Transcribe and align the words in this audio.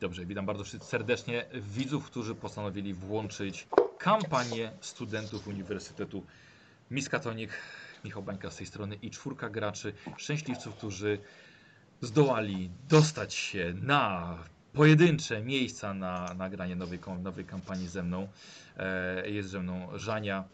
Dobrze, 0.00 0.26
witam 0.26 0.46
bardzo 0.46 0.64
serdecznie 0.80 1.46
widzów, 1.54 2.06
którzy 2.06 2.34
postanowili 2.34 2.94
włączyć 2.94 3.68
kampanię 3.98 4.72
studentów 4.80 5.46
Uniwersytetu 5.46 6.26
Miskatonic. 6.90 7.50
Michał 8.04 8.22
Bańka 8.22 8.50
z 8.50 8.56
tej 8.56 8.66
strony 8.66 8.94
i 8.94 9.10
czwórka 9.10 9.50
graczy, 9.50 9.92
szczęśliwców, 10.16 10.74
którzy 10.74 11.18
zdołali 12.00 12.70
dostać 12.88 13.34
się 13.34 13.74
na 13.82 14.38
pojedyncze 14.72 15.42
miejsca 15.42 15.94
na 15.94 16.34
nagranie 16.34 16.76
nowej, 16.76 16.98
nowej 17.22 17.44
kampanii 17.44 17.88
ze 17.88 18.02
mną. 18.02 18.28
E, 18.76 19.30
jest 19.30 19.48
ze 19.48 19.60
mną 19.60 19.88
Żania, 19.98 20.44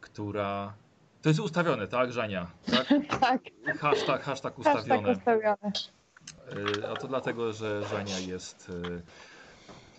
która... 0.00 0.74
To 1.22 1.28
jest 1.28 1.40
ustawione, 1.40 1.86
tak, 1.88 2.12
Żania? 2.12 2.46
Tak? 2.70 2.88
Tak, 3.20 3.40
Hashtag, 3.80 4.22
hashtag 4.22 4.22
hashtag 4.22 4.58
ustawione. 4.58 5.14
Y, 6.56 6.88
A 6.92 6.96
to 6.96 7.08
dlatego, 7.08 7.52
że 7.52 7.82
Żania 7.88 8.18
jest 8.18 8.68
y, 8.68 9.02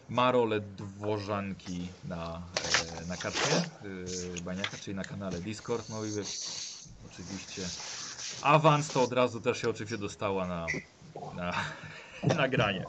ma 0.10 0.32
rolę 0.32 0.60
dworzanki 0.60 1.90
na, 2.04 2.42
e, 3.02 3.06
na 3.06 3.16
karcie 3.18 3.62
y, 3.86 4.42
Baniaka, 4.42 4.78
czyli 4.78 4.96
na 4.96 5.04
kanale 5.04 5.40
Discord. 5.40 5.90
No 5.90 6.06
i 6.06 6.10
oczywiście 7.06 7.62
awans 8.42 8.92
to 8.92 9.04
od 9.04 9.14
razu 9.14 9.42
też 9.42 9.62
się 9.62 9.70
oczywiście 9.70 9.98
dostała 9.98 10.48
na, 10.48 10.66
na 11.36 11.54
nagranie. 12.38 12.86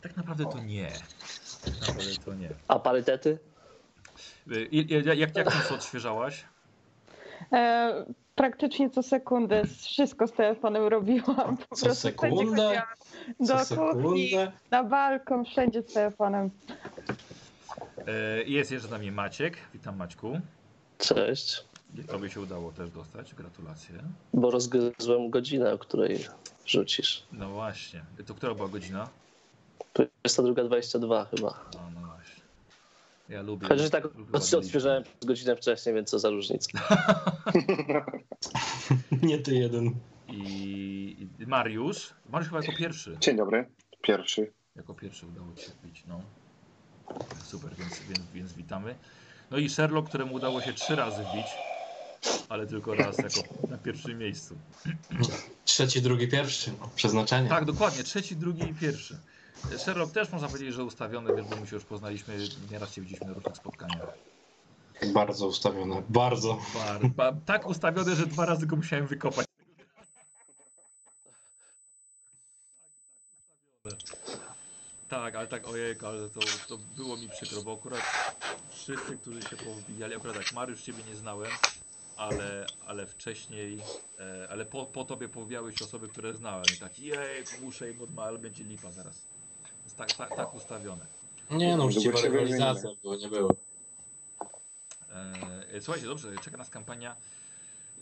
Tak 0.00 0.16
naprawdę 0.16 0.44
to 0.46 0.58
nie. 0.58 0.92
Tak 1.64 1.80
naprawdę 1.80 2.16
to 2.24 2.34
nie. 2.34 2.50
A 2.68 2.78
parytety? 2.78 3.38
Y, 4.52 4.64
i- 4.64 4.92
i- 4.92 5.18
Jak, 5.18 5.36
jak 5.36 5.66
co 5.68 5.74
odświeżałaś? 5.74 6.44
E, 7.52 8.04
praktycznie 8.34 8.90
co 8.90 9.02
sekundę 9.02 9.62
wszystko 9.66 10.26
z 10.26 10.32
telefonem 10.32 10.86
robiłam. 10.86 11.56
Po 11.56 11.76
Co 11.76 11.86
prostu 11.86 11.94
sekundę? 12.02 12.36
chodziłam. 12.36 12.82
Co 13.46 13.76
Do 13.76 13.92
kuchni, 13.92 14.28
sekundę. 14.30 14.52
na 14.70 14.84
balkon, 14.84 15.44
wszędzie 15.44 15.82
z 15.82 15.92
telefonem. 15.92 16.50
Y, 17.98 18.44
Jest 18.46 18.70
jeszcze 18.70 18.88
z 18.88 18.90
nami 18.90 19.12
Maciek. 19.12 19.56
Witam 19.74 19.96
Maćku. 19.96 20.40
Cześć. 20.98 21.64
Tobie 22.08 22.30
się 22.30 22.40
udało 22.40 22.72
też 22.72 22.90
dostać. 22.90 23.34
Gratulacje. 23.34 23.94
Bo 24.34 24.50
rozgryzłem 24.50 25.30
godzinę, 25.30 25.72
o 25.72 25.78
której 25.78 26.26
rzucisz. 26.66 27.22
No 27.32 27.48
właśnie. 27.48 28.02
To 28.26 28.34
która 28.34 28.54
była 28.54 28.68
godzina? 28.68 29.08
22.22 29.94 31.26
chyba. 31.30 31.48
A, 31.50 31.90
no 31.94 31.99
właśnie. 31.99 31.99
Ja 33.30 33.42
lubię. 33.42 33.68
Chociaż 33.68 33.90
tak 33.90 34.04
od- 34.04 34.12
ładne 34.32 34.58
odświeżałem 34.58 35.02
liczby. 35.02 35.26
godzinę 35.26 35.56
wcześniej, 35.56 35.94
więc 35.94 36.10
co 36.10 36.18
za 36.18 36.30
różnica. 36.30 36.70
Nie 39.22 39.38
ty 39.38 39.54
jeden. 39.54 39.94
I 40.28 41.28
i 41.38 41.46
Mariusz. 41.46 42.10
Mariusz 42.30 42.48
chyba 42.48 42.60
jako 42.60 42.72
pierwszy. 42.78 43.16
Dzień 43.20 43.36
dobry. 43.36 43.68
Pierwszy. 44.02 44.52
Jako 44.76 44.94
pierwszy 44.94 45.26
udało 45.26 45.46
ci 45.56 45.64
się 45.64 45.70
wbić, 45.82 46.04
no. 46.08 46.20
Super, 47.44 47.70
więc, 47.78 48.00
więc, 48.08 48.20
więc 48.34 48.52
witamy. 48.52 48.94
No 49.50 49.58
i 49.58 49.68
Sherlock, 49.68 50.08
któremu 50.08 50.34
udało 50.34 50.60
się 50.60 50.72
trzy 50.72 50.96
razy 50.96 51.22
wbić, 51.22 51.46
ale 52.48 52.66
tylko 52.66 52.94
raz 52.94 53.18
jako 53.18 53.40
na 53.68 53.78
pierwszym 53.78 54.18
miejscu. 54.18 54.54
Trzeci, 55.64 56.02
drugi, 56.02 56.28
pierwszy. 56.28 56.70
No, 56.80 56.90
przeznaczenie. 56.96 57.48
Tak, 57.48 57.64
dokładnie. 57.64 58.04
Trzeci, 58.04 58.36
drugi 58.36 58.62
i 58.70 58.74
pierwszy. 58.74 59.18
Sherlock 59.78 60.12
też 60.12 60.32
można 60.32 60.48
powiedzieć, 60.48 60.74
że 60.74 60.84
ustawiony, 60.84 61.36
więc 61.36 61.48
bo 61.48 61.56
my 61.56 61.66
się 61.66 61.76
już 61.76 61.84
poznaliśmy, 61.84 62.50
nieraz 62.70 62.92
się 62.92 63.00
widzieliśmy 63.00 63.26
na 63.26 63.34
różnych 63.34 63.56
spotkaniach. 63.56 64.18
Bardzo 65.14 65.46
ustawione. 65.46 66.02
Bardzo. 66.08 66.58
Bar, 66.74 67.08
ba, 67.08 67.32
tak 67.46 67.66
ustawione, 67.66 68.16
że 68.16 68.26
dwa 68.26 68.46
razy 68.46 68.66
go 68.66 68.76
musiałem 68.76 69.06
wykopać. 69.06 69.46
Tak, 75.08 75.34
ale 75.34 75.48
tak, 75.48 75.68
ojej, 75.68 75.96
ale 76.06 76.30
to, 76.30 76.58
to 76.68 76.78
było 76.78 77.16
mi 77.16 77.28
przykro, 77.28 77.62
bo 77.62 77.74
akurat 77.74 78.02
wszyscy, 78.68 79.18
którzy 79.18 79.44
się 79.44 79.56
powbijali, 79.56 80.14
akurat 80.14 80.36
tak, 80.36 80.52
Mariusz 80.52 80.82
ciebie 80.82 81.04
nie 81.04 81.16
znałem, 81.16 81.58
ale, 82.16 82.72
ale 82.86 83.06
wcześniej, 83.06 83.90
e, 84.18 84.48
ale 84.50 84.66
po, 84.66 84.86
po 84.86 85.04
tobie 85.04 85.28
powijały 85.28 85.72
się 85.72 85.84
osoby, 85.84 86.08
które 86.08 86.34
znałem 86.34 86.74
i 86.74 86.76
tak, 86.76 86.98
jej, 86.98 87.48
muszę 87.60 87.90
im 87.90 88.02
odma, 88.02 88.24
ale 88.24 88.38
będzie 88.38 88.64
lipa 88.64 88.92
zaraz. 88.92 89.29
Jest 89.90 89.98
tak, 89.98 90.12
tak, 90.12 90.36
tak 90.36 90.54
ustawione. 90.54 91.06
Nie 91.50 91.76
no, 91.76 91.84
uczciwa 91.84 92.20
rywalizacja 92.20 92.90
było, 93.02 93.16
nie 93.16 93.28
było. 93.28 93.56
E, 95.72 95.80
Słuchajcie, 95.80 96.06
dobrze, 96.06 96.38
czeka 96.38 96.56
nas 96.56 96.70
kampania 96.70 97.16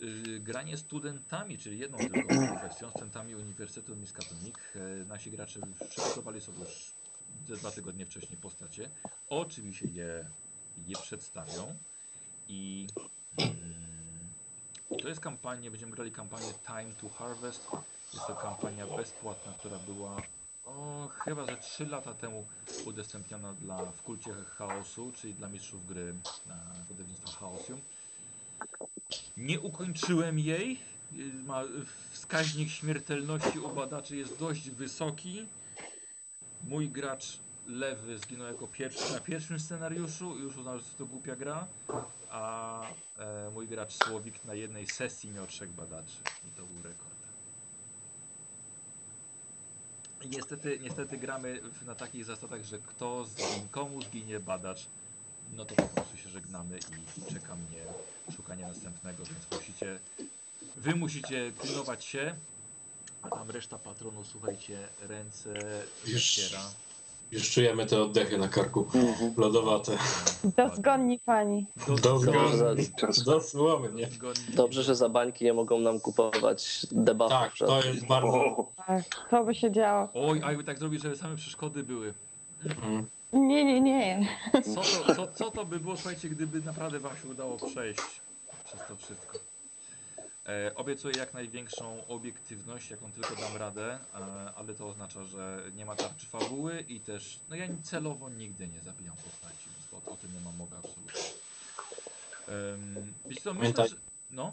y, 0.03 0.41
granie 0.41 0.77
studentami, 0.77 1.59
czyli 1.59 1.79
jedną 1.79 1.99
tylko 1.99 2.57
kwestią, 2.57 2.91
studentami 2.91 3.35
Uniwersytetu 3.35 3.97
Miskatonic. 3.97 4.55
E, 4.75 5.05
Nasi 5.05 5.31
gracze 5.31 5.61
przygotowali 5.91 6.41
sobie 6.41 6.59
już 6.59 6.95
ze 7.47 7.57
dwa 7.57 7.71
tygodnie 7.71 8.07
wcześniej 8.07 8.37
postacie. 8.39 8.91
Oczywiście 9.29 9.87
je, 9.87 10.31
je 10.87 10.97
przedstawią 11.03 11.79
i 12.49 12.87
mm, 13.39 14.29
to 15.03 15.09
jest 15.09 15.21
kampania, 15.21 15.71
będziemy 15.71 15.93
grali 15.93 16.13
kampanię 16.13 16.53
Time 16.67 16.93
to 17.01 17.09
Harvest. 17.09 17.67
Jest 18.15 18.27
to 18.27 18.35
kampania 18.35 18.87
bezpłatna, 18.87 19.53
która 19.53 19.79
była 19.79 20.17
o, 20.69 21.09
chyba 21.25 21.45
że 21.45 21.57
3 21.57 21.87
lata 21.87 22.15
temu 22.15 22.47
udostępniona 22.85 23.53
dla 23.55 23.85
w 23.85 24.03
kulcie 24.03 24.35
chaosu, 24.35 25.13
czyli 25.17 25.35
dla 25.35 25.49
mistrzów 25.49 25.87
gry 25.87 26.15
na 26.47 26.57
wydawnictwa 26.89 27.31
Chaosium. 27.31 27.81
Nie 29.37 29.61
ukończyłem 29.61 30.39
jej. 30.39 30.79
Ma 31.47 31.63
wskaźnik 32.11 32.71
śmiertelności 32.71 33.59
u 33.59 33.69
badaczy 33.69 34.17
jest 34.17 34.39
dość 34.39 34.71
wysoki. 34.71 35.47
Mój 36.65 36.89
gracz 36.89 37.39
lewy 37.67 38.19
zginął 38.19 38.47
jako 38.47 38.67
pierwszy 38.67 39.13
na 39.13 39.21
pierwszym 39.21 39.61
scenariuszu 39.61 40.39
i 40.39 40.43
już 40.43 40.57
uznał, 40.57 40.79
że 40.79 40.85
to 40.99 41.07
głupia 41.07 41.37
gra. 41.37 41.67
A 42.31 42.83
e, 43.19 43.51
mój 43.51 43.69
gracz 43.69 43.93
Słowik 43.93 44.45
na 44.45 44.55
jednej 44.55 44.87
sesji 44.87 45.31
miał 45.31 45.47
trzech 45.47 45.71
badaczy. 45.73 46.17
I 46.49 46.51
to 46.57 46.63
był 46.67 46.83
rekord. 46.83 47.19
I 50.05 50.08
Niestety, 50.25 50.79
niestety 50.81 51.19
gramy 51.19 51.61
w- 51.73 51.83
na 51.83 51.95
takich 51.95 52.25
zasadach, 52.25 52.63
że 52.65 52.79
kto 52.79 53.25
zginie, 53.25 53.69
komu 53.69 54.03
zginie 54.03 54.41
badacz, 54.41 54.91
no 55.43 55.65
to 55.65 55.77
po 55.77 55.89
prostu 55.89 56.17
się 56.17 56.29
żegnamy 56.29 56.81
i 56.81 57.15
czeka 57.27 57.57
mnie 57.57 57.95
szukanie 58.29 58.67
następnego, 58.67 59.27
więc 59.27 59.51
musicie, 59.51 60.01
wy 60.75 60.95
musicie 60.97 61.53
pilnować 61.53 62.05
się, 62.05 62.41
a 63.23 63.31
tam 63.31 63.51
reszta 63.51 63.79
patronu, 63.79 64.25
słuchajcie, 64.25 64.95
ręce 64.99 65.87
Już. 66.05 66.53
Już 67.33 67.51
czujemy 67.51 67.87
te 67.87 68.03
oddechy 68.03 68.39
na 68.39 68.49
karku. 68.49 68.87
Mhm. 68.95 69.35
Lodowate. 69.37 69.93
Dozgonni 70.57 71.19
pani. 71.19 71.67
Dozgodnie. 72.03 72.85
Czas. 72.99 73.23
Dosłownie. 73.23 74.09
Dobrze, 74.55 74.83
że 74.83 74.95
za 74.97 75.09
bańki 75.09 75.45
nie 75.45 75.53
mogą 75.53 75.79
nam 75.79 76.01
kupować 76.01 76.87
debatów. 76.93 77.39
Tak, 77.39 77.69
to 77.69 77.85
jest 77.89 78.07
bardzo... 78.07 78.29
O, 78.29 78.73
Tak, 78.87 79.03
to 79.31 79.45
by 79.45 79.55
się 79.55 79.73
działo. 79.73 80.09
Oj, 80.15 80.41
a 80.45 80.49
jakby 80.49 80.65
tak 80.65 80.79
zrobić, 80.79 81.03
żeby 81.03 81.17
same 81.17 81.37
przeszkody 81.37 81.83
były. 81.83 82.15
Mm. 82.83 83.07
Nie, 83.33 83.65
nie, 83.65 83.81
nie. 83.81 84.29
Co 84.75 84.81
to, 85.05 85.15
co, 85.15 85.27
co 85.33 85.51
to 85.51 85.65
by 85.65 85.81
było, 85.81 85.97
słuchajcie, 85.97 86.29
gdyby 86.29 86.61
naprawdę 86.61 86.99
wam 86.99 87.17
się 87.23 87.29
udało 87.29 87.57
przejść 87.57 88.01
przez 88.65 88.81
to 88.89 88.97
wszystko? 88.97 89.39
E, 90.49 90.75
obiecuję 90.75 91.15
jak 91.19 91.35
największą 91.35 92.07
obiektywność, 92.07 92.91
jaką 92.91 93.13
tylko 93.13 93.37
dam 93.37 93.57
radę, 93.57 93.99
e, 94.15 94.19
ale 94.57 94.75
to 94.75 94.89
oznacza, 94.89 95.25
że 95.25 95.63
nie 95.77 95.87
ma 95.87 95.97
tarczy 95.97 96.27
fabuły 96.27 96.85
i 96.89 97.01
też, 97.01 97.41
no 97.51 97.57
ja 97.57 97.67
celowo 97.83 98.29
nigdy 98.29 98.69
nie 98.69 98.81
zabijam 98.81 99.17
postaci, 99.17 99.69
więc 99.79 100.07
o, 100.07 100.13
o 100.13 100.17
tym 100.17 100.35
nie 100.35 100.41
mam 100.41 100.57
mowy 100.57 100.77
absolutnie. 100.77 101.21
Um, 102.49 103.13
wiesz 103.27 103.39
co, 103.39 103.55
myślę, 103.55 103.73
Pamiętaj. 103.73 103.89
że... 103.89 103.97
No, 104.31 104.53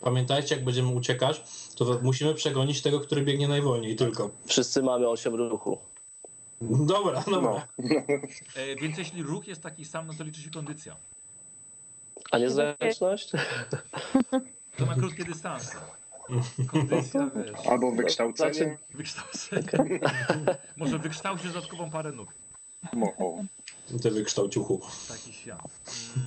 Pamiętajcie, 0.00 0.54
jak 0.54 0.64
będziemy 0.64 0.88
uciekać, 0.88 1.42
to 1.76 2.00
musimy 2.02 2.34
przegonić 2.34 2.82
tego, 2.82 3.00
który 3.00 3.22
biegnie 3.22 3.48
najwolniej 3.48 3.96
tylko. 3.96 4.30
Wszyscy 4.46 4.82
mamy 4.82 5.08
8 5.08 5.34
ruchu. 5.34 5.78
Dobra, 6.60 7.24
no. 7.26 7.32
dobra. 7.32 7.68
e, 8.56 8.76
więc 8.76 8.98
jeśli 8.98 9.22
ruch 9.22 9.46
jest 9.46 9.62
taki 9.62 9.84
sam, 9.84 10.06
no 10.06 10.12
to 10.18 10.24
liczy 10.24 10.42
się 10.42 10.50
kondycja. 10.50 10.96
A 12.30 12.38
nie 12.38 12.50
zręczność? 12.50 13.32
To 14.76 14.86
na 14.86 14.94
krótkie 14.94 15.24
dystanse. 15.24 15.76
Kondycja, 16.70 17.30
wiesz, 17.36 17.66
Albo 17.66 17.90
wykształcenie. 17.92 18.52
Znaczy- 18.54 18.76
wykształcenie. 18.94 20.00
Może 20.76 20.98
wykształcić 20.98 21.52
dodatkową 21.52 21.90
parę 21.90 22.12
nóg. 22.12 22.34
Mo- 22.92 23.12
o. 23.18 23.44
Ty 24.02 24.10
wykształciuchu. 24.10 24.80
Taki 25.08 25.32
świat. 25.32 25.60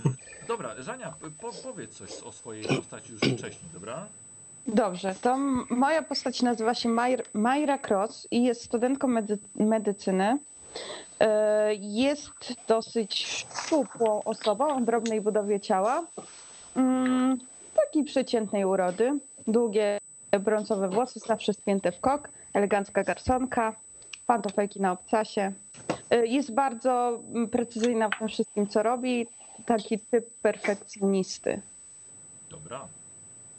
Mm, 0.06 0.18
dobra, 0.48 0.82
Żania, 0.82 1.14
po, 1.42 1.52
powiedz 1.64 1.92
coś 1.98 2.12
o 2.24 2.32
swojej 2.32 2.64
postaci 2.66 3.12
już 3.12 3.22
wcześniej, 3.22 3.70
dobra? 3.74 4.08
Dobrze, 4.68 5.16
to 5.22 5.34
m- 5.34 5.66
moja 5.70 6.02
postać 6.02 6.42
nazywa 6.42 6.74
się 6.74 6.90
Majr- 6.90 7.24
Majra 7.34 7.78
Cross 7.78 8.28
i 8.32 8.44
jest 8.44 8.64
studentką 8.64 9.08
medy- 9.08 9.38
medycyny. 9.56 10.40
E, 11.20 11.76
Jest 11.76 12.54
dosyć 12.68 13.26
szczupłą 13.26 14.24
osobą 14.24 14.76
o 14.76 14.82
drobnej 14.82 15.22
budowie 15.22 15.60
ciała. 15.60 16.04
Mm, 16.76 17.38
Takiej 17.86 18.04
przeciętnej 18.04 18.66
urody. 18.66 19.20
Długie 19.48 19.98
brązowe 20.40 20.90
włosy, 20.90 21.20
zawsze 21.20 21.54
spięte 21.54 21.92
w 21.92 22.00
kok. 22.00 22.30
Elegancka 22.54 23.04
garsonka. 23.04 23.76
pantofejki 24.28 24.82
na 24.82 24.92
obcasie. 24.92 25.54
Y, 26.14 26.28
Jest 26.28 26.54
bardzo 26.54 27.22
mm, 27.34 27.50
precyzyjna 27.50 28.10
w 28.10 28.20
tym 28.20 28.28
wszystkim, 28.28 28.68
co 28.68 28.84
robi. 28.84 29.28
Taki 29.66 30.00
typ 30.00 30.34
perfekcjonisty. 30.42 31.62
Dobra. 32.50 32.88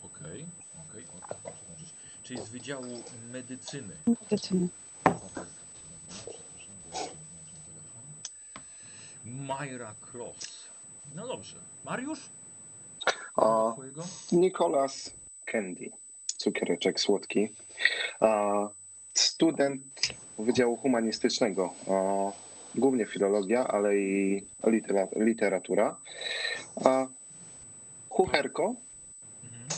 Okej, 0.02 0.46
okej. 0.90 1.04
o, 1.04 1.28
to 1.28 1.34
muszę 1.44 1.62
zobaczyć. 1.64 1.94
Czyli 2.22 2.40
z 2.40 2.48
Wydziału 2.48 2.84
Medycyny. 3.32 3.94
Medycyny. 4.06 4.68
Majra 9.24 9.94
Cross. 10.12 10.68
No 11.14 11.26
dobrze. 11.26 11.56
Mariusz? 11.84 12.20
A, 13.36 13.72
Twojego? 13.72 14.02
Nicolas 14.32 15.12
Candy, 15.44 15.90
cukiereczek 16.26 17.00
słodki. 17.00 17.48
A, 18.20 18.68
student 19.14 19.82
Wydziału 20.38 20.76
Humanistycznego. 20.76 21.74
A, 21.90 22.32
głównie 22.74 23.06
filologia, 23.06 23.66
ale 23.68 23.96
i 23.96 24.46
litera, 24.66 25.08
literatura. 25.16 25.96
A, 26.84 27.06
kucherko, 28.08 28.74
Mhm. 29.44 29.68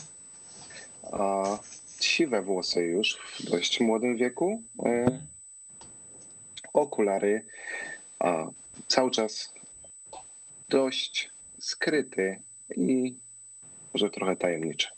a, 1.13 1.59
siwe 2.01 2.43
włosy 2.43 2.83
już 2.83 3.19
w 3.39 3.51
dość 3.51 3.81
młodym 3.81 4.17
wieku. 4.17 4.63
E, 4.79 4.89
Mhm. 4.89 5.27
okulary, 6.73 7.47
a 8.19 8.47
cały 8.89 9.11
czas 9.11 9.53
dość 10.69 11.31
skryty 11.59 12.43
i 12.77 13.17
może 13.99 14.11
trochę 14.11 14.37
tajemniczy. 14.37 14.89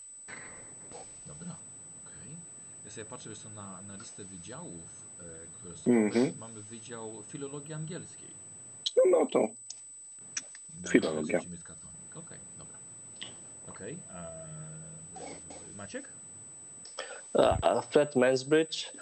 Dobra, 1.26 1.56
okej. 2.04 2.36
Ja 2.84 2.90
sobie 2.90 3.04
patrzę 3.04 3.30
jeszcze 3.30 3.48
na, 3.48 3.82
na 3.82 3.94
listę 3.94 4.24
wydziałów, 4.24 5.06
e, 5.20 5.22
które 5.52 5.76
są. 5.76 5.90
Mhm. 5.90 6.38
Mamy 6.38 6.62
wydział 6.62 7.22
filologii 7.28 7.74
angielskiej. 7.74 8.28
No 9.10 9.26
to 9.26 9.48
Na 10.82 10.90
Filologia. 10.90 11.38
Okej, 12.14 12.38
dobra. 12.58 12.78
Okej. 13.68 13.92
eee, 13.92 15.74
Maciek? 15.76 16.08
A 17.62 17.80
Fred 17.80 18.16
Mansbridge, 18.16 18.92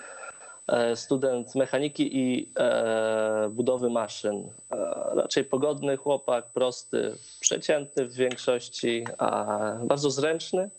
student 0.94 1.54
mechaniki 1.54 2.16
i 2.16 2.52
e, 2.58 3.48
budowy 3.50 3.90
maszyn. 3.90 4.48
E, 4.70 4.76
raczej 5.14 5.44
pogodny 5.44 5.96
chłopak, 5.96 6.46
prosty, 6.46 7.14
przeciętny 7.40 8.06
w 8.06 8.14
większości, 8.14 9.04
a 9.18 9.58
bardzo 9.82 10.10
zręczny. 10.10 10.70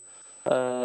E, 0.46 0.84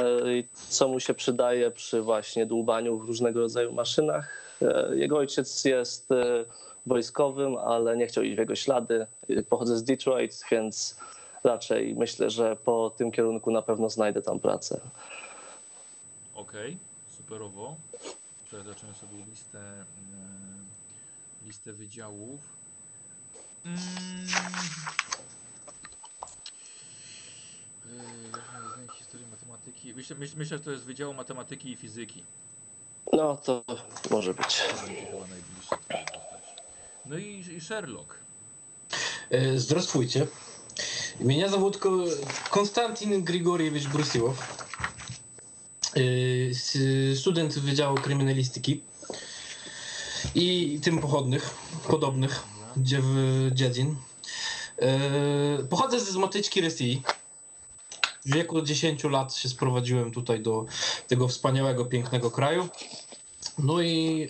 co 0.52 0.88
mu 0.88 1.00
się 1.00 1.14
przydaje 1.14 1.70
przy 1.70 2.02
właśnie 2.02 2.46
dłubaniu 2.46 2.98
w 2.98 3.04
różnego 3.04 3.40
rodzaju 3.40 3.72
maszynach. 3.72 4.58
E, 4.62 4.96
Jego 4.96 5.18
ojciec 5.18 5.64
jest 5.64 6.12
e, 6.12 6.44
wojskowym, 6.86 7.56
ale 7.56 7.96
nie 7.96 8.06
chciał 8.06 8.24
iść 8.24 8.36
w 8.36 8.38
jego 8.38 8.54
ślady. 8.54 9.06
Pochodzę 9.48 9.76
z 9.76 9.84
Detroit, 9.84 10.44
więc 10.50 11.00
raczej 11.44 11.94
myślę, 11.94 12.30
że 12.30 12.56
po 12.56 12.90
tym 12.90 13.12
kierunku 13.12 13.50
na 13.50 13.62
pewno 13.62 13.90
znajdę 13.90 14.22
tam 14.22 14.40
pracę. 14.40 14.80
Okej, 16.34 16.76
superowo 17.08 17.76
Teraz 18.53 18.65
zacząłem 18.65 18.95
sobie 18.95 19.25
listę, 19.25 19.59
mm, 19.59 20.65
listę 21.45 21.73
wydziałów. 21.73 22.41
Mm. 23.65 23.77
Yy, 27.85 28.87
Historii 28.97 29.27
matematyki. 29.27 29.93
Myślę, 29.93 30.15
myślę, 30.15 30.37
myślę, 30.37 30.57
że 30.57 30.63
to 30.63 30.71
jest 30.71 30.83
Wydział 30.83 31.13
Matematyki 31.13 31.71
i 31.71 31.75
Fizyki. 31.75 32.23
No 33.13 33.37
to 33.37 33.63
może 34.11 34.33
być. 34.33 34.61
To 34.61 34.85
będzie 34.87 35.05
chyba 35.05 35.27
najbliższe 35.27 35.77
twojej 35.87 36.05
postaci. 36.05 36.53
No 37.05 37.17
i, 37.17 37.39
i 37.57 37.61
Sherlock. 37.61 38.15
E, 39.29 39.57
Здравствуйте. 39.59 40.27
Меня 41.19 41.49
зовут 41.49 41.77
Ко- 41.77 42.05
Константин 42.51 43.23
Григорьевич 43.23 43.87
Брусилов. 43.87 44.37
E, 45.96 46.00
s- 46.50 46.78
Student 47.20 47.58
Wydziału 47.58 47.96
Kryminalistyki 47.96 48.82
i 50.34 50.78
tym 50.82 50.98
pochodnych, 50.98 51.50
podobnych 51.88 52.42
gdzie 52.76 52.98
w 53.02 53.48
dziedzin. 53.52 53.96
E, 54.78 55.62
Pochodzę 55.70 56.00
z 56.00 56.08
Zmatyczki 56.08 56.60
Rosji. 56.60 57.02
W 58.26 58.34
wieku 58.34 58.62
10 58.62 59.04
lat 59.04 59.34
się 59.34 59.48
sprowadziłem 59.48 60.10
tutaj 60.10 60.40
do 60.40 60.66
tego 61.08 61.28
wspaniałego, 61.28 61.84
pięknego 61.84 62.30
kraju. 62.30 62.68
No 63.58 63.82
i 63.82 64.28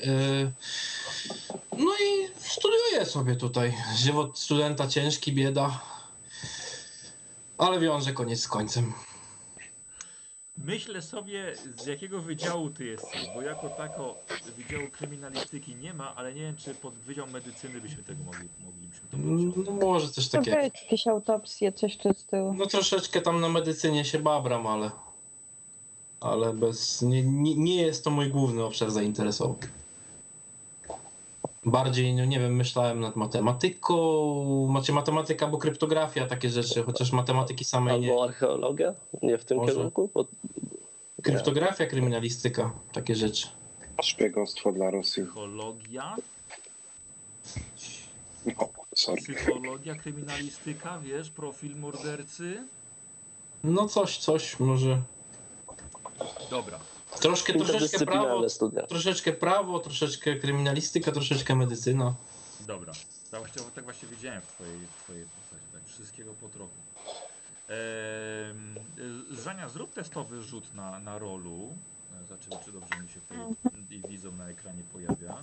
no 1.78 1.92
i 1.94 2.28
studiuję 2.38 3.06
sobie 3.06 3.36
tutaj. 3.36 3.74
Żywot 3.96 4.38
studenta 4.38 4.88
ciężki, 4.88 5.32
bieda. 5.32 5.80
Ale 7.58 7.80
wiąże 7.80 8.12
koniec 8.12 8.40
z 8.40 8.48
końcem. 8.48 8.92
Myślę 10.58 11.02
sobie, 11.02 11.54
z 11.76 11.86
jakiego 11.86 12.20
wydziału 12.20 12.70
ty 12.70 12.84
jesteś, 12.84 13.26
bo 13.34 13.42
jako 13.42 13.68
tako 13.68 14.14
wydziału 14.56 14.90
kryminalistyki 14.92 15.74
nie 15.76 15.94
ma, 15.94 16.14
ale 16.16 16.34
nie 16.34 16.40
wiem, 16.42 16.56
czy 16.56 16.74
pod 16.74 16.94
wydział 16.94 17.26
medycyny 17.26 17.80
byśmy 17.80 18.02
tego 18.02 18.24
mogli, 18.24 18.48
moglibyśmy 18.64 19.08
to 19.10 19.16
podciągnąć. 19.16 19.68
No 19.68 19.86
może 19.86 20.08
coś 20.08 20.28
To 20.28 20.38
takiego. 20.38 20.56
być 20.56 20.82
jakieś 20.82 21.06
autopsje, 21.06 21.72
coś 21.72 21.96
tu 21.96 22.14
z 22.14 22.24
tyłu. 22.24 22.54
No 22.54 22.66
troszeczkę 22.66 23.20
tam 23.20 23.40
na 23.40 23.48
medycynie 23.48 24.04
się 24.04 24.18
babram, 24.18 24.66
ale. 24.66 24.90
Ale 26.20 26.54
bez. 26.54 27.02
Nie, 27.02 27.22
nie, 27.22 27.54
nie 27.54 27.82
jest 27.82 28.04
to 28.04 28.10
mój 28.10 28.30
główny 28.30 28.64
obszar 28.64 28.90
zainteresowań. 28.90 29.56
Bardziej, 31.66 32.14
no 32.14 32.24
nie 32.24 32.40
wiem, 32.40 32.56
myślałem 32.56 33.00
nad 33.00 33.16
matematyką, 33.16 33.96
macie 34.70 34.92
matematyka 34.92 35.44
albo 35.46 35.58
kryptografia, 35.58 36.26
takie 36.26 36.50
rzeczy, 36.50 36.82
chociaż 36.82 37.12
matematyki 37.12 37.64
samej 37.64 38.00
nie. 38.00 38.08
Albo 38.10 38.24
archeologia? 38.24 38.94
Nie 39.22 39.38
w 39.38 39.44
tym 39.44 39.56
Może. 39.58 39.72
kierunku? 39.72 40.10
Bo 40.14 40.24
Kryptografia, 41.22 41.86
kryminalistyka, 41.86 42.70
takie 42.92 43.14
rzeczy. 43.14 43.46
szpiegostwo 44.02 44.72
dla 44.72 44.90
Rosji. 44.90 45.22
Psychologia, 45.22 46.16
No, 48.46 48.68
sorry. 48.94 49.22
psychologia, 49.22 49.94
kryminalistyka, 49.94 50.98
wiesz, 50.98 51.30
profil 51.30 51.76
mordercy. 51.76 52.62
No 53.64 53.88
coś, 53.88 54.18
coś, 54.18 54.60
może. 54.60 55.02
Dobra, 56.50 56.78
Troszkę, 57.20 57.52
troszeczkę 57.52 58.06
prawo, 58.06 58.48
studia. 58.48 58.86
troszeczkę 58.86 59.32
prawo, 59.32 59.80
troszeczkę 59.80 60.36
kryminalistyka, 60.36 61.12
troszeczkę 61.12 61.54
medycyna. 61.54 62.14
dobra. 62.66 62.92
Tak 63.30 63.40
właśnie, 63.40 63.62
tak 63.74 63.84
właśnie 63.84 64.08
widziałem 64.08 64.42
w 64.42 64.46
twojej, 64.46 64.78
w 64.86 65.02
twojej 65.02 65.24
postaci, 65.24 65.64
tak 65.72 65.84
wszystkiego 65.86 66.32
po 66.40 66.48
trochu. 66.48 66.74
Y, 67.70 69.34
Żania, 69.42 69.68
zrób 69.68 69.92
testowy 69.94 70.42
rzut 70.42 70.74
na, 70.74 70.98
na 71.00 71.18
rolu. 71.18 71.74
E, 72.22 72.26
Zobaczymy, 72.26 72.56
czy 72.64 72.72
dobrze 72.72 73.00
mi 73.02 73.08
się 73.08 73.20
tutaj 73.20 73.38
i 73.90 74.08
widzą 74.08 74.32
na 74.32 74.48
ekranie 74.48 74.82
pojawia. 74.92 75.36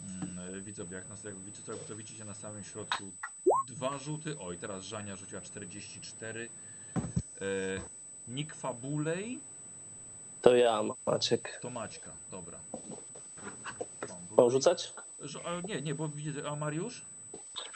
Mm, 0.00 0.62
Widzowie, 0.64 0.96
jak, 0.96 1.08
nas, 1.08 1.24
jak 1.24 1.38
widzicie, 1.38 1.66
to, 1.66 1.72
to 1.88 1.96
widzicie 1.96 2.24
na 2.24 2.34
samym 2.34 2.64
środku 2.64 3.04
dwa 3.68 3.98
rzuty. 3.98 4.38
Oj, 4.38 4.58
teraz 4.58 4.84
Żania 4.84 5.16
rzuciła 5.16 5.40
44. 5.40 6.48
E, 7.40 7.40
Nick 8.28 8.54
Fabulej 8.54 9.40
To 10.42 10.56
ja, 10.56 10.82
Maciek. 11.06 11.58
to 11.62 11.70
Maćka, 11.70 12.10
dobra. 12.30 12.58
Mam 14.36 14.50
rzucać? 14.50 14.94
A 15.44 15.60
Nie, 15.66 15.82
nie, 15.82 15.94
bo 15.94 16.08
widzę, 16.08 16.48
a 16.50 16.56
Mariusz? 16.56 17.04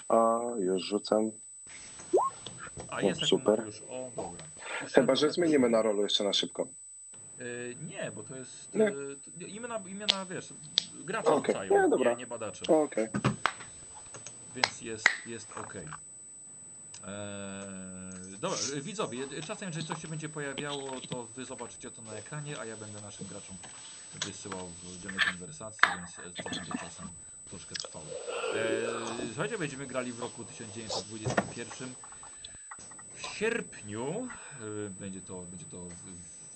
A 0.09 0.41
już 0.59 0.83
rzucam. 0.83 1.31
A 2.89 3.03
jest 3.03 3.25
super. 3.27 3.59
Mariusz, 3.59 3.83
o 3.89 4.11
dobra. 4.17 4.45
Chyba, 4.95 5.15
że 5.15 5.31
zmienimy 5.31 5.71
na 5.71 5.83
rolu 5.83 6.03
jeszcze 6.03 6.25
na 6.25 6.33
szybko. 6.33 6.67
Y, 7.41 7.77
nie, 7.89 8.13
bo 8.15 8.23
to 8.23 8.37
jest 8.37 8.75
Nie. 8.75 8.89
y, 8.89 9.17
to- 9.41 9.47
imiona, 9.47 9.81
imiona, 9.87 10.27
wiesz, 10.27 10.55
gracze 11.05 11.31
Okej, 11.31 11.55
rzucają, 11.55 11.83
nie, 11.83 11.89
dobra. 11.89 12.11
nie, 12.11 12.17
nie 12.17 12.27
badacze. 12.27 12.75
Okej. 12.83 13.09
Więc 14.55 14.83
jest, 14.83 15.09
jest 15.27 15.59
ok. 15.59 15.75
Eee, 17.05 18.39
dobra, 18.39 18.59
widzowie, 18.83 19.43
czasem 19.47 19.69
jeżeli 19.69 19.87
coś 19.87 20.03
się 20.03 20.09
będzie 20.09 20.29
pojawiało, 20.29 21.01
to 21.01 21.25
wy 21.25 21.45
zobaczycie 21.45 21.91
to 21.91 22.03
na 22.03 22.13
ekranie, 22.13 22.59
a 22.59 22.65
ja 22.65 22.77
będę 22.77 23.01
naszym 23.01 23.27
graczom 23.27 23.57
wysyłał 24.27 24.67
w 24.69 25.03
dziennej 25.03 25.21
konwersacji, 25.21 25.89
więc 25.97 26.19
e, 26.19 26.43
to 26.43 26.51
będzie 26.51 26.73
czasem 26.73 27.09
troszkę 27.49 27.75
trwało. 27.75 28.05
Eee, 28.55 29.27
słuchajcie, 29.27 29.59
będziemy 29.59 29.87
grali 29.87 30.13
w 30.13 30.21
roku 30.21 30.45
1921. 30.45 31.95
W 33.15 33.23
sierpniu 33.23 34.29
y, 34.87 34.91
będzie 34.91 35.21
to, 35.21 35.43
będzie 35.43 35.67
to 35.67 35.89
w, 35.89 35.95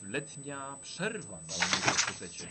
w 0.01 0.09
letnia 0.09 0.79
przerwa 0.83 1.37
na 1.37 1.55
Uniwersytecie 1.55 2.49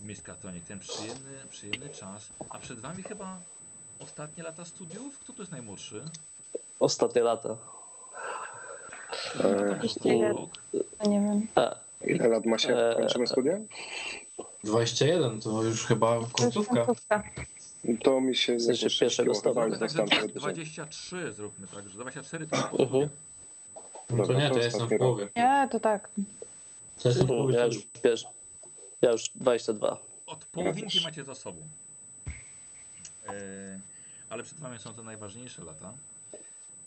Miskatonic. 0.00 0.66
Ten 0.66 0.78
przyjemny, 0.78 1.46
przyjemny 1.50 1.90
czas. 1.90 2.32
A 2.50 2.58
przed 2.58 2.80
wami 2.80 3.02
chyba 3.02 3.42
ostatnie 3.98 4.42
lata 4.42 4.64
studiów? 4.64 5.18
Kto 5.18 5.32
tu 5.32 5.42
jest 5.42 5.52
najmłodszy? 5.52 6.04
Ostatnie 6.80 7.22
lata. 7.22 7.56
Eee, 9.44 10.22
rok? 10.28 10.50
No 11.04 11.10
nie 11.10 11.20
wiem. 11.20 11.46
A, 11.54 11.74
Ile 12.06 12.28
lat 12.28 12.46
ma 12.46 12.58
się? 12.58 12.76
Eee, 12.76 12.96
Kończymy 12.96 13.26
studia? 13.26 13.58
21 14.64 15.40
to 15.40 15.62
już 15.62 15.86
chyba 15.86 16.20
To 16.20 16.26
końcówka. 16.32 16.86
To 18.02 18.20
mi 18.20 18.36
się 18.36 18.56
W 18.56 18.62
sensie 18.62 18.84
jakoś 18.86 18.98
pierwszego 18.98 19.32
Także 19.32 19.78
dostałem 19.78 20.08
tak, 20.08 20.20
to 20.20 20.26
23 20.40 21.32
zróbmy 21.32 21.66
tak, 21.66 21.88
że 21.88 21.94
24 21.94 22.46
to 22.46 22.56
jest 22.56 22.68
Mhm. 22.80 23.08
No 24.10 24.26
to 24.26 24.32
nie, 24.32 24.50
to 24.50 24.58
ja 24.58 24.64
jestem 24.64 24.88
w 24.88 24.98
połowie. 24.98 25.28
Nie, 25.36 25.68
to 25.72 25.80
tak. 25.80 26.08
To 27.02 27.08
jestem 27.08 27.26
w 27.26 27.30
Mhm, 27.30 27.50
Ja 27.50 27.56
połowie. 27.58 27.74
już, 27.76 27.86
wiesz, 28.04 28.24
ja 29.02 29.10
już 29.12 29.28
22. 29.34 29.96
Od 30.26 30.44
połowinki 30.44 31.00
macie 31.04 31.24
za 31.24 31.34
sobą. 31.34 31.60
E, 33.28 33.32
ale 34.30 34.42
przed 34.42 34.58
wami 34.60 34.78
są 34.78 34.94
te 34.94 35.02
najważniejsze 35.02 35.64
lata. 35.64 35.92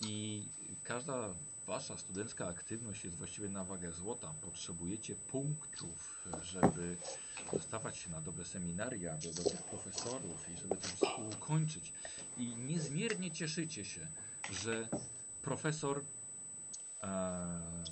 I 0.01 0.49
każda 0.83 1.33
wasza 1.65 1.97
studencka 1.97 2.47
aktywność 2.47 3.03
jest 3.03 3.15
właściwie 3.17 3.49
na 3.49 3.63
wagę 3.63 3.91
złota. 3.91 4.33
Potrzebujecie 4.41 5.15
punktów, 5.15 6.27
żeby 6.41 6.97
dostawać 7.53 7.97
się 7.97 8.09
na 8.09 8.21
dobre 8.21 8.45
seminaria, 8.45 9.17
do 9.17 9.33
dobrych 9.33 9.63
profesorów 9.63 10.49
i 10.49 10.57
żeby 10.57 10.75
to 10.75 10.87
wszystko 10.87 11.21
ukończyć. 11.35 11.93
I 12.37 12.55
niezmiernie 12.55 13.31
cieszycie 13.31 13.85
się, 13.85 14.07
że 14.51 14.89
profesor 15.41 16.03
e, 17.03 17.83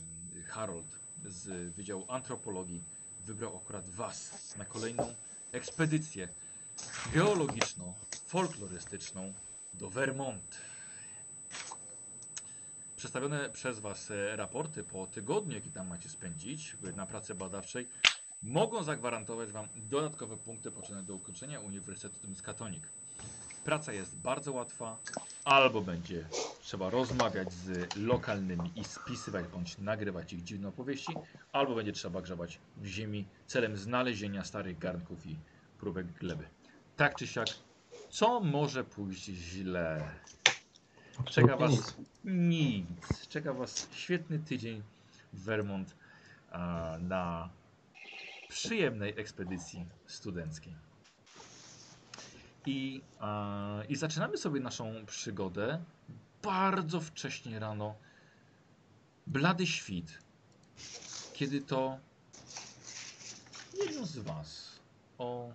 Harold 0.48 1.00
z 1.26 1.74
Wydziału 1.76 2.06
Antropologii 2.08 2.84
wybrał 3.26 3.58
akurat 3.58 3.90
Was 3.90 4.56
na 4.58 4.66
kolejną 4.66 5.16
ekspedycję 5.52 6.30
geologiczną, 7.14 7.94
folklorystyczną 8.26 9.34
do 9.74 9.90
Vermont. 9.90 10.58
Przedstawione 13.00 13.50
przez 13.50 13.80
Was 13.80 14.12
e, 14.12 14.36
raporty 14.36 14.84
po 14.84 15.08
tygodniu, 15.08 15.56
jaki 15.56 15.72
tam 15.72 15.88
macie 15.88 16.10
spędzić 16.10 16.78
na 16.96 17.06
pracy 17.06 17.36
badawczej, 17.36 17.88
mogą 18.44 18.84
zagwarantować 18.84 19.52
Wam 19.52 19.68
dodatkowe 19.76 20.38
punkty 20.38 20.72
potrzebne 20.72 21.04
do 21.04 21.16
ukończenia 21.16 21.60
Uniwersytetu 21.60 22.28
Miskatonic. 22.28 22.84
Praca 23.64 23.94
jest 23.94 24.18
bardzo 24.18 24.54
łatwa, 24.54 24.98
albo 25.44 25.82
będzie 25.82 26.26
trzeba 26.62 26.90
rozmawiać 26.90 27.54
z 27.54 27.96
lokalnymi 27.96 28.72
i 28.76 28.84
spisywać 28.84 29.48
bądź 29.48 29.78
nagrywać 29.78 30.34
ich 30.34 30.44
dziwne 30.44 30.68
opowieści, 30.68 31.14
albo 31.52 31.76
będzie 31.76 31.92
trzeba 31.92 32.22
grzebać 32.22 32.60
w 32.78 32.86
ziemi 32.86 33.26
celem 33.48 33.78
znalezienia 33.78 34.44
starych 34.44 34.80
garnków 34.80 35.26
i 35.26 35.36
próbek 35.78 36.08
gleby. 36.08 36.44
Tak 36.96 37.16
czy 37.16 37.28
siak, 37.28 37.48
co 38.10 38.40
może 38.40 38.84
pójść 38.84 39.24
źle? 39.26 40.12
Czeka 41.26 41.58
was 41.58 41.72
nic. 41.72 41.96
nic. 42.26 43.28
Czeka 43.30 43.54
was 43.54 43.88
świetny 43.92 44.40
tydzień 44.40 44.84
w 45.34 45.44
Vermont 45.44 45.96
a, 46.52 46.98
na 47.02 47.50
przyjemnej 48.50 49.20
ekspedycji 49.20 49.86
studenckiej. 50.08 50.74
I, 52.66 53.02
a, 53.20 53.84
I 53.90 53.96
zaczynamy 53.96 54.38
sobie 54.38 54.60
naszą 54.60 55.06
przygodę 55.06 55.80
bardzo 56.42 57.02
wcześnie 57.02 57.60
rano. 57.60 57.96
Blady 59.28 59.68
świt. 59.68 60.20
Kiedy 61.34 61.62
to 61.62 62.00
jedno 63.86 64.06
z 64.06 64.18
was 64.18 64.80
o 65.18 65.54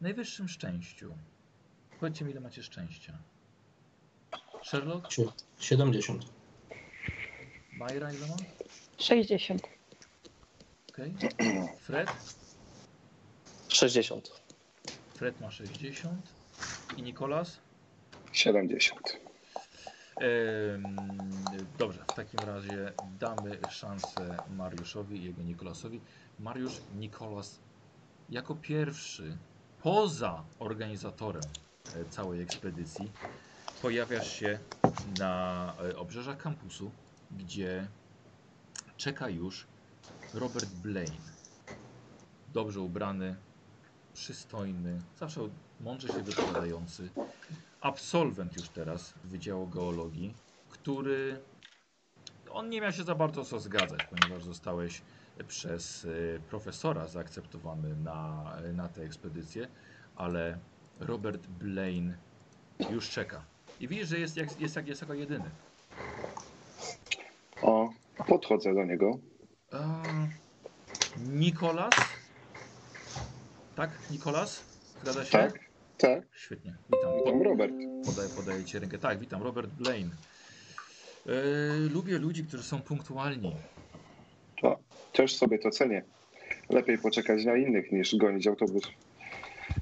najwyższym 0.00 0.48
szczęściu. 0.48 1.14
Powiedzcie 2.00 2.24
mi, 2.24 2.30
ile 2.30 2.40
macie 2.40 2.62
szczęścia. 2.62 3.18
Sherlock? 4.70 5.12
Sie- 5.12 5.32
70. 5.58 6.26
Majra 7.78 8.12
ile 8.12 8.26
ma? 8.26 8.36
60. 8.98 9.62
Okej. 10.90 11.14
Fred? 11.80 12.08
60. 13.68 14.30
Fred 15.14 15.40
ma 15.40 15.50
60. 15.50 16.10
I 16.96 17.02
Nikolas? 17.02 17.58
70. 18.32 19.18
Em, 20.20 20.96
dobrze, 21.78 22.04
w 22.10 22.14
takim 22.14 22.40
razie 22.40 22.92
damy 23.18 23.58
szansę 23.70 24.36
Mariuszowi 24.56 25.16
i 25.18 25.24
jego 25.24 25.42
Nikolasowi. 25.42 26.00
Mariusz, 26.38 26.80
Nikolas 26.98 27.58
jako 28.30 28.54
pierwszy, 28.54 29.36
poza 29.82 30.44
organizatorem 30.58 31.42
e, 31.94 32.04
całej 32.10 32.42
ekspedycji, 32.42 33.12
pojawiasz 33.82 34.32
się 34.32 34.58
na 35.18 35.74
e, 35.80 35.96
obrzeżach 35.96 36.38
kampusu, 36.38 36.90
gdzie 37.30 37.88
czeka 38.96 39.28
już 39.28 39.66
Robert 40.34 40.70
Blaine. 40.70 41.32
Dobrze 42.52 42.80
ubrany, 42.80 43.36
przystojny, 44.14 45.02
zawsze 45.18 45.40
mądrze 45.80 46.08
się 46.08 46.22
wypowiadający. 46.22 47.10
Absolwent 47.80 48.56
już 48.56 48.68
teraz 48.68 49.14
Wydziału 49.24 49.66
Geologii, 49.66 50.34
który 50.70 51.40
on 52.50 52.70
nie 52.70 52.80
miał 52.80 52.92
się 52.92 53.04
za 53.04 53.14
bardzo 53.14 53.44
co 53.44 53.60
zgadzać, 53.60 54.04
ponieważ 54.04 54.44
zostałeś 54.44 55.02
przez 55.48 56.04
e, 56.04 56.40
profesora 56.40 57.08
zaakceptowany 57.08 57.96
na, 57.96 58.52
na 58.72 58.88
tę 58.88 59.02
ekspedycję, 59.02 59.68
ale 60.16 60.58
Robert 61.00 61.46
Blaine 61.46 62.16
już 62.90 63.10
czeka. 63.10 63.55
I 63.80 63.88
widzisz, 63.88 64.08
że 64.08 64.18
jest, 64.18 64.36
jak, 64.36 64.60
jest, 64.60 64.76
jak, 64.76 64.88
jest 64.88 65.00
jako 65.00 65.14
jedyny. 65.14 65.50
O, 67.62 67.90
podchodzę 68.26 68.74
do 68.74 68.84
niego. 68.84 69.18
A, 69.72 70.02
Nikolas? 71.28 71.94
Tak, 73.76 73.90
Nikolas? 74.10 74.64
Zgadza 75.02 75.24
się? 75.24 75.30
Tak, 75.30 75.58
tak. 75.98 76.22
Świetnie, 76.32 76.74
witam. 76.90 77.10
Witam, 77.18 77.42
Robert. 77.42 77.72
Podaję, 78.06 78.28
podaję 78.36 78.64
ci 78.64 78.78
rękę. 78.78 78.98
Tak, 78.98 79.18
witam, 79.18 79.42
Robert 79.42 79.70
Blaine. 79.70 80.10
E, 81.26 81.32
lubię 81.92 82.18
ludzi, 82.18 82.44
którzy 82.44 82.62
są 82.62 82.80
punktualni. 82.80 83.56
O, 84.62 84.78
też 85.12 85.36
sobie 85.36 85.58
to 85.58 85.70
cenię. 85.70 86.02
Lepiej 86.70 86.98
poczekać 86.98 87.44
na 87.44 87.56
innych 87.56 87.92
niż 87.92 88.16
gonić 88.16 88.46
autobus. 88.46 88.84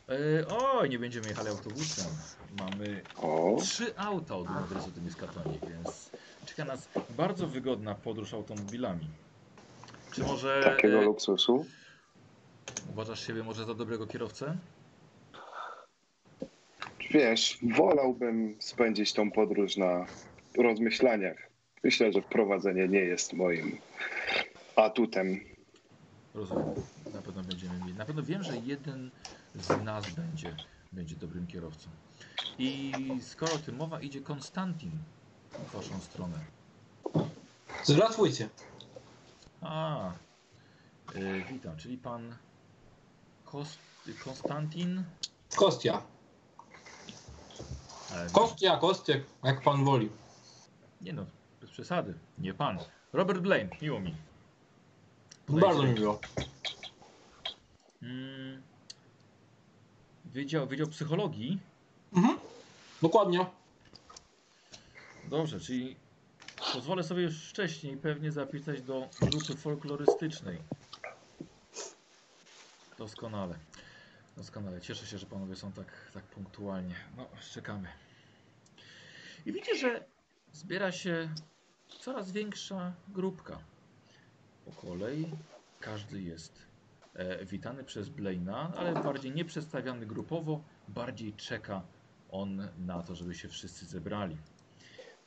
E, 0.09 0.49
oj, 0.49 0.91
nie 0.91 0.99
będziemy 0.99 1.29
jechali 1.29 1.49
autobusem. 1.49 2.07
Mamy 2.59 3.03
O, 3.17 3.57
trzy 3.61 3.99
auta 3.99 4.37
od 4.37 4.49
Uniwersytetu 4.51 5.01
Miskatonic, 5.03 5.61
więc 5.63 6.11
czeka 6.47 6.65
nas 6.65 6.89
bardzo 7.17 7.47
wygodna 7.47 7.95
podróż 7.95 8.35
automobilami. 8.35 9.09
Czy 10.13 10.23
może 10.23 10.61
takiego 10.65 10.99
e, 10.99 11.05
luksusu. 11.05 11.67
uważasz 12.93 13.27
siebie 13.27 13.43
może 13.43 13.65
za 13.65 13.75
dobrego 13.75 14.07
kierowcę? 14.07 14.57
Wiesz, 17.11 17.59
wolałbym 17.77 18.57
spędzić 18.59 19.13
tą 19.13 19.31
podróż 19.31 19.77
na 19.77 20.07
rozmyślaniach. 20.59 21.37
Myślę, 21.85 22.13
że 22.13 22.23
prowadzenie 22.23 22.89
nie 22.89 22.99
jest 22.99 23.33
moim 23.33 23.79
atutem. 24.77 25.41
Rozumiem. 26.35 26.75
Na 27.15 27.23
pewno 27.23 27.43
będziemy 27.43 27.79
mieli. 27.79 27.95
Na 27.95 28.05
pewno 28.05 28.23
wiem, 28.23 28.43
że 28.43 28.57
jeden 28.57 29.11
z 29.55 29.85
nas 29.85 30.11
będzie, 30.11 30.57
będzie 30.93 31.17
dobrym 31.17 31.47
kierowcą. 31.47 31.89
I 32.59 32.93
skoro 33.23 33.55
o 33.55 33.59
tym 33.59 33.77
mowa, 33.77 34.01
idzie 34.01 34.21
Konstantin 34.21 34.91
w 35.53 35.73
waszą 35.73 36.01
stronę. 36.01 36.39
Zdratwujcie. 37.85 38.49
A, 39.61 40.11
y, 41.15 41.45
witam, 41.51 41.77
czyli 41.77 41.99
pan 41.99 42.37
Kost, 43.45 43.79
Konstantin. 44.25 45.05
Kostia. 45.57 46.03
E, 48.13 48.31
Kostia, 48.33 48.77
Kostiek, 48.77 49.25
jak 49.45 49.63
pan 49.63 49.85
woli. 49.85 50.11
nie 51.01 51.13
no, 51.13 51.25
bez 51.61 51.71
przesady, 51.71 52.15
nie 52.39 52.55
pan. 52.55 52.79
Robert 53.13 53.41
Blaine, 53.41 53.71
miło 53.83 54.01
mi. 54.01 54.15
Podaję 55.47 55.67
Bardzo 55.67 55.83
mi 55.83 55.95
miło. 55.95 56.21
Mm, 58.03 58.63
wydział, 60.35 60.67
wydział 60.67 60.87
psychologii. 60.87 61.61
Mhm. 62.17 62.39
Dokładnie. 63.03 63.47
Dobrze, 65.31 65.61
czyli 65.61 65.97
pozwolę 66.73 67.05
sobie 67.05 67.23
już 67.23 67.49
wcześniej 67.49 67.97
pewnie 67.97 68.33
zapisać 68.33 68.83
do 68.83 69.09
grupy 69.21 69.57
folklorystycznej. 69.57 70.59
Doskonale. 72.99 73.59
Doskonale. 74.37 74.81
Cieszę 74.81 75.07
się, 75.07 75.19
że 75.19 75.27
panowie 75.27 75.57
są 75.57 75.73
tak, 75.73 76.11
tak 76.15 76.25
punktualnie. 76.25 76.95
No, 77.17 77.29
czekamy. 77.53 77.89
I 79.47 79.53
widzicie, 79.53 79.77
że 79.77 80.05
zbiera 80.53 80.93
się 80.93 81.29
coraz 82.01 82.33
większa 82.33 82.93
grupka. 83.09 83.59
Po 84.65 84.73
kolei 84.73 85.31
każdy 85.81 86.23
jest 86.23 86.74
witany 87.47 87.85
przez 87.85 88.09
Blaina, 88.09 88.73
ale 88.77 88.95
bardziej 88.95 89.33
nie 89.33 89.45
przedstawiany 89.45 90.07
grupowo, 90.07 90.61
bardziej 90.89 91.33
czeka 91.33 91.83
on 92.31 92.69
na 92.87 93.03
to, 93.03 93.15
żeby 93.15 93.35
się 93.35 93.49
wszyscy 93.49 93.87
zebrali. 93.87 94.37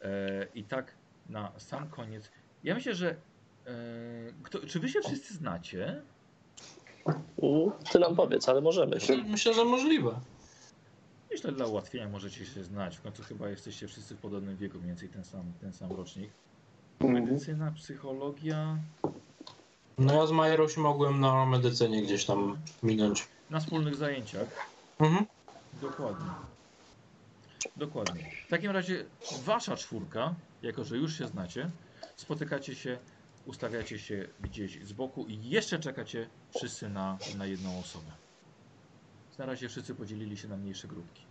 E, 0.02 0.48
I 0.56 0.64
tak 0.64 0.94
na 1.30 1.52
sam 1.58 1.90
koniec. 1.90 2.32
Ja 2.64 2.76
myślę, 2.76 2.96
że. 2.96 3.10
E, 3.10 3.16
kto, 4.44 4.60
czy 4.60 4.80
wy 4.80 4.90
się 4.90 5.02
wszyscy 5.02 5.34
znacie? 5.34 6.02
Ty 7.92 8.00
nam 8.00 8.16
powiedz, 8.16 8.50
ale 8.50 8.62
możemy. 8.62 8.98
Myślę, 9.28 9.54
że 9.54 9.66
możliwe. 9.66 10.20
Myślę, 11.32 11.52
dla 11.52 11.66
ułatwienia 11.66 12.10
możecie 12.10 12.46
się 12.46 12.64
znać. 12.64 12.98
W 12.98 13.02
końcu 13.02 13.24
chyba 13.24 13.50
jesteście 13.50 13.88
wszyscy 13.88 14.16
w 14.16 14.18
podobnym 14.18 14.58
wieku, 14.58 14.78
mniej 14.78 14.88
więcej 14.88 15.10
ten 15.10 15.24
sam, 15.24 15.54
ten 15.62 15.74
sam 15.74 15.92
rocznik. 15.92 16.30
Mhm. 17.00 17.24
Medycyna, 17.24 17.72
psychologia. 17.72 18.78
No 19.98 20.14
ja 20.14 20.28
z 20.28 20.32
Majerą 20.32 20.68
się 20.68 20.82
mogłem 20.82 21.20
na 21.20 21.46
medycynie 21.46 22.02
gdzieś 22.02 22.26
tam 22.26 22.58
minąć. 22.84 23.28
Na 23.50 23.60
wspólnych 23.60 23.96
zajęciach. 23.96 24.48
Mhm. 25.00 25.26
Dokładnie. 25.82 26.32
Dokładnie. 27.76 28.32
W 28.48 28.50
takim 28.50 28.72
razie 28.72 29.06
wasza 29.44 29.76
czwórka, 29.76 30.36
jako 30.62 30.84
że 30.84 30.98
już 30.98 31.18
się 31.18 31.28
znacie, 31.28 31.70
spotykacie 32.16 32.76
się, 32.76 32.98
ustawiacie 33.46 34.00
się 34.00 34.28
gdzieś 34.42 34.84
z 34.84 34.94
boku 34.94 35.26
i 35.26 35.50
jeszcze 35.50 35.80
czekacie 35.80 36.30
wszyscy 36.56 36.90
na, 36.90 37.18
na 37.38 37.46
jedną 37.46 37.80
osobę. 37.80 38.12
Na 39.38 39.46
razie 39.46 39.70
wszyscy 39.70 39.96
podzielili 39.96 40.38
się 40.38 40.48
na 40.48 40.58
mniejsze 40.58 40.88
grupki. 40.88 41.22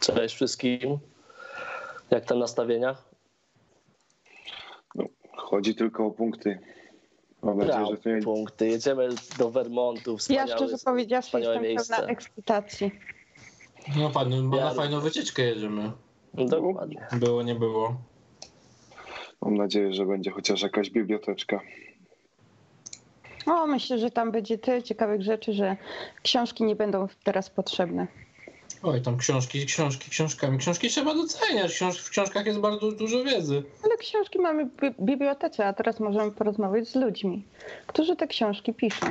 Cześć 0.00 0.34
wszystkim. 0.34 0.98
Jak 2.10 2.24
tam 2.24 2.38
nastawienia? 2.38 2.96
Chodzi 5.36 5.74
tylko 5.74 6.06
o 6.06 6.10
punkty. 6.10 6.58
Mam 7.42 7.58
nadzieję, 7.58 7.86
że 7.90 7.96
to 7.96 8.10
nie... 8.10 8.22
punkty. 8.22 8.68
Jedziemy 8.68 9.08
do 9.38 9.50
Vermontu. 9.50 10.16
Ja 10.28 10.46
szczerze 10.46 10.76
powiedziawszy 10.84 11.28
wspaniałe 11.28 11.54
jestem 11.54 11.68
miejsce. 11.70 11.96
pełna 11.96 12.12
ekscytacji. 12.12 12.90
No 13.96 14.10
fajno, 14.10 14.42
bo 14.42 14.56
na 14.56 14.74
fajną 14.74 15.00
wycieczkę 15.00 15.42
jedziemy. 15.42 15.92
Dokładnie. 16.34 17.06
Było, 17.12 17.42
nie 17.42 17.54
było. 17.54 17.96
Mam 19.40 19.56
nadzieję, 19.56 19.94
że 19.94 20.06
będzie 20.06 20.30
chociaż 20.30 20.62
jakaś 20.62 20.90
biblioteczka. 20.90 21.60
O, 23.46 23.66
myślę, 23.66 23.98
że 23.98 24.10
tam 24.10 24.32
będzie 24.32 24.58
tyle 24.58 24.82
ciekawych 24.82 25.22
rzeczy, 25.22 25.52
że 25.52 25.76
książki 26.22 26.64
nie 26.64 26.76
będą 26.76 27.06
teraz 27.24 27.50
potrzebne. 27.50 28.06
Oj, 28.86 29.02
tam 29.02 29.16
książki, 29.16 29.66
książki, 29.66 30.10
książkami. 30.10 30.58
Książki 30.58 30.88
trzeba 30.88 31.14
doceniać. 31.14 31.72
Książ 31.72 31.98
w 32.02 32.10
książkach 32.10 32.46
jest 32.46 32.58
bardzo 32.58 32.92
dużo 32.92 33.24
wiedzy. 33.24 33.62
Ale 33.84 33.96
książki 33.96 34.38
mamy 34.38 34.64
w 34.64 34.76
bi- 34.76 34.94
bibliotece, 35.00 35.66
a 35.66 35.72
teraz 35.72 36.00
możemy 36.00 36.30
porozmawiać 36.30 36.88
z 36.88 36.94
ludźmi, 36.94 37.44
którzy 37.86 38.16
te 38.16 38.26
książki 38.26 38.74
piszą. 38.74 39.06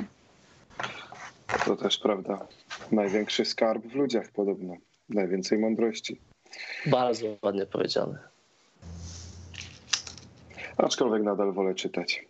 To 1.65 1.75
też 1.75 1.97
prawda. 1.97 2.47
Największy 2.91 3.45
skarb 3.45 3.85
w 3.85 3.95
ludziach 3.95 4.31
podobno. 4.31 4.73
Najwięcej 5.09 5.57
mądrości. 5.59 6.21
Bardzo 6.85 7.25
ładnie 7.41 7.65
powiedziane. 7.65 8.19
Aczkolwiek 10.77 11.23
nadal 11.23 11.51
wolę 11.53 11.75
czytać. 11.75 12.25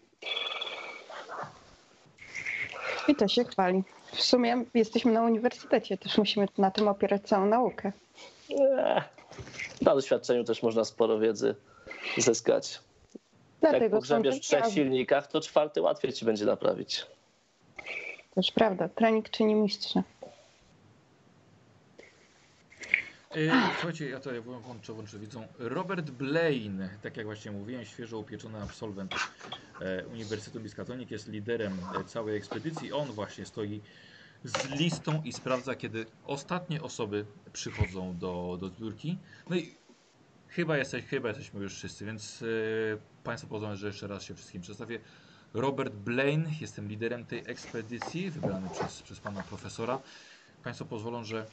I 3.08 3.16
to 3.16 3.28
się 3.28 3.44
chwali. 3.44 3.84
W 4.16 4.22
sumie 4.22 4.64
jesteśmy 4.74 5.12
na 5.12 5.22
uniwersytecie, 5.24 5.98
też 5.98 6.18
musimy 6.18 6.48
na 6.58 6.72
tym 6.72 6.88
opierać 6.88 7.22
całą 7.22 7.46
naukę. 7.46 7.92
Eee, 8.50 9.02
Na 9.82 9.96
doświadczeniu 9.96 10.44
też 10.44 10.64
można 10.64 10.84
sporo 10.86 11.20
wiedzy 11.20 11.56
zyskać. 12.18 12.80
Jak 13.62 13.72
Dlatego 13.72 13.98
pogrzebiesz 13.98 14.38
w 14.38 14.40
trzech 14.40 14.66
silnikach, 14.66 15.28
to 15.28 15.42
czwarty 15.42 15.82
łatwiej 15.82 16.14
ci 16.14 16.26
będzie 16.26 16.46
naprawić. 16.46 17.06
Też 18.36 18.52
prawda, 18.52 18.90
trening 18.90 19.30
czyni 19.30 19.56
mistrza. 19.56 20.04
E, 23.36 23.72
Słuchajcie, 23.74 24.10
ja 24.10 24.20
to 24.20 24.34
ja 24.34 24.42
włączę, 24.42 24.94
włączę 24.94 25.20
widzą. 25.20 25.48
Robert 25.60 26.12
Blaine, 26.12 26.90
tak 27.02 27.18
jak 27.18 27.26
właśnie 27.26 27.52
mówiłem, 27.52 27.86
świeżo 27.86 28.20
upieczony 28.20 28.62
absolwent 28.62 29.16
e, 29.82 30.06
Uniwersytetu 30.06 30.60
Miskatonic, 30.60 31.12
jest 31.12 31.28
liderem 31.28 31.78
e, 32.00 32.04
całej 32.04 32.38
ekspedycji. 32.38 32.94
On 32.94 33.08
właśnie 33.08 33.46
stoi 33.46 33.82
z 34.44 34.70
listą 34.70 35.22
i 35.24 35.34
sprawdza, 35.34 35.76
kiedy 35.76 36.06
ostatnie 36.26 36.82
osoby 36.82 37.26
przychodzą 37.54 38.18
do, 38.18 38.58
do 38.62 38.68
zbiórki. 38.68 39.18
No 39.50 39.56
i 39.56 39.76
chyba, 40.48 40.78
jesteś, 40.78 41.06
chyba 41.06 41.30
jesteśmy 41.30 41.64
już 41.64 41.76
wszyscy, 41.76 42.06
więc 42.06 42.42
e, 42.42 42.46
Państwo 43.24 43.50
pozwolą, 43.50 43.76
że 43.76 43.88
jeszcze 43.88 44.08
raz 44.08 44.24
się 44.24 44.36
wszystkim 44.36 44.62
przedstawię. 44.62 45.00
Robert 45.54 45.94
Blaine, 45.94 46.52
jestem 46.62 46.88
liderem 46.88 47.26
tej 47.26 47.44
ekspedycji, 47.46 48.32
wybrany 48.32 48.70
przez, 48.70 49.02
przez 49.02 49.20
Pana 49.20 49.44
Profesora. 49.44 50.00
Państwo 50.64 50.86
pozwolą, 50.86 51.24
że 51.24 51.46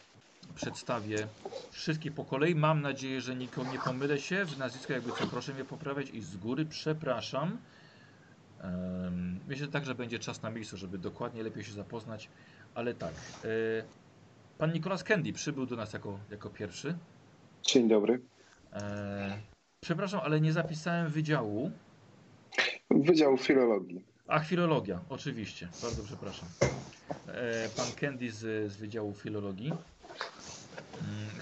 przedstawię 0.54 1.26
wszystkich 1.70 2.12
po 2.12 2.24
kolei. 2.24 2.54
Mam 2.54 2.80
nadzieję, 2.80 3.20
że 3.20 3.36
nikomu 3.36 3.72
nie 3.72 3.78
pomylę 3.78 4.18
się. 4.18 4.44
W 4.44 4.58
nazwisko 4.58 4.92
jakby 4.92 5.12
co 5.12 5.26
proszę 5.26 5.54
mnie 5.54 5.64
poprawiać 5.64 6.10
i 6.10 6.20
z 6.20 6.36
góry 6.36 6.66
przepraszam. 6.66 7.58
Myślę 9.48 9.68
tak, 9.68 9.84
że 9.84 9.94
będzie 9.94 10.18
czas 10.18 10.42
na 10.42 10.50
miejscu, 10.50 10.76
żeby 10.76 10.98
dokładnie 10.98 11.42
lepiej 11.42 11.64
się 11.64 11.72
zapoznać. 11.72 12.28
Ale 12.74 12.94
tak. 12.94 13.12
e, 13.44 13.48
pan 14.58 14.72
Nicolas 14.72 15.04
Candy 15.04 15.32
przybył 15.32 15.66
do 15.66 15.76
nas 15.76 15.92
jako, 15.92 16.18
jako 16.30 16.50
pierwszy. 16.50 16.94
Dzień 17.62 17.88
dobry. 17.88 18.20
E, 18.72 19.38
przepraszam, 19.80 20.20
ale 20.24 20.40
nie 20.40 20.52
zapisałem 20.52 21.08
wydziału. 21.08 21.70
Wydział 22.90 23.38
Filologii. 23.38 24.04
A, 24.26 24.40
filologia, 24.40 25.00
oczywiście. 25.08 25.68
Bardzo 25.82 26.04
przepraszam. 26.04 26.48
E, 27.26 27.68
pan 27.76 27.86
Candy 28.00 28.30
z, 28.30 28.72
z 28.72 28.76
Wydziału 28.76 29.14
Filologii. 29.14 29.72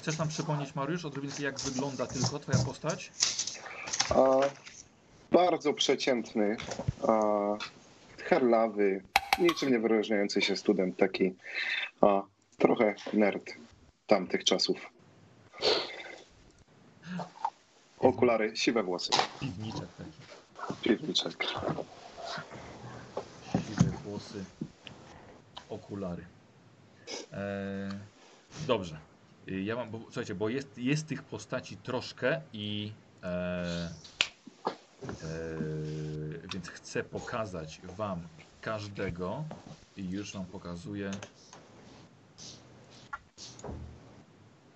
Chcesz 0.01 0.19
nam 0.19 0.29
przypomnieć, 0.29 0.75
Mariusz, 0.75 1.05
odrobinkę 1.05 1.43
jak 1.43 1.59
wygląda 1.61 2.07
tylko 2.07 2.39
twoja 2.39 2.59
postać? 2.65 3.13
A, 4.11 4.41
bardzo 5.33 5.75
przeciętny, 5.75 6.57
a, 7.09 7.13
herlawy, 8.19 9.03
niczym 9.39 9.73
nie 9.73 9.79
wyróżniający 9.79 10.43
się 10.43 10.57
student, 10.57 10.97
taki 10.97 11.35
a, 12.01 12.23
trochę 12.59 12.95
nerd 13.13 13.51
tamtych 14.07 14.45
czasów. 14.45 14.79
Okulary, 17.99 18.57
siwe 18.57 18.83
włosy, 18.83 19.11
Piwniczek 19.41 19.89
taki. 19.99 20.75
piwniczek. 20.83 21.45
Siwe 23.53 23.91
włosy, 24.05 24.45
okulary. 25.69 26.25
E, 27.33 27.91
dobrze. 28.67 29.10
Y, 29.51 29.63
Ja 29.63 29.77
mam, 29.77 29.91
bo, 29.91 29.99
słuchajcie, 29.99 30.35
bo 30.35 30.49
jest, 30.49 30.79
jest 30.79 31.07
tych 31.07 31.23
postaci 31.23 31.77
troszkę 31.77 32.41
i 32.53 32.93
e, 33.23 33.27
e, 33.27 35.25
więc 36.53 36.69
chcę 36.69 37.05
pokazać 37.05 37.81
wam 37.97 38.29
każdego 38.61 39.45
i 39.97 40.11
już 40.11 40.33
wam 40.33 40.45
pokazuję. 40.47 41.11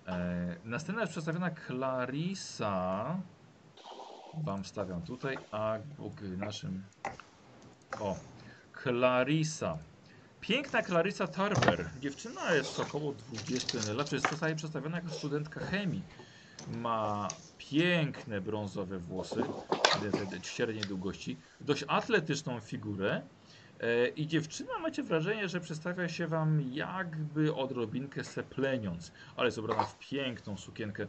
E, 0.07 0.55
następna 0.65 1.01
jest 1.01 1.11
przedstawiona 1.11 1.51
Clarissa. 1.67 3.17
Wam 4.43 4.65
stawiam 4.65 5.01
tutaj, 5.01 5.37
a 5.51 5.77
naszym. 6.37 6.83
O, 7.99 8.15
Clarissa. 8.83 9.77
Piękna 10.47 10.83
Clarissa 10.83 11.27
Tarber. 11.27 11.91
Dziewczyna 11.99 12.53
jest 12.53 12.79
około 12.79 13.13
20 13.13 13.77
lat. 13.93 14.11
Jest 14.11 14.29
zostaje 14.29 14.55
przedstawiona 14.55 14.97
jako 14.97 15.09
studentka 15.09 15.59
chemii. 15.59 16.03
Ma 16.67 17.29
piękne 17.57 18.41
brązowe 18.41 18.99
włosy 18.99 19.41
średniej 20.41 20.85
długości, 20.85 21.37
dość 21.61 21.85
atletyczną 21.87 22.59
figurę. 22.59 23.29
E, 23.79 24.07
I 24.07 24.27
dziewczyna 24.27 24.79
macie 24.79 25.03
wrażenie, 25.03 25.49
że 25.49 25.59
przedstawia 25.59 26.09
się 26.09 26.27
wam 26.27 26.61
jakby 26.61 27.55
odrobinkę 27.55 28.23
sepleniąc, 28.23 29.11
ale 29.35 29.47
jest 29.47 29.57
ubrana 29.57 29.85
w 29.85 29.97
piękną 29.97 30.57
sukienkę 30.57 31.07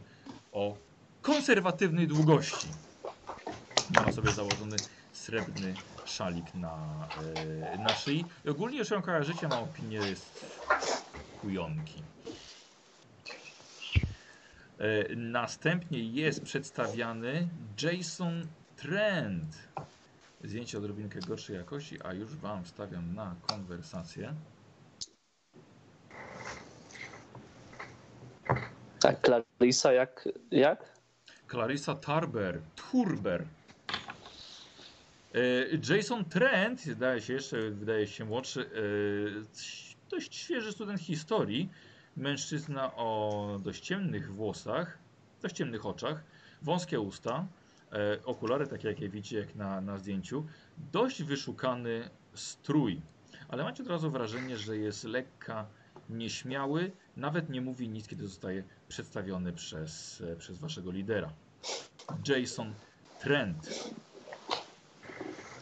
o 0.51 0.77
konserwatywnej 1.21 2.07
długości. 2.07 2.75
Ma 3.89 4.09
sobie 4.09 4.33
założony 4.33 4.81
srebrny 5.11 5.81
szalik 6.09 6.55
na, 6.55 7.07
e, 7.73 7.77
na 7.77 7.89
szyi. 7.89 8.25
I 8.45 8.49
ogólnie, 8.49 8.85
że 8.85 8.95
ją 8.95 9.01
kojarzycie, 9.01 9.47
ma 9.47 9.59
opinię 9.59 9.97
jest 9.97 10.45
kujonki. 11.41 12.03
E, 14.79 15.15
następnie 15.15 16.03
jest 16.03 16.43
przedstawiany 16.43 17.47
Jason 17.81 18.47
Trent. 18.75 19.57
Zdjęcie 20.43 20.77
odrobinkę 20.77 21.19
gorszej 21.19 21.55
jakości, 21.55 22.01
a 22.03 22.13
już 22.13 22.35
Wam 22.35 22.63
wstawiam 22.63 23.15
na 23.15 23.35
konwersację. 23.47 24.33
Tak, 28.99 29.25
Clarissa, 29.25 29.93
jak? 29.93 30.29
jak? 30.51 30.97
Clarissa 31.47 31.95
Tarber, 31.95 32.61
Turber. 32.75 33.45
E, 35.37 35.93
Jason 35.93 36.25
Trent, 36.25 36.81
wydaje 36.85 37.21
się 37.21 37.33
jeszcze, 37.33 37.69
wydaje 37.71 38.07
się 38.07 38.25
młodszy, 38.25 38.61
e, 38.61 40.09
dość 40.09 40.35
świeży 40.35 40.71
student 40.71 41.01
historii. 41.01 41.69
Mężczyzna 42.17 42.95
o 42.95 43.59
dość 43.63 43.83
ciemnych 43.83 44.33
włosach, 44.33 44.97
dość 45.41 45.55
ciemnych 45.55 45.85
oczach, 45.85 46.23
wąskie 46.61 46.99
usta, 46.99 47.47
e, 47.91 48.25
okulary 48.25 48.67
takie 48.67 48.87
jakie 48.87 49.09
widzicie 49.09 49.39
jak 49.39 49.55
na, 49.55 49.81
na 49.81 49.97
zdjęciu. 49.97 50.45
Dość 50.91 51.23
wyszukany 51.23 52.09
strój. 52.33 53.01
ale 53.49 53.63
macie 53.63 53.83
od 53.83 53.89
razu 53.89 54.11
wrażenie, 54.11 54.57
że 54.57 54.77
jest 54.77 55.03
lekka 55.03 55.65
nieśmiały, 56.09 56.91
nawet 57.17 57.49
nie 57.49 57.61
mówi 57.61 57.89
nic, 57.89 58.07
kiedy 58.07 58.27
zostaje 58.27 58.63
przedstawiony 58.87 59.53
przez, 59.53 60.23
przez 60.37 60.59
waszego 60.59 60.91
lidera. 60.91 61.33
Jason 62.27 62.73
Trent. 63.19 63.89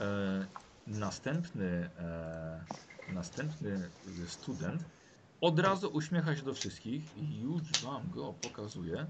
E, 0.02 0.46
następny, 0.88 1.90
e, 2.00 2.66
następny 3.14 3.92
student 4.28 4.82
od 5.42 5.60
razu 5.60 5.90
uśmiecha 5.94 6.36
się 6.36 6.42
do 6.44 6.54
wszystkich 6.54 7.18
i 7.18 7.40
już 7.42 7.62
wam 7.84 8.10
go 8.12 8.34
pokazuje. 8.42 9.06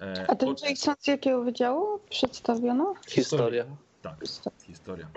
E, 0.00 0.26
A 0.30 0.34
ten 0.34 0.48
od- 0.48 0.62
Jason 0.62 0.94
z 1.00 1.06
jakiego 1.06 1.42
wydziału 1.44 1.98
przedstawiono? 2.10 2.94
Historia. 3.08 3.64
Tak, 4.02 4.16
historia. 4.62 5.10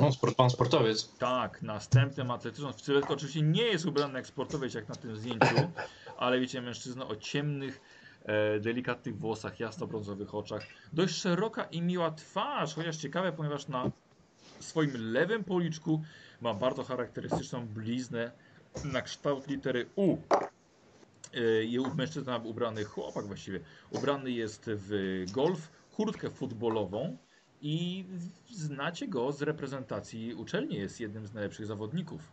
No, 0.00 0.12
sport, 0.12 0.36
pan 0.36 0.50
sportowiec. 0.50 1.16
Tak, 1.18 1.62
następnym 1.62 2.30
atletyczną. 2.30 2.72
Sylwetka 2.72 3.12
oczywiście 3.14 3.42
nie 3.42 3.62
jest 3.62 3.86
ubrany 3.86 4.14
jak 4.14 4.26
sportowiec 4.26 4.74
jak 4.74 4.88
na 4.88 4.94
tym 4.94 5.16
zdjęciu, 5.16 5.70
ale 6.18 6.40
wiecie, 6.40 6.62
mężczyzna 6.62 7.06
o 7.06 7.16
ciemnych, 7.16 7.80
delikatnych 8.60 9.18
włosach, 9.18 9.60
jasno-brązowych 9.60 10.34
oczach. 10.34 10.62
Dość 10.92 11.14
szeroka 11.14 11.64
i 11.64 11.82
miła 11.82 12.10
twarz, 12.10 12.74
chociaż 12.74 12.96
ciekawe, 12.96 13.32
ponieważ 13.32 13.68
na 13.68 13.90
swoim 14.60 14.90
lewym 15.12 15.44
policzku 15.44 16.02
ma 16.40 16.54
bardzo 16.54 16.84
charakterystyczną 16.84 17.66
bliznę 17.66 18.32
na 18.84 19.02
kształt 19.02 19.48
litery 19.48 19.86
U. 19.96 20.16
E, 21.34 21.62
i 21.62 21.78
mężczyzna 21.96 22.36
ubrany, 22.36 22.84
chłopak 22.84 23.26
właściwie, 23.26 23.60
ubrany 23.90 24.30
jest 24.30 24.62
w 24.66 25.24
golf, 25.32 25.70
kurtkę 25.96 26.30
futbolową 26.30 27.16
i 27.62 28.04
znacie 28.50 29.08
go 29.08 29.32
z 29.32 29.42
reprezentacji 29.42 30.34
uczelni. 30.34 30.76
Jest 30.76 31.00
jednym 31.00 31.26
z 31.26 31.34
najlepszych 31.34 31.66
zawodników. 31.66 32.32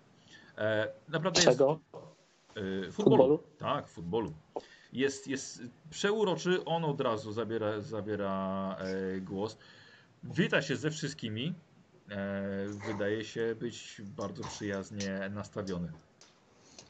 E, 0.58 0.88
naprawdę 1.10 1.42
Czego? 1.42 1.80
jest. 1.94 2.06
E, 2.88 2.92
futbolu. 2.92 3.18
Futbolu? 3.18 3.44
Tak, 3.58 3.88
futbolu. 3.88 4.34
Jest, 4.96 5.28
jest 5.28 5.64
przeuroczy, 5.90 6.66
on 6.66 6.86
od 6.86 7.02
razu 7.02 7.32
zabiera, 7.32 7.82
zabiera 7.82 8.76
e, 8.80 9.20
głos. 9.22 9.58
Wita 10.24 10.62
się 10.62 10.76
ze 10.76 10.92
wszystkimi. 10.92 11.54
E, 12.10 12.66
wydaje 12.88 13.26
się 13.26 13.56
być 13.60 14.02
bardzo 14.06 14.44
przyjaznie 14.44 15.30
nastawiony. 15.30 15.92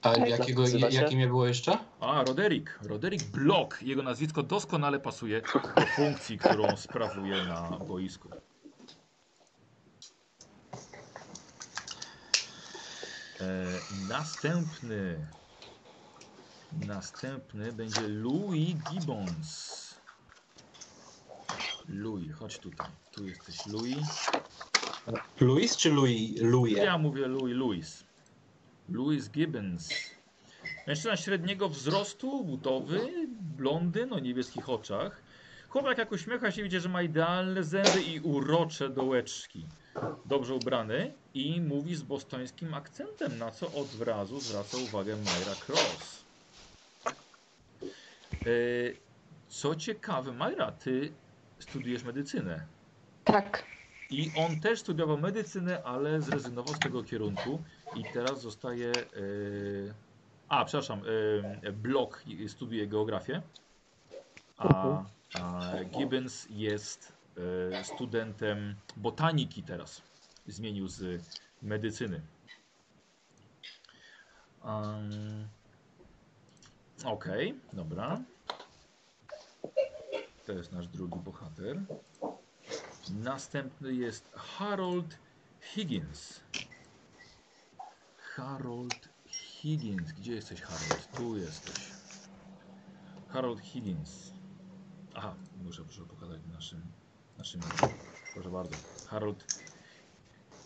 A 0.02 0.18
jakiego, 0.18 0.63
jakim 0.89 1.20
było 1.20 1.48
jeszcze? 1.48 1.78
A, 2.00 2.24
Roderick. 2.24 2.80
Roderick 2.84 3.26
Block. 3.26 3.82
Jego 3.82 4.04
nazwisko 4.04 4.44
doskonale 4.44 5.00
pasuje 5.00 5.41
do 5.76 5.86
funkcji, 5.86 6.38
którą 6.38 6.78
sprawuje 6.78 7.46
na 7.46 7.70
boisku. 7.88 8.30
E, 13.41 13.65
następny. 14.10 15.28
Następny 16.75 17.71
będzie 17.71 18.07
Louis 18.07 18.75
Gibbons. 18.91 19.95
Louis, 21.89 22.33
chodź 22.33 22.59
tutaj. 22.59 22.88
Tu 23.11 23.27
jesteś 23.27 23.65
Louis. 23.65 24.29
Louis 25.39 25.77
czy 25.77 25.91
Louis? 25.91 26.41
Louis. 26.41 26.77
Ja 26.77 26.97
mówię 26.97 27.27
Louis 27.27 27.55
Louis. 27.57 28.03
Louis 28.89 29.29
Gibbons. 29.29 29.89
Mężczyzna 30.88 31.17
średniego 31.17 31.69
wzrostu, 31.69 32.43
butowy, 32.43 33.27
blondyn 33.57 34.13
o 34.13 34.19
niebieskich 34.19 34.69
oczach. 34.69 35.21
Chłopak 35.69 35.97
jak 35.97 36.11
uśmiecha 36.11 36.51
się, 36.51 36.63
widzi, 36.63 36.79
że 36.79 36.89
ma 36.89 37.01
idealne 37.01 37.63
zęby 37.63 38.03
i 38.03 38.19
urocze 38.19 38.89
dołeczki. 38.89 39.65
Dobrze 40.25 40.55
ubrany 40.55 41.13
i 41.33 41.61
mówi 41.61 41.95
z 41.95 42.01
bostońskim 42.01 42.73
akcentem, 42.73 43.38
na 43.38 43.51
co 43.51 43.67
od 43.67 44.01
razu 44.01 44.39
zwraca 44.39 44.77
uwagę 44.77 45.15
Myra 45.15 45.55
Cross. 45.67 46.24
E, 48.45 48.49
Co 49.47 49.75
ciekawe, 49.75 50.31
Myra, 50.31 50.71
ty 50.71 51.13
studiujesz 51.60 52.03
medycynę. 52.03 52.65
Tak. 53.23 53.65
I 54.10 54.31
on 54.38 54.60
też 54.60 54.79
studiował 54.79 55.17
medycynę, 55.17 55.84
ale 55.84 56.21
zrezygnował 56.21 56.75
z 56.75 56.79
tego 56.79 57.03
kierunku 57.03 57.63
i 57.95 58.03
teraz 58.13 58.41
zostaje. 58.41 58.91
Yy... 59.15 59.93
A, 60.49 60.65
przepraszam, 60.65 61.01
yy, 61.63 61.71
Block 61.71 62.23
studiuje 62.47 62.88
geografię, 62.88 63.41
a, 64.58 65.03
a 65.41 65.62
Gibbons 65.84 66.47
jest 66.49 67.13
studentem 67.84 68.75
botaniki 68.97 69.63
teraz. 69.63 70.01
Zmienił 70.47 70.88
z 70.88 71.23
medycyny. 71.62 72.21
Um, 74.65 75.47
Okej, 77.05 77.55
dobra. 77.73 78.21
To 80.45 80.51
jest 80.51 80.71
nasz 80.71 80.88
drugi 80.88 81.19
bohater. 81.19 81.81
Następny 83.10 83.93
jest 83.93 84.31
Harold 84.34 85.17
Higgins. 85.62 86.39
Harold 88.17 89.10
Higgins. 89.25 90.12
Gdzie 90.12 90.34
jesteś, 90.34 90.62
Harold? 90.62 91.10
Tu 91.17 91.38
jesteś. 91.38 91.91
Harold 93.27 93.62
Higgins. 93.62 94.31
Aha, 95.15 95.36
muszę, 95.63 95.84
muszę 95.84 96.05
pokazać 96.05 96.41
naszym, 96.53 96.81
naszym. 97.38 97.62
Proszę 98.34 98.49
bardzo. 98.49 98.75
Harold 99.08 99.45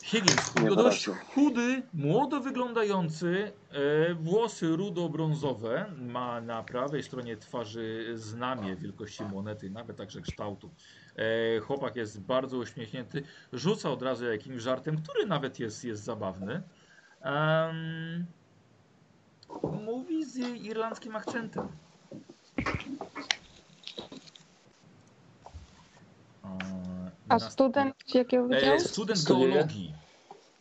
Higgins. 0.10 0.56
Nie 0.62 0.70
Dość 0.70 1.10
chudy, 1.36 1.84
młodo 1.94 2.42
wyglądający, 2.42 3.52
e, 3.72 4.14
włosy 4.14 4.68
rudo-brązowe. 4.68 5.86
Ma 5.98 6.42
na 6.42 6.64
prawej 6.64 7.04
stronie 7.04 7.38
twarzy 7.38 8.12
znamie 8.16 8.76
wielkości 8.76 9.24
monety, 9.24 9.70
nawet 9.70 9.98
także 9.98 10.22
kształtu. 10.22 10.70
E, 11.16 11.60
chłopak 11.60 11.96
jest 11.96 12.22
bardzo 12.22 12.58
uśmiechnięty. 12.58 13.24
Rzuca 13.54 13.90
od 13.90 14.02
razu 14.02 14.26
jakimś 14.26 14.62
żartem, 14.62 15.02
który 15.02 15.26
nawet 15.26 15.60
jest, 15.60 15.84
jest 15.84 16.04
zabawny. 16.04 16.62
Em, 17.22 18.26
mówi 19.86 20.26
z 20.26 20.38
irlandzkim 20.38 21.16
akcentem. 21.16 21.68
A 27.30 27.40
student 27.40 27.96
jakiego 28.14 28.48
wydziału? 28.48 28.76
E, 28.76 28.80
student 28.80 29.24
geologii. 29.24 29.99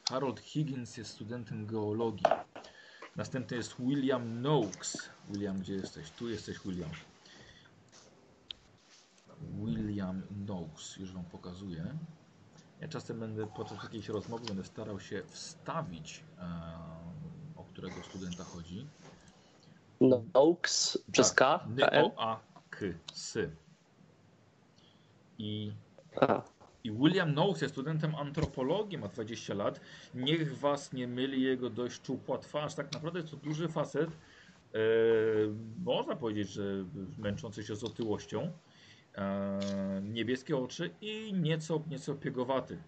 Harold 0.08 0.40
Higgins 0.40 0.96
jest 0.96 1.10
studentem 1.10 1.66
geologii. 1.66 2.26
Następny 3.16 3.56
jest 3.56 3.74
William 3.78 4.42
Noakes. 4.42 5.10
William, 5.28 5.58
gdzie 5.58 5.74
jesteś? 5.74 6.10
Tu 6.10 6.28
jesteś, 6.28 6.58
William. 6.64 6.90
William 9.40 10.22
Noakes, 10.46 10.96
już 10.96 11.12
wam 11.12 11.24
pokazuję. 11.24 11.98
Ja 12.80 12.88
czasem 12.88 13.20
będę 13.20 13.46
podczas 13.46 13.82
jakiejś 13.82 14.08
rozmowy 14.08 14.46
będę 14.46 14.64
starał 14.64 15.00
się 15.00 15.22
wstawić, 15.28 16.24
e, 16.38 16.44
o 17.56 17.64
którego 17.64 18.02
studenta 18.02 18.44
chodzi. 18.44 18.86
Noakes 20.00 20.98
przez 21.12 21.32
K? 21.32 21.58
Tak. 21.80 21.92
N-O-A-K-S. 21.92 23.38
I 25.38 25.72
Aha. 26.20 26.42
I 26.84 26.90
William 26.92 27.32
Knowles 27.32 27.62
jest 27.62 27.74
studentem 27.74 28.14
antropologii, 28.14 28.98
ma 28.98 29.08
20 29.08 29.54
lat. 29.54 29.80
Niech 30.14 30.58
was 30.58 30.92
nie 30.92 31.08
myli 31.08 31.42
jego 31.42 31.70
dość 31.70 31.94
szczupła 31.94 32.38
twarz. 32.38 32.74
Tak 32.74 32.92
naprawdę 32.92 33.20
jest 33.20 33.30
to 33.30 33.36
duży 33.36 33.68
facet. 33.68 34.10
E, 34.10 34.78
można 35.84 36.16
powiedzieć, 36.16 36.48
że 36.48 36.62
męczący 37.18 37.62
się 37.62 37.76
z 37.76 37.84
otyłością. 37.84 38.52
E, 39.14 39.60
niebieskie 40.02 40.56
oczy 40.56 40.90
i 41.00 41.32
nieco, 41.34 41.82
nieco 41.90 42.14
piegowaty. 42.14 42.78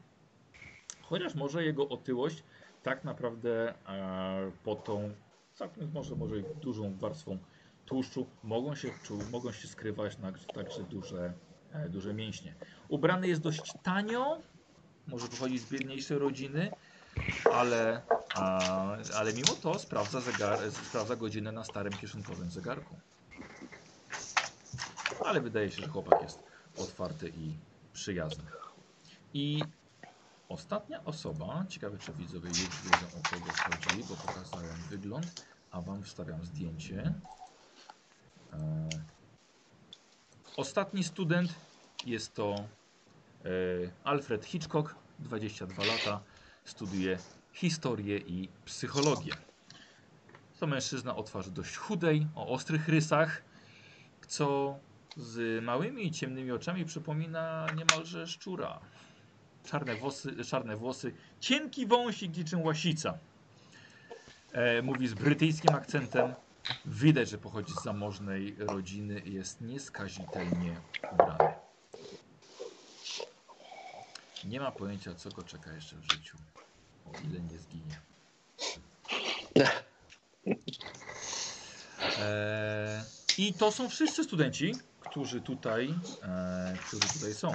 Chociaż 1.02 1.34
może 1.34 1.64
jego 1.64 1.88
otyłość 1.88 2.42
tak 2.82 3.04
naprawdę 3.04 3.74
e, 3.88 4.52
pod 4.64 4.84
tą, 4.84 5.10
może, 5.94 6.16
może 6.16 6.36
dużą 6.62 6.96
warstwą 6.96 7.38
tłuszczu 7.86 8.26
mogą 8.44 8.74
się, 8.74 8.90
mogą 9.32 9.52
się 9.52 9.68
skrywać 9.68 10.18
na, 10.18 10.32
także 10.54 10.82
duże, 10.82 11.32
duże 11.88 12.14
mięśnie. 12.14 12.54
Ubrany 12.88 13.28
jest 13.28 13.40
dość 13.40 13.72
tanio, 13.82 14.40
może 15.06 15.28
pochodzić 15.28 15.60
z 15.60 15.72
biedniejszej 15.72 16.18
rodziny, 16.18 16.70
ale, 17.52 18.02
a, 18.34 18.96
ale 19.16 19.32
mimo 19.32 19.54
to 19.62 19.78
sprawdza, 19.78 20.20
zegar, 20.20 20.58
sprawdza 20.72 21.16
godzinę 21.16 21.52
na 21.52 21.64
starym 21.64 21.92
kieszonkowym 21.92 22.50
zegarku. 22.50 22.96
Ale 25.24 25.40
wydaje 25.40 25.70
się, 25.70 25.82
że 25.82 25.88
chłopak 25.88 26.22
jest 26.22 26.42
otwarty 26.76 27.28
i 27.28 27.54
przyjazny. 27.92 28.44
I 29.34 29.62
ostatnia 30.48 31.04
osoba, 31.04 31.64
ciekawe 31.68 31.98
czy 31.98 32.12
widzowie 32.12 32.48
już 32.48 32.58
wiedzą 32.58 33.06
o 33.18 33.30
kogo 33.30 33.52
chodzi, 33.52 34.04
bo 34.08 34.16
pokazałem 34.16 34.76
wygląd, 34.90 35.46
a 35.70 35.80
wam 35.80 36.02
wstawiam 36.02 36.44
zdjęcie. 36.44 37.14
E, 38.52 38.88
Ostatni 40.56 41.04
student 41.04 41.54
jest 42.06 42.34
to 42.34 42.54
E, 43.44 43.48
Alfred 44.04 44.44
Hitchcock, 44.44 44.94
22 45.18 45.84
lata, 45.84 46.20
studiuje 46.64 47.18
historię 47.52 48.18
i 48.18 48.48
psychologię. 48.64 49.32
To 50.60 50.66
mężczyzna 50.66 51.16
o 51.16 51.22
twarzy 51.22 51.50
dość 51.50 51.76
chudej, 51.76 52.26
o 52.34 52.48
ostrych 52.48 52.88
rysach, 52.88 53.42
co 54.28 54.78
z 55.16 55.64
małymi 55.64 56.06
i 56.06 56.10
ciemnymi 56.10 56.52
oczami 56.52 56.84
przypomina 56.84 57.66
niemalże 57.76 58.26
szczura. 58.26 58.80
Czarne 59.64 59.94
włosy, 59.96 60.44
czarne 60.44 60.76
włosy 60.76 61.12
cienki 61.40 61.86
wąsik 61.86 62.36
niczym 62.36 62.62
łasica. 62.62 63.18
E, 64.52 64.82
mówi 64.82 65.08
z 65.08 65.14
brytyjskim 65.14 65.74
akcentem. 65.74 66.34
Widać, 66.86 67.28
że 67.28 67.38
pochodzi 67.38 67.72
z 67.72 67.82
zamożnej 67.82 68.56
rodziny 68.58 69.20
i 69.20 69.32
jest 69.32 69.60
nieskazitelnie 69.60 70.80
ubrany. 71.12 71.54
Nie 74.44 74.60
ma 74.60 74.70
pojęcia, 74.72 75.14
co 75.14 75.30
go 75.30 75.42
czeka 75.42 75.72
jeszcze 75.72 75.96
w 75.96 76.12
życiu. 76.12 76.36
O 77.06 77.10
ile 77.24 77.40
nie 77.40 77.58
zginie. 77.58 78.00
E, 82.18 83.04
I 83.38 83.54
to 83.54 83.72
są 83.72 83.88
wszyscy 83.88 84.24
studenci, 84.24 84.74
którzy 85.00 85.40
tutaj, 85.40 85.94
e, 86.22 86.76
którzy 86.86 87.08
tutaj 87.08 87.34
są. 87.34 87.54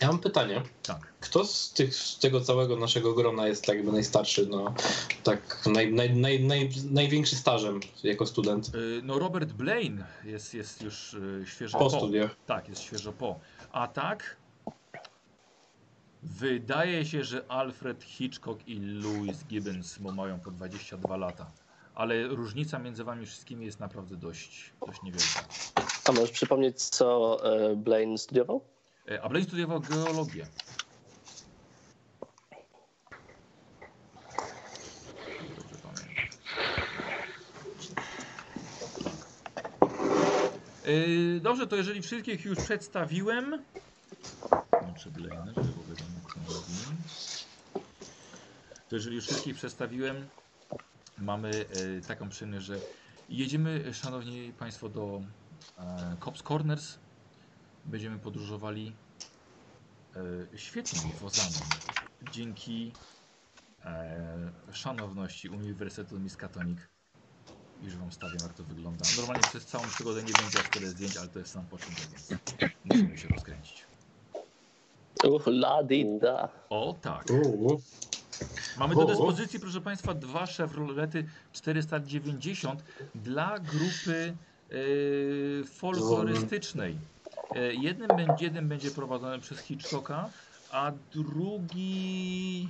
Ja 0.00 0.08
mam 0.08 0.18
pytanie. 0.18 0.62
Tak. 0.82 1.12
Kto 1.20 1.44
z, 1.44 1.72
tych, 1.72 1.94
z 1.94 2.18
tego 2.18 2.40
całego 2.40 2.76
naszego 2.76 3.14
grona 3.14 3.48
jest 3.48 3.64
tak 3.66 3.76
jakby 3.76 3.92
najstarszy, 3.92 4.46
no 4.46 4.74
tak 5.24 5.66
naj, 5.66 5.92
naj, 5.92 6.16
naj, 6.16 6.44
naj, 6.44 6.70
największy 6.90 7.36
stażem 7.36 7.80
jako 8.02 8.26
student 8.26 8.74
Y, 8.74 9.00
No 9.04 9.18
Robert 9.18 9.52
Blaine 9.52 10.04
jest, 10.24 10.54
jest 10.54 10.82
już 10.82 11.14
y, 11.14 11.44
świeżo 11.46 11.78
po 11.78 11.90
po. 11.90 11.96
studiach? 11.98 12.36
Tak, 12.46 12.68
jest 12.68 12.82
świeżo 12.82 13.12
po. 13.12 13.40
A 13.72 13.88
tak 13.88 14.36
wydaje 16.22 17.04
się, 17.04 17.24
że 17.24 17.44
Alfred 17.48 18.02
Hitchcock 18.04 18.68
i 18.68 18.80
Louis 18.80 19.44
Gibbons 19.44 19.98
bo 19.98 20.12
mają 20.12 20.40
po 20.40 20.50
22 20.50 21.16
lata. 21.16 21.50
Ale 21.94 22.28
różnica 22.28 22.78
między 22.78 23.04
wami 23.04 23.26
wszystkimi 23.26 23.66
jest 23.66 23.80
naprawdę 23.80 24.16
dość, 24.16 24.72
dość 24.86 25.02
niewielka. 25.02 25.44
A 26.04 26.12
możesz 26.12 26.30
przypomnieć, 26.30 26.82
co 26.82 27.38
e, 27.70 27.76
Blaine 27.76 28.18
studiował? 28.18 28.60
E, 29.10 29.22
A 29.22 29.28
Blaine 29.28 29.46
studiował 29.48 29.80
geologię. 29.80 30.46
Yy, 40.86 41.40
dobrze, 41.40 41.66
to 41.66 41.76
jeżeli 41.76 42.02
wszystkich 42.02 42.44
już 42.44 42.58
przedstawiłem. 42.58 43.62
To 48.88 48.96
jeżeli 48.96 49.16
już 49.16 49.24
wszystkich 49.24 49.54
przedstawiłem, 49.54 50.28
mamy 51.18 51.50
e, 51.50 52.00
taką 52.00 52.28
przyjemność, 52.28 52.66
że 52.66 52.78
jedziemy, 53.28 53.94
szanowni 53.94 54.52
państwo, 54.58 54.88
do 54.88 55.22
e, 55.78 56.16
Cops 56.24 56.42
Corners. 56.42 56.98
Będziemy 57.84 58.18
podróżowali 58.18 58.92
e, 60.52 60.58
świetnymi 60.58 61.12
wozami. 61.20 61.54
Dzięki 62.32 62.92
e, 63.84 64.52
szanowności 64.72 65.48
Uniwersytetu 65.48 66.20
Miskatonic. 66.20 66.78
Już 67.82 67.96
wam 67.96 68.12
stawiam 68.12 68.38
jak 68.42 68.54
to 68.54 68.64
wygląda. 68.64 69.04
Normalnie 69.16 69.42
przez 69.48 69.66
całą 69.66 69.84
przygodę 69.88 70.22
nie 70.22 70.32
będzie 70.32 70.60
aż 70.60 70.68
tyle 70.70 70.86
zdjęć, 70.86 71.16
ale 71.16 71.28
to 71.28 71.38
jest 71.38 71.52
sam 71.52 71.66
początek, 71.66 72.08
więc 72.28 72.44
musimy 72.84 73.18
się 73.18 73.28
rozkręcić. 73.28 73.86
Uch, 75.24 75.46
la 75.46 75.82
di 75.82 76.18
da. 76.20 76.48
O 76.70 76.98
tak. 77.02 77.24
Mamy 78.78 78.94
do 78.94 79.04
dyspozycji, 79.04 79.60
proszę 79.60 79.80
Państwa, 79.80 80.14
dwa 80.14 80.46
Chevrolety 80.46 81.28
490 81.52 82.84
dla 83.14 83.58
grupy 83.58 84.36
e, 84.70 85.64
folklorystycznej. 85.64 86.98
E, 87.56 87.74
jednym, 87.74 88.08
będzie, 88.08 88.44
jeden 88.44 88.68
będzie 88.68 88.90
prowadzony 88.90 89.38
przez 89.38 89.58
Hitchcocka, 89.58 90.30
a 90.72 90.92
drugi... 91.14 92.68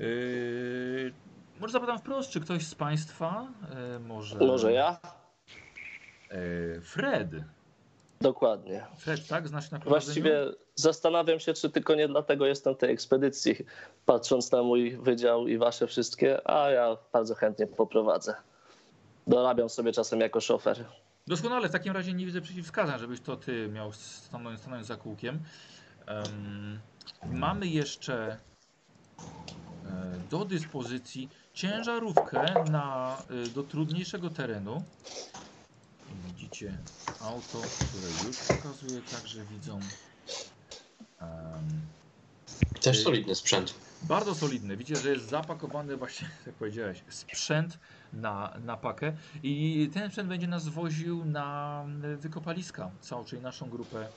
E, 0.00 0.04
może 1.60 1.72
zapytam 1.72 1.98
wprost, 1.98 2.30
czy 2.30 2.40
ktoś 2.40 2.66
z 2.66 2.74
Państwa 2.74 3.46
e, 3.94 3.98
może... 3.98 4.38
Może 4.38 4.72
ja? 4.72 4.98
Fred. 6.82 7.28
Dokładnie. 8.20 8.86
Fred, 8.98 9.28
tak? 9.28 9.48
Znasz 9.48 9.70
na 9.70 9.78
prowadzeniu? 9.78 10.04
Właściwie 10.04 10.46
zastanawiam 10.74 11.40
się, 11.40 11.54
czy 11.54 11.70
tylko 11.70 11.94
nie 11.94 12.08
dlatego 12.08 12.46
jestem 12.46 12.74
w 12.74 12.78
tej 12.78 12.90
ekspedycji, 12.90 13.56
patrząc 14.06 14.52
na 14.52 14.62
mój 14.62 14.96
wydział 14.96 15.48
i 15.48 15.58
wasze 15.58 15.86
wszystkie, 15.86 16.50
a 16.50 16.70
ja 16.70 16.96
bardzo 17.12 17.34
chętnie 17.34 17.66
poprowadzę. 17.66 18.34
Dorabiam 19.26 19.68
sobie 19.68 19.92
czasem 19.92 20.20
jako 20.20 20.40
szofer. 20.40 20.84
Doskonale, 21.26 21.68
w 21.68 21.72
takim 21.72 21.92
razie 21.92 22.12
nie 22.12 22.26
widzę 22.26 22.40
przeciwwskazań, 22.40 22.98
żebyś 23.00 23.20
to 23.20 23.36
ty 23.36 23.68
miał 23.68 23.92
stanąć, 23.92 24.60
stanąć 24.60 24.86
za 24.86 24.96
kółkiem. 24.96 25.42
Em, 26.06 26.80
mamy 27.32 27.66
jeszcze 27.66 28.38
e, 29.86 30.18
do 30.30 30.44
dyspozycji 30.44 31.28
ciężarówkę 31.54 32.64
na, 32.70 33.16
e, 33.46 33.48
do 33.48 33.62
trudniejszego 33.62 34.30
terenu. 34.30 34.82
Widzicie 36.26 36.78
auto, 37.20 37.58
które 37.60 38.28
już 38.28 38.36
pokazuje, 38.38 39.02
także 39.02 39.44
widzą. 39.44 39.80
Em, 41.20 41.80
Też 42.80 43.02
solidny 43.02 43.34
sprzęt. 43.34 43.74
Bardzo 44.02 44.34
solidny. 44.34 44.76
Widzicie, 44.76 45.00
że 45.00 45.10
jest 45.10 45.28
zapakowany 45.28 45.96
właśnie, 45.96 46.28
jak 46.46 46.54
powiedziałeś, 46.54 47.04
sprzęt 47.08 47.78
na, 48.12 48.54
na 48.60 48.76
pakę. 48.76 49.16
I 49.42 49.90
ten 49.94 50.08
sprzęt 50.10 50.28
będzie 50.28 50.46
nas 50.48 50.68
woził 50.68 51.24
na 51.24 51.84
wykopaliska, 52.16 52.90
całą, 53.00 53.24
czyli 53.24 53.42
naszą 53.42 53.70
grupę 53.70 54.12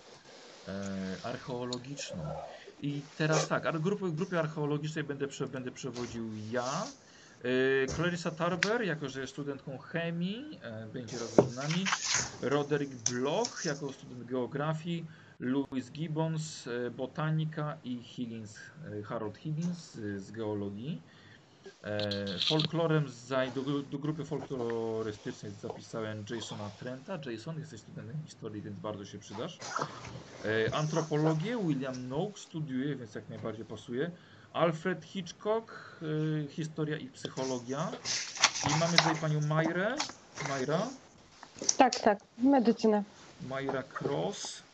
e, 0.68 1.18
archeologiczną. 1.24 2.40
I 2.80 3.10
teraz 3.16 3.48
tak, 3.48 3.66
ar- 3.66 3.82
grupy, 3.82 4.12
grupie 4.12 4.40
archeologicznej 4.40 5.04
będę, 5.04 5.28
prze, 5.28 5.48
będę 5.48 5.72
przewodził 5.72 6.36
ja. 6.36 6.94
E, 7.40 7.88
Clarissa 7.96 8.32
Tarber, 8.32 8.82
jako 8.82 9.10
że 9.10 9.22
jest 9.22 9.34
studentką 9.34 9.78
chemii, 9.78 10.60
e, 10.62 10.88
będzie 10.88 11.20
razem 11.20 11.50
z 11.50 11.56
nami. 11.56 11.94
Roderick 12.42 12.96
Bloch, 12.96 13.62
jako 13.66 13.94
student 13.94 14.24
geografii. 14.24 15.08
Louis 15.40 15.92
Gibbons, 15.92 16.68
e, 16.68 16.90
botanika 16.90 17.78
i 17.84 18.04
Higgins, 18.04 18.58
e, 19.00 19.04
Harold 19.04 19.38
Higgins 19.38 19.96
e, 19.96 20.20
z 20.20 20.32
geologii. 20.32 21.02
Folklorem 22.48 23.06
do, 23.56 23.82
do 23.82 23.98
grupy 23.98 24.26
folklorystycznej 24.26 25.52
zapisałem 25.52 26.26
Jasona 26.30 26.70
Trenta. 26.80 27.20
Jason, 27.26 27.60
jesteś 27.60 27.80
studentem 27.80 28.16
historii, 28.26 28.62
więc 28.62 28.80
bardzo 28.80 29.06
się 29.06 29.20
przydasz. 29.20 29.60
Antropologię 30.74 31.58
William 31.68 32.08
Noakes 32.10 32.42
studiuje, 32.42 32.96
więc 32.96 33.16
jak 33.16 33.30
najbardziej 33.30 33.66
pasuje. 33.66 34.12
Alfred 34.54 35.06
Hitchcock, 35.06 36.00
historia 36.50 36.98
i 36.98 37.10
psychologia. 37.10 37.92
I 38.66 38.80
mamy 38.80 38.98
tutaj 38.98 39.16
panią 39.22 39.42
Majrę. 39.42 39.96
Majra. 40.50 40.88
Tak, 41.78 42.00
tak, 42.00 42.20
medycynę. 42.38 43.04
Majra 43.50 43.84
Cross, 43.84 44.65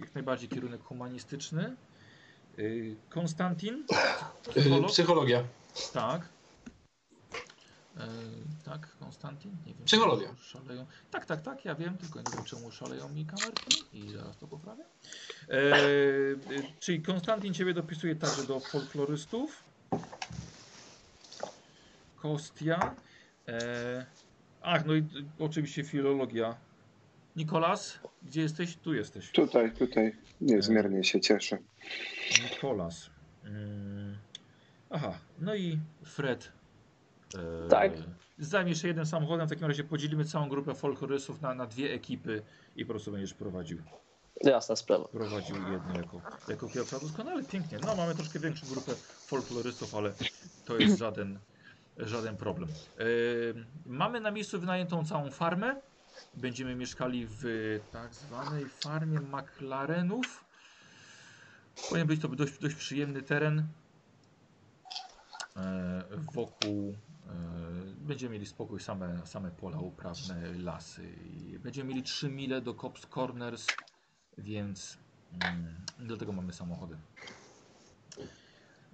jak 0.00 0.14
najbardziej 0.14 0.48
kierunek 0.48 0.82
humanistyczny. 0.82 1.76
Yy, 2.56 2.96
Konstantin, 3.10 3.84
Yy, 4.46 4.52
psycholog, 4.62 4.90
Psychologia. 4.90 5.42
tak. 5.92 6.22
Yy, 7.96 8.02
tak, 8.64 8.96
Konstantin? 9.00 9.56
Nie 9.66 9.74
wiem. 9.74 9.84
Psychologia. 9.84 10.28
Szaleją. 10.40 10.86
Tak, 11.10 11.26
tak, 11.26 11.42
tak, 11.42 11.64
ja 11.64 11.74
wiem, 11.74 11.96
tylko 11.98 12.18
nie 12.18 12.36
wiem 12.36 12.44
czemu 12.44 12.70
szaleją 12.70 13.08
mi 13.08 13.26
kamerki 13.26 13.82
i 13.92 14.10
zaraz 14.10 14.36
to 14.36 14.46
poprawię. 14.46 14.84
Yy, 15.48 15.56
yy, 16.56 16.62
czyli 16.80 17.02
Konstantin 17.02 17.54
Ciebie 17.54 17.74
dopisuje 17.74 18.16
także 18.16 18.44
do 18.44 18.60
folklorystów. 18.60 19.64
Kostia. 22.16 22.94
Yy, 23.46 23.54
ach, 24.62 24.84
no 24.86 24.94
i 24.94 25.02
oczywiście 25.38 25.84
filologia. 25.84 26.54
Nikolas, 27.38 27.98
gdzie 28.22 28.40
jesteś? 28.40 28.76
Tu 28.76 28.94
jesteś. 28.94 29.30
Tutaj, 29.32 29.72
tutaj 29.72 30.16
niezmiernie 30.40 31.04
się 31.04 31.20
cieszę. 31.20 31.58
Nikolas. 32.50 33.10
Mm. 33.44 34.16
Aha, 34.90 35.18
no 35.38 35.54
i 35.54 35.78
Fred. 36.04 36.52
E, 37.34 37.68
Tak. 37.68 37.92
Zajmiesz 38.38 38.82
się 38.82 38.88
jednym 38.88 39.06
samochodem, 39.06 39.46
w 39.46 39.50
takim 39.50 39.66
razie 39.66 39.84
podzielimy 39.84 40.24
całą 40.24 40.48
grupę 40.48 40.74
folklorystów 40.74 41.40
na, 41.40 41.54
na 41.54 41.66
dwie 41.66 41.92
ekipy 41.92 42.42
i 42.76 42.84
po 42.84 42.92
prostu 42.92 43.12
będziesz 43.12 43.34
prowadził. 43.34 43.78
Jasna 44.44 44.76
sprawa. 44.76 45.08
Prowadził 45.08 45.56
jedno 45.72 45.94
jako, 45.96 46.20
jako 46.48 46.68
kierowca. 46.68 46.98
Doskonale, 47.00 47.42
pięknie. 47.44 47.78
No 47.86 47.96
mamy 47.96 48.14
troszkę 48.14 48.38
większą 48.38 48.66
grupę 48.66 48.92
folklorystów, 49.26 49.94
ale 49.94 50.12
to 50.64 50.78
jest 50.78 50.98
żaden, 50.98 51.38
żaden 51.98 52.36
problem. 52.36 52.68
E, 52.98 53.04
mamy 53.86 54.20
na 54.20 54.30
miejscu 54.30 54.60
wynajętą 54.60 55.04
całą 55.04 55.30
farmę. 55.30 55.80
Będziemy 56.34 56.74
mieszkali 56.74 57.26
w 57.30 57.44
tak 57.92 58.14
zwanej 58.14 58.68
farmie 58.68 59.20
McLarenów. 59.20 60.44
Powinien 61.88 62.06
być 62.06 62.20
to 62.20 62.28
dość, 62.28 62.58
dość 62.58 62.74
przyjemny 62.74 63.22
teren. 63.22 63.66
E, 65.56 66.02
wokół 66.32 66.94
e, 67.26 67.32
będziemy 67.96 68.32
mieli 68.32 68.46
spokój, 68.46 68.80
same, 68.80 69.26
same 69.26 69.50
pola 69.50 69.78
uprawne, 69.78 70.52
lasy. 70.58 71.14
Będziemy 71.62 71.88
mieli 71.88 72.02
3 72.02 72.28
mile 72.28 72.60
do 72.60 72.74
Cops 72.74 73.06
Corners, 73.06 73.66
więc 74.38 74.98
mm, 75.40 75.74
dlatego 75.98 76.32
mamy 76.32 76.52
samochody. 76.52 76.96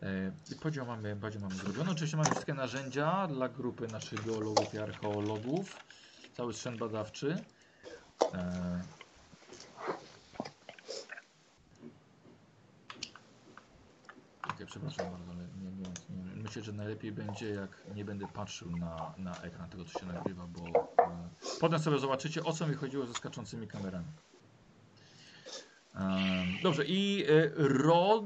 E, 0.03 0.33
i 0.53 0.57
podział 0.57 0.87
mamy, 0.87 1.17
podział 1.17 1.43
mamy 1.43 1.55
zrobiony. 1.55 1.91
Oczywiście 1.91 2.17
mamy 2.17 2.31
wszystkie 2.31 2.55
narzędzia 2.55 3.27
dla 3.27 3.49
grupy 3.49 3.89
naszych 3.89 4.25
geologów 4.27 4.75
i 4.75 4.79
archeologów. 4.79 5.77
Cały 6.35 6.53
sprzęt 6.53 6.79
badawczy. 6.79 7.37
E, 8.35 8.81
Okej, 14.55 14.67
przepraszam 14.67 15.11
bardzo, 15.11 15.31
ale 15.33 15.43
nie, 15.63 15.71
nie, 15.71 15.89
nie, 16.11 16.43
myślę, 16.43 16.63
że 16.63 16.73
najlepiej 16.73 17.13
będzie, 17.13 17.49
jak 17.51 17.83
nie 17.95 18.05
będę 18.05 18.27
patrzył 18.29 18.71
na, 18.77 19.15
na 19.19 19.41
ekran 19.43 19.71
tego, 19.71 19.85
co 19.85 19.99
się 19.99 20.07
nagrywa, 20.07 20.47
bo 20.47 20.61
e, 21.05 21.29
potem 21.61 21.79
sobie 21.79 21.99
zobaczycie, 21.99 22.45
o 22.45 22.53
co 22.53 22.67
mi 22.67 22.75
chodziło 22.75 23.07
ze 23.07 23.15
skaczącymi 23.15 23.69
kamerami. 23.69 24.07
Em, 25.95 26.03
dobrze, 26.63 26.85
i 26.87 27.25
e, 27.29 27.51
Rod, 27.57 28.25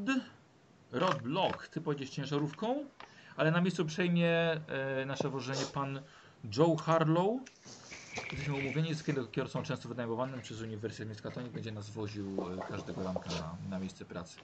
Rod 0.93 1.23
Block, 1.23 1.69
ty 1.69 1.81
pojedziesz 1.81 2.11
ciężarówką, 2.11 2.85
ale 3.37 3.51
na 3.51 3.61
miejscu 3.61 3.85
przejmie 3.85 4.31
e, 4.31 4.61
nasze 5.07 5.29
wożenie 5.29 5.65
pan 5.75 6.01
Joe 6.57 6.77
Harlow. 6.77 7.41
Jesteśmy 8.23 8.55
umówieni 8.55 8.95
z 8.95 9.03
kier- 9.03 9.31
kierowcą 9.31 9.63
często 9.63 9.89
wynajmowanym 9.89 10.41
przez 10.41 10.61
Uniwersytet 10.61 11.09
Miskatonic. 11.09 11.53
Będzie 11.53 11.73
nas 11.73 11.91
woził 11.91 12.47
e, 12.53 12.69
każdego 12.69 13.03
ranka 13.03 13.31
na, 13.31 13.57
na 13.71 13.79
miejsce 13.79 14.05
pracy. 14.05 14.37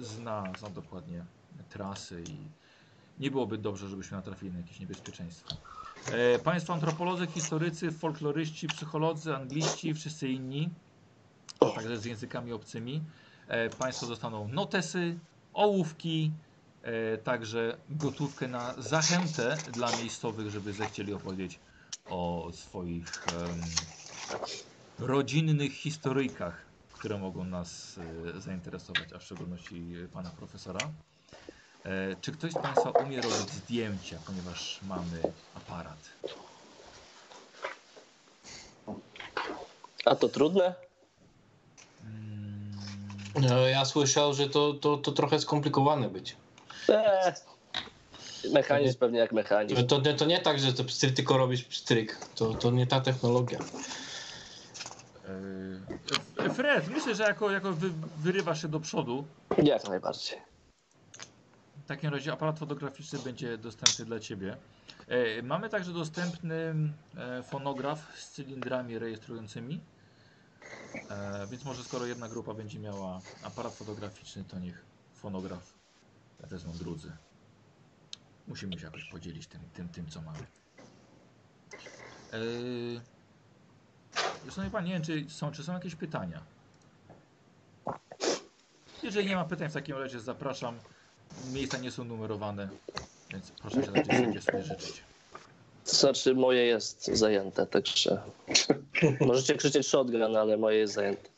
Zna, 0.00 0.44
zna 0.58 0.70
dokładnie 0.70 1.24
trasy 1.68 2.22
i 2.28 2.36
nie 3.22 3.30
byłoby 3.30 3.58
dobrze, 3.58 3.88
żebyśmy 3.88 4.16
natrafili 4.16 4.52
na 4.52 4.58
jakieś 4.58 4.80
niebezpieczeństwo. 4.80 5.56
E, 6.06 6.38
państwo 6.38 6.72
antropolodzy, 6.74 7.26
historycy, 7.26 7.92
folkloryści, 7.92 8.66
psycholodzy, 8.68 9.36
angliści, 9.36 9.94
wszyscy 9.94 10.28
inni, 10.28 10.68
także 11.74 11.98
z 11.98 12.04
językami 12.04 12.52
obcymi. 12.52 13.02
E, 13.48 13.70
państwo 13.70 14.06
dostaną 14.06 14.48
notesy, 14.48 15.18
ołówki, 15.54 16.32
e, 16.82 17.18
także 17.18 17.76
gotówkę 17.90 18.48
na 18.48 18.74
zachętę 18.78 19.56
dla 19.72 19.96
miejscowych, 19.96 20.50
żeby 20.50 20.72
zechcieli 20.72 21.12
opowiedzieć 21.12 21.60
o 22.08 22.52
swoich 22.52 23.26
em, 23.28 23.92
rodzinnych 24.98 25.72
historyjkach, 25.74 26.74
które 26.92 27.18
mogą 27.18 27.44
nas 27.44 27.98
e, 28.36 28.40
zainteresować, 28.40 29.12
a 29.12 29.18
w 29.18 29.24
szczególności 29.24 29.94
pana 30.12 30.32
profesora. 30.32 30.94
E, 31.84 32.16
czy 32.16 32.32
ktoś 32.32 32.54
z 32.54 32.58
Państwa 32.58 32.90
umie 32.90 33.22
robić 33.22 33.52
zdjęcia, 33.52 34.20
ponieważ 34.26 34.82
mamy 34.82 35.34
aparat? 35.52 36.10
A 40.04 40.16
to 40.16 40.28
trudne? 40.28 40.74
Mm, 42.00 43.32
E, 43.52 43.70
Ja 43.70 43.84
słyszał, 43.84 44.34
że 44.34 44.48
to, 44.50 44.74
to, 44.74 44.96
to 44.98 45.12
trochę 45.12 45.40
skomplikowane 45.40 46.10
być. 46.10 46.38
Eee, 46.88 47.34
mechanizm 48.52 48.98
pewnie 48.98 49.18
jak 49.18 49.32
mechanizm. 49.32 49.86
To, 49.86 50.00
to, 50.00 50.12
to 50.14 50.24
nie 50.24 50.40
tak, 50.40 50.58
że 50.58 50.72
to 50.72 50.84
pstryk, 50.84 51.14
tylko 51.14 51.38
robisz 51.38 51.64
pstryk. 51.64 52.18
To, 52.34 52.54
to 52.54 52.70
nie 52.70 52.86
ta 52.86 53.00
technologia. 53.00 53.58
e, 56.38 56.50
Fred, 56.50 56.88
myślę, 56.88 57.14
że 57.14 57.22
jako, 57.22 57.50
jako 57.50 57.72
wy, 57.72 57.90
wyrywasz 58.18 58.62
się 58.62 58.68
do 58.68 58.80
przodu, 58.80 59.24
Jak 59.62 59.88
najbardziej. 59.88 60.38
W 61.84 61.86
takim 61.88 62.10
razie 62.10 62.32
aparat 62.32 62.58
fotograficzny 62.58 63.18
będzie 63.18 63.58
dostępny 63.58 64.04
dla 64.04 64.20
Ciebie. 64.20 64.56
E, 65.08 65.42
mamy 65.42 65.68
także 65.68 65.92
dostępny 65.92 66.74
e, 67.16 67.42
fonograf 67.42 68.12
z 68.16 68.30
cylindrami 68.30 68.98
rejestrującymi. 68.98 69.80
E, 71.10 71.46
więc 71.50 71.64
może 71.64 71.84
skoro 71.84 72.06
jedna 72.06 72.28
grupa 72.28 72.54
będzie 72.54 72.78
miała 72.78 73.20
aparat 73.42 73.74
fotograficzny, 73.74 74.44
to 74.44 74.58
niech 74.58 74.84
fonograf 75.14 75.74
wezmą 76.40 76.72
drudzy. 76.72 77.12
Musimy 78.48 78.78
się 78.78 78.84
jakoś 78.84 79.04
podzielić 79.04 79.46
tym, 79.46 79.60
tym, 79.74 79.88
tym 79.88 80.08
co 80.08 80.22
mamy. 80.22 80.38
E, 82.32 82.38
Szanowni 84.50 84.70
Panie, 84.72 84.86
nie 84.88 84.94
wiem, 84.94 85.02
czy 85.02 85.30
są, 85.30 85.52
czy 85.52 85.64
są 85.64 85.72
jakieś 85.72 85.94
pytania? 85.94 86.40
Jeżeli 89.02 89.28
nie 89.28 89.36
ma 89.36 89.44
pytań, 89.44 89.68
w 89.68 89.72
takim 89.72 89.96
razie 89.96 90.20
zapraszam. 90.20 90.78
Miejsca 91.52 91.78
nie 91.78 91.90
są 91.90 92.04
numerowane, 92.04 92.68
więc 93.30 93.50
proszę 93.50 93.84
się 93.84 93.92
raczej 93.92 94.24
sobie, 94.26 94.40
sobie 94.42 94.62
życzyć. 94.62 95.02
To 95.84 95.96
znaczy 95.96 96.34
moje 96.34 96.66
jest 96.66 97.06
zajęte, 97.06 97.66
także 97.66 98.22
możecie 99.20 99.54
krzyczeć 99.54 99.86
shotgun, 99.86 100.22
ale 100.22 100.56
moje 100.56 100.78
jest 100.78 100.94
zajęte. 100.94 101.28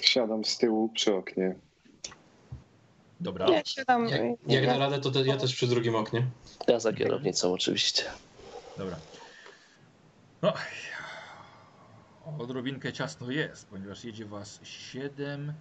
Siadam 0.00 0.44
z 0.44 0.58
tyłu 0.58 0.88
przy 0.88 1.14
oknie. 1.14 1.54
Dobra. 3.20 3.48
Ja 3.50 3.62
siadam. 3.64 4.08
Jak, 4.08 4.22
jak 4.46 4.66
na 4.66 4.78
radę, 4.78 5.00
to 5.00 5.10
te, 5.10 5.22
ja 5.26 5.36
też 5.36 5.54
przy 5.54 5.66
drugim 5.66 5.94
oknie. 5.96 6.26
Ja 6.68 6.80
za 6.80 6.92
kierownicą 6.92 7.52
oczywiście. 7.52 8.02
Dobra. 8.78 8.96
No, 10.42 10.52
odrobinkę 12.38 12.92
ciasno 12.92 13.30
jest, 13.30 13.66
ponieważ 13.66 14.04
jedzie 14.04 14.24
was 14.24 14.60
7, 14.62 15.52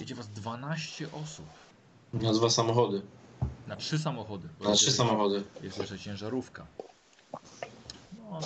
jedzie 0.00 0.14
was 0.14 0.28
12 0.28 1.06
osób 1.12 1.46
Na 2.12 2.32
dwa 2.32 2.50
samochody. 2.50 3.02
na 3.66 3.76
trzy 3.76 3.98
samochody. 3.98 4.48
Na 4.60 4.72
trzy 4.72 4.92
samochody. 4.92 5.42
Jest 5.62 5.78
jeszcze 5.78 5.98
ciężarówka. 5.98 6.66
No, 8.30 8.40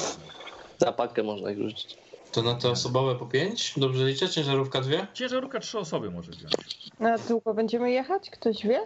Za 0.78 0.92
pakę 0.92 1.22
można 1.22 1.50
ich 1.50 1.58
rzucić. 1.58 1.98
To 2.32 2.42
na 2.42 2.54
te 2.54 2.70
osobowe 2.70 3.14
po 3.14 3.26
pięć? 3.26 3.74
Dobrze 3.76 4.04
liczę? 4.04 4.28
Ciężarówka 4.28 4.80
dwie? 4.80 5.06
ciężarówka 5.14 5.60
trzy 5.60 5.78
osoby 5.78 6.10
może 6.10 6.32
wziąć. 6.32 6.52
Na 7.00 7.18
długo 7.18 7.54
będziemy 7.54 7.90
jechać? 7.90 8.30
Ktoś 8.30 8.62
wie? 8.66 8.80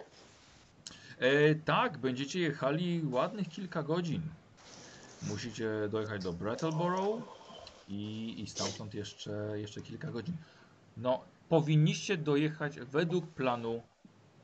E, 1.18 1.54
tak, 1.54 1.98
będziecie 1.98 2.40
jechali 2.40 3.02
ładnych 3.10 3.48
kilka 3.48 3.82
godzin. 3.82 4.22
Musicie 5.22 5.70
dojechać 5.90 6.22
do 6.22 6.32
Brattleboro 6.32 7.20
i, 7.88 8.34
i 8.38 8.46
stamtąd 8.46 8.94
jeszcze, 8.94 9.52
jeszcze 9.54 9.82
kilka 9.82 10.10
godzin. 10.10 10.36
No, 10.96 11.20
powinniście 11.48 12.16
dojechać 12.16 12.80
według 12.80 13.26
planu 13.26 13.82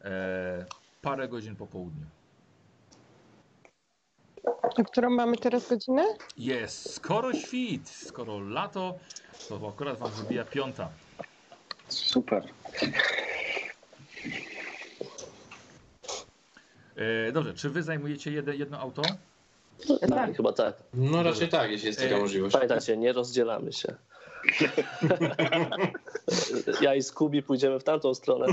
e, 0.05 0.67
parę 1.03 1.29
godzin 1.29 1.57
po 1.57 1.67
południu. 1.67 2.07
A 4.77 4.83
którą 4.85 5.11
mamy 5.11 5.37
teraz 5.37 5.69
godzinę? 5.69 6.05
Jest, 6.37 6.95
skoro 6.95 7.35
świt, 7.35 7.89
skoro 7.89 8.39
lato, 8.39 8.99
to 9.49 9.69
akurat 9.69 9.99
wam 9.99 10.11
wybija 10.11 10.45
piąta. 10.45 10.89
Super. 11.89 12.45
E, 16.97 17.33
dobrze, 17.33 17.55
czy 17.55 17.71
wy 17.71 17.83
zajmujecie 17.83 18.33
jedno, 18.33 18.53
jedno 18.53 18.79
auto? 18.79 19.03
Tak. 20.09 20.37
Chyba 20.37 20.53
tak. 20.53 20.77
No 20.95 21.23
raczej 21.23 21.49
tak, 21.49 21.71
jeśli 21.71 21.87
jest 21.87 22.01
taka 22.01 22.15
Ej, 22.15 22.21
możliwość. 22.21 22.53
Pamiętajcie, 22.53 22.97
nie 22.97 23.13
rozdzielamy 23.13 23.73
się. 23.73 23.95
ja 26.81 26.95
i 26.95 27.03
Skubi 27.03 27.43
pójdziemy 27.43 27.81
w 27.81 27.85
tamtą 27.85 28.15
stronę. 28.15 28.47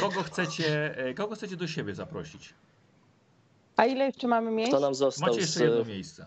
Kogo 0.00 0.22
chcecie, 0.22 0.96
e, 0.96 1.14
kogo 1.14 1.34
chcecie 1.34 1.56
do 1.56 1.66
siebie 1.66 1.94
zaprosić? 1.94 2.54
A 3.76 3.86
ile 3.86 4.04
jeszcze 4.06 4.28
mamy 4.28 4.50
miejsc? 4.50 4.72
Kto 4.72 4.80
nam 4.80 4.94
został 4.94 5.28
Macie 5.28 5.40
z... 5.40 5.44
jeszcze 5.46 5.64
jedno 5.64 5.84
miejsce. 5.84 6.26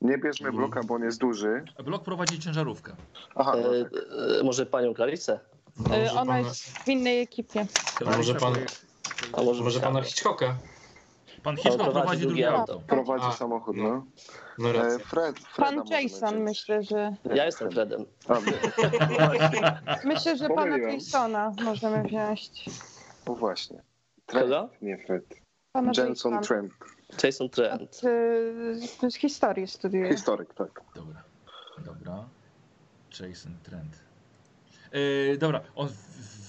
Nie 0.00 0.18
bierzmy 0.18 0.52
bloka, 0.52 0.80
bo 0.84 0.94
on 0.94 1.02
jest 1.02 1.18
duży. 1.18 1.64
Blok 1.84 2.04
prowadzi 2.04 2.38
ciężarówkę. 2.38 2.92
Aha, 3.34 3.52
no 3.62 3.76
E, 3.76 3.84
tak. 3.84 3.92
e, 4.40 4.44
może 4.44 4.66
panią 4.66 4.94
Claricę? 4.94 5.40
No, 5.78 5.96
Y, 5.96 5.98
może 6.00 6.12
Ona 6.12 6.20
pana, 6.32 6.38
jest 6.38 6.64
w 6.78 6.88
innej 6.88 7.20
ekipie. 7.20 7.66
A 8.06 8.16
może 8.16 8.34
pan- 8.34 8.54
A 9.32 9.42
może, 9.42 9.62
może 9.64 9.80
pana 9.80 10.02
Hitchcocka? 10.02 10.56
Pan 11.42 11.56
Hitchcock 11.56 11.76
prowadzi 11.76 12.00
prowadzi 12.00 12.20
drugie 12.26 12.42
drugie 12.46 12.58
auto. 12.60 12.80
Prowadzi 12.86 13.24
A, 13.28 13.32
samochód, 13.32 13.76
no. 13.76 13.82
no. 13.88 14.04
No 14.58 14.68
E. 14.86 14.98
Fred, 14.98 15.38
Freda 15.38 15.72
Pan 15.72 15.86
Jason 15.86 16.40
myślę, 16.42 16.82
że. 16.82 17.16
Ja 17.34 17.44
jestem 17.46 17.70
Fredem. 17.70 18.04
A, 18.28 18.34
my- 18.40 18.58
Myślę, 20.14 20.36
że 20.36 20.48
pana. 20.48 20.78
Jasona 20.78 21.52
możemy 21.64 22.02
wziąć. 22.02 22.64
o 23.26 23.34
właśnie. 23.34 23.82
Kogo? 24.26 24.68
nie 24.82 24.98
Fred. 25.06 25.24
Pana 25.76 25.92
Jenson. 25.96 26.42
Trent. 26.42 26.72
Jason 27.24 27.48
Trent. 27.48 27.96
Z, 27.96 29.12
z 29.12 29.16
historii 29.16 29.66
studiuje. 29.66 30.10
Historyk, 30.12 30.54
tak. 30.54 30.80
Dobra, 30.94 31.22
dobra. 31.84 32.24
Jason 33.20 33.56
Trent. 33.62 33.98
E, 34.92 35.36
dobra, 35.36 35.60
on 35.74 35.88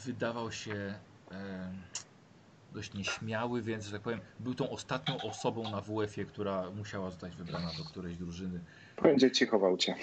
wydawał 0.05 0.51
się 0.51 0.93
e, 1.31 1.71
dość 2.73 2.93
nieśmiały, 2.93 3.61
więc, 3.61 3.85
że 3.85 3.91
tak 3.91 4.01
powiem, 4.01 4.19
był 4.39 4.53
tą 4.55 4.69
ostatnią 4.69 5.17
osobą 5.21 5.71
na 5.71 5.81
WF-ie, 5.81 6.25
która 6.27 6.71
musiała 6.71 7.09
zostać 7.09 7.35
wybrana 7.35 7.71
do 7.77 7.83
którejś 7.83 8.17
drużyny, 8.17 8.59
Będzie 9.03 9.31
cicho 9.31 9.59
w 9.59 9.63
aucie. 9.63 9.95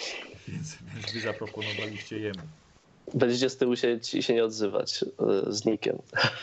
więc, 0.48 0.76
więc 0.94 1.12
wy 1.12 1.20
zaproponowaliście 1.20 2.18
jemu. 2.18 2.42
Będziecie 3.14 3.50
z 3.50 3.56
tyłu 3.56 3.76
siedzieć 3.76 4.14
i 4.14 4.22
się 4.22 4.34
nie 4.34 4.44
odzywać 4.44 5.02
e, 5.02 5.52
z 5.52 5.64
nikiem. 5.64 5.98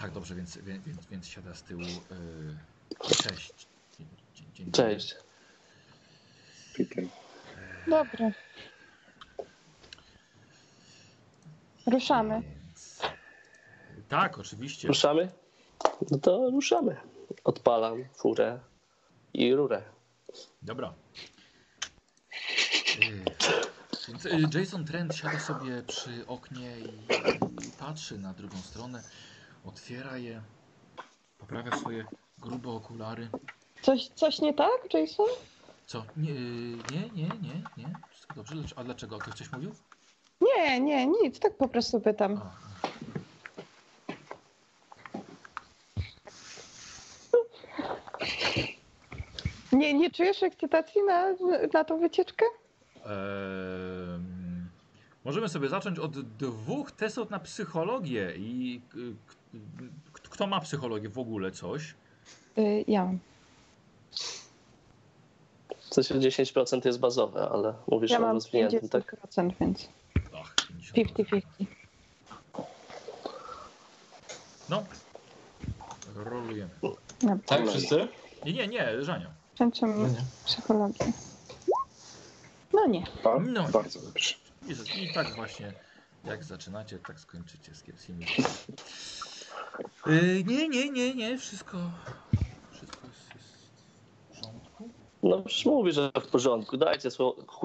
Tak, 0.00 0.12
dobrze, 0.12 0.34
więc, 0.34 0.56
więc, 0.58 1.06
więc, 1.10 1.28
siada 1.28 1.54
z 1.54 1.62
tyłu. 1.62 1.82
Yy, 1.82 1.96
cześć. 3.08 3.52
Dzień, 3.98 4.06
dzień, 4.34 4.46
dzień 4.54 4.66
dobry. 4.66 4.94
Cześć. 4.94 5.16
Peter. 6.76 7.04
Dobra. 7.86 8.30
Ruszamy. 11.86 12.42
Więc... 12.42 13.00
Tak, 14.08 14.38
oczywiście. 14.38 14.88
Ruszamy? 14.88 15.28
No 16.10 16.18
to 16.18 16.50
ruszamy. 16.50 16.96
Odpalam 17.44 18.04
furę 18.14 18.60
i 19.34 19.54
rurę. 19.54 19.82
Dobra. 20.62 20.94
Yy, 23.00 23.24
Jason 24.54 24.84
Trent 24.84 25.14
siada 25.16 25.38
sobie 25.38 25.82
przy 25.82 26.26
oknie 26.26 26.78
i, 26.80 26.84
i 27.66 27.70
patrzy 27.78 28.18
na 28.18 28.32
drugą 28.32 28.56
stronę. 28.56 29.02
Otwiera 29.64 30.16
je. 30.16 30.42
Poprawia 31.38 31.76
swoje 31.76 32.04
grube 32.38 32.70
okulary. 32.70 33.28
Coś, 33.82 34.08
coś 34.08 34.40
nie 34.40 34.54
tak, 34.54 34.94
Jason? 34.94 35.26
Co? 35.86 36.04
Nie, 36.16 36.32
nie, 36.32 37.10
nie, 37.14 37.28
nie, 37.42 37.62
nie. 37.76 37.94
Wszystko 38.10 38.34
dobrze. 38.34 38.54
A 38.76 38.84
dlaczego? 38.84 39.18
Ktoś 39.18 39.34
coś 39.34 39.52
mówił? 39.52 39.74
Nie, 40.40 40.80
nie, 40.80 41.06
nic, 41.06 41.38
tak 41.38 41.56
po 41.56 41.68
prostu 41.68 42.00
pytam. 42.00 42.40
A, 42.42 42.50
Nie, 49.72 49.94
nie 49.94 50.10
czujesz 50.10 50.42
ekscytacji 50.42 51.02
na, 51.02 51.24
na 51.74 51.84
tą 51.84 52.00
wycieczkę? 52.00 52.44
Em, 53.04 53.10
możemy 55.24 55.48
sobie 55.48 55.68
zacząć 55.68 55.98
od 55.98 56.20
dwóch 56.36 56.92
testów 56.92 57.30
na 57.30 57.38
psychologię 57.38 58.32
i 58.36 58.80
k- 58.88 58.96
kto 60.30 60.46
ma 60.46 60.60
psychologię 60.60 61.08
w 61.08 61.18
ogóle 61.18 61.50
coś? 61.50 61.94
Y, 62.58 62.84
ja 62.88 63.04
mam. 63.04 63.18
W 65.90 65.94
sensie 65.94 66.14
10% 66.14 66.86
jest 66.86 66.98
bazowe, 66.98 67.48
ale 67.52 67.74
mówisz 67.86 68.10
Ja 68.10 68.18
o 68.18 68.20
mam 68.20 68.32
rozwiniętym, 68.34 68.88
tak? 68.88 69.16
50%, 69.34 69.50
więc 69.60 69.88
Ach, 70.36 70.54
50. 70.94 71.18
50-50. 71.18 71.42
No. 74.68 74.84
Rolujemy. 76.14 76.70
Dobra. 76.82 77.36
Tak, 77.46 77.68
wszyscy? 77.68 78.08
Nie, 78.44 78.52
nie, 78.52 78.68
nie, 78.68 79.04
Żania. 79.04 79.26
No 79.26 79.58
Kończymy 79.58 80.08
nie. 80.08 80.24
psychologię. 80.44 81.12
No 82.72 82.86
nie. 82.86 83.04
A? 83.24 83.38
No. 83.40 83.68
Bardzo 83.68 84.00
dobrze. 84.00 84.34
I, 84.68 85.02
I 85.04 85.12
tak 85.12 85.34
właśnie, 85.34 85.72
jak 86.24 86.44
zaczynacie, 86.44 86.98
tak 86.98 87.20
skończycie 87.20 87.74
z 87.74 87.82
kiepskimi. 87.82 88.26
Yy, 90.06 90.44
nie, 90.44 90.68
nie, 90.68 90.90
nie, 90.90 91.14
nie, 91.14 91.38
wszystko. 91.38 91.76
Wszystko 92.72 93.06
jest, 93.06 93.34
jest 93.34 93.48
w 94.24 94.36
porządku. 94.36 94.88
No 95.22 95.42
przecież 95.42 95.66
mówi, 95.66 95.92
że 95.92 96.10
w 96.20 96.26
porządku. 96.26 96.76
Dajcie 96.76 97.08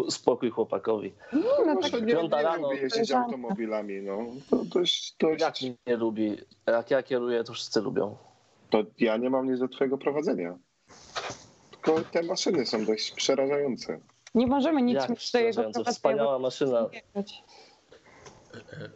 spokój 0.10 0.50
chłopakowi. 0.50 1.14
Nie, 1.34 1.42
no 1.66 1.74
Może 1.74 1.90
tak, 1.90 2.02
nie, 2.02 2.14
piąta 2.14 2.38
nie 2.38 2.44
rano, 2.44 2.68
lubi 2.72 2.82
jeździć 2.82 3.12
automobilami, 3.12 4.02
no. 4.02 4.18
To 4.50 4.66
dość, 4.66 5.16
dość... 5.20 5.42
Jak 5.42 5.56
nie 5.88 5.98
lubi? 5.98 6.38
Jak 6.68 6.92
ja 6.92 7.04
kieruję, 7.04 7.44
to 7.44 7.54
wszyscy 7.54 7.82
lubią. 7.82 8.18
To 8.70 8.84
ja 9.00 9.18
nie 9.18 9.30
mam 9.30 9.52
nic 9.52 9.60
do 9.60 9.68
twojego 9.68 9.98
prowadzenia. 9.98 10.58
Tylko 11.72 12.02
te 12.02 12.24
maszyny 12.24 12.66
są 12.66 12.86
dość 12.86 13.12
przerażające. 13.12 14.00
Nie 14.36 14.48
możemy 14.48 14.82
nic 14.82 14.96
Jak 14.96 15.12
do 15.34 15.40
jego 15.40 15.62
prowadzenia. 15.62 15.92
Wspaniała 15.92 16.40
maszyna. 16.40 16.90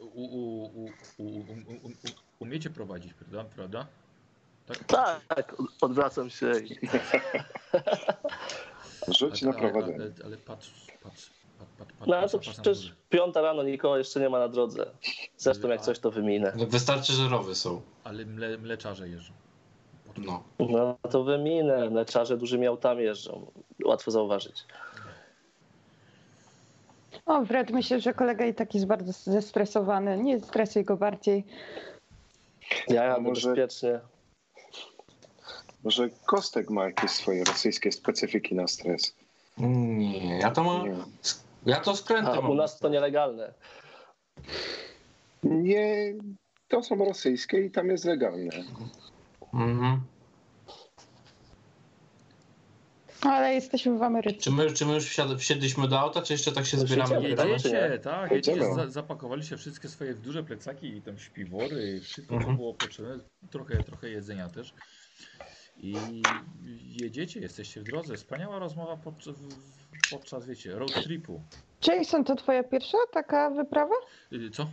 U, 0.02 0.06
u, 0.06 0.64
u, 0.64 0.86
u, 1.18 1.18
u, 1.18 1.28
u, 1.28 1.88
u, 1.88 1.92
umiecie 2.40 2.70
prowadzić, 2.70 3.14
prawda? 3.14 3.46
prawda? 3.56 3.88
Tak? 4.88 5.26
Tak, 5.28 5.56
odwracam 5.82 6.30
się 6.30 6.52
Rzuć 9.18 9.42
na 9.42 9.54
prowadzenie. 9.54 9.96
Ale, 9.96 10.12
ale 10.26 10.38
patrz, 10.38 10.72
patrz, 11.04 11.30
patrz, 11.78 11.78
patrz, 11.78 11.94
No 12.08 12.18
ale 12.18 12.30
to 12.30 12.40
przecież 12.40 12.96
piąta 13.10 13.42
rano 13.42 13.64
nikogo 13.64 13.98
jeszcze 13.98 14.20
nie 14.20 14.30
ma 14.30 14.40
na 14.40 14.48
drodze. 14.48 14.92
Zresztą 15.38 15.68
jak 15.68 15.82
coś 15.82 16.00
to 16.00 16.12
wyminę. 16.12 16.54
No, 16.58 16.66
Wystarczy, 16.66 17.14
że 17.14 17.30
rowy 17.30 17.56
są. 17.56 17.82
Ale 18.04 18.26
mle, 18.26 18.58
mleczarze 18.58 19.10
jeżdżą. 19.10 19.34
No. 20.18 20.44
No 20.60 20.98
to 21.12 21.24
wyminę. 21.24 21.90
Mleczarze 21.90 22.38
dużymi 22.38 22.68
autami 22.68 23.04
jeżdżą. 23.04 23.52
Łatwo 23.86 24.12
zauważyć. 24.12 24.66
O, 27.26 27.45
Fred, 27.45 27.72
myślę, 27.72 27.99
że 27.99 28.13
kolega 28.13 28.45
i 28.45 28.53
tak 28.53 28.74
jest 28.74 28.86
bardzo 28.88 29.11
zestresowany. 29.32 30.17
Nie 30.17 30.39
stresuj 30.39 30.84
go 30.84 30.97
bardziej. 30.97 31.45
Ja 32.88 33.01
A 33.01 33.05
jadę 33.05 33.22
może- 33.22 33.49
bezpiecznie. 33.49 33.99
Może 35.84 36.09
Kostek 36.26 36.70
ma 36.70 36.86
jakieś 36.86 37.11
swoje 37.11 37.43
rosyjskie 37.43 37.91
specyfiki 37.91 38.55
na 38.55 38.67
stres. 38.67 39.15
Nie, 39.57 40.39
ja 40.39 40.51
to 40.51 40.63
mam. 40.63 41.05
Ja 41.65 41.80
to 41.80 41.95
skrętę 41.95 42.32
A 42.32 42.39
u 42.39 42.53
nas 42.55 42.80
to 42.80 42.89
nielegalne. 42.89 43.53
nie 45.43 46.13
to 46.67 46.84
są 46.84 46.95
rosyjskie 46.95 47.61
i 47.65 47.72
tam 47.72 47.88
jest 47.89 48.05
legalne. 48.05 48.49
Mhm. 49.53 50.01
Ale 53.22 53.53
jesteśmy 53.53 53.97
w 53.97 54.03
Ameryce. 54.03 54.39
Czy 54.41 54.51
my, 54.51 54.72
czy 54.74 54.86
my 54.86 54.93
już 54.93 55.05
wsiad- 55.05 55.38
wsiedliśmy 55.38 55.88
do 55.88 55.99
auta, 55.99 56.22
czy 56.22 56.34
jeszcze 56.34 56.51
tak 56.51 56.65
się 56.65 56.78
No 56.78 56.84
zbieramy? 56.88 57.22
czy 57.22 57.28
Jedziecie, 57.30 57.89
nie? 57.91 57.99
tak, 57.99 58.32
jedziecie, 58.32 58.74
za, 58.74 58.88
zapakowaliście 58.88 59.57
wszystkie 59.57 59.88
swoje 59.89 60.13
duże 60.13 60.43
plecaki 60.43 60.88
i 60.88 61.01
tam 61.01 61.17
śpiwory, 61.20 62.01
wszystko 62.01 62.34
co 62.34 62.38
Mhm. 62.38 62.55
było 62.57 62.74
potrzebne, 62.74 63.17
trochę, 63.51 63.84
trochę 63.84 64.09
jedzenia 64.09 64.49
też. 64.49 64.74
I 65.78 65.95
jedziecie, 67.01 67.39
jesteście 67.39 67.82
w 67.82 67.84
drodze. 67.84 68.15
Wspaniała 68.17 68.59
rozmowa 68.59 68.97
podczas, 68.97 69.36
podczas 70.11 70.45
wiecie, 70.45 70.72
road 70.76 70.93
tripu. 71.03 71.41
Jason, 71.88 72.24
to 72.24 72.36
twoja 72.36 72.63
pierwsza 72.63 72.97
taka 73.13 73.49
wyprawa? 73.49 73.95
Y, 74.34 74.49
Co? 74.51 74.70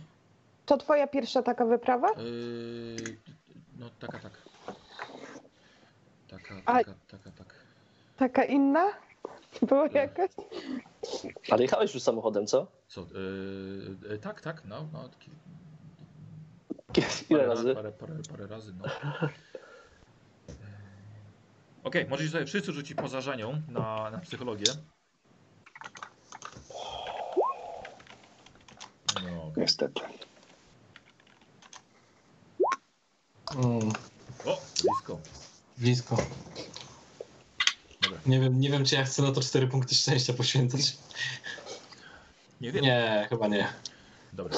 To 0.65 0.77
twoja 0.77 1.07
pierwsza 1.07 1.43
taka 1.43 1.65
wyprawa? 1.65 2.07
Yy, 2.17 3.17
no 3.79 3.89
taka, 3.99 4.19
tak. 4.19 4.41
Taka, 6.29 6.61
A- 6.65 6.77
taka, 6.77 6.93
taka, 7.07 7.31
tak. 7.31 7.56
Taka 8.17 8.43
inna? 8.43 8.85
Była 9.61 9.87
jakaś? 9.87 10.31
Ale 11.51 11.61
jechałeś 11.61 11.93
już 11.93 12.03
samochodem, 12.03 12.47
co? 12.47 12.67
Co? 12.87 13.01
Yy, 13.01 13.97
yy, 14.09 14.17
tak, 14.19 14.41
tak, 14.41 14.65
no. 14.65 14.87
no 14.93 15.09
parę, 17.29 17.45
razy? 17.47 17.75
Parę, 17.75 17.91
parę, 17.91 18.13
parę 18.31 18.47
razy, 18.47 18.73
no. 18.73 18.85
Yy, 20.47 20.53
Okej, 21.83 22.05
możecie 22.09 22.29
sobie 22.29 22.45
wszyscy 22.45 22.71
rzucić 22.71 22.97
poza 22.97 23.21
Żanią 23.21 23.61
na, 23.67 24.11
na 24.11 24.17
psychologię. 24.17 24.65
No, 29.23 29.43
okej. 29.43 29.53
Niestety. 29.57 30.01
Mm, 33.55 33.91
O, 34.45 34.61
blisko. 34.81 35.19
blisko. 35.77 36.17
Nie 38.27 38.39
wiem, 38.39 38.59
nie 38.59 38.69
wiem, 38.69 38.85
czy 38.85 38.95
ja 38.95 39.03
chcę 39.03 39.21
na 39.21 39.31
to 39.31 39.41
4 39.41 39.67
punkty 39.67 39.95
szczęścia 39.95 40.33
poświęcać. 40.33 40.97
Nie 42.61 42.71
wiem. 42.71 42.83
Nie, 42.83 43.27
chyba 43.29 43.47
nie. 43.47 43.67
Dobra. 44.33 44.57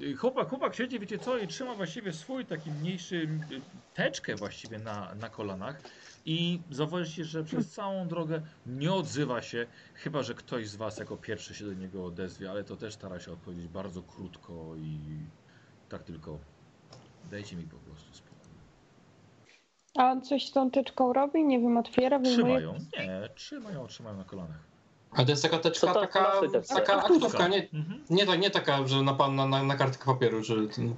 Eee, 0.00 0.14
Chłopak, 0.14 0.48
chłopak 0.48 0.74
siedzi, 0.74 1.00
wiecie 1.00 1.18
co, 1.18 1.38
i 1.38 1.48
trzyma 1.48 1.74
właściwie 1.74 2.12
swój 2.12 2.46
taki 2.46 2.70
mniejszy 2.70 3.16
y, 3.16 3.60
teczkę 3.94 4.36
właściwie 4.36 4.78
na, 4.78 5.14
na 5.14 5.28
kolanach 5.28 5.82
i 6.26 6.60
zauważycie, 6.70 7.24
że 7.24 7.44
przez 7.44 7.70
całą 7.70 8.08
drogę 8.08 8.42
nie 8.66 8.92
odzywa 8.92 9.42
się, 9.42 9.66
chyba 9.94 10.22
że 10.22 10.34
ktoś 10.34 10.68
z 10.68 10.76
was 10.76 10.98
jako 10.98 11.16
pierwszy 11.16 11.54
się 11.54 11.64
do 11.64 11.74
niego 11.74 12.06
odezwie, 12.06 12.50
ale 12.50 12.64
to 12.64 12.76
też 12.76 12.94
stara 12.94 13.20
się 13.20 13.32
odpowiedzieć 13.32 13.68
bardzo 13.68 14.02
krótko 14.02 14.76
i 14.76 14.98
tak 15.88 16.04
tylko 16.04 16.38
dajcie 17.30 17.56
mi 17.56 17.64
po 17.64 17.76
prostu 17.76 18.14
spokój. 18.14 18.31
A 19.96 20.10
on 20.10 20.22
coś 20.22 20.46
z 20.46 20.52
tą 20.52 20.70
tyczką 20.70 21.12
robi? 21.12 21.44
Nie 21.44 21.60
wiem, 21.60 21.76
otwiera, 21.76 22.18
wyjmuje? 22.18 22.58
Trzymają, 22.58 22.74
nie, 22.98 23.28
trzymają, 23.34 23.86
trzymają 23.86 24.16
na 24.16 24.24
kolanach. 24.24 24.58
A 25.12 25.24
to 25.24 25.30
jest 25.30 25.42
taka 25.42 25.58
teczka, 25.58 25.94
to 25.94 26.00
taka, 26.00 26.32
taka 26.74 27.02
aktówka, 27.02 27.48
nie, 27.48 27.68
Mhm. 27.72 28.04
nie, 28.10 28.26
tak, 28.26 28.40
nie 28.40 28.50
taka, 28.50 28.86
że 28.86 29.02
na, 29.02 29.28
na, 29.28 29.46
na, 29.46 29.62
na 29.62 29.76
kartkę 29.76 30.04
papieru, 30.04 30.44
że 30.44 30.54
ten, 30.68 30.94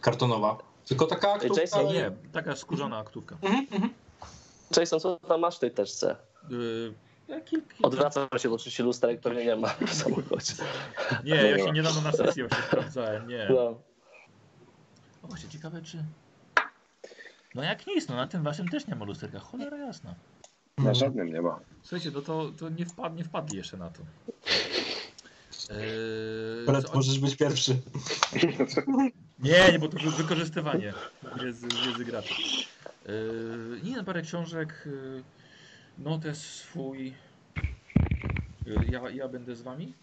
kartonowa. 0.00 0.58
Tylko 0.88 1.06
taka 1.06 1.32
aktówka. 1.32 1.60
Jason, 1.60 1.86
Nie, 1.86 2.10
taka 2.32 2.56
skórzana 2.56 2.98
aktówka. 2.98 3.36
Mhm, 3.42 3.66
mhm. 3.72 3.92
Jason, 4.76 5.00
co 5.00 5.16
tam 5.16 5.40
masz 5.40 5.56
w 5.56 5.58
tej 5.58 5.70
teczce? 5.70 6.16
Yy, 6.50 7.40
kilka, 7.44 7.74
Odwracam 7.82 8.28
się, 8.36 8.48
bo 8.48 8.54
oczywiście 8.54 8.82
lusterek 8.82 9.20
pewnie 9.20 9.44
nie 9.44 9.56
ma 9.56 9.68
w 9.86 9.94
samochodzie. 9.94 10.52
Nie, 11.24 11.34
ja 11.34 11.58
się 11.58 11.72
niedawno 11.72 12.00
na 12.00 12.12
sesji 12.12 12.42
właśnie 12.42 12.64
sprawdzałem, 12.66 13.28
nie. 13.28 13.46
No. 13.50 13.62
O 15.22 15.26
właśnie, 15.28 15.48
ciekawe 15.48 15.82
czy... 15.82 16.04
No 17.54 17.62
jak 17.62 17.86
nic, 17.86 18.08
no 18.08 18.16
na 18.16 18.26
tym 18.26 18.42
waszym 18.42 18.68
też 18.68 18.86
nie 18.86 18.94
ma 18.94 19.04
lusterka, 19.04 19.38
cholera 19.38 19.76
jasna. 19.76 20.14
Na 20.78 20.94
żadnym 20.94 21.32
nie 21.32 21.42
ma. 21.42 21.60
Słuchajcie, 21.82 22.10
no 22.14 22.20
to, 22.20 22.52
to 22.58 22.68
nie, 22.68 22.86
wpad, 22.86 23.16
nie 23.16 23.24
wpadli 23.24 23.56
jeszcze 23.56 23.76
na 23.76 23.90
to. 23.90 24.02
Eee, 25.70 26.66
Brat, 26.66 26.94
możesz 26.94 27.18
być 27.18 27.36
pierwszy. 27.36 27.76
Nie, 29.38 29.72
nie, 29.72 29.78
bo 29.78 29.88
to 29.88 29.98
wy- 29.98 30.10
wykorzystywanie 30.10 30.92
wiedzy, 31.40 31.66
wiedzy 31.86 32.04
gracza. 32.04 32.34
Yy, 33.06 33.80
nie, 33.82 33.96
no, 33.96 34.04
parę 34.04 34.22
książek, 34.22 34.82
yy, 34.86 35.22
notes 35.98 36.38
swój. 36.38 37.14
Yy, 38.66 38.84
ja, 38.90 39.10
ja 39.10 39.28
będę 39.28 39.56
z 39.56 39.62
wami? 39.62 39.94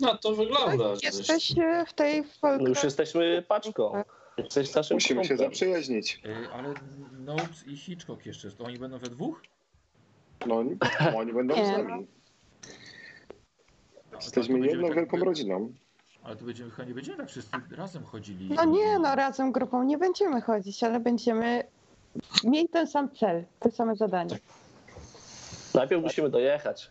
Na 0.00 0.18
to 0.18 0.34
wygląda. 0.34 0.84
Jesteś 1.02 1.58
e, 1.58 1.84
w 1.88 1.92
tej 1.92 2.24
No 2.42 2.68
już 2.68 2.84
jesteśmy 2.84 3.44
paczką. 3.48 4.02
Jesteś 4.38 4.74
naszym 4.74 4.94
Musimy 4.96 5.24
się 5.24 5.28
kumplem. 5.28 5.50
zaprzyjaźnić. 5.50 6.20
Yy, 6.24 6.48
ale 6.52 6.74
Notes 7.12 7.66
i 7.66 7.76
Hitchcock 7.76 8.26
jeszcze, 8.26 8.50
to 8.50 8.64
oni 8.64 8.78
będą 8.78 8.98
we 8.98 9.08
dwóch? 9.08 9.42
No 10.46 10.56
oni, 10.58 10.76
oni 11.16 11.32
będą 11.32 11.54
z 11.54 11.70
nami. 11.70 12.06
To 14.10 14.16
Jesteśmy 14.16 14.54
będziemy 14.54 14.66
jedną 14.66 14.86
tak- 14.88 14.96
wielką 14.96 15.16
rodziną. 15.16 15.72
Ale 16.22 16.36
to 16.36 16.44
będziemy, 16.44 16.70
chyba 16.70 16.88
nie 16.88 16.94
będziemy 16.94 17.16
tak 17.16 17.28
wszyscy 17.28 17.50
razem 17.70 18.04
chodzili. 18.04 18.48
No 18.54 18.64
nie, 18.64 18.98
no 18.98 19.14
razem 19.14 19.52
grupą 19.52 19.82
nie 19.82 19.98
będziemy 19.98 20.40
chodzić, 20.40 20.82
ale 20.84 21.00
będziemy 21.00 21.64
mieli 22.44 22.68
ten 22.68 22.86
sam 22.86 23.10
cel, 23.16 23.44
te 23.60 23.70
same 23.70 23.96
zadanie. 23.96 24.38
Najpierw 25.74 26.02
musimy 26.02 26.30
dojechać. 26.30 26.90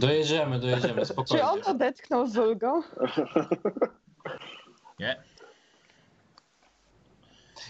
Dojedziemy, 0.00 0.58
dojedziemy, 0.60 1.00
Czy 1.00 1.06
spokojnie. 1.06 1.44
on 1.44 1.60
odetchnął 1.66 2.26
z 2.26 2.36
ulgą? 2.38 2.82
Nie. 5.00 5.22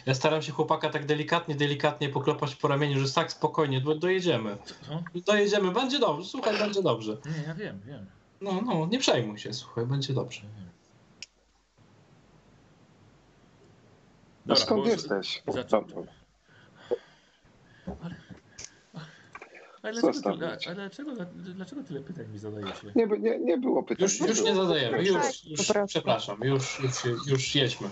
Ja 0.07 0.15
staram 0.15 0.43
się 0.43 0.53
chłopaka 0.53 0.91
tak 0.91 1.07
delikatnie, 1.07 1.55
delikatnie 1.55 2.09
poklepać 2.09 2.55
po 2.55 2.69
ramieniu, 2.69 3.07
że 3.07 3.13
tak 3.13 3.33
spokojnie, 3.33 3.81
do, 3.81 3.95
dojedziemy. 3.95 4.57
Co? 4.65 5.03
Dojedziemy, 5.27 5.71
będzie 5.73 5.99
dobrze, 5.99 6.29
słuchaj, 6.29 6.59
będzie 6.59 6.83
dobrze. 6.83 7.17
Nie, 7.27 7.43
ja 7.47 7.55
wiem, 7.55 7.81
wiem. 7.85 8.07
No, 8.41 8.61
no, 8.67 8.87
nie 8.87 8.99
przejmuj 8.99 9.39
się, 9.39 9.55
słuchaj, 9.55 9.87
będzie 9.87 10.13
dobrze. 10.15 10.41
No 14.47 14.55
Dobra, 14.55 14.65
skąd 14.65 14.83
bo- 14.83 14.89
jesteś? 14.89 15.43
No, 15.47 15.53
Ale, 18.03 18.15
ale, 19.83 20.01
dlaczego, 20.01 20.37
mnie. 20.37 20.47
ale 20.67 20.75
dlaczego, 20.75 21.13
dlaczego 21.35 21.83
tyle 21.83 22.01
pytań 22.01 22.27
mi 22.33 22.39
zadajecie? 22.39 22.93
nie, 22.95 23.07
nie, 23.07 23.39
nie 23.39 23.59
było 23.59 23.83
pytań. 23.83 24.03
Już, 24.03 24.21
już 24.21 24.43
nie 24.43 24.55
zadajemy, 24.55 24.97
Tak, 24.97 25.07
już, 25.07 25.45
już 25.45 25.67
prostu. 25.67 25.87
przepraszam, 25.87 26.39
już, 26.43 26.81
już, 26.81 27.27
już 27.27 27.55
jedźmy. 27.55 27.89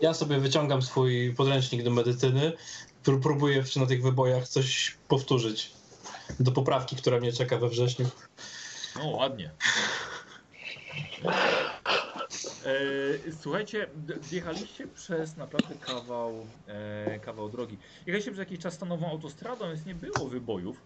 Ja 0.00 0.14
sobie 0.14 0.38
wyciągam 0.38 0.82
swój 0.82 1.34
podręcznik 1.34 1.82
do 1.82 1.90
medycyny, 1.90 2.52
pró- 3.04 3.20
próbuję 3.22 3.64
na 3.76 3.86
tych 3.86 4.02
wybojach 4.02 4.48
coś 4.48 4.96
powtórzyć 5.08 5.72
do 6.40 6.52
poprawki, 6.52 6.96
która 6.96 7.20
mnie 7.20 7.32
czeka 7.32 7.58
we 7.58 7.68
wrześniu. 7.68 8.08
No 8.96 9.06
ładnie. 9.08 9.50
E, 12.66 13.32
słuchajcie, 13.42 13.86
wjechaliście 14.30 14.86
przez 14.86 15.36
naprawdę 15.36 15.74
kawał, 15.74 16.46
e, 16.66 17.18
kawał 17.18 17.48
drogi. 17.48 17.78
Jechaliście 18.06 18.30
przez 18.30 18.38
jakiś 18.38 18.58
czas 18.58 18.74
stanową 18.74 19.10
autostradą, 19.10 19.68
więc 19.68 19.86
nie 19.86 19.94
było 19.94 20.28
wybojów. 20.28 20.82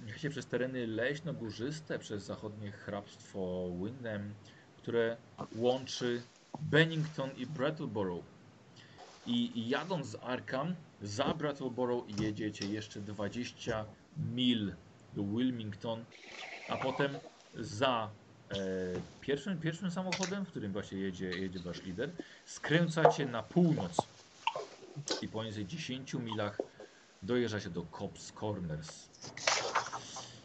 Jechaliście 0.00 0.30
przez 0.30 0.46
tereny 0.46 0.86
leśno-górzyste, 0.86 1.98
przez 1.98 2.22
zachodnie 2.24 2.72
hrabstwo 2.72 3.70
Windham, 3.84 4.34
które 4.76 5.16
łączy 5.56 6.22
Bennington 6.62 7.30
i 7.36 7.46
Brattleboro. 7.46 8.22
I, 9.26 9.68
jadąc 9.68 10.06
z 10.06 10.16
Arkham, 10.22 10.74
za 11.02 11.34
Brattleboro 11.34 12.04
jedziecie 12.20 12.66
jeszcze 12.66 13.00
20 13.00 13.84
mil 14.34 14.74
do 15.14 15.22
Wilmington, 15.22 16.04
a 16.68 16.76
potem 16.76 17.10
za 17.54 18.10
e, 18.50 18.56
pierwszym, 19.20 19.60
pierwszym 19.60 19.90
samochodem, 19.90 20.44
w 20.44 20.48
którym 20.48 20.72
właśnie 20.72 20.98
jedzie, 20.98 21.30
jedzie 21.30 21.58
wasz 21.58 21.82
lider, 21.82 22.10
skręcacie 22.46 23.26
na 23.26 23.42
północ 23.42 23.96
i 25.22 25.28
po 25.28 25.44
nieco 25.44 25.64
10 25.64 26.14
milach 26.14 26.58
dojeżdżacie 27.22 27.70
do 27.70 27.82
Cobb's 27.82 28.32
Corners. 28.40 29.08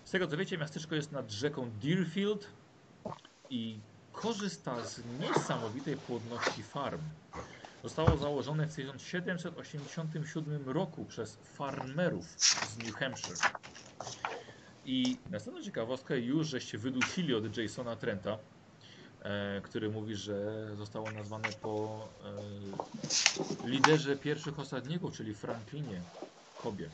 Z 0.03 0.11
tego 0.11 0.27
co 0.27 0.37
wiecie, 0.37 0.57
miasteczko 0.57 0.95
jest 0.95 1.11
nad 1.11 1.31
rzeką 1.31 1.71
Deerfield 1.71 2.47
i 3.49 3.79
korzysta 4.15 4.83
z 4.83 5.05
niesamowitej 5.19 5.97
płodności 5.97 6.63
farm. 6.63 7.01
Zostało 7.83 8.17
założone 8.17 8.67
w 8.67 8.75
1787 8.75 10.69
roku 10.69 11.05
przez 11.05 11.35
farmerów 11.35 12.25
z 12.37 12.77
New 12.77 12.95
Hampshire. 12.95 13.37
I 14.85 15.17
następna 15.29 15.63
ciekawostka, 15.63 16.15
już 16.15 16.47
żeście 16.47 16.77
wydusili 16.77 17.35
od 17.35 17.57
Jasona 17.57 17.95
Trenta, 17.95 18.37
e, 19.21 19.61
który 19.61 19.89
mówi, 19.89 20.15
że 20.15 20.67
zostało 20.75 21.11
nazwane 21.11 21.53
po 21.61 22.07
e, 23.63 23.67
liderze 23.67 24.15
pierwszych 24.15 24.59
osadników, 24.59 25.17
czyli 25.17 25.33
Franklinie 25.33 26.01
Kobie. 26.57 26.89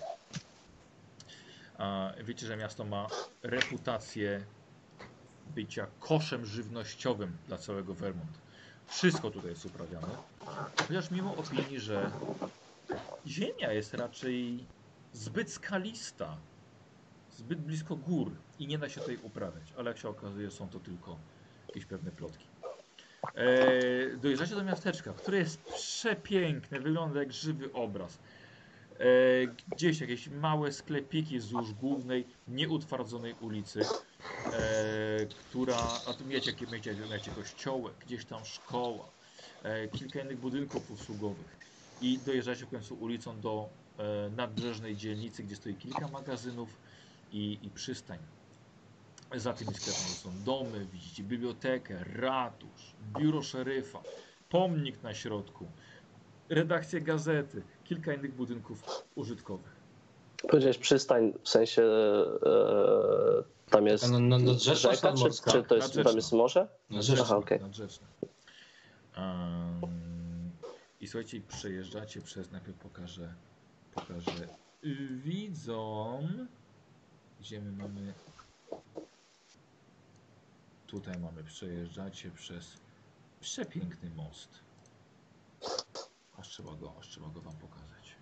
A 1.78 2.14
wiecie, 2.24 2.48
że 2.48 2.58
miasto 2.58 2.86
ma 2.86 3.08
reputację 3.44 4.46
bycia 5.56 5.88
koszem 6.00 6.46
żywnościowym 6.46 7.38
dla 7.48 7.58
całego 7.58 7.94
Vermont. 7.94 8.38
Wszystko 8.88 9.32
tutaj 9.32 9.50
jest 9.50 9.66
uprawiane. 9.66 10.08
Chociaż 10.88 11.12
mimo 11.12 11.36
opinii, 11.36 11.80
że 11.80 12.12
ziemia 13.28 13.74
jest 13.74 13.94
raczej 13.94 14.66
zbyt 15.14 15.52
skalista, 15.52 16.38
zbyt 17.38 17.60
blisko 17.60 17.96
gór 17.96 18.32
i 18.60 18.68
nie 18.68 18.78
da 18.78 18.90
się 18.90 19.02
tutaj 19.02 19.20
uprawiać. 19.24 19.74
Ale 19.78 19.90
jak 19.90 19.98
się 19.98 20.10
okazuje, 20.10 20.52
są 20.52 20.70
to 20.70 20.80
tylko 20.80 21.18
jakieś 21.68 21.86
pewne 21.86 22.12
plotki. 22.12 22.46
E, 23.36 24.18
dojeżdżacie 24.18 24.56
do 24.56 24.64
miasteczka, 24.64 25.14
które 25.14 25.38
jest 25.38 25.64
przepiękne, 25.64 26.80
wygląda 26.80 27.20
jak 27.20 27.34
żywy 27.34 27.74
obraz. 27.74 28.20
E, 29.02 29.48
gdzieś 29.76 30.02
jakieś 30.02 30.28
małe 30.28 30.72
sklepiki 30.72 31.40
wzdłuż 31.40 31.74
głównej, 31.74 32.26
nieutwardzonej 32.48 33.34
ulicy, 33.42 33.82
e, 34.54 35.26
która, 35.26 36.02
a 36.06 36.14
tu 36.14 36.26
wiecie, 36.26 36.52
jakie 36.52 36.68
wiecie, 36.68 36.96
wiecie, 37.12 37.32
kościołek, 37.32 37.94
gdzieś 38.06 38.26
tam 38.26 38.46
szkoła, 38.46 39.12
e, 39.64 39.88
kilka 39.88 40.22
innych 40.22 40.40
budynków 40.40 40.92
usługowych. 40.92 41.58
I 42.02 42.20
dojeżdżacie 42.20 42.66
w 42.66 42.70
końcu 42.70 42.96
ulicą 42.96 43.42
do 43.42 43.70
nadbrzeżnej 44.38 44.96
dzielnicy, 44.96 45.44
gdzie 45.44 45.56
stoi 45.56 45.76
kilka 45.76 46.08
magazynów 46.08 46.80
i, 47.32 47.60
i 47.62 47.72
przystań. 47.72 48.20
Za 49.36 49.54
tymi 49.54 49.74
sklepami 49.74 50.16
są 50.16 50.44
domy, 50.44 50.86
widzicie 50.86 51.24
bibliotekę, 51.24 52.04
ratusz, 52.04 52.96
biuro 53.02 53.42
szeryfa, 53.42 54.02
pomnik 54.50 55.04
na 55.04 55.14
środku, 55.14 55.72
redakcję 56.50 57.02
gazety, 57.02 57.64
kilka 57.92 58.14
innych 58.14 58.36
budynków 58.36 58.84
użytkowych. 59.16 59.76
Powiedziałeś 60.50 60.78
przystań, 60.78 61.34
w 61.44 61.50
sensie 61.50 61.84
e, 61.84 63.44
tam 63.70 63.88
jest 63.88 64.12
Na- 64.12 64.20
na- 64.20 64.40
nadrzeczna 64.40 64.92
rzeka, 64.92 65.14
czy, 65.14 65.52
czy 65.52 65.64
to 65.64 65.76
jest, 65.76 65.94
tam 66.04 66.16
jest 66.16 66.32
morze? 66.34 66.68
Nadrzeczna. 66.90 67.24
Aha. 67.26 67.58
Nadrzeczne. 67.62 68.08
Um, 69.18 69.82
I 71.02 71.08
słuchajcie, 71.08 71.42
przejeżdżacie 71.48 72.22
przez, 72.22 72.52
najpierw 72.52 72.78
pokażę, 72.78 73.34
pokażę 73.94 74.48
widzom, 75.12 76.48
gdzie 77.40 77.62
my 77.62 77.72
mamy, 77.72 78.14
tutaj 80.88 81.20
mamy, 81.20 81.44
przejeżdżacie 81.44 82.32
przez 82.32 82.78
przepiękny 83.42 84.10
most. 84.10 84.50
Aż 86.38 86.50
trzeba 86.50 86.76
go, 86.76 86.96
aż 87.00 87.08
trzeba 87.08 87.30
go 87.30 87.42
wam 87.42 87.58
pokazać. 87.58 88.16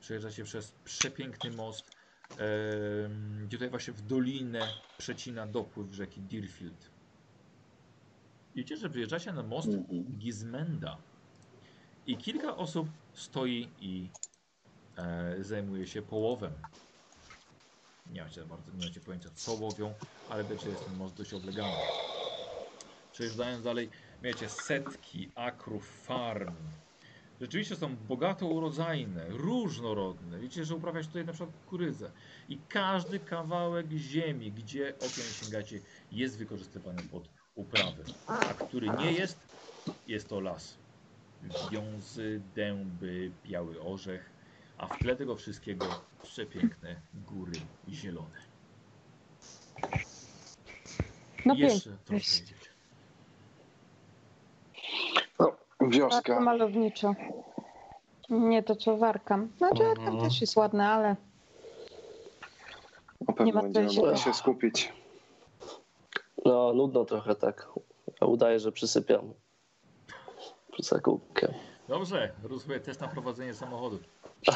Przejeżdżacie 0.00 0.44
przez 0.44 0.72
przepiękny 0.84 1.50
most, 1.50 1.90
em, 2.38 3.44
gdzie 3.46 3.56
tutaj 3.56 3.70
właśnie 3.70 3.92
w 3.92 4.00
dolinę 4.02 4.68
przecina 4.98 5.46
dopływ 5.46 5.92
rzeki 5.92 6.20
Deerfield. 6.20 6.90
Widzicie, 8.54 8.76
że 8.76 8.88
wyjeżdżacie 8.88 9.32
na 9.32 9.42
most 9.42 9.68
Mhm. 9.68 10.04
Gizmenda 10.18 10.98
i 12.06 12.16
kilka 12.16 12.56
osób 12.56 12.88
stoi 13.14 13.68
i 13.80 14.10
e, 14.96 15.36
zajmuje 15.44 15.86
się 15.86 16.02
połowem. 16.02 16.52
Nie 18.06 18.22
macie 18.22 18.40
za 18.40 18.46
bardzo, 18.46 18.72
nie 18.72 18.86
macie 18.86 19.00
pojęcia 19.00 19.30
co 19.34 19.52
łowią, 19.52 19.94
ale 20.30 20.44
wiecie, 20.44 20.68
jest 20.68 20.84
ten 20.84 20.96
most 20.96 21.14
dość 21.14 21.34
oblegany. 21.34 21.72
Przejeżdżając 23.12 23.64
dalej, 23.64 23.90
wiecie, 24.24 24.48
setki 24.48 25.30
akrów 25.34 26.02
farm. 26.02 26.54
Rzeczywiście 27.40 27.76
są 27.76 27.96
bogato 27.96 28.46
urodzajne, 28.46 29.26
różnorodne. 29.28 30.38
Widzicie, 30.38 30.64
że 30.64 30.74
uprawiać 30.74 31.06
tutaj 31.06 31.24
na 31.24 31.32
przykład 31.32 31.56
kukurydzę. 31.64 32.10
I 32.48 32.58
każdy 32.68 33.18
kawałek 33.18 33.86
ziemi, 33.90 34.52
gdzie 34.52 34.94
okiem 34.96 35.24
sięgacie, 35.42 35.80
jest 36.12 36.38
wykorzystywany 36.38 37.02
pod 37.02 37.28
uprawy. 37.54 38.04
A 38.26 38.36
który 38.38 38.88
nie 38.88 39.12
jest, 39.12 39.38
jest 40.06 40.28
to 40.28 40.40
las. 40.40 40.78
Wiązy, 41.70 42.40
dęby, 42.54 43.30
biały 43.46 43.80
orzech, 43.80 44.30
a 44.78 44.86
w 44.86 44.98
tle 44.98 45.16
tego 45.16 45.36
wszystkiego 45.36 46.04
przepiękne 46.22 47.00
góry 47.14 47.60
zielone. 47.88 48.40
No 51.46 51.54
jeszcze 51.54 51.90
trochę 52.04 52.16
jedziecie. 52.16 52.74
Wioska. 55.90 56.40
Malowniczo. 56.40 57.14
Nie 58.30 58.62
to 58.62 58.76
co 58.76 58.96
Warkam. 58.96 59.48
Znaczy 59.58 59.82
Mhm. 59.82 59.96
Warkam 59.96 60.20
też 60.28 60.40
jest 60.40 60.56
ładny, 60.56 60.86
ale 60.86 61.08
Na 61.08 61.16
Nie 63.28 63.34
pewno 63.34 63.52
ma 63.52 63.62
będziemy 63.62 63.90
się- 63.90 64.00
mogli 64.00 64.18
się 64.18 64.34
skupić. 64.34 64.92
No, 66.44 66.72
nudno 66.72 67.04
trochę 67.04 67.34
tak. 67.34 67.68
Ja 68.20 68.26
udaję, 68.26 68.60
że 68.60 68.72
przysypiam. 68.72 69.32
Przed 70.72 70.86
zakupkiem. 70.86 71.50
Dobrze, 71.88 72.32
sobie 72.60 72.80
test 72.80 73.00
na 73.00 73.08
prowadzenie 73.08 73.54
samochodu. 73.54 73.98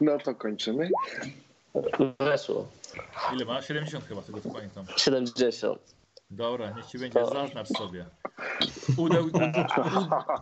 No 0.00 0.18
to 0.18 0.34
kończymy. 0.34 0.88
Weszło. 2.20 2.66
Ile 3.34 3.44
ma? 3.44 3.62
70 3.62 4.04
chyba, 4.04 4.22
tego 4.22 4.40
co 4.40 4.50
pamiętam. 4.50 4.84
70. 4.96 5.78
Dobra, 6.30 6.70
niech 6.70 6.86
ci 6.86 6.98
będzie, 6.98 7.24
zaznacz 7.26 7.68
sobie. 7.68 8.06
Udał, 8.96 9.24
u, 9.24 9.26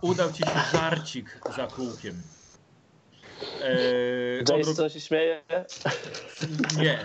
u, 0.07 0.11
udał 0.11 0.33
ci 0.33 0.39
się 0.39 0.61
żarcik 0.73 1.41
za 1.57 1.67
kółkiem. 1.67 2.23
Eee, 3.63 4.45
odrob- 4.45 4.59
Jason 4.69 4.89
się 4.91 5.01
śmieje. 5.01 5.43
Nie, 6.79 7.05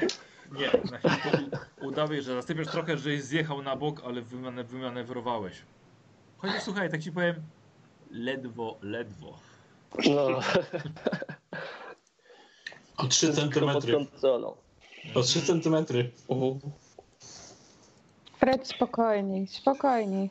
nie. 0.51 0.71
Na 0.91 0.97
chwilę 0.97 1.49
u- 1.81 1.87
udałeś, 1.87 2.25
że 2.25 2.41
zasypiesz 2.41 2.67
trochę, 2.67 2.97
żeś 2.97 3.23
zjechał 3.23 3.61
na 3.61 3.75
bok, 3.75 4.01
ale 4.05 4.21
wymane- 4.21 4.63
wymanewrowałeś. 4.63 5.61
Chociaż 6.37 6.63
słuchaj, 6.63 6.91
tak 6.91 7.03
ci 7.03 7.11
powiem, 7.11 7.35
ledwo, 8.11 8.77
ledwo. 8.81 9.39
No, 10.15 10.27
O 12.97 13.07
3 13.07 13.27
pod 13.27 13.35
centymetry. 13.35 14.05
O 15.15 15.21
3 15.21 15.41
centymetry. 15.41 16.11
Mhm. 16.29 16.59
Fred 18.41 18.67
spokojniej, 18.67 19.47
spokojniej. 19.47 20.29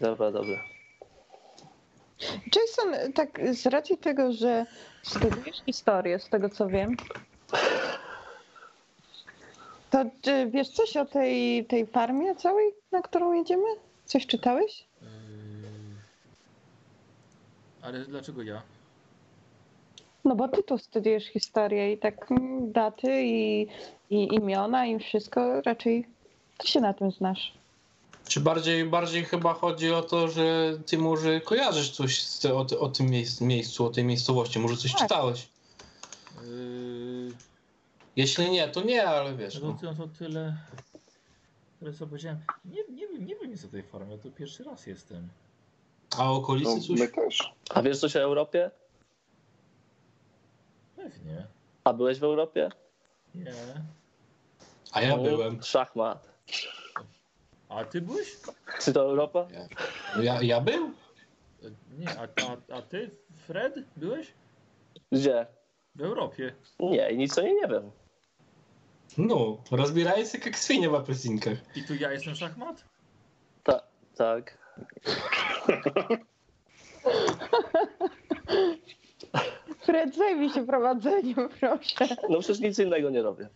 Dobra, 0.00 0.30
dobra. 0.30 0.64
Jason, 2.56 3.12
tak 3.12 3.54
z 3.54 3.66
racji 3.66 3.98
tego, 3.98 4.32
że 4.32 4.66
studiujesz 5.02 5.62
historię, 5.66 6.18
z 6.18 6.28
tego 6.28 6.48
co 6.48 6.68
wiem, 6.68 6.96
to 9.90 10.04
czy 10.22 10.50
wiesz 10.50 10.68
coś 10.68 10.96
o 10.96 11.04
tej, 11.04 11.64
tej 11.66 11.86
farmie 11.86 12.36
całej, 12.36 12.74
na 12.92 13.02
którą 13.02 13.32
jedziemy? 13.32 13.68
Coś 14.04 14.26
czytałeś? 14.26 14.84
Eee, 15.02 15.08
ale 17.82 17.98
dlaczego 18.00 18.42
ja? 18.42 18.62
No 20.24 20.36
bo 20.36 20.48
ty 20.48 20.62
tu 20.62 20.78
studiujesz 20.78 21.26
historię 21.26 21.92
i 21.92 21.98
tak 21.98 22.30
mm, 22.30 22.72
daty 22.72 23.22
i, 23.22 23.66
i 24.10 24.34
imiona 24.34 24.86
i 24.86 24.98
wszystko, 24.98 25.60
raczej 25.60 26.11
ty 26.62 26.68
się 26.68 26.80
na 26.80 26.94
tym 26.94 27.10
znasz. 27.10 27.52
Czy 28.28 28.40
bardziej, 28.40 28.84
bardziej 28.84 29.24
chyba 29.24 29.54
chodzi 29.54 29.92
o 29.92 30.02
to, 30.02 30.28
że 30.28 30.78
ty 30.86 30.98
może 30.98 31.40
kojarzysz 31.40 31.90
coś 31.90 32.22
z 32.22 32.38
te, 32.40 32.54
o, 32.54 32.66
o 32.80 32.88
tym 32.88 33.06
miejsc, 33.10 33.40
miejscu, 33.40 33.86
o 33.86 33.90
tej 33.90 34.04
miejscowości, 34.04 34.58
może 34.58 34.76
coś 34.76 34.92
Tak. 34.92 35.00
czytałeś? 35.00 35.48
Eee, 36.38 37.32
Jeśli 38.16 38.50
nie, 38.50 38.68
to 38.68 38.82
nie, 38.82 39.06
ale 39.08 39.34
wiesz. 39.36 39.60
no 39.60 39.68
No. 39.82 39.92
to, 39.94 39.94
to 39.94 40.08
tyle, 40.18 40.56
tyle 41.80 41.92
co 41.92 42.06
powiedziałem. 42.06 42.40
Nie, 42.64 42.82
nie, 42.94 43.08
wiem, 43.08 43.26
nie 43.26 43.36
wiem 43.36 43.50
nic 43.50 43.64
o 43.64 43.68
tej 43.68 43.82
farmie, 43.82 44.18
to 44.18 44.30
pierwszy 44.30 44.64
raz 44.64 44.86
jestem. 44.86 45.28
A 46.18 46.30
okolicy 46.32 46.70
No, 46.74 46.80
coś? 46.80 47.00
my 47.00 47.08
też. 47.08 47.52
A 47.70 47.82
wiesz 47.82 47.98
coś 48.00 48.16
o 48.16 48.20
Europie? 48.20 48.70
Pewnie. 50.96 51.46
A 51.84 51.92
byłeś 51.92 52.18
w 52.18 52.24
Europie? 52.24 52.70
Nie. 53.34 53.54
A 54.92 55.00
ja 55.02 55.16
No, 55.16 55.22
byłem. 55.22 55.62
Szachmat. 55.62 56.31
A 57.68 57.84
ty 57.84 58.00
byłeś? 58.00 58.36
Czy 58.80 58.92
to 58.92 59.00
Europa? 59.02 59.48
Ja, 60.20 60.42
ja 60.42 60.60
był? 60.60 60.92
Nie, 61.98 62.10
a, 62.10 62.22
a, 62.22 62.76
a 62.76 62.82
ty, 62.82 63.10
Fred, 63.46 63.74
byłeś? 63.96 64.34
Gdzie? 65.12 65.46
W 65.94 66.02
Europie. 66.02 66.54
Nie, 66.80 67.10
i 67.10 67.18
nic 67.18 67.38
o 67.38 67.42
niej 67.42 67.54
nie 67.54 67.68
wiem. 67.68 67.90
No, 69.18 69.58
rozbieraj 69.70 70.26
się 70.26 70.38
jak 70.38 70.56
świnie 70.56 70.90
w 70.90 70.94
apelsinkach. 70.94 71.58
I 71.76 71.84
tu 71.84 71.94
ja 71.94 72.12
jestem 72.12 72.34
szachmat? 72.34 72.84
Ta, 73.62 73.82
tak. 74.16 74.58
Fred, 79.92 80.16
zajmij 80.16 80.50
się 80.50 80.66
prowadzeniem, 80.66 81.48
proszę. 81.60 82.16
No 82.28 82.38
przecież 82.40 82.60
nic 82.60 82.78
innego 82.78 83.10
nie 83.10 83.22
robię. 83.22 83.48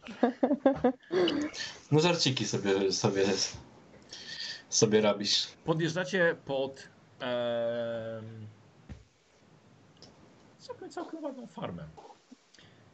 No 1.92 2.00
żarciki 2.00 2.44
sobie, 2.46 2.92
sobie, 2.92 3.24
sobie 4.68 5.00
robisz. 5.00 5.48
Podjeżdżacie 5.64 6.36
pod 6.44 6.88
em, 7.20 8.46
całkiem, 10.58 10.90
całkiem 10.90 11.24
ładną 11.24 11.46
farmę. 11.46 11.84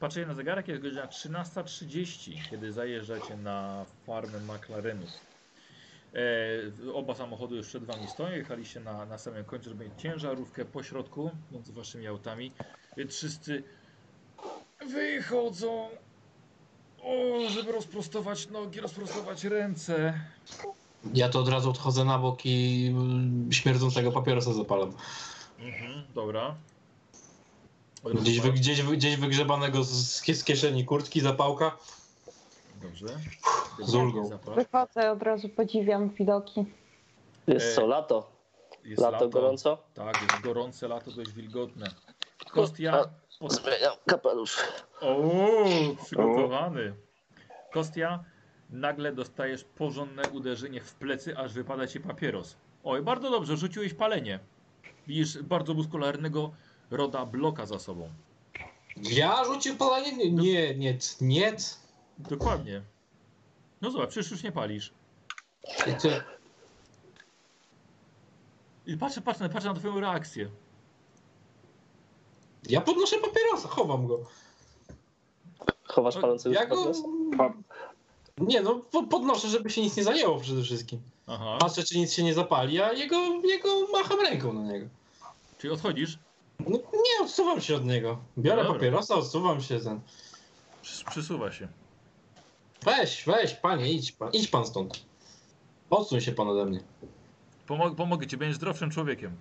Patrzę 0.01 0.27
na 0.27 0.35
zegarek, 0.35 0.69
jest 0.69 0.83
godzina 0.83 1.07
13.30, 1.07 2.51
kiedy 2.51 2.73
zajeżdżacie 2.73 3.37
na 3.37 3.85
farmę 4.07 4.39
McLarenów. 4.41 5.11
E, 6.15 6.93
oba 6.93 7.15
samochody 7.15 7.57
już 7.57 7.67
przed 7.67 7.85
wami 7.85 8.09
stoją, 8.09 8.37
jechaliście 8.37 8.81
na, 8.81 9.07
na 9.07 9.19
samym 9.19 9.45
końcu, 9.45 9.69
żeby 9.69 9.85
mieć 9.85 9.93
ciężarówkę 10.03 10.65
po 10.65 10.83
środku, 10.83 11.31
między 11.53 11.73
waszymi 11.73 12.07
autami, 12.07 12.53
więc 12.97 13.15
wszyscy 13.15 13.63
wychodzą, 14.87 15.89
o, 17.03 17.15
żeby 17.51 17.73
rozprostować 17.73 18.49
nogi, 18.49 18.81
rozprostować 18.81 19.45
ręce. 19.45 20.21
Ja 21.15 21.29
to 21.29 21.41
od 21.41 21.49
razu 21.49 21.71
odchodzę 21.71 22.05
na 22.05 22.19
bok 22.19 22.47
i 22.47 22.87
mm, 22.95 23.53
śmierdzącego 23.53 24.13
papierosa 24.13 24.53
zapalam. 24.53 24.93
Mhm, 25.59 26.05
dobra. 26.15 26.55
Gdzieś, 28.15 28.41
wy, 28.41 28.53
gdzieś, 28.53 28.83
gdzieś 28.83 29.17
wygrzebanego 29.17 29.85
z, 29.85 30.23
z 30.37 30.45
kieszeni 30.45 30.85
kurtki, 30.85 31.21
zapałka. 31.21 31.77
Dobrze. 32.83 33.07
Z 33.83 33.95
ulgą. 33.95 34.31
Wychodzę, 34.55 35.11
od 35.13 35.23
razu 35.23 35.49
podziwiam 35.49 36.09
widoki. 36.09 36.65
Jest 37.47 37.67
E, 37.67 37.75
co, 37.75 37.87
lato? 37.87 38.33
Jest 38.85 39.03
Lato, 39.03 39.29
gorąco? 39.29 39.79
Tak, 39.95 40.23
jest 40.23 40.43
gorące 40.45 40.89
lato, 40.89 41.11
dość 41.11 41.33
wilgotne. 41.33 41.87
Kostia. 42.51 43.09
Pod... 43.41 43.53
Zmieniam 43.53 43.95
kapelusz. 44.07 44.59
O, 45.01 45.17
przygotowany. 46.05 46.95
Kostia, 47.73 48.25
nagle 48.71 49.13
dostajesz 49.13 49.65
porządne 49.65 50.23
uderzenie 50.33 50.81
w 50.81 50.95
plecy, 50.95 51.39
aż 51.39 51.53
wypada 51.53 51.87
ci 51.87 52.01
papieros. 52.01 52.57
Oj, 52.85 53.03
bardzo 53.03 53.31
dobrze, 53.31 53.57
rzuciłeś 53.57 53.95
palenie. 53.95 54.39
Widzisz 55.07 55.43
bardzo 55.43 55.75
muskularnego 55.75 56.51
roda 56.91 57.27
bloka 57.27 57.67
za 57.67 57.79
sobą. 57.79 58.09
Ja 58.97 59.45
rzucił 59.45 59.77
palanie? 59.77 60.17
Nie, 60.17 60.31
nie, 60.33 60.75
nie, 60.75 60.99
nie. 61.21 61.57
Dokładnie. 62.19 62.83
No 63.83 63.91
zobacz, 63.91 64.11
przecież 64.11 64.31
już 64.31 64.43
nie 64.43 64.53
palisz. 64.53 64.93
I 68.87 68.97
patrzę, 68.97 69.21
patrzę, 69.21 69.49
patrzę 69.49 69.69
na 69.69 69.75
twoją 69.75 70.01
reakcję. 70.01 70.51
ja 72.69 72.81
podnoszę 72.81 73.17
papierosa, 73.19 73.69
chowam 73.69 74.07
go. 74.07 74.19
Chowasz 75.85 76.15
palącego 76.19 76.55
Ja 76.55 76.67
go... 76.67 76.77
papierosa? 76.77 77.03
Pa- 77.39 77.53
Nie 78.39 78.61
no, 78.63 78.75
po- 78.91 79.03
podnoszę, 79.07 79.49
żeby 79.49 79.71
się 79.71 79.83
nic 79.83 79.97
nie 79.97 80.05
zajęło 80.05 80.41
przede 80.41 80.63
wszystkim. 80.63 81.01
Aha. 81.27 81.57
Patrzę, 81.61 81.83
czy 81.85 81.99
nic 81.99 82.13
się 82.13 82.23
nie 82.23 82.35
zapali, 82.35 82.81
a 82.83 82.93
jego, 82.93 83.17
jego 83.45 83.69
macham 83.93 84.21
ręką 84.21 84.53
na 84.53 84.73
niego. 84.73 84.87
Czyli 85.59 85.73
odchodzisz? 85.73 86.19
No, 86.61 86.79
nie, 86.79 87.25
odsuwam 87.25 87.61
się 87.61 87.77
od 87.77 87.85
niego. 87.85 88.19
Biorę 88.39 88.63
Dobra. 88.63 88.73
papierosa, 88.75 89.15
odsuwam 89.15 89.61
się 89.63 89.81
ten. 89.81 90.01
Przys- 90.83 91.11
Przysuwa 91.11 91.53
się. 91.53 91.69
Weź, 92.85 93.25
weź, 93.27 93.55
panie, 93.55 93.93
idź 93.93 94.13
pan, 94.13 94.31
idź 94.33 94.49
pan 94.49 94.67
stąd. 94.67 95.05
Odsuń 95.91 96.21
się 96.21 96.33
pan 96.33 96.49
ode 96.49 96.65
mnie. 96.67 96.81
Pomog 97.67 97.97
pomogę 97.97 98.27
ci, 98.27 98.37
będziesz 98.37 98.57
zdrowszym 98.57 98.91
człowiekiem. 98.91 99.37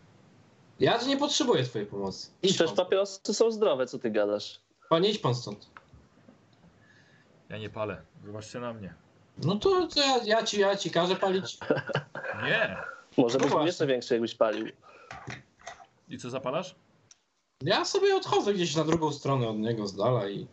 Ja 0.80 0.98
nie 1.02 1.18
potrzebuję 1.18 1.64
twojej 1.64 1.88
pomocy. 1.88 2.28
Idź 2.44 2.54
Przecież 2.56 2.76
papierosy 2.76 3.34
są 3.34 3.52
zdrowe, 3.52 3.88
co 3.88 4.00
ty 4.00 4.12
gadasz? 4.12 4.60
Panie, 4.90 5.10
idź 5.10 5.18
pan 5.20 5.36
stąd. 5.36 5.70
Ja 7.50 7.58
nie 7.58 7.70
palę. 7.70 8.02
Zobaczcie 8.26 8.60
na 8.60 8.74
mnie. 8.74 8.94
No 9.38 9.56
to, 9.56 9.88
to 9.88 10.00
ja, 10.00 10.18
ja, 10.24 10.44
ci, 10.44 10.60
ja 10.60 10.76
ci 10.76 10.92
każę 10.92 11.16
palić. 11.16 11.58
Nie! 12.46 12.78
Może 13.18 13.38
No 13.38 13.40
byś 13.40 13.48
był 13.48 13.50
właśnie. 13.50 13.66
jeszcze 13.68 13.88
większy, 13.88 14.14
jakbyś 14.14 14.36
palił. 14.36 14.68
I 16.10 16.18
co 16.18 16.30
zapalasz? 16.30 16.76
Ja 17.62 17.86
sobie 17.86 18.16
odchodzę 18.16 18.54
gdzieś 18.54 18.76
na 18.76 18.84
drugą 18.84 19.12
stronę 19.12 19.48
od 19.48 19.58
niego 19.58 19.88
z 19.88 19.96
dala 19.96 20.30
i... 20.30 20.48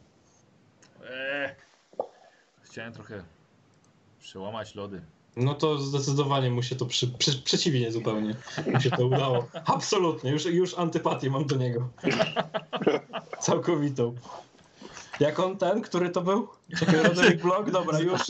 Eee, 1.11 1.55
chciałem 2.71 2.93
trochę 2.93 3.23
przełamać 4.21 4.75
lody. 4.75 5.03
No 5.37 5.55
to 5.55 5.79
zdecydowanie 5.79 6.51
mu 6.51 6.62
się 6.62 6.77
to 6.77 6.87
przy, 6.87 7.09
przy, 7.09 7.43
przeciwnie 7.43 7.93
zupełnie. 7.93 8.35
Mu 8.73 8.81
się 8.81 8.91
to 8.91 9.07
udało. 9.07 9.49
Absolutnie. 9.64 10.31
Już, 10.31 10.45
już 10.45 10.79
antypatię 10.79 11.31
mam 11.31 11.47
do 11.47 11.57
niego. 11.57 11.89
Całkowitą. 13.41 14.14
Jak 15.21 15.39
on 15.39 15.57
ten, 15.59 15.81
który 15.81 16.11
to 16.11 16.21
był? 16.21 16.49
Czekaj, 16.79 17.03
Roderick 17.03 17.43
Blog? 17.43 17.71
Dobra, 17.71 18.01
już. 18.09 18.21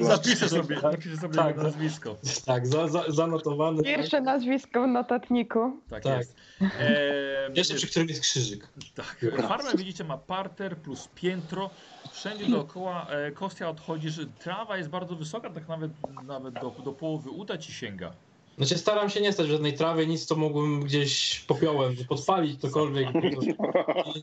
Zapiszę 0.00 0.48
sobie, 0.48 0.80
zapiszę 0.80 1.16
sobie 1.16 1.34
Tak, 1.34 1.56
nazwisko. 1.56 2.16
Tak, 2.44 2.66
za, 2.66 2.88
za, 2.88 3.04
zanotowany. 3.08 3.82
Pierwsze 3.82 4.20
nazwisko 4.20 4.82
w 4.84 4.86
notatniku. 4.86 5.80
Tak, 5.90 6.02
Tak. 6.02 6.18
jest. 6.18 6.36
E, 6.60 7.50
Jeszcze 7.54 7.74
przy 7.74 7.86
którym 7.86 8.08
jest 8.08 8.20
krzyżyk. 8.20 8.68
Tak. 8.94 9.26
Farma 9.48 9.70
widzicie 9.76 10.04
ma 10.04 10.18
parter 10.18 10.76
plus 10.76 11.08
piętro. 11.14 11.70
Wszędzie 12.12 12.46
dookoła 12.46 13.06
e, 13.10 13.30
Kostia 13.32 13.68
odchodzi, 13.68 14.10
że 14.10 14.26
trawa 14.26 14.76
jest 14.76 14.88
bardzo 14.90 15.16
wysoka, 15.16 15.50
tak 15.50 15.68
nawet, 15.68 15.90
nawet 16.24 16.54
do, 16.54 16.74
do 16.84 16.92
połowy 16.92 17.30
uda 17.30 17.58
ci 17.58 17.72
sięga. 17.72 18.12
Znaczy 18.58 18.78
staram 18.78 19.10
się 19.10 19.20
nie 19.20 19.32
stać 19.32 19.46
w 19.46 19.50
żadnej 19.50 19.74
trawie, 19.74 20.06
nic 20.06 20.26
co 20.26 20.36
mógłbym 20.36 20.80
gdzieś 20.80 21.40
popiołem 21.40 21.96
podpalić, 22.08 22.60
cokolwiek. 22.60 23.08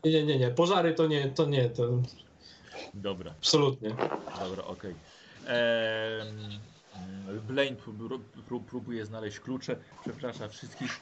Nie, 0.04 0.10
nie, 0.12 0.24
nie, 0.24 0.38
nie. 0.38 0.48
Pożary 0.50 0.94
to 0.94 1.06
nie, 1.06 1.28
to 1.28 1.46
nie, 1.46 1.70
to 1.70 1.88
Dobra, 2.94 3.30
absolutnie. 3.30 3.90
dobra, 4.40 4.64
okej. 4.64 4.94
Mm, 5.46 6.60
Blaine 7.48 7.76
prób, 7.76 7.96
prób, 8.46 8.66
próbuje 8.66 9.06
znaleźć 9.06 9.40
klucze, 9.40 9.76
przeprasza 10.02 10.48
wszystkich, 10.48 11.00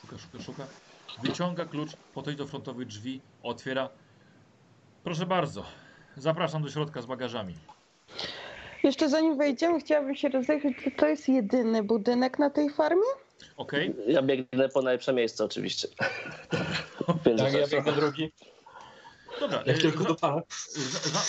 szuka, 0.00 0.18
szuka, 0.18 0.44
szuka. 0.44 0.66
Wyciąga 1.22 1.64
klucz, 1.64 1.90
podchodzi 2.14 2.36
do 2.36 2.46
frontowych 2.46 2.88
drzwi, 2.88 3.20
otwiera. 3.42 3.88
Proszę 5.04 5.26
bardzo, 5.26 5.64
zapraszam 6.16 6.62
do 6.62 6.70
środka 6.70 7.02
z 7.02 7.06
bagażami. 7.06 7.54
Jeszcze 8.84 9.08
zanim 9.08 9.38
wejdziemy, 9.38 9.80
chciałabym 9.80 10.14
się 10.14 10.28
rozejrzeć, 10.28 10.76
czy 10.84 10.90
to 10.90 11.06
jest 11.06 11.28
jedyny 11.28 11.82
budynek 11.82 12.38
na 12.38 12.50
tej 12.50 12.70
farmie? 12.70 13.02
Okej? 13.56 13.94
Ja 14.06 14.22
biegnę 14.22 14.68
po 14.68 14.82
najlepsze 14.82 15.12
miejsce 15.12 15.44
oczywiście. 15.44 15.88
Więc 17.26 17.40
Tak, 17.40 17.52
ja 17.52 17.66
biegnę 17.66 17.92
drugi. 17.92 18.32
Dobra, 19.40 19.62
Jak 19.66 19.76
e, 19.76 19.80
tylko 19.80 20.04
dopalę. 20.04 20.42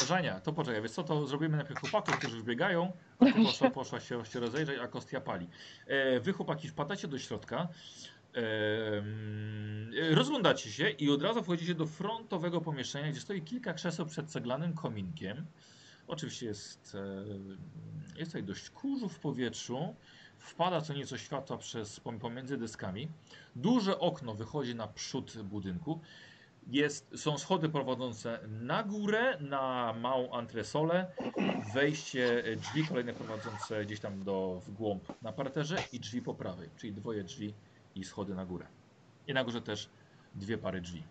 Żania, 0.08 0.40
to 0.40 0.54
poczekaj, 0.54 0.82
wiesz 0.82 0.92
co, 0.92 1.04
to 1.04 1.28
zrobimy 1.28 1.58
najpierw 1.58 1.80
chłopaków, 1.80 2.18
którzy 2.18 2.38
a 3.20 3.26
ty 3.26 3.34
poszła, 3.34 3.70
poszła 3.70 4.00
się, 4.00 4.26
się 4.26 4.40
rozejrzeć, 4.40 4.80
a 4.80 4.88
Kostia 4.88 5.22
pali. 5.22 5.48
E, 5.88 6.20
wy 6.20 6.34
chłopaki 6.34 6.68
wpadacie 6.68 7.08
do 7.08 7.20
środka, 7.20 7.68
e, 8.36 8.40
mm, 8.98 9.92
e, 10.12 10.16
rozglądacie 10.16 10.72
się 10.72 10.90
i 10.90 11.12
od 11.12 11.22
razu 11.22 11.44
wchodzicie 11.44 11.76
do 11.76 11.86
frontowego 11.86 12.62
pomieszczenia, 12.62 13.12
gdzie 13.12 13.20
stoi 13.20 13.42
kilka 13.42 13.74
krzeseł 13.74 14.06
przed 14.06 14.32
ceglanym 14.32 14.74
kominkiem. 14.74 15.46
Oczywiście 16.08 16.46
jest, 16.46 16.96
e, 18.16 18.20
jest 18.20 18.32
tutaj 18.32 18.44
dość 18.44 18.70
kurzu 18.70 19.10
w 19.10 19.20
powietrzu, 19.20 19.96
wpada 20.38 20.82
co 20.82 20.94
nieco 20.94 21.18
światła 21.18 21.58
przez, 21.58 22.00
pom- 22.00 22.20
pomiędzy 22.20 22.58
deskami. 22.58 23.08
Duże 23.56 24.00
okno 24.00 24.34
wychodzi 24.36 24.76
na 24.76 24.88
przód 24.88 25.42
budynku. 25.42 26.00
Jest, 26.68 27.12
są 27.16 27.38
schody 27.38 27.70
prowadzące 27.70 28.40
na 28.48 28.84
górę, 28.84 29.38
na 29.42 29.94
małą 30.00 30.32
antresolę, 30.34 31.12
wejście, 31.74 32.44
e, 32.46 32.56
drzwi 32.56 32.88
kolejne 32.88 33.14
prowadzące 33.14 33.86
gdzieś 33.86 34.00
tam 34.00 34.24
do, 34.24 34.62
w 34.66 34.72
głąb 34.72 35.04
na 35.22 35.32
parterze 35.32 35.78
i 35.94 36.00
drzwi 36.00 36.22
po 36.22 36.34
prawej, 36.34 36.70
czyli 36.78 36.94
dwoje 36.94 37.24
drzwi 37.24 37.54
i 37.96 38.04
schody 38.04 38.36
na 38.36 38.46
górę. 38.46 38.68
I 39.28 39.34
na 39.34 39.44
górze 39.44 39.62
też 39.62 39.90
dwie 40.36 40.58
pary 40.58 40.82
drzwi. 40.82 41.04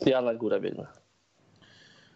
Ja 0.00 0.22
na 0.22 0.34
górę 0.34 0.60
biegnę. 0.60 0.86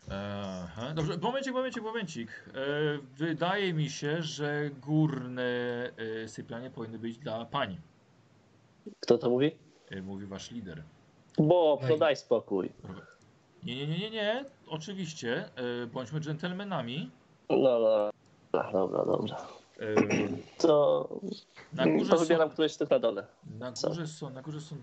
Aha, 0.09 0.95
dobrze, 0.95 1.19
momencik, 1.19 1.53
momencik, 1.55 1.83
momencik. 1.83 2.29
E, 2.55 2.99
wydaje 3.17 3.73
mi 3.75 3.91
się, 3.91 4.23
że 4.23 4.71
górne 4.71 5.43
e, 6.25 6.29
sypialnie 6.29 6.71
powinny 6.71 6.99
być 6.99 7.19
dla 7.19 7.45
pani, 7.45 7.81
Kto 9.01 9.19
to 9.19 9.31
mówi? 9.31 9.57
e, 9.91 10.03
mówi 10.03 10.27
wasz 10.27 10.51
lider. 10.51 10.83
Bo, 11.39 11.81
no 11.89 11.97
daj 11.97 12.17
spokój. 12.17 12.71
Nie, 13.63 13.77
nie, 13.77 13.87
nie, 13.87 13.99
nie, 13.99 14.11
nie, 14.11 14.45
oczywiście, 14.67 15.49
bądźmy 15.93 16.21
dżentelmenami. 16.21 17.11
No, 17.51 17.57
no. 17.57 18.11
Dobra, 18.53 18.73
dobra, 18.73 19.05
dobra. 19.05 19.37
To, 20.59 21.09
na 21.73 21.85
górze 21.87 22.11
to 22.11 22.17
są, 22.19 22.23
wybieram 22.25 22.51
któreś 22.51 22.73
z 22.73 22.77
tych 22.77 22.91
na 22.91 22.99
dole. 22.99 23.27
na 23.59 23.73
Co? 23.73 23.89
górze 23.89 24.07
są, 24.07 24.31
na 24.31 24.43
górze 24.43 24.61
są... 24.61 24.77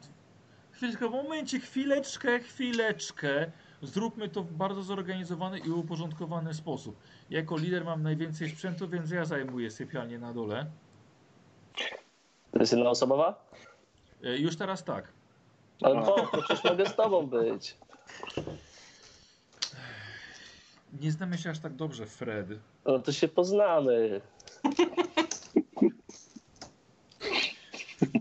Chwileczkę, 0.71 1.09
momencik, 1.09 1.63
chwileczkę, 1.63 2.39
chwileczkę. 2.39 3.51
Zróbmy 3.81 4.29
to 4.29 4.43
w 4.43 4.53
bardzo 4.53 4.83
zorganizowany 4.83 5.59
i 5.59 5.69
uporządkowany 5.69 6.53
sposób. 6.53 6.99
Jako 7.29 7.57
lider 7.57 7.85
mam 7.85 8.03
najwięcej 8.03 8.49
sprzętu, 8.49 8.87
więc 8.87 9.11
ja 9.11 9.25
zajmuję 9.25 9.71
sypialnię 9.71 10.19
na 10.19 10.33
dole. 10.33 10.65
To 12.51 12.59
jest 12.59 12.71
jedna 12.71 12.89
osobowa? 12.89 13.49
E, 14.23 14.37
już 14.37 14.55
teraz 14.55 14.83
tak. 14.83 15.07
Ale 15.81 16.05
to 16.05 16.27
przecież 16.41 16.63
mogę 16.63 16.85
z 16.85 16.95
tobą 16.95 17.27
być. 17.27 17.77
Nie 21.01 21.11
znamy 21.11 21.37
się 21.37 21.49
aż 21.49 21.59
tak 21.59 21.75
dobrze, 21.75 22.05
Fred. 22.05 22.47
No 22.85 22.99
to 22.99 23.11
się 23.11 23.27
poznamy. 23.27 24.21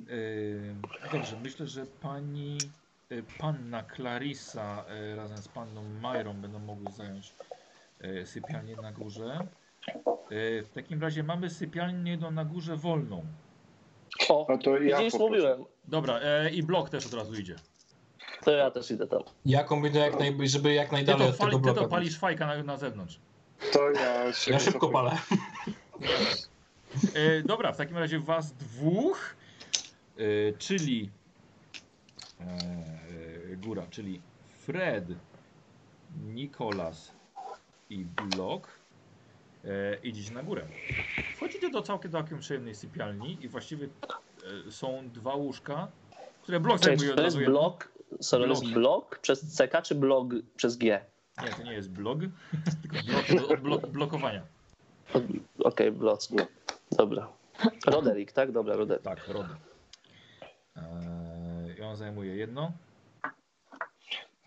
Yy, 0.09 0.75
Dobrze, 1.13 1.37
myślę, 1.43 1.67
że 1.67 1.87
pani 1.87 2.59
panna 3.39 3.83
Clarissa 3.97 4.85
yy, 4.89 5.17
razem 5.17 5.39
z 5.39 5.49
panną 5.49 5.83
Majrą 6.03 6.35
będą 6.35 6.59
mogły 6.59 6.93
zająć 6.93 7.35
yy, 8.01 8.27
sypialnię 8.27 8.77
na 8.77 8.93
górze. 8.93 9.47
W 10.31 10.69
takim 10.75 11.03
razie 11.03 11.23
mamy 11.23 11.51
sypialnię 11.51 12.11
jedną 12.11 12.31
na 12.31 12.45
górze 12.45 12.77
wolną. 12.77 13.25
O, 14.29 14.47
No 14.49 14.59
to 14.59 14.79
ja 14.79 14.97
poproszę. 14.97 15.19
mówiłem. 15.19 15.65
Dobra, 15.85 16.21
yy, 16.43 16.51
i 16.51 16.63
blok 16.63 16.91
też 16.91 17.07
od 17.07 17.15
razu 17.15 17.35
idzie. 17.35 17.57
To 18.45 18.51
ja 18.51 18.71
też 18.71 18.91
idę 18.91 19.07
tam. 19.07 19.23
Ja 19.47 19.65
kombinuję, 19.65 20.05
jak 20.05 20.19
naj, 20.19 20.49
żeby 20.49 20.75
jak 20.75 20.89
Ty 20.89 20.93
najdalej 20.95 21.33
to, 21.33 21.45
od 21.45 21.51
tego 21.51 21.75
ty 21.75 21.81
to 21.81 21.89
palisz 21.89 22.19
fajka 22.19 22.47
na, 22.47 22.63
na 22.63 22.77
zewnątrz. 22.77 23.19
To 23.73 23.91
ja 23.91 24.33
się 24.33 24.53
Ja 24.53 24.59
szybko 24.61 24.89
palę. 24.89 25.19
E, 27.15 27.43
dobra, 27.43 27.73
w 27.73 27.77
takim 27.77 27.99
razie 27.99 28.19
was 28.19 28.53
dwóch, 28.53 29.37
e, 30.19 30.23
czyli 30.59 31.05
e, 31.05 31.26
góra, 33.57 33.87
czyli 33.91 34.21
Fred, 34.53 35.05
Nikolas 36.25 37.13
i 37.91 38.05
Blok 38.05 38.69
e, 39.65 39.97
idziecie 40.03 40.35
na 40.35 40.43
górę. 40.43 40.67
Wchodzicie 41.37 41.71
do 41.71 41.83
całkiem, 41.83 42.13
całkiem 42.13 42.39
przyjemnej 42.39 42.75
sypialni 42.75 43.39
i 43.45 43.49
właściwie 43.49 43.89
e, 44.69 44.73
są 44.73 45.09
dwa 45.15 45.35
łóżka, 45.35 45.89
które 46.43 46.61
Blok 46.61 46.79
zajmuje 46.79 47.11
od 47.11 47.17
to 47.17 47.23
jest 47.23 47.37
razu 47.37 47.51
blok, 47.51 47.89
sorry, 48.21 48.45
to 48.45 48.51
jest 48.51 48.63
Blok. 48.63 48.75
blok 48.75 49.19
przez 49.19 49.57
CK 49.57 49.83
czy 49.83 49.95
blog 49.95 50.29
przez 50.57 50.77
G? 50.77 51.01
Nie, 51.43 51.49
to 51.49 51.63
nie 51.63 51.73
jest 51.73 51.91
blog, 51.91 52.19
tylko 52.83 52.97
blok 53.07 53.27
do 53.27 53.55
odblo- 53.55 53.87
blokowania. 53.91 54.43
Okej, 55.65 55.93
blok. 55.93 56.21
No. 56.31 56.47
Dobra. 56.91 57.29
Roderick, 57.87 58.33
tak? 58.33 58.53
Dobra, 58.53 58.77
Roderick. 58.77 59.05
Tak. 59.05 59.19
E, 60.77 61.36
Zajmuje 61.97 62.37
jedno. 62.37 62.73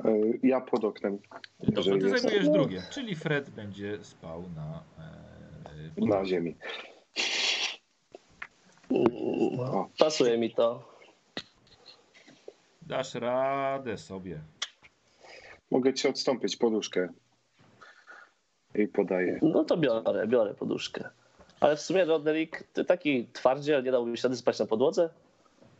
E, 0.06 0.12
Ja 0.44 0.62
pod 0.62 0.84
oknem. 0.84 1.20
Dobrze, 1.60 1.98
ty 1.98 2.08
jest 2.08 2.24
zajmujesz 2.24 2.50
drugie, 2.50 2.84
czyli 2.92 3.16
Fred 3.16 3.50
będzie 3.50 4.04
spał 4.04 4.44
na. 4.56 4.84
E, 6.04 6.06
na 6.06 6.26
ziemi. 6.26 6.56
No, 9.58 9.90
pasuje 10.00 10.38
mi 10.38 10.54
to. 10.54 10.90
dasz 12.82 13.14
radę 13.16 13.98
sobie. 13.98 14.40
Mogę 15.72 15.94
ci 15.94 16.08
odstąpić 16.08 16.58
poduszkę. 16.58 17.10
I 18.76 18.88
podaję. 18.88 19.40
No 19.42 19.64
to 19.64 19.78
biorę, 19.78 20.28
biorę 20.28 20.54
poduszkę. 20.54 21.10
Ale 21.60 21.76
w 21.76 21.82
sumie 21.82 22.06
Roderick, 22.06 22.64
ty 22.74 22.86
taki 22.86 23.28
twardziel, 23.34 23.84
nie 23.84 23.92
dałbyś 23.92 24.24
rady 24.24 24.36
spać 24.36 24.60
na 24.60 24.66
podłodze? 24.66 25.10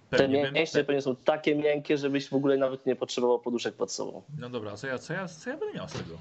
Te 0.10 0.28
mięśnie 0.28 0.84
pewnie 0.84 1.02
są 1.02 1.16
takie 1.16 1.56
miękkie, 1.56 1.98
żebyś 1.98 2.30
w 2.30 2.34
ogóle 2.34 2.58
nawet 2.58 2.86
nie 2.86 2.96
potrzebował 2.96 3.40
poduszek 3.40 3.76
pod 3.76 3.92
sobą. 3.92 4.24
no 4.38 4.50
dobra, 4.50 4.72
a 4.72 4.78
co 4.78 4.88
ja, 4.88 4.98
co, 5.00 5.14
ja, 5.14 5.28
co 5.28 5.50
ja 5.50 5.58
będę 5.58 5.78
miał 5.78 5.90
z 5.90 5.94
tego? 5.94 6.18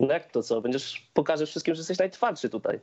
No 0.00 0.12
jak 0.12 0.32
to 0.32 0.42
co? 0.42 0.60
Będziesz, 0.60 1.08
pokażesz 1.14 1.50
wszystkim, 1.50 1.74
że 1.74 1.80
jesteś 1.80 1.98
najtwardszy 1.98 2.48
tutaj. 2.48 2.80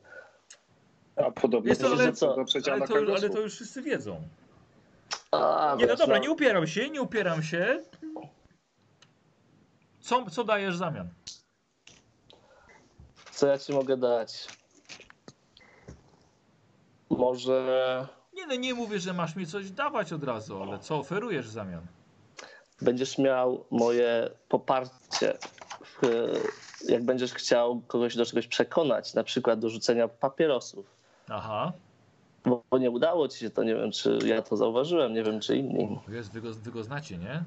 A 1.16 1.30
podobno 1.30 1.68
Jest 1.68 1.80
to, 1.80 1.86
ale- 1.86 2.04
że 2.04 2.12
co, 2.12 2.34
Ale 2.72 2.86
to, 2.88 2.94
ale 3.16 3.30
to 3.30 3.40
już 3.40 3.54
wszyscy 3.54 3.82
wiedzą. 3.82 4.20
A, 5.30 5.76
Nie, 5.78 5.86
no 5.86 5.96
dobra, 5.96 6.18
nie 6.18 6.30
upieram 6.30 6.66
się, 6.66 6.90
nie 6.90 7.02
upieram 7.02 7.42
się. 7.42 7.82
Co, 10.00 10.30
co 10.30 10.44
dajesz 10.44 10.74
w 10.74 10.78
zamian? 10.78 11.08
Co 13.32 13.46
ja 13.46 13.58
ci 13.58 13.72
mogę 13.72 13.96
dać? 13.96 14.48
Może 17.10 18.06
Nie, 18.44 18.48
no 18.48 18.62
nie 18.62 18.74
mówię, 18.74 18.98
że 19.00 19.12
masz 19.12 19.36
mi 19.36 19.46
coś 19.46 19.70
dawać 19.70 20.12
od 20.12 20.24
razu, 20.24 20.62
ale 20.62 20.78
co 20.78 20.98
oferujesz 20.98 21.46
w 21.46 21.50
zamian? 21.50 21.86
będziesz 22.82 23.18
miał 23.18 23.64
moje 23.70 24.30
poparcie, 24.48 25.38
jak 26.88 27.04
będziesz 27.04 27.34
chciał 27.34 27.80
kogoś 27.86 28.16
do 28.16 28.26
czegoś 28.26 28.46
przekonać, 28.46 29.14
na 29.14 29.24
przykład 29.24 29.58
do 29.58 29.70
rzucenia 29.70 30.08
papierosów, 30.08 30.86
Aha. 31.28 31.72
Bo, 32.44 32.62
bo 32.70 32.78
nie 32.78 32.90
udało 32.90 33.28
ci 33.28 33.38
się 33.38 33.50
to, 33.50 33.62
nie 33.62 33.74
wiem, 33.74 33.90
czy 33.90 34.18
ja 34.24 34.42
to 34.42 34.56
zauważyłem, 34.56 35.14
nie 35.14 35.22
wiem, 35.22 35.40
czy 35.40 35.56
inni. 35.56 35.98
Jest, 36.08 36.32
wy 36.32 36.40
go, 36.40 36.54
wy 36.54 36.70
go 36.70 36.84
znacie, 36.84 37.18
nie? 37.18 37.44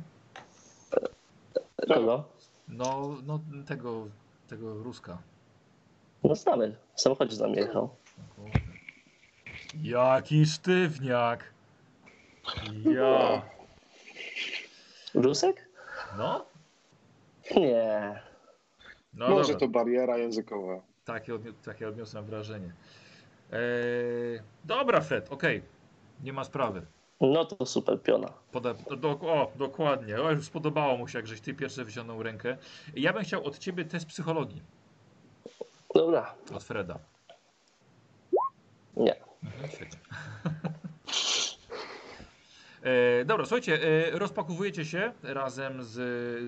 Kogo? 1.88 2.24
No, 2.68 3.16
no 3.24 3.40
tego, 3.68 4.08
tego 4.48 4.74
Ruska. 4.84 5.18
No 6.24 6.36
znamy, 6.36 6.76
w 6.96 7.02
samochodzie 7.02 7.36
z 7.36 7.40
nami 7.40 7.56
jechał. 7.56 7.90
Jaki 9.76 10.46
sztywniak! 10.46 11.54
Ja. 12.86 13.42
Rusek? 15.14 15.70
No? 16.18 16.46
Nie. 17.56 18.22
No 19.14 19.30
Może 19.30 19.54
dobra. 19.54 19.68
to 19.68 19.72
bariera 19.72 20.18
językowa. 20.18 20.82
Takie, 21.06 21.34
odni- 21.34 21.54
takie 21.66 21.88
odniosłem 21.88 22.26
wrażenie. 22.26 22.74
Eee, 23.52 24.40
dobra, 24.64 25.02
Fred, 25.02 25.32
okej. 25.32 25.62
Nie 26.24 26.34
ma 26.34 26.44
sprawy. 26.44 26.86
No 27.22 27.46
to 27.46 27.66
super 27.66 28.02
piona. 28.02 28.34
Poda 28.52 28.74
do, 28.98 29.10
o, 29.10 29.52
dokładnie. 29.56 30.22
O, 30.22 30.32
już 30.32 30.46
spodobało 30.46 30.98
mu 30.98 31.08
się, 31.08 31.20
jak 31.20 31.28
żeś 31.28 31.42
ty 31.42 31.54
pierwszy 31.54 31.86
wyciągnął 31.86 32.24
rękę. 32.24 32.58
Ja 32.96 33.14
bym 33.14 33.24
chciał 33.24 33.46
od 33.46 33.58
ciebie 33.58 33.86
test 33.86 34.06
psychologii. 34.08 34.62
Dobra, 35.96 36.36
Od 36.56 36.64
Freda. 36.64 37.00
nie. 38.98 39.16
Mhm, 39.44 39.70
świetnie. 39.72 40.00
E, 42.82 43.26
dobra, 43.26 43.46
słuchajcie, 43.46 43.84
e, 43.84 44.20
rozpakowujecie 44.20 44.86
się 44.86 45.14
razem 45.24 45.84
z, 45.84 45.94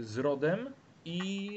z 0.06 0.18
Rodem 0.18 0.74
i 1.06 1.50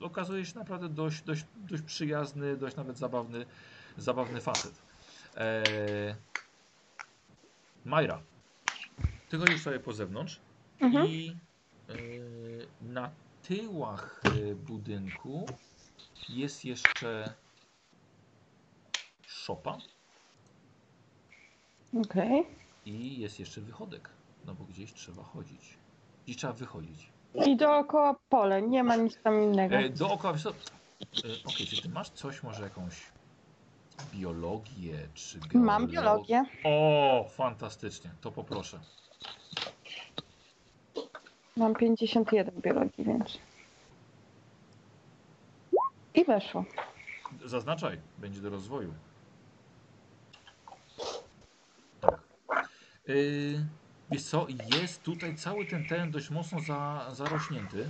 e, 0.00 0.04
okazuje 0.04 0.44
się 0.46 0.58
naprawdę 0.58 0.88
dość, 0.88 1.22
dość, 1.22 1.44
dość 1.56 1.82
przyjazny, 1.82 2.56
dość 2.56 2.76
nawet 2.76 2.98
zabawny, 2.98 3.46
zabawny 3.96 4.40
facet. 4.40 4.82
E, 5.36 5.62
Majra, 7.84 8.22
ty 9.28 9.38
chodzisz 9.38 9.62
sobie 9.62 9.80
po 9.80 9.92
zewnątrz 9.92 10.40
Mhm. 10.80 11.06
i 11.06 11.36
e, 11.88 11.94
na 12.80 13.10
tyłach 13.42 14.22
e, 14.24 14.54
budynku 14.54 15.46
jest 16.28 16.64
jeszcze 16.64 17.34
szopa 19.42 19.78
Okej. 22.04 22.46
i 22.86 23.20
jest 23.20 23.40
jeszcze 23.40 23.60
wychodek. 23.60 24.08
No 24.46 24.54
bo 24.54 24.64
gdzieś 24.64 24.92
trzeba 24.92 25.22
chodzić. 25.22 25.78
Gdzieś 26.24 26.36
trzeba 26.36 26.52
wychodzić. 26.52 27.08
I 27.46 27.56
dookoła 27.56 28.16
pole, 28.28 28.62
nie 28.62 28.84
ma 28.84 28.96
nic 28.96 29.18
tam 29.22 29.42
innego. 29.42 29.76
E, 29.76 29.88
dookoła, 29.88 30.32
wiesz 30.32 30.42
co? 30.42 30.50
E, 30.50 30.54
Okej, 31.44 31.66
czy 31.66 31.82
ty 31.82 31.88
masz 31.88 32.10
coś, 32.10 32.42
może 32.42 32.62
jakąś 32.62 32.94
biologię, 34.12 35.08
czy 35.14 35.38
Mam 35.54 35.86
geologię? 35.86 36.42
biologię. 36.42 36.44
O, 36.64 37.24
fantastycznie, 37.28 38.10
to 38.20 38.32
poproszę. 38.32 38.80
Mam 41.56 41.74
51 41.74 42.60
biologii, 42.60 43.04
więc. 43.04 43.38
I 46.14 46.24
weszło. 46.24 46.64
Zaznaczaj, 47.44 48.00
będzie 48.18 48.40
do 48.40 48.50
rozwoju. 48.50 48.94
Yy, 53.06 53.66
wiesz 54.10 54.22
co, 54.22 54.46
jest 54.80 55.02
tutaj 55.02 55.36
cały 55.36 55.66
ten 55.66 55.86
teren 55.86 56.10
dość 56.10 56.30
mocno 56.30 56.60
za, 56.60 57.10
zarośnięty 57.12 57.88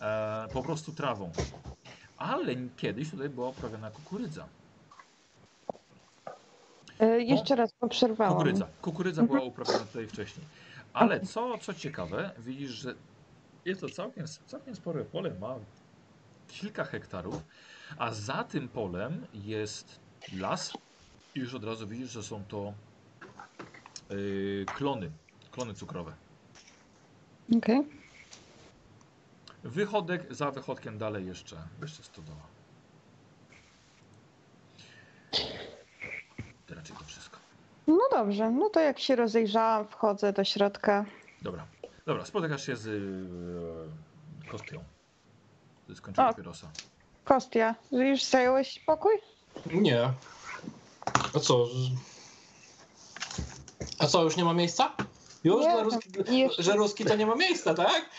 e, 0.00 0.48
po 0.52 0.62
prostu 0.62 0.92
trawą. 0.92 1.32
Ale 2.16 2.54
kiedyś 2.76 3.10
tutaj 3.10 3.28
była 3.28 3.48
uprawiana 3.48 3.90
kukurydza. 3.90 4.48
E, 7.00 7.20
jeszcze 7.20 7.56
raz 7.56 7.72
poprzerwałam. 7.72 8.32
Kukurydza. 8.32 8.68
Kukurydza 8.82 9.22
była 9.22 9.40
uprawiana 9.40 9.78
tutaj 9.78 10.06
wcześniej. 10.06 10.46
Ale 10.92 11.20
co, 11.20 11.58
co 11.58 11.74
ciekawe, 11.74 12.30
widzisz, 12.38 12.70
że 12.70 12.94
jest 13.64 13.80
to 13.80 13.88
całkiem, 13.88 14.26
całkiem 14.46 14.74
spore 14.74 15.04
pole, 15.04 15.34
ma 15.40 15.54
kilka 16.48 16.84
hektarów, 16.84 17.42
a 17.98 18.10
za 18.10 18.44
tym 18.44 18.68
polem 18.68 19.26
jest 19.34 20.00
las 20.32 20.72
i 21.34 21.40
już 21.40 21.54
od 21.54 21.64
razu 21.64 21.88
widzisz, 21.88 22.10
że 22.10 22.22
są 22.22 22.44
to 22.44 22.72
yy, 24.10 24.66
klony, 24.66 25.10
klony 25.50 25.74
cukrowe. 25.74 26.12
Okej. 27.56 27.82
Wychodek, 29.64 30.34
za 30.34 30.50
wychodkiem 30.50 30.98
dalej 30.98 31.26
jeszcze, 31.26 31.56
jeszcze 31.82 32.02
stodoła. 32.02 32.42
To 36.66 36.74
raczej 36.74 36.96
to 36.96 37.04
wszystko. 37.04 37.38
No 37.86 38.00
dobrze, 38.10 38.50
no 38.50 38.70
to 38.70 38.80
jak 38.80 38.98
się 38.98 39.16
rozejrzałam, 39.16 39.88
wchodzę 39.88 40.32
do 40.32 40.44
środka. 40.44 41.04
Dobra, 41.42 41.66
dobra, 42.06 42.24
spotykasz 42.24 42.66
się 42.66 42.76
z 42.76 42.84
yy, 42.84 44.50
Kostią. 44.50 44.84
To 45.86 45.92
jest 45.92 46.00
kończenie. 46.00 46.28
Kostia, 47.24 47.74
już 47.92 48.24
zająłeś 48.24 48.78
pokój? 48.78 49.12
Nie. 49.74 50.12
A 51.34 51.40
co? 51.40 51.66
A 53.98 54.06
co, 54.06 54.22
już 54.22 54.36
nie 54.36 54.44
ma 54.44 54.54
miejsca? 54.54 54.92
Już? 55.44 55.64
Nie, 55.64 55.82
ruski. 55.82 56.10
No, 56.18 56.48
że 56.58 56.72
ruski 56.72 57.04
to 57.04 57.16
nie 57.16 57.26
ma 57.26 57.34
miejsca, 57.34 57.74
tak? 57.74 58.10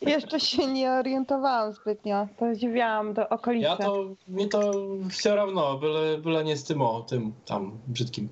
Jeszcze 0.00 0.40
się 0.40 0.66
nie 0.66 0.92
orientowałam 0.92 1.72
zbytnio. 1.72 2.28
Podziwiałam 2.38 3.14
do 3.14 3.28
okolicy. 3.28 3.64
Ja 3.66 3.76
to, 3.76 4.04
mi 4.28 4.48
to 4.48 4.72
się 5.10 5.36
równo, 5.36 5.78
byle, 5.78 6.18
byle 6.18 6.44
nie 6.44 6.56
z 6.56 6.64
tym 6.64 6.82
o 6.82 7.00
tym 7.00 7.32
tam 7.46 7.78
brzydkim. 7.86 8.28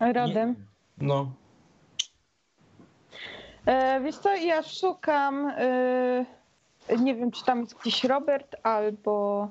Rodem? 0.00 0.66
No. 0.98 1.30
E, 3.66 4.00
wiesz 4.00 4.16
co, 4.16 4.34
ja 4.34 4.62
szukam, 4.62 5.52
e, 5.56 6.26
nie 6.98 7.14
wiem, 7.14 7.30
czy 7.30 7.44
tam 7.44 7.60
jest 7.60 7.74
gdzieś 7.74 8.04
Robert 8.04 8.56
albo... 8.62 9.48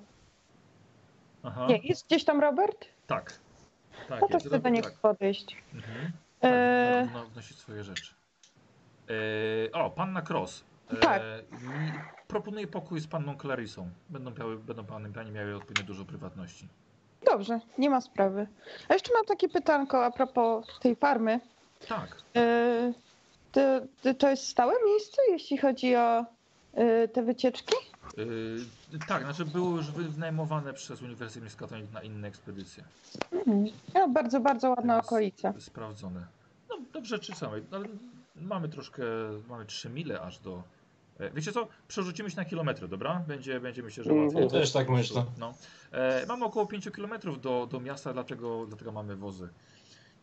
Aha. 1.43 1.67
Nie, 1.69 1.77
jest 1.77 2.07
gdzieś 2.07 2.23
tam 2.23 2.41
Robert? 2.41 2.85
Tak. 3.07 3.39
Tak, 4.09 4.21
No 4.29 4.39
chcę 4.39 4.59
do 4.59 4.69
niego 4.69 4.89
tak. 4.89 4.97
podejść. 4.99 5.57
Mhm. 5.73 6.11
E, 6.41 7.05
Tak, 7.05 7.13
no, 7.13 7.25
wnosi 7.25 7.53
swoje 7.53 7.83
rzeczy. 7.83 8.13
E, 9.67 9.71
o, 9.71 9.89
panna 9.89 10.21
Cross. 10.21 10.63
E, 10.91 10.95
Tak. 10.95 11.21
mi- 11.51 11.91
Proponuję 12.27 12.67
pokój 12.67 12.99
z 12.99 13.07
panną 13.07 13.37
Clarissą. 13.37 13.89
Będą, 14.09 14.31
miały, 14.31 14.57
będą 14.57 14.85
pani, 14.85 15.13
pani 15.13 15.31
miały 15.31 15.55
odpowiednio 15.55 15.83
dużo 15.87 16.05
prywatności. 16.05 16.67
Dobrze, 17.25 17.59
nie 17.77 17.89
ma 17.89 18.01
sprawy. 18.01 18.47
A 18.89 18.93
jeszcze 18.93 19.13
mam 19.13 19.25
takie 19.25 19.49
pytanko 19.49 20.05
a 20.05 20.11
propos 20.11 20.79
tej 20.79 20.95
farmy. 20.95 21.39
Tak. 21.87 22.17
E, 22.35 22.93
to, 23.51 23.61
to- 24.01 24.13
to 24.13 24.29
jest 24.29 24.47
stałe 24.47 24.73
miejsce, 24.85 25.21
jeśli 25.29 25.57
chodzi 25.57 25.95
o 25.95 26.25
e, 26.73 27.07
te 27.07 27.23
wycieczki? 27.23 27.75
E, 28.17 29.07
tak, 29.07 29.23
znaczy 29.23 29.45
były 29.45 29.77
już 29.77 29.91
wynajmowane 29.91 30.73
przez 30.73 31.01
Uniwersytet 31.01 31.43
Miskatonic 31.43 31.91
na 31.91 32.01
inne 32.01 32.27
ekspedycje. 32.27 32.83
Mhm. 33.31 33.65
Ja, 33.93 34.07
bardzo, 34.07 34.39
bardzo 34.39 34.69
ładna 34.69 34.93
Teraz 34.93 35.05
okolica. 35.05 35.53
Sprawdzone. 35.59 36.25
No, 36.69 36.77
do 36.93 37.05
rzeczy 37.05 37.35
samej. 37.35 37.63
Ale 37.71 37.85
mamy 38.35 38.69
troszkę, 38.69 39.03
mamy 39.49 39.65
3 39.65 39.89
mile 39.89 40.21
aż 40.21 40.39
do... 40.39 40.63
E, 41.19 41.29
Wiecie 41.31 41.51
co? 41.51 41.67
Przerzucimy 41.87 42.29
się 42.29 42.35
na 42.37 42.45
kilometry, 42.45 42.87
dobra? 42.87 43.23
Będzie, 43.27 43.59
będzie 43.59 43.83
myślę, 43.83 44.03
że 44.03 44.09
Mhm. 44.09 44.25
łatwiej. 44.27 44.43
Ja 44.43 44.49
też 44.49 44.71
tak 44.71 44.89
myślę. 44.89 45.25
No. 45.37 45.53
E, 45.91 46.25
mamy 46.27 46.45
około 46.45 46.65
5 46.65 46.89
km 46.91 47.11
do, 47.41 47.67
do 47.71 47.79
miasta, 47.79 48.13
dlatego, 48.13 48.65
dlatego 48.67 48.91
mamy 48.91 49.15
wozy. 49.15 49.49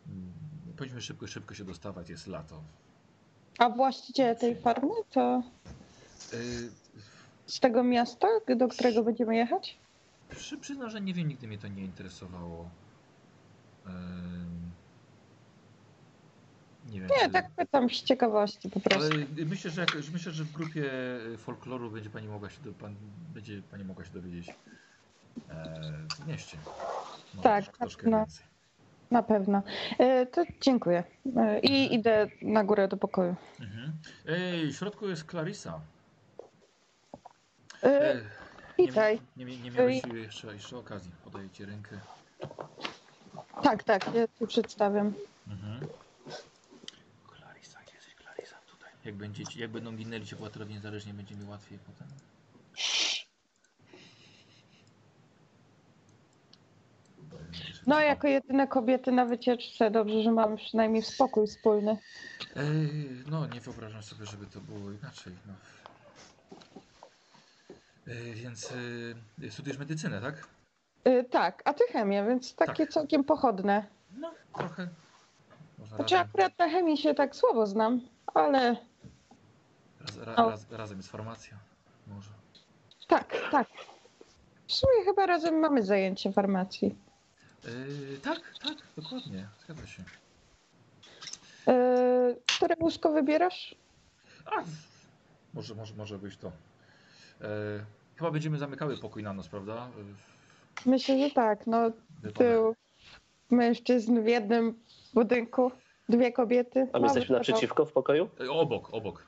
Mm, 0.07 0.31
Powinniśmy 0.77 1.01
szybko, 1.01 1.27
szybko 1.27 1.53
się 1.55 1.63
dostawać, 1.63 2.09
jest 2.09 2.27
lato. 2.27 2.61
A 3.57 3.69
właściciele 3.69 4.35
tej 4.35 4.55
farmy 4.55 4.91
to 5.11 5.43
E, 6.33 6.37
z 7.45 7.59
tego 7.59 7.83
miasta, 7.83 8.27
do 8.57 8.67
którego 8.67 9.03
będziemy 9.03 9.35
jechać? 9.35 9.77
przy, 10.29 10.57
przyznam, 10.57 10.89
że 10.89 11.01
nie 11.01 11.13
wiem, 11.13 11.27
nigdy 11.27 11.47
mnie 11.47 11.57
to 11.57 11.67
nie 11.67 11.83
interesowało. 11.83 12.69
Nie 16.85 16.99
wiem. 16.99 17.09
Nie, 17.09 17.25
czy- 17.25 17.29
tak 17.29 17.51
pytam 17.51 17.89
z 17.89 18.03
ciekawości 18.03 18.69
po 18.69 18.79
prostu. 18.79 19.13
Ale 19.13 19.25
myślę, 19.45 19.71
że, 19.71 19.85
myślę, 20.13 20.31
że 20.31 20.43
w 20.43 20.51
grupie 20.51 20.91
e, 21.33 21.37
folkloru 21.37 21.91
będzie 21.91 22.09
pani 22.09 22.27
mogła 22.27 22.49
się, 22.49 22.61
do, 22.61 22.73
pan, 22.73 22.95
będzie 23.33 23.61
pani 23.61 23.83
mogła 23.83 24.05
się 24.05 24.11
dowiedzieć 24.11 24.49
e, 24.49 24.53
w 26.23 26.27
mieście. 26.27 26.57
No, 27.35 27.41
Tak, 27.41 27.63
troszkę, 27.63 27.79
troszkę 27.79 28.09
więcej. 28.09 28.45
Na 29.11 29.23
pewno. 29.23 29.63
E, 29.99 30.25
to 30.25 30.43
dziękuję. 30.61 31.03
E, 31.37 31.59
I 31.59 31.93
idę 31.95 32.27
na 32.41 32.63
górę 32.63 32.87
do 32.87 32.97
pokoju. 32.97 33.35
Mhm. 33.61 33.93
Ej, 34.27 34.71
w 34.71 34.75
środku 34.75 35.07
jest 35.07 35.29
Clarissa. 35.29 35.81
E, 37.83 37.87
E, 38.13 38.21
witaj. 38.77 39.21
Nie, 39.37 39.45
nie, 39.45 39.57
nie 39.57 39.71
miałeś 39.71 40.01
jeszcze, 40.13 40.53
jeszcze 40.53 40.77
okazji. 40.77 41.11
Podaję 41.23 41.49
ci 41.49 41.65
rękę. 41.65 41.99
Tak, 43.63 43.83
tak, 43.83 44.13
ja 44.15 44.27
tu 44.27 44.47
przedstawiam. 44.47 45.13
Mhm. 45.47 45.79
Clarissa, 47.37 47.79
jesteś 47.93 48.15
Clarissa? 48.15 48.55
Tutaj. 48.71 48.89
Jak, 49.05 49.15
będziecie, 49.15 49.59
jak 49.59 49.71
będą 49.71 49.95
ginęli 49.95 50.25
ci 50.25 50.35
bohaterowie 50.35 50.73
niezależnie, 50.73 51.13
będzie 51.13 51.35
mi 51.35 51.45
łatwiej 51.45 51.79
potem. 51.79 52.07
No, 57.87 57.99
jako 58.01 58.27
jedyne 58.27 58.67
kobiety 58.67 59.11
na 59.11 59.25
wycieczce, 59.25 59.91
dobrze, 59.91 60.23
że 60.23 60.31
mamy 60.31 60.57
przynajmniej 60.57 61.01
spokój 61.03 61.47
wspólny. 61.47 61.97
Ej, 62.55 63.09
no, 63.27 63.47
nie 63.47 63.61
wyobrażam 63.61 64.03
sobie, 64.03 64.25
żeby 64.25 64.45
to 64.45 64.59
było 64.61 64.91
inaczej. 64.91 65.33
No. 65.47 65.53
Ej, 68.07 68.33
więc 68.33 68.71
y, 69.41 69.51
studiujesz 69.51 69.79
medycynę, 69.79 70.21
tak? 70.21 70.47
Y, 71.07 71.23
tak, 71.23 71.61
a 71.65 71.73
ty 71.73 71.83
chemię, 71.91 72.25
więc 72.27 72.55
takie 72.55 72.85
Tak. 72.85 72.93
całkiem 72.93 73.23
pochodne. 73.23 73.85
No, 74.17 74.31
trochę. 74.57 74.87
Można 75.79 75.95
Znaczy 75.95 76.15
razem, 76.15 76.29
akurat 76.29 76.57
na 76.59 76.69
chemii 76.69 76.97
się 76.97 77.13
tak 77.13 77.35
słabo 77.35 77.67
znam, 77.67 78.01
ale 78.33 78.75
raz, 80.01 80.17
ra, 80.17 80.35
raz, 80.35 80.71
razem 80.71 80.97
jest 80.97 81.09
farmacja. 81.11 81.57
Może. 82.07 82.29
tak, 83.07 83.37
tak. 83.51 83.67
W 84.67 84.73
sumie 84.73 85.05
chyba 85.05 85.25
razem 85.25 85.59
mamy 85.59 85.83
zajęcie 85.83 86.31
farmacji. 86.31 86.95
Yy, 87.63 88.17
tak, 88.23 88.39
tak, 88.63 88.77
dokładnie. 88.97 89.47
Zgadza 89.65 89.87
się. 89.87 90.03
Y, 91.71 92.35
które 92.57 92.75
łóżko 92.79 93.11
wybierasz? 93.11 93.75
A, 94.45 94.63
może, 95.53 95.75
może, 95.75 95.93
może 95.95 96.17
być 96.17 96.37
to. 96.37 96.51
E, 97.41 97.47
chyba 98.15 98.31
będziemy 98.31 98.57
zamykały 98.57 98.97
pokój 98.97 99.23
na 99.23 99.33
noc, 99.33 99.47
prawda? 99.47 99.87
Myślę, 100.85 101.19
że 101.19 101.31
tak. 101.31 101.67
No, 101.67 101.91
tył 102.37 102.75
mężczyzn 103.51 104.21
w 104.21 104.27
jednym 104.27 104.79
budynku, 105.13 105.71
dwie 106.09 106.31
kobiety. 106.31 106.87
A 106.93 106.99
my 106.99 107.05
jesteśmy 107.05 107.35
naprzeciwko 107.35 107.85
w 107.85 107.91
pokoju? 107.91 108.29
E, 108.41 108.51
Obok, 108.51 108.93
obok. 108.93 109.27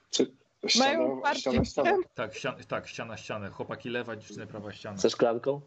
Mają 0.80 1.01
Ściana, 1.01 1.22
parcie 1.22 1.41
ściana, 1.41 1.66
ściana. 1.66 1.97
Tak, 2.14 2.34
ścian, 2.34 2.55
tak, 2.68 2.88
ściana, 2.88 3.18
ścianę. 3.18 3.49
Chłopaki 3.49 3.89
lewa, 3.89 4.16
dziewczyny 4.16 4.47
prawa 4.47 4.74
ściana. 4.74 4.97
Ze 4.97 5.10
szklanką? 5.10 5.62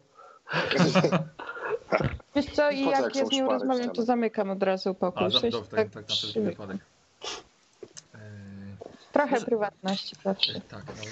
Wiesz 2.35 2.45
co, 2.45 2.71
i 2.71 2.85
jak 2.85 3.15
ja 3.15 3.25
z 3.25 3.29
w 3.29 3.49
rozmawiam, 3.49 3.89
to 3.89 4.03
zamykam 4.03 4.49
od 4.49 4.63
razu 4.63 4.93
pokój. 4.93 5.25
A, 5.25 5.29
za, 5.29 5.39
Coś 5.39 5.51
do, 5.51 5.61
tak, 5.61 5.69
tak 5.69 5.89
tak, 5.89 6.09
na 6.09 6.15
wszelki 6.15 6.39
wypadek. 6.41 6.77
E, 9.11 9.13
Trochę 9.13 9.31
Może- 9.31 9.45
prywatności 9.45 10.15
zawsze. 10.23 10.61
Tak, 10.61 10.83
no, 10.87 11.03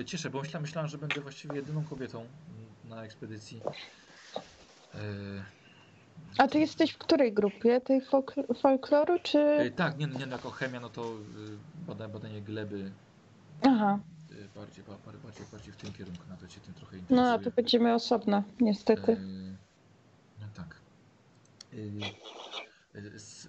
y, 0.00 0.04
cieszę, 0.04 0.30
bo 0.30 0.40
myślałem, 0.40 0.62
myślałem, 0.62 0.88
że 0.90 0.98
będę 0.98 1.20
właściwie 1.20 1.56
jedyną 1.56 1.84
kobietą 1.84 2.26
na 2.84 3.04
ekspedycji. 3.04 3.60
Y, 4.94 4.98
A 6.38 6.48
ty 6.48 6.58
jesteś 6.58 6.90
w 6.92 6.98
której 6.98 7.32
grupie? 7.32 7.80
Tej 7.80 8.02
folkl- 8.02 8.60
folkloru, 8.60 9.18
czy... 9.22 9.38
y, 9.38 9.70
tak, 9.70 9.98
nie, 9.98 10.06
nie 10.06 10.26
no, 10.26 10.32
jako 10.36 10.50
chemia, 10.50 10.80
no 10.80 10.88
to 10.88 11.12
y, 11.88 12.08
badanie, 12.08 12.40
gleby 12.42 12.92
Aha, 13.62 13.98
bardziej, 14.54 14.84
ba- 14.84 14.98
ba- 15.06 15.18
bardziej, 15.24 15.46
bardziej 15.52 15.72
w 15.72 15.76
tym 15.76 15.92
kierunku, 15.92 16.22
nawet 16.28 16.52
się 16.52 16.60
tym 16.60 16.74
trochę 16.74 16.96
interesuje. 16.98 17.28
no 17.28 17.32
a 17.32 17.38
to 17.38 17.50
będziemy 17.50 17.94
osobno, 17.94 18.42
niestety. 18.60 19.16
No 20.40 20.46
tak. 20.54 20.76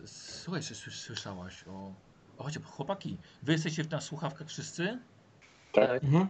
Słuchaj, 0.06 0.64
słyszałaś 0.64 1.64
o... 1.68 1.94
O, 2.40 2.44
chodźcie, 2.44 2.60
chłopaki, 2.60 3.18
wy 3.44 3.52
jesteście 3.52 3.84
na 3.92 4.02
słuchawkach 4.02 4.48
wszyscy? 4.48 5.00
Tak. 5.74 6.04
Mhm. 6.04 6.28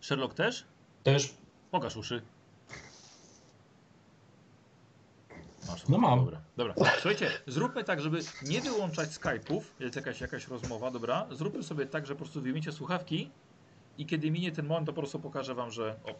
Sherlock 0.00 0.34
też? 0.34 0.64
Też. 1.02 1.34
Pokaż 1.70 1.96
uszy. 1.96 2.22
Masz, 5.68 5.88
No 5.88 5.98
mam. 5.98 6.18
Dobra, 6.24 6.40
dobra. 6.56 6.74
Słuchajcie, 6.94 7.30
zróbmy 7.46 7.84
tak, 7.84 8.00
żeby 8.00 8.20
nie 8.42 8.60
wyłączać 8.60 9.08
Skype'ów, 9.10 9.60
jest 9.80 9.96
jakaś, 9.96 10.20
jakaś 10.20 10.48
rozmowa, 10.48 10.90
dobra? 10.90 11.26
Zróbmy 11.30 11.62
sobie 11.62 11.86
tak, 11.86 12.06
że 12.06 12.14
po 12.14 12.18
prostu 12.18 12.42
wyjmiecie 12.42 12.72
słuchawki 12.72 13.30
i 13.98 14.06
kiedy 14.06 14.30
minie 14.30 14.52
ten 14.52 14.66
moment, 14.66 14.86
to 14.86 14.92
po 14.92 15.00
prostu 15.00 15.20
pokażę 15.20 15.54
wam, 15.54 15.70
że 15.70 15.96
o, 16.04 16.14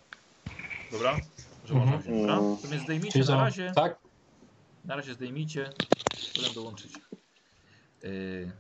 dobra? 0.92 1.16
Że 1.64 1.74
Mhm. 1.74 1.78
można 1.80 1.98
wziąć, 1.98 2.20
dobra? 2.20 2.36
To 2.36 2.68
więc 2.68 2.82
zdejmijcie 2.82 3.12
Czyli 3.24 3.28
na 3.34 3.44
razie, 3.44 3.72
Tak? 3.76 3.98
na 4.84 4.96
razie 4.96 5.14
zdejmijcie, 5.14 5.70
potem 6.36 6.54
dołączycie. 6.54 6.98
Yy... 8.02 8.52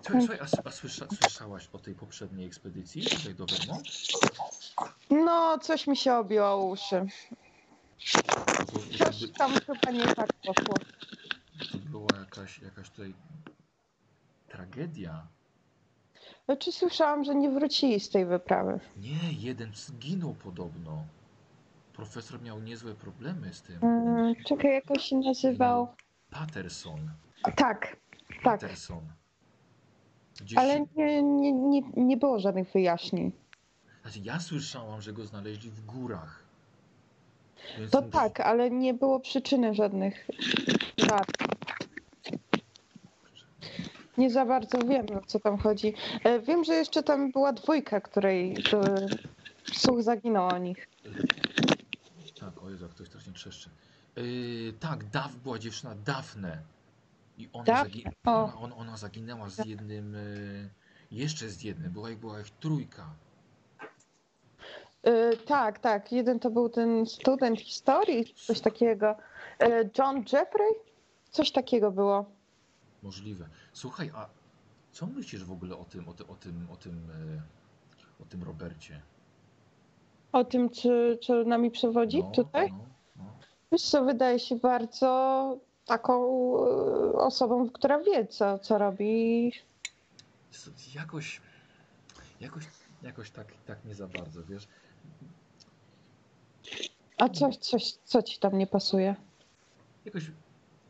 Słuchaj, 0.00 0.20
słuchaj, 0.22 0.38
a, 0.64 0.68
a 0.68 0.70
słysza, 0.70 1.06
słyszałaś 1.20 1.68
o 1.72 1.78
tej 1.78 1.94
poprzedniej 1.94 2.46
ekspedycji 2.46 3.02
tutaj 3.02 3.34
do 3.34 3.46
Vermont? 3.46 3.86
No, 5.10 5.58
coś 5.58 5.86
mi 5.86 5.96
się 5.96 6.14
obiło 6.14 6.46
o 6.46 6.64
uszy. 6.64 7.06
Coś 8.98 9.30
tam 9.38 9.52
chyba 9.52 9.90
nie 9.92 10.14
tak 10.14 10.32
poszło. 10.32 10.74
To 11.72 11.78
była 11.78 12.08
jakaś, 12.18 12.58
jakaś 12.58 12.90
tutaj 12.90 13.14
tragedia. 14.48 15.26
Znaczy 16.44 16.72
słyszałam, 16.72 17.24
że 17.24 17.34
nie 17.34 17.50
wrócili 17.50 18.00
z 18.00 18.10
tej 18.10 18.26
wyprawy. 18.26 18.80
Nie, 18.96 19.32
jeden 19.38 19.74
zginął 19.74 20.34
podobno. 20.34 21.04
Profesor 21.92 22.42
miał 22.42 22.60
niezłe 22.60 22.94
problemy 22.94 23.54
z 23.54 23.62
tym. 23.62 23.78
Mm, 23.84 24.34
czekaj, 24.48 24.72
jak 24.72 24.90
on 24.90 24.98
się 24.98 25.16
nazywał? 25.16 25.94
Patterson. 26.30 27.10
Tak, 27.42 27.56
tak. 27.56 27.96
Patterson. 28.42 29.12
Gdzieś, 30.40 30.58
Ale 30.58 30.80
nie, 30.96 31.22
nie, 31.22 31.52
nie, 31.52 31.82
nie 31.96 32.16
było 32.16 32.40
żadnych 32.40 32.72
wyjaśnień. 32.72 33.32
Znaczy, 34.02 34.18
ja 34.22 34.40
słyszałam, 34.40 35.02
że 35.02 35.12
go 35.12 35.26
znaleźli 35.26 35.70
w 35.70 35.84
górach. 35.84 36.42
Więc 37.78 37.90
To 37.90 38.02
tak, 38.02 38.40
ale 38.40 38.70
nie 38.70 38.94
było 38.94 39.20
przyczyny 39.20 39.74
żadnych. 39.74 40.26
Tak. 41.08 41.26
Nie 44.18 44.30
za 44.30 44.44
bardzo 44.46 44.78
wiem, 44.78 45.06
o 45.22 45.26
co 45.26 45.40
tam 45.40 45.58
chodzi. 45.58 45.94
E, 46.24 46.40
Wiem, 46.40 46.64
że 46.64 46.74
jeszcze 46.74 47.02
tam 47.02 47.32
była 47.32 47.52
dwójka, 47.52 48.00
której 48.00 48.52
e, 48.72 49.06
słuch 49.72 50.02
zaginął 50.02 50.48
o 50.48 50.58
nich. 50.58 50.88
Tak, 52.40 52.62
o 52.62 52.70
Jezu, 52.70 52.88
ktoś 52.88 53.08
strasznie 53.08 53.32
trzeszczy. 53.32 53.70
Yy, 54.16 54.72
tak, 54.80 55.04
Daf 55.04 55.36
była 55.36 55.58
dziewczyna 55.58 55.94
Dafne. 56.04 56.58
I 57.42 57.48
ona, 57.52 57.64
Daf- 57.64 57.82
zagi 57.82 58.04
ona, 58.24 58.76
ona, 58.76 58.96
zaginęła 58.96 59.48
z 59.50 59.66
jednym. 59.66 60.12
Yy, 60.14 60.70
jeszcze 61.10 61.48
z 61.48 61.62
jednym. 61.62 61.92
Była, 61.92 62.08
była 62.10 62.40
ich 62.40 62.50
trójka. 62.50 63.06
E, 65.02 65.36
Tak, 65.36 65.78
tak. 65.78 66.12
Jeden 66.12 66.38
to 66.40 66.50
był 66.50 66.68
ten 66.68 67.06
student 67.06 67.60
historii, 67.60 68.34
coś 68.34 68.60
takiego. 68.60 69.16
E, 69.60 69.90
John 69.98 70.16
Jeffrey? 70.32 70.70
Coś 71.30 71.50
takiego 71.52 71.90
było. 71.90 72.24
Możliwe. 73.02 73.48
Słuchaj, 73.72 74.10
a 74.14 74.28
co 74.92 75.06
myślisz 75.06 75.44
w 75.44 75.52
ogóle 75.52 75.76
o 75.76 75.84
tym, 75.84 76.08
o, 76.08 76.12
ty, 76.14 76.26
o 76.26 76.34
tym, 76.34 76.66
o 76.72 76.76
tym, 76.76 77.10
e, 78.18 78.22
o 78.22 78.26
tym 78.26 78.42
Robercie? 78.42 79.00
O 80.32 80.44
tym, 80.44 80.70
czy, 80.70 81.18
czy 81.22 81.44
nami 81.44 81.70
przewodzi 81.70 82.22
tutaj? 82.34 82.70
No, 82.72 82.78
no. 83.16 83.24
Wiesz 83.72 83.82
co, 83.82 84.04
wydaje 84.04 84.38
się 84.38 84.56
bardzo 84.56 85.58
taką 85.86 86.14
e, 86.14 87.12
osobą, 87.12 87.70
która 87.70 87.98
wie, 87.98 88.26
co, 88.26 88.58
co 88.58 88.78
robi. 88.78 89.52
Jakoś, 90.94 91.40
jakoś, 92.40 92.64
jakoś 93.02 93.30
tak, 93.30 93.46
tak 93.66 93.84
nie 93.84 93.94
za 93.94 94.06
bardzo, 94.08 94.44
wiesz? 94.44 94.68
A 97.18 97.28
co, 97.28 97.50
coś, 97.50 97.92
co 98.04 98.22
ci 98.22 98.38
tam 98.38 98.58
nie 98.58 98.66
pasuje? 98.66 99.16
Jakoś 100.04 100.30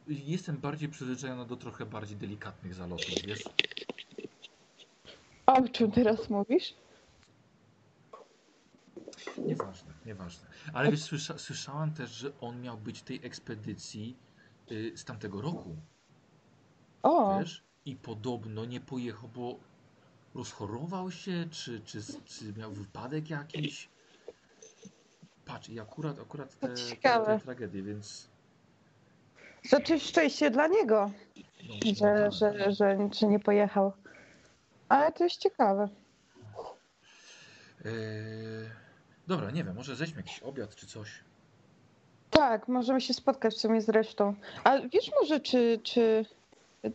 jestem 0.06 0.56
bardziej 0.56 0.88
przyzwyczajony 0.88 1.46
do 1.46 1.56
trochę 1.56 1.86
bardziej 1.86 2.16
delikatnych 2.16 2.74
zalotów, 2.74 3.14
wiesz? 3.26 3.44
O 5.46 5.68
czym 5.68 5.92
teraz 5.92 6.30
mówisz? 6.30 6.74
Nieważne, 9.38 9.92
nieważne. 10.06 10.46
Ale 10.72 10.90
wiesz, 10.90 11.02
słysza, 11.02 11.38
słyszałam 11.38 11.94
też, 11.94 12.10
że 12.10 12.32
on 12.40 12.60
miał 12.60 12.78
być 12.78 13.00
w 13.00 13.02
tej 13.02 13.20
ekspedycji 13.26 14.16
z 14.94 15.04
tamtego 15.04 15.40
roku, 15.40 15.76
O, 17.02 17.38
wiesz? 17.38 17.62
I 17.84 17.96
podobno 17.96 18.64
nie 18.64 18.80
pojechał, 18.80 19.28
bo 19.28 19.58
rozchorował 20.34 21.10
się, 21.10 21.46
czy, 21.50 21.80
czy, 21.80 22.00
czy 22.24 22.52
miał 22.56 22.72
wypadek 22.72 23.30
jakiś. 23.30 23.88
Patrz, 25.44 25.68
i 25.68 25.80
akurat, 25.80 26.20
akurat 26.20 26.58
te, 26.58 26.68
te, 26.68 27.24
te 27.24 27.40
tragedie, 27.40 27.82
więc... 27.82 28.28
znaczy 29.64 30.00
szczęście 30.00 30.50
dla 30.50 30.66
niego, 30.66 31.10
No, 31.68 31.74
że, 31.96 32.14
no, 32.14 32.32
że, 32.32 32.72
że, 32.72 33.08
że 33.12 33.26
nie 33.26 33.40
pojechał. 33.40 33.92
Ale 34.88 35.12
to 35.12 35.24
jest 35.24 35.36
ciekawe. 35.36 35.88
Eee, 37.84 38.70
dobra, 39.26 39.50
nie 39.50 39.64
wiem, 39.64 39.74
może 39.74 39.96
zejdźmy 39.96 40.16
jakiś 40.16 40.40
obiad 40.40 40.74
czy 40.76 40.86
coś. 40.86 41.10
Tak, 42.32 42.68
możemy 42.68 43.00
się 43.00 43.14
spotkać 43.14 43.54
w 43.54 43.58
sumie 43.58 43.80
z 43.80 43.88
resztą. 43.88 44.34
A 44.64 44.78
wiesz 44.78 45.10
może, 45.20 45.40
czy, 45.40 45.80
czy 45.82 46.24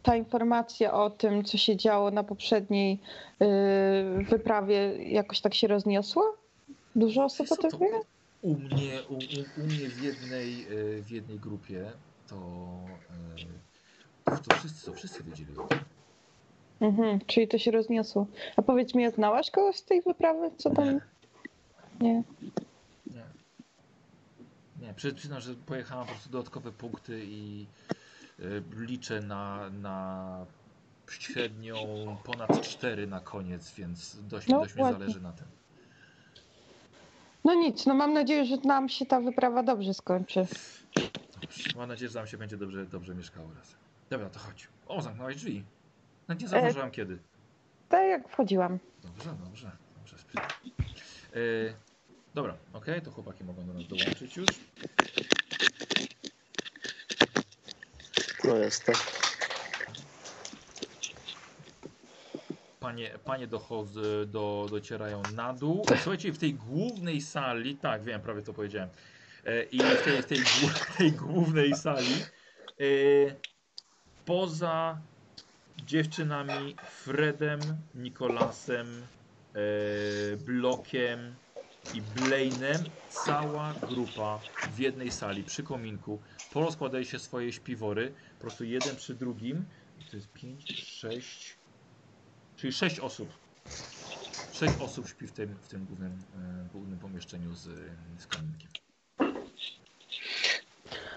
ta 0.04 0.16
informacja 0.16 0.94
o 0.94 1.10
tym, 1.10 1.44
co 1.44 1.58
się 1.58 1.78
działo 1.78 2.12
na 2.12 2.24
poprzedniej 2.24 3.00
yy, 3.40 4.24
wyprawie, 4.24 5.10
jakoś 5.12 5.42
tak 5.42 5.54
się 5.54 5.68
rozniosła? 5.68 6.24
Dużo 6.96 7.24
osób 7.24 7.52
o 7.52 7.56
tym 7.56 7.80
wie? 7.80 8.02
U 8.42 8.54
mnie, 8.54 9.00
u, 9.10 9.14
u, 9.62 9.64
mnie 9.64 9.90
w 9.90 10.04
jednej, 10.04 10.64
e, 10.64 11.02
w 11.02 11.12
jednej 11.12 11.40
grupie 11.40 11.92
to, 12.28 12.36
e, 14.26 14.38
to 14.38 14.56
wszyscy, 14.56 14.86
to 14.86 14.94
wszyscy 14.94 15.24
wiedzieli 15.24 15.58
o 15.58 15.64
tym. 15.64 15.80
Mhm, 16.82 17.20
czyli 17.28 17.48
to 17.48 17.58
się 17.58 17.72
rozniosło. 17.72 18.28
A 18.56 18.62
powiedz 18.62 18.96
mi, 18.96 19.12
znałaś 19.12 19.52
kogoś 19.52 19.76
z 19.76 19.86
tej 19.86 20.02
wyprawy? 20.02 20.52
Co 20.58 20.70
tam? 20.70 20.86
Nie, 20.86 21.02
Nie. 22.02 22.24
Nie. 24.88 24.92
Nie, 24.92 24.94
Nie, 24.94 24.94
przy- 24.94 25.14
przyznam, 25.14 25.42
że 25.42 25.54
pojechałem 25.56 26.06
po 26.06 26.12
prostu 26.12 26.30
dodatkowe 26.30 26.72
punkty 26.72 27.22
i 27.26 27.66
y, 28.40 28.64
liczę 28.76 29.22
na, 29.22 29.70
na 29.70 30.46
średnią 31.10 31.78
ponad 32.24 32.62
4 32.62 33.08
na 33.08 33.20
koniec, 33.20 33.74
więc 33.74 34.18
dość, 34.28 34.48
No, 34.48 34.60
dość 34.60 34.76
mi 34.76 34.84
zależy 34.84 35.22
na 35.22 35.32
tym. 35.32 35.48
No 37.44 37.54
nic, 37.54 37.86
no 37.86 37.94
mam 37.94 38.14
nadzieję, 38.14 38.46
że 38.46 38.58
nam 38.58 38.90
się 38.90 39.06
ta 39.06 39.22
wyprawa 39.22 39.64
dobrze 39.64 39.94
skończy. 39.94 40.48
Mam 41.76 41.90
nadzieję, 41.90 42.10
że 42.10 42.20
nam 42.20 42.28
się 42.28 42.38
będzie 42.38 42.58
dobrze, 42.58 42.86
dobrze 42.86 43.16
mieszkało 43.16 43.48
razem. 43.48 43.78
Dobra, 44.10 44.30
to 44.30 44.40
chodź. 44.40 44.68
O, 44.88 45.02
zamknąłeś 45.02 45.36
drzwi. 45.36 45.64
No 46.28 46.36
E, 46.36 46.38
nie 46.38 46.48
zauważyłam 46.48 46.92
kiedy. 46.92 47.18
Tak 47.90 48.08
jak 48.10 48.30
wchodziłam. 48.30 48.80
Dobrze, 49.04 49.36
dobrze, 49.46 49.72
dobrze. 49.98 50.16
E, 51.34 51.40
dobra, 52.38 52.58
okej, 52.74 53.02
to 53.02 53.12
chłopaki 53.12 53.44
mogą 53.44 53.66
do 53.66 53.74
nas 53.74 53.88
dołączyć 53.88 54.38
już. 54.38 54.48
No 58.44 58.56
jestem. 58.56 58.96
Panie, 62.80 63.12
panie 63.26 63.48
dochodzą, 63.48 64.02
do, 64.28 64.68
docierają 64.70 65.22
na 65.36 65.54
dół. 65.54 65.86
Słuchajcie, 65.88 66.32
w 66.32 66.38
tej 66.38 66.54
głównej 66.54 67.22
sali, 67.22 67.76
tak, 67.76 68.04
wiem, 68.04 68.22
prawie 68.22 68.42
to 68.42 68.54
powiedziałem. 68.54 68.90
E, 69.46 69.64
I 69.64 69.80
w 69.80 70.02
tej, 70.04 70.22
w 70.22 70.26
tej, 70.26 70.40
tej 70.98 71.12
głównej 71.12 71.76
sali, 71.76 72.16
e, 72.80 72.86
poza 74.26 74.98
dziewczynami 75.86 76.76
Fredem, 76.86 77.60
Nikolasem, 77.96 79.04
e, 79.54 80.38
Blokiem 80.38 81.36
i 81.94 82.02
Blainem, 82.02 82.84
cała 83.10 83.74
grupa 83.74 84.40
w 84.76 84.80
jednej 84.80 85.12
sali 85.12 85.44
przy 85.44 85.64
kominku. 85.64 86.20
Porozkładali 86.54 87.06
się 87.06 87.20
swoje 87.20 87.54
śpiwory, 87.54 88.14
po 88.38 88.42
prostu 88.42 88.64
jeden 88.64 88.96
przy 88.96 89.16
drugim. 89.16 89.66
To 90.12 90.16
jest 90.16 90.32
5, 90.34 90.86
6, 90.86 91.58
Czyli 92.58 92.74
6 92.74 93.00
osób. 93.00 93.30
6 94.52 94.74
osób 94.82 95.10
śpi 95.10 95.28
w 95.28 95.32
tym, 95.32 95.56
w 95.62 95.68
tym 95.68 95.86
głównym, 95.86 96.12
e, 96.12 96.70
głównym 96.74 97.00
pomieszczeniu 97.00 97.56
z, 97.56 97.64
z 98.18 98.28
kominkiem. 98.28 98.70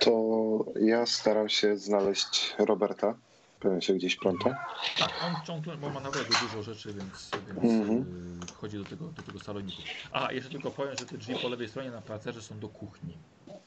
To 0.01 0.65
ja 0.81 1.07
staram 1.07 1.49
się 1.49 1.77
znaleźć 1.77 2.55
Roberta. 2.59 3.15
Pewnie 3.61 3.83
się 3.83 3.95
gdzieś 3.95 4.17
pląta. 4.17 4.51
Tak, 4.99 5.11
on 5.25 5.47
ciągle, 5.47 5.77
bo 5.77 5.91
ma 5.91 6.01
naprawdę 6.01 6.35
dużo 6.43 6.63
rzeczy, 6.63 6.93
więc, 6.95 7.31
więc 7.47 7.73
Mhm. 7.73 7.99
y, 8.43 8.47
wchodzi 8.47 8.79
do 8.79 8.85
tego, 8.85 9.07
do 9.07 9.23
tego 9.23 9.39
saloniku. 9.39 9.83
A, 10.13 10.33
jeszcze 10.33 10.51
tylko 10.51 10.71
powiem, 10.71 10.97
że 10.99 11.07
te 11.07 11.19
drzwi 11.19 11.35
po 11.43 11.49
lewej 11.49 11.69
stronie 11.69 11.91
na 11.91 12.01
parterze 12.03 12.43
są 12.43 12.59
do 12.59 12.69
kuchni. 12.69 13.17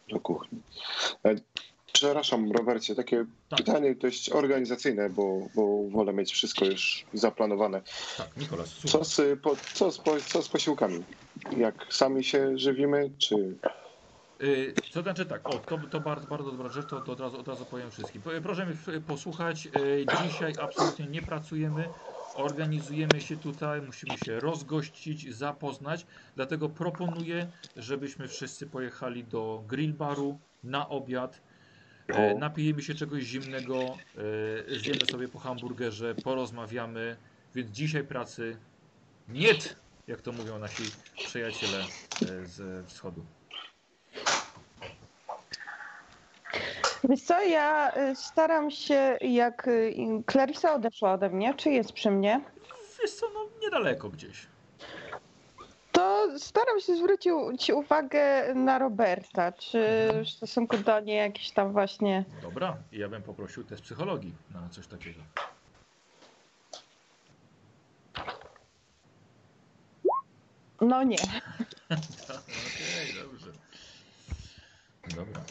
do 0.10 0.20
kuchni. 0.20 0.62
E, 1.26 1.36
Przepraszam, 1.94 2.52
Robercie, 2.52 2.96
takie 2.96 3.26
Tak. 3.50 3.60
pytanie 3.60 3.96
dość 3.96 4.30
organizacyjne, 4.30 5.10
bo, 5.10 5.48
bo 5.56 5.90
wolę 5.90 6.14
mieć 6.14 6.34
wszystko 6.34 6.66
już 6.66 7.06
zaplanowane. 7.14 7.82
Tak, 8.18 8.38
Nikolas, 8.38 8.74
Co 8.74 9.04
z, 9.04 9.40
po, 9.42 9.56
co, 9.74 9.92
z, 9.92 9.98
po- 9.98 10.22
co 10.22 10.42
z 10.42 10.50
posiłkami? 10.50 11.04
Jak 11.58 11.86
sami 11.90 12.24
się 12.24 12.58
żywimy, 12.58 13.12
czy 13.18 13.58
To 14.90 15.02
znaczy 15.02 15.26
tak, 15.26 15.50
o, 15.50 15.60
to, 15.60 15.78
to 15.78 16.00
bardzo, 16.00 16.28
bardzo 16.28 16.52
dobra 16.52 16.70
rzecz, 16.70 16.88
to, 16.88 17.02
to 17.02 17.12
od, 17.12 17.20
razu, 17.20 17.38
od 17.40 17.48
razu 17.48 17.66
powiem 17.66 17.92
wszystkim. 17.92 18.22
Proszę 18.44 18.66
mnie 18.66 18.76
w- 18.76 19.04
posłuchać, 19.06 19.68
y, 19.68 20.08
dzisiaj 20.12 20.56
absolutnie 20.60 21.08
nie 21.08 21.22
pracujemy, 21.22 21.94
organizujemy 22.34 23.22
się 23.22 23.38
tutaj, 23.38 23.82
musimy 23.82 24.18
się 24.18 24.40
rozgościć, 24.40 25.36
zapoznać, 25.36 26.06
dlatego 26.36 26.70
proponuję, 26.70 27.52
żebyśmy 27.76 28.28
wszyscy 28.28 28.68
pojechali 28.68 29.24
do 29.28 29.64
grill 29.68 29.94
baru 29.94 30.42
na 30.64 30.90
obiad, 30.90 31.44
napijemy 32.36 32.82
się 32.82 32.96
czegoś 32.96 33.24
zimnego, 33.24 34.06
zjemy 34.76 35.06
sobie 35.06 35.30
po 35.30 35.40
hamburgerze, 35.40 36.16
porozmawiamy, 36.16 37.18
więc 37.56 37.72
dzisiaj 37.72 38.08
pracy 38.08 38.66
nie, 39.28 39.56
jak 40.08 40.22
to 40.22 40.32
mówią 40.34 40.60
nasi 40.60 40.98
przyjaciele 41.24 41.94
z 42.44 42.88
wschodu. 42.90 43.43
Wiesz 47.10 47.22
co, 47.22 47.42
ja 47.42 47.92
y, 48.12 48.16
staram 48.16 48.72
się, 48.72 49.18
jak 49.22 49.68
y, 49.68 49.94
Clarissa 50.32 50.74
odeszła 50.74 51.14
ode 51.14 51.30
mnie, 51.30 51.54
czy 51.54 51.70
jest 51.70 51.94
przy 51.94 52.12
mnie, 52.12 52.42
Wiesz 53.02 53.12
co, 53.12 53.26
no 53.34 53.40
niedaleko 53.62 54.10
gdzieś. 54.10 54.48
to 55.92 56.28
staram 56.40 56.80
się 56.80 56.96
zwrócić 56.96 57.70
uwagę 57.70 58.54
na 58.56 58.80
Roberta, 58.80 59.52
czy 59.52 60.10
w 60.26 60.30
stosunku 60.30 60.78
do 60.78 61.00
niej 61.00 61.18
jakieś 61.18 61.52
tam 61.52 61.72
właśnie... 61.74 62.26
Dobra, 62.42 62.78
i 62.92 62.98
ja 62.98 63.10
bym 63.10 63.22
poprosił 63.24 63.64
test 63.64 63.82
psychologii 63.82 64.34
na 64.54 64.70
coś 64.70 64.88
takiego. 64.88 65.20
No 70.82 71.04
nie. 71.04 71.18
Okej, 71.90 73.14
dobrze. 73.24 73.52
Dobra. 75.16 75.42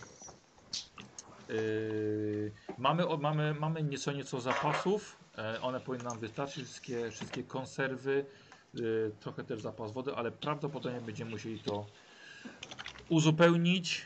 Yy, 1.52 2.52
mamy, 2.78 3.04
mamy, 3.18 3.54
mamy 3.54 3.82
nieco, 3.82 4.12
nieco 4.12 4.40
zapasów. 4.40 5.16
E, 5.38 5.60
one 5.62 5.80
powinny 5.80 6.04
nam 6.04 6.18
wystarczyć, 6.18 6.64
wszystkie, 6.64 7.10
wszystkie 7.10 7.42
konserwy, 7.44 8.24
yy, 8.74 9.12
trochę 9.20 9.44
też 9.44 9.62
zapas 9.62 9.92
wody, 9.92 10.14
ale 10.14 10.30
prawdopodobnie 10.30 11.00
będziemy 11.00 11.30
musieli 11.30 11.58
to 11.58 11.86
uzupełnić. 13.08 14.02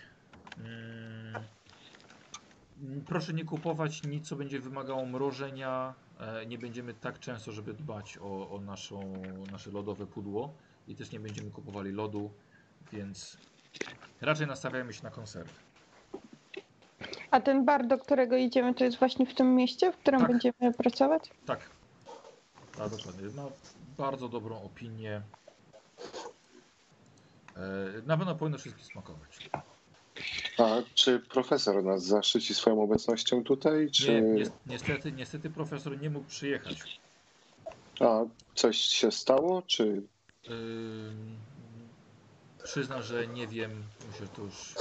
Mm, 0.58 1.44
Proszę 3.06 3.32
nie 3.32 3.44
kupować 3.44 4.02
nic, 4.02 4.28
co 4.28 4.36
będzie 4.36 4.60
wymagało 4.60 5.06
mrożenia. 5.06 5.94
E, 6.20 6.46
Nie 6.46 6.58
będziemy 6.58 6.94
tak 6.94 7.18
często, 7.20 7.52
żeby 7.52 7.74
dbać 7.74 8.18
o, 8.18 8.50
o 8.50 8.60
naszą, 8.60 9.22
nasze 9.52 9.70
lodowe 9.70 10.06
pudło. 10.06 10.54
I 10.88 10.94
też 10.94 11.10
nie 11.12 11.20
będziemy 11.20 11.50
kupowali 11.50 11.92
lodu, 11.92 12.30
więc 12.92 13.36
raczej 14.20 14.46
nastawiamy 14.46 14.92
się 14.92 15.02
na 15.02 15.10
konserwy. 15.10 15.65
A 17.36 17.40
ten 17.40 17.64
bar, 17.64 17.86
do 17.86 17.98
którego 17.98 18.36
idziemy, 18.36 18.74
to 18.74 18.84
jest 18.84 18.98
właśnie 18.98 19.26
w 19.26 19.34
tym 19.34 19.54
mieście, 19.54 19.92
w 19.92 19.96
którym 19.96 20.20
Tak. 20.20 20.30
będziemy 20.30 20.72
pracować? 20.78 21.22
Tak. 21.46 21.60
Tak, 22.78 22.88
dokładnie. 22.90 23.28
Ma 23.28 23.42
bardzo 23.98 24.28
dobrą 24.28 24.62
opinię. 24.62 25.22
E, 27.56 27.60
na 28.06 28.16
pewno 28.16 28.34
powinno 28.34 28.58
wszystkim 28.58 28.84
smakować. 28.84 29.50
a 30.58 30.64
czy 30.94 31.18
profesor 31.20 31.84
nas 31.84 32.02
zaszczyci 32.04 32.54
swoją 32.54 32.82
obecnością 32.82 33.44
tutaj, 33.44 33.90
czy 33.90 34.12
Nie, 34.12 34.20
ni 34.22 34.42
niestety, 34.66 35.12
niestety 35.12 35.50
profesor 35.50 36.00
nie 36.00 36.10
mógł 36.10 36.26
przyjechać. 36.26 37.00
a 38.00 38.20
coś 38.54 38.76
się 38.76 39.12
stało, 39.12 39.62
czy 39.62 40.02
Ym, 40.50 41.36
przyznam, 42.64 43.02
że 43.02 43.26
nie 43.26 43.46
wiem. 43.46 43.82
Myślę, 44.08 44.26
że 44.26 44.32
to 44.32 44.42
już 44.42 44.74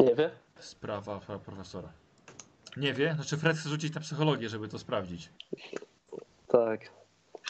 Nie 0.00 0.14
wie? 0.14 0.30
Sprawa 0.64 1.20
profesora. 1.44 1.92
Nie 2.76 2.94
wie? 2.94 3.14
Znaczy 3.14 3.36
Fred 3.36 3.56
chce 3.56 3.68
rzucić 3.68 3.94
na 3.94 4.00
psychologię, 4.00 4.48
żeby 4.48 4.68
to 4.68 4.78
sprawdzić. 4.78 5.30
Tak. 6.48 6.80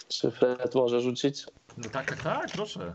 Czy 0.09 0.31
Fred 0.31 0.75
może 0.75 1.01
rzucić? 1.01 1.47
No 1.77 1.91
tak, 1.91 2.07
tak, 2.09 2.23
tak, 2.23 2.51
proszę. 2.53 2.95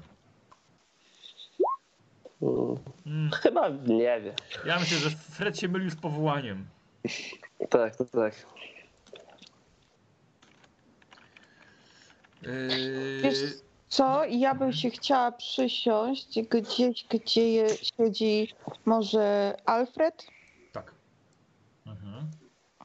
Mm, 2.42 2.78
Mm, 3.06 3.32
Chyba 3.32 3.70
nie 3.70 4.22
wie. 4.22 4.34
ja 4.66 4.80
myślę, 4.80 4.98
że 4.98 5.10
Fred 5.10 5.60
się 5.60 5.68
mylił 5.68 5.90
z 5.90 5.96
powołaniem. 5.96 6.66
Tak, 7.70 7.96
tak, 7.96 8.10
tak. 8.10 8.46
Yy, 12.42 13.22
Wiesz 13.24 13.38
co, 13.90 14.26
ja 14.26 14.56
bym 14.56 14.74
się 14.74 14.90
chciała 14.90 15.32
przysiąść 15.32 16.42
gdzieś, 16.42 17.06
gdzie 17.10 17.68
siedzi 17.70 18.54
może 18.86 19.58
Alfred? 19.66 20.28
tak. 20.72 20.92
Mhm. 21.86 22.32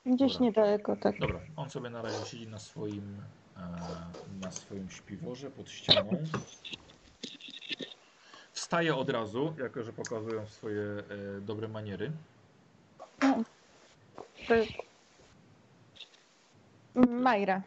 Gdzieś 0.07 0.33
Dobra. 0.33 0.47
niedaleko, 0.47 0.97
tak. 0.97 1.19
Dobra, 1.19 1.41
on 1.57 1.71
sobie 1.71 1.91
na 1.91 2.03
razie 2.03 2.27
siedzi 2.27 2.47
na 2.49 2.59
swoim, 2.59 3.23
e, 3.57 3.61
na 4.41 4.51
swoim 4.51 4.91
śpiworze 4.91 5.51
pod 5.51 5.71
ścianą. 5.71 6.11
Wstaje 8.53 8.97
od 8.97 9.11
razu, 9.11 9.55
jako 9.59 9.83
że 9.83 9.93
pokazują 9.93 10.47
swoje 10.47 10.83
e, 10.83 11.41
dobre 11.41 11.69
maniery. 11.69 12.13
Jest... 14.49 14.73
Majra. 16.95 17.63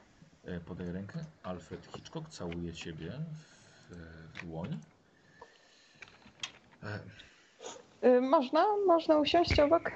E, 0.45 0.59
podaje 0.59 0.91
rękę. 0.91 1.19
Alfred 1.43 1.87
Hitchcock 1.95 2.29
całuje 2.29 2.73
ciebie 2.73 3.11
w, 3.89 3.95
w 4.33 4.45
dłoń. 4.45 4.79
E, 6.83 6.99
Y, 8.03 8.21
Można? 8.21 8.65
Można 8.87 9.17
usiąść 9.17 9.59
obok? 9.59 9.87
e, 9.89 9.91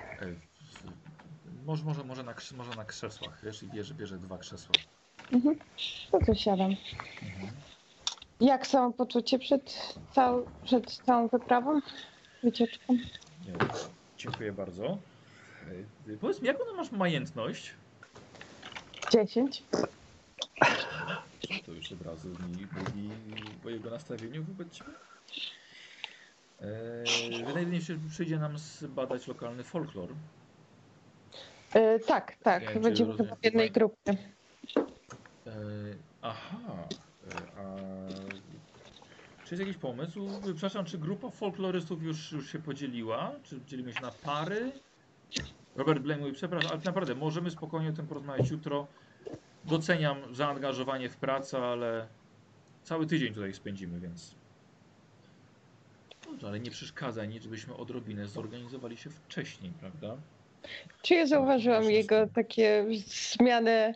może, 1.65 1.84
może, 1.84 2.03
może, 2.03 2.23
na, 2.23 2.34
może 2.57 2.76
na 2.76 2.85
krzesłach, 2.85 3.39
wiesz, 3.43 3.63
i 3.63 3.67
bierze, 3.67 3.93
bierze 3.93 4.17
dwa 4.17 4.38
krzesła. 4.38 4.76
Mhm. 5.31 5.55
To 6.11 6.19
tu 6.26 6.35
siadam. 6.35 6.71
Mhm. 7.23 7.51
Jak 8.39 8.67
samopoczucie 8.67 9.39
przed, 9.39 9.95
cał, 10.15 10.45
przed 10.63 10.91
całą 10.91 11.27
wyprawą? 11.27 11.80
Wycieczką? 12.43 12.97
Dziękuję 14.17 14.51
bardzo. 14.53 14.97
E, 16.07 16.17
Powiedz 16.21 16.41
mi, 16.41 16.47
jaką 16.47 16.59
masz 16.77 16.91
majętność? 16.91 17.73
10. 19.11 19.63
To 21.65 21.72
już 21.72 21.91
od 21.91 22.02
razu 22.02 22.27
mi 22.27 22.68
mówi 22.72 23.10
o 23.65 23.69
jego 23.69 23.90
nastawieniu 23.90 24.44
wobec 24.44 24.72
ciebie. 24.72 24.91
E, 26.61 27.45
wydaje 27.45 27.65
mi 27.65 27.81
się, 27.81 27.94
że 27.94 27.99
przyjdzie 28.10 28.40
nam 28.40 28.57
zbadać 28.57 29.27
lokalny 29.27 29.64
folklor. 29.64 30.10
E, 31.73 31.99
tak, 31.99 32.38
tak. 32.44 32.76
Ja 32.76 32.81
Będziemy 32.81 33.18
chyba 33.18 33.36
w 33.36 33.45
jednej 33.45 33.72
grupie. 33.72 34.11
E, 34.11 35.52
aha. 36.22 36.57
E, 37.31 37.61
a, 37.61 37.76
czy 39.45 39.56
jest 39.56 39.60
jakiś 39.60 39.77
pomysł? 39.77 40.27
Przepraszam, 40.41 40.86
czy 40.86 40.98
grupa 40.98 41.30
folklorystów 41.30 42.03
już, 42.03 42.31
już 42.31 42.52
się 42.52 42.60
podzieliła? 42.60 43.31
Czy 43.44 43.61
dzielimy 43.68 43.94
się 43.94 44.02
na 44.02 44.11
pary? 44.11 44.72
Robert 45.76 45.99
Blaine 45.99 46.19
mówi, 46.19 46.34
przepraszam, 46.34 46.72
ale 46.72 46.81
naprawdę 46.86 47.15
możemy 47.15 47.52
spokojnie 47.52 47.90
o 47.90 47.94
tym 47.94 48.07
porozmawiać 48.07 48.49
jutro. 48.49 48.88
Doceniam 49.65 50.36
zaangażowanie 50.36 51.10
w 51.10 51.18
pracę, 51.18 51.57
ale 51.57 52.07
cały 52.84 53.06
tydzień 53.06 53.34
tutaj 53.34 53.53
spędzimy, 53.53 53.99
więc... 53.99 54.36
Dobrze, 56.26 56.48
ale 56.48 56.60
nie 56.60 56.72
przeszkadza 56.72 57.26
nic, 57.26 57.44
żebyśmy 57.44 57.76
odrobinę 57.76 58.27
zorganizowali 58.27 58.98
się 58.98 59.10
wcześniej, 59.10 59.72
prawda? 59.80 60.18
Czy 61.02 61.14
ja 61.14 61.27
zauważyłam 61.27 61.80
Proszę, 61.81 61.94
jego 61.94 62.27
takie 62.27 62.86
zmiany, 63.06 63.94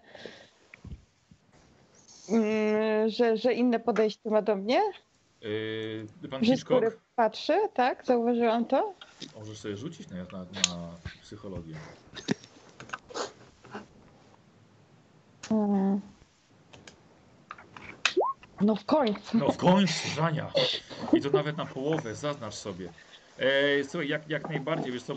mm, 2.30 3.10
że, 3.10 3.38
że 3.38 3.54
inne 3.54 3.80
podejście 3.80 4.30
ma 4.30 4.42
do 4.42 4.56
mnie? 4.56 4.82
Yy, 5.42 6.30
pan 6.30 6.46
Że 6.46 6.58
skóry 6.58 6.92
patrzy, 7.16 7.54
tak? 7.74 8.06
Zauważyłam 8.06 8.66
to? 8.66 8.94
Możesz 9.40 9.58
sobie 9.58 9.78
rzucić 9.78 10.10
na, 10.10 10.18
na, 10.18 10.40
na 10.40 10.96
psychologię. 11.22 11.76
Mm. 15.52 16.02
No 18.62 18.76
w 18.76 18.86
końcu. 18.86 19.38
No 19.38 19.52
w 19.52 19.58
końcu, 19.58 20.08
Żania. 20.16 20.52
I 21.14 21.22
to 21.22 21.30
nawet 21.30 21.58
na 21.58 21.66
połowę, 21.66 22.16
zaznacz 22.16 22.54
sobie. 22.54 22.90
E, 23.38 23.84
słuchaj, 23.84 24.08
jak, 24.08 24.30
jak 24.30 24.50
najbardziej, 24.50 24.92
wiesz 24.92 25.04
co, 25.04 25.14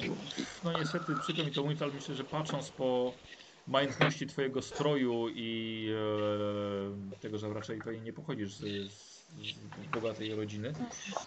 no 0.64 0.78
niestety 0.78 1.14
przykro 1.22 1.44
mi 1.44 1.52
to 1.52 1.62
mówić, 1.62 1.82
ale 1.82 1.92
myślę, 1.92 2.14
że 2.14 2.24
patrząc 2.24 2.70
po 2.70 3.12
majątności 3.66 4.26
twojego 4.26 4.62
stroju 4.62 5.28
i 5.28 5.88
e, 7.14 7.18
tego, 7.20 7.38
że 7.38 7.54
raczej 7.54 7.80
nie 8.04 8.12
pochodzisz 8.12 8.54
z, 8.54 8.92
z, 8.92 9.90
bogatej 9.92 10.34
rodziny, 10.34 10.72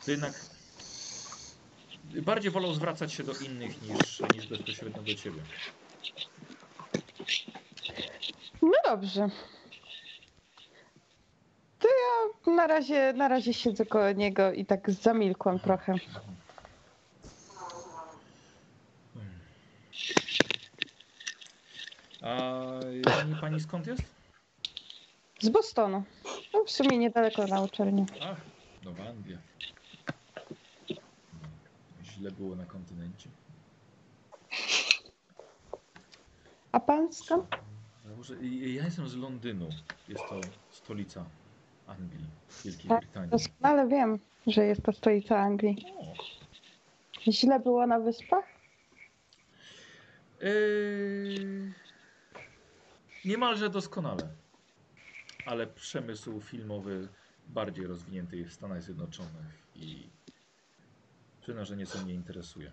to 0.05 0.11
jednak 0.11 0.33
bardziej 2.09 2.51
wolał 2.51 2.73
zwracać 2.73 3.13
się 3.13 3.23
do 3.23 3.33
innych 3.33 3.81
niż, 3.81 4.21
niż 4.33 4.47
bezpośrednio 4.47 5.01
do 5.01 5.15
ciebie. 5.15 5.41
No 8.61 8.77
dobrze. 8.89 9.29
To 11.79 11.87
ja 11.87 12.53
na 12.55 12.67
razie, 12.67 13.13
na 13.13 13.27
razie 13.27 13.53
siedzę 13.53 13.85
koło 13.85 14.11
niego 14.11 14.51
i 14.53 14.65
tak 14.65 14.91
zamilkłam 14.91 15.59
trochę. 15.59 15.95
A 22.21 22.35
pani, 23.03 23.35
pani 23.41 23.59
skąd 23.59 23.87
jest? 23.87 24.01
Z 25.39 25.49
Bostonu. 25.49 26.03
No 26.53 26.63
w 26.63 26.71
sumie 26.71 26.97
niedaleko 26.97 27.47
na 27.47 27.61
uczelni. 27.61 28.05
Ach, 28.21 28.37
Nowa 28.83 29.03
Anglia. 29.09 29.37
No, 30.89 30.95
Źle 32.03 32.31
było 32.31 32.55
na 32.55 32.65
kontynencie. 32.65 33.29
A 36.71 36.79
pan 36.79 37.13
skąd? 37.13 37.45
I- 38.41 38.73
Ja 38.73 38.85
jestem 38.85 39.07
z 39.07 39.15
Londynu. 39.15 39.69
Jest 40.07 40.23
to 40.29 40.41
stolica 40.71 41.25
Anglii, 41.87 42.25
Wielkiej 42.65 42.89
Tak, 42.89 42.99
Brytanii. 42.99 43.29
Doskonale 43.31 43.87
wiem, 43.87 44.19
że 44.47 44.65
jest 44.65 44.81
to 44.83 44.93
stolica 44.93 45.37
Anglii. 45.39 45.85
O, 45.97 46.13
Źle 47.31 47.59
było 47.59 47.87
na 47.87 47.99
wyspach? 47.99 48.45
Yy, 50.41 51.73
niemalże 53.25 53.69
doskonale. 53.69 54.29
Ale 55.45 55.67
przemysł 55.67 56.41
filmowy 56.41 57.07
bardziej 57.47 57.87
rozwinięty 57.87 58.37
jest 58.37 58.51
w 58.51 58.53
Stanach 58.53 58.83
Zjednoczonych 58.83 59.63
i 59.75 60.09
przyznam, 61.41 61.65
że 61.65 61.77
nieco 61.77 62.03
mnie 62.03 62.13
interesuje. 62.13 62.71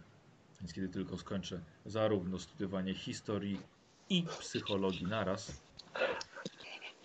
Więc 0.60 0.72
kiedy 0.72 0.88
tylko 0.88 1.18
skończę 1.18 1.60
zarówno 1.86 2.38
studiowanie 2.38 2.94
historii 2.94 3.60
i 4.08 4.22
psychologii 4.38 5.06
naraz, 5.06 5.60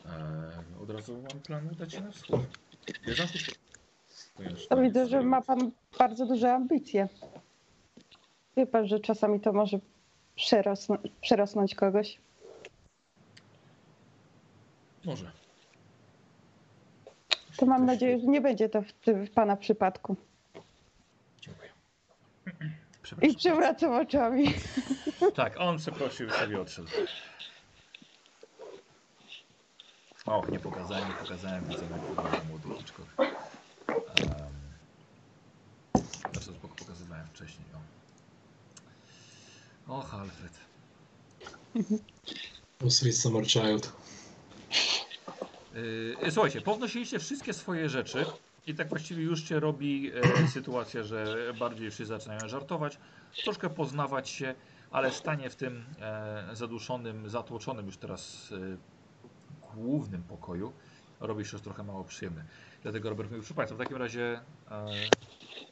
e, 0.05 0.81
od 0.83 0.89
razu 0.89 1.13
mam 1.31 1.41
plan 1.41 1.67
udać 1.71 1.93
się 1.93 2.01
na 2.01 2.11
wschód. 2.11 2.39
Ja. 3.07 3.13
Ponieważ 4.35 4.67
To 4.67 4.77
widzę, 4.81 5.07
że 5.07 5.21
ma 5.21 5.41
pan 5.41 5.71
bardzo 5.99 6.25
duże 6.25 6.53
ambicje. 6.53 7.07
Wie 8.57 8.65
pan, 8.67 8.87
że 8.87 8.99
czasami 8.99 9.39
to 9.39 9.53
może 9.53 9.79
przerosnąć, 10.35 11.01
przerosnąć 11.21 11.75
kogoś. 11.75 12.17
Może. 15.05 15.31
To 17.57 17.65
mam 17.65 17.85
nadzieję, 17.85 18.19
że 18.19 18.25
nie 18.27 18.41
będzie 18.41 18.69
to 18.69 18.81
w, 18.81 18.93
tym- 18.93 19.25
w 19.25 19.31
pana 19.31 19.57
przypadku. 19.57 20.15
Dziękuję. 21.41 21.69
I 22.45 22.51
Przepraszam. 23.03 23.35
przewracam 23.37 23.91
oczami. 23.93 24.53
Tak, 25.29 25.59
on 25.59 25.77
przeprosił 25.77 26.27
i 26.27 26.31
sobie 26.31 26.61
odszedł. 26.61 26.87
Och, 30.25 30.49
nie 30.49 30.59
pokazałem, 30.59 31.07
nie 31.07 31.13
pokazałem 31.13 31.65
widzę 31.65 31.81
jak 31.91 32.01
wygląda 32.01 32.41
młody 32.49 32.67
Hitchcock. 32.77 33.19
Um, 33.19 33.27
zresztą 36.33 36.53
spoko 36.53 36.75
pokazywałem 36.75 37.27
wcześniej. 37.27 37.65
O. 39.87 39.99
Och, 39.99 40.13
Alfred. 40.13 40.53
Sweet 42.89 43.15
Summer 43.15 43.47
Child. 43.47 43.93
Yy, 46.23 46.31
słuchajcie, 46.31 46.61
pownosiliście 46.61 47.19
wszystkie 47.19 47.53
swoje 47.53 47.89
rzeczy 47.89 48.25
i 48.67 48.75
tak 48.75 48.89
właściwie 48.89 49.23
już 49.23 49.49
się 49.49 49.59
robi 49.59 50.11
e, 50.43 50.47
sytuacja, 50.47 51.03
że 51.03 51.53
bardziej 51.59 51.91
wszyscy 51.91 52.05
zaczynają 52.05 52.47
żartować, 52.47 52.97
troszkę 53.43 53.69
poznawać 53.69 54.29
się, 54.29 54.55
ale 54.91 55.11
stanie 55.11 55.49
w 55.49 55.55
tym 55.55 55.85
e, 55.99 56.55
zaduszonym, 56.55 57.29
zatłoczonym 57.29 57.85
już 57.85 57.97
teraz 57.97 58.51
e, 58.51 59.75
głównym 59.75 60.23
pokoju 60.23 60.73
robi 61.19 61.45
się 61.45 61.57
już 61.57 61.61
trochę 61.61 61.83
mało 61.83 62.03
przyjemny. 62.03 62.45
Dlatego 62.83 63.09
Robert 63.09 63.29
mówił, 63.29 63.41
proszę 63.41 63.53
Państwa, 63.53 63.75
w 63.75 63.79
takim 63.79 63.97
razie 63.97 64.41
e, 64.71 64.85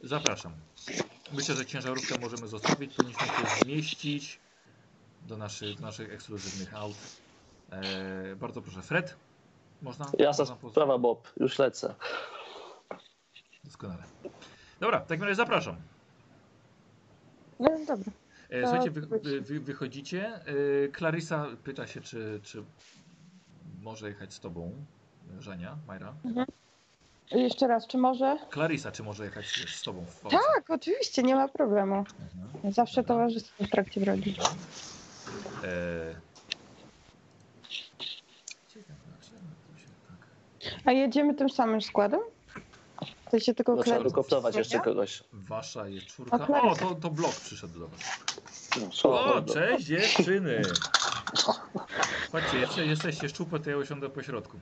zapraszam. 0.02 0.52
Myślę, 1.32 1.54
że 1.54 1.66
ciężarówkę 1.66 2.20
możemy 2.20 2.48
zostawić, 2.48 2.94
powinniśmy 2.94 3.26
się 3.26 3.64
zmieścić 3.64 4.40
do 5.26 5.36
naszych, 5.36 5.76
do 5.76 5.82
naszych 5.82 6.12
ekskluzywnych 6.12 6.74
aut. 6.74 6.96
E, 7.70 8.36
bardzo 8.36 8.62
proszę, 8.62 8.82
Fred. 8.82 9.16
Można? 9.82 10.06
Jasna 10.18 10.44
można 10.44 10.70
sprawa, 10.70 10.98
Bob. 10.98 11.32
Już 11.36 11.58
lecę. 11.58 11.94
Doskonale. 13.64 14.02
Dobra, 14.80 15.00
w 15.00 15.06
takim 15.06 15.24
razie 15.24 15.34
zapraszam. 15.34 15.76
No 17.60 17.70
dobra. 17.86 18.12
E, 18.50 18.62
słuchajcie, 18.62 18.90
wy, 18.90 19.00
wy, 19.00 19.40
wy, 19.40 19.60
wychodzicie. 19.60 20.26
E, 20.26 20.42
Clarissa 20.98 21.46
pyta 21.64 21.86
się, 21.86 22.00
czy, 22.00 22.40
czy 22.42 22.64
może 23.82 24.08
jechać 24.08 24.34
z 24.34 24.40
tobą, 24.40 24.72
Żenia, 25.38 25.76
Majra. 25.88 26.14
Jeszcze 27.30 27.66
raz, 27.66 27.86
czy 27.86 27.98
może? 27.98 28.36
Clarissa, 28.52 28.92
czy 28.92 29.02
może 29.02 29.24
jechać 29.24 29.46
z 29.68 29.82
tobą 29.82 30.04
w 30.04 30.20
Polsce? 30.20 30.38
Tak, 30.54 30.70
oczywiście, 30.70 31.22
nie 31.22 31.34
ma 31.34 31.48
problemu. 31.48 32.04
Mhm. 32.54 32.72
Zawsze 32.72 33.04
towarzystwo 33.04 33.64
w 33.64 33.70
trakcie 33.70 34.00
drogi. 34.00 34.36
E... 35.64 36.14
Tak... 38.74 38.84
A 40.84 40.92
jedziemy 40.92 41.34
tym 41.34 41.50
samym 41.50 41.80
składem? 41.80 42.20
To 43.30 43.40
się 43.40 43.54
tylko 43.54 43.76
No, 43.76 43.82
trzeba 43.82 44.00
wykoptować 44.00 44.56
jeszcze 44.56 44.80
kogoś. 44.80 45.24
Wasza 45.32 45.88
jest 45.88 46.06
czwórka. 46.06 46.46
O, 46.62 46.74
to, 46.76 46.94
to 46.94 47.10
blok 47.10 47.34
przyszedł 47.34 47.78
do 47.78 47.88
was. 47.88 48.00
No, 49.04 49.10
O, 49.10 49.42
cześć 49.42 49.84
dziewczyny! 49.86 50.62
Patrzcie, 52.32 52.58
jeszcze, 52.58 52.86
jesteście 52.86 53.28
szczupłe, 53.28 53.60
to 53.60 53.70
ja 53.70 53.76
usiądę 53.76 54.10
po 54.10 54.22
środku. 54.22 54.58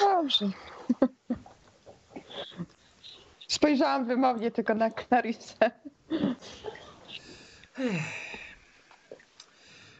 Dobrze. 0.00 0.50
Spojrzałam 3.48 4.06
wymownie 4.06 4.50
tylko 4.50 4.74
na 4.74 4.90
Clarissę. 4.90 5.70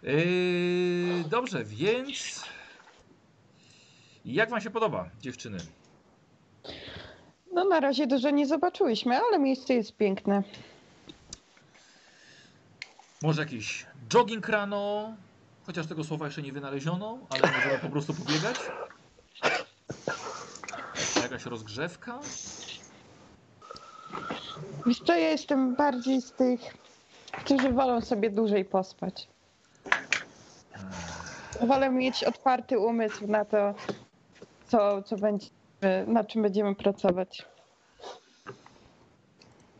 Yy, 0.02 1.24
dobrze, 1.28 1.64
więc. 1.64 2.44
Jak 4.24 4.50
wam 4.50 4.60
się 4.60 4.70
podoba, 4.70 5.10
dziewczyny? 5.20 5.58
No 7.52 7.64
na 7.64 7.80
razie 7.80 8.06
dużo 8.06 8.30
nie 8.30 8.46
zobaczyłyśmy, 8.46 9.18
ale 9.18 9.38
miejsce 9.38 9.74
jest 9.74 9.96
piękne. 9.96 10.42
Może 13.22 13.42
jakiś 13.42 13.86
jogging 14.08 14.48
rano, 14.48 15.14
chociaż 15.66 15.86
tego 15.86 16.04
słowa 16.04 16.26
jeszcze 16.26 16.42
nie 16.42 16.52
wynaleziono, 16.52 17.18
ale 17.30 17.52
możemy 17.52 17.78
po 17.78 17.88
prostu 17.88 18.14
pobiegać. 18.14 18.56
Jakaś 21.22 21.44
rozgrzewka. 21.46 22.18
Wiesz 24.86 25.00
co, 25.00 25.12
ja 25.12 25.30
jestem 25.30 25.74
bardziej 25.74 26.22
z 26.22 26.32
tych, 26.32 26.60
którzy 27.32 27.72
wolą 27.72 28.00
sobie 28.00 28.30
dłużej 28.30 28.64
pospać. 28.64 29.28
Wolę 31.62 31.90
mieć 31.90 32.24
otwarty 32.24 32.78
umysł 32.78 33.26
na 33.26 33.44
to, 33.44 33.74
co, 34.68 35.02
co 35.02 35.16
będzie, 35.16 35.46
nad 36.06 36.28
czym 36.28 36.42
będziemy 36.42 36.74
pracować. 36.74 37.46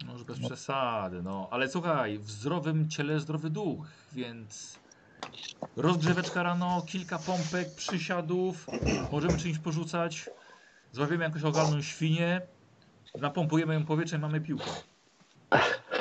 Może 0.06 0.24
bez 0.24 0.38
przesady, 0.40 1.22
no. 1.22 1.48
Ale 1.50 1.68
słuchaj, 1.68 2.18
w 2.18 2.30
zdrowym 2.30 2.88
ciele 2.90 3.20
zdrowy 3.20 3.50
duch, 3.50 3.86
więc 4.12 4.78
rozgrzeweczka 5.76 6.42
rano, 6.42 6.82
kilka 6.86 7.18
pompek, 7.18 7.74
przysiadów, 7.76 8.66
możemy 9.12 9.38
czymś 9.38 9.58
porzucać, 9.58 10.30
złapiemy 10.92 11.24
jakąś 11.24 11.44
ogalną 11.44 11.82
świnię, 11.82 12.40
napompujemy 13.20 13.74
ją 13.74 13.86
powietrzem, 13.86 14.20
mamy 14.20 14.40
piłkę. 14.40 14.70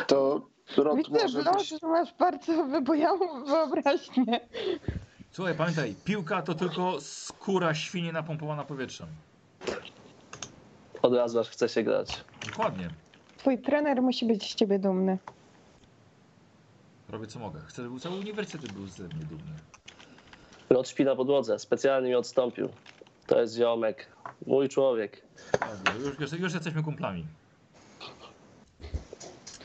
To 0.08 0.42
rot 0.78 0.98
Widzę, 0.98 1.10
może 1.12 1.44
Blok, 1.44 1.58
być... 1.58 1.70
że 1.70 1.78
masz 1.88 2.14
bardzo 2.14 2.66
wybujałą 2.66 3.46
wyobraźnię. 3.46 4.40
Słuchaj, 5.32 5.56
pamiętaj, 5.56 5.96
piłka 6.06 6.42
to 6.42 6.54
tylko 6.56 7.02
skóra 7.02 7.74
świnie 7.74 8.12
napompowana 8.12 8.64
powietrzem. 8.64 9.08
Od 11.02 11.14
razu 11.14 11.40
aż 11.40 11.50
chce 11.50 11.70
się 11.70 11.84
grać. 11.84 12.24
Dokładnie. 12.46 12.90
Twój 13.38 13.58
trener 13.58 14.02
musi 14.02 14.26
być 14.26 14.52
z 14.52 14.56
ciebie 14.56 14.80
dumny. 14.80 15.18
Robię 17.10 17.28
co 17.28 17.40
mogę. 17.40 17.60
Chcę, 17.68 17.84
żeby 17.84 18.00
cały 18.00 18.16
uniwersytet 18.16 18.72
był 18.72 18.88
ze 18.88 19.04
mnie 19.04 19.26
dumny. 19.26 19.54
Lot 20.70 20.90
śpi 20.90 21.06
na 21.06 21.16
podłodze, 21.16 21.60
specjalnie 21.60 22.10
mi 22.10 22.16
odstąpił. 22.16 22.70
To 23.28 23.42
jest 23.42 23.56
ziomek, 23.56 24.08
mój 24.46 24.70
człowiek. 24.70 25.22
Już, 26.00 26.20
już, 26.20 26.40
już 26.40 26.54
jesteśmy 26.54 26.84
kumplami. 26.84 27.26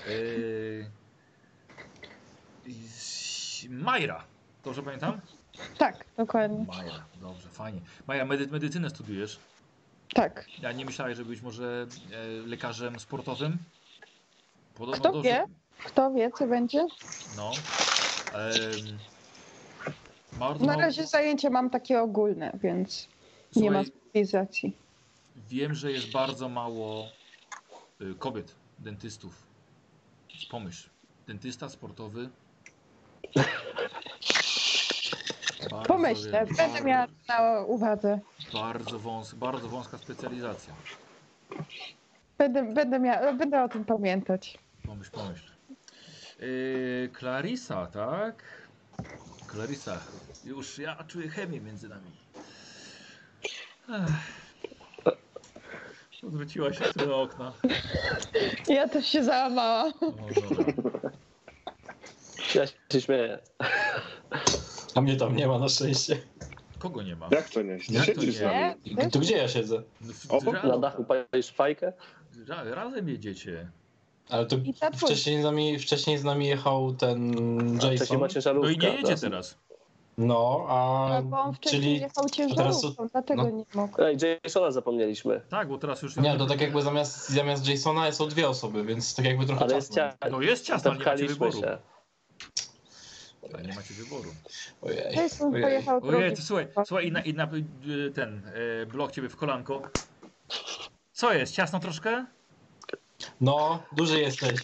Yy... 0.09 0.91
Majra. 3.71 4.25
Dobrze 4.65 4.83
pamiętam? 4.83 5.21
Tak, 5.79 6.05
dokładnie. 6.17 6.65
Majra, 6.69 7.05
dobrze, 7.21 7.49
fajnie. 7.49 7.81
Maja, 8.07 8.25
medy 8.25 8.47
medycynę 8.47 8.91
studiujesz. 8.91 9.41
Tak. 10.15 10.45
Ja 10.63 10.73
nie 10.73 10.85
myślałeś, 10.85 11.17
że 11.17 11.25
być 11.25 11.41
może 11.43 11.87
e, 12.13 12.27
lekarzem 12.47 13.01
sportowym? 13.01 13.59
Podobno 14.75 15.01
Kto 15.01 15.13
dobrze- 15.13 15.29
wie? 15.31 15.45
Kto 15.85 16.11
wie, 16.11 16.31
co 16.39 16.47
będzie? 16.47 16.87
No. 17.37 17.51
Em, 18.33 18.99
bardzo 20.33 20.65
Na 20.67 20.73
mało- 20.73 20.81
razie 20.85 21.07
zajęcia 21.07 21.51
mam 21.51 21.71
takie 21.71 22.01
ogólne, 22.01 22.59
więc 22.63 23.09
nie 23.57 23.71
ma 23.71 23.85
Słuchaj, 23.85 24.01
specjalizacji. 24.03 24.77
Wiem, 25.49 25.75
że 25.75 25.93
jest 25.93 26.13
bardzo 26.13 26.49
mało 26.49 27.09
y, 28.01 28.15
kobiet, 28.19 28.55
dentystów. 28.79 29.43
Pomyśl, 30.51 30.89
dentysta 31.27 31.69
sportowy. 31.69 32.29
Bardzo, 35.61 35.89
Pomyślę, 35.89 36.47
będę 36.57 36.81
miała 36.81 37.07
na 37.29 37.61
uwadze. 37.61 38.19
Bardzo, 38.53 38.99
wąs, 38.99 39.35
bardzo 39.35 39.69
wąska 39.69 39.99
specjalizacja. 39.99 40.75
Będę, 42.39 42.75
będę, 42.75 42.99
miała, 42.99 43.33
będę 43.33 43.63
o 43.65 43.69
tym 43.69 43.85
pamiętać. 43.85 44.59
Pomyśl, 44.87 45.11
pomyśl. 45.11 45.53
Yy, 46.41 47.11
Clarissa, 47.19 47.87
tak? 47.87 48.43
Clarissa, 49.51 50.01
już 50.45 50.79
ja 50.79 50.97
czuję 51.09 51.29
chemię 51.29 51.61
między 51.61 51.89
nami. 51.89 52.11
Ech. 53.89 54.45
Odwróciła 56.27 56.73
się 56.73 56.85
w 56.85 56.91
stronę 56.91 57.15
okna. 57.15 57.53
Ja 58.69 58.89
też 58.89 59.07
się 59.07 59.25
załamałam. 59.25 59.93
O, 60.01 60.13
dobra. 60.55 61.11
Ja 62.55 62.67
się 62.67 63.01
śmieję. 63.01 63.39
A 64.95 65.01
mnie 65.01 65.17
tam 65.17 65.37
nie 65.37 65.47
ma 65.47 65.59
na 65.59 65.69
szczęście. 65.69 66.19
Kogo 66.79 67.03
nie 67.03 67.17
ma? 67.17 67.29
Jak 67.31 67.49
to 67.51 67.63
nie? 67.63 67.79
Jak 67.89 68.07
to 68.07 68.13
Siedzisz 68.13 68.35
z 68.35 68.41
nie? 68.41 68.47
nami. 68.47 68.97
Nie? 68.97 69.11
To 69.11 69.19
gdzie 69.19 69.37
ja 69.37 69.49
siedzę? 69.49 69.83
No, 70.01 70.13
w- 70.13 70.31
Obok? 70.31 70.65
Na 70.65 70.79
dachu 70.79 71.05
palisz 71.05 71.51
fajkę? 71.51 71.93
ra- 72.49 72.65
razem 72.75 73.09
jedziecie. 73.09 73.71
Ale 74.29 74.47
to 74.47 74.57
wcześniej 74.97 75.41
z, 75.41 75.45
nami, 75.45 75.79
wcześniej 75.79 76.19
z 76.19 76.25
nami 76.25 76.47
jechał 76.47 76.93
ten 76.95 77.35
Jason. 77.83 78.21
No 78.63 78.69
i 78.71 78.79
nie 78.79 78.89
jedzie 78.89 79.03
teraz. 79.05 79.21
teraz. 79.21 79.59
No, 80.19 80.67
a 80.69 81.09
No, 81.11 81.23
bo 81.23 81.41
on 81.41 81.55
wcześniej 81.55 81.83
czyli... 81.83 81.95
jechał 81.95 82.25
teraz 82.25 82.33
ciężarówką, 82.33 83.07
dlatego 83.13 83.43
no. 83.43 83.51
nie 83.51 83.65
mógł. 83.75 84.03
Ej, 84.03 84.17
Jasona 84.45 84.71
zapomnieliśmy. 84.71 85.41
Tak, 85.51 85.69
bo 85.69 85.79
teraz 85.79 86.03
już... 86.03 86.17
Nie, 86.17 86.37
to 86.39 86.47
tak 86.47 86.61
jakby 86.61 86.83
zamiast, 86.83 87.29
zamiast 87.29 87.69
Jasona 87.69 88.13
są 88.13 88.29
dwie 88.29 88.49
osoby, 88.49 88.85
więc 88.85 89.15
tak 89.15 89.25
jakby 89.25 89.47
trochę 89.47 89.65
Ale 89.65 89.75
jest 89.75 89.95
czasu. 89.95 90.17
cia... 90.23 90.29
No 90.31 90.41
jest 90.43 90.65
ciasno, 90.67 90.91
ale 90.91 91.01
nie 91.01 91.07
macie 91.07 91.27
wyboru. 91.27 91.61
się. 91.61 91.79
Ale 93.53 93.63
nie 93.63 93.75
macie 93.75 93.95
wyboru. 93.95 94.35
Ojej, 94.83 95.05
ojej. 95.07 95.63
pojechał 95.63 96.05
Ojej, 96.05 96.37
to 96.37 96.43
słuchaj, 96.43 96.69
słuchaj 96.87 97.07
i 97.07 97.13
na, 97.13 97.21
i 97.21 97.35
na 97.35 97.49
y, 97.87 98.11
ten 98.11 98.43
y, 98.83 98.87
blok 98.87 99.13
ciebie 99.13 99.29
w 99.29 99.37
kolanko. 99.37 99.83
Co 101.13 101.33
jest, 101.33 101.55
ciasno 101.55 101.81
troszkę? 101.81 102.27
No, 103.41 103.83
duży 103.93 104.21
jesteś. 104.21 104.61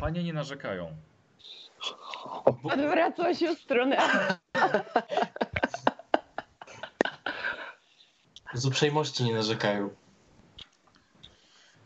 Panie 0.00 0.24
nie 0.24 0.32
narzekają. 0.32 0.96
Odwracał 2.62 3.34
się 3.34 3.56
w 3.56 3.58
stronę. 3.58 3.96
Z 8.54 8.66
uprzejmości 8.66 9.24
nie 9.24 9.34
narzekają. 9.34 9.90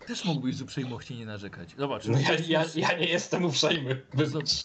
Też 0.06 0.24
mógłbyś 0.24 0.56
z 0.56 0.62
uprzejmości 0.62 1.14
nie 1.14 1.26
narzekać. 1.26 1.74
Zobacz. 1.78 2.06
No 2.06 2.18
ja, 2.18 2.34
ja, 2.46 2.64
ja 2.74 2.98
nie 2.98 3.06
jestem 3.06 3.44
uprzejmy. 3.44 4.02
Wybacz. 4.14 4.64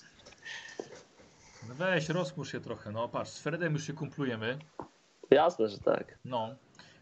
No 1.68 1.76
weź, 1.76 2.10
rozmusz 2.10 2.52
się 2.52 2.60
trochę. 2.62 2.92
No 2.92 3.10
patrz, 3.10 3.32
z 3.32 3.40
Fredem 3.40 3.74
już 3.74 3.84
się 3.88 3.94
kumplujemy. 3.94 4.60
Jasne, 5.32 5.70
że 5.70 5.78
tak. 5.78 6.18
No. 6.26 6.56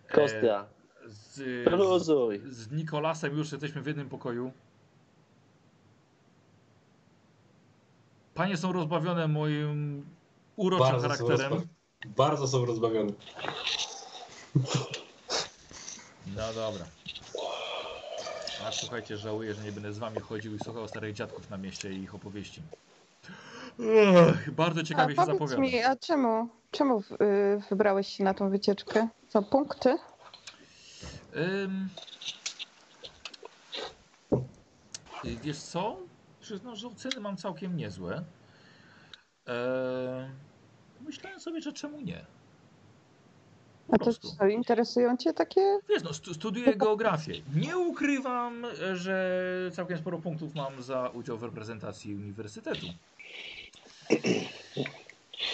E, 0.09 0.13
Kostia, 0.13 0.65
z, 1.05 1.39
luzuj. 1.71 2.41
z, 2.45 2.57
z 2.57 2.71
Nikolasem 2.71 3.37
już 3.37 3.51
jesteśmy 3.51 3.81
w 3.81 3.87
jednym 3.87 4.09
pokoju. 4.09 4.51
Panie 8.33 8.57
są 8.57 8.71
rozbawione 8.71 9.27
moim 9.27 10.05
uroczym 10.55 10.87
Bardzo 10.87 11.01
są, 11.15 11.25
charakterem. 11.27 11.53
rozba- 11.59 11.67
bardzo 12.05 12.47
są 12.47 12.65
rozbawione. 12.65 13.11
No 16.35 16.53
dobra. 16.55 16.85
A 18.67 18.71
słuchajcie, 18.71 19.17
żałuję, 19.17 19.53
że 19.53 19.63
nie 19.63 19.71
będę 19.71 19.93
z 19.93 19.97
wami 19.97 20.19
chodził 20.19 20.55
i 20.55 20.59
słuchał 20.59 20.87
starych 20.87 21.13
dziadków 21.13 21.49
na 21.49 21.57
mieście 21.57 21.91
i 21.93 22.01
ich 22.03 22.15
opowieści. 22.15 22.61
Ech, 23.79 24.51
bardzo 24.51 24.81
A 24.81 24.83
ciekawie 24.83 25.15
się 25.15 25.21
powiedz 25.21 25.33
zapowiada. 25.33 25.61
mi, 25.61 25.83
a 25.83 25.95
czemu, 25.95 26.49
czemu 26.71 26.99
y, 26.99 27.03
wybrałeś 27.69 28.07
się 28.07 28.23
na 28.23 28.33
tą 28.33 28.49
wycieczkę? 28.49 29.07
Co, 29.27 29.41
punkty? 29.41 29.89
Y, 31.35 31.69
Wiesz 35.43 35.57
co? 35.57 35.97
Przyznam, 36.41 36.75
że 36.75 36.87
oceny 36.87 37.19
mam 37.21 37.37
całkiem 37.37 37.77
niezłe. 37.77 38.23
Eee... 39.47 39.55
Myślałem 41.01 41.39
sobie, 41.39 41.61
że 41.61 41.73
czemu 41.73 42.01
nie. 42.01 42.25
Po 43.87 43.95
A 43.95 43.97
to 43.97 44.13
co, 44.13 44.47
interesują 44.47 45.17
cię 45.17 45.33
takie? 45.33 45.61
Wiesz, 45.89 46.03
no, 46.03 46.13
stu, 46.13 46.33
studiuję 46.33 46.75
geografię. 46.75 47.33
Nie 47.55 47.77
ukrywam, 47.77 48.65
że 48.93 49.41
całkiem 49.73 49.97
sporo 49.97 50.19
punktów 50.19 50.55
mam 50.55 50.83
za 50.83 51.09
udział 51.09 51.37
w 51.37 51.43
reprezentacji 51.43 52.15
uniwersytetu. 52.15 52.85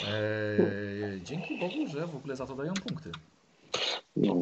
Eee, 0.08 1.22
dzięki 1.24 1.60
Bogu, 1.60 1.88
że 1.88 2.08
w 2.08 2.16
ogóle 2.16 2.36
za 2.36 2.48
to 2.48 2.56
dają 2.56 2.74
punkty. 2.74 3.12
No, 4.16 4.36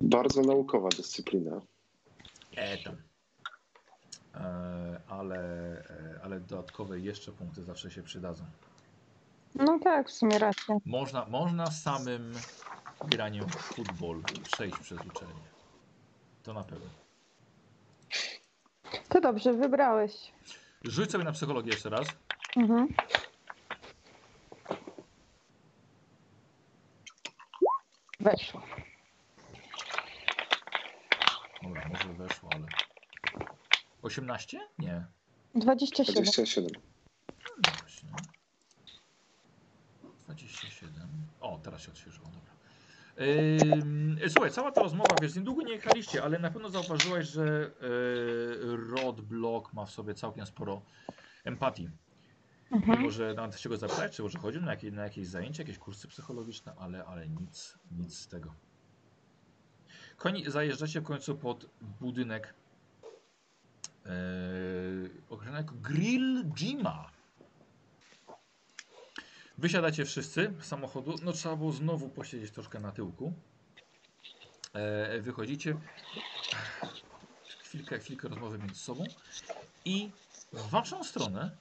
bardzo 0.00 0.42
naukowa 0.42 0.88
dyscyplina. 0.88 1.60
E, 2.56 2.78
tam. 2.78 2.96
Eee, 4.34 4.98
ale, 5.08 5.38
e, 5.90 6.20
ale 6.22 6.40
dodatkowe 6.40 7.00
jeszcze 7.00 7.32
punkty 7.32 7.62
zawsze 7.62 7.90
się 7.90 8.02
przydadzą. 8.02 8.44
No 9.54 9.78
tak, 9.78 10.08
w 10.08 10.12
sumie 10.12 10.38
racja. 10.38 10.76
Można, 10.84 11.26
można 11.26 11.70
samym 11.70 12.32
graniem 13.08 13.48
w 13.48 13.54
futbol 13.56 14.22
przejść 14.52 14.78
przez 14.78 14.98
uczelnię. 15.06 15.34
To 16.42 16.52
na 16.52 16.64
pewno. 16.64 16.86
To 19.08 19.20
dobrze, 19.20 19.52
wybrałeś. 19.52 20.12
Rzuć 20.84 21.10
sobie 21.10 21.24
na 21.24 21.32
psychologię 21.32 21.70
jeszcze 21.70 21.90
raz. 21.90 22.06
Mhm. 22.56 22.88
Weszło. 28.24 28.62
Dobra, 31.62 31.88
może 31.88 32.14
weszło, 32.14 32.50
ale... 32.52 32.66
18? 34.02 34.60
Nie. 34.78 35.04
27. 35.54 36.22
27. 36.24 36.70
No 37.38 37.72
właśnie. 37.80 38.08
No, 40.02 40.10
27. 40.24 41.08
O, 41.40 41.58
teraz 41.62 41.82
się 41.82 41.90
odświeżyło, 41.92 42.26
dobra. 42.26 42.54
Yy, 44.20 44.30
słuchaj, 44.30 44.50
cała 44.50 44.72
ta 44.72 44.82
rozmowa, 44.82 45.16
wiesz, 45.22 45.36
niedługo 45.36 45.62
nie 45.62 45.72
jechaliście, 45.72 46.22
ale 46.22 46.38
na 46.38 46.50
pewno 46.50 46.68
zauważyłeś, 46.68 47.26
że 47.28 47.70
e, 47.80 47.86
yy, 48.66 48.76
Rod 48.76 49.20
Block 49.20 49.72
ma 49.72 49.86
w 49.86 49.90
sobie 49.90 50.14
całkiem 50.14 50.46
sporo 50.46 50.82
empatii. 51.44 51.88
Mhm. 52.74 52.98
Mimo, 52.98 53.10
że 53.10 53.34
nawet 53.34 53.60
się 53.60 53.68
go 53.68 53.76
zapytać, 53.76 54.16
czy 54.16 54.22
może 54.22 54.38
chodził 54.38 54.62
na 54.62 54.70
jakieś, 54.70 54.92
na 54.92 55.02
jakieś 55.02 55.26
zajęcia, 55.26 55.62
jakieś 55.62 55.78
kursy 55.78 56.08
psychologiczne, 56.08 56.74
ale, 56.78 57.04
ale 57.04 57.28
nic, 57.28 57.78
nic 57.90 58.18
z 58.18 58.28
tego. 58.28 58.54
Koni, 60.16 60.50
zajeżdżacie 60.50 61.00
w 61.00 61.04
końcu 61.04 61.34
pod 61.36 61.66
budynek 62.00 62.54
yy, 64.04 65.10
określony 65.30 65.58
jako 65.58 65.74
Grill 65.74 66.44
Jima. 66.54 67.10
Wysiadacie 69.58 70.04
wszyscy 70.04 70.52
z 70.60 70.64
samochodu. 70.64 71.14
No 71.22 71.32
trzeba 71.32 71.56
było 71.56 71.72
znowu 71.72 72.08
posiedzieć 72.08 72.50
troszkę 72.50 72.80
na 72.80 72.92
tyłku. 72.92 73.32
E, 74.72 75.20
wychodzicie. 75.20 75.76
Chwilkę, 77.62 77.98
chwilkę 77.98 78.28
rozmowy 78.28 78.58
między 78.58 78.80
sobą. 78.80 79.04
I 79.84 80.10
w 80.52 80.70
waszą 80.70 81.04
stronę 81.04 81.56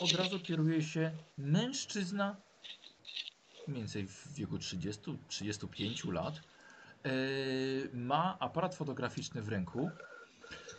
od 0.00 0.12
razu 0.12 0.40
kieruje 0.40 0.82
się 0.82 1.10
mężczyzna 1.38 2.36
mniej 3.68 3.82
więcej 3.82 4.06
w 4.06 4.34
wieku 4.34 4.56
30-35 4.56 6.12
lat. 6.12 6.34
E, 6.34 7.10
ma 7.92 8.36
aparat 8.40 8.74
fotograficzny 8.74 9.42
w 9.42 9.48
ręku. 9.48 9.90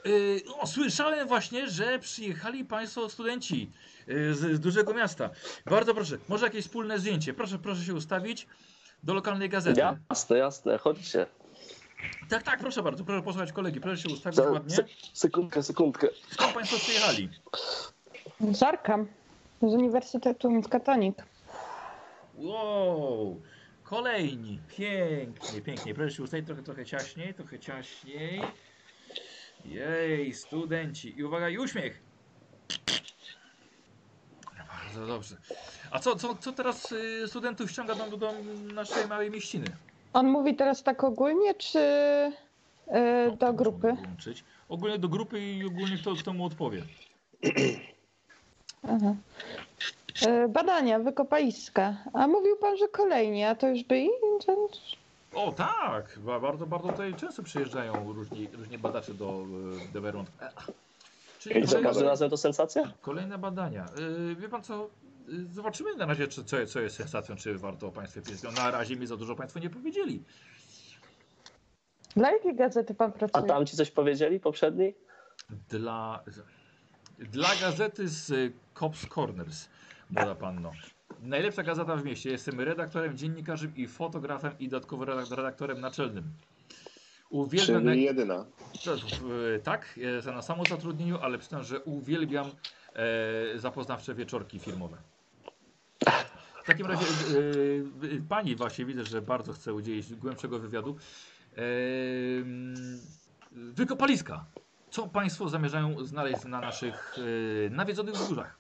E, 0.06 0.54
o, 0.60 0.68
słyszałem 0.68 1.28
właśnie, 1.28 1.70
że 1.70 2.00
przyjechali 2.00 2.66
Państwo 2.66 3.10
studenci 3.10 3.72
e, 4.08 4.34
z, 4.34 4.56
z 4.56 4.60
dużego 4.60 4.94
miasta. 4.94 5.30
Bardzo 5.66 5.94
proszę, 5.94 6.18
może 6.28 6.46
jakieś 6.46 6.66
wspólne 6.66 7.00
zdjęcie. 7.00 7.34
Proszę, 7.34 7.60
proszę 7.60 7.84
się 7.84 7.94
ustawić 7.94 8.48
do 9.04 9.14
lokalnej 9.14 9.50
gazety. 9.50 9.82
Jasne, 10.10 10.38
jasne, 10.38 10.78
chodźcie. 10.78 11.26
Tak, 12.30 12.44
tak, 12.44 12.60
proszę 12.60 12.84
bardzo, 12.84 13.04
proszę 13.04 13.24
posłuchać 13.24 13.52
kolegi, 13.52 13.82
proszę 13.82 14.02
się 14.02 14.10
ustawić 14.10 14.36
Za, 14.38 14.50
ładnie. 14.50 14.76
se, 14.76 14.86
sekundkę, 15.14 15.64
sekundkę. 15.64 16.08
Skąd 16.32 16.54
Państwo 16.54 16.78
przyjechali? 16.78 17.30
Z 18.42 18.64
Arkham. 18.64 19.08
Z 19.62 19.74
Uniwersytetu 19.74 20.52
Miskatonic. 20.52 21.18
Wow, 22.36 23.42
kolejni, 23.84 24.60
pięknie, 24.78 25.62
pięknie. 25.62 25.94
Proszę 25.94 26.16
się 26.16 26.24
ustawić 26.24 26.46
trochę, 26.46 26.64
trochę 26.64 26.86
ciaśniej, 26.86 27.34
trochę 27.34 27.60
ciaśniej. 27.60 28.42
Jej, 29.66 30.34
studenci. 30.34 31.20
I 31.20 31.24
uwaga, 31.24 31.50
i 31.50 31.58
uśmiech. 31.58 32.02
Bardzo 34.68 35.08
dobrze. 35.08 35.36
A 35.92 36.00
co, 36.00 36.16
co, 36.16 36.36
co 36.36 36.52
teraz 36.52 36.92
y, 36.92 37.28
studentów 37.28 37.72
ściąga 37.72 37.96
do, 37.96 38.18
do 38.18 38.34
naszej 38.74 39.08
małej 39.08 39.32
mieściny? 39.32 39.66
On 40.14 40.28
mówi 40.28 40.56
teraz 40.56 40.84
tak 40.84 41.04
ogólnie, 41.04 41.54
czy 41.54 41.80
y, 42.88 43.32
O, 43.32 43.36
do 43.36 43.54
grupy? 43.54 43.98
Ogólnie 44.70 45.00
do 45.00 45.10
grupy 45.10 45.40
i 45.42 45.66
ogólnie 45.66 45.98
kto, 45.98 46.16
kto 46.16 46.34
mu 46.34 46.46
odpowie. 46.46 46.84
Aha. 48.90 49.16
Y, 50.46 50.50
Badania, 50.50 51.00
wykopaliska. 51.00 51.98
A 52.14 52.28
mówił 52.28 52.58
pan, 52.58 52.78
że 52.78 52.88
kolejni, 52.88 53.44
a 53.44 53.56
to 53.56 53.68
już 53.68 53.84
byli? 53.84 54.10
O 55.34 55.52
tak, 55.52 56.20
Ba- 56.20 56.40
bardzo, 56.40 56.66
bardzo 56.68 56.88
tutaj 56.88 57.14
często 57.16 57.44
przyjeżdżają 57.44 58.14
różni, 58.14 58.48
różni 58.54 58.78
badacze 58.78 59.14
do. 59.14 59.46
E, 60.42 60.54
Czyli 61.40 61.60
I 61.60 61.62
za 61.62 61.68
każdym 61.74 61.84
kolejne, 61.84 62.10
razem 62.10 62.30
to 62.30 62.38
sensacja? 62.38 62.92
kolejne 63.02 63.38
badania. 63.38 63.86
Y, 64.32 64.36
Wie 64.36 64.50
pan 64.50 64.64
co, 64.64 64.90
zobaczymy 65.54 65.96
na 65.96 66.06
razie, 66.06 66.28
czy, 66.28 66.44
co, 66.44 66.66
co 66.66 66.80
jest 66.82 66.96
sensacją, 66.96 67.36
czy 67.36 67.58
warto 67.58 67.88
o 67.88 67.92
państwie 67.92 68.22
wiedzieć. 68.22 68.44
No, 68.44 68.52
na 68.52 68.72
razie 68.72 68.96
mi 68.96 69.08
za 69.08 69.18
dużo 69.18 69.36
państwo 69.36 69.60
nie 69.60 69.70
powiedzieli. 69.70 70.24
Dla 72.16 72.32
jakiej 72.32 72.56
gazety 72.56 72.94
pan 72.94 73.10
A 73.10 73.14
pracuje? 73.14 73.48
tam 73.48 73.66
ci 73.66 73.78
coś 73.78 73.92
powiedzieli 73.92 74.40
poprzedni? 74.40 74.94
Dla, 75.70 76.24
dla 77.20 77.56
gazety 77.62 78.08
z 78.08 78.30
y, 78.30 78.52
Cops 78.80 79.08
Corners, 79.08 79.70
młoda 80.10 80.36
panno. 80.36 80.72
Najlepsza 81.22 81.64
gazeta 81.64 81.96
w 81.96 82.06
mieście. 82.06 82.30
Jestem 82.32 82.62
redaktorem, 82.62 83.18
dziennikarzem 83.18 83.76
i 83.76 83.88
fotografem 83.88 84.52
i 84.60 84.70
dodatkowo 84.70 85.06
redak- 85.06 85.36
redaktorem 85.36 85.82
naczelnym. 85.82 86.24
Uwielbiam 87.30 87.84
Czyli 87.84 88.04
jedyna. 88.04 88.46
To, 88.84 88.94
e, 88.94 89.60
tak, 89.60 89.94
jestem 89.98 90.36
na 90.36 90.42
samozatrudnieniu, 90.42 91.18
ale 91.18 91.38
przyznam, 91.38 91.64
że 91.64 91.80
uwielbiam 91.80 92.48
e, 92.94 93.60
zapoznawcze 93.60 94.16
wieczorki 94.16 94.60
filmowe. 94.60 94.98
W 96.64 96.68
takim 96.68 96.86
razie 96.86 97.06
e, 97.06 98.16
e, 98.16 98.22
pani 98.30 98.56
właśnie 98.56 98.86
widzę, 98.86 99.06
że 99.06 99.22
bardzo 99.22 99.54
chce 99.54 99.74
udzielić 99.74 100.14
głębszego 100.16 100.60
wywiadu. 100.60 100.98
E, 101.58 101.62
wykopaliska. 103.52 104.46
Co 104.96 105.08
Państwo 105.08 105.50
zamierzają 105.50 106.06
znaleźć 106.06 106.46
na 106.46 106.62
naszych 106.62 107.16
e, 107.68 107.70
nawiedzonych 107.70 108.14
wzgórzach? 108.16 108.58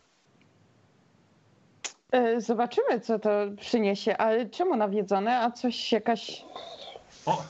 Y, 2.15 2.41
Zobaczymy, 2.41 2.99
co 2.99 3.19
to 3.19 3.29
przyniesie, 3.59 4.17
ale 4.17 4.49
czemu 4.49 4.75
nawiedzone, 4.75 5.39
a 5.39 5.51
coś 5.51 5.91
jakaś... 5.91 6.45
O, 7.25 7.43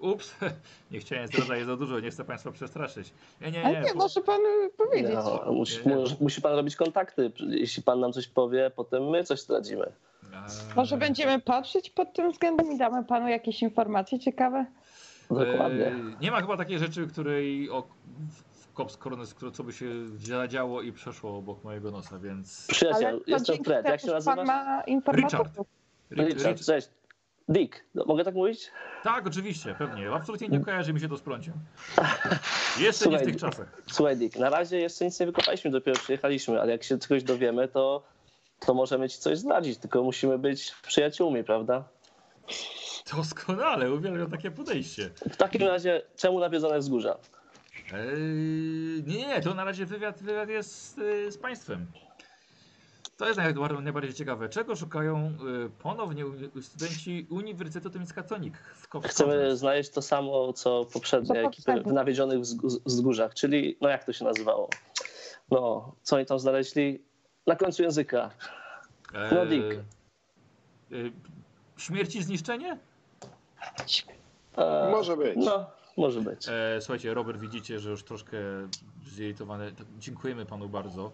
ups, 0.12 0.34
nie 0.90 0.98
chciałem 0.98 1.26
zdradzać 1.26 1.64
za 1.66 1.76
dużo, 1.76 2.00
nie 2.00 2.10
chcę 2.10 2.24
Państwa 2.24 2.52
przestraszyć. 2.52 3.12
Nie, 3.40 3.50
nie, 3.50 3.64
Ale 3.64 3.74
nie. 3.74 3.80
nie, 3.80 3.92
po- 3.92 3.98
może 3.98 4.20
pan 4.20 4.40
y, 4.40 4.70
powiedzieć. 4.76 5.14
No, 5.14 5.52
musi, 5.52 5.78
musi 6.20 6.42
pan 6.42 6.52
robić 6.52 6.76
kontakty. 6.76 7.32
Jeśli 7.48 7.82
pan 7.82 8.00
nam 8.00 8.12
coś 8.12 8.28
powie, 8.28 8.70
potem 8.76 9.10
my 9.10 9.24
coś 9.24 9.40
zdradzimy. 9.40 9.84
e, 10.32 10.74
Może 10.76 10.96
będziemy 10.96 11.40
patrzeć 11.40 11.90
pod 11.90 12.12
tym 12.12 12.32
względem 12.32 12.72
i 12.72 12.78
damy 12.78 13.04
panu 13.04 13.28
jakieś 13.28 13.62
informacje 13.62 14.18
ciekawe? 14.18 14.66
Dokładnie. 15.30 15.86
E, 15.86 15.94
nie 16.20 16.30
ma 16.30 16.40
chyba 16.40 16.56
takiej 16.56 16.78
rzeczy, 16.78 17.06
której 17.06 17.70
o, 17.70 17.82
w- 17.82 18.76
Cops 18.76 18.96
Corners, 18.96 19.34
które 19.34 19.50
co 19.50 19.64
by 19.64 19.72
się 19.72 19.86
zadziało 20.08 20.82
i 20.82 20.92
przeszło 20.92 21.38
obok 21.38 21.64
mojego 21.64 21.90
nosa, 21.90 22.18
więc. 22.18 22.66
Przyjaciel, 22.66 23.20
jestem 23.26 23.64
Fred. 23.64 23.86
Jak 23.86 24.00
się 24.00 24.06
że 24.06 24.12
Pan 24.12 24.22
nazywasz? 24.24 24.46
ma 24.46 24.82
informatorów. 24.86 25.48
Rich- 26.10 26.26
Richard, 26.28 26.58
Rich- 26.58 26.66
cześć. 26.66 26.88
Dick, 27.48 27.84
no, 27.94 28.04
mogę 28.04 28.24
tak 28.24 28.34
mówić? 28.34 28.70
tak, 29.02 29.26
oczywiście, 29.26 29.74
pewnie. 29.78 30.10
Absolutnie 30.10 30.48
nie 30.48 30.60
kojarzy 30.60 30.92
mi 30.92 31.00
się 31.00 31.08
to 31.08 31.16
z 31.16 31.20
prąciem. 31.20 31.54
Jeszcze 32.80 32.84
nie 32.84 32.92
w 32.92 32.96
Słuchaj, 33.20 33.26
tych 33.26 33.36
czasach. 33.36 33.82
Słuchaj 33.92 34.16
Dick, 34.16 34.38
na 34.38 34.50
razie 34.50 34.78
jeszcze 34.78 35.04
nic 35.04 35.20
nie 35.20 35.26
wykopaliśmy, 35.26 35.70
dopiero 35.70 35.98
przyjechaliśmy, 35.98 36.60
ale 36.60 36.72
jak 36.72 36.84
się 36.84 36.98
czegoś 36.98 37.22
dowiemy, 37.22 37.68
to, 37.68 38.02
to 38.60 38.74
możemy 38.74 39.08
ci 39.08 39.18
coś 39.18 39.38
zdradzić, 39.38 39.78
tylko 39.78 40.02
musimy 40.02 40.38
być 40.38 40.74
przyjaciółmi, 40.86 41.44
prawda? 41.44 41.84
Doskonale, 43.14 43.92
uwielbiam 43.92 44.30
takie 44.30 44.50
podejście. 44.50 45.10
W 45.30 45.36
takim 45.36 45.62
razie, 45.62 46.02
czemu 46.16 46.40
nawiedzone 46.40 46.78
wzgórza? 46.78 47.16
Eee, 47.92 49.02
nie, 49.06 49.26
nie, 49.26 49.40
to 49.40 49.54
na 49.54 49.64
razie 49.64 49.86
wywiad, 49.86 50.22
wywiad 50.22 50.48
jest 50.48 50.98
e, 50.98 51.30
z 51.32 51.38
państwem. 51.38 51.86
To 53.16 53.28
jest 53.28 53.40
naj- 53.40 53.82
najbardziej 53.82 54.14
ciekawe. 54.14 54.48
Czego 54.48 54.76
szukają 54.76 55.16
e, 55.18 55.32
ponownie 55.82 56.24
studenci 56.62 57.26
Uniwersytetu 57.30 58.00
Miskatonic 58.00 58.54
w 58.74 58.88
Chcemy 59.04 59.56
znaleźć 59.56 59.90
to 59.90 60.02
samo, 60.02 60.52
co 60.52 60.84
poprzednie 60.92 61.40
ekipy 61.42 61.80
w 61.80 61.92
nawiedzionych 61.92 62.38
wzgó- 62.38 62.80
wzgórzach, 62.86 63.34
czyli, 63.34 63.76
no 63.80 63.88
jak 63.88 64.04
to 64.04 64.12
się 64.12 64.24
nazywało? 64.24 64.70
No, 65.50 65.94
co 66.02 66.16
oni 66.16 66.26
tam 66.26 66.38
znaleźli? 66.38 67.02
Na 67.46 67.56
końcu 67.56 67.82
języka. 67.82 68.30
no, 69.32 69.46
Dick. 69.46 69.64
e, 69.72 70.94
śmierć 71.76 72.16
i 72.16 72.22
zniszczenie? 72.22 72.78
E, 74.56 74.88
Może 74.90 75.16
być. 75.16 75.36
No, 75.36 75.70
może 75.96 76.20
być. 76.20 76.46
E, 76.48 76.80
słuchajcie, 76.80 77.14
Robert, 77.14 77.38
widzicie, 77.40 77.80
że 77.80 77.90
już 77.90 78.04
troszkę 78.04 78.38
zirytowany. 79.06 79.72
Tak, 79.72 79.86
Dziękujemy 79.98 80.46
panu 80.46 80.68
bardzo. 80.68 81.12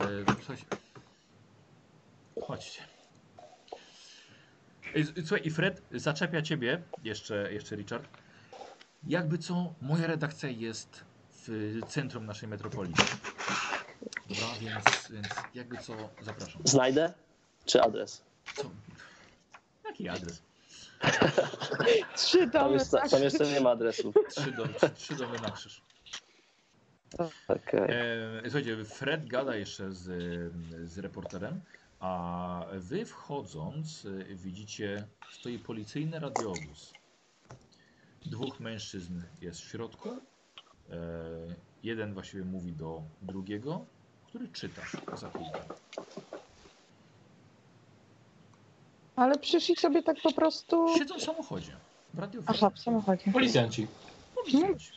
E, 0.00 0.06
słuchajcie. 0.38 0.64
Chodźcie. 2.42 2.82
Z- 4.96 5.28
Słuchaj, 5.28 5.46
i 5.46 5.50
Fred 5.50 5.82
zaczepia 5.90 6.42
ciebie, 6.42 6.82
jeszcze, 7.04 7.52
jeszcze 7.52 7.76
Richard. 7.76 8.08
Jakby 9.06 9.38
co, 9.38 9.74
moja 9.82 10.06
redakcja 10.06 10.48
jest 10.48 11.04
w 11.46 11.80
centrum 11.88 12.26
naszej 12.26 12.48
metropolii. 12.48 12.94
Dobra, 14.28 14.46
więc, 14.60 15.10
więc 15.10 15.28
jakby 15.54 15.76
co, 15.78 15.92
zapraszam. 16.22 16.62
Znajdę? 16.64 17.12
Czy 17.64 17.82
adres? 17.82 18.22
Co? 18.56 18.70
Jaki 19.84 20.08
adres? 20.08 20.42
Trzy 22.16 22.38
Tam, 22.38 22.50
domy, 22.50 22.74
jest, 22.74 22.90
tak. 22.90 23.10
tam 23.10 23.22
jeszcze 23.22 23.46
nie 23.46 23.60
ma 23.60 23.70
adresu. 23.70 24.12
Trzy 24.28 24.52
domy, 24.52 24.74
trzy, 24.94 25.14
domy 25.14 25.38
na 25.40 25.50
krzyż. 25.50 25.82
Okej. 27.48 27.80
E, 27.88 28.42
słuchajcie, 28.42 28.84
Fred 28.84 29.26
gada 29.26 29.56
jeszcze 29.56 29.92
z, 29.92 30.02
z 30.84 30.98
reporterem, 30.98 31.60
a 32.00 32.66
wy 32.72 33.04
wchodząc 33.04 34.06
e, 34.06 34.34
widzicie, 34.34 35.06
stoi 35.32 35.58
policyjny 35.58 36.20
radiowóz. 36.20 36.92
Dwóch 38.26 38.60
mężczyzn 38.60 39.22
jest 39.40 39.60
w 39.60 39.70
środku 39.70 40.08
e, 40.10 40.16
jeden 41.82 42.14
właściwie 42.14 42.44
mówi 42.44 42.72
do 42.72 43.02
drugiego, 43.22 43.86
który 44.26 44.48
czyta 44.48 44.82
za 45.16 45.28
kółkiem. 45.28 45.62
Ale 49.16 49.38
przyszli 49.38 49.76
sobie 49.76 50.02
tak 50.02 50.16
po 50.22 50.32
prostu... 50.32 50.98
Siedzą 50.98 51.18
w 51.18 51.22
samochodzie. 51.22 51.76
W. 52.14 52.28
Aha, 52.46 52.70
w 52.70 52.78
samochodzie. 52.78 53.32
Policjanci. 53.32 53.86
Policjanci. 54.34 54.90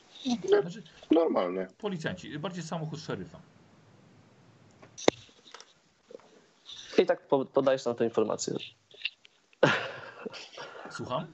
Znaczy, 0.47 0.83
Normalne. 1.11 1.67
policjanci, 1.77 2.39
bardziej 2.39 2.63
samochód 2.63 2.99
szeryfa. 2.99 3.39
I 6.97 7.05
tak 7.05 7.27
po- 7.27 7.45
podajesz 7.45 7.85
nam 7.85 7.95
tę 7.95 8.03
informację. 8.05 8.53
Słucham? 10.89 11.27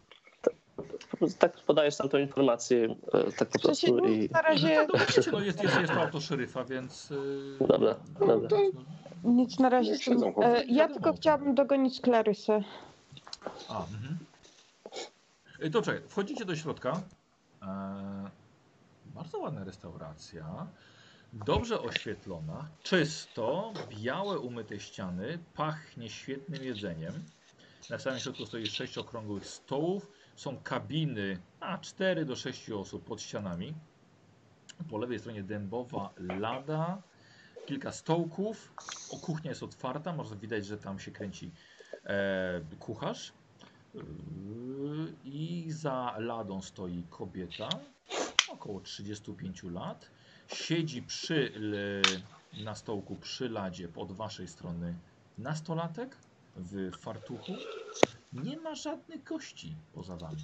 Tak 1.40 1.58
podajesz 1.58 2.00
nam 2.00 2.10
tę 2.10 2.22
informację, 2.22 2.96
e, 3.14 3.32
tak 3.32 3.50
po 3.50 3.60
prostu 3.60 3.96
no, 3.96 4.08
i... 4.08 4.30
na 4.30 4.42
razie 4.42 4.88
No, 4.94 5.00
wiecie, 5.00 5.32
no 5.32 5.40
jest, 5.40 5.64
jest, 5.64 5.80
jest 5.80 5.94
to 5.94 6.02
auto 6.02 6.22
szeryfa, 6.22 6.64
więc... 6.64 7.10
Yy, 7.10 7.68
Dobra, 7.68 7.96
dobra. 8.20 8.50
no, 8.52 8.82
nic 9.24 9.60
na 9.60 9.70
razie 9.70 9.96
z 9.96 10.06
tym... 10.06 10.14
Siedzą. 10.14 10.36
E, 10.44 10.66
Ja 10.66 10.88
tylko 10.88 11.14
chciałabym 11.14 11.56
dogonić 11.56 12.00
Clarysę. 12.02 12.64
A, 13.70 13.80
mhm. 13.80 14.18
Y, 15.64 15.70
To 15.72 15.82
czekaj, 15.82 16.02
wchodzicie 16.08 16.46
do 16.46 16.56
środka. 16.56 17.02
E, 17.62 18.30
bardzo 19.06 19.40
ładna 19.40 19.64
restauracja. 19.64 20.68
Dobrze 21.34 21.82
oświetlona, 21.82 22.68
czysto, 22.84 23.74
białe 23.90 24.40
umyte 24.40 24.80
ściany, 24.80 25.40
pachnie 25.54 26.10
świetnym 26.10 26.64
jedzeniem. 26.64 27.14
Na 27.90 28.00
samym 28.00 28.20
środku 28.20 28.46
stoi 28.46 28.68
sześć 28.68 28.98
okrągłych 28.98 29.48
stołów. 29.48 30.08
Są 30.36 30.58
kabiny, 30.58 31.38
a 31.60 31.78
4 31.78 32.26
do 32.26 32.36
6 32.36 32.72
osób 32.72 33.04
pod 33.06 33.22
ścianami. 33.22 33.74
Po 34.90 34.98
lewej 34.98 35.20
stronie 35.20 35.44
dębowa 35.44 36.10
lada, 36.18 37.02
kilka 37.66 37.92
stołków. 37.92 38.74
O, 39.12 39.18
kuchnia 39.18 39.52
jest 39.52 39.64
otwarta, 39.64 40.14
można 40.14 40.36
widać, 40.36 40.66
że 40.66 40.78
tam 40.78 41.00
się 41.00 41.12
kręci 41.12 41.52
e, 42.06 42.62
kucharz. 42.80 43.34
I 45.24 45.66
za 45.72 46.16
ladą 46.20 46.62
stoi 46.62 47.04
kobieta, 47.10 47.70
około 48.52 48.82
35 48.82 49.64
lat. 49.64 50.10
Siedzi 50.48 51.02
przy, 51.04 51.52
l- 51.56 52.02
na 52.64 52.76
stołku 52.76 53.16
przy 53.16 53.50
ladzie 53.50 53.88
od 53.96 54.12
waszej 54.12 54.48
strony 54.48 54.96
nastolatek 55.38 56.18
w 56.56 56.98
fartuchu. 56.98 57.54
Nie 58.34 58.58
ma 58.58 58.76
żadnych 58.76 59.24
gości 59.24 59.76
poza 59.94 60.18
wami. 60.18 60.38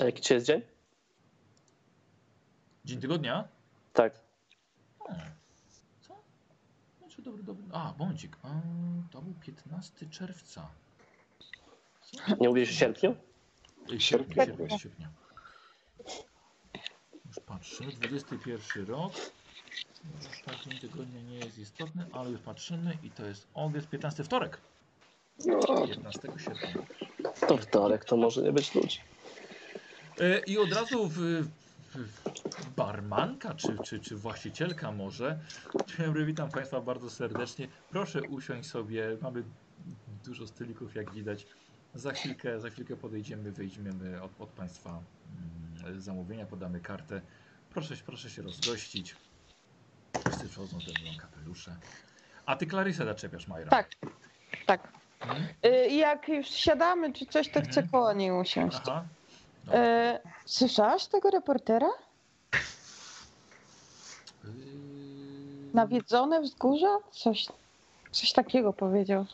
A 0.00 0.04
jaki 0.04 0.22
dzisiaj 0.22 0.36
jest 0.36 0.46
dzień? 0.46 0.62
Dzień 2.84 3.00
tygodnia? 3.00 3.48
Tak. 3.94 4.20
O, 5.00 5.12
co? 6.00 6.14
Znaczy 6.98 7.22
dobry, 7.22 7.42
dobry. 7.42 7.64
A, 7.72 7.92
bądźik. 7.98 8.36
A, 8.42 8.48
to 9.10 9.22
był 9.22 9.34
15 9.34 10.06
czerwca. 10.10 10.68
Co? 12.00 12.36
Nie 12.40 12.48
mówisz 12.48 12.70
sierpniu? 12.70 13.16
Sierpnia. 13.98 14.44
Sierpnia, 14.44 14.78
sierpnia. 14.78 15.08
Już 17.26 17.40
patrzymy, 17.46 17.92
21 17.92 18.86
rok. 18.86 19.12
Ostatni 20.30 20.78
tygodnia 20.80 21.20
nie 21.20 21.38
jest 21.38 21.58
istotny, 21.58 22.06
ale 22.12 22.30
już 22.30 22.40
patrzymy 22.40 22.98
i 23.02 23.10
to 23.10 23.26
jest 23.26 23.46
owiec 23.54 23.86
15 23.86 24.24
wtorek. 24.24 24.58
No, 25.46 25.86
15 25.86 26.28
sierpnia. 26.38 26.86
To 27.48 27.56
wtorek, 27.56 28.04
to 28.04 28.16
może 28.16 28.42
nie 28.42 28.52
być 28.52 28.74
ludzi. 28.74 29.00
E, 30.20 30.38
I 30.38 30.58
od 30.58 30.72
razu 30.72 31.08
w 31.08 31.48
barmanka, 32.76 33.54
czy, 33.54 33.78
czy, 33.84 34.00
czy 34.00 34.16
właścicielka 34.16 34.92
może. 34.92 35.38
Dzień 35.86 36.06
dobry, 36.06 36.24
witam 36.26 36.50
Państwa 36.50 36.80
bardzo 36.80 37.10
serdecznie. 37.10 37.68
Proszę 37.90 38.22
usiąść 38.22 38.70
sobie. 38.70 39.16
Mamy 39.22 39.42
dużo 40.24 40.46
stylików, 40.46 40.94
jak 40.94 41.10
widać. 41.14 41.46
Za 41.94 42.12
chwilkę, 42.12 42.60
za 42.60 42.70
chwilkę 42.70 42.96
podejdziemy, 42.96 43.52
weźmiemy 43.52 44.22
od, 44.22 44.30
od 44.40 44.48
Państwa 44.48 45.02
mm, 45.90 46.00
zamówienia, 46.00 46.46
podamy 46.46 46.80
kartę. 46.80 47.20
Proszę, 47.70 47.94
proszę 48.06 48.30
się 48.30 48.42
rozgościć. 48.42 49.16
Wszyscy 50.26 50.48
przychodzą, 50.48 50.80
zdejmują 50.80 51.18
kapelusze. 51.18 51.76
A 52.46 52.56
Ty 52.56 52.66
Clarissa 52.66 53.04
zaczepiasz, 53.04 53.46
Majra. 53.48 53.70
Tak, 53.70 53.90
tak. 54.66 54.92
Mhm. 55.20 55.44
Y, 55.64 55.90
Jak 55.90 56.28
już 56.28 56.46
siadamy 56.46 57.12
czy 57.12 57.26
coś, 57.26 57.48
to 57.48 57.60
chcę 57.60 57.68
Mhm. 57.80 57.88
koło 57.88 58.12
niej 58.12 58.30
usiąść. 58.32 58.78
Aha. 58.82 59.04
E, 59.72 60.20
Słyszałaś 60.46 61.06
tego 61.06 61.30
reportera? 61.30 61.88
Yy, 64.44 64.50
Nawiedzone 65.74 66.40
wzgórza? 66.40 66.98
Coś, 67.10 67.46
coś 68.10 68.32
takiego 68.32 68.72
powiedział. 68.72 69.26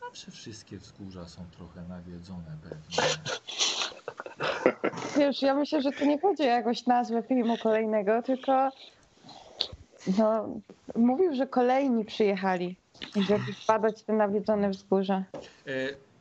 Zawsze 0.00 0.30
wszystkie 0.30 0.78
wzgórza 0.78 1.28
są 1.28 1.42
trochę 1.56 1.82
nawiedzone 1.88 2.56
pewnie. 2.62 2.96
Wiesz, 5.18 5.42
ja 5.42 5.54
myślę, 5.54 5.82
że 5.82 5.92
to 5.92 6.04
nie 6.04 6.20
chodzi 6.20 6.42
o 6.42 6.46
jakąś 6.46 6.86
nazwę 6.86 7.22
filmu 7.22 7.58
kolejnego, 7.58 8.22
tylko 8.22 8.70
no, 10.18 10.48
mówił, 10.96 11.34
że 11.34 11.46
kolejni 11.46 12.04
przyjechali, 12.04 12.76
żeby 13.16 13.44
badać 13.68 14.02
te 14.02 14.12
nawiedzone 14.12 14.70
wzgórza. 14.70 15.22
E, 15.66 15.70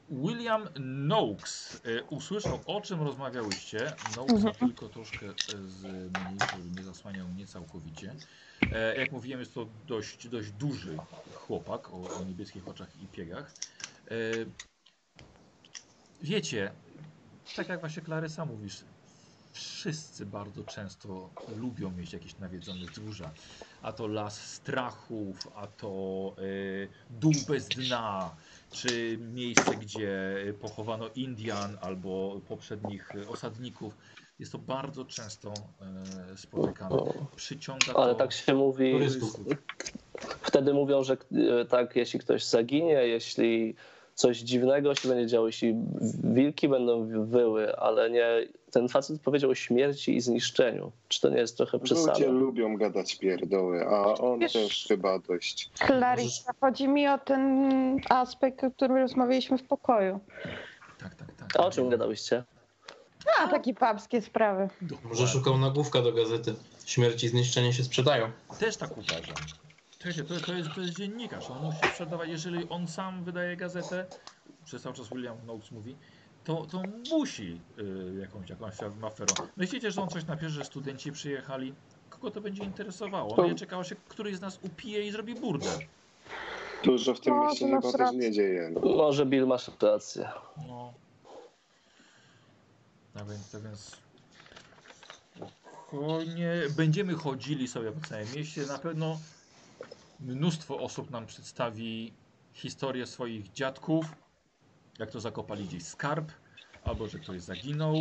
William 0.10 0.70
Noakes 0.80 1.82
e, 1.84 2.04
usłyszał 2.04 2.64
o 2.66 2.82
czym 2.82 3.02
rozmawiałyście. 3.02 3.98
Noakes 4.04 4.46
Mhm. 4.46 4.56
tylko 4.58 4.90
troszkę 4.90 5.26
e, 5.28 5.36
zmniejszył, 5.68 6.58
żeby 6.58 6.72
nie 6.72 6.84
zasłaniał 6.84 7.30
mnie 7.30 7.48
całkowicie. 7.48 8.18
E, 8.72 8.98
jak 8.98 9.12
mówiłem, 9.12 9.40
jest 9.40 9.54
to 9.54 9.66
dość, 9.66 10.28
dość 10.30 10.52
duży 10.52 11.06
chłopak 11.34 11.90
o, 11.90 12.14
o 12.14 12.24
niebieskich 12.24 12.68
oczach 12.68 12.96
i 12.96 13.10
piegach. 13.10 13.58
Wiecie, 16.22 16.82
tak 17.54 17.70
jak 17.70 17.80
właśnie 17.80 18.02
Klarysa 18.02 18.46
mówisz, 18.46 18.86
wszyscy 19.52 20.26
bardzo 20.26 20.64
często 20.64 21.38
lubią 21.48 21.92
mieć 21.92 22.14
jakieś 22.14 22.38
nawiedzone 22.38 22.88
wzgórza. 22.88 23.36
A 23.82 23.94
to 23.94 24.08
las 24.08 24.54
strachów, 24.54 25.48
a 25.56 25.68
to 25.68 26.36
y, 26.40 26.90
dół 27.10 27.42
bez 27.42 27.72
dna, 27.72 28.36
czy 28.72 29.18
miejsce, 29.22 29.76
gdzie 29.76 30.36
pochowano 30.60 31.10
Indian 31.16 31.78
albo 31.82 32.42
poprzednich 32.48 33.16
y, 33.16 33.28
osadników. 33.28 33.98
Jest 34.40 34.52
to 34.52 34.58
bardzo 34.58 35.06
często 35.06 35.74
y, 36.34 36.38
spotykane. 36.38 36.98
Przyciąga 37.36 37.94
to 37.94 38.04
Ale 38.04 38.16
tak 38.16 38.34
się 38.34 38.54
mówi, 38.56 38.92
Turystów. 38.92 39.40
wtedy 40.42 40.74
mówią, 40.74 41.04
że 41.04 41.18
e, 41.62 41.66
tak, 41.66 41.96
jeśli 41.96 42.20
ktoś 42.20 42.46
zaginie, 42.46 42.94
jeśli 42.94 43.76
coś 44.14 44.40
dziwnego 44.40 44.96
się 44.96 45.08
będzie 45.10 45.28
działo, 45.28 45.48
jeśli 45.48 45.76
wilki 46.24 46.70
będą 46.70 47.26
wyły, 47.26 47.76
ale 47.78 48.10
nie, 48.10 48.48
ten 48.76 48.90
facet 48.90 49.22
powiedział 49.22 49.50
o 49.50 49.56
śmierci 49.56 50.16
i 50.16 50.22
zniszczeniu. 50.22 50.92
Czy 51.08 51.22
to 51.22 51.30
nie 51.30 51.38
jest 51.38 51.58
trochę 51.58 51.78
ludzie 51.78 51.96
przesada? 51.96 52.28
lubią 52.28 52.78
gadać 52.78 53.16
pierdoły, 53.16 53.86
a 53.88 54.04
on 54.04 54.40
Wiesz- 54.40 54.54
też 54.54 54.86
chyba 54.88 55.20
dość. 55.20 55.70
Clarissa, 55.88 56.54
chodzi 56.62 56.88
mi 56.88 57.08
o 57.08 57.18
ten 57.18 57.42
aspekt, 58.10 58.64
o 58.64 58.72
którym 58.72 58.98
rozmawialiśmy 58.98 59.58
w 59.58 59.64
pokoju. 59.64 60.20
Tak, 60.98 61.16
tak, 61.16 61.34
tak. 61.34 61.60
A 61.60 61.66
o 61.66 61.72
czym 61.72 61.90
gadałyście? 61.90 62.44
A, 63.40 63.48
takie 63.48 63.74
papskie 63.74 64.22
sprawy. 64.22 64.70
Może 65.04 65.28
szukał 65.28 65.58
nagłówka 65.58 66.02
do 66.02 66.14
gazety. 66.14 66.56
Śmierć 66.86 67.24
i 67.24 67.28
zniszczenie 67.28 67.74
się 67.74 67.84
sprzedają. 67.84 68.32
Też 68.60 68.78
tak 68.78 68.98
uważam. 68.98 69.36
Czekajcie, 69.98 70.24
to, 70.24 70.40
to, 70.46 70.54
jest, 70.54 70.70
to 70.76 70.82
jest 70.82 70.98
dziennikarz. 70.98 71.50
On 71.50 71.64
musi 71.64 71.78
sprzedawać, 71.78 72.30
jeżeli 72.30 72.70
on 72.70 72.88
sam 72.88 73.24
wydaje 73.24 73.58
gazetę, 73.58 74.06
przez 74.66 74.82
cały 74.82 74.96
czas 74.96 75.10
William 75.10 75.38
Noakes 75.46 75.72
mówi, 75.72 75.96
to, 76.46 76.66
to 76.66 76.84
musi 77.12 77.60
y, 77.80 78.16
jakąś, 78.22 78.50
jakąś 78.50 78.74
aferą. 79.04 79.34
Myślicie, 79.58 79.92
że 79.92 80.02
on 80.02 80.10
coś 80.10 80.26
napisze, 80.26 80.50
że 80.50 80.66
studenci 80.66 81.12
przyjechali? 81.12 81.74
Kogo 82.10 82.32
to 82.32 82.42
będzie 82.42 82.64
interesowało? 82.64 83.36
On 83.36 83.46
nie 83.48 83.56
czekał 83.56 83.84
się, 83.84 83.96
któryś 84.10 84.36
z 84.36 84.42
nas 84.42 84.60
upije 84.62 85.08
i 85.08 85.12
zrobi 85.12 85.36
burdę. 85.36 85.70
Dużo 86.84 87.14
w 87.14 87.20
tym 87.20 87.36
No, 87.36 87.46
mieście 87.46 87.68
chyba 87.68 87.92
też 87.92 88.12
nie 88.12 88.32
dzieje. 88.32 88.72
No. 88.74 88.82
Może 88.96 89.26
Bill 89.26 89.48
masz 89.48 89.72
rację. 89.82 90.30
No. 90.68 90.94
A 93.16 93.24
więc, 93.24 93.56
a 93.56 93.60
więc 93.60 93.98
spokojnie. 95.62 96.52
Będziemy 96.78 97.14
chodzili 97.14 97.68
sobie 97.68 97.92
po 97.92 98.08
całym 98.08 98.28
mieście. 98.36 98.66
Na 98.66 98.78
pewno 98.80 99.20
mnóstwo 100.20 100.80
osób 100.80 101.12
nam 101.12 101.26
przedstawi 101.26 102.14
historię 102.54 103.08
swoich 103.08 103.52
dziadków, 103.52 104.06
jak 105.00 105.12
to 105.12 105.20
zakopali 105.20 105.66
gdzieś 105.66 105.84
skarb, 105.84 106.32
albo 106.84 107.08
że 107.08 107.20
ktoś 107.20 107.42
zaginął, 107.42 107.96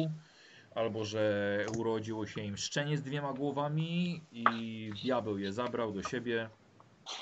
albo 0.75 1.05
że 1.05 1.67
urodziło 1.79 2.27
się 2.27 2.41
im 2.41 2.57
szczenie 2.57 2.99
z 2.99 3.03
dwiema 3.03 3.33
głowami 3.33 4.23
i 4.33 4.93
diabeł 5.03 5.39
je 5.39 5.53
zabrał 5.53 5.93
do 5.93 6.03
siebie. 6.03 6.49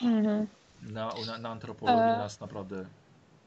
Mhm. 0.03 0.47
Na, 0.83 1.13
na, 1.27 1.39
na 1.39 1.49
antropologii 1.49 2.03
E, 2.03 2.19
nas 2.19 2.41
naprawdę 2.41 2.87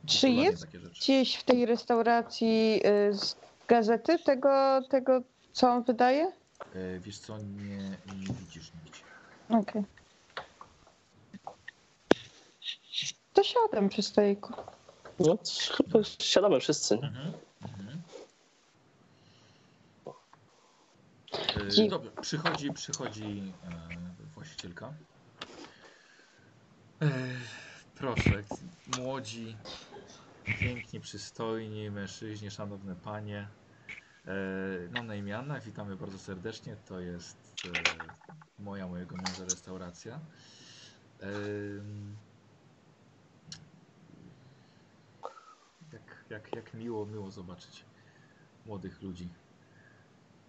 czy 0.05 0.29
jest 0.29 0.65
takie 0.65 0.79
rzeczy. 0.79 0.99
Gdzieś 0.99 1.35
w 1.35 1.43
tej 1.43 1.65
restauracji 1.65 2.81
y, 3.09 3.13
z 3.13 3.35
gazety 3.67 4.19
tego, 4.19 4.81
tego 4.89 5.21
co 5.53 5.71
on 5.71 5.83
wydaje? 5.83 6.31
E, 6.75 6.99
wiesz 6.99 7.17
co, 7.17 7.37
nie, 7.37 7.77
nie 8.15 8.33
widzisz 8.39 8.71
nigdzie. 8.85 9.01
Okej. 9.49 9.83
To 13.33 13.43
siadam 13.43 13.89
przy 13.89 14.01
stoliku. 14.01 14.53
No, 15.19 15.37
chyba 15.77 16.03
siadamy 16.03 16.59
wszyscy. 16.59 16.95
Mhm. 16.95 17.33
Mhm. 17.61 18.01
E, 21.85 21.89
Dobrze, 21.89 22.11
przychodzi, 22.21 22.73
przychodzi 22.73 23.53
e, 23.63 24.25
właścicielka. 24.33 24.93
E, 27.01 27.07
proszę, 27.95 28.43
młodzi, 28.97 29.57
pięknie, 30.59 30.99
przystojni 30.99 31.91
mężczyźni, 31.91 32.51
szanowne 32.51 32.95
panie. 32.95 33.47
Mam 34.91 35.07
na 35.07 35.15
imię 35.15 35.37
Anna, 35.37 35.59
witamy 35.59 35.95
bardzo 35.95 36.19
serdecznie. 36.19 36.75
To 36.85 36.99
jest 36.99 37.37
moja, 38.59 38.87
mojego 38.87 39.15
męża 39.17 39.45
restauracja. 39.45 40.19
Em, 41.19 42.17
jak, 46.29 46.55
jak, 46.55 46.73
miło, 46.73 47.05
miło 47.05 47.31
zobaczyć 47.31 47.85
młodych 48.65 49.01
ludzi. 49.01 49.29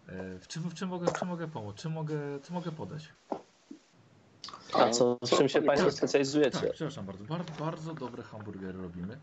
E, 0.07 0.39
w, 0.39 0.49
czym, 0.49 0.63
w, 0.63 0.75
czym 0.75 0.89
mogę, 0.89 1.07
w 1.07 1.19
czym 1.19 1.29
mogę 1.29 1.49
pomóc? 1.49 1.77
Czym 1.77 1.93
mogę, 1.93 2.41
co 2.43 2.55
mogę 2.55 2.73
podać? 2.73 3.13
A 4.73 4.91
co, 4.91 5.19
w 5.23 5.31
czym 5.31 5.49
się 5.49 5.63
Państwo 5.63 5.91
specjalizujecie? 5.91 6.61
Tak, 6.61 6.73
przepraszam 6.73 7.07
bardzo. 7.07 7.25
Bardzo, 7.25 7.53
bardzo 7.53 7.95
dobre 7.95 8.23
hamburgery 8.23 8.79
robimy 8.79 9.15
e, 9.15 9.19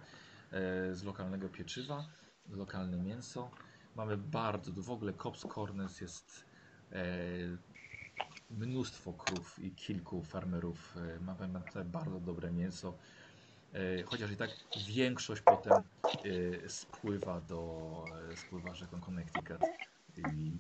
z 0.96 1.04
lokalnego 1.04 1.50
pieczywa, 1.50 2.06
lokalne 2.50 2.98
mięso. 2.98 3.52
Mamy 3.96 4.18
bardzo, 4.18 4.72
w 4.76 4.92
ogóle 4.92 5.14
Cops 5.14 5.48
Corners 5.56 6.02
jest 6.02 6.46
e, 6.92 7.06
mnóstwo 8.50 9.14
krów 9.14 9.60
i 9.60 9.72
kilku 9.72 10.24
farmerów. 10.24 10.98
E, 10.98 11.20
mamy 11.20 11.48
naprawdę 11.48 11.92
bardzo 11.92 12.20
dobre 12.20 12.52
mięso. 12.52 12.94
E, 13.74 14.04
chociaż 14.04 14.32
i 14.32 14.38
tak 14.38 14.50
większość 14.88 15.42
potem 15.42 15.74
e, 15.74 16.70
spływa 16.70 17.42
do 17.42 17.82
e, 18.32 18.38
spływa 18.38 18.74
rzeką 18.74 19.02
Connecticut. 19.02 19.62
I 20.18 20.52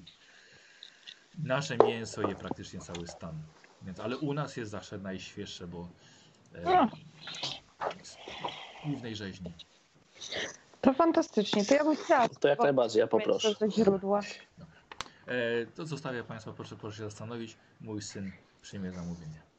nasze 1.37 1.77
mięso 1.77 2.21
je 2.21 2.35
praktycznie 2.35 2.79
cały 2.79 3.07
stan. 3.07 3.43
Więc, 3.81 3.99
ale 3.99 4.17
u 4.17 4.33
nas 4.33 4.57
jest 4.57 4.71
zawsze 4.71 4.97
najświeższe, 4.97 5.67
bo 5.67 5.87
e, 6.55 6.87
z 8.03 8.17
piwnej 8.83 9.15
rzeźni. 9.15 9.53
To 10.81 10.93
fantastycznie. 10.93 11.65
To 11.65 11.75
ja 11.75 11.83
bym 11.83 11.95
chciała. 11.95 12.29
To 12.29 12.47
jak 12.47 12.59
najbardziej, 12.59 12.99
ja 12.99 13.07
poproszę. 13.07 13.53
ze 13.53 13.71
źródła. 13.71 14.21
E, 15.25 15.65
to 15.65 15.85
zostawię 15.85 16.23
Państwa, 16.23 16.53
proszę, 16.53 16.75
proszę 16.75 16.97
się 16.97 17.03
zastanowić. 17.03 17.57
Mój 17.81 18.01
syn 18.01 18.31
przyjmie 18.61 18.91
zamówienie. 18.91 19.52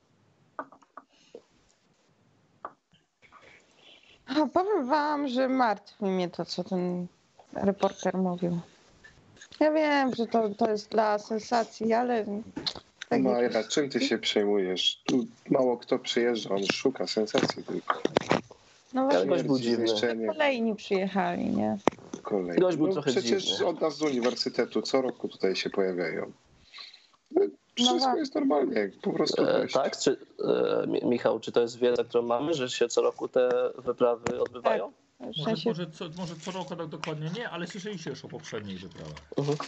A, 4.27 4.47
powiem 4.47 4.87
wam, 4.87 5.29
że 5.29 5.49
martwi 5.49 6.05
mnie 6.05 6.29
to, 6.29 6.45
co 6.45 6.65
ten 6.65 7.07
reporter 7.53 8.17
mówił. 8.17 8.61
Ja 9.61 9.73
wiem, 9.73 10.15
że 10.15 10.27
to, 10.27 10.49
to 10.49 10.71
jest 10.71 10.91
dla 10.91 11.19
sensacji, 11.19 11.93
ale... 11.93 12.25
Tak 13.09 13.23
Majra, 13.23 13.59
jakoś- 13.59 13.75
czym 13.75 13.91
ty 13.91 14.01
się 14.01 14.19
przejmujesz? 14.19 15.03
Tu 15.05 15.27
mało 15.51 15.77
kto 15.77 15.99
przyjeżdża, 15.99 16.55
on 16.55 16.67
szuka 16.67 17.07
sensacji 17.07 17.65
tylko. 17.65 18.03
No 18.95 19.05
właśnie, 19.05 19.27
gość 19.27 19.43
był 19.45 19.59
dziwny. 19.59 19.89
zniszczenie, 19.89 20.27
kolejni 20.27 20.75
przyjechali, 20.75 21.47
nie? 21.47 21.79
kolej. 22.23 22.59
Gość 22.59 22.77
był 22.77 22.87
no, 22.87 22.93
trochę 22.93 23.11
przecież 23.11 23.45
dziwny. 23.45 23.67
od 23.67 23.81
nas 23.81 23.97
z 23.97 24.03
uniwersytetu 24.03 24.83
co 24.83 25.03
roku 25.03 25.29
tutaj 25.29 25.57
się 25.57 25.71
pojawiają. 25.71 26.33
No, 27.79 27.85
Wszystko 27.85 27.99
właśnie. 28.05 28.21
jest 28.21 28.35
normalnie, 28.35 28.91
po 29.03 29.13
prostu 29.13 29.43
E, 29.43 29.47
dość. 29.47 29.75
tak? 29.75 29.99
Czy, 29.99 30.17
e, 30.83 30.87
Mi- 30.87 31.05
Michał, 31.05 31.41
czy 31.41 31.53
to 31.53 31.61
jest 31.61 31.79
wiedza, 31.79 32.05
którą 32.05 32.23
mamy, 32.25 32.55
że 32.55 32.71
się 32.71 32.89
co 32.89 33.03
roku 33.03 33.29
te 33.29 33.71
wyprawy 33.79 34.41
odbywają? 34.43 34.93
W 35.21 35.27
Może, 35.27 35.45
sensie, 35.45 35.71
może, 35.71 35.91
co, 35.91 36.05
może 36.19 36.35
co 36.37 36.51
roku 36.51 36.77
tak 36.77 36.87
dokładnie 36.89 37.31
nie, 37.37 37.51
ale 37.51 37.67
słyszeliście 37.67 38.11
już 38.11 38.25
o 38.25 38.29
poprzednich 38.29 38.81
wyprawach. 38.81 39.15
Mhm. 39.37 39.59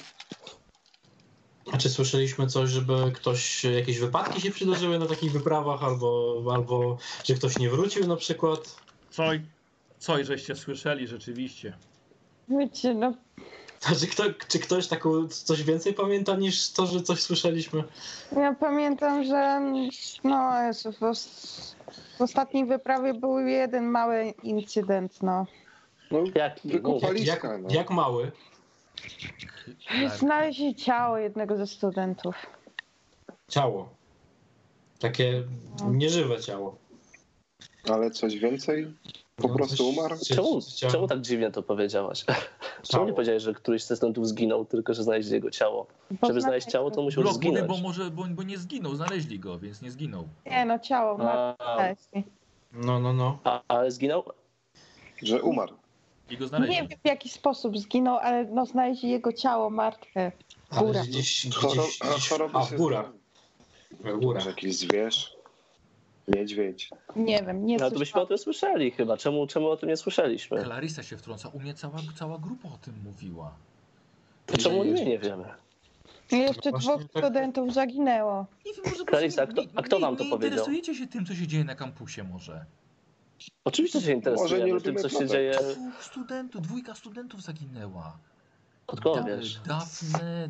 A 1.72 1.78
czy 1.78 1.88
słyszeliśmy 1.90 2.46
coś, 2.46 2.70
żeby 2.70 3.12
ktoś, 3.14 3.64
jakieś 3.64 3.98
wypadki 3.98 4.40
się 4.40 4.50
przydarzyły 4.50 4.98
na 4.98 5.06
takich 5.06 5.32
wyprawach, 5.32 5.84
albo, 5.84 6.42
albo 6.54 6.98
że 7.24 7.34
ktoś 7.34 7.58
nie 7.58 7.70
wrócił 7.70 8.06
na 8.06 8.16
przykład? 8.16 8.76
Coś, 9.10 9.40
coś 9.98 10.26
żeście 10.26 10.56
słyszeli 10.56 11.06
rzeczywiście. 11.06 11.76
wiecie, 12.48 12.94
no 12.94 13.12
Czy, 14.00 14.06
kto, 14.06 14.22
czy 14.48 14.58
ktoś 14.58 14.86
taką, 14.86 15.28
coś 15.28 15.62
więcej 15.62 15.94
pamięta 15.94 16.36
niż 16.36 16.70
to, 16.70 16.86
że 16.86 17.02
coś 17.02 17.22
słyszeliśmy? 17.22 17.84
ja 18.36 18.54
pamiętam, 18.54 19.24
że 19.24 19.60
no 20.24 20.62
Jezu, 20.62 20.92
w, 20.92 21.02
os- 21.02 21.76
w 22.18 22.20
ostatniej 22.20 22.66
wyprawie 22.66 23.14
był 23.14 23.38
jeden 23.38 23.84
mały 23.84 24.34
incydent, 24.42 25.22
no. 25.22 25.46
No, 26.10 26.18
Jak? 26.34 26.64
Jak, 26.64 27.42
no. 27.44 27.68
jak 27.68 27.90
mały? 27.90 28.32
Znaleźli 30.18 30.74
ciało 30.74 31.18
jednego 31.18 31.56
ze 31.56 31.66
studentów. 31.66 32.34
Ciało. 33.48 33.88
Takie 34.98 35.42
nieżywe 35.90 36.40
ciało. 36.40 36.76
Ale 37.90 38.10
coś 38.10 38.36
więcej? 38.38 38.94
Po 39.36 39.48
No, 39.48 39.54
prostu 39.54 39.88
umarł? 39.88 40.16
Czemu, 40.28 40.60
czemu 40.90 41.06
tak 41.06 41.20
dziwnie 41.20 41.50
to 41.50 41.62
powiedziałaś? 41.62 42.24
Czemu 42.24 42.82
Ciało. 42.82 43.06
nie 43.06 43.12
powiedziałeś, 43.12 43.42
że 43.42 43.54
któryś 43.54 43.82
z 43.84 43.96
studentów 43.96 44.28
zginął, 44.28 44.64
tylko 44.64 44.94
że 44.94 45.02
znaleźli 45.02 45.32
jego 45.32 45.50
ciało? 45.50 45.86
Bo 46.20 46.26
Żeby 46.26 46.40
znaleźć 46.40 46.66
ciało, 46.66 46.90
to 46.90 47.02
musiał 47.02 47.22
Blok 47.22 47.34
zginąć. 47.34 47.66
bo 47.68 47.76
może, 47.78 48.10
bo, 48.10 48.24
bo 48.30 48.42
nie 48.42 48.58
zginął, 48.58 48.94
znaleźli 48.94 49.38
go, 49.38 49.58
więc 49.58 49.82
nie 49.82 49.90
zginął. 49.90 50.28
Nie 50.46 50.64
no, 50.64 50.78
ciało 50.78 51.20
A, 51.20 51.56
martwe. 51.58 51.94
No, 52.72 53.00
no, 53.00 53.12
no. 53.12 53.38
a, 53.44 53.62
ale 53.68 53.90
zginął? 53.90 54.24
Że 55.22 55.42
umarł. 55.42 55.74
I 56.30 56.36
go 56.36 56.46
znaleźli. 56.48 56.74
Nie 56.74 56.88
wiem 56.88 56.98
w 57.04 57.06
jaki 57.08 57.28
sposób 57.28 57.78
zginął, 57.78 58.16
ale 58.18 58.44
no 58.44 58.66
znaleźli 58.66 59.10
jego 59.10 59.32
ciało 59.32 59.70
martwe. 59.70 60.32
Ale 60.70 60.86
Góra. 60.86 61.02
gdzieś, 61.02 61.46
gdzieś, 61.46 61.98
a 62.02 62.06
gdzieś 62.12 62.28
choroby 62.28 62.58
a, 62.58 62.60
w 62.64 62.74
górach. 62.74 63.06
W 63.90 64.02
górach. 64.18 64.22
Może 64.44 64.50
jakiś 64.50 64.76
zwierz? 64.76 65.35
Niedźwiedź? 66.28 66.90
Nie 67.16 67.42
wiem, 67.42 67.66
nie 67.66 67.76
No 67.76 67.90
to 67.90 67.98
byśmy 67.98 68.20
o 68.20 68.26
tym 68.26 68.38
słyszeli 68.38 68.90
chyba. 68.90 69.16
Czemu, 69.16 69.46
czemu 69.46 69.68
o 69.70 69.76
tym 69.76 69.88
nie 69.88 69.96
słyszeliśmy? 69.96 70.62
Clarissa 70.64 71.02
się 71.02 71.16
wtrąca. 71.16 71.48
U 71.48 71.60
mnie 71.60 71.74
cała, 71.74 71.98
cała 72.18 72.38
grupa 72.38 72.68
o 72.68 72.78
tym 72.78 72.94
mówiła. 73.04 73.54
To 74.46 74.56
czemu 74.56 74.84
my 74.84 75.04
nie 75.04 75.18
wiemy? 75.18 75.44
Jeszcze 76.32 76.70
Właśnie 76.70 76.96
dwóch 76.96 77.12
tak- 77.12 77.22
studentów 77.24 77.72
zaginęło. 77.74 78.46
Nie 78.66 78.72
wiem, 78.72 78.82
może 78.84 79.04
po 79.04 79.10
Clarissa, 79.10 79.46
prostu 79.46 79.60
a 79.60 79.64
kto- 79.64 79.78
a 79.78 79.82
kto 79.82 80.00
wam 80.00 80.16
to 80.16 80.24
nie 80.24 80.30
powiedział? 80.30 80.50
interesujecie 80.52 80.94
się 80.94 81.06
tym, 81.06 81.26
co 81.26 81.34
się 81.34 81.46
dzieje 81.46 81.64
na 81.64 81.74
kampusie 81.74 82.24
może. 82.24 82.64
Oczywiście 83.64 84.00
się 84.00 84.04
Może 84.06 84.12
interesujemy 84.12 84.64
nie 84.64 84.80
tym, 84.80 84.94
lubimy 84.94 85.00
co 85.00 85.08
się 85.08 85.26
dzieje. 85.26 85.52
Dwóch 85.52 86.04
studentów, 86.04 86.62
dwójka 86.62 86.94
studentów 86.94 87.42
zaginęła. 87.42 88.18
Od 88.86 89.00
kogo 89.00 89.16
Da- 89.16 89.24
wiesz? 89.36 89.60
Daphne, 89.66 90.46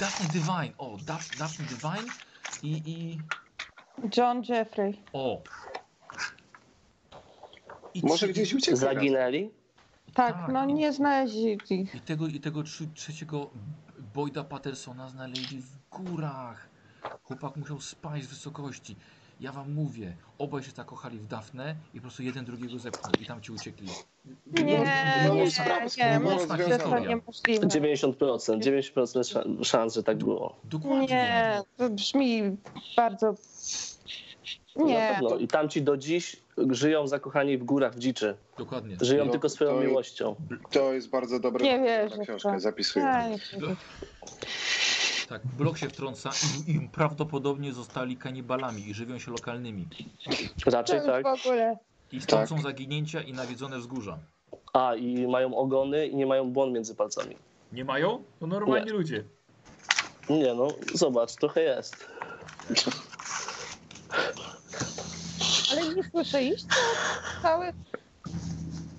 Daphne 0.00 0.28
Divine. 0.28 0.72
O, 0.78 0.96
Daph, 1.06 1.36
Daphne 1.38 1.64
Divine 1.64 2.12
i, 2.62 2.82
i 2.90 3.18
John 4.16 4.42
Jeffrey. 4.48 5.02
o. 5.12 5.42
I 7.94 8.02
Może 8.02 8.16
trzy- 8.16 8.28
gdzieś 8.28 8.54
uciekł? 8.54 8.76
Zaginęli? 8.76 9.50
Tak, 10.14 10.32
Tak. 10.32 10.48
no 10.52 10.64
nie 10.64 10.92
znaleźli 10.92 11.58
ich. 11.70 11.94
I 11.94 12.00
tego, 12.00 12.26
i 12.26 12.40
tego 12.40 12.62
trzy, 12.62 12.88
trzeciego 12.94 13.50
Boyda 14.14 14.44
Pattersona 14.44 15.08
znaleźli 15.08 15.62
w 15.62 15.88
górach. 15.90 16.68
Chłopak 17.22 17.56
musiał 17.56 17.80
spać 17.80 18.24
z 18.24 18.26
wysokości. 18.26 18.96
Ja 19.40 19.52
wam 19.52 19.72
mówię, 19.72 20.16
obaj 20.38 20.62
się 20.62 20.70
zakochali 20.70 21.18
w 21.18 21.26
Dafne 21.26 21.74
i 21.94 21.96
po 21.96 22.02
prostu 22.02 22.22
jeden 22.22 22.44
drugiego 22.44 22.78
zepchnął 22.78 23.12
i 23.20 23.26
tam 23.26 23.40
ci 23.40 23.52
uciekli. 23.52 23.88
Nie, 24.46 24.62
no, 24.64 25.34
nie, 25.34 25.44
nie, 25.44 25.50
to 25.66 25.80
rozwiązana. 25.80 26.98
niemożliwe. 27.00 27.66
90%. 27.66 28.58
90% 28.60 29.24
szan- 29.24 29.64
szans, 29.64 29.94
że 29.94 30.02
tak 30.02 30.16
było. 30.18 30.56
Dokładnie. 30.64 31.06
Nie, 31.06 31.60
to 31.76 31.90
brzmi 31.90 32.56
bardzo... 32.96 33.34
Na 34.76 34.84
Nie, 34.84 35.10
pewno. 35.20 35.36
I 35.36 35.48
tamci 35.48 35.82
do 35.82 35.96
dziś 35.96 36.36
żyją 36.70 37.06
zakochani 37.06 37.58
w 37.58 37.64
górach, 37.64 37.94
w 37.94 37.98
dziczy. 37.98 38.36
Dokładnie. 38.58 38.96
Żyją 39.00 39.24
No, 39.24 39.30
tylko 39.32 39.48
swoją 39.48 39.70
to- 39.70 39.80
miłością. 39.80 40.34
To 40.70 40.92
jest 40.92 41.10
bardzo 41.10 41.40
dobre 41.40 41.64
Nie 41.64 41.70
pomysł 41.72 41.86
wierzę 41.86 42.16
na 42.16 42.22
w 42.24 42.26
książkę, 42.26 42.52
to. 42.52 42.60
zapisuję. 42.60 43.06
Tak, 45.28 45.42
blok 45.46 45.78
się 45.78 45.88
wtrąca 45.88 46.30
i, 46.66 46.72
i 46.72 46.88
prawdopodobnie 46.88 47.72
zostali 47.72 48.16
kanibalami 48.16 48.88
i 48.88 48.94
żywią 48.94 49.18
się 49.18 49.30
lokalnymi. 49.30 49.86
Raczej 50.66 51.00
tak. 51.06 51.22
w 51.22 51.26
ogóle. 51.26 51.76
I 52.12 52.20
stąd 52.20 52.40
Tak. 52.40 52.48
są 52.48 52.62
zaginięcia 52.62 53.20
i 53.20 53.32
nawiedzone 53.32 53.78
wzgórza. 53.78 54.18
A, 54.72 54.94
i 54.94 55.26
mają 55.26 55.56
ogony 55.56 56.06
i 56.06 56.16
nie 56.16 56.26
mają 56.26 56.50
błon 56.50 56.72
między 56.72 56.94
palcami. 56.94 57.36
Nie 57.72 57.84
mają? 57.84 58.22
To 58.40 58.46
normalni 58.46 58.86
Nie. 58.86 58.92
ludzie. 58.92 59.24
Nie 60.30 60.54
no, 60.54 60.68
zobacz, 60.94 61.34
trochę 61.34 61.60
jest. 61.60 62.08
Ale 65.72 65.94
nie 65.94 66.10
słyszeliście 66.10 66.68
cały... 67.42 67.72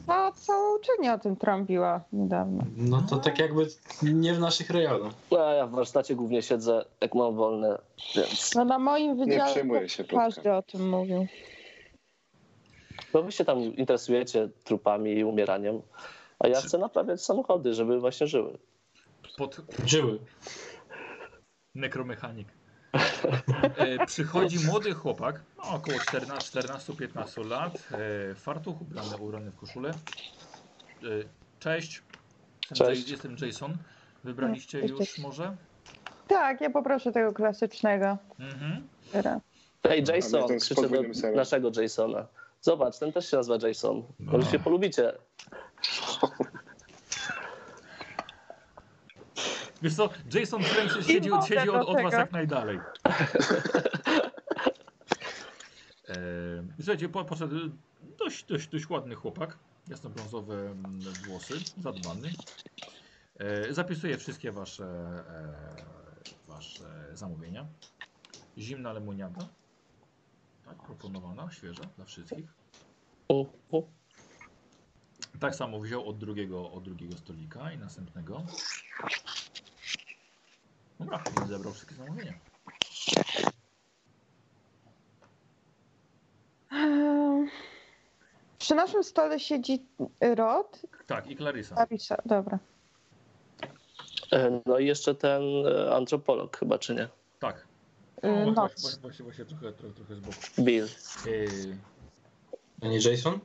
ta 0.09 0.31
cała 0.31 0.75
uczelnia 0.75 1.13
o 1.13 1.19
tym 1.19 1.35
trąbiła 1.35 2.01
niedawno. 2.13 2.63
No 2.77 3.01
to 3.09 3.17
tak 3.17 3.39
jakby 3.39 3.67
nie 4.03 4.33
w 4.33 4.39
naszych 4.39 4.69
rejonach. 4.69 5.13
No, 5.31 5.47
a 5.47 5.53
ja 5.53 5.67
w 5.67 5.71
warsztacie 5.71 6.15
głównie 6.15 6.41
siedzę, 6.41 6.85
jak 7.01 7.15
mam 7.15 7.35
wolne, 7.35 7.77
więc 8.15 8.55
No 8.55 8.65
na 8.65 8.79
moim 8.79 9.17
wydziale 9.17 9.51
przejmuję 9.51 9.89
się 9.89 10.03
każdy 10.03 10.53
o 10.53 10.61
tym 10.61 10.89
mówił. 10.89 11.27
no 13.13 13.21
wy 13.23 13.31
się 13.31 13.45
tam 13.45 13.59
interesujecie 13.59 14.49
trupami 14.63 15.11
i 15.13 15.23
umieraniem, 15.23 15.81
a 16.39 16.47
ja 16.47 16.61
chcę 16.61 16.77
naprawiać 16.77 17.23
samochody, 17.23 17.73
żeby 17.73 17.99
właśnie 17.99 18.27
żyły. 18.27 18.57
Pod 19.37 19.61
Żyły. 19.85 20.19
nekromechanik. 21.75 22.47
E, 23.77 24.05
przychodzi 24.05 24.65
młody 24.65 24.93
chłopak, 24.93 25.41
no, 25.57 25.63
około 25.63 25.97
14-15 25.97 27.45
lat, 27.49 27.73
e, 28.31 28.35
fartuch, 28.35 28.81
ubrany, 28.81 29.17
ubrany 29.17 29.51
w 29.51 29.55
koszulę. 29.55 29.89
E, 29.89 29.95
cześć. 31.59 32.01
Jestem, 32.69 32.87
Cześć. 32.87 33.07
Jay- 33.07 33.11
jestem 33.11 33.35
Jason. 33.41 33.77
Wybraliście 34.23 34.79
Cześć, 34.81 34.89
już 34.91 34.99
cześć. 34.99 35.19
może? 35.19 35.55
Tak, 36.27 36.61
ja 36.61 36.69
poproszę 36.69 37.11
tego 37.11 37.33
klasycznego. 37.33 38.17
Mhm. 38.39 38.87
Teraz. 39.11 39.41
Ej, 39.83 40.03
A 40.11 40.15
Jason, 40.15 40.47
ten 40.47 40.59
z 40.59 40.63
krzyczę 40.65 40.89
do 40.89 41.13
serem. 41.13 41.35
naszego 41.35 41.71
Jasona. 41.81 42.27
Zobacz, 42.61 42.99
ten 42.99 43.11
też 43.11 43.31
się 43.31 43.37
nazywa 43.37 43.67
Jason. 43.67 44.03
No. 44.19 44.31
Może 44.31 44.51
się 44.51 44.59
polubicie. 44.59 45.13
Wiesz 49.81 49.95
co, 49.95 50.09
Jason 50.33 50.63
Frank 50.63 50.97
I 50.97 51.03
siedzi, 51.03 51.29
siedzi 51.47 51.69
od, 51.69 51.87
od 51.87 52.01
was 52.03 52.13
jak 52.13 52.31
najdalej. 52.31 52.79
E, 56.09 56.63
słuchajcie, 56.77 57.09
po- 57.09 57.25
poszedł 57.25 57.55
dość, 58.17 58.45
dość, 58.45 58.67
dość 58.67 58.89
ładny 58.89 59.15
chłopak. 59.15 59.57
Jasnobrązowe 59.87 60.55
mm, 60.55 60.99
włosy, 61.27 61.53
zadbany. 61.77 62.31
E, 63.39 63.73
zapisuje 63.73 64.17
wszystkie 64.17 64.51
wasze, 64.51 64.85
e, 64.85 66.47
wasze 66.47 67.09
zamówienia. 67.13 67.65
Zimna 68.57 68.93
lemoniada. 68.93 69.47
Tak, 70.65 70.77
proponowana, 70.77 71.51
świeża 71.51 71.83
dla 71.95 72.05
wszystkich. 72.05 72.53
U, 73.27 73.45
u. 73.71 73.83
Tak 75.39 75.55
samo 75.55 75.79
wziął 75.79 76.09
od 76.09 76.17
drugiego, 76.17 76.71
od 76.71 76.83
drugiego 76.83 77.17
stolika 77.17 77.71
i 77.71 77.77
następnego. 77.77 78.43
Dobra, 80.99 81.23
i 81.45 81.47
zebrał 81.47 81.73
wszystkie 81.73 81.95
zamówienia. 81.95 82.33
Ehm, 86.71 87.47
Przy 88.59 88.75
naszym 88.75 89.03
stole 89.03 89.39
siedzi 89.39 89.85
Rod. 90.35 90.81
Tak, 91.07 91.27
i 91.27 91.37
Clarissa. 91.37 91.75
Larisa, 91.75 92.15
dobra. 92.25 92.59
E, 94.31 94.61
No 94.65 94.79
i 94.79 94.85
jeszcze 94.85 95.15
ten 95.15 95.41
e, 95.67 95.95
antropolog 95.95 96.57
chyba, 96.57 96.79
czy 96.79 96.95
nie? 96.95 97.07
Tak. 97.39 97.67
Yy, 98.23 98.29
No, 98.45 98.51
Noc. 98.51 98.55
właśnie, 98.81 99.01
właśnie, 99.01 99.01
właśnie, 99.01 99.25
właśnie 99.25 99.45
trochę, 99.45 99.71
trochę, 99.73 99.93
trochę 99.95 100.15
z 100.15 100.19
boku. 100.19 100.37
Bill. 100.59 100.87
Yy, 101.25 101.77
A 102.81 102.87
nie 102.87 102.97
Jason? 102.97 103.39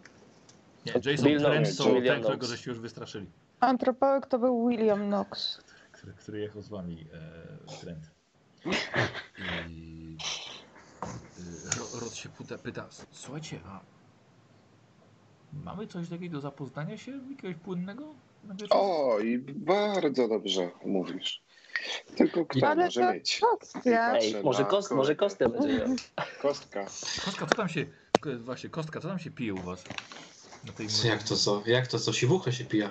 nie, 0.87 0.93
Jason 0.93 1.27
Bill 1.27 1.41
Trent 1.41 1.77
to 1.77 1.85
ten, 1.85 2.01
którego 2.03 2.29
Knox. 2.29 2.49
żeście 2.49 2.71
już 2.71 2.81
wystraszyli. 2.81 3.27
Antropolog 3.61 4.27
to 4.27 4.39
był 4.39 4.69
William 4.69 5.07
Knox. 5.07 5.61
Który, 6.05 6.17
który 6.17 6.41
jechał 6.41 6.63
z 6.63 6.69
wami 6.69 7.07
e, 7.13 7.81
Trent. 7.81 8.11
I 9.69 10.17
e, 11.03 11.79
Ro- 11.79 12.01
Rod 12.01 12.15
się 12.15 12.29
pyta, 12.29 12.59
pyta, 12.59 12.89
słuchajcie, 13.11 13.61
a 13.67 13.81
mamy 15.53 15.87
coś 15.87 16.09
takiego 16.09 16.35
do 16.35 16.41
zapoznania 16.41 16.97
się, 16.99 17.13
jakiegoś 17.31 17.57
płynnego? 17.57 18.15
na 18.45 18.55
wieczór?" 18.55 18.69
O, 18.71 19.19
i 19.21 19.39
bardzo 19.39 20.29
dobrze 20.29 20.71
mówisz. 20.85 21.43
Tylko 22.17 22.47
kto 22.47 22.67
Ale 22.67 22.85
może 22.85 23.01
to 23.01 23.13
mieć? 23.13 23.41
Kostia. 23.41 24.15
Ej, 24.17 24.43
może, 24.43 24.65
kost, 24.65 24.91
może. 24.91 25.17
Kostia 25.17 25.49
będzie 25.49 25.79
miał. 25.79 25.89
Kostka. 26.43 26.85
Kostka, 27.25 27.47
co 27.47 27.55
tam 27.55 27.69
się, 27.69 27.87
właśnie, 28.39 28.71
Kostka, 28.71 29.01
co 29.01 29.09
tam 29.09 29.19
się 29.19 29.31
pije 29.31 29.55
u 29.55 29.63
was? 29.63 29.85
Na 30.67 30.73
tej 30.73 30.87
Jak 31.05 31.23
to 31.23 31.37
co? 31.37 31.63
Jak 31.67 31.87
to 31.87 31.99
co? 31.99 32.13
Siwucha 32.13 32.53
się 32.53 32.65
pija. 32.65 32.91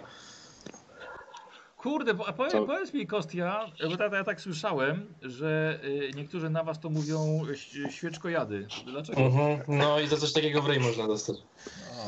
Kurde, 1.84 2.14
bo, 2.14 2.28
a 2.28 2.34
powiedz, 2.34 2.52
Co? 2.54 2.66
powiedz 2.66 2.94
mi 2.94 3.08
Kostia, 3.08 3.66
bo 3.98 4.04
ja, 4.04 4.18
ja 4.18 4.24
tak 4.24 4.42
słyszałem, 4.42 5.14
że 5.22 5.80
y, 5.84 6.14
niektórzy 6.16 6.50
na 6.50 6.64
was 6.64 6.80
to 6.80 6.90
mówią 6.90 7.42
świeczkojady. 7.90 8.68
Dlaczego? 8.86 9.22
Mhm. 9.22 9.60
No 9.68 10.00
i 10.00 10.08
za 10.08 10.18
coś 10.18 10.34
takiego 10.34 10.62
w 10.62 10.68
rej 10.68 10.80
można 10.80 11.08
dostać. 11.08 11.38
A, 11.82 12.06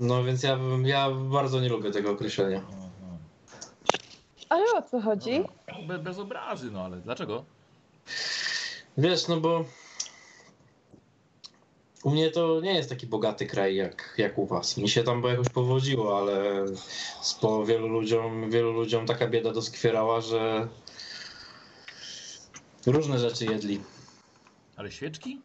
No 0.00 0.24
więc 0.24 0.42
ja, 0.42 0.58
ja 0.84 1.10
bardzo 1.10 1.60
nie 1.60 1.68
lubię 1.68 1.90
tego 1.90 2.10
określenia. 2.10 2.62
Ale 4.48 4.64
o 4.78 4.82
co 4.82 5.00
chodzi? 5.00 5.40
Be, 5.88 5.98
bez 5.98 6.18
obrazy, 6.18 6.70
no 6.70 6.84
ale 6.84 6.96
dlaczego? 6.96 7.44
Wiesz, 8.98 9.28
no 9.28 9.40
bo 9.40 9.64
u 12.04 12.10
mnie 12.10 12.30
to 12.30 12.60
nie 12.60 12.74
jest 12.74 12.88
taki 12.88 13.06
bogaty 13.06 13.46
kraj 13.46 13.76
jak, 13.76 14.14
jak 14.18 14.38
u 14.38 14.46
was. 14.46 14.76
Mi 14.76 14.88
się 14.88 15.04
tam 15.04 15.22
jakoś 15.22 15.48
powodziło, 15.48 16.18
ale 16.18 16.64
po 17.40 17.64
wielu 17.66 17.88
ludziom, 17.88 18.50
wielu 18.50 18.72
ludziom 18.72 19.06
taka 19.06 19.28
bieda 19.28 19.52
doskwierała, 19.52 20.20
że 20.20 20.68
różne 22.86 23.18
rzeczy 23.18 23.44
jedli. 23.44 23.80
Ale 24.76 24.92
świeczki? 24.92 25.40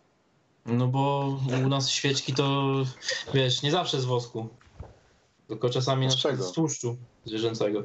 No 0.66 0.88
bo 0.88 1.34
u 1.66 1.68
nas 1.70 1.90
świeczki 1.90 2.34
to, 2.34 2.74
wiesz, 3.34 3.62
nie 3.64 3.72
zawsze 3.72 4.02
z 4.02 4.06
wosku. 4.06 4.48
Tylko 5.48 5.70
czasami 5.70 6.12
Z 6.12 6.16
czego? 6.16 6.44
z 6.44 6.52
tłuszczu 6.52 6.98
zwierzęcego. 7.26 7.84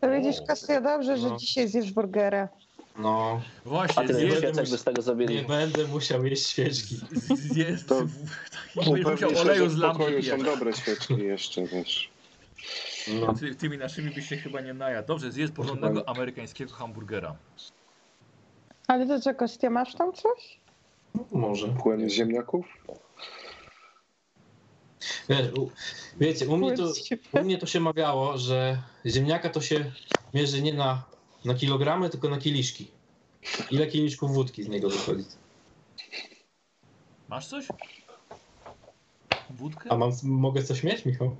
To 0.00 0.10
widzisz, 0.10 0.36
Kostia, 0.48 0.80
dobrze, 0.80 1.18
że 1.18 1.28
No. 1.28 1.36
dzisiaj 1.36 1.68
zjesz 1.68 1.92
burgera. 1.92 2.48
No, 2.98 3.40
A 3.66 3.68
Właśnie, 3.68 4.04
będę 4.04 4.30
świeczek 4.36 4.70
by 4.70 4.78
z 4.78 4.84
tego 4.84 5.14
nie 5.14 5.42
będę 5.42 5.86
musiał 5.86 6.26
jeść 6.26 6.46
świeczki. 6.46 6.96
zjedz, 7.34 7.86
To- 7.86 8.02
musiał 8.76 8.92
Upewnij 8.94 9.18
się, 9.18 9.40
oleju 9.40 9.68
z 9.68 9.76
lampy 9.76 9.98
pokoju 9.98 10.22
są 10.22 10.38
dobre 10.38 10.72
świeczki 10.72 11.14
jeszcze, 11.18 11.66
wiesz. 11.66 12.10
No. 13.20 13.34
Ty, 13.34 13.54
tymi 13.54 13.78
naszymi 13.78 14.10
byś 14.10 14.28
się 14.28 14.36
chyba 14.36 14.60
nie 14.60 14.74
najadł. 14.74 15.08
Dobrze, 15.08 15.32
zjedz 15.32 15.52
porządnego 15.52 16.08
amerykańskiego 16.08 16.72
hamburgera. 16.72 17.36
Ale 18.88 19.06
to 19.06 19.20
co, 19.20 19.34
Kostia, 19.34 19.70
masz 19.70 19.94
tam 19.94 20.12
coś? 20.12 20.58
Może. 21.32 21.68
Płyn 21.68 22.10
z 22.10 22.12
ziemniaków? 22.12 22.66
Wiesz, 25.28 25.52
u, 25.58 25.70
wiecie, 26.20 26.48
u 26.48 26.56
mnie, 26.56 26.76
to, 26.76 26.92
u 27.32 27.44
mnie 27.44 27.58
to 27.58 27.66
się 27.66 27.80
mawiało, 27.80 28.38
że 28.38 28.82
ziemniaka 29.06 29.50
to 29.50 29.60
się 29.60 29.92
mierzy 30.34 30.62
nie 30.62 30.74
na, 30.74 31.02
na 31.44 31.54
kilogramy, 31.54 32.10
tylko 32.10 32.28
na 32.28 32.38
kieliszki. 32.38 32.90
Ile 33.70 33.86
kieliszków 33.86 34.34
wódki 34.34 34.62
z 34.62 34.68
niego 34.68 34.88
wychodzi? 34.90 35.24
Masz 37.28 37.46
coś? 37.46 37.66
Wódkę? 39.50 39.92
A 39.92 39.96
mam, 39.96 40.12
mogę 40.22 40.62
coś 40.62 40.82
mieć, 40.82 41.04
Michał? 41.04 41.36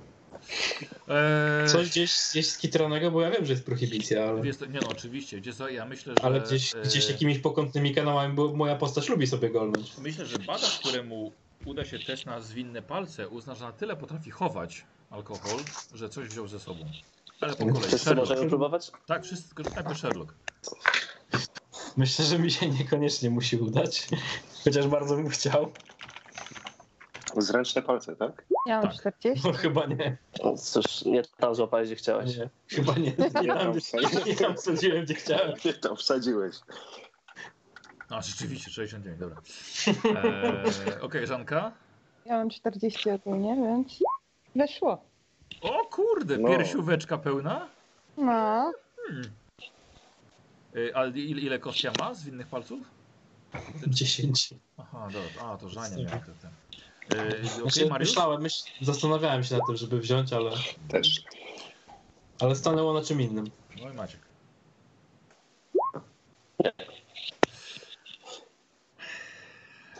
Eee, 1.07 1.69
Coś 1.69 1.89
gdzieś, 1.89 2.13
gdzieś 2.31 2.47
skitronego, 2.47 3.11
bo 3.11 3.21
ja 3.21 3.31
wiem, 3.31 3.45
że 3.45 3.53
jest 3.53 3.65
prohibicja, 3.65 4.23
ale, 4.29 4.53
to- 4.53 4.65
nie 4.65 4.79
no, 4.79 4.87
oczywiście. 4.89 5.41
Gdzie 5.41 5.53
co, 5.53 5.69
ja 5.69 5.85
myślę, 5.85 6.13
że... 6.17 6.25
ale 6.25 6.41
gdzieś, 6.41 6.73
gdzieś 6.83 7.09
jakimiś 7.09 7.39
pokątnymi 7.39 7.95
kanałami, 7.95 8.33
bo 8.33 8.53
moja 8.53 8.75
postać 8.75 9.09
lubi 9.09 9.27
sobie 9.27 9.49
golnąć. 9.49 9.97
Myślę, 9.97 10.25
że 10.25 10.37
badacz, 10.39 10.79
któremu 10.79 11.31
uda 11.65 11.85
się 11.85 11.99
test 11.99 12.25
na 12.25 12.41
zwinne 12.41 12.81
palce, 12.81 13.29
uzna, 13.29 13.55
że 13.55 13.65
na 13.65 13.71
tyle 13.71 13.95
potrafi 13.95 14.31
chować 14.31 14.85
alkohol, 15.09 15.59
że 15.93 16.09
coś 16.09 16.27
wziął 16.27 16.47
ze 16.47 16.59
sobą. 16.59 16.85
Ale 17.45 17.53
po 17.55 17.65
kolei. 17.65 17.81
Wszyscy 17.81 17.97
Sherlock. 18.05 18.29
możemy 18.29 18.49
próbować? 18.49 18.91
Tak, 19.05 19.23
wszyscy, 19.23 19.53
najpierw 19.75 19.97
Sherlock. 19.99 20.33
Myślę, 21.97 22.25
że 22.25 22.39
mi 22.39 22.51
się 22.51 22.69
niekoniecznie 22.69 23.29
musi 23.29 23.57
udać, 23.57 24.07
chociaż 24.63 24.87
bardzo 24.87 25.15
bym 25.15 25.29
chciał. 25.29 25.71
Zręczne 27.37 27.81
palce, 27.81 28.15
tak? 28.15 28.45
Ja 28.67 28.81
mam 28.81 28.87
Tak. 28.91 28.99
40. 28.99 29.47
No 29.47 29.53
chyba 29.53 29.85
nie, 29.85 30.17
No, 30.43 30.57
Cóż, 30.57 31.05
nie 31.05 31.21
tam 31.37 31.55
złapałeś, 31.55 31.87
gdzie 31.87 31.95
chciałeś. 31.95 32.37
nie. 32.37 32.49
chyba 32.67 32.93
nie. 32.93 33.13
Nie 33.41 33.47
tam, 33.53 33.73
nie 34.25 34.55
wsadziłem, 34.57 35.05
gdzie 35.05 35.13
chciałem. 35.13 35.53
Nie 35.65 35.73
tam 35.73 35.95
wsadziłeś. 35.95 36.55
A, 38.09 38.21
rzeczywiście, 38.21 38.71
69, 38.71 39.19
dobra. 39.19 39.41
Eee, 39.87 41.01
Okej, 41.05 41.27
Żanka. 41.27 41.71
Ja 42.25 42.37
mam 42.37 42.49
40 42.49 43.09
ogólnie, 43.09 43.55
więc 43.55 43.93
weszło. 44.55 45.01
O 45.61 45.85
kurde, 45.85 46.37
No. 46.37 46.49
piersióweczka 46.49 47.17
pełna. 47.17 47.67
No, 48.17 48.71
Hmm. 49.07 49.31
Ale 50.93 51.09
ile, 51.11 51.41
ile 51.41 51.59
Kostia 51.59 51.91
ma 51.99 52.13
zwinnych 52.13 52.47
palców? 52.47 52.79
10. 53.87 54.53
Aha, 54.77 55.07
dobra. 55.13 55.43
A, 55.53 55.57
to 55.57 55.69
Żania 55.69 55.97
miała 55.97 56.09
te. 56.09 56.31
te. 56.41 56.49
Eee, 57.15 57.29
Okej, 57.29 57.45
Znaczy, 57.47 57.89
Mariusz? 57.89 58.09
myślałem, 58.09 58.41
myśl, 58.41 58.63
zastanawiałem 58.81 59.43
się 59.43 59.55
nad 59.55 59.67
tym, 59.67 59.75
żeby 59.75 59.99
wziąć, 59.99 60.33
ale, 60.33 60.51
Też. 60.89 61.23
ale 62.39 62.55
stanęło 62.55 62.93
na 62.93 63.01
czym 63.01 63.21
innym. 63.21 63.45
No 63.81 63.89
i 63.89 63.93
Maciek. 63.93 64.19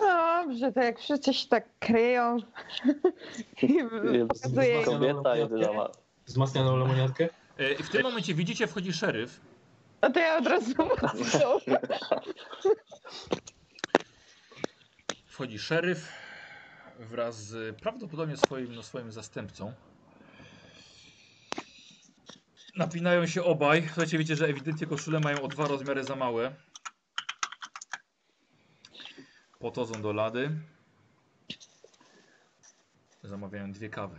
no 0.02 0.35
dobrze, 0.46 0.72
to 0.72 0.80
jak 0.82 1.00
wszyscy 1.00 1.34
się 1.34 1.48
tak 1.48 1.66
kryją 1.80 2.38
i 3.62 3.80
pokazuje 4.28 4.84
Kobieta 4.84 5.36
jedyna. 5.36 5.90
Wzmacnianą 6.26 6.78
lemoniadkę? 6.78 7.30
E, 7.60 7.74
I 7.74 7.84
w 7.84 7.90
tym 7.90 8.04
momencie 8.04 8.34
widzicie, 8.34 8.68
wchodzi 8.68 8.94
szeryf. 8.94 9.42
No 10.02 10.12
to 10.12 10.20
ja 10.20 10.38
od 10.38 10.48
razu. 10.48 10.74
Wchodzi 15.28 15.60
szeryf 15.60 16.12
wraz 17.00 17.46
z 17.46 17.76
prawdopodobnie 17.76 18.38
swoim, 18.38 18.76
no, 18.76 18.84
swoim 18.84 19.12
zastępcą. 19.12 19.74
Napinają 22.76 23.28
się 23.28 23.44
obaj. 23.44 23.84
Słuchajcie, 23.86 24.18
widzicie, 24.18 24.36
że 24.36 24.48
ewidentnie 24.48 24.88
koszule 24.88 25.20
mają 25.20 25.42
o 25.42 25.48
dwa 25.48 25.68
rozmiary 25.68 26.04
za 26.04 26.16
małe. 26.16 26.56
Podchodzą 29.66 30.02
do 30.02 30.14
lady. 30.14 30.52
Zamawiają 33.24 33.72
dwie 33.72 33.90
kawy. 33.90 34.16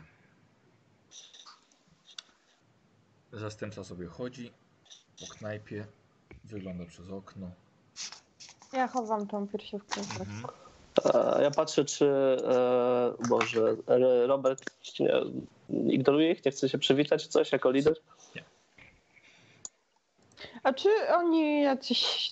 Zastępca 3.32 3.85
sobie 3.85 4.06
chodzi 4.06 4.52
po 5.20 5.35
knajpie, 5.35 5.86
wygląda 6.44 6.85
przez 6.86 7.10
okno. 7.10 7.51
Ja 8.73 8.89
chowam 8.89 9.27
tą 9.27 9.48
piersiówkę. 9.48 10.01
Mhm. 10.01 10.43
Ja 11.43 11.51
patrzę, 11.51 11.85
czy 11.85 12.06
e, 12.06 13.28
Boże, 13.28 13.77
e, 13.86 14.27
Robert 14.27 14.64
nie, 15.01 15.12
ignoruje 15.93 16.32
ich, 16.32 16.44
nie 16.44 16.51
chce 16.51 16.68
się 16.68 16.78
przywitać 16.78 17.23
czy 17.23 17.28
coś 17.28 17.52
jako 17.52 17.70
lider? 17.70 17.94
A 20.62 20.73
czy 20.73 20.89
oni 21.09 21.62
jacyś 21.62 22.31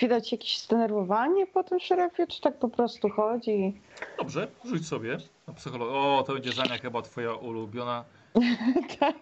widać 0.00 0.32
jakieś 0.32 0.58
zdenerwowanie 0.58 1.46
po 1.46 1.64
tym 1.64 1.80
szerefie, 1.80 2.26
czy 2.26 2.40
tak 2.40 2.58
po 2.58 2.68
prostu 2.68 3.08
chodzi? 3.08 3.80
Dobrze, 4.18 4.48
rzuć 4.64 4.86
sobie 4.88 5.18
na 5.46 5.54
psychologię. 5.54 5.92
O, 5.92 6.24
to 6.26 6.32
będzie 6.34 6.52
Zania 6.52 6.78
chyba 6.78 7.02
twoja 7.02 7.34
ulubiona, 7.34 8.04
tak, 9.00 9.16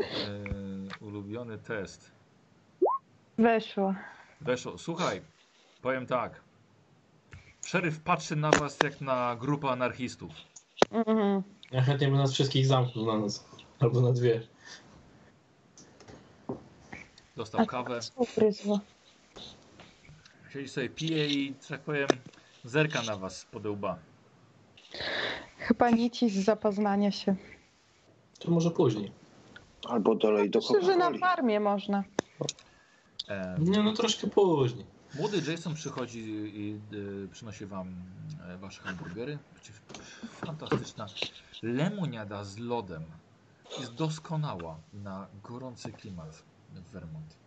e, 0.00 0.04
ulubiony 1.04 1.58
test. 1.58 2.10
weszło. 3.38 3.94
Weszło. 4.40 4.78
Słuchaj, 4.78 5.22
powiem 5.82 6.06
tak. 6.06 6.40
Szeryf 7.66 8.00
patrzy 8.00 8.36
na 8.36 8.50
was 8.50 8.78
jak 8.84 9.00
na 9.00 9.36
grupę 9.40 9.68
anarchistów. 9.68 10.30
Mhm. 10.90 11.42
Ja 11.70 11.82
chętnie 11.82 12.08
bym 12.08 12.16
nas 12.16 12.32
wszystkich 12.32 12.66
zamknął 12.66 13.06
na 13.06 13.18
nas. 13.18 13.46
Albo 13.80 14.00
na 14.00 14.12
dwie. 14.12 14.40
Dostał 17.36 17.66
kawę. 17.66 18.00
Ugryzło. 18.16 18.80
Siedzi 20.56 20.68
sobie, 20.68 20.88
pije 20.88 21.26
i, 21.26 21.54
że 21.62 21.68
tak 21.68 21.80
powiem, 21.80 22.08
zerka 22.64 23.02
na 23.02 23.16
was 23.16 23.44
po 23.44 23.70
łba. 23.70 23.98
Chyba 25.58 25.90
nici 25.90 26.30
z 26.30 26.44
zapoznania 26.44 27.10
się. 27.10 27.36
To 28.38 28.50
może 28.50 28.70
później. 28.70 29.12
Albo 29.88 30.14
dolej 30.14 30.50
do 30.50 30.58
Myślę, 30.58 30.82
że 30.82 30.96
na 30.96 31.18
farmie 31.18 31.60
można. 31.60 32.04
E, 33.28 33.56
Nie, 33.58 33.82
no 33.82 33.92
troszkę 33.92 34.26
później. 34.26 34.86
młody 35.14 35.52
Jason 35.52 35.74
przychodzi 35.74 36.20
i 36.54 36.80
e, 37.24 37.28
przynosi 37.28 37.66
wam 37.66 37.94
e, 38.48 38.56
wasze 38.56 38.82
hamburgery. 38.82 39.38
Fantastyczna 40.30 41.06
lemoniada 41.62 42.44
z 42.44 42.58
lodem. 42.58 43.04
Jest 43.80 43.94
doskonała 43.94 44.78
na 44.92 45.26
gorący 45.42 45.92
klimat 45.92 46.42
w 46.74 46.90
Vermont. 46.92 47.45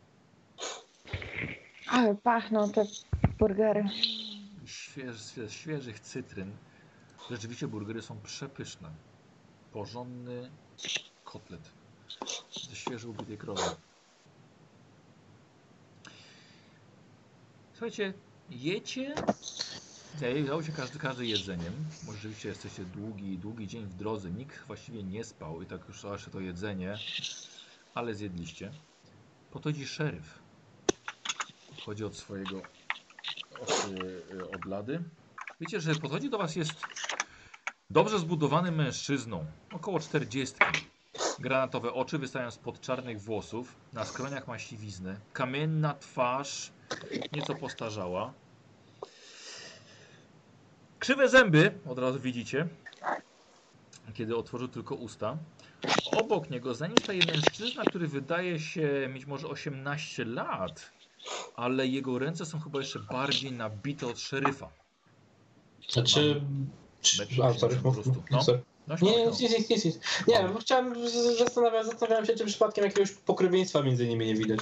Ale 1.89 2.15
pachną 2.15 2.71
te 2.71 2.85
burgery. 3.39 3.85
Śwież, 4.65 5.15
świeżych 5.47 5.99
cytryn. 5.99 6.51
Rzeczywiście 7.29 7.67
burgery 7.67 8.01
są 8.01 8.21
przepyszne. 8.21 8.89
Porządny 9.73 10.49
kotlet 11.23 11.71
ze 12.69 12.75
świeżo 12.75 13.09
ubitej 13.09 13.37
krowy. 13.37 13.61
Słuchajcie, 17.73 18.13
jecie. 18.49 19.15
Zajęło 20.17 20.63
się 20.63 20.71
każdy, 20.71 20.99
każdy 20.99 21.25
jedzeniem. 21.25 21.73
Może 22.05 22.17
rzeczywiście 22.17 22.49
jesteście 22.49 22.85
długi, 22.85 23.37
długi 23.37 23.67
dzień 23.67 23.85
w 23.85 23.95
drodze. 23.95 24.31
Nikt 24.31 24.67
właściwie 24.67 25.03
nie 25.03 25.23
spał 25.23 25.61
i 25.61 25.65
tak 25.65 25.87
już 25.87 26.05
aż 26.05 26.25
to 26.25 26.39
jedzenie, 26.39 26.97
ale 27.93 28.13
zjedliście. 28.13 28.71
Podchodzi 29.51 29.87
szeryf. 29.87 30.38
Odchodzi 31.79 32.05
od 32.05 32.15
swojego 32.15 32.61
od, 33.61 33.87
y, 34.31 34.49
od 34.49 34.65
lady. 34.65 35.03
Wiecie, 35.61 35.81
że 35.81 35.95
podchodzi 35.95 36.29
do 36.29 36.37
was 36.37 36.55
jest 36.55 36.73
dobrze 37.89 38.19
zbudowany 38.19 38.71
mężczyzną, 38.71 39.45
około 39.71 39.99
40. 39.99 40.55
Granatowe 41.39 41.93
oczy 41.93 42.17
wystają 42.17 42.51
spod 42.51 42.81
czarnych 42.81 43.21
włosów, 43.21 43.75
na 43.93 44.05
skroniach 44.05 44.47
ma 44.47 44.59
siwiznę, 44.59 45.19
kamienna 45.33 45.93
twarz, 45.93 46.71
nieco 47.31 47.55
postarzała. 47.55 48.33
Krzywe 50.99 51.29
zęby, 51.29 51.79
od 51.85 51.99
razu 51.99 52.19
widzicie, 52.19 52.67
kiedy 54.13 54.35
otworzył 54.37 54.67
tylko 54.67 54.95
usta. 54.95 55.37
Obok 56.13 56.49
niego 56.49 56.73
za 56.75 56.87
nim 56.87 56.99
staje 56.99 57.23
mężczyzna, 57.23 57.85
który 57.85 58.07
wydaje 58.07 58.59
się 58.59 59.09
mieć 59.13 59.25
może 59.25 59.47
18 59.47 60.25
lat, 60.25 60.98
ale 61.55 61.87
jego 61.87 62.19
ręce 62.19 62.45
są 62.45 62.59
chyba 62.59 62.79
jeszcze 62.79 62.99
bardziej 62.99 63.51
nabite 63.51 64.07
od 64.07 64.19
szeryfa. 64.19 64.69
Znaczy... 65.89 66.41
czy- 67.01 67.19
Metr 67.19 67.43
A, 67.43 67.53
sorry. 67.53 67.75
80 67.75 67.83
po 67.83 67.91
prostu. 67.91 68.23
No. 68.31 68.59
No, 68.87 68.95
Nie, 69.01 69.25
nic, 69.69 69.85
nic. 69.85 69.99
Nie, 70.27 70.49
bo 70.53 70.59
chciałem, 70.59 70.93
zastanawiam, 71.37 71.85
zastanawiałem 71.85 72.25
się, 72.25 72.33
czy 72.35 72.45
przypadkiem 72.45 72.85
jakiegoś 72.85 73.11
pokrewieństwa 73.11 73.81
między 73.83 74.07
nimi 74.07 74.25
nie 74.25 74.35
widać. 74.35 74.59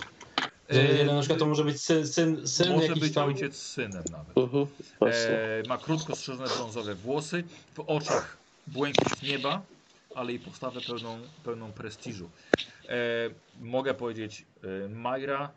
Że 0.70 1.00
Eee, 1.00 1.06
na 1.06 1.20
przykład 1.20 1.40
to 1.40 1.46
może 1.46 1.64
być 1.64 1.82
syn, 1.82 2.08
syn, 2.08 2.48
syn 2.48 2.74
Może 2.74 2.88
jakiś 2.88 3.04
być 3.04 3.14
tam... 3.14 3.28
ojciec 3.28 3.56
z 3.56 3.72
synem 3.72 4.04
nawet. 4.12 4.38
Mhm, 4.38 4.68
właśnie. 5.00 5.30
E, 5.30 5.64
ma 5.68 5.78
krótko 5.78 6.16
strzeżone 6.16 6.50
brązowe 6.56 6.96
włosy, 6.96 7.44
w 7.74 7.80
oczach 7.80 8.38
błękit 8.68 9.24
nieba, 9.24 9.62
ale 10.16 10.34
i 10.34 10.40
postawę 10.40 10.82
pełną, 10.82 11.20
pełną 11.44 11.72
prestiżu. 11.72 12.30
E, 12.90 12.96
mogę 13.62 13.94
powiedzieć, 13.94 14.46
e, 14.86 14.90
Majra 14.90 15.52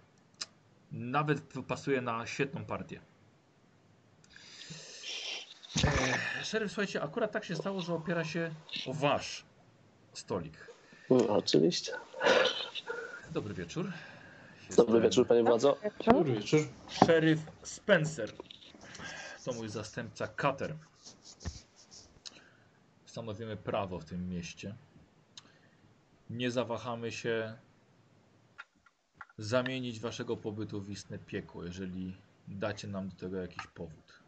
nawet 0.93 1.41
pasuje 1.69 2.01
na 2.01 2.27
świetną 2.27 2.65
partię. 2.65 3.01
E, 5.85 6.45
szeryf, 6.45 6.73
słuchajcie, 6.73 7.03
akurat 7.03 7.33
tak 7.33 7.45
się 7.45 7.57
stało, 7.57 7.81
że 7.81 7.95
opiera 7.95 8.25
się 8.25 8.55
o 8.87 8.95
wasz 8.95 9.45
stolik. 10.13 10.67
Mm, 11.11 11.31
oczywiście. 11.31 11.93
Dobry 13.31 13.55
wieczór. 13.55 13.93
Dobry 14.77 14.95
Jestem 14.95 15.03
wieczór, 15.03 15.27
panie 15.27 15.43
władzo. 15.43 15.77
Dobry 16.07 16.35
wieczór. 16.35 16.61
Szeryf 16.89 17.41
Spencer. 17.63 18.33
To 19.45 19.53
mój 19.53 19.69
zastępca 19.69 20.29
Cutter. 20.29 20.77
Stanowimy 23.07 23.57
prawo 23.57 23.99
w 23.99 24.05
tym 24.05 24.29
mieście. 24.29 24.75
Nie 26.31 26.51
zawahamy 26.51 27.13
się 27.13 27.57
zamienić 29.41 30.01
waszego 30.01 30.37
pobytu 30.37 30.81
w 30.81 30.91
istne 30.91 31.19
piekło, 31.19 31.65
jeżeli 31.65 32.17
dacie 32.49 32.89
nam 32.89 33.09
do 33.09 33.17
tego 33.17 33.37
jakiś 33.37 33.67
powód. 33.67 34.21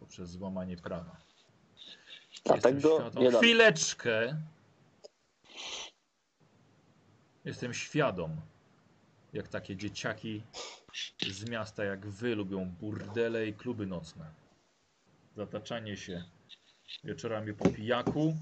Poprzez 0.00 0.30
złamanie 0.30 0.76
prawa. 0.76 1.16
Jestem 2.32 2.60
tak 2.60 2.74
świadom- 2.74 3.20
nie. 3.20 3.32
Chwileczkę. 3.32 4.42
Jestem 7.44 7.74
świadom, 7.74 8.40
jak 9.32 9.48
takie 9.48 9.76
dzieciaki 9.76 10.42
z 11.30 11.50
miasta 11.50 11.84
jak 11.84 12.06
wy 12.06 12.34
lubią 12.34 12.70
burdele 12.80 13.46
i 13.46 13.54
kluby 13.54 13.86
nocne. 13.86 14.30
Zataczanie 15.36 15.96
się 15.96 16.24
wieczorami 17.04 17.54
po 17.54 17.68
pijaku. 17.68 18.36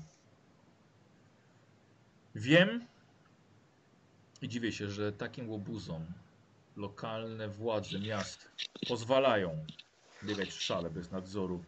Wiem 2.34 2.86
i 4.42 4.48
dziwię 4.48 4.72
się, 4.72 4.90
że 4.90 5.12
takim 5.12 5.50
łobuzom 5.50 6.06
lokalne 6.76 7.48
władze 7.48 7.98
miast 7.98 8.50
pozwalają 8.88 9.66
biegać 10.24 10.48
w 10.48 10.62
szale 10.62 10.90
bez 10.90 11.10
nadzoru 11.10 11.64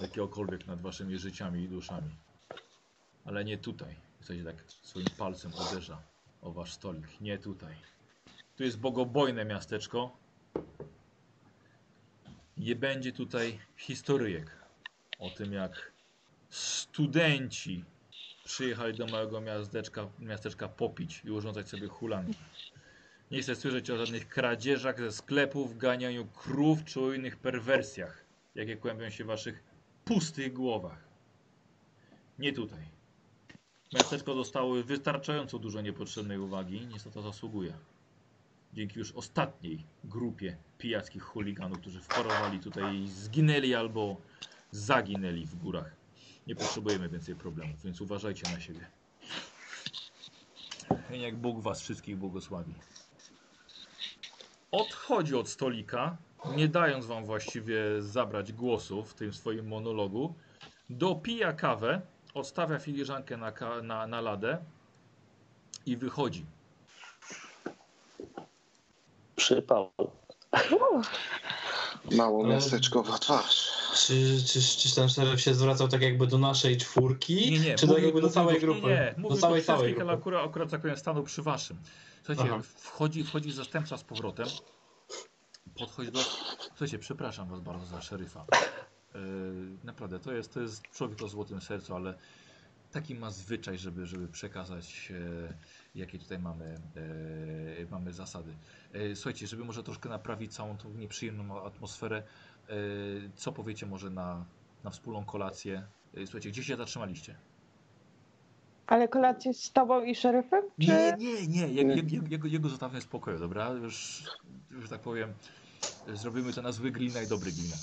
jakiegokolwiek 0.00 0.66
nad 0.66 0.80
waszymi 0.80 1.18
życiami 1.18 1.62
i 1.62 1.68
duszami. 1.68 2.10
Ale 3.24 3.44
nie 3.44 3.58
tutaj. 3.58 3.94
Ktoś 4.20 4.44
tak 4.44 4.64
swoim 4.82 5.06
palcem 5.18 5.52
uderza 5.54 6.02
o 6.42 6.52
wasz 6.52 6.72
stolik. 6.72 7.20
Nie 7.20 7.38
tutaj. 7.38 7.74
Tu 8.56 8.64
jest 8.64 8.78
bogobojne 8.78 9.44
miasteczko. 9.44 10.16
Nie 12.56 12.76
będzie 12.76 13.12
tutaj 13.12 13.58
historyjek 13.76 14.50
o 15.18 15.30
tym, 15.30 15.52
jak 15.52 15.92
studenci 16.50 17.84
przyjechali 18.48 18.94
do 18.94 19.06
małego 19.06 19.40
miasteczka, 19.40 20.08
miasteczka 20.18 20.68
popić 20.68 21.22
i 21.24 21.30
urządzać 21.30 21.68
sobie 21.68 21.88
hulanki. 21.88 22.38
Nie 23.30 23.42
chcę 23.42 23.56
słyszeć 23.56 23.90
o 23.90 23.96
żadnych 23.96 24.28
kradzieżach 24.28 24.98
ze 24.98 25.12
sklepów, 25.12 25.78
ganianiu 25.78 26.26
krów 26.26 26.84
czy 26.84 27.00
o 27.00 27.12
innych 27.12 27.36
perwersjach, 27.36 28.24
jakie 28.54 28.76
kłębią 28.76 29.10
się 29.10 29.24
w 29.24 29.26
waszych 29.26 29.62
pustych 30.04 30.52
głowach. 30.52 31.04
Nie 32.38 32.52
tutaj. 32.52 32.84
Miasteczko 33.92 34.34
dostało 34.34 34.82
wystarczająco 34.82 35.58
dużo 35.58 35.80
niepotrzebnej 35.80 36.38
uwagi, 36.38 36.86
niestety 36.86 37.14
to 37.14 37.22
zasługuje. 37.22 37.72
Dzięki 38.72 38.98
już 38.98 39.12
ostatniej 39.12 39.84
grupie 40.04 40.56
pijackich 40.78 41.22
chuliganów, 41.22 41.78
którzy 41.78 42.00
wparowali 42.00 42.60
tutaj 42.60 42.96
i 42.96 43.08
zginęli 43.08 43.74
albo 43.74 44.16
zaginęli 44.70 45.46
w 45.46 45.56
górach. 45.56 45.97
Nie 46.48 46.56
potrzebujemy 46.56 47.08
więcej 47.08 47.34
problemów, 47.34 47.82
więc 47.84 48.00
uważajcie 48.00 48.50
na 48.54 48.60
siebie. 48.60 48.86
I 51.10 51.20
jak 51.20 51.36
Bóg 51.36 51.60
was 51.60 51.80
wszystkich 51.80 52.16
błogosławi. 52.16 52.74
Odchodzi 54.72 55.34
od 55.36 55.48
stolika, 55.48 56.16
nie 56.56 56.68
dając 56.68 57.06
wam 57.06 57.24
właściwie 57.24 57.80
zabrać 58.02 58.52
głosu 58.52 59.04
w 59.04 59.14
tym 59.14 59.32
swoim 59.32 59.68
monologu. 59.68 60.34
Dopija 60.90 61.52
kawę, 61.52 62.00
odstawia 62.34 62.78
filiżankę 62.78 63.36
na, 63.36 63.52
ka- 63.52 63.82
na, 63.82 64.06
na 64.06 64.20
ladę 64.20 64.58
i 65.86 65.96
wychodzi. 65.96 66.46
Przypał. 69.36 69.90
Mało 72.16 72.44
Ale- 72.44 72.54
miasteczkowa 72.54 73.18
twarz. 73.18 73.77
Czy, 73.94 74.42
czy, 74.46 74.62
czy 74.62 74.94
ten 74.94 75.08
szeryf 75.08 75.40
się 75.40 75.54
zwracał 75.54 75.88
tak 75.88 76.02
jakby 76.02 76.26
do 76.26 76.38
naszej 76.38 76.76
czwórki? 76.76 77.50
Nie, 77.50 77.58
nie, 77.58 77.74
Czy 77.74 77.86
do 77.86 77.92
mówił- 77.92 78.04
jakby 78.06 78.20
do 78.20 78.30
całej 78.30 78.54
do- 78.54 78.66
grupy? 78.66 78.80
Nie, 78.80 78.88
nie, 78.88 79.12
do 79.16 79.20
mówił 79.22 79.38
całej, 79.38 79.60
do 79.60 79.66
całej 79.66 79.86
ale 79.94 79.94
grupy. 80.04 80.12
akurat, 80.12 80.44
akurat 80.46 80.70
tak 80.70 80.80
powiem, 80.80 80.96
stanął 80.96 81.22
przy 81.22 81.42
waszym. 81.42 81.76
Słuchajcie, 82.24 82.52
Aha. 82.54 82.62
wchodzi, 82.76 83.24
wchodzi 83.24 83.52
zastępca 83.52 83.96
z 83.96 84.04
powrotem, 84.04 84.46
podchodzi 85.78 86.12
do... 86.12 86.20
Słuchajcie, 86.68 86.98
przepraszam 86.98 87.48
was 87.48 87.60
bardzo 87.60 87.86
za 87.86 88.02
szeryfa. 88.02 88.46
Yy, 89.14 89.20
naprawdę, 89.84 90.18
to 90.20 90.32
jest, 90.32 90.54
to 90.54 90.60
jest 90.60 90.82
człowiek 90.82 91.22
o 91.22 91.28
złotym 91.28 91.60
sercu, 91.60 91.94
ale 91.94 92.14
taki 92.92 93.14
ma 93.14 93.30
zwyczaj, 93.30 93.78
żeby, 93.78 94.06
żeby 94.06 94.28
przekazać, 94.28 95.12
e, 95.48 95.54
jakie 95.94 96.18
tutaj 96.18 96.38
mamy, 96.38 96.80
e, 97.84 97.86
mamy 97.90 98.12
zasady. 98.12 98.52
E, 98.92 99.16
słuchajcie, 99.16 99.46
żeby 99.46 99.64
może 99.64 99.82
troszkę 99.82 100.08
naprawić 100.08 100.54
całą 100.54 100.76
tą 100.76 100.90
nieprzyjemną 100.90 101.64
atmosferę, 101.64 102.22
co 103.34 103.52
powiecie 103.52 103.86
może 103.86 104.10
na, 104.10 104.44
na 104.84 104.90
wspólną 104.90 105.24
kolację? 105.24 105.86
E, 106.16 106.26
słuchajcie, 106.26 106.50
gdzie 106.50 106.62
się 106.64 106.76
zatrzymaliście? 106.76 107.34
Ale 108.86 109.08
kolację 109.08 109.54
z 109.54 109.72
tobą 109.72 110.04
i 110.04 110.14
szeryfem? 110.14 110.62
Czy... 110.80 110.86
Nie, 110.86 111.16
nie, 111.18 111.46
nie. 111.46 111.68
Jak, 111.68 111.96
jak, 111.96 112.12
jak, 112.12 112.30
jego, 112.30 112.48
jego 112.48 112.68
zostawmy 112.68 113.00
w 113.00 113.02
spokoju, 113.02 113.38
dobra? 113.38 113.70
Już, 113.70 114.24
że 114.82 114.88
tak 114.88 115.00
powiem, 115.00 115.32
zrobimy 116.14 116.52
to 116.52 116.62
na 116.62 116.72
zły 116.72 116.90
glina 116.90 117.22
i 117.22 117.26
dobry 117.26 117.52
glina. 117.52 117.76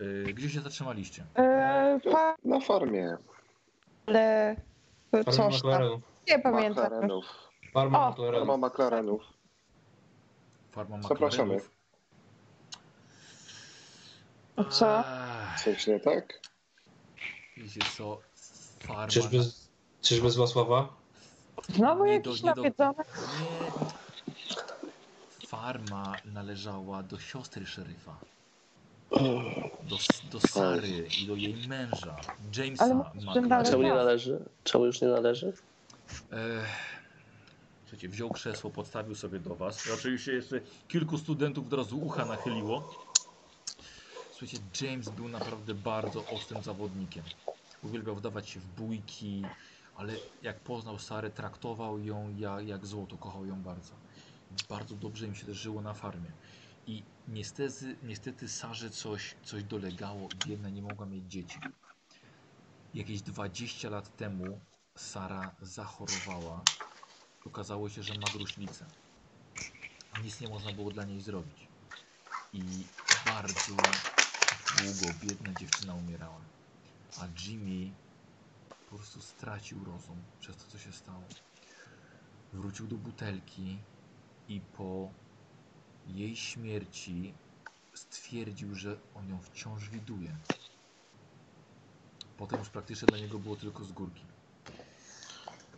Yy, 0.00 0.34
gdzie 0.34 0.50
się 0.50 0.60
zatrzymaliście? 0.60 1.24
E, 1.34 2.00
pa, 2.12 2.36
Na 2.44 2.60
farmie 2.60 3.16
ale 4.06 4.56
Farma 5.10 5.32
coś 5.32 5.36
tam. 5.36 5.52
McLarenów. 5.52 6.02
Nie 6.28 6.38
pamiętam. 6.38 6.84
McLarenów. 6.84 7.24
Farma 7.72 8.08
O! 8.08 8.10
McLarenów. 8.10 8.46
Farma 8.48 8.66
McLarenów. 8.66 9.22
Farma 10.72 11.02
Zapraszamy. 11.02 11.54
McLarenów. 11.54 11.75
Co? 14.70 14.98
Ach, 14.98 15.64
Coś 15.64 15.86
nie 15.86 16.00
tak? 16.00 16.40
Wiecie 17.56 17.80
co? 17.96 18.20
Farma... 18.80 19.06
Czyżby, 19.08 19.38
czyżby 20.02 20.30
z 20.30 20.36
Włosława? 20.36 20.88
Znowu 21.68 22.04
Nie 22.04 22.12
jakieś 22.12 22.40
do- 22.40 22.48
nie 22.62 22.70
do-? 22.70 22.84
Nie. 22.84 22.96
Farma 25.46 26.16
należała 26.24 27.02
do 27.02 27.18
siostry 27.18 27.66
szeryfa. 27.66 28.16
Do, 29.82 29.96
do 30.32 30.40
Sary 30.48 31.08
i 31.22 31.26
do 31.26 31.36
jej 31.36 31.68
męża, 31.68 32.16
Jamesa 32.56 32.84
Ale 32.84 33.40
należy- 33.40 33.70
Czemu 33.70 33.82
nie 33.82 33.94
należy? 33.94 34.38
Czemu 34.64 34.84
już 34.86 35.00
nie 35.00 35.08
należy? 35.08 35.52
Słuchajcie, 37.84 38.08
wziął 38.08 38.30
krzesło, 38.30 38.70
podstawił 38.70 39.14
sobie 39.14 39.38
do 39.38 39.54
was. 39.54 39.88
Oczywiście 39.94 40.32
jeszcze 40.32 40.60
kilku 40.88 41.18
studentów 41.18 41.66
od 41.66 41.72
razu 41.72 41.98
ucha 41.98 42.24
nachyliło. 42.24 43.05
Słuchajcie, 44.38 44.86
James 44.86 45.08
był 45.08 45.28
naprawdę 45.28 45.74
bardzo 45.74 46.26
ostrym 46.26 46.62
zawodnikiem. 46.62 47.24
Uwielbiał 47.82 48.16
wdawać 48.16 48.48
się 48.48 48.60
w 48.60 48.66
bójki, 48.66 49.42
ale 49.96 50.14
jak 50.42 50.60
poznał 50.60 50.98
Sarę, 50.98 51.30
traktował 51.30 51.98
ją 51.98 52.36
jak, 52.38 52.66
jak 52.66 52.86
złoto, 52.86 53.16
kochał 53.16 53.46
ją 53.46 53.62
bardzo. 53.62 53.92
Bardzo 54.68 54.94
dobrze 54.94 55.26
im 55.26 55.34
się 55.34 55.46
też 55.46 55.56
żyło 55.56 55.82
na 55.82 55.94
farmie. 55.94 56.32
I 56.86 57.02
niestety, 57.28 57.96
niestety 58.02 58.48
Sarze 58.48 58.90
coś, 58.90 59.34
coś 59.44 59.64
dolegało 59.64 60.28
biedna 60.46 60.68
nie 60.68 60.82
mogła 60.82 61.06
mieć 61.06 61.24
dzieci. 61.24 61.58
Jakieś 62.94 63.22
20 63.22 63.90
lat 63.90 64.16
temu 64.16 64.60
Sara 64.96 65.54
zachorowała. 65.62 66.60
Okazało 67.46 67.88
się, 67.88 68.02
że 68.02 68.14
ma 68.14 68.26
gruźlicę. 68.32 68.86
Nic 70.24 70.40
nie 70.40 70.48
można 70.48 70.72
było 70.72 70.90
dla 70.90 71.04
niej 71.04 71.20
zrobić. 71.20 71.68
I 72.52 72.62
bardzo 73.26 74.15
długo 74.70 75.14
biedna 75.14 75.54
dziewczyna 75.54 75.94
umierała. 75.94 76.50
A 77.14 77.28
Jimmy 77.38 77.96
po 78.86 78.96
prostu 78.96 79.22
stracił 79.22 79.84
rozum 79.84 80.32
przez 80.38 80.56
to, 80.56 80.68
co 80.68 80.78
się 80.78 80.92
stało. 80.92 81.36
Wrócił 82.52 82.86
do 82.88 82.98
butelki 82.98 83.86
i 84.48 84.60
po 84.60 85.14
jej 86.04 86.36
śmierci 86.36 87.42
stwierdził, 87.94 88.74
że 88.74 89.00
on 89.14 89.28
ją 89.28 89.42
wciąż 89.42 89.88
widuje. 89.90 90.40
Potem 92.36 92.58
już 92.58 92.70
praktycznie 92.70 93.08
dla 93.08 93.18
niego 93.18 93.38
było 93.38 93.56
tylko 93.56 93.84
z 93.84 93.92
górki. 93.92 94.32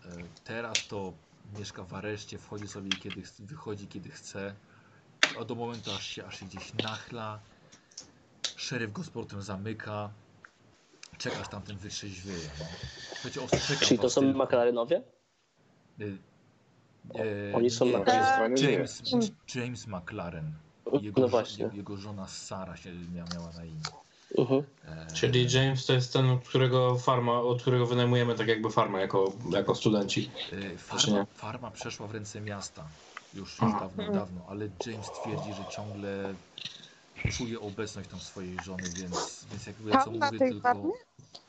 E, 0.04 0.30
Teraz 0.44 0.86
to 0.86 1.18
mieszka 1.44 1.84
w 1.84 1.94
areszcie, 1.94 2.38
wchodzi 2.38 2.68
sobie 2.68 2.96
kiedy 2.96 3.22
ch- 3.22 3.40
wychodzi 3.40 3.88
kiedy 3.88 4.10
chce. 4.10 4.60
A 5.34 5.44
do 5.44 5.54
momentu 5.54 5.92
aż 5.92 6.06
się, 6.06 6.26
aż 6.26 6.36
się 6.38 6.46
gdzieś 6.46 6.74
nachla. 6.74 7.44
Szeryf 8.58 8.92
go 8.92 9.02
z 9.04 9.10
portem 9.10 9.42
zamyka. 9.42 10.10
Czekasz 11.18 11.48
tamten 11.48 11.76
wytrzeźwieje. 11.76 12.48
No. 12.60 12.64
Słuchajcie, 13.12 13.42
ostrzegam 13.42 13.84
Czyli 13.86 13.96
to 13.98 14.02
was 14.02 14.12
są 14.12 14.20
tylko. 14.20 14.44
McLarenowie? 14.44 15.02
Y, 16.00 16.18
e, 17.14 17.56
Oni 17.56 17.70
są 17.70 17.84
nie, 17.84 17.98
na 17.98 18.32
stronie? 18.34 18.54
Nie. 18.62 18.72
James, 18.72 19.02
James 19.54 19.86
McLaren. 19.86 20.52
Jego, 21.02 21.20
No 21.20 21.26
żo- 21.26 21.30
właśnie. 21.30 21.70
jego 21.74 21.96
żona 21.96 22.26
Sara 22.26 22.76
się 22.76 22.90
mia- 22.92 23.34
miała 23.34 23.52
na 23.52 23.64
imię. 23.64 23.80
Mhm. 24.38 24.62
E, 24.84 25.06
Czyli 25.14 25.52
James 25.52 25.86
to 25.86 25.92
jest 25.92 26.12
ten, 26.12 26.30
od 26.30 26.48
którego 26.48 26.98
farma, 26.98 27.40
od 27.40 27.60
którego 27.62 27.86
wynajmujemy 27.86 28.34
tak 28.34 28.48
jakby 28.48 28.70
farmę 28.70 29.00
jako, 29.00 29.32
jako 29.50 29.74
studenci. 29.74 30.30
e, 30.52 30.60
Czy 30.70 30.78
farma, 30.78 31.26
farma 31.34 31.70
przeszła 31.70 32.06
w 32.06 32.10
ręce 32.10 32.40
miasta. 32.40 32.88
Już, 33.34 33.58
już 33.62 33.72
dawno, 33.72 34.12
dawno, 34.12 34.40
ale 34.48 34.68
James 34.86 35.06
twierdzi, 35.22 35.54
że 35.54 35.64
ciągle 35.70 36.34
czuje 37.38 37.60
obecność 37.60 38.08
tam 38.10 38.20
swojej 38.20 38.56
żony, 38.64 38.82
więc, 38.96 39.44
więc 39.50 39.66
jakby 39.66 39.90
ja 39.90 39.98
co 39.98 40.04
Tam 40.04 40.18
na 40.18 40.26
mówię 40.26 40.38
tej 40.38 40.50
tylko. 40.52 40.68
farmie? 40.68 40.92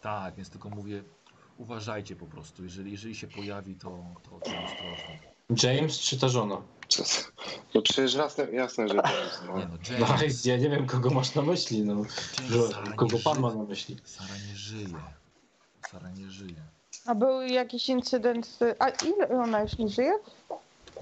Tak, 0.02 0.36
więc 0.36 0.50
tylko 0.50 0.70
mówię, 0.70 1.04
uważajcie 1.58 2.16
po 2.16 2.26
prostu. 2.26 2.64
Jeżeli, 2.64 2.92
jeżeli 2.92 3.16
się 3.16 3.28
pojawi, 3.28 3.76
to, 3.76 3.90
to, 4.24 4.30
to 4.30 4.36
ostrożnie. 4.66 5.20
James 5.64 6.00
czy 6.00 6.20
ta 6.20 6.30
żona? 6.30 6.62
Co 6.88 7.04
za- 7.10 7.22
No 7.76 7.82
przecież 7.82 8.14
jasne, 8.14 8.52
jasne 8.52 8.88
że 8.88 8.94
to 8.96 9.24
jest. 9.24 9.42
Nie 9.42 9.48
No. 9.48 9.56
no, 9.58 9.68
No, 10.00 10.08
James, 10.22 10.46
ja 10.46 10.58
nie 10.58 10.70
wiem 10.70 10.88
kogo 10.88 11.10
masz 11.10 11.36
na 11.36 11.42
myśli, 11.42 11.82
no. 11.82 11.94
James 11.94 12.14
Że, 12.50 12.68
Sara, 12.74 12.92
kogo 12.94 13.18
pan 13.24 13.40
ma 13.40 13.54
na 13.54 13.64
myśli? 13.64 13.98
Sara 14.06 14.34
nie 14.50 14.56
żyje. 14.56 14.96
Sara 15.92 16.10
nie 16.12 16.30
żyje. 16.32 16.62
A 17.06 17.16
był 17.16 17.42
jakiś 17.42 17.90
incydent. 17.90 18.46
z- 18.48 18.76
A 18.80 18.90
ile 18.90 19.30
ona 19.42 19.62
już 19.62 19.78
nie 19.78 19.90
żyje? 19.90 20.14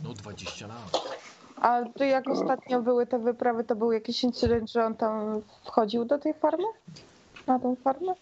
No 0.04 0.14
20 0.14 0.68
lat. 0.68 1.18
A 1.62 1.82
to 1.98 2.04
jak 2.04 2.30
ostatnio 2.30 2.82
były 2.82 3.08
te 3.08 3.20
wyprawy, 3.20 3.64
to 3.64 3.76
był 3.76 3.92
jakiś 3.92 4.24
incydent, 4.24 4.72
że 4.72 4.86
on 4.86 4.96
tam 4.96 5.42
wchodził 5.66 6.06
do 6.06 6.20
tej 6.20 6.34
farmy? 6.34 6.64
Na 7.48 7.60
tą 7.60 7.76
farmę? 7.84 8.14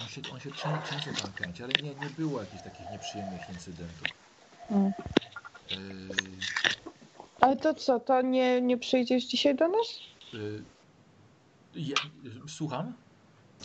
On 0.00 0.06
się, 0.08 0.20
on 0.32 0.40
się 0.40 0.50
czę- 0.50 0.82
często 0.82 1.12
tam 1.22 1.32
kręci, 1.32 1.62
ale 1.62 1.72
nie, 1.82 1.94
nie 1.94 2.10
było 2.10 2.40
jakichś 2.40 2.62
takich 2.62 2.90
nieprzyjemnych 2.90 3.48
incydentów. 3.48 4.08
Mm. 4.70 4.92
Yy, 5.70 6.36
Ale 7.40 7.56
to 7.56 7.74
co, 7.74 8.00
to 8.00 8.22
nie, 8.22 8.60
nie 8.60 8.78
przyjdziesz 8.78 9.24
dzisiaj 9.24 9.54
do 9.54 9.68
nas? 9.68 10.00
yy, 10.32 10.64
ja, 11.74 11.94
słucham? 12.48 13.03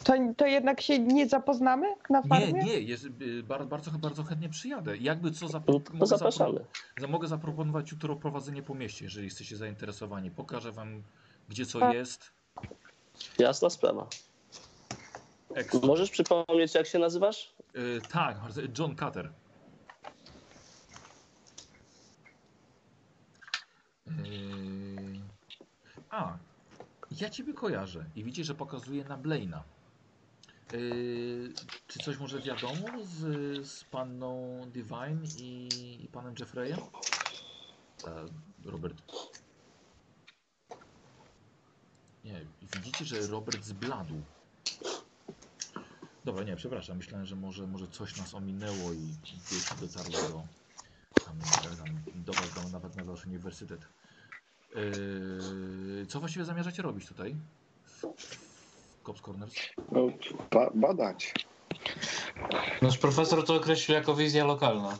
To, 0.03 0.13
to 0.37 0.45
jednak 0.45 0.81
się 0.81 0.99
nie 0.99 1.29
zapoznamy 1.29 1.95
na 2.09 2.19
Nie, 2.21 2.27
farmie? 2.29 2.63
nie, 2.63 2.79
jest, 2.79 3.03
yy, 3.19 3.43
bardzo, 3.43 3.65
bardzo, 3.67 3.91
bardzo 3.91 4.23
chętnie 4.23 4.49
przyjadę. 4.49 4.97
Jakby 4.97 5.31
co, 5.31 5.45
zapro- 5.45 5.73
No 5.73 5.79
to 5.79 5.93
mogę, 5.93 6.05
zapro- 6.17 7.07
mogę 7.07 7.27
zaproponować 7.27 7.91
jutro 7.91 8.15
prowadzenie 8.15 8.63
po 8.63 8.75
mieście, 8.75 9.05
jeżeli 9.05 9.25
jesteście 9.25 9.57
zainteresowani. 9.57 10.31
Pokażę 10.31 10.71
wam, 10.71 11.03
gdzie 11.49 11.65
co 11.65 11.79
Tak. 11.79 11.93
jest. 11.93 12.31
Jasna 13.37 13.69
sprawa. 13.69 14.07
Ekstra. 15.55 15.79
Możesz 15.87 16.09
przypomnieć, 16.09 16.75
jak 16.75 16.87
się 16.87 16.99
nazywasz? 16.99 17.53
Yy, 17.73 18.01
tak, 18.11 18.37
John 18.79 18.95
Cutter. 18.95 19.31
Yy, 24.07 25.19
a, 26.09 26.37
ja 27.21 27.29
ciebie 27.29 27.53
kojarzę 27.53 28.05
i 28.15 28.23
widzisz, 28.23 28.47
że 28.47 28.55
pokazuje 28.55 29.03
na 29.03 29.17
Blaina. 29.17 29.63
Yy, 30.73 31.53
czy 31.87 31.99
coś 31.99 32.17
może 32.17 32.39
wiadomo 32.39 33.05
z, 33.05 33.17
z 33.67 33.83
panną 33.83 34.61
Divine 34.73 35.25
i, 35.37 35.69
i 36.03 36.07
panem 36.07 36.35
Jeffreyem? 36.39 36.79
E, 38.07 38.25
Robert. 38.65 39.01
Nie, 42.23 42.45
widzicie, 42.61 43.05
że 43.05 43.27
Robert 43.27 43.63
zbladł. 43.63 44.21
Dobra, 46.25 46.43
nie, 46.43 46.55
przepraszam. 46.55 46.97
Myślałem, 46.97 47.25
że 47.25 47.35
może, 47.35 47.67
może 47.67 47.87
coś 47.87 48.17
nas 48.17 48.33
ominęło 48.33 48.93
i 48.93 49.15
gdzieś 49.23 49.69
dotarło 49.81 50.29
do, 50.29 50.43
tam, 51.25 51.39
tam, 51.77 51.99
do 52.15 52.33
was, 52.33 52.53
do, 52.53 52.69
nawet 52.69 52.95
na 52.95 53.03
wasz 53.03 53.25
uniwersytet. 53.25 53.81
Yy, 54.75 56.05
co 56.09 56.19
właściwie 56.19 56.45
zamierzacie 56.45 56.81
robić 56.81 57.07
tutaj? 57.07 57.35
W, 57.85 58.03
Cops 59.09 59.21
Corners? 59.21 59.53
No, 59.91 60.07
ba 60.51 60.69
badać. 60.73 61.33
Nasz 62.81 62.97
profesor 62.97 63.45
to 63.45 63.55
określił 63.55 63.95
jako 63.97 64.15
wizja 64.15 64.45
lokalna. 64.45 64.97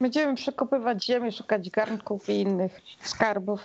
Będziemy 0.00 0.36
przekopywać 0.36 1.04
ziemię, 1.04 1.32
szukać 1.32 1.70
garnków 1.70 2.28
i 2.28 2.32
innych 2.32 2.80
skarbów. 3.02 3.60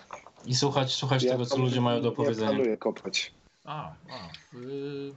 I 0.46 0.56
słuchać, 0.56 0.94
słuchać 0.94 1.24
Ja 1.24 1.32
tego, 1.32 1.46
co 1.46 1.58
ludzie 1.58 1.82
mają 1.82 2.02
do 2.02 2.10
Nie 2.10 2.16
powiedzenia. 2.16 2.48
planuję 2.48 2.78
kopać. 2.78 3.34
A, 3.66 3.92
a. 4.10 4.56
Yy... 4.58 5.14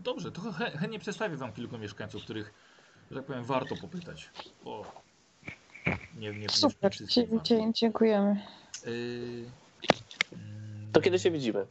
Dobrze, 0.00 0.32
to 0.32 0.40
chę, 0.40 0.70
chętnie 0.70 0.98
przedstawię 0.98 1.36
wam 1.36 1.52
kilku 1.52 1.78
mieszkańców, 1.78 2.22
których, 2.22 2.54
że 3.10 3.16
tak 3.16 3.26
powiem, 3.26 3.44
warto 3.44 3.76
popytać. 3.76 4.30
Bo 4.64 4.84
nie, 6.18 6.30
nie, 6.30 6.38
nie, 6.38 6.48
Super, 6.48 6.92
nie 7.50 7.72
dziękujemy. 7.72 8.40
Yy, 8.86 9.50
To 10.94 11.00
kiedy 11.00 11.18
się 11.18 11.30
widzimy? 11.30 11.66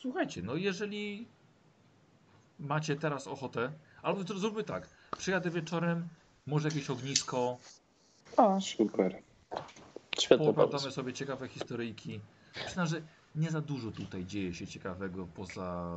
Słuchajcie, 0.00 0.42
no 0.42 0.54
jeżeli 0.56 1.28
macie 2.58 2.96
teraz 2.96 3.26
ochotę, 3.26 3.72
albo 4.02 4.24
to 4.24 4.38
zróbmy 4.38 4.64
tak, 4.64 4.88
przyjadę 5.18 5.50
wieczorem, 5.50 6.08
może 6.46 6.68
jakieś 6.68 6.90
ognisko, 6.90 7.58
O, 8.36 8.60
Super. 8.60 9.22
Świetny 10.20 10.46
pooglądamy 10.46 10.92
sobie 10.92 11.12
ciekawe 11.12 11.48
historyjki. 11.48 12.20
Przyznam, 12.66 12.86
że 12.86 13.02
nie 13.34 13.50
za 13.50 13.60
dużo 13.60 13.90
tutaj 13.90 14.24
dzieje 14.24 14.54
się 14.54 14.66
ciekawego, 14.66 15.26
poza 15.34 15.96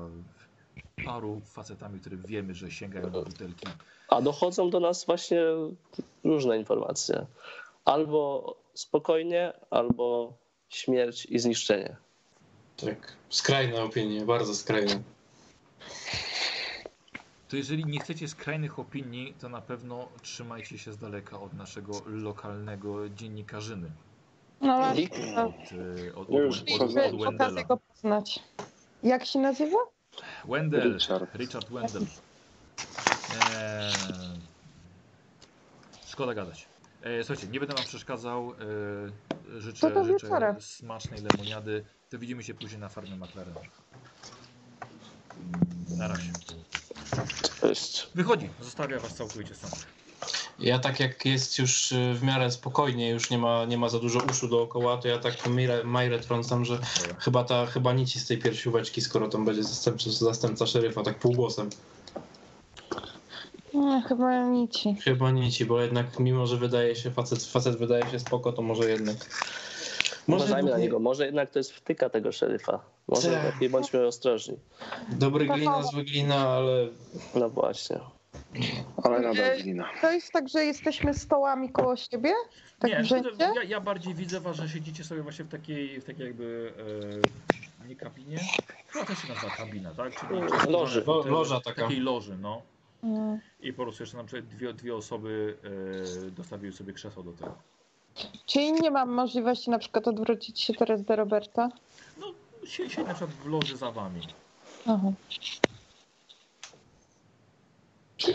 paru 1.05 1.41
facetami, 1.45 1.99
które 1.99 2.17
wiemy, 2.17 2.53
że 2.53 2.71
sięgają 2.71 3.11
do 3.11 3.23
butelki. 3.23 3.67
A 4.09 4.21
dochodzą 4.21 4.69
do 4.69 4.79
nas 4.79 5.05
właśnie 5.05 5.41
różne 6.23 6.57
informacje. 6.57 7.25
Albo 7.85 8.55
spokojnie, 8.73 9.53
albo 9.69 10.33
śmierć 10.75 11.25
i 11.25 11.39
zniszczenie. 11.39 11.95
Tak, 12.77 13.13
skrajne 13.29 13.81
opinie, 13.83 14.25
bardzo 14.25 14.55
skrajne. 14.55 15.01
To 17.49 17.57
jeżeli 17.57 17.85
nie 17.85 17.99
chcecie 17.99 18.27
skrajnych 18.27 18.79
opinii, 18.79 19.33
to 19.41 19.49
na 19.49 19.61
pewno 19.61 20.07
trzymajcie 20.21 20.77
się 20.77 20.93
z 20.93 20.97
daleka 20.97 21.39
od 21.39 21.53
naszego 21.53 22.01
lokalnego 22.05 23.09
dziennikarzyny. 23.09 23.91
no 24.61 24.93
to 25.35 25.41
Od, 25.45 25.53
e, 25.71 26.15
od, 26.15 26.29
No 26.29 26.85
od, 26.85 26.93
Wendela. 27.23 27.63
go 27.63 27.77
poznać. 27.77 28.39
Jak 29.03 29.25
się 29.25 29.39
nazywa? 29.39 29.77
Wendell. 30.45 30.93
Richard. 30.93 31.35
Richard 31.35 31.69
Wendell. 31.69 32.05
Eee, 33.55 33.93
szkoda 36.07 36.33
gadać. 36.33 36.65
E, 37.03 37.23
słuchajcie, 37.23 37.47
nie 37.51 37.59
będę 37.59 37.75
wam 37.75 37.85
przeszkadzał. 37.85 38.53
E, 39.57 39.61
życzę, 39.61 39.79
To 39.79 39.93
do 39.93 40.03
życzę 40.03 40.13
wieczora. 40.13 40.55
smacznej 40.59 41.19
lemoniady. 41.21 41.83
To 42.09 42.19
widzimy 42.19 42.43
się 42.43 42.53
później 42.53 42.79
na 42.79 42.89
farmie 42.89 43.15
McLaren. 43.15 43.53
Na 45.97 46.07
razie. 46.07 46.31
Cześć. 47.61 48.07
Wychodzi, 48.15 48.49
zostawia 48.61 48.99
was 48.99 49.15
całkowicie 49.15 49.55
samych. 49.55 50.03
Ja 50.59 50.79
tak 50.79 50.99
jak 50.99 51.25
jest 51.25 51.59
już 51.59 51.91
y, 51.91 52.13
w 52.13 52.23
miarę 52.23 52.51
spokojnie, 52.51 53.09
już 53.09 53.29
nie 53.29 53.37
ma, 53.37 53.65
nie 53.65 53.77
ma 53.77 53.89
za 53.89 53.99
dużo 53.99 54.19
uszu 54.31 54.47
dookoła, 54.47 54.97
to 54.97 55.07
ja 55.07 55.17
tak 55.17 55.47
Majrę, 55.47 55.83
Majrę 55.83 56.19
trącam, 56.19 56.65
że 56.65 56.79
chyba 57.19 57.43
ta, 57.43 57.65
chyba 57.65 57.93
nic 57.93 58.15
z 58.15 58.27
tej 58.27 58.37
piersióweczki, 58.37 59.01
skoro 59.01 59.27
tam 59.29 59.45
będzie 59.45 59.63
zastępca, 59.63 60.11
zastępca 60.11 60.65
szeryfa, 60.67 61.03
tak 61.03 61.19
półgłosem. 61.19 61.69
Nie, 63.73 64.01
chyba 64.07 64.43
nici. 64.45 64.95
Chyba 65.03 65.31
nici, 65.31 65.65
bo 65.65 65.81
jednak 65.81 66.19
mimo, 66.19 66.47
że 66.47 66.57
wydaje 66.57 66.95
się, 66.95 67.11
facet, 67.11 67.43
facet 67.43 67.75
wydaje 67.77 68.09
się 68.11 68.19
spoko, 68.19 68.53
to 68.53 68.61
może 68.61 68.89
jednak... 68.89 69.15
Uważajmy 70.27 70.71
na 70.71 70.77
nie- 70.77 70.83
niego. 70.83 70.99
Może 70.99 71.25
jednak 71.25 71.49
to 71.51 71.59
jest 71.59 71.71
wtyka 71.71 72.09
tego 72.09 72.31
szeryfa. 72.31 72.79
Może 73.07 73.31
Tak. 73.31 73.43
lepiej 73.43 73.69
bądźmy 73.69 74.07
ostrożni. 74.07 74.57
Dobry 75.09 75.45
glina, 75.45 75.83
zły 75.83 76.03
glina, 76.03 76.35
ale 76.49 76.87
No 77.35 77.49
właśnie. 77.49 77.99
Ale 79.03 79.19
nadal 79.19 79.57
glina. 79.61 79.89
To 80.01 80.11
jest 80.11 80.31
tak, 80.31 80.49
że 80.49 80.65
jesteśmy 80.65 81.13
stołami 81.13 81.69
koło 81.69 81.95
siebie? 81.95 82.33
Tak 82.79 82.91
nie, 82.91 83.23
ja, 83.55 83.63
ja 83.63 83.79
bardziej 83.79 84.13
widzę 84.13 84.39
was, 84.39 84.57
że 84.57 84.69
siedzicie 84.69 85.03
sobie 85.03 85.21
właśnie 85.21 85.45
w 85.45 85.49
takiej, 85.49 86.01
w 86.01 86.03
takiej 86.05 86.25
jakby 86.25 86.73
e, 87.83 87.87
nie 87.87 87.95
kabinie. 87.95 88.37
Chyba 88.87 89.05
to 89.05 89.15
się 89.15 89.27
nazywa 89.33 89.55
kabina, 89.55 89.91
tak? 89.97 90.13
Czyli 90.19 90.41
Loży. 90.71 91.03
Lo- 91.07 91.25
loża 91.25 91.61
taka. 91.61 91.81
Takiej 91.81 91.99
loży, 91.99 92.37
no. 92.41 92.61
Mm. 93.03 93.39
I 93.61 93.73
po 93.73 93.83
prostu 93.83 94.03
jeszcze 94.03 94.17
na 94.17 94.23
przykład 94.23 94.45
dwie, 94.47 94.73
dwie 94.73 94.95
osoby 94.95 95.57
e, 96.27 96.31
dostawiły 96.31 96.73
sobie 96.73 96.93
krzesło 96.93 97.23
do 97.23 97.31
tego. 97.31 97.55
Czyli 98.45 98.73
nie 98.73 98.91
mam 98.91 99.09
możliwości 99.09 99.69
na 99.69 99.79
przykład 99.79 100.07
odwrócić 100.07 100.59
się 100.59 100.73
teraz 100.73 101.03
do 101.03 101.15
Roberta? 101.15 101.69
No, 102.19 102.27
siedzi 102.65 102.97
na 102.97 103.13
przykład 103.13 103.29
w 103.29 103.45
loży 103.45 103.77
za 103.77 103.91
wami. 103.91 104.21
Aha. 104.87 105.11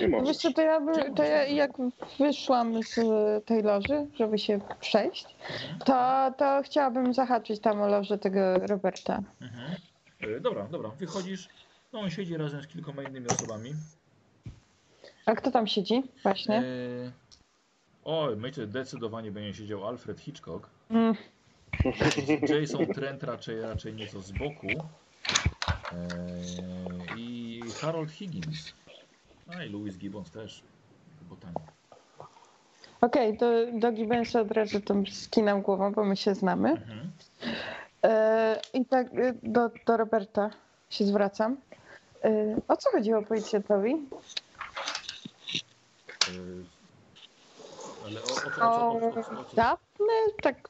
Możesz. 0.09 0.27
Wiesz 0.27 0.36
co, 0.36 0.53
to 0.53 0.62
ja, 0.62 0.81
by, 0.81 0.93
to 1.16 1.23
ja 1.23 1.45
jak 1.45 1.70
wyszłam 2.19 2.82
z 2.82 2.95
tej 3.45 3.62
loży, 3.62 4.07
żeby 4.15 4.39
się 4.39 4.61
przejść, 4.81 5.27
to, 5.85 6.32
to 6.39 6.62
chciałabym 6.65 7.15
zahaczyć 7.15 7.61
tam 7.61 7.81
o 7.82 7.89
lożę 7.89 8.19
tego 8.19 8.59
Roberta. 8.59 9.23
Mhm. 9.40 9.77
E, 10.20 10.40
dobra, 10.40 10.66
dobra, 10.70 10.89
wychodzisz. 10.89 11.49
No 11.93 12.01
on 12.01 12.11
siedzi 12.11 12.36
razem 12.36 12.62
z 12.62 12.66
kilkoma 12.66 13.03
innymi 13.03 13.27
osobami. 13.28 13.74
A 15.29 15.35
kto 15.35 15.51
tam 15.51 15.67
siedzi 15.67 16.03
właśnie? 16.23 16.57
E, 16.57 16.63
oj, 18.05 18.37
myślę, 18.37 18.63
że 18.65 18.71
zdecydowanie 18.71 19.31
będzie 19.31 19.55
siedział 19.55 19.87
Alfred 19.87 20.21
Hitchcock. 20.21 20.71
Mm. 20.91 21.15
Jason 22.49 22.87
Trent 22.87 23.23
raczej, 23.23 23.61
raczej 23.61 23.95
nieco 23.95 24.21
z 24.21 24.33
boku. 24.33 24.67
E, 24.67 26.09
I 27.17 27.61
Harold 27.81 28.11
Higgins. 28.11 28.73
No 29.47 29.63
i 29.63 29.69
Louis 29.69 29.99
Gibbons 29.99 30.31
też. 30.31 30.63
Botanik. 31.29 31.59
Okej, 33.01 33.37
do, 33.37 33.47
do 33.73 33.93
Gibbensa 33.93 34.41
od 34.41 34.51
razu 34.51 34.81
tam 34.81 35.07
skinam 35.07 35.63
głową, 35.63 35.93
bo 35.93 36.05
my 36.05 36.17
się 36.17 36.35
znamy. 36.35 36.71
Mhm. 36.71 37.11
E, 38.05 38.61
I 38.75 38.85
tak 38.85 39.07
e, 39.07 39.35
do, 39.43 39.71
do 39.87 39.97
Roberta 39.97 40.51
się 40.91 41.05
zwracam. 41.05 41.57
E, 42.25 42.57
o 42.69 42.77
co 42.77 42.91
chodziło 42.91 43.23
policjantowi? 43.23 43.97
E, 46.29 46.33
ale 48.07 48.21
o, 48.23 48.27
o, 48.61 48.91
o, 48.91 48.93
o, 48.93 48.97
o, 49.41 49.45
Dafne? 49.55 50.15
Tak 50.43 50.69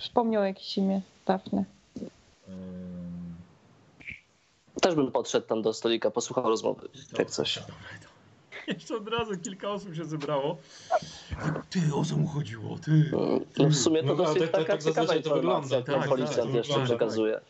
wspomniał 0.00 0.44
jakieś 0.44 0.78
imię. 0.78 1.00
Dafne. 1.26 1.64
Też 4.82 4.94
bym 4.94 5.12
podszedł 5.12 5.46
tam 5.46 5.62
do 5.62 5.72
stolika, 5.72 6.10
posłuchał 6.10 6.44
rozmowy. 6.44 6.88
Jak 7.18 7.30
coś. 7.30 7.58
Jeszcze 8.66 8.96
od 8.96 9.08
razu 9.08 9.38
kilka 9.38 9.70
osób 9.70 9.94
się 9.94 10.04
zebrało. 10.04 10.56
Ty, 11.70 11.80
o 11.94 12.04
co 12.04 12.16
mu 12.16 12.26
chodziło? 12.28 12.78
Ty. 12.78 13.10
No 13.58 13.68
w 13.68 13.74
sumie 13.74 14.00
to 14.00 14.06
No, 14.06 14.14
dosyć 14.14 14.42
tak- 14.42 14.50
tak- 14.50 14.60
taka 14.66 14.72
tak 14.72 14.82
ciekawa 14.84 15.14
informacja, 15.16 15.34
wygląda. 15.34 15.82
którą 15.82 15.98
Tak, 16.00 16.08
policjant 16.08 16.48
tak, 16.50 16.54
jeszcze 16.54 16.84
przekazuje. 16.84 17.36
E, 17.36 17.40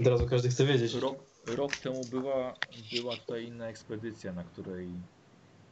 od 0.00 0.06
razu 0.06 0.26
każdy 0.26 0.48
chce 0.48 0.64
wiedzieć. 0.66 0.94
Rok, 0.94 1.16
rok 1.56 1.76
temu 1.76 2.04
była, 2.04 2.54
była 2.92 3.16
tutaj 3.16 3.46
inna 3.46 3.66
ekspedycja, 3.66 4.32
na 4.32 4.44
której 4.44 4.88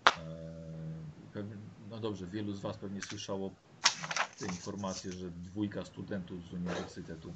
e, 0.07 1.43
no 1.91 1.99
dobrze, 2.01 2.27
wielu 2.27 2.53
z 2.53 2.61
Was 2.61 2.77
pewnie 2.77 3.03
słyszało 3.03 3.51
te 4.39 4.47
informacje, 4.47 5.13
że 5.13 5.31
dwójka 5.31 5.85
studentów 5.85 6.45
z 6.45 6.53
uniwersytetu 6.53 7.33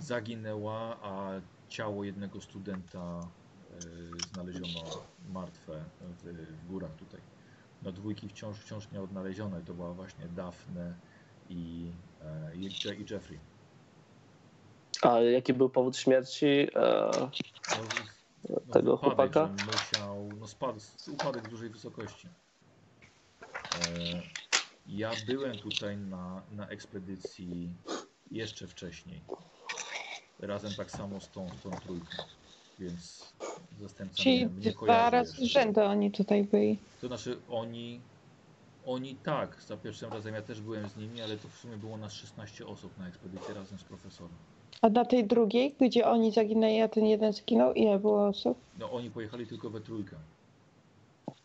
zaginęła, 0.00 0.96
a 1.02 1.40
ciało 1.68 2.04
jednego 2.04 2.40
studenta 2.40 3.28
e, 3.70 3.80
znaleziono 4.34 5.04
martwe 5.28 5.84
w, 6.00 6.68
górach 6.68 6.94
tutaj. 6.94 7.20
No 7.82 7.92
dwójki 7.92 8.28
wciąż, 8.28 8.58
wciąż 8.58 8.90
nie 8.90 9.00
odnaleziono 9.00 9.58
i 9.58 9.62
to 9.62 9.74
była 9.74 9.94
właśnie 9.94 10.28
Daphne 10.28 10.94
i, 11.48 11.92
e, 12.22 12.56
i 12.56 12.70
Jeffrey. 13.10 13.38
A 15.02 15.20
jaki 15.20 15.54
był 15.54 15.68
powód 15.70 15.96
śmierci? 15.96 16.46
E, 16.46 17.10
No, 18.48 18.72
Tego 18.72 18.96
wypadek, 18.96 19.34
chłopaka? 19.34 19.50
że 19.58 19.66
Musiał, 19.66 20.28
no 20.40 20.46
spadł, 20.46 20.80
upadek 21.12 21.46
z 21.46 21.50
dużej 21.50 21.68
wysokości. 21.70 22.28
E, 23.42 24.22
Ja 24.86 25.10
byłem 25.26 25.58
tutaj 25.58 25.96
na, 25.96 26.42
na 26.52 26.68
ekspedycji 26.68 27.68
jeszcze 28.30 28.66
wcześniej. 28.66 29.20
Razem 30.40 30.74
tak 30.74 30.90
samo 30.90 31.20
z 31.20 31.30
tą, 31.30 31.48
z 31.48 31.62
tą 31.62 31.70
trójką. 31.70 32.16
Więc 32.78 33.32
zastępca 33.80 34.22
Czyli 34.22 34.46
mnie, 34.46 34.54
mnie 34.54 34.72
dwa 34.72 35.10
razy 35.10 35.46
rzędu 35.46 35.80
oni 35.80 36.10
tutaj 36.10 36.44
byli. 36.44 36.78
To 37.00 37.06
znaczy 37.06 37.36
oni, 37.50 38.00
oni 38.86 39.16
tak, 39.16 39.62
za 39.62 39.76
pierwszym 39.76 40.12
razem 40.12 40.34
ja 40.34 40.42
też 40.42 40.60
byłem 40.60 40.88
z 40.88 40.96
nimi, 40.96 41.22
ale 41.22 41.36
to 41.36 41.48
w 41.48 41.54
sumie 41.54 41.76
było 41.76 41.96
nas 41.96 42.12
16 42.12 42.66
osób 42.66 42.98
na 42.98 43.08
ekspedycji 43.08 43.54
razem 43.54 43.78
z 43.78 43.84
profesorem. 43.84 44.36
A 44.82 44.88
na 44.88 45.04
tej 45.04 45.24
drugiej, 45.24 45.74
gdzie 45.80 46.06
oni 46.06 46.32
zaginęli, 46.32 46.80
a 46.80 46.88
ten 46.88 47.06
jeden 47.06 47.32
zginął, 47.32 47.72
ile 47.72 47.98
było 47.98 48.26
osób? 48.28 48.58
No 48.78 48.92
oni 48.92 49.10
pojechali 49.10 49.46
tylko 49.46 49.70
we 49.70 49.80
trójkę. 49.80 50.16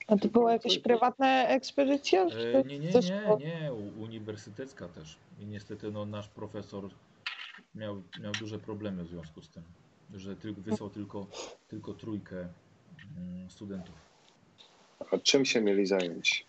A 0.08 0.18
to 0.18 0.28
była 0.28 0.54
jakaś 0.54 0.80
prywatna 0.80 1.48
ekspedycja? 1.48 2.24
E, 2.24 2.64
nie, 2.64 2.80
nie, 2.80 2.90
nie, 2.90 3.38
nie, 3.40 3.74
uniwersytecka 4.00 4.88
też. 4.88 5.18
I 5.40 5.46
niestety 5.46 5.92
no, 5.92 6.06
nasz 6.06 6.28
profesor 6.28 6.90
miał, 7.76 8.02
miał 8.22 8.32
duże 8.32 8.60
problemy 8.60 9.04
w 9.04 9.08
związku 9.08 9.42
z 9.42 9.50
tym, 9.50 9.64
że 10.14 10.36
tylko, 10.36 10.62
wysłał 10.62 10.90
tylko, 10.90 11.28
tylko 11.68 11.94
trójkę 11.94 12.36
mm, 12.38 13.50
studentów. 13.50 13.96
A 15.12 15.18
czym 15.18 15.46
się 15.46 15.62
mieli 15.62 15.86
zająć? 15.86 16.46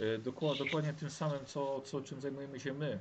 E, 0.00 0.18
Dokładnie, 0.18 0.64
dokładnie 0.64 0.92
tym 0.92 1.10
samym, 1.10 1.44
co, 1.46 1.80
co 1.80 2.00
czym 2.00 2.20
zajmujemy 2.20 2.60
się 2.60 2.74
my. 2.74 2.98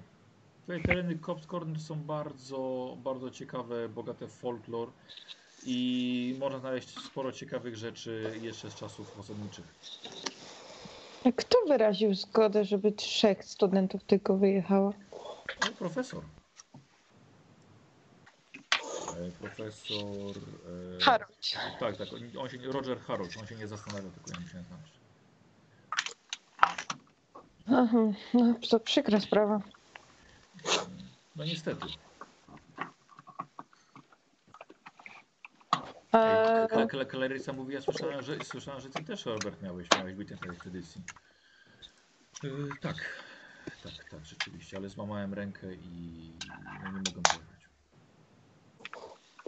Tutaj 0.67 0.81
tereny 0.83 1.15
Kopskorn 1.17 1.79
są 1.79 1.95
bardzo, 1.95 2.93
bardzo 3.03 3.31
ciekawe, 3.31 3.89
bogate 3.89 4.27
w 4.27 4.31
folklor 4.31 4.89
i 5.65 6.35
można 6.39 6.59
znaleźć 6.59 6.99
sporo 6.99 7.31
ciekawych 7.31 7.75
rzeczy 7.77 8.39
jeszcze 8.41 8.71
z 8.71 8.75
czasów 8.75 9.19
osadniczych. 9.19 9.65
A 11.25 11.31
Kto 11.31 11.57
wyraził 11.67 12.13
zgodę, 12.15 12.65
żeby 12.65 12.91
trzech 12.91 13.45
studentów 13.45 14.03
tylko 14.03 14.37
wyjechało? 14.37 14.93
No, 15.65 15.71
profesor. 15.79 16.23
E, 19.17 19.31
Profesor. 19.31 20.35
e, 20.97 21.01
Harold. 21.03 21.51
Tak, 21.79 21.97
tak. 21.97 22.07
on- 22.13 22.37
On 22.41 22.49
się, 22.49 22.57
Roger 22.57 22.99
Harold, 22.99 23.37
on 23.39 23.47
się 23.47 23.55
nie 23.55 23.67
zastanawia, 23.67 24.09
tylko 24.09 24.31
ja 24.31 24.39
musiałem 24.39 24.65
znaleźć. 24.65 24.93
Aha, 27.67 27.97
no 28.33 28.53
to 28.69 28.79
przykra 28.79 29.19
sprawa. 29.19 29.61
No 31.35 31.45
niestety. 31.45 31.85
Eee, 36.13 36.87
Kle- 36.87 37.05
Klerysa 37.05 37.53
mówi, 37.53 37.73
ja 37.73 37.81
słyszałem, 37.81 38.21
że, 38.21 38.45
słyszałem, 38.45 38.81
że 38.81 38.89
ty 38.89 39.03
też, 39.03 39.25
Robert, 39.25 39.61
miałeś, 39.61 39.87
miałeś 39.97 40.15
być 40.15 40.29
na 40.29 40.37
tej 40.37 40.49
ekspedycji. 40.49 41.01
E, 42.43 42.47
tak, 42.81 42.95
tak, 43.83 44.09
tak, 44.11 44.25
rzeczywiście, 44.25 44.77
ale 44.77 44.89
złamałem 44.89 45.33
rękę 45.33 45.73
i 45.73 46.31
no, 46.83 46.91
nie 46.91 46.91
mogłem 46.91 47.23
pojechać. 47.23 47.57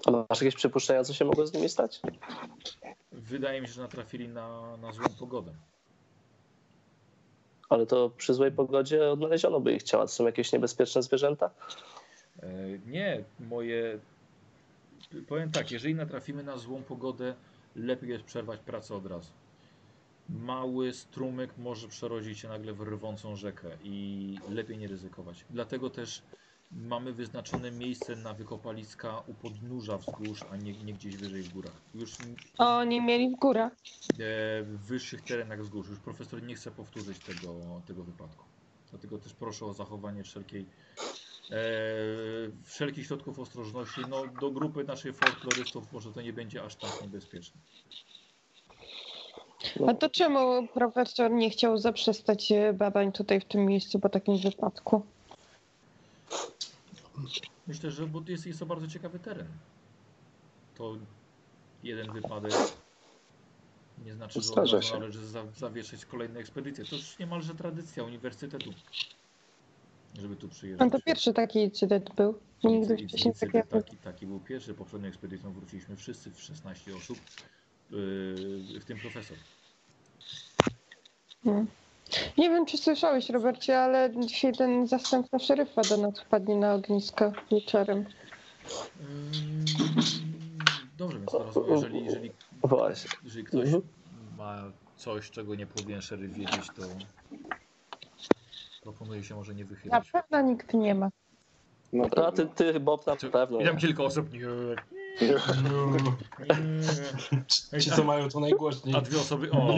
A 0.06 0.12
masz 0.12 0.42
jakieś 0.42 0.56
przypuszczenia, 0.56 1.04
co 1.04 1.14
się 1.14 1.26
mogło 1.26 1.48
z 1.48 1.54
nimi 1.54 1.70
stać? 1.70 2.02
Wydaje 3.12 3.62
mi 3.62 3.68
się, 3.68 3.74
że 3.74 3.82
natrafili 3.82 4.28
na, 4.28 4.78
na 4.78 4.92
złą 4.92 5.06
pogodę. 5.20 5.54
Ale 7.70 7.86
to 7.86 8.10
przy 8.18 8.34
złej 8.34 8.52
pogodzie 8.52 9.10
odnaleziono 9.12 9.60
by 9.60 9.74
ich 9.74 9.84
ciała. 9.84 10.04
To 10.04 10.12
są 10.12 10.26
jakieś 10.26 10.52
niebezpieczne 10.52 11.04
zwierzęta? 11.04 11.50
E, 12.44 12.48
Nie, 12.86 13.24
moje. 13.40 14.00
Powiem 15.28 15.52
tak, 15.52 15.72
jeżeli 15.72 15.96
natrafimy 15.96 16.44
na 16.44 16.58
złą 16.58 16.84
pogodę, 16.84 17.34
lepiej 17.76 18.10
jest 18.10 18.24
przerwać 18.24 18.60
pracę 18.60 18.96
od 18.96 19.06
razu. 19.06 19.32
Mały 20.30 20.94
strumyk 20.94 21.58
może 21.58 21.88
przerodzić 21.88 22.40
się 22.40 22.48
nagle 22.48 22.74
w 22.74 22.82
rwącą 22.82 23.36
rzekę 23.36 23.68
i 23.84 24.36
lepiej 24.50 24.78
nie 24.78 24.88
ryzykować. 24.88 25.46
Dlatego 25.50 25.90
też 25.90 26.22
mamy 26.72 27.14
wyznaczone 27.14 27.72
miejsce 27.72 28.16
na 28.16 28.34
wykopaliska 28.34 29.24
u 29.28 29.34
podnóża 29.34 29.98
wzgórz, 29.98 30.40
a 30.52 30.56
nie, 30.56 30.74
nie 30.74 30.94
gdzieś 30.94 31.18
wyżej 31.18 31.42
w 31.42 31.54
górach. 31.54 31.82
Już 31.96 32.14
e, 32.14 32.16
oni 32.58 33.02
mieli 33.02 33.30
w 33.30 33.40
górach. 33.40 33.74
w 34.64 34.78
wyższych 34.88 35.22
terenach 35.22 35.62
wzgórz. 35.62 35.90
Już 35.90 36.00
profesor 36.00 36.44
nie 36.44 36.56
chce 36.56 36.72
powtórzyć 36.72 37.20
tego, 37.20 37.82
tego 37.88 38.04
wypadku. 38.04 38.46
Dlatego 38.90 39.18
też 39.18 39.34
proszę 39.34 39.66
o 39.66 39.74
zachowanie 39.74 40.24
wszelkiej, 40.24 40.66
e, 41.52 41.56
wszelkich 42.64 43.06
środków 43.06 43.40
ostrożności. 43.40 44.02
No, 44.10 44.28
do 44.42 44.52
grupy 44.52 44.84
naszych 44.84 45.16
folklorystów 45.16 45.94
może 45.94 46.14
to 46.14 46.22
nie 46.22 46.34
będzie 46.34 46.64
aż 46.64 46.76
tak 46.76 47.02
niebezpieczne. 47.02 47.62
A 49.88 49.94
to 49.94 50.10
czemu 50.10 50.68
profesor 50.68 51.32
nie 51.32 51.50
chciał 51.50 51.78
zaprzestać 51.78 52.52
e, 52.52 52.74
badań 52.74 53.12
tutaj 53.12 53.40
w 53.40 53.46
tym 53.46 53.66
miejscu 53.66 54.00
po 54.00 54.10
takim 54.10 54.38
wypadku? 54.38 55.19
Myślę, 57.68 57.92
że 57.92 58.08
bo 58.08 58.22
jest, 58.28 58.46
jest 58.46 58.60
to 58.60 58.66
bardzo 58.66 58.88
ciekawy 58.88 59.20
teren. 59.20 59.48
To 60.76 60.98
jeden 61.84 62.14
wypadek 62.14 62.54
nie 64.06 64.14
znaczy, 64.14 64.42
że 64.42 64.52
od 64.52 64.58
razu 64.72 64.94
należy 64.94 65.28
za, 65.28 65.46
zawieszać 65.58 66.06
kolejne 66.06 66.40
ekspedycje. 66.40 66.86
To 66.86 66.96
już 66.96 67.20
niemalże 67.20 67.56
tradycja 67.56 68.04
uniwersytetu, 68.04 68.74
żeby 70.20 70.36
tu 70.36 70.50
przyjeżdżać. 70.50 70.92
No 70.92 71.00
to 71.00 71.06
pierwszy 71.06 71.34
taki 71.34 71.60
incydent 71.60 72.16
był. 72.16 72.40
Nigdy 72.64 72.98
wcześniej 72.98 73.26
incydent 73.26 73.70
takiego. 73.70 73.84
taki, 73.84 73.98
taki 73.98 74.28
był 74.28 74.40
pierwszy. 74.40 74.74
Poprzednią 74.74 75.08
ekspedycją 75.08 75.54
wróciliśmy 75.54 75.96
wszyscy 75.96 76.32
w 76.32 76.42
16 76.42 76.96
osób, 76.96 77.18
yy, 77.92 78.80
w 78.80 78.86
tym 78.86 79.00
profesor. 79.00 79.38
Hmm. 81.44 81.68
Nie 82.38 82.50
wiem, 82.50 82.66
czy 82.66 82.78
słyszałeś, 82.78 83.30
Robercie, 83.30 83.80
ale 83.80 84.12
dzisiaj 84.26 84.54
ten 84.54 84.88
zastępca 84.88 85.40
szeryfa 85.40 85.82
do 85.82 85.98
nas 85.98 86.20
wpadnie 86.20 86.56
na 86.56 86.74
ognisko 86.74 87.32
wieczorem. 87.52 88.00
Yy, 88.00 88.06
dobrze, 90.98 91.18
więc 91.20 91.32
teraz 91.32 91.56
jeżeli, 91.70 92.06
jeżeli, 92.06 92.32
Właśnie. 92.64 93.10
jeżeli 93.24 93.44
ktoś 93.44 93.66
Mhm. 93.66 93.84
ma 94.38 94.58
coś, 94.96 95.32
czego 95.32 95.56
nie 95.56 95.66
powinien 95.68 96.02
szeryf 96.02 96.34
wiedzieć, 96.34 96.68
to 96.76 96.82
proponuję 98.84 99.24
się 99.24 99.36
może 99.36 99.56
nie 99.56 99.64
Na 99.64 99.70
wychylać. 99.70 100.12
pewno 100.12 100.42
nikt 100.42 100.74
nie 100.74 100.96
ma. 100.96 101.10
No 101.94 102.06
No, 102.18 102.28
a 102.28 102.32
ty, 102.32 102.46
ty 102.46 102.80
Bob, 102.80 103.08
na 103.08 103.18
Czy- 103.18 103.30
pewno. 103.30 103.60
Tam 103.66 103.78
kilka 103.78 104.04
osób. 104.04 104.34
Nie, 104.34 104.40
nie. 104.40 104.99
Ci, 107.80 107.92
co 107.92 108.04
mają 108.04 108.30
to 108.30 108.40
najgłośniej. 108.40 108.96
A 108.96 109.02
dwie 109.02 109.20
osoby. 109.20 109.52
O. 109.52 109.76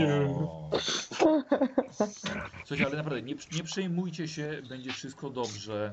Słuchajcie, 2.65 2.85
ale 2.85 2.97
naprawdę 2.97 3.21
nie, 3.21 3.35
nie 3.51 3.63
przejmujcie 3.63 4.27
się, 4.27 4.61
będzie 4.69 4.91
wszystko 4.93 5.29
dobrze. 5.29 5.91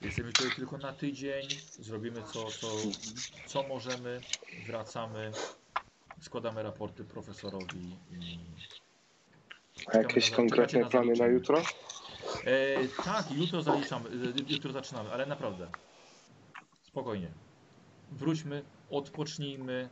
Jesteśmy 0.00 0.32
tutaj 0.32 0.50
tylko 0.56 0.78
na 0.78 0.92
tydzień. 0.92 1.48
Zrobimy 1.78 2.22
co, 2.32 2.44
co, 2.44 2.66
co 3.46 3.62
możemy. 3.62 4.20
Wracamy. 4.66 5.30
Składamy 6.20 6.62
raporty 6.62 7.04
profesorowi 7.04 7.96
i. 8.10 8.38
A 9.94 9.98
jakieś 9.98 10.30
konkretne 10.30 10.84
plany 10.84 11.12
na 11.18 11.26
jutro? 11.26 11.62
E, 12.44 12.88
tak, 13.04 13.30
jutro 13.30 13.62
zaliczamy. 13.62 14.08
e, 14.08 14.52
Jutro 14.52 14.72
zaczynamy, 14.72 15.12
ale 15.12 15.26
naprawdę. 15.26 15.68
Spokojnie. 16.82 17.28
Wróćmy, 18.12 18.62
odpocznijmy. 18.90 19.88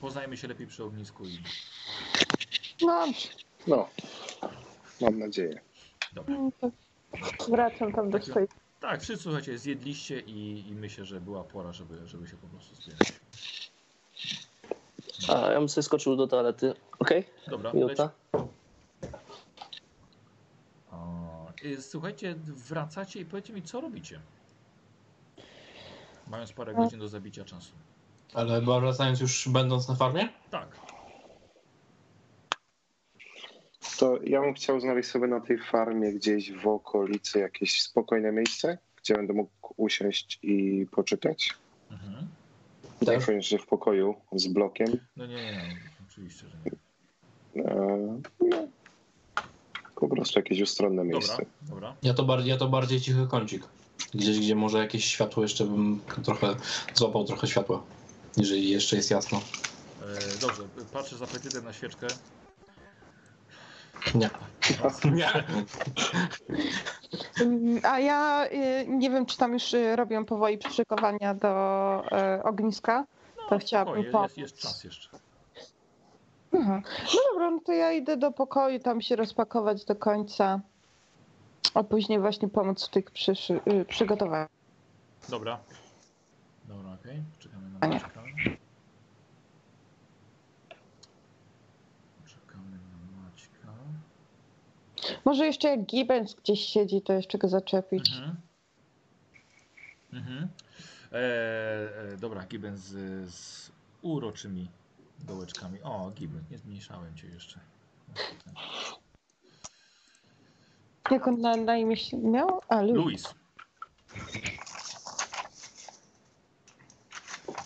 Poznajmy 0.00 0.36
się 0.36 0.48
lepiej 0.48 0.66
przy 0.66 0.84
ognisku 0.84 1.24
i. 1.24 1.38
No, 2.82 3.06
No, 3.66 3.88
mam 5.00 5.18
nadzieję. 5.18 5.60
Dobra. 6.12 6.34
no 6.62 6.70
wracam 7.48 7.92
tam 7.92 8.10
do 8.10 8.22
swojej. 8.22 8.48
Tak, 8.80 9.02
wszyscy 9.02 9.22
słuchajcie, 9.22 9.58
zjedliście 9.58 10.20
i, 10.20 10.68
i 10.68 10.74
myślę, 10.74 11.04
że 11.04 11.20
była 11.20 11.44
pora, 11.44 11.72
żeby, 11.72 12.06
żeby 12.08 12.28
się 12.28 12.36
po 12.36 12.46
prostu 12.46 12.74
zbierać. 12.74 13.12
A 15.28 15.52
ja 15.52 15.58
bym 15.58 15.68
sobie 15.68 15.82
skoczył 15.82 16.16
do 16.16 16.26
toalety. 16.26 16.74
Okej? 16.98 17.24
Dobra, 17.48 17.72
Minuta. 17.72 18.10
A, 20.90 20.96
y, 21.64 21.82
Słuchajcie, 21.82 22.34
wracacie 22.68 23.20
i 23.20 23.24
powiedzcie 23.24 23.52
mi, 23.52 23.62
co 23.62 23.80
robicie. 23.80 24.20
Mając 26.26 26.52
parę 26.52 26.74
godzin 26.74 26.98
do 26.98 27.08
zabicia 27.08 27.44
czasu. 27.44 27.72
Ale 28.34 28.60
chyba 28.60 28.80
wracając 28.80 29.20
już 29.20 29.48
będąc 29.48 29.88
na 29.88 29.94
farmie? 29.94 30.28
Tak. 30.50 30.80
To 33.98 34.18
ja 34.24 34.40
bym 34.40 34.54
chciał 34.54 34.80
znaleźć 34.80 35.08
sobie 35.10 35.26
na 35.26 35.40
tej 35.40 35.58
farmie 35.58 36.12
gdzieś 36.12 36.52
w 36.52 36.66
okolicy 36.66 37.38
jakieś 37.38 37.82
spokojne 37.82 38.32
miejsce, 38.32 38.78
gdzie 38.96 39.14
będę 39.14 39.32
mógł 39.32 39.74
usiąść 39.76 40.38
i 40.42 40.86
poczytać. 40.90 41.54
Mhm. 41.90 42.28
Tak, 43.06 43.42
że 43.42 43.58
w 43.58 43.66
pokoju 43.66 44.14
z 44.32 44.46
blokiem. 44.46 44.98
No 45.16 45.26
nie, 45.26 45.34
nie, 45.34 45.52
nie, 45.52 45.76
oczywiście, 46.08 46.46
że 46.48 46.56
nie. 46.64 47.64
E, 47.64 48.20
no, 48.40 48.68
po 49.94 50.08
prostu 50.08 50.38
jakieś 50.38 50.60
ustronne 50.60 51.02
Dobra, 51.02 51.18
miejsce. 51.18 51.46
dobra. 51.62 51.96
Ja 52.02 52.14
to, 52.14 52.24
bardziej, 52.24 52.50
ja 52.50 52.56
to 52.56 52.68
bardziej 52.68 53.00
cichy 53.00 53.26
kącik. 53.30 53.62
Gdzieś, 54.14 54.38
gdzie 54.40 54.54
może 54.54 54.78
jakieś 54.78 55.04
światło 55.04 55.42
jeszcze 55.42 55.64
bym 55.64 56.00
trochę 56.24 56.56
złapał 56.94 57.24
trochę 57.24 57.46
światła. 57.46 57.82
Jeżeli 58.36 58.70
jeszcze 58.70 58.96
jest 58.96 59.10
jasno. 59.10 59.40
E, 60.02 60.38
dobrze, 60.40 60.62
patrzę 60.92 61.16
z 61.16 61.22
apetytem 61.22 61.64
na 61.64 61.72
świeczkę. 61.72 62.06
Nie. 64.14 64.30
Nie. 65.14 65.44
Mm, 67.40 67.80
A 67.82 68.00
ja 68.00 68.46
y, 68.46 68.86
nie 68.88 69.10
wiem, 69.10 69.26
czy 69.26 69.36
tam 69.36 69.52
już 69.52 69.74
y, 69.74 69.96
robią 69.96 70.24
powoli 70.24 70.58
przyszykowania 70.58 71.34
do 71.34 72.02
y, 72.38 72.42
ogniska. 72.42 73.06
To 73.48 73.58
chciałabym 73.58 74.04
pomóc. 74.12 74.36
jest, 74.36 74.38
jest 74.38 74.58
czas 74.58 74.84
jeszcze. 74.84 75.08
Aha. 76.52 76.82
No 77.14 77.20
dobra, 77.32 77.50
no 77.50 77.60
to 77.64 77.72
ja 77.72 77.92
idę 77.92 78.16
do 78.16 78.32
pokoju, 78.32 78.78
tam 78.78 79.00
się 79.00 79.16
rozpakować 79.16 79.84
do 79.84 79.96
końca, 79.96 80.60
a 81.74 81.84
później 81.84 82.18
właśnie 82.20 82.48
pomóc 82.48 82.86
w 82.86 82.90
tych 82.90 83.10
przyszy- 83.10 83.60
y, 83.72 83.84
przygotowaniach. 83.84 84.48
Dobra. 85.28 85.60
Dobra, 86.64 86.92
okej. 87.00 87.22
Czekamy 87.38 87.70
na. 87.70 87.88
Maćka. 87.88 88.22
Czekamy 92.26 92.70
na 92.70 93.22
Maćka. 93.22 93.72
Może 95.24 95.46
jeszcze 95.46 95.68
jak 95.68 95.86
Gibbons 95.86 96.34
gdzieś 96.34 96.60
siedzi, 96.60 97.02
to 97.02 97.12
jeszcze 97.12 97.38
go 97.38 97.48
zaczepić. 97.48 98.12
Mhm. 98.12 98.36
Mhm. 100.12 100.48
E, 101.12 101.18
e, 102.12 102.16
dobra, 102.16 102.46
Gibbon 102.46 102.76
z, 102.76 102.90
z 103.34 103.70
uroczymi 104.02 104.70
dołeczkami. 105.18 105.82
O, 105.82 106.10
Gibbon, 106.10 106.44
nie 106.50 106.58
zmniejszałem 106.58 107.16
cię 107.16 107.26
jeszcze. 107.26 107.60
Jak 111.10 111.28
on 111.28 111.40
na, 111.40 111.56
na 111.56 111.76
imię 111.76 111.96
się 111.96 112.16
miał? 112.18 112.60
A. 112.68 112.82
Luis. 112.82 113.24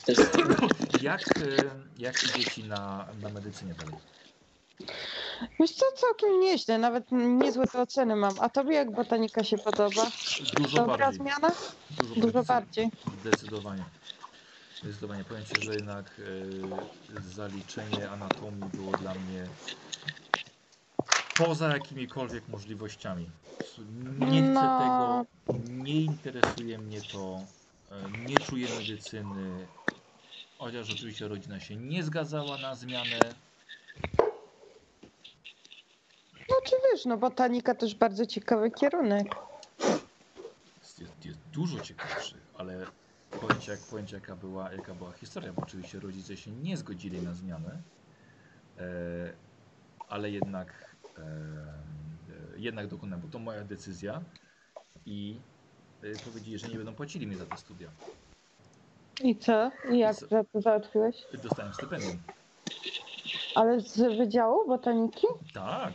Jest, 0.08 0.36
Jak, 1.02 1.20
e, 1.20 1.42
jak 1.98 2.14
idzie 2.24 2.50
ci 2.50 2.64
na, 2.64 3.06
na 3.22 3.28
medycynie 3.28 3.74
dalej? 3.74 3.94
Wiesz 5.60 5.70
co, 5.72 5.84
całkiem 5.96 6.40
nieźle, 6.40 6.78
nawet 6.78 7.04
niezłe 7.12 7.66
te 7.66 7.80
oceny 7.82 8.16
mam. 8.16 8.32
A 8.40 8.48
tobie 8.48 8.74
jak 8.74 8.90
botanika 8.92 9.44
się 9.44 9.58
podoba? 9.58 10.06
Dużo 10.56 10.76
Dobra 10.76 10.96
bardziej. 10.98 11.20
zmiana? 11.20 11.50
Dużo, 11.90 12.14
Dużo 12.20 12.42
bardziej. 12.42 12.90
Zdecydowanie. 13.20 13.84
Zdecydowanie. 14.82 15.24
Powiem 15.24 15.44
Ci, 15.44 15.62
że 15.64 15.74
jednak 15.74 16.20
e, 17.18 17.22
zaliczenie 17.22 18.10
anatomii 18.10 18.64
było 18.74 18.92
dla 18.92 19.14
mnie 19.14 19.46
poza 21.36 21.68
jakimikolwiek 21.68 22.48
możliwościami. 22.48 23.30
Nie 24.18 24.42
chcę 24.42 24.52
No. 24.52 24.78
tego, 24.78 25.26
nie 25.68 26.00
interesuje 26.02 26.78
mnie 26.78 27.00
to, 27.12 27.38
e, 27.90 28.10
nie 28.28 28.38
czuję 28.38 28.66
medycyny. 28.78 29.66
Chociaż 30.58 30.90
oczywiście 30.90 31.28
rodzina 31.28 31.60
się 31.60 31.76
nie 31.76 32.02
zgadzała 32.02 32.58
na 32.58 32.74
zmianę. 32.74 33.18
No 36.48 36.56
czy 36.66 36.76
wiesz, 36.92 37.04
no 37.04 37.16
botanika 37.16 37.74
też 37.74 37.94
bardzo 37.94 38.26
ciekawy 38.26 38.70
kierunek. 38.70 39.26
Jest, 40.82 41.00
jest, 41.00 41.24
jest 41.24 41.38
dużo 41.52 41.80
ciekawszy, 41.80 42.34
ale 42.58 42.86
ci, 43.60 43.70
jak, 43.70 43.80
ci 44.06 44.14
jaka, 44.14 44.36
była, 44.36 44.72
jaka 44.72 44.94
była 44.94 45.12
historia, 45.12 45.52
bo 45.52 45.62
oczywiście 45.62 46.00
rodzice 46.00 46.36
się 46.36 46.50
nie 46.50 46.76
zgodzili 46.76 47.22
na 47.22 47.34
zmianę, 47.34 47.82
e, 48.78 48.82
ale 50.08 50.30
jednak, 50.30 50.89
jednak 52.56 52.86
dokonałem, 52.86 53.20
bo 53.20 53.28
to 53.28 53.38
moja 53.38 53.64
decyzja 53.64 54.20
i 55.06 55.36
e, 56.02 56.06
powiedzieli, 56.24 56.58
że 56.58 56.68
nie 56.68 56.76
będą 56.76 56.94
płacili 56.94 57.26
mi 57.26 57.34
za 57.36 57.46
te 57.46 57.56
studia. 57.56 57.88
I 59.22 59.36
co? 59.36 59.70
I 59.90 59.98
jak 59.98 60.16
za 60.16 60.44
to 60.44 60.60
załatwiłeś? 60.60 61.16
Dostałem 61.42 61.74
stypendium. 61.74 62.18
Ale 63.54 63.80
z 63.80 63.96
wydziału 63.96 64.68
botaniki? 64.68 65.26
Tak. 65.54 65.92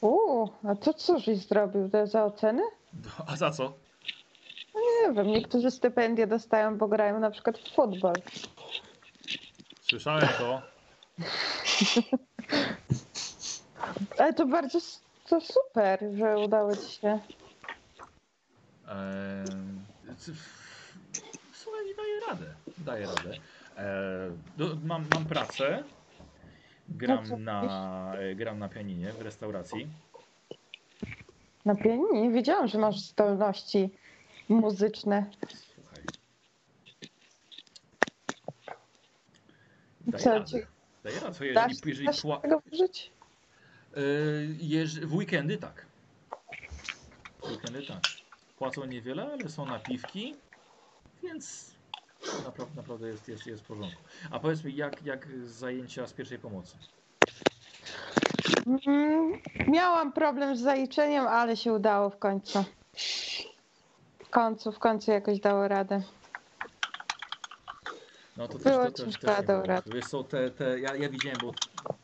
Uuu, 0.00 0.50
a 0.64 0.74
to 0.74 0.94
co 0.94 1.18
żeś 1.18 1.38
zrobił? 1.38 1.88
To 1.88 2.06
za 2.06 2.24
oceny? 2.24 2.62
A 3.26 3.36
za 3.36 3.50
co? 3.50 3.72
Nie 4.74 5.12
wiem, 5.14 5.26
niektórzy 5.26 5.70
stypendia 5.70 6.26
dostają, 6.26 6.78
bo 6.78 6.88
grają 6.88 7.20
na 7.20 7.30
przykład 7.30 7.58
w 7.58 7.74
futbol. 7.74 8.14
Słyszałem 9.80 10.28
to. 10.38 10.62
Ale 14.18 14.32
to 14.34 14.46
bardzo 14.46 14.78
to 15.28 15.40
super, 15.40 16.00
że 16.14 16.38
udało 16.38 16.76
ci 16.76 16.92
się. 16.92 17.08
Eee, 18.88 19.46
c- 20.18 20.32
Słuchaj, 21.52 21.84
daję 21.96 22.20
radę. 22.28 22.54
Daję 22.78 23.06
radę. 23.06 23.30
Eee, 23.76 24.32
do, 24.56 24.76
mam, 24.84 25.04
mam 25.14 25.24
pracę. 25.24 25.84
No 26.88 26.94
Gram 26.98 27.26
co 27.26 27.36
na, 27.36 28.12
e, 28.18 28.34
gram 28.34 28.58
na 28.58 28.68
pianinie 28.68 29.12
w 29.12 29.22
restauracji. 29.22 29.86
Na 31.64 31.74
pianinie 31.74 32.22
nie 32.22 32.30
wiedziałam, 32.30 32.68
że 32.68 32.78
masz 32.78 33.00
zdolności 33.00 33.90
muzyczne. 34.48 35.30
Słuchaj. 35.74 36.02
Daję 40.06 40.24
Co, 40.24 40.30
radę. 40.30 40.66
Daję 41.04 41.20
radę. 41.20 41.46
Jeżeli, 41.46 41.74
jeżeli 41.86 42.06
dasz 42.06 42.22
pła... 42.22 42.38
z 42.38 42.42
tego 42.42 42.62
żyć? 42.72 43.10
Eee, 43.10 43.83
jeż... 44.58 45.00
W 45.00 45.14
weekendy 45.14 45.56
tak. 45.56 45.86
W 47.42 47.50
weekendy 47.50 47.86
tak. 47.86 48.02
Płacą 48.58 48.84
niewiele, 48.84 49.32
ale 49.32 49.48
są 49.48 49.66
napiwki, 49.66 50.36
więc 51.22 51.70
naprawdę, 52.44 52.76
naprawdę 52.76 53.08
jest, 53.08 53.28
jest, 53.28 53.46
jest 53.46 53.62
w 53.62 53.66
porządku. 53.66 54.02
A 54.30 54.38
powiedz 54.38 54.64
mi, 54.64 54.76
jak, 54.76 55.04
jak 55.04 55.28
zajęcia 55.44 56.06
z 56.06 56.12
pierwszej 56.12 56.38
pomocy? 56.38 56.76
Mm, 58.86 59.40
miałam 59.68 60.12
problem 60.12 60.56
z 60.56 60.60
zaliczeniem, 60.60 61.26
ale 61.26 61.56
się 61.56 61.72
udało 61.72 62.10
w 62.10 62.18
końcu. 62.18 62.64
W 64.24 64.30
końcu, 64.30 64.72
w 64.72 64.78
końcu 64.78 65.10
jakoś 65.10 65.40
dało 65.40 65.68
radę. 65.68 66.02
No 68.36 68.48
to 68.48 68.58
Było 68.58 68.84
też, 68.84 68.92
to, 68.92 69.04
też, 69.04 69.18
też 69.18 69.24
radę. 69.48 69.82
Wiesz 69.86 70.04
co, 70.04 70.24
te, 70.24 70.50
te, 70.50 70.80
ja, 70.80 70.96
ja 70.96 71.08
widziałem, 71.08 71.38
bo 71.42 71.52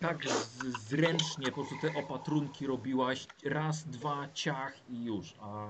tak 0.01 0.29
z, 0.29 0.89
zręcznie 0.89 1.47
po 1.47 1.53
prostu 1.53 1.75
te 1.81 1.99
opatrunki 1.99 2.67
robiłaś 2.67 3.27
raz, 3.45 3.85
dwa, 3.85 4.29
ciach 4.35 4.73
i 4.91 5.05
już. 5.05 5.35
A 5.41 5.69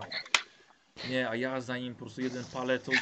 nie, 1.11 1.29
a 1.29 1.37
ja 1.37 1.61
zanim 1.61 1.95
po 1.95 2.01
prostu 2.01 2.21
jeden 2.21 2.45
palę, 2.45 2.79
to 2.79 2.93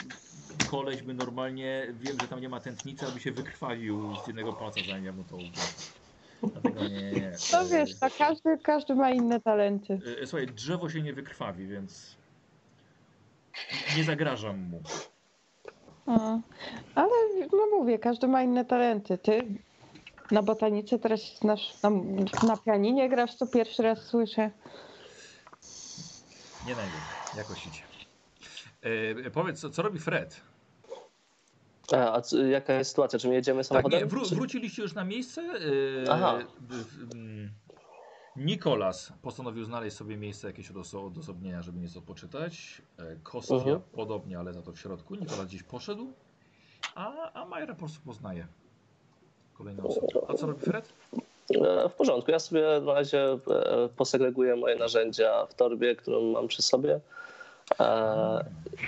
koleś 0.70 1.02
by 1.02 1.14
normalnie, 1.14 1.86
wiem, 2.01 2.16
że 2.20 2.28
tam 2.28 2.40
nie 2.40 2.48
ma 2.48 2.60
tętnicy, 2.60 3.06
aby 3.06 3.20
się 3.20 3.32
wykrwawił 3.32 4.16
z 4.24 4.26
jednego 4.26 4.52
palca 4.52 4.80
zanim 4.89 5.05
ja 5.05 5.12
mu 5.12 5.24
to 5.24 5.36
Dlatego 6.43 6.85
nie, 6.85 7.02
nie, 7.02 7.12
nie. 7.12 7.32
No 7.52 7.66
wiesz, 7.66 7.98
tak 7.98 8.12
każdy, 8.18 8.59
każdy 8.59 8.94
ma 8.94 9.10
inne 9.10 9.40
talenty. 9.40 10.01
E, 10.06 10.20
e, 10.22 10.26
Słuchaj, 10.26 10.47
drzewo 10.47 10.90
się 10.90 11.02
nie 11.02 11.12
wykrwawi, 11.12 11.66
więc 11.66 12.16
nie 13.97 14.05
zagrażam 14.05 14.59
mu. 14.59 14.82
Mm. 16.06 16.43
Ale 16.94 17.10
no 17.52 17.78
mówię, 17.78 17.98
każdy 17.98 18.28
ma 18.28 18.43
inne 18.43 18.64
talenty. 18.64 19.18
Ty 19.18 19.43
na 20.31 20.43
botanice 20.43 20.99
teraz 20.99 21.21
znasz, 21.41 21.83
na, 21.83 21.91
na 22.47 22.57
pianinie 22.57 23.09
grasz, 23.09 23.37
to 23.37 23.47
pierwszy 23.47 23.83
raz 23.83 23.99
słyszę. 24.07 24.51
Nie 26.67 26.75
najlepiej, 26.77 27.01
jakoś 27.37 27.67
idzie. 27.67 27.83
E, 29.27 29.31
powiedz, 29.31 29.61
co, 29.61 29.71
co 29.71 29.83
robi 29.83 29.99
Fred? 29.99 30.41
a, 31.93 32.13
a 32.13 32.21
c- 32.21 32.49
jaka 32.49 32.73
jest 32.73 32.91
sytuacja? 32.91 33.19
Czy 33.19 33.29
my 33.29 33.35
jedziemy 33.35 33.59
Tak, 33.59 33.67
samochodem? 33.67 34.01
nie, 34.01 34.07
wró 34.07 34.23
wróciliście 34.25 34.83
już 34.83 34.95
na 34.95 35.05
miejsce. 35.05 35.43
E, 35.43 36.13
Aha. 36.13 36.39
mm, 37.15 37.51
Nikolas 38.37 39.13
postanowił 39.23 39.65
znaleźć 39.65 39.97
sobie 39.97 40.17
miejsce 40.17 40.47
jakieś 40.47 40.71
odoso- 40.71 41.07
odosobnienia, 41.07 41.63
żeby 41.63 41.79
nieco 41.81 42.03
poczytać. 42.03 42.83
E, 42.99 43.17
Kostia 43.23 43.55
Mhm. 43.55 43.81
podobnie, 43.93 44.39
ale 44.39 44.53
za 44.53 44.63
to 44.63 44.73
w 44.73 44.79
środku. 44.81 45.15
Nikolas 45.15 45.47
gdzieś 45.47 45.63
poszedł, 45.63 46.13
a, 46.95 47.33
a 47.33 47.45
Majra 47.47 47.75
po 47.75 47.79
prostu 47.79 48.01
poznaje 48.05 48.47
kolejną 49.59 49.86
osobę. 49.86 50.06
A 50.28 50.35
co 50.35 50.47
robi 50.47 50.60
Fred? 50.60 50.89
E, 51.55 51.89
W 51.89 51.93
porządku. 51.93 52.30
Ja 52.30 52.39
sobie 52.39 52.62
na 52.82 52.94
razie 52.94 53.22
e, 53.22 53.39
posegreguję 53.97 54.56
moje 54.56 54.76
narzędzia 54.76 55.47
w 55.47 55.55
torbie, 55.55 55.97
którą 55.97 56.22
mam 56.22 56.48
przy 56.48 56.62
sobie. 56.62 57.01
E, 57.80 58.44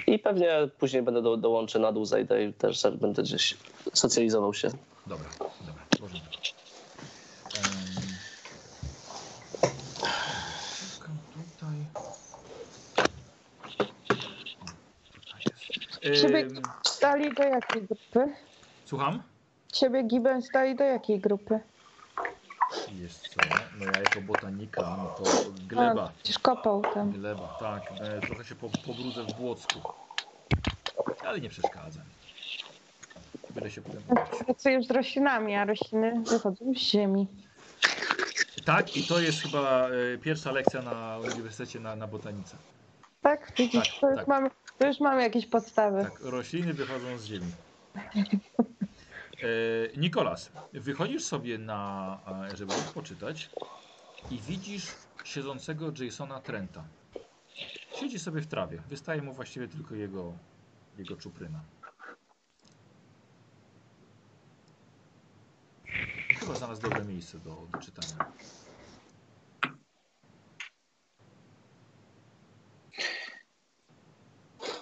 I 0.07 0.19
pewnie 0.19 0.69
później 0.79 1.03
będę 1.03 1.23
do, 1.23 1.37
dołączę 1.37 1.79
na 1.79 1.93
dół, 1.93 2.05
zejdę 2.05 2.45
i 2.45 2.53
też 2.53 2.83
będę 3.01 3.23
gdzieś 3.23 3.57
socjalizował 3.95 4.55
się. 4.55 4.69
Dobra, 5.07 5.29
dobra, 5.67 5.83
porządku. 6.01 6.31
Em, 16.03 16.63
stali 16.83 17.35
do 17.35 17.43
jakiej 17.43 17.83
grupy? 17.83 18.33
Słucham? 18.85 19.23
Ciebie 19.73 20.03
Gibbon 20.03 20.43
stali 20.43 20.75
do 20.77 20.85
jakiej 20.85 21.21
grupy? 21.21 21.61
Jest 22.93 23.29
co? 23.29 23.41
No 23.79 23.85
ja 23.85 23.99
jako 23.99 24.21
botanika, 24.21 24.83
no 24.83 25.15
to 25.25 25.31
gleba. 25.69 26.05
A, 26.05 26.13
przecież 26.17 26.39
kopał 26.39 26.83
tam. 26.95 27.13
Gleba, 27.13 27.57
tak. 27.61 27.83
E, 28.01 28.21
trochę 28.21 28.45
się 28.45 28.55
po, 28.55 28.69
pobrudzę 28.87 29.23
w 29.25 29.33
błocku. 29.33 29.81
Ale 31.27 31.41
nie 31.41 31.49
przeszkadza 31.49 32.01
mi. 32.01 32.11
Byle 33.51 33.71
się 33.71 33.83
potem 33.83 34.03
umyć. 34.09 34.45
Pracujesz 34.45 34.87
z 34.87 34.91
roślinami, 34.91 35.55
a 35.55 35.65
rośliny 35.65 36.23
wychodzą 36.31 36.73
z 36.75 36.79
ziemi. 36.79 37.27
Tak, 38.65 38.97
i 38.97 39.07
to 39.07 39.21
jest 39.21 39.43
chyba 39.43 39.89
e, 39.89 40.19
pierwsza 40.19 40.53
lekcja 40.53 40.83
na 40.83 41.19
uniwersytecie 41.19 41.81
na, 41.81 41.97
na 41.97 42.07
botanice. 42.07 42.57
Tak, 43.23 43.53
widzisz, 43.57 43.89
Tak, 43.91 44.01
to, 44.01 44.09
już 44.09 44.17
tak. 44.19 44.29
mamy, 44.29 44.51
to 44.79 44.87
już 44.87 45.01
mamy 45.01 45.23
jakieś 45.23 45.47
podstawy. 45.47 46.03
Tak, 46.03 46.21
rośliny 46.21 46.75
wychodzą 46.75 47.19
z 47.19 47.25
ziemi. 47.25 47.47
E, 49.43 49.97
Nikolas, 49.97 50.53
wychodzisz 50.73 51.25
sobie 51.25 51.59
na, 51.59 52.21
e, 52.53 52.57
żeby 52.57 52.75
poczytać 52.95 53.51
i 54.31 54.39
widzisz 54.39 54.87
siedzącego 55.25 55.93
Jasona 56.01 56.41
Trenta. 56.41 56.85
Siedzi 57.95 58.19
sobie 58.19 58.41
w 58.41 58.47
trawie. 58.47 58.83
Wystaje 58.89 59.23
mu 59.23 59.33
właściwie 59.33 59.69
tylko 59.69 59.95
jego, 59.95 60.33
jego 60.99 61.17
czupryna. 61.17 61.61
Chyba 66.39 66.55
znalazł 66.55 66.83
dobre 66.83 67.05
miejsce 67.05 67.39
do, 67.39 67.67
do 67.73 67.79
czytania. 67.79 68.33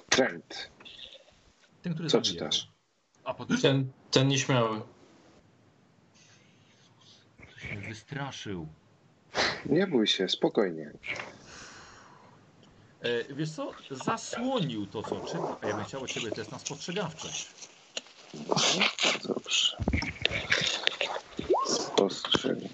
Trend. 0.09 0.71
Ten, 1.83 1.95
który 1.95 2.09
Co 2.09 2.17
zabija. 2.19 2.33
czytasz? 2.33 2.78
A 3.29 3.35
potem 3.35 3.59
Ten, 3.61 3.93
ten 4.11 4.29
nieśmiały. 4.29 4.81
mnie 7.73 7.89
wystraszył. 7.89 8.67
Nie 9.67 9.87
bój 9.87 10.07
się, 10.07 10.29
spokojnie. 10.29 10.91
E, 13.03 13.35
wiesz 13.35 13.51
co? 13.51 13.73
Zasłonił 13.91 14.87
to, 14.87 15.03
co 15.03 15.21
czyta. 15.21 15.57
A 15.63 15.67
ja 15.67 15.77
bym 15.77 15.85
chciał 15.85 16.03
od 16.03 16.11
ciebie 16.11 16.31
test 16.31 16.53
na 16.53 16.59
spostrzegawczość. 16.59 17.49
Bardzo 18.35 19.35
dobrze. 19.35 19.77
Spostrzegł. 21.67 22.69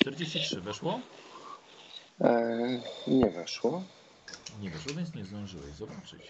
43 0.00 0.60
weszło? 0.60 1.00
Eee, 2.20 2.82
nie 3.06 3.30
weszło. 3.30 3.84
Nie 4.60 4.70
weszło, 4.70 4.94
więc 4.94 5.14
nie 5.14 5.24
zdążyłeś 5.24 5.74
zobaczyć. 5.74 6.22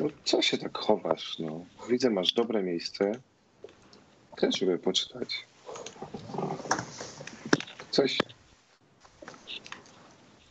No, 0.00 0.06
co 0.24 0.42
się 0.42 0.58
tak 0.58 0.78
chowasz? 0.78 1.38
No, 1.38 1.64
widzę, 1.88 2.10
masz 2.10 2.32
dobre 2.32 2.62
miejsce. 2.62 3.12
Też 4.36 4.58
żeby 4.58 4.78
poczytać. 4.78 5.46
Coś. 7.90 8.18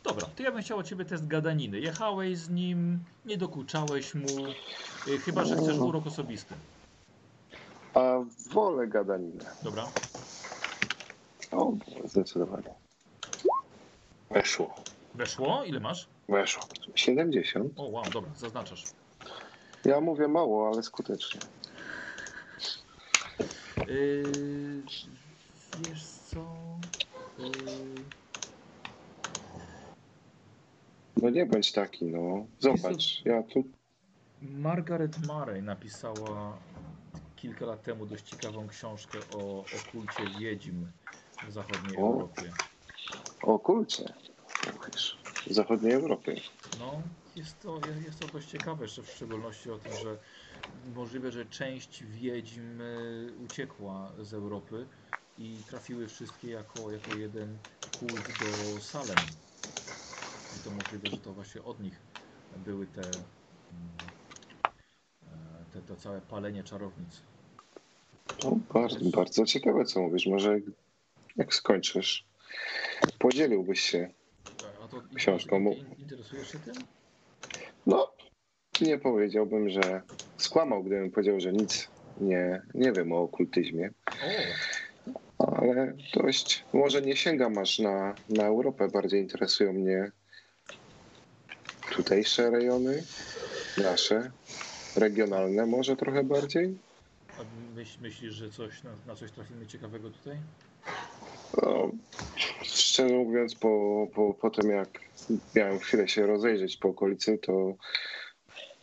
Dobra, 0.04 0.26
to 0.36 0.42
ja 0.42 0.52
bym 0.52 0.62
chciał 0.62 0.78
od 0.78 0.86
ciebie 0.86 1.04
test 1.04 1.26
gadaniny. 1.26 1.80
Jechałeś 1.80 2.38
z 2.38 2.50
nim, 2.50 2.98
nie 3.24 3.36
dokuczałeś 3.36 4.14
mu, 4.14 4.26
y, 5.08 5.18
chyba 5.18 5.44
że 5.44 5.56
chcesz 5.56 5.78
urok 5.78 6.06
osobisty. 6.06 6.54
A 7.94 8.00
wolę 8.50 8.86
gadaninę. 8.86 9.44
Dobra, 9.62 9.86
O, 11.52 11.72
zdecydowanie. 12.04 12.74
Weszło. 14.30 14.74
weszło? 15.14 15.64
Ile 15.64 15.80
masz? 15.80 16.06
Weszło. 16.28 16.62
70. 16.94 17.72
O, 17.76 17.82
wow, 17.82 18.04
dobra, 18.12 18.30
zaznaczasz. 18.36 18.84
Ja 19.86 20.00
mówię 20.00 20.28
mało, 20.28 20.68
ale 20.68 20.82
skutecznie. 20.82 21.40
Yy, 23.86 24.82
wiesz 25.74 26.06
co? 26.08 26.80
Yy, 27.38 28.04
No 31.22 31.30
nie 31.30 31.46
bądź 31.46 31.72
taki, 31.72 32.04
no. 32.04 32.46
Zobacz, 32.58 33.24
ja 33.24 33.42
tu. 33.42 33.64
Margaret 34.40 35.18
Murray 35.18 35.62
napisała 35.62 36.58
kilka 37.36 37.66
lat 37.66 37.82
temu 37.82 38.06
dość 38.06 38.30
ciekawą 38.30 38.68
książkę 38.68 39.18
o 39.28 39.70
okulcie 39.70 40.28
wiedźm 40.28 40.86
w 41.42 41.52
zachodniej 41.52 41.96
O. 41.96 42.00
Europie. 42.00 42.58
O 43.42 43.58
kulcie. 43.58 44.14
W 45.46 45.52
zachodniej 45.54 45.92
Europie. 45.92 46.40
No, 46.78 47.02
jest 47.36 47.60
to, 47.62 47.80
jest 48.06 48.20
to 48.20 48.26
dość 48.26 48.48
ciekawe, 48.48 48.84
jeszcze 48.84 49.02
w 49.02 49.10
szczególności 49.10 49.70
o 49.70 49.78
tym, 49.78 49.92
że 50.04 50.18
możliwe, 50.94 51.32
że 51.32 51.46
część 51.46 52.04
wiedźm 52.04 52.80
y, 52.80 53.34
uciekła 53.46 54.12
z 54.22 54.34
Europy 54.34 54.86
i 55.38 55.56
trafiły 55.68 56.06
wszystkie 56.08 56.50
jako, 56.50 56.90
jako 56.90 57.14
jeden 57.18 57.58
kult 58.00 58.12
do 58.40 58.80
Salem. 58.80 59.16
I 60.60 60.64
to 60.64 60.70
możliwe, 60.70 61.10
że 61.10 61.18
to 61.18 61.32
właśnie 61.32 61.62
od 61.62 61.80
nich 61.80 62.00
były 62.56 62.86
te, 62.86 63.02
mm, 63.02 63.22
e, 65.22 65.64
te, 65.72 65.82
to 65.82 65.96
całe 65.96 66.20
palenie 66.20 66.64
czarownic. 66.64 67.22
No, 68.44 68.58
bardzo, 68.74 69.10
bardzo 69.10 69.44
ciekawe, 69.44 69.84
co 69.84 70.00
mówisz. 70.00 70.26
Może 70.26 70.60
jak 71.36 71.54
skończysz, 71.54 72.24
podzieliłbyś 73.18 73.80
się. 73.80 74.10
A 74.84 74.88
to 74.88 75.02
Książką 75.16 75.74
interesujesz 75.98 76.52
się 76.52 76.58
tym? 76.58 76.95
No, 77.86 78.12
nie 78.80 78.98
powiedziałbym, 78.98 79.70
że 79.70 80.02
skłamał, 80.36 80.82
gdybym 80.82 81.10
powiedział, 81.10 81.40
że 81.40 81.52
nic 81.52 81.88
nie, 82.20 82.62
nie 82.74 82.92
wiem 82.92 83.12
o 83.12 83.22
okultyzmie, 83.22 83.90
ale 85.38 85.92
dość, 86.14 86.64
może 86.72 87.02
nie 87.02 87.16
sięgam 87.16 87.58
aż 87.58 87.78
na, 87.78 88.14
na 88.28 88.46
Europę, 88.46 88.88
bardziej 88.88 89.20
interesują 89.20 89.72
mnie 89.72 90.10
tutejsze 91.92 92.50
rejony, 92.50 93.02
nasze, 93.82 94.30
regionalne 94.96 95.66
może 95.66 95.96
trochę 95.96 96.24
bardziej. 96.24 96.78
a 97.38 97.74
myśl, 97.76 97.98
myślisz, 98.02 98.34
że 98.34 98.50
coś 98.50 98.82
na, 98.82 98.90
na 99.06 99.14
coś 99.14 99.32
trafimy 99.32 99.66
ciekawego 99.66 100.10
tutaj? 100.10 100.36
No, 101.62 101.90
szczerze 102.62 103.14
mówiąc, 103.14 103.54
po, 103.54 104.06
po, 104.14 104.34
po 104.34 104.50
tym 104.50 104.70
jak 104.70 104.88
miałem 105.56 105.78
chwilę 105.78 106.08
się 106.08 106.26
rozejrzeć 106.26 106.76
po 106.76 106.88
okolicy, 106.88 107.38
to 107.38 107.74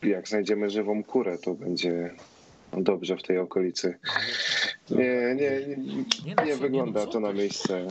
jak 0.04 0.28
znajdziemy 0.28 0.70
żywą 0.70 1.04
kurę, 1.04 1.38
to 1.38 1.54
będzie 1.54 2.16
dobrze 2.78 3.18
w 3.18 3.24
tej 3.24 3.38
okolicy. 3.38 4.00
Nie, 4.90 5.36
nie, 5.36 5.68
nie, 5.68 6.06
Nie, 6.26 6.36
no 6.52 6.58
wygląda 6.58 7.08
to 7.08 7.20
na 7.20 7.34
miejsce. 7.34 7.88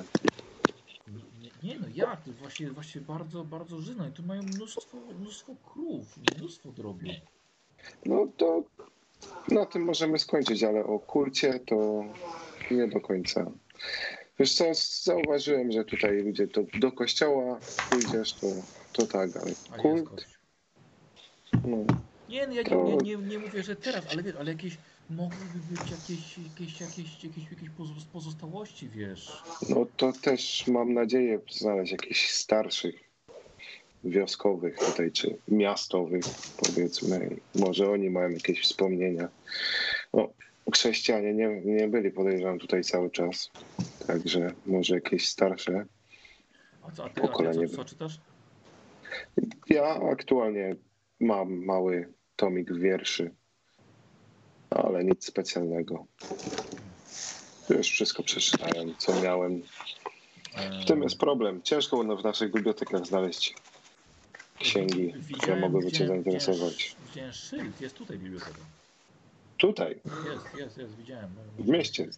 Nie, 1.63 1.79
no 1.79 1.87
jak? 1.95 2.25
To 2.25 2.33
właśnie, 2.33 2.71
właśnie 2.71 3.01
bardzo, 3.01 3.45
bardzo 3.45 3.81
żyzno. 3.81 4.09
I 4.09 4.13
tu 4.13 4.23
mają 4.23 4.43
mnóstwo, 4.43 4.99
mnóstwo 5.21 5.57
krów, 5.73 6.07
mnóstwo 6.39 6.73
drobiu. 6.73 7.09
No 8.07 8.27
to 8.37 8.65
na 9.49 9.67
tym 9.67 9.83
możemy 9.85 10.19
skończyć, 10.19 10.63
ale 10.63 10.85
o 10.85 10.99
kulcie 10.99 11.61
to 11.67 12.05
nie 12.71 12.89
do 12.89 13.01
końca. 13.01 13.51
Wiesz 14.43 14.55
co, 14.55 14.65
zauważyłem, 15.03 15.73
że 15.73 15.85
tutaj 15.85 16.23
ludzie 16.23 16.49
to 16.49 16.65
do 16.81 16.93
kościoła 16.93 17.61
pójdziesz, 17.89 18.35
to, 18.35 18.47
to 18.93 19.07
tak, 19.07 19.37
ale 19.37 19.55
kult, 19.83 20.29
no, 21.65 21.77
Nie, 22.29 22.47
no 22.47 22.53
ja 22.55 22.63
nie, 22.63 22.65
To- 22.65 22.85
nie, 22.85 22.97
nie, 22.97 23.17
nie 23.17 23.39
mówię, 23.39 23.63
że 23.63 23.77
teraz, 23.77 24.07
ale 24.13 24.23
wiesz, 24.23 24.37
ale 24.37 24.51
jakieś 24.53 24.79
mogłyby 25.09 25.59
być 25.59 25.91
jakieś, 25.91 26.39
jakieś, 26.39 26.81
jakieś, 26.81 27.25
jakieś, 27.25 27.51
jakieś 27.51 27.69
pozo- 27.71 28.11
pozostałości, 28.13 28.89
wiesz. 28.89 29.43
no 29.69 29.87
to 29.97 30.13
też 30.13 30.67
mam 30.67 30.95
nadzieję 30.95 31.41
znaleźć 31.51 31.93
jakichś 31.93 32.31
starszych 32.31 32.95
wioskowych 34.05 34.79
tutaj, 34.79 35.13
czy 35.13 35.39
miastowych 35.49 36.25
powiedzmy. 36.57 37.37
Może 37.55 37.91
oni 37.91 38.11
mają 38.11 38.31
jakieś 38.31 38.63
wspomnienia. 38.63 39.29
No, 40.15 40.35
chrześcijanie 40.75 41.35
nie, 41.35 41.61
nie 41.65 41.89
byli 41.89 42.11
podejrzewam 42.11 42.59
tutaj 42.59 42.83
cały 42.85 43.11
czas, 43.11 43.51
także 44.07 44.51
może 44.67 44.95
jakieś 44.95 45.29
starsze. 45.29 45.87
A 46.83 46.91
co, 46.91 47.05
a 47.05 47.09
ty, 47.09 47.13
a 47.13 47.15
ty 47.15 47.21
Pokolenie. 47.21 47.69
co, 47.69 47.77
co 47.77 47.85
czytasz? 47.85 48.21
Ja 49.69 49.85
aktualnie 50.13 50.77
mam 51.21 51.65
mały 51.65 52.13
tomik 52.37 52.75
wierszy, 52.75 53.31
ale 54.71 55.05
nic 55.05 55.25
specjalnego. 55.27 56.07
Już 57.71 57.87
wszystko 57.89 58.23
przeczytałem, 58.23 58.95
co 58.99 59.23
miałem. 59.23 59.63
W 60.83 60.85
tym 60.87 61.03
jest 61.03 61.19
problem. 61.19 61.63
Ciężko 61.63 62.05
w 62.17 62.25
naszych 62.25 62.53
bibliotekach 62.53 63.07
znaleźć 63.07 63.55
księgi, 64.59 65.15
które 65.39 65.61
mogłyby 65.61 65.93
Cię 65.93 66.07
zainteresować. 66.07 66.97
Widziałem, 67.07 67.09
widziałem 67.09 67.33
szyld, 67.33 67.81
jest 67.81 67.95
tutaj 67.97 68.19
biblioteka. 68.19 68.59
Tutaj, 69.59 70.01
Jest, 70.05 70.59
jest, 70.59 70.79
jest, 70.79 70.97
widziałem. 70.97 71.31
w 71.59 71.69
mieście. 71.69 72.09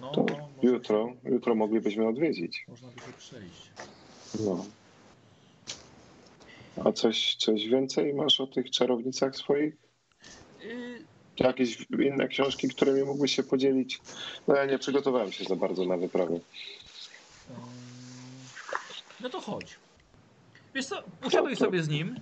No, 0.00 0.10
To 0.10 0.26
no, 0.30 0.48
jutro, 0.62 1.12
jutro 1.24 1.54
moglibyśmy 1.54 2.08
odwiedzić. 2.08 2.64
Można 2.68 2.88
by 2.88 3.00
się 3.00 3.12
przejść. 3.18 3.70
No. 4.40 4.64
A 6.84 6.92
coś, 6.92 7.34
coś 7.36 7.66
więcej 7.68 8.14
masz 8.14 8.40
o 8.40 8.46
tych 8.46 8.70
czarownicach 8.70 9.36
swoich? 9.36 9.76
Yy, 10.62 10.98
Jakieś 11.38 11.86
inne 11.98 12.28
książki, 12.28 12.68
którymi 12.68 13.02
mógłbyś 13.02 13.36
się 13.36 13.42
podzielić? 13.42 14.00
No 14.48 14.54
ja 14.54 14.66
nie 14.66 14.78
przygotowałem 14.78 15.32
się 15.32 15.44
za 15.44 15.56
bardzo 15.56 15.84
na 15.84 15.96
wyprawę. 15.96 16.40
No 19.20 19.28
to 19.30 19.40
chodź. 19.40 19.76
Wiesz 20.74 20.86
co, 20.86 21.02
usiadłeś 21.26 21.58
sobie 21.58 21.82
z 21.82 21.88
nim, 21.88 22.20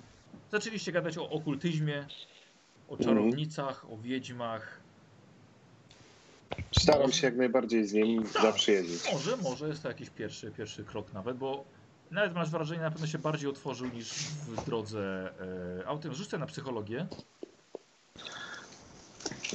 zaczęliście 0.52 0.92
gadać 0.92 1.18
o 1.18 1.30
okultyzmie, 1.30 2.06
o 2.88 2.96
czarownicach, 2.96 3.86
o 3.92 3.96
wiedźmach. 3.98 4.80
Staram 6.80 7.12
się 7.12 7.26
jak 7.26 7.36
najbardziej 7.36 7.86
z 7.88 7.92
nim 7.92 8.26
zaprzyjaźnić. 8.42 9.12
Może, 9.12 9.36
może 9.36 9.68
jest 9.68 9.82
to 9.82 9.88
jakiś 9.88 10.10
pierwszy, 10.10 10.50
pierwszy 10.50 10.84
krok 10.84 11.12
nawet, 11.12 11.36
bo 11.36 11.64
nawet 12.10 12.34
masz 12.34 12.50
wrażenie, 12.50 12.82
na 12.82 12.90
pewno 12.90 13.06
się 13.06 13.18
bardziej 13.18 13.50
otworzył 13.50 13.86
niż 13.88 14.12
w 14.28 14.64
drodze 14.64 15.30
e, 15.80 15.86
autem. 15.86 16.14
Rzucę 16.14 16.38
na 16.38 16.46
psychologię. 16.46 17.06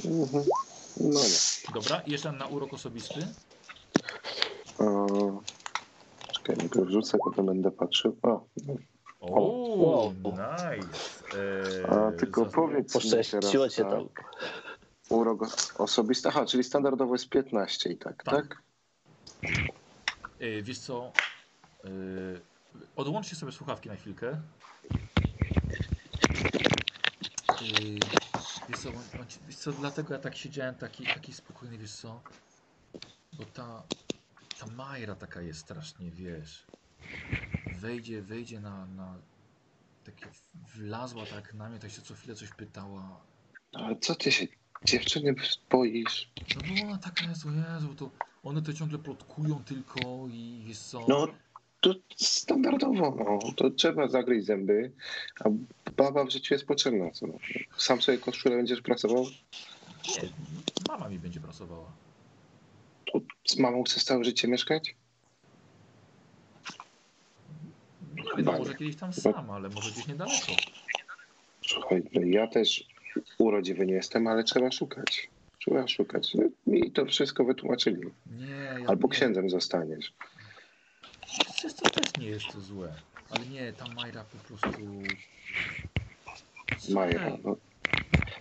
Mhm. 0.04 0.44
No 1.00 1.20
nie. 1.20 1.72
Dobra, 1.74 2.00
i 2.06 2.10
jeszcze 2.12 2.32
na 2.32 2.46
urok 2.46 2.72
osobisty. 2.74 3.26
O, 4.78 5.06
czekaj, 6.32 6.56
nie 6.62 6.68
go 6.68 6.84
wrzucę, 6.84 7.18
potem 7.24 7.46
będę 7.46 7.70
patrzył. 7.70 8.16
O, 8.22 8.44
no. 8.66 8.74
O, 9.20 9.62
Wow. 9.76 10.12
nice. 10.22 10.98
E, 11.82 11.90
a 11.90 12.12
tylko 12.12 12.46
powiedz 12.46 13.04
mi 13.04 13.10
teraz, 13.10 13.30
tak, 13.30 13.90
tam. 13.90 14.08
Urok 15.12 15.46
osobisty. 15.78 16.28
Aha, 16.28 16.46
czyli 16.46 16.64
standardowo 16.64 17.14
jest 17.14 17.28
15 17.28 17.90
i 17.92 17.96
tak, 17.96 18.24
Tak. 18.24 18.34
tak? 18.34 18.62
E, 20.40 20.62
wiesz 20.62 20.78
co? 20.78 21.12
E, 21.84 21.88
odłączcie 22.96 23.36
sobie 23.36 23.52
słuchawki 23.52 23.88
na 23.88 23.96
chwilkę. 23.96 24.28
E, 27.48 27.62
wiesz 28.68 28.78
co, 28.82 28.90
wiesz 29.46 29.56
co, 29.56 29.72
dlatego 29.72 30.14
ja 30.14 30.20
tak 30.20 30.36
siedziałem 30.36 30.74
taki, 30.74 31.04
taki 31.06 31.32
spokojny, 31.32 31.78
wiesz 31.78 31.92
co? 31.92 32.20
Bo 33.32 33.44
ta, 33.44 33.82
ta 34.60 34.66
Majra 34.66 35.14
taka 35.14 35.40
jest 35.40 35.60
strasznie, 35.60 36.10
wiesz. 36.10 36.66
Wejdzie, 37.80 38.22
wejdzie 38.22 38.60
na, 38.60 38.86
na 38.86 39.14
takie, 40.04 40.26
wlazła 40.74 41.26
tak 41.26 41.54
na 41.54 41.68
mnie, 41.68 41.78
tak 41.78 41.90
się 41.90 42.02
co 42.02 42.14
chwilę 42.14 42.34
coś 42.34 42.50
pytała. 42.50 43.20
Ale 43.72 43.96
co 43.96 44.14
ty 44.14 44.32
się 44.32 44.46
dziewczyny 44.84 45.34
boisz? 45.70 46.28
No 46.56 46.84
ona 46.88 46.98
taka 46.98 47.24
jest, 47.24 47.44
Jezu, 47.74 47.94
to 47.94 48.10
one 48.44 48.62
to 48.62 48.72
ciągle 48.72 48.98
plotkują 48.98 49.64
tylko 49.64 50.00
i 50.30 50.72
co? 50.74 51.06
No, 51.08 51.28
to 51.80 51.94
standardowo, 52.16 53.16
no. 53.18 53.52
To 53.56 53.70
trzeba 53.70 54.08
zagryźć 54.08 54.46
zęby, 54.46 54.92
a 55.44 55.48
baba 55.96 56.24
w 56.24 56.30
życiu 56.30 56.54
jest 56.54 56.66
potrzebna. 56.66 57.10
Co? 57.10 57.26
no. 57.26 57.34
Sam 57.76 58.02
sobie 58.02 58.18
koszulę 58.18 58.56
będziesz 58.56 58.80
pracował, 58.82 59.24
Nie, 59.24 60.28
mama 60.88 61.08
mi 61.08 61.18
będzie 61.18 61.40
pracowała. 61.40 61.92
to 63.12 63.20
z 63.44 63.58
mamą 63.58 63.82
chcesz 63.82 64.04
całe 64.04 64.24
życie 64.24 64.48
mieszkać? 64.48 64.94
No 68.38 68.52
może 68.52 68.74
kiedyś 68.74 68.96
tam 68.96 69.12
sam, 69.12 69.50
ale 69.50 69.68
może 69.68 69.90
gdzieś 69.90 70.06
niedaleko. 70.06 70.52
Słuchaj, 71.66 72.02
no 72.14 72.20
ja 72.24 72.46
też 72.46 72.84
urodziwy 73.38 73.86
nie 73.86 73.94
jestem, 73.94 74.26
ale 74.26 74.44
trzeba 74.44 74.72
szukać. 74.72 75.30
Trzeba 75.58 75.88
szukać. 75.88 76.34
No, 76.34 76.42
Mi 76.66 76.90
to 76.90 77.06
wszystko 77.06 77.44
wytłumaczyli. 77.44 78.02
Nie, 78.26 78.46
ja 78.80 78.86
Albo 78.86 79.08
nie. 79.08 79.14
księdzem 79.14 79.50
zostaniesz. 79.50 80.12
Co, 81.76 81.90
też 81.90 82.16
nie 82.20 82.26
jest 82.26 82.46
to 82.52 82.60
złe. 82.60 82.94
Ale 83.30 83.46
nie, 83.46 83.72
ta 83.72 83.84
Majra 83.88 84.24
po 84.24 84.36
prostu... 84.36 84.80
Słuchaj, 86.78 87.14
No. 87.44 87.56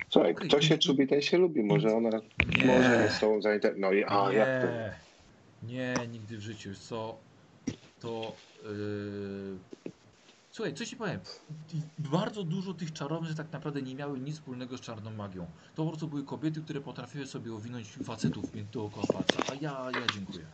Słuchaj, 0.10 0.36
kto 0.36 0.62
się 0.62 0.78
czubi, 0.78 1.08
ten 1.08 1.22
się 1.22 1.38
lubi. 1.38 1.64
Może 1.64 1.96
ona 1.96 2.10
Nie. 2.58 2.66
może 2.66 3.02
jest 3.04 3.16
z 3.16 3.20
tobą 3.20 3.42
zainteresowana. 3.42 3.88
No 3.88 3.94
i 3.94 4.04
a 4.04 4.34
jak 4.34 4.62
to? 4.62 4.68
Nie, 5.68 5.94
nie, 6.00 6.08
nigdy 6.08 6.38
w 6.38 6.42
życiu. 6.42 6.70
Co 6.76 7.18
to. 8.00 8.36
Yy... 8.64 8.72
Słuchaj, 10.62 10.74
coś 10.74 10.90
ci 10.90 10.96
powiem. 10.96 11.20
Bardzo 12.00 12.44
dużo 12.44 12.74
tych 12.74 12.94
czarownic 12.94 13.38
tak 13.38 13.52
naprawdę 13.52 13.82
nie 13.82 13.96
miały 13.96 14.20
nic 14.20 14.36
wspólnego 14.36 14.78
z 14.78 14.82
czarną 14.82 15.12
magią. 15.12 15.46
To 15.76 15.84
po 15.84 15.90
prostu 15.90 16.08
były 16.08 16.24
kobiety, 16.24 16.62
które 16.62 16.82
potrafiły 16.82 17.28
sobie 17.28 17.54
owinąć 17.54 17.88
facetów 17.88 18.46
dookoła 18.72 19.06
palca. 19.14 19.52
A 19.52 19.56
ja, 19.56 20.00
ja 20.00 20.08
dziękuję. 20.16 20.46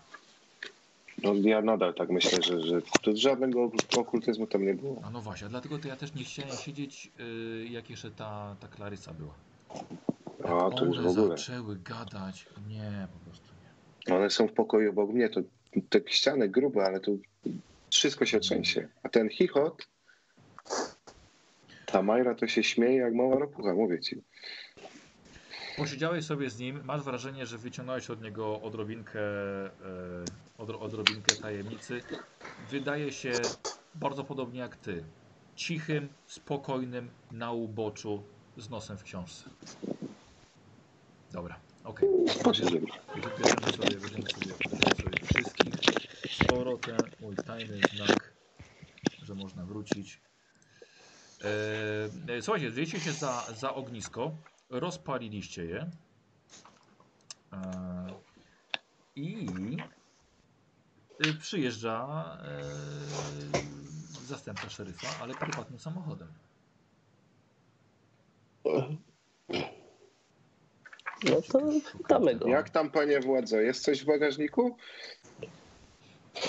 No, 1.24 1.34
ja 1.34 1.62
nadal 1.62 1.94
tak 1.94 2.10
myślę, 2.10 2.44
że, 2.44 2.62
że 2.62 2.82
to 3.02 3.16
żadnego 3.16 3.72
okultyzmu 3.98 4.48
tam 4.48 4.66
nie 4.66 4.74
było. 4.74 5.02
A 5.04 5.10
no 5.10 5.22
właśnie, 5.22 5.48
a 5.48 5.50
dlatego 5.50 5.80
to 5.80 5.88
ja 5.88 5.96
też 5.96 6.14
nie 6.14 6.24
chciałem 6.24 6.58
siedzieć, 6.58 7.12
yy, 7.20 7.68
jak 7.68 7.90
jeszcze 7.90 8.12
ta, 8.12 8.56
ta 8.60 8.68
Klarysa 8.68 9.14
była. 9.14 9.34
A 10.44 10.70
to 10.72 10.86
już 10.86 11.00
w 11.00 11.08
ogóle. 11.08 11.38
zaczęły 11.38 11.76
gadać. 11.76 12.46
Nie, 12.70 13.08
po 13.14 13.20
prostu 13.26 13.48
nie. 14.08 14.16
One 14.16 14.30
są 14.30 14.48
w 14.48 14.54
pokoju 14.54 14.90
obok 14.90 15.10
mnie. 15.10 15.30
To 15.30 15.42
te 15.90 16.00
ściany 16.06 16.50
grube, 16.50 16.86
ale 16.86 17.00
tu 17.00 17.20
wszystko 17.90 18.26
się 18.26 18.40
trzęsie. 18.40 18.88
A 19.04 19.10
ten 19.10 19.30
chichot, 19.30 19.88
ta 21.85 22.02
Majra 22.02 22.35
to 22.35 22.48
się 22.48 22.64
śmieje 22.64 22.98
jak 22.98 23.14
mała 23.14 23.39
ropucha, 23.39 23.73
mówię 23.73 23.99
ci. 23.99 24.22
Posiedziałeś 25.77 26.26
sobie 26.26 26.49
z 26.49 26.60
nim, 26.60 26.81
masz 26.84 27.03
wrażenie, 27.03 27.45
że 27.45 27.57
wyciągnąłeś 27.57 28.10
od 28.10 28.22
niego 28.22 28.61
odrobinkę, 28.61 29.19
e, 29.19 29.69
odro, 30.57 30.80
odrobinkę 30.80 31.35
tajemnicy. 31.35 32.02
Wydaje 32.72 33.11
się 33.11 33.31
bardzo 33.95 34.23
podobnie 34.23 34.60
jak 34.60 34.76
ty. 34.76 35.03
Cichym, 35.56 36.10
spokojnym, 36.27 37.10
na 37.31 37.52
uboczu, 37.52 38.23
z 38.57 38.69
nosem 38.69 38.98
w 38.98 39.03
książce. 39.03 39.49
Dobra, 41.31 41.60
okej. 41.84 42.10
Posiedzieli. 42.44 42.88
Wybierzemy 43.15 43.72
sobie, 43.72 43.98
będziemy 43.98 44.30
sobie, 44.30 44.53
sobie 44.95 45.19
wszystkich. 45.34 45.73
Sporo 46.31 46.77
ten 46.77 46.98
mój 47.22 47.35
tajny 47.35 47.80
znak, 47.95 48.34
że 49.23 49.35
można 49.35 49.65
wrócić. 49.65 50.27
E, 51.43 52.34
e, 52.34 52.41
słuchajcie, 52.41 52.69
wzięliście 52.69 52.99
się 52.99 53.11
za, 53.11 53.43
za 53.55 53.76
ognisko, 53.76 54.31
rozpaliliście 54.69 55.65
je. 55.65 55.89
E, 57.53 57.59
I 59.15 59.47
e, 61.19 61.34
przyjeżdża 61.34 62.07
e, 62.43 62.61
zastępca 64.26 64.69
szeryfa, 64.69 65.07
ale 65.23 65.34
prywatnym 65.34 65.80
samochodem. 65.80 66.27
No 71.23 71.41
to 71.51 71.59
damy 72.09 72.35
go. 72.35 72.47
Jak 72.47 72.69
tam, 72.69 72.91
panie 72.91 73.19
władzo? 73.19 73.57
Jest 73.57 73.84
coś 73.84 74.03
w 74.03 74.05
bagażniku? 74.05 74.77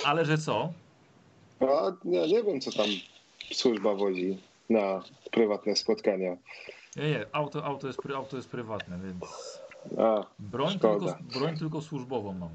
Ale 0.05 0.25
że 0.25 0.39
co? 0.39 0.73
A 1.61 1.93
ja 2.05 2.27
nie 2.27 2.43
wiem, 2.43 2.61
co 2.61 2.73
tam 2.73 2.87
służba 3.53 3.95
wozi 3.95 4.39
na 4.71 5.03
prywatne 5.31 5.77
spotkania. 5.77 6.37
Nie, 6.97 7.11
nie, 7.11 7.27
auto, 7.33 7.65
auto, 7.65 7.87
jest, 7.87 7.99
pry- 7.99 8.15
auto 8.17 8.37
jest 8.37 8.49
prywatne, 8.49 8.99
więc 8.99 9.25
A, 9.99 10.25
broń 10.39 10.71
Szkoda. 10.79 11.15
tylko, 11.15 11.39
broń 11.39 11.59
tylko 11.59 11.83
służbową 11.83 12.33
mam. 12.33 12.51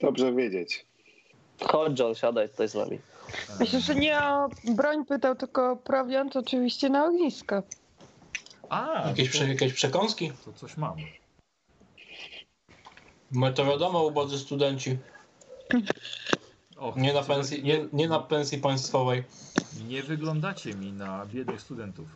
dobrze 0.00 0.32
wiedzieć. 0.32 0.86
Chodź 1.62 1.98
John, 1.98 2.14
siadaj 2.14 2.48
tutaj 2.48 2.68
z 2.68 2.74
nami. 2.74 2.98
Myślę, 3.60 3.80
że 3.80 3.94
nie 3.94 4.18
o 4.22 4.48
broń 4.64 5.04
pytał, 5.06 5.34
tylko 5.36 5.70
o 5.70 5.76
prowiant 5.76 6.36
oczywiście 6.36 6.88
na 6.88 7.04
ognisko. 7.04 7.62
A, 8.68 9.08
Jakieś, 9.08 9.28
to, 9.28 9.32
prze, 9.32 9.48
jakieś 9.48 9.72
przekąski? 9.72 10.32
to 10.44 10.52
coś 10.52 10.76
mam. 10.76 10.96
My 13.30 13.52
to 13.52 13.64
wiadomo, 13.64 14.04
ubodzy 14.04 14.38
studenci. 14.38 14.98
Och, 16.78 16.96
Nie 16.96 17.14
na 17.14 17.22
pensji, 17.22 17.62
nie, 17.62 17.88
nie 17.92 18.08
na 18.08 18.20
pensji 18.20 18.58
państwowej. 18.58 19.24
nie 19.88 20.02
wyglądacie 20.02 20.74
mi 20.74 20.92
na 20.92 21.26
biednych 21.26 21.60
studentów. 21.60 22.06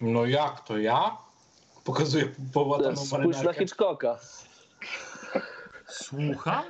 No 0.00 0.26
jak 0.26 0.64
to 0.64 0.78
ja? 0.78 1.16
Pokazuję 1.84 2.28
połataną 2.52 2.96
Spójrz 2.96 3.12
na 3.12 3.18
marynarkę. 3.18 3.60
Hitchcocka. 3.60 4.18
Słucham? 5.88 6.64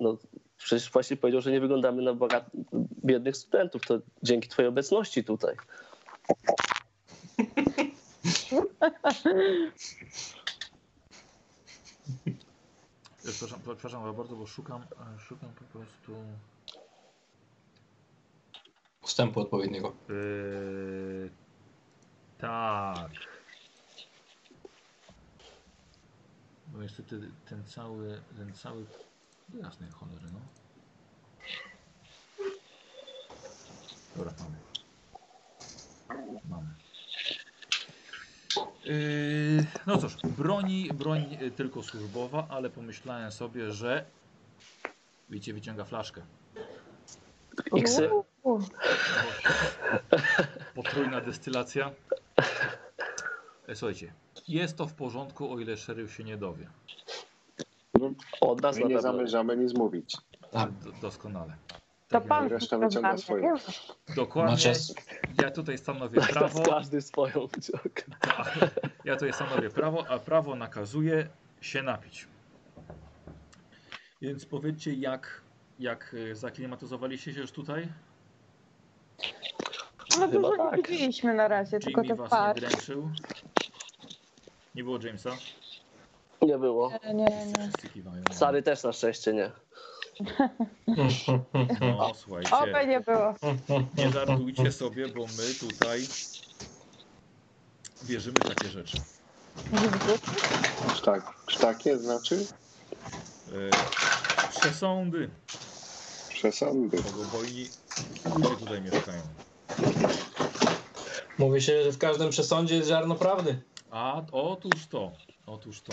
No, 0.00 0.16
przecież 0.58 0.90
właśnie 0.90 1.16
powiedział, 1.16 1.40
że 1.40 1.50
nie 1.50 1.60
wyglądamy 1.60 2.02
na 2.02 2.14
bogat... 2.14 2.44
biednych 3.04 3.36
studentów. 3.36 3.82
To 3.86 3.98
dzięki 4.22 4.48
twojej 4.48 4.68
obecności 4.68 5.24
tutaj. 5.24 5.54
Przepraszam, 13.22 13.60
przepraszam 13.60 14.16
bardzo, 14.16 14.36
bo 14.36 14.46
szukam, 14.46 14.82
e, 14.82 15.20
szukam 15.20 15.48
po 15.52 15.64
prostu. 15.64 16.16
Wstępu 19.02 19.40
odpowiedniego. 19.40 19.94
Yy, 20.08 21.30
tak. 22.38 23.10
Bo 26.66 26.82
niestety 26.82 27.30
ten 27.48 27.64
cały, 27.64 28.22
ten 28.36 28.52
cały. 28.54 28.86
do 29.48 29.58
Jasnej 29.58 29.90
cholery, 29.90 30.26
no. 30.32 30.40
Dobra, 34.16 34.32
mamy. 34.40 34.56
Mamy. 36.48 36.81
Yy, 38.84 39.66
no 39.86 39.98
cóż, 39.98 40.16
broni, 40.38 40.88
broń 40.94 41.38
tylko 41.56 41.82
służbowa, 41.82 42.46
ale 42.48 42.70
pomyślałem 42.70 43.32
sobie, 43.32 43.72
że 43.72 44.04
widzicie, 45.30 45.52
wyciąga 45.54 45.84
flaszkę. 45.84 46.22
Iksy. 47.76 48.10
Potrójna 50.74 51.20
destylacja. 51.20 51.90
E, 53.68 53.74
Słuchajcie, 53.74 54.12
Jest 54.48 54.76
to 54.76 54.86
w 54.86 54.94
porządku, 54.94 55.52
o 55.52 55.58
ile 55.58 55.76
szeryf 55.76 56.14
się 56.14 56.24
nie 56.24 56.36
dowie. 56.36 56.66
Od 58.40 58.62
nas 58.62 58.76
My 58.76 58.82
na 58.82 58.88
nie 58.88 59.00
zamierzamy 59.00 59.56
nic 59.56 59.74
mówić. 59.74 60.16
Tak. 60.50 60.70
Do, 60.72 60.92
doskonale. 60.92 61.56
To 62.12 62.18
Tak, 62.20 62.28
pan 62.28 62.48
reszta 62.48 62.78
to 62.78 62.88
wyciąga 62.88 63.18
swoje. 63.18 63.42
nie? 63.42 63.54
Dokładnie. 64.14 64.56
Czas. 64.56 64.94
Ja 65.42 65.50
tutaj 65.50 65.78
stanowię 65.78 66.20
Tak, 66.20 66.30
prawo. 66.30 66.62
każdy 66.62 67.02
swoją 67.02 67.32
działkę. 67.58 68.02
Ja 69.04 69.14
tutaj 69.14 69.32
stanowię 69.32 69.70
prawo, 69.70 70.04
a 70.08 70.18
prawo 70.18 70.54
nakazuje 70.54 71.28
się 71.60 71.82
napić. 71.82 72.28
Więc 74.22 74.46
powiedzcie, 74.46 74.92
jak, 74.94 75.40
jak 75.78 76.14
y, 76.14 76.36
zaklimatyzowaliście 76.36 77.34
się 77.34 77.40
już 77.40 77.52
tutaj? 77.52 77.88
No 80.18 80.28
Chyba 80.28 80.48
dużo 80.50 80.56
tak. 80.70 80.76
nie 80.76 80.82
widzieliśmy 80.82 81.34
na 81.34 81.48
razie, 81.48 81.78
tylko 81.80 82.04
to 82.04 82.16
was 82.16 82.30
par. 82.30 82.54
nie 82.56 82.60
dręczył? 82.60 83.10
Nie 84.74 84.84
było 84.84 84.98
Jamesa? 85.02 85.30
Nie 86.42 86.58
było. 86.58 86.90
Nie, 87.04 87.14
nie, 87.14 87.24
nie. 87.24 87.70
Sary 88.34 88.62
też 88.62 88.82
na 88.82 88.92
szczęście 88.92 89.32
nie. 89.32 89.50
No, 91.80 92.12
słuchajcie. 92.14 92.56
Oby 92.56 92.86
nie 92.86 93.00
było. 93.00 93.34
Nie 93.96 94.10
żartujcie 94.10 94.72
sobie, 94.72 95.08
bo 95.08 95.20
my 95.20 95.54
tutaj 95.70 96.00
wierzymy 98.02 98.34
w 98.44 98.48
takie 98.48 98.68
rzeczy. 98.68 98.96
Sztak, 100.96 101.34
sztakie 101.48 101.98
znaczy 101.98 102.46
E, 103.48 103.70
przesądy, 104.60 105.30
przesądy. 106.28 107.02
bogobojni 107.02 107.68
ludzie 108.36 108.56
tutaj 108.56 108.82
mieszkają. 108.82 109.22
Mówi 111.38 111.62
się, 111.62 111.82
że 111.84 111.92
w 111.92 111.98
każdym 111.98 112.30
przesądzie 112.30 112.76
jest 112.76 112.88
ziarno 112.88 113.14
prawdy. 113.14 113.62
A 113.90 114.22
otóż 114.32 114.86
to, 114.90 115.12
otóż 115.46 115.80
to. 115.82 115.92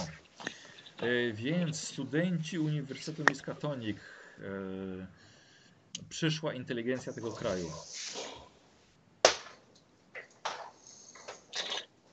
E, 1.02 1.34
więc 1.34 1.82
studenci 1.82 2.60
Uniwersytetu 2.60 3.24
Miskatonic, 3.30 3.98
e, 3.98 4.42
przyszła 6.10 6.54
inteligencja 6.54 7.14
tego 7.14 7.32
kraju. 7.32 7.72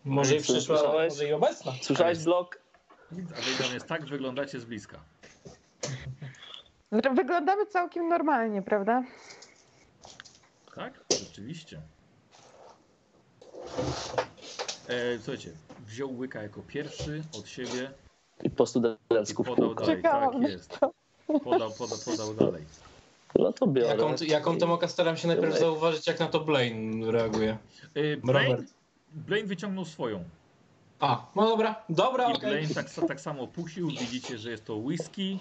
Może 0.05 0.37
i 0.37 0.41
przyszła, 0.41 0.77
Słyszałeś? 0.77 1.13
może 1.13 1.29
i 1.29 1.33
obecna. 1.33 1.73
Słyszałeś 1.83 2.25
blok? 2.25 2.59
A 3.13 3.15
wy 3.15 3.69
więc 3.73 3.85
tak 3.85 4.05
wyglądacie 4.05 4.61
z 4.61 4.65
bliska. 4.65 5.01
Wyglądamy 7.15 7.67
całkiem 7.67 8.09
normalnie, 8.09 8.63
prawda? 8.63 9.03
Tak? 10.75 11.05
Rzeczywiście. 11.11 11.81
E, 14.89 15.19
słuchajcie, 15.19 15.51
wziął 15.87 16.19
łyka 16.19 16.43
jako 16.43 16.63
pierwszy 16.63 17.23
od 17.39 17.49
siebie 17.49 17.91
I 18.43 18.51
po 18.51 18.67
studencku 18.67 19.45
w 19.45 19.47
podał 19.47 19.75
dalej. 19.75 19.97
Czekałam 19.97 20.43
Tak 20.43 20.51
jest. 20.51 20.79
Podał, 21.27 21.71
podał, 21.71 21.99
podał 22.05 22.35
dalej. 22.35 22.65
No 23.39 23.53
to 23.53 23.67
biorę. 23.67 23.89
Jaką, 23.89 24.15
jaką 24.27 24.59
tę 24.59 24.67
mokę 24.67 24.89
staram 24.89 25.17
się 25.17 25.29
najpierw 25.29 25.59
zauważyć, 25.59 26.07
jak 26.07 26.21
na 26.21 26.27
to 26.27 26.41
Blaine 26.41 27.11
reaguje. 27.11 27.59
E, 27.95 28.17
Blaine, 28.17 28.51
Robert. 28.51 28.71
Blaine 29.13 29.47
wyciągnął 29.49 29.85
swoją. 29.85 30.25
A, 31.01 31.27
no 31.37 31.47
dobra, 31.49 31.85
dobra, 31.89 32.31
I 32.31 32.35
okej. 32.35 32.51
Blaine 32.51 32.75
tak, 32.75 32.87
tak 33.09 33.21
samo 33.21 33.47
puścił. 33.47 33.89
Widzicie, 33.89 34.39
że 34.39 34.51
jest 34.51 34.65
to 34.65 34.77
whisky 34.77 35.39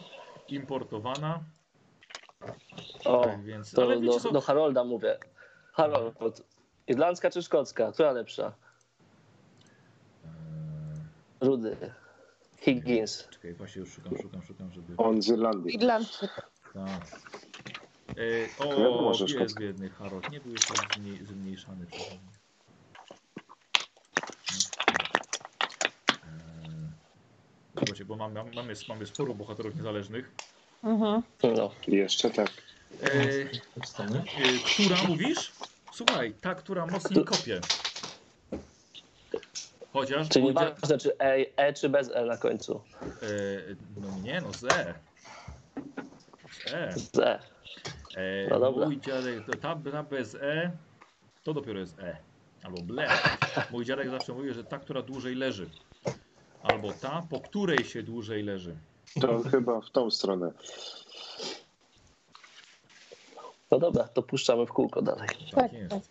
importowana. 0.49 1.39
O, 3.05 3.23
Tak, 3.23 3.43
więc. 3.43 3.71
to 3.71 3.81
Ale 3.81 3.99
wiecie 3.99 4.13
do, 4.13 4.19
co? 4.19 4.31
do 4.31 4.41
Harolda 4.41 4.83
mówię. 4.83 5.17
Harold, 5.73 6.43
irlandzka 6.87 7.29
czy 7.29 7.41
szkocka? 7.43 7.91
Która 7.91 8.11
lepsza? 8.11 8.53
E, 11.41 11.45
Rudy. 11.45 11.77
Higgins. 12.65 13.27
czekaj, 13.29 13.53
właśnie 13.53 13.79
już 13.79 13.91
szukam, 13.93 14.17
szukam, 14.21 14.41
szukam, 14.43 14.71
żeby. 14.73 14.93
On 14.97 15.21
z 15.21 15.27
Irlandii. 15.27 15.75
Irlandczyk. 15.75 16.41
Tak. 16.73 17.19
E, 18.09 18.65
Wiadomo, 18.65 19.07
o, 19.07 19.11
jest 19.19 19.33
szkocka. 19.33 19.59
biedny 19.59 19.89
Harold. 19.89 20.31
Nie 20.31 20.39
był 20.39 20.51
jeszcze 20.51 20.73
zmniej, 20.97 21.25
zmniejszany 21.25 21.85
przeze 21.85 22.09
mnie. 22.09 22.35
E, 26.09 27.77
Słuchajcie, 27.77 28.05
bo 28.05 28.15
mamy, 28.15 28.43
mamy, 28.55 28.73
mamy 28.89 29.05
sporo 29.05 29.33
bohaterów 29.33 29.75
niezależnych. 29.75 30.31
Mhm. 30.83 31.21
No. 31.43 31.71
Jeszcze 31.87 32.29
tak. 32.29 32.51
E, 33.03 33.11
e, 33.13 33.45
która 34.73 34.97
mówisz? 35.07 35.51
Słuchaj, 35.93 36.33
ta, 36.41 36.55
która 36.55 36.85
mocniej 36.85 37.25
kopie. 37.25 37.61
Chociaż 39.95 40.29
Czyli 40.29 40.45
mój 40.45 40.53
dzia- 40.53 40.65
nieważne, 40.75 40.97
czy 40.97 41.17
e, 41.19 41.45
e, 41.57 41.73
czy 41.73 41.89
bez 41.89 42.11
E 42.11 42.25
na 42.25 42.37
końcu. 42.37 42.81
e, 43.01 43.05
no 44.01 44.07
nie, 44.23 44.41
no 44.41 44.53
z 44.53 44.63
E. 44.63 44.93
Z 46.51 46.73
E. 46.73 46.91
Z 46.99 47.19
E. 47.19 47.39
E, 48.15 48.47
No 48.49 48.59
dobra. 48.59 48.85
Mój 48.85 48.99
dziadek, 48.99 49.45
to 49.45 49.51
ta, 49.57 49.75
ta 49.91 50.03
bez 50.03 50.35
E, 50.35 50.71
to 51.43 51.53
dopiero 51.53 51.79
jest 51.79 51.99
E. 51.99 52.17
Albo 52.63 52.81
ble. 52.81 53.07
Mój 53.71 53.85
dziadek 53.85 54.09
zawsze 54.09 54.33
mówił, 54.33 54.53
że 54.53 54.63
ta, 54.63 54.79
która 54.79 55.01
dłużej 55.01 55.35
leży. 55.35 55.69
Albo 56.63 56.93
ta, 56.93 57.23
po 57.29 57.39
której 57.41 57.85
się 57.85 58.03
dłużej 58.03 58.43
leży. 58.43 58.75
To 59.21 59.39
chyba 59.51 59.81
w 59.81 59.89
tą 59.89 60.11
stronę. 60.11 60.51
No 63.71 63.79
dobra, 63.79 64.03
to 64.07 64.23
puszczamy 64.23 64.65
w 64.65 64.69
kółko 64.69 65.01
dalej. 65.01 65.27
Tak 65.27 65.55
Tak, 65.55 65.73
jest. 65.73 66.09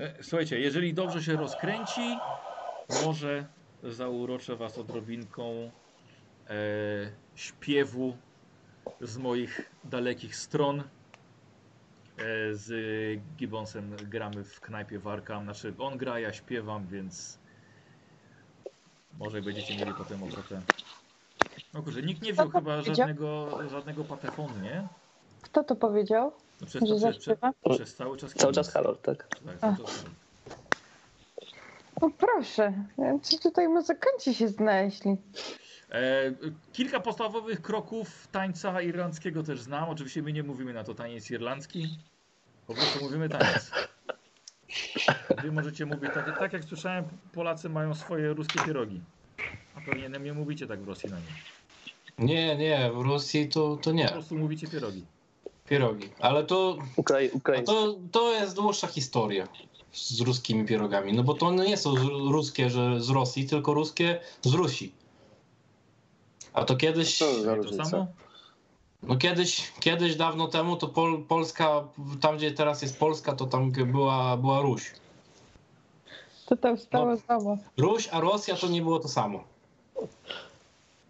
E, 0.00 0.22
Słuchajcie, 0.22 0.60
jeżeli 0.60 0.94
dobrze 0.94 1.22
się 1.22 1.36
rozkręci, 1.36 2.16
może 3.04 3.46
zauroczę 3.82 4.56
was 4.56 4.78
odrobinką 4.78 5.70
e, 6.46 6.52
śpiewu 7.34 8.16
z 9.00 9.18
moich 9.18 9.70
dalekich 9.84 10.36
stron. 10.36 10.80
E, 10.80 10.84
z 12.52 12.70
Gibbonsem 13.36 13.96
gramy 13.96 14.44
w 14.44 14.60
knajpie 14.60 14.98
Warkam. 14.98 15.44
Znaczy, 15.44 15.74
on 15.78 15.98
gra, 15.98 16.18
ja 16.18 16.32
śpiewam, 16.32 16.86
więc 16.86 17.38
może 19.18 19.42
będziecie 19.42 19.76
mieli 19.76 19.94
potem 19.94 20.22
ochotę. 20.22 20.60
No 21.74 21.82
kurczę, 21.82 22.02
nikt 22.02 22.22
nie 22.22 22.32
wziął 22.32 22.50
chyba 22.50 22.60
powiedział? 22.60 22.94
żadnego, 22.94 23.58
żadnego 23.70 24.04
patefonu, 24.04 24.54
nie? 24.62 24.88
Kto 25.42 25.64
to 25.64 25.76
powiedział? 25.76 26.32
No 26.60 26.66
przez, 26.66 26.88
Że 26.88 27.12
przez, 27.12 27.38
przez, 27.76 27.94
cały 27.94 28.16
czas. 28.18 28.34
Cały 28.34 28.52
czas. 28.52 28.72
Harold, 28.72 29.02
tak? 29.02 29.28
Tak, 29.46 29.58
cały 29.60 29.76
czas. 29.76 30.04
No 32.02 32.10
proszę, 32.18 32.72
ci 33.22 33.38
tutaj 33.38 33.68
muzykanci 33.68 34.34
się 34.34 34.48
znaleźli. 34.48 35.16
E, 35.92 36.32
kilka 36.72 37.00
podstawowych 37.00 37.62
kroków 37.62 38.28
tańca 38.32 38.82
irlandzkiego 38.82 39.42
też 39.42 39.60
znam. 39.60 39.88
Oczywiście 39.88 40.22
my 40.22 40.32
nie 40.32 40.42
mówimy 40.42 40.72
na 40.72 40.84
to 40.84 40.94
taniec 40.94 41.30
irlandzki. 41.30 41.98
Po 42.66 42.74
prostu 42.74 43.04
mówimy 43.04 43.28
taniec. 43.28 43.70
Wy 45.42 45.52
możecie 45.52 45.86
mówić 45.86 46.10
tak, 46.14 46.38
tak 46.38 46.52
jak 46.52 46.64
słyszałem, 46.64 47.04
Polacy 47.32 47.68
mają 47.68 47.94
swoje 47.94 48.32
ruskie 48.32 48.60
pierogi. 48.64 49.00
A 49.74 49.80
pewnie 49.80 50.08
nie 50.08 50.32
mówicie 50.32 50.66
tak 50.66 50.80
w 50.82 50.88
Rosji 50.88 51.10
na 51.10 51.16
nie. 51.16 52.26
Nie, 52.26 52.56
nie, 52.56 52.90
w 52.94 53.00
Rosji 53.06 53.48
to, 53.48 53.76
to 53.76 53.90
Po 53.90 53.92
nie. 53.92 54.08
prostu 54.08 54.38
mówicie 54.38 54.66
pierogi. 54.66 55.04
Pierogi. 55.70 56.08
Ale 56.20 56.44
to, 56.44 56.76
Ukrai 56.96 57.30
to, 57.64 57.94
to 58.12 58.32
jest 58.34 58.56
dłuższa 58.56 58.86
historia 58.86 59.48
z 59.92 60.20
ruskimi 60.20 60.66
pierogami. 60.66 61.12
No 61.12 61.22
bo 61.22 61.34
to 61.34 61.50
nie 61.50 61.76
są 61.76 61.94
z- 61.94 62.30
ruskie, 62.32 62.70
że 62.70 63.00
z 63.00 63.10
Rosji, 63.10 63.46
tylko 63.46 63.74
ruskie 63.74 64.20
z 64.42 64.54
Rusi. 64.54 64.92
A 66.52 66.64
to 66.64 66.76
kiedyś, 66.76 67.18
Co 67.18 67.34
za 67.42 67.50
To 67.50 67.54
różnica? 67.56 67.84
samo? 67.84 68.06
no 69.02 69.16
kiedyś, 69.16 69.72
kiedyś 69.80 70.16
dawno 70.16 70.48
temu 70.48 70.76
to 70.76 70.88
Pol, 70.88 71.22
Polska, 71.28 71.84
tam 72.20 72.36
gdzie 72.36 72.50
teraz 72.52 72.82
jest 72.82 72.98
Polska, 72.98 73.32
to 73.32 73.46
tam 73.46 73.70
była, 73.70 74.36
była 74.36 74.60
Ruś. 74.60 74.90
To 76.46 76.56
tam 76.56 76.78
stało 76.78 77.06
No. 77.10 77.16
samo. 77.16 77.58
Ruś, 77.76 78.08
a 78.12 78.20
Rosja 78.20 78.56
to 78.56 78.66
nie 78.68 78.82
było 78.82 78.98
to 78.98 79.08
samo. 79.08 79.44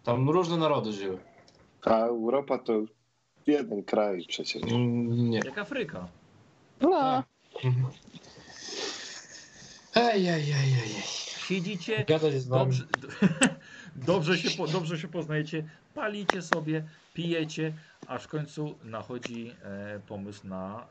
Tam 0.03 0.29
różne 0.29 0.57
narody 0.57 0.93
żyły. 0.93 1.17
A 1.85 1.97
Europa 1.99 2.57
to 2.57 2.73
jeden 3.47 3.83
kraj 3.83 4.25
przecież. 4.27 4.63
Mm, 4.63 5.29
Nie. 5.29 5.39
Jak 5.45 5.57
Afryka. 5.57 6.07
No. 6.81 7.23
Ej, 9.95 10.27
ej, 10.27 10.51
ej, 10.51 10.73
ej. 10.83 10.89
Siedzicie, 11.47 12.05
Gadać 12.07 12.33
z 12.41 12.47
wami. 12.47 12.63
dobrze, 12.65 12.85
dobrze, 14.11 14.37
się, 14.37 14.57
po- 14.57 14.67
dobrze 14.67 14.97
się 14.99 15.07
poznajecie, 15.07 15.63
palicie 15.93 16.41
sobie, 16.41 16.83
pijecie, 17.13 17.73
aż 18.07 18.23
w 18.23 18.27
końcu 18.27 18.75
nachodzi 18.83 19.55
e, 19.63 19.99
pomysł 20.07 20.47
na 20.47 20.87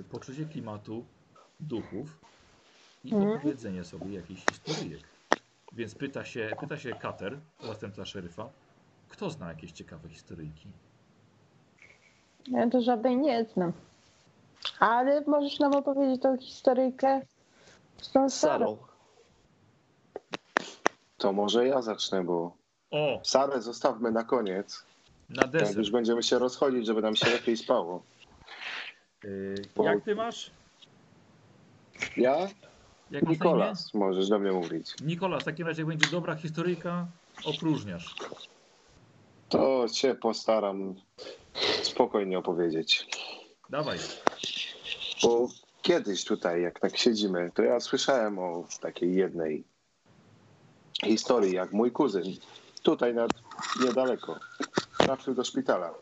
e, 0.00 0.02
poczucie 0.02 0.44
klimatu 0.44 1.04
duchów 1.60 2.18
i 3.04 3.14
Mhm. 3.14 3.32
opowiedzenie 3.38 3.84
sobie 3.84 4.14
jakichś 4.14 4.42
historyjek. 4.50 5.00
Więc 5.72 5.94
pyta 5.94 6.24
się, 6.24 6.50
pyta 6.60 6.78
się 6.78 6.90
Kater, 6.92 7.38
zastępca 7.64 8.04
szeryfa, 8.04 8.48
kto 9.08 9.30
zna 9.30 9.48
jakieś 9.48 9.72
ciekawe 9.72 10.08
historyjki? 10.08 10.68
Ja 12.46 12.70
to 12.70 12.80
żadnej 12.80 13.16
nie 13.16 13.44
znam. 13.44 13.72
Ale 14.80 15.20
możesz 15.26 15.58
nam 15.58 15.74
opowiedzieć 15.74 16.22
tą 16.22 16.38
historyjkę 16.38 17.20
z 18.02 18.12
tą 18.12 18.30
Sarą. 18.30 18.76
To 21.18 21.32
może 21.32 21.66
ja 21.66 21.82
zacznę, 21.82 22.24
bo 22.24 22.56
O, 22.90 23.20
Sarę 23.22 23.62
zostawmy 23.62 24.10
na 24.12 24.24
koniec. 24.24 24.84
na 25.28 25.42
Jak 25.42 25.50
deser. 25.50 25.78
już 25.78 25.90
będziemy 25.90 26.22
się 26.22 26.38
rozchodzić, 26.38 26.86
żeby 26.86 27.02
nam 27.02 27.16
się 27.16 27.30
lepiej 27.30 27.56
spało. 27.56 28.02
Y, 29.24 29.54
jak 29.84 30.04
ty 30.04 30.14
masz? 30.14 30.50
Ja? 32.16 32.36
Jak 33.10 33.28
Nikolas, 33.28 33.94
możesz 33.94 34.28
do 34.28 34.38
mnie 34.38 34.52
mówić. 34.52 34.94
Nikolas, 35.04 35.42
w 35.42 35.44
takim 35.44 35.66
razie 35.66 35.82
jak 35.82 35.88
będzie 35.88 36.06
dobra 36.10 36.34
historyjka, 36.34 37.06
opróżniasz. 37.44 38.14
To 39.48 39.88
się 39.88 40.14
postaram 40.14 40.94
spokojnie 41.82 42.38
opowiedzieć. 42.38 43.06
Dawaj. 43.70 43.98
Bo 45.22 45.48
kiedyś 45.82 46.24
tutaj, 46.24 46.62
jak 46.62 46.80
tak 46.80 46.96
siedzimy, 46.96 47.50
to 47.54 47.62
ja 47.62 47.80
słyszałem 47.80 48.38
o 48.38 48.64
takiej 48.80 49.14
jednej 49.14 49.64
historii, 51.04 51.54
jak 51.54 51.72
mój 51.72 51.92
kuzyn 51.92 52.24
tutaj 52.82 53.14
nad, 53.14 53.30
niedaleko 53.84 54.38
trafił 54.98 55.34
do 55.34 55.44
szpitala. 55.44 55.94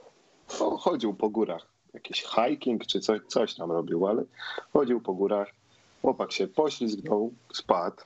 O, 0.60 0.76
chodził 0.76 1.14
po 1.14 1.28
górach. 1.28 1.66
Jakiś 1.94 2.24
hiking 2.24 2.86
czy 2.86 3.00
coś, 3.00 3.20
coś 3.28 3.54
tam 3.54 3.72
robił, 3.72 4.06
ale 4.06 4.24
chodził 4.72 5.00
po 5.00 5.14
górach. 5.14 5.48
Chłopak 6.02 6.32
się 6.32 6.48
poślizgnął, 6.48 7.32
spadł, 7.54 8.02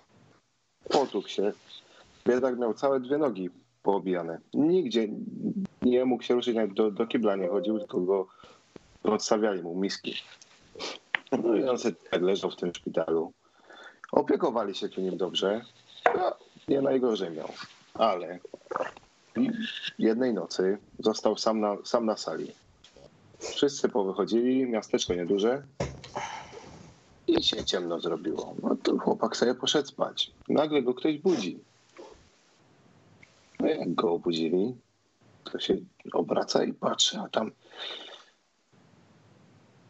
potłukł 0.89 1.29
się. 1.29 1.53
Biedak 2.27 2.59
miał 2.59 2.75
całe 2.75 3.01
dwie 3.01 3.19
nogi 3.19 3.51
poobijane. 3.83 4.41
Nigdzie 4.55 5.09
nie 5.83 6.05
mógł 6.05 6.23
się 6.23 6.35
ruszyć, 6.35 6.57
nawet 6.57 6.73
do, 6.73 6.91
do 6.91 7.07
kibla 7.07 7.37
nie 7.37 7.49
chodził, 7.49 7.79
tylko 7.79 8.01
go 8.01 8.27
odstawiali 9.03 9.63
mu 9.63 9.75
miski. 9.75 10.15
No 11.33 11.57
i 11.57 11.65
on 11.65 11.79
sobie 11.79 11.95
tak 12.11 12.23
leżał 12.23 12.51
w 12.51 12.57
tym 12.57 12.75
szpitalu. 12.75 13.33
Opiekowali 14.13 14.75
się 14.75 14.89
tu 14.89 15.01
nim 15.01 15.17
dobrze. 15.17 15.65
No, 16.17 16.37
nie 16.69 16.83
najgorzej 16.83 17.31
miał. 17.31 17.49
Ale 17.95 18.39
jednej 19.99 20.35
nocy 20.35 20.79
został 20.99 21.37
sam 21.37 21.61
na, 21.61 21.77
sam 21.85 22.07
na 22.07 22.17
sali. 22.17 22.53
Wszyscy 23.39 23.89
powychodzili, 23.89 24.67
miasteczko 24.67 25.15
nieduże 25.15 25.63
i 27.27 27.43
się 27.43 27.65
ciemno 27.65 28.01
zrobiło. 28.01 28.55
No 28.63 28.77
to 28.83 28.99
chłopak 28.99 29.37
sobie 29.37 29.55
poszedł 29.55 29.89
spać. 29.89 30.31
Nagle 30.49 30.83
go 30.83 30.95
ktoś 30.95 31.19
budzi. 31.19 31.59
No 33.75 33.81
jak 33.81 33.95
go 33.95 34.13
obudzili, 34.13 34.75
to 35.45 35.59
się 35.59 35.77
obraca 36.13 36.65
i 36.65 36.73
patrzy, 36.73 37.19
a 37.19 37.29
tam 37.29 37.53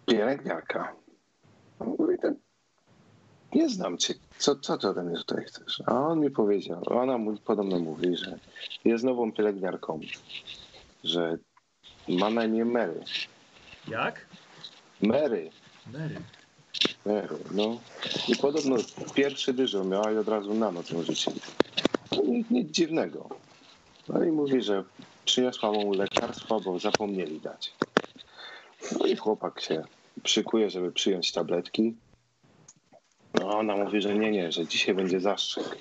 pielęgniarka. 0.07 0.94
No, 1.81 1.86
Mówi 1.99 2.18
ten, 2.18 2.36
nie 3.55 3.68
znam 3.68 3.99
cię, 3.99 4.15
co, 4.39 4.57
co 4.57 4.78
ty 4.78 4.89
ode 4.89 5.02
mnie 5.02 5.17
tutaj 5.17 5.44
chcesz? 5.44 5.83
A 5.86 6.07
on 6.07 6.20
mi 6.20 6.31
powiedział, 6.31 6.83
ona 6.86 7.18
mu 7.18 7.36
podobno 7.36 7.78
mówi, 7.78 8.17
że 8.17 8.39
jest 8.84 9.05
nową 9.05 9.33
pielęgniarką, 9.33 10.00
że 11.05 11.39
ma 12.09 12.31
na 12.31 12.44
imię 12.44 12.65
Mary. 12.65 13.00
Jak? 13.89 14.26
Mary, 15.02 15.50
Mary. 15.92 16.20
Mary, 17.07 17.36
no. 17.50 17.78
I 18.28 18.36
podobno 18.36 18.76
pierwszy 19.15 19.52
dyżur 19.52 19.86
miała 19.86 20.12
i 20.12 20.17
od 20.17 20.28
razu 20.28 20.55
na 20.55 20.70
noc 20.73 20.91
ją 20.91 21.02
rzucili. 21.02 21.41
To 22.10 22.23
nic, 22.23 22.50
nic 22.50 22.70
dziwnego. 22.70 23.40
No 24.12 24.24
i 24.24 24.32
mówi, 24.32 24.62
że 24.62 24.84
przyniosła 25.24 25.72
mu 25.72 25.92
lekarstwa, 25.92 26.60
bo 26.60 26.78
zapomnieli 26.78 27.40
dać. 27.40 27.72
No 28.98 29.06
i 29.06 29.16
chłopak 29.16 29.60
się 29.60 29.82
przykuje, 30.22 30.70
żeby 30.70 30.92
przyjąć 30.92 31.32
tabletki. 31.32 31.94
No 33.34 33.58
ona 33.58 33.76
mówi, 33.76 34.02
że 34.02 34.14
nie, 34.14 34.30
nie, 34.30 34.52
że 34.52 34.66
dzisiaj 34.66 34.94
będzie 34.94 35.20
zastrzyk. 35.20 35.76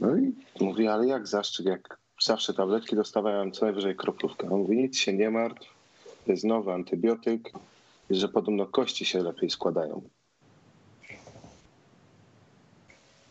No 0.00 0.16
i 0.16 0.34
mówi, 0.60 0.88
ale 0.88 1.06
jak 1.06 1.26
zastrzyk, 1.26 1.66
jak 1.66 1.98
zawsze 2.20 2.54
tabletki 2.54 2.96
dostawałem 2.96 3.52
co 3.52 3.64
najwyżej 3.64 3.96
kroplówkę. 3.96 4.50
On 4.50 4.60
mówi, 4.60 4.76
nic 4.76 4.98
się 4.98 5.12
nie 5.12 5.30
martw, 5.30 5.68
to 6.26 6.32
jest 6.32 6.44
nowy 6.44 6.72
antybiotyk, 6.72 7.52
że 8.10 8.28
podobno 8.28 8.66
kości 8.66 9.04
się 9.04 9.22
lepiej 9.22 9.50
składają. 9.50 10.02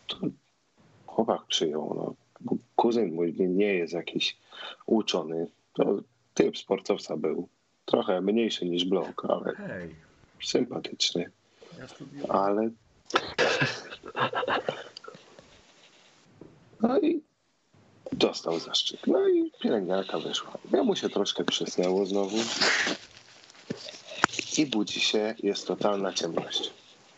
To 0.06 0.16
chłopak 1.06 1.46
przyjął. 1.46 1.94
No. 1.94 2.27
Kuzyn 2.76 3.14
mój 3.14 3.34
nie- 3.38 3.74
jest 3.74 3.92
jakiś 3.92 4.36
uczony. 4.86 5.46
To 5.72 5.98
typ 6.34 6.58
sportowca 6.58 7.16
był. 7.16 7.48
Trochę 7.84 8.20
mniejszy 8.20 8.66
niż 8.66 8.84
blok, 8.84 9.24
ale 9.28 9.54
Hej, 9.56 9.94
sympatyczny. 10.44 11.30
Ale. 12.28 12.70
No 16.82 17.00
i 17.00 17.22
dostał 18.12 18.58
zaszczyt. 18.58 19.06
No 19.06 19.28
i 19.28 19.52
pielęgniarka 19.62 20.18
wyszła. 20.18 20.52
Ja 20.72 20.82
mu 20.84 20.96
się 20.96 21.08
troszkę 21.08 21.44
przysnęło 21.44 22.06
znowu. 22.06 22.36
I 24.58 24.66
budzi 24.66 25.00
się, 25.00 25.34
jest 25.42 25.66
totalna 25.66 26.12
ciemność. 26.12 26.70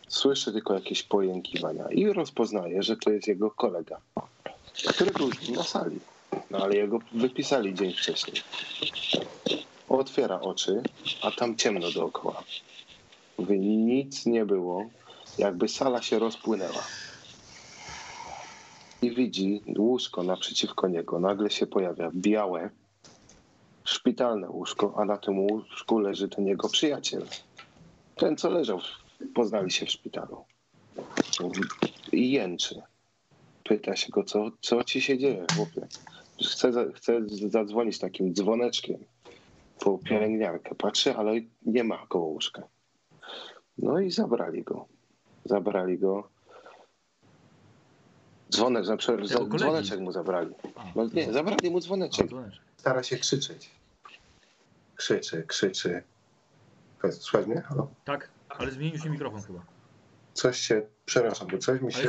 Słyszy 0.08 0.52
tylko 0.52 0.74
jakieś 0.74 1.02
pojękiwania 1.02 1.88
i 1.90 2.12
rozpoznaje, 2.12 2.82
że 2.82 2.96
to 2.96 3.10
jest 3.10 3.28
jego 3.28 3.50
kolega, 3.50 4.00
który 4.88 5.10
był 5.10 5.32
z 5.32 5.48
nim 5.48 5.56
na 5.56 5.62
sali. 5.62 6.00
No 6.50 6.58
ale 6.58 6.76
jego 6.76 6.98
wypisali 7.12 7.74
dzień 7.74 7.92
wcześniej. 7.92 8.42
Otwiera 9.88 10.40
oczy, 10.40 10.82
a 11.22 11.30
tam 11.30 11.56
ciemno 11.56 11.90
dookoła. 11.90 12.42
Mówi, 13.38 13.58
nic 13.60 14.26
nie 14.26 14.44
było, 14.46 14.90
jakby 15.38 15.68
sala 15.68 16.02
się 16.02 16.18
rozpłynęła. 16.18 16.84
I 19.02 19.14
widzi 19.14 19.62
łóżko 19.78 20.22
naprzeciwko 20.22 20.88
niego. 20.88 21.20
Nagle 21.20 21.50
się 21.50 21.66
pojawia 21.66 22.10
białe, 22.14 22.70
szpitalne 23.84 24.48
łóżko, 24.48 24.94
a 24.96 25.04
na 25.04 25.16
tym 25.16 25.38
łóżku 25.38 25.98
leży 25.98 26.28
ten 26.28 26.46
jego 26.46 26.68
przyjaciel. 26.68 27.26
Ten, 28.16 28.36
co 28.36 28.50
leżał, 28.50 28.80
poznali 29.34 29.70
się 29.70 29.86
w 29.86 29.90
szpitalu. 29.90 30.44
I 32.12 32.32
jęczy. 32.32 32.82
Pyta 33.70 33.96
się 33.96 34.08
go, 34.10 34.24
co, 34.24 34.50
co 34.60 34.84
ci 34.84 35.00
się 35.02 35.18
dzieje, 35.18 35.46
chłopie? 35.56 35.86
Chce, 36.42 36.72
za- 36.72 36.92
chce 36.94 37.20
zadzwonić 37.48 37.98
takim 37.98 38.34
dzwoneczkiem 38.34 38.96
po 39.80 39.98
pielęgniarkę. 39.98 40.74
Patrzy, 40.74 41.14
ale 41.16 41.32
nie 41.62 41.84
ma 41.84 42.06
koło 42.06 42.26
łóżka. 42.26 42.62
No 43.78 44.00
i 44.00 44.10
zabrali 44.10 44.62
go. 44.62 44.86
Zabrali 45.44 45.98
go. 45.98 46.28
Dzwonek, 48.50 48.84
znaczy, 48.84 49.16
za- 49.24 49.44
dzwoneczek 49.58 50.00
mu 50.00 50.12
zabrali. 50.12 50.54
No 50.96 51.06
nie, 51.12 51.32
zabrali 51.32 51.70
mu 51.70 51.80
dzwoneczek. 51.80 52.26
Stara 52.76 53.02
się 53.02 53.16
krzyczeć. 53.16 53.70
Krzyczy, 54.96 55.42
krzyczy. 55.46 56.02
Słuchaj 57.10 57.46
mnie? 57.46 57.60
Halo? 57.60 57.88
Tak, 58.04 58.28
ale 58.48 58.70
zmienił 58.70 58.98
się 58.98 59.10
mikrofon 59.10 59.42
chyba. 59.42 59.60
Coś 60.34 60.58
się, 60.58 60.82
przepraszam, 61.04 61.48
bo 61.48 61.58
coś 61.58 61.80
mi 61.80 61.92
się 61.92 62.08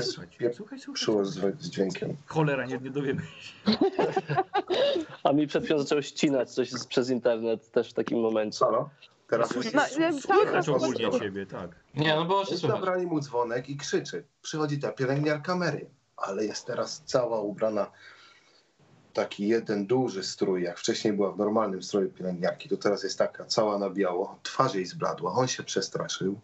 pieprzyło 0.86 1.26
z, 1.26 1.56
dźwiękiem. 1.70 2.18
Cholera, 2.26 2.66
nie, 2.66 2.78
nie 2.78 2.90
dowiemy 2.92 3.22
się. 3.22 3.54
A 5.24 5.32
mi 5.34 5.48
przed 5.48 5.64
chwilą 5.64 5.80
zaczęło 5.80 6.02
ścinać 6.02 6.52
coś 6.52 6.72
z- 6.72 6.88
przez 6.88 7.10
internet 7.10 7.72
też 7.72 7.90
w 7.90 7.94
takim 7.94 8.20
momencie. 8.20 8.66
Halo? 8.66 8.90
Teraz 9.28 9.50
Słychać, 9.50 9.74
No, 10.00 10.08
już... 10.08 10.16
e, 10.18 10.22
słychać 10.22 10.66
tak, 10.66 10.76
ogólnie 10.76 11.12
tak. 11.12 11.22
ciebie, 11.22 11.46
tak. 11.46 11.70
Nie, 11.96 12.16
no 12.16 12.26
było 12.26 12.46
się 12.46 12.58
słychać. 12.58 12.80
Zabrali 12.80 13.06
mu 13.08 13.20
dzwonek 13.20 13.70
i 13.70 13.78
krzyczy. 13.78 14.24
Przychodzi 14.42 14.80
ta 14.80 14.92
pielęgniarka 14.92 15.56
Mary, 15.56 15.90
ale 16.18 16.46
jest 16.46 16.66
teraz 16.66 17.02
cała 17.06 17.42
ubrana 17.42 17.92
taki 19.14 19.48
jeden 19.48 19.88
duży 19.88 20.24
strój, 20.24 20.64
jak 20.64 20.80
wcześniej 20.80 21.14
była 21.14 21.32
w 21.32 21.38
normalnym 21.38 21.84
stroju 21.84 22.10
pielęgniarki, 22.10 22.70
to 22.70 22.78
teraz 22.78 23.04
jest 23.04 23.18
taka 23.18 23.46
cała 23.46 23.80
na 23.80 23.90
biało, 23.90 24.40
twarz 24.44 24.76
jej 24.76 24.86
zbladła, 24.86 25.34
on 25.34 25.48
się 25.48 25.64
przestraszył. 25.64 26.40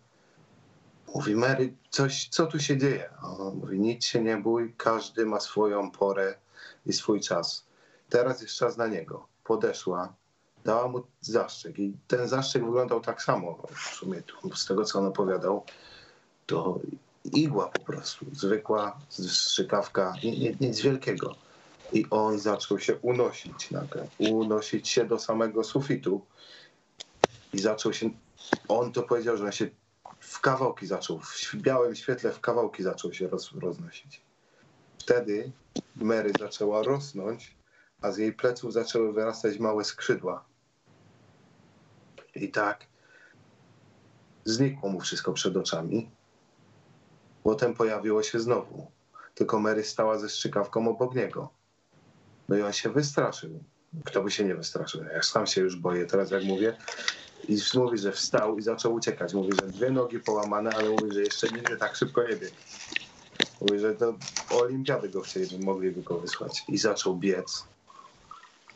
Mówi, 1.15 1.35
Mary, 1.35 1.73
coś, 1.89 2.27
co 2.29 2.45
tu 2.47 2.59
się 2.59 2.77
dzieje? 2.77 3.09
Ona 3.23 3.51
mówi, 3.55 3.79
nic 3.79 4.05
się 4.05 4.21
nie 4.21 4.37
bój, 4.37 4.73
każdy 4.77 5.25
ma 5.25 5.39
swoją 5.39 5.91
porę 5.91 6.35
i 6.85 6.93
swój 6.93 7.21
czas. 7.21 7.65
Teraz 8.09 8.41
jest 8.41 8.55
czas 8.55 8.77
na 8.77 8.87
niego. 8.87 9.27
Podeszła, 9.43 10.13
dała 10.65 10.87
mu 10.87 11.03
zaszczyk 11.21 11.79
i 11.79 11.93
ten 12.07 12.27
zaszczyk 12.27 12.65
wyglądał 12.65 13.01
tak 13.01 13.21
samo. 13.21 13.67
W 13.75 13.95
sumie 13.95 14.23
z 14.55 14.65
tego, 14.65 14.85
co 14.85 14.99
on 14.99 15.05
opowiadał, 15.05 15.63
to 16.45 16.79
igła 17.23 17.67
po 17.67 17.79
prostu, 17.79 18.25
zwykła 18.31 18.99
strzykawka, 19.09 20.13
ni- 20.23 20.39
ni- 20.39 20.57
nic 20.61 20.81
wielkiego. 20.81 21.35
I 21.93 22.05
on 22.09 22.39
zaczął 22.39 22.79
się 22.79 22.95
unosić 22.95 23.71
nagle, 23.71 24.07
unosić 24.17 24.89
się 24.89 25.05
do 25.05 25.19
samego 25.19 25.63
sufitu 25.63 26.21
i 27.53 27.59
zaczął 27.59 27.93
się, 27.93 28.09
on 28.67 28.91
to 28.91 29.03
powiedział, 29.03 29.37
że 29.37 29.45
on 29.45 29.51
się 29.51 29.69
w 30.27 30.39
kawałki 30.41 30.87
zaczął, 30.87 31.19
w 31.19 31.55
białym 31.55 31.95
świetle 31.95 32.31
w 32.31 32.39
kawałki 32.39 32.83
zaczął 32.83 33.13
się 33.13 33.27
roz, 33.27 33.51
roznosić. 33.51 34.21
Wtedy 34.99 35.51
Mary 35.95 36.31
zaczęła 36.39 36.83
rosnąć, 36.83 37.55
a 38.01 38.11
z 38.11 38.17
jej 38.17 38.33
pleców 38.33 38.73
zaczęły 38.73 39.13
wyrastać 39.13 39.59
małe 39.59 39.83
skrzydła. 39.83 40.45
I 42.35 42.51
tak 42.51 42.85
znikło 44.45 44.89
mu 44.89 44.99
wszystko 44.99 45.33
przed 45.33 45.57
oczami. 45.57 46.11
Potem 47.43 47.73
pojawiło 47.73 48.23
się 48.23 48.39
znowu. 48.39 48.91
tylko 49.35 49.59
Mary 49.59 49.83
stała 49.83 50.17
ze 50.19 50.29
strzykawką 50.29 50.89
obok 50.89 51.15
niego. 51.15 51.49
No 52.49 52.57
i 52.57 52.61
on 52.61 52.73
się 52.73 52.89
wystraszył. 52.89 53.63
Kto 54.05 54.23
by 54.23 54.31
się 54.31 54.43
nie 54.43 54.55
wystraszył? 54.55 55.03
Ja 55.03 55.21
sam 55.21 55.47
się 55.47 55.61
już 55.61 55.75
boję 55.75 56.05
teraz, 56.05 56.31
jak 56.31 56.43
mówię. 56.43 56.77
I 57.43 57.57
mówi, 57.75 57.97
że 57.97 58.11
wstał 58.11 58.57
i 58.57 58.61
zaczął 58.61 58.93
uciekać. 58.93 59.33
Mówi, 59.33 59.55
że 59.55 59.67
dwie 59.67 59.91
nogi 59.91 60.19
połamane, 60.19 60.73
ale 60.75 60.89
mówi, 60.89 61.11
że 61.11 61.21
jeszcze 61.21 61.51
nigdy 61.51 61.77
tak 61.77 61.95
szybko 61.95 62.23
nie 62.23 62.35
biegł. 62.37 62.57
Mówi, 63.61 63.79
że 63.79 63.95
do 63.95 64.19
olimpiady 64.49 65.09
go 65.09 65.21
chcieli, 65.21 65.59
mogliby 65.59 66.03
go 66.03 66.19
wysłać. 66.19 66.63
I 66.69 66.77
zaczął 66.77 67.17
biec. 67.17 67.69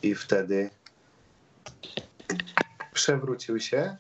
I 0.04 0.16
wtedy 0.16 0.70
przewrócił 2.94 3.60
się 3.60 3.98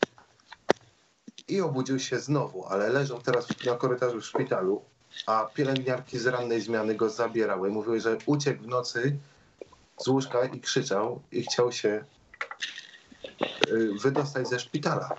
i 1.47 1.61
obudził 1.61 1.99
się 1.99 2.19
znowu, 2.19 2.65
ale 2.65 2.89
leżał 2.89 3.21
teraz 3.21 3.63
na 3.63 3.75
korytarzu 3.75 4.21
w 4.21 4.25
szpitalu, 4.25 4.85
a 5.27 5.45
pielęgniarki 5.45 6.19
z 6.19 6.27
rannej 6.27 6.61
zmiany 6.61 6.95
go 6.95 7.09
zabierały. 7.09 7.69
Mówiły, 7.69 7.99
że 7.99 8.17
uciekł 8.25 8.63
w 8.63 8.67
nocy 8.67 9.19
z 9.97 10.07
łóżka 10.07 10.45
i 10.45 10.61
krzyczał 10.61 11.21
i 11.31 11.43
chciał 11.43 11.71
się 11.71 12.05
wydostać 14.03 14.47
ze 14.49 14.59
szpitala. 14.59 15.09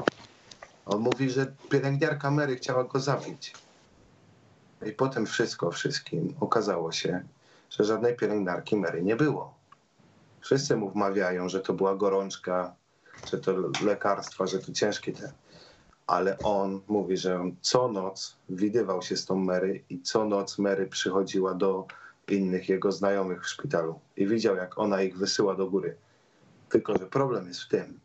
On 0.87 1.01
mówi, 1.01 1.31
że 1.31 1.55
pielęgniarka 1.69 2.31
Mary 2.31 2.57
chciała 2.57 2.85
go 2.85 3.01
zabić. 3.01 3.55
I 4.87 4.93
potem 4.93 5.27
wszystko 5.27 5.71
wszystkim 5.71 6.35
okazało 6.41 6.93
się, 6.93 7.23
że 7.71 7.85
żadnej 7.85 8.17
pielęgniarki 8.17 8.77
Mary 8.77 9.03
nie 9.03 9.17
było. 9.17 9.55
Wszyscy 10.41 10.77
mu 10.77 10.91
wmawiają, 10.91 11.49
że 11.49 11.61
to 11.61 11.73
była 11.73 11.97
gorączka, 11.97 12.75
że 13.31 13.39
to 13.39 13.53
lekarstwa, 13.81 14.47
że 14.47 14.59
to 14.59 14.73
ciężkie 14.73 15.13
te. 15.13 15.33
Ale 16.07 16.43
on 16.43 16.81
mówi, 16.89 17.17
że 17.17 17.41
on 17.41 17.57
co 17.61 17.89
noc 17.89 18.37
widywał 18.49 19.03
się 19.03 19.17
z 19.17 19.27
tą 19.27 19.37
Mary 19.37 19.85
i 19.91 20.01
co 20.01 20.25
noc 20.25 20.59
Mary 20.59 20.87
przychodziła 20.87 21.55
do 21.55 21.87
innych 22.29 22.69
jego 22.69 22.93
znajomych 22.93 23.43
w 23.43 23.49
szpitalu 23.49 24.01
i 24.17 24.27
widział, 24.27 24.57
jak 24.57 24.79
ona 24.79 25.03
ich 25.03 25.19
wysyła 25.19 25.55
do 25.55 25.71
góry. 25.71 25.97
Tylko, 26.69 26.93
że 26.99 27.07
problem 27.07 27.49
jest 27.49 27.61
w 27.61 27.69
tym, 27.69 28.01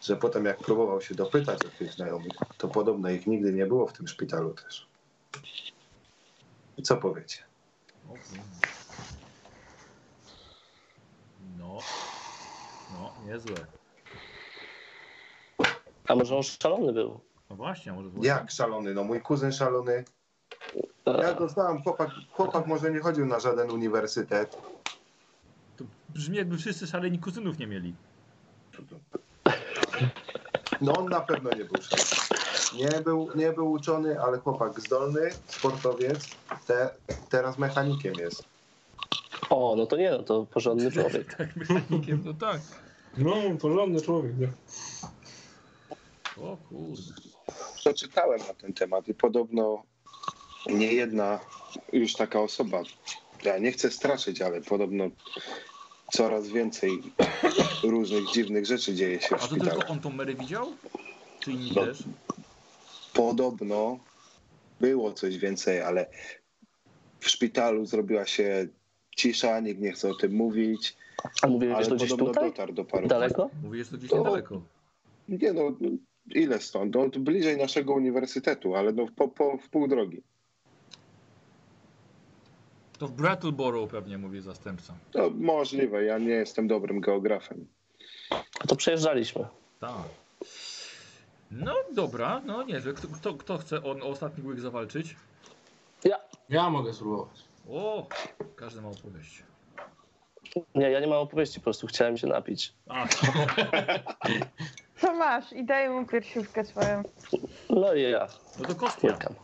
że 0.00 0.16
potem 0.16 0.44
jak 0.44 0.58
próbował 0.58 1.00
się 1.00 1.14
dopytać 1.14 1.64
o 1.64 1.68
tych 1.68 1.92
znajomych, 1.92 2.32
to 2.58 2.68
podobno 2.68 3.10
ich 3.10 3.26
nigdy 3.26 3.52
nie 3.52 3.66
było 3.66 3.86
w 3.86 3.92
tym 3.92 4.08
szpitalu 4.08 4.54
też. 4.54 4.88
I 6.76 6.82
co 6.82 6.96
powiecie? 6.96 7.42
No. 11.58 11.78
No, 12.92 13.12
niezłe. 13.26 13.56
A 16.08 16.14
może 16.14 16.36
on 16.36 16.42
szalony 16.42 16.92
był? 16.92 17.20
No 17.50 17.56
właśnie, 17.56 17.92
może 17.92 18.08
było 18.08 18.24
Jak 18.24 18.50
szalony? 18.50 18.94
No 18.94 19.04
mój 19.04 19.20
kuzyn 19.20 19.52
szalony. 19.52 20.04
Ja 21.06 21.34
go 21.34 21.48
znam, 21.48 21.82
chłopak, 21.82 22.10
chłopak 22.32 22.66
może 22.66 22.90
nie 22.90 23.00
chodził 23.00 23.26
na 23.26 23.40
żaden 23.40 23.70
uniwersytet. 23.70 24.58
To 25.76 25.84
brzmi 26.08 26.36
jakby 26.36 26.58
wszyscy 26.58 26.86
szaleni 26.86 27.18
kuzynów 27.18 27.58
nie 27.58 27.66
mieli. 27.66 27.94
No 30.80 30.92
on 30.92 31.08
na 31.08 31.20
pewno 31.20 31.50
nie 31.50 31.64
był 31.64 31.82
szalony. 31.82 32.38
Nie 32.74 33.00
był, 33.00 33.30
nie 33.34 33.52
był 33.52 33.70
uczony, 33.70 34.20
ale 34.20 34.38
chłopak 34.38 34.80
zdolny, 34.80 35.30
sportowiec, 35.46 36.28
te, 36.66 36.90
teraz 37.28 37.58
mechanikiem 37.58 38.14
jest. 38.14 38.44
O, 39.50 39.74
no 39.76 39.86
to 39.86 39.96
nie, 39.96 40.10
no 40.10 40.22
to 40.22 40.46
porządny 40.46 40.92
człowiek. 40.92 41.34
Tak, 41.34 41.56
mechanikiem, 41.56 42.22
no 42.24 42.34
tak. 42.34 42.60
No, 43.16 43.34
porządny 43.60 44.00
człowiek, 44.00 44.38
nie? 44.38 44.48
O 46.42 46.56
kurde. 46.68 47.12
To 47.84 47.94
czytałem 47.94 48.38
na 48.38 48.54
ten 48.54 48.74
temat 48.74 49.08
i 49.08 49.14
podobno 49.14 49.82
nie 50.66 50.92
jedna 50.92 51.40
już 51.92 52.12
taka 52.12 52.40
osoba, 52.40 52.82
ja 53.44 53.58
nie 53.58 53.72
chcę 53.72 53.90
straszyć, 53.90 54.42
ale 54.42 54.60
podobno 54.60 55.04
coraz 56.12 56.48
więcej 56.48 56.98
różnych 57.82 58.24
dziwnych 58.34 58.66
rzeczy 58.66 58.94
dzieje 58.94 59.20
się 59.20 59.34
A 59.34 59.38
w 59.38 59.40
to 59.40 59.46
szpitalu. 59.46 59.70
tylko 59.70 59.92
on 59.92 60.00
tą 60.00 60.10
Mary 60.10 60.34
widział? 60.34 60.66
Czy 61.40 61.52
inni 61.52 61.72
No. 61.76 61.84
też? 61.84 61.98
Podobno 63.14 63.98
było 64.80 65.12
coś 65.12 65.38
więcej, 65.38 65.80
ale 65.80 66.06
w 67.20 67.28
szpitalu 67.30 67.86
zrobiła 67.86 68.26
się 68.26 68.66
cisza, 69.16 69.60
nikt 69.60 69.80
nie 69.80 69.92
chce 69.92 70.10
o 70.10 70.14
tym 70.14 70.32
mówić, 70.32 70.96
A 71.42 71.46
mówiłeś 71.46 71.76
ale 71.76 71.86
to 71.86 71.94
gdzieś 71.94 72.10
podobno 72.10 72.34
tutaj? 72.34 72.50
dotarł 72.50 72.72
do 72.72 72.84
paru. 72.84 73.08
Daleko? 73.08 73.50
Mówisz, 73.62 73.86
że 73.86 73.90
to 73.92 73.98
gdzieś 73.98 74.10
To- 74.10 74.18
niedaleko. 74.18 74.62
Nie 75.28 75.52
no, 75.52 75.76
ile 76.34 76.60
stąd? 76.60 76.94
No, 76.94 77.10
to 77.10 77.20
bliżej 77.20 77.56
naszego 77.56 77.92
uniwersytetu, 77.94 78.74
ale 78.74 78.92
no 78.92 79.06
po, 79.16 79.28
po, 79.28 79.58
w 79.58 79.68
pół 79.68 79.88
drogi. 79.88 80.22
To 82.98 83.06
w 83.06 83.12
Brattleboro 83.12 83.86
pewnie 83.86 84.18
mówi 84.18 84.40
zastępca. 84.40 84.94
To 85.10 85.30
możliwe, 85.30 86.04
ja 86.04 86.18
nie 86.18 86.30
jestem 86.30 86.68
dobrym 86.68 87.00
geografem. 87.00 87.66
A 88.60 88.66
to 88.66 88.76
przejeżdżaliśmy. 88.76 89.46
Tak. 89.80 89.92
No 91.50 91.74
dobra, 91.94 92.42
no 92.44 92.62
niezłe. 92.62 92.92
Kto, 92.92 93.08
kto, 93.08 93.34
kto 93.34 93.58
chce 93.58 93.82
on 93.84 94.02
o 94.02 94.06
ostatni 94.06 94.44
łyk 94.44 94.60
zawalczyć? 94.60 95.16
Ja. 96.04 96.16
Ja 96.48 96.70
mogę 96.70 96.94
spróbować. 96.94 97.44
O, 97.70 98.06
każdy 98.56 98.80
ma 98.80 98.88
opowieść. 98.88 99.42
Nie, 100.74 100.90
ja 100.90 101.00
nie 101.00 101.06
mam 101.06 101.18
opowieści, 101.18 101.60
po 101.60 101.64
prostu 101.64 101.86
chciałem 101.86 102.16
się 102.16 102.26
napić. 102.26 102.74
A, 102.88 103.06
Co 105.00 105.14
masz? 105.14 105.52
I 105.52 105.64
daję 105.64 105.90
mu 105.90 106.06
piersiówkę 106.06 106.64
swoją. 106.64 107.02
No 107.70 107.94
i 107.94 108.02
ja. 108.02 108.26
no 108.58 108.64
to 108.64 108.74
kostia. 108.74 109.08
Płykam. 109.08 109.34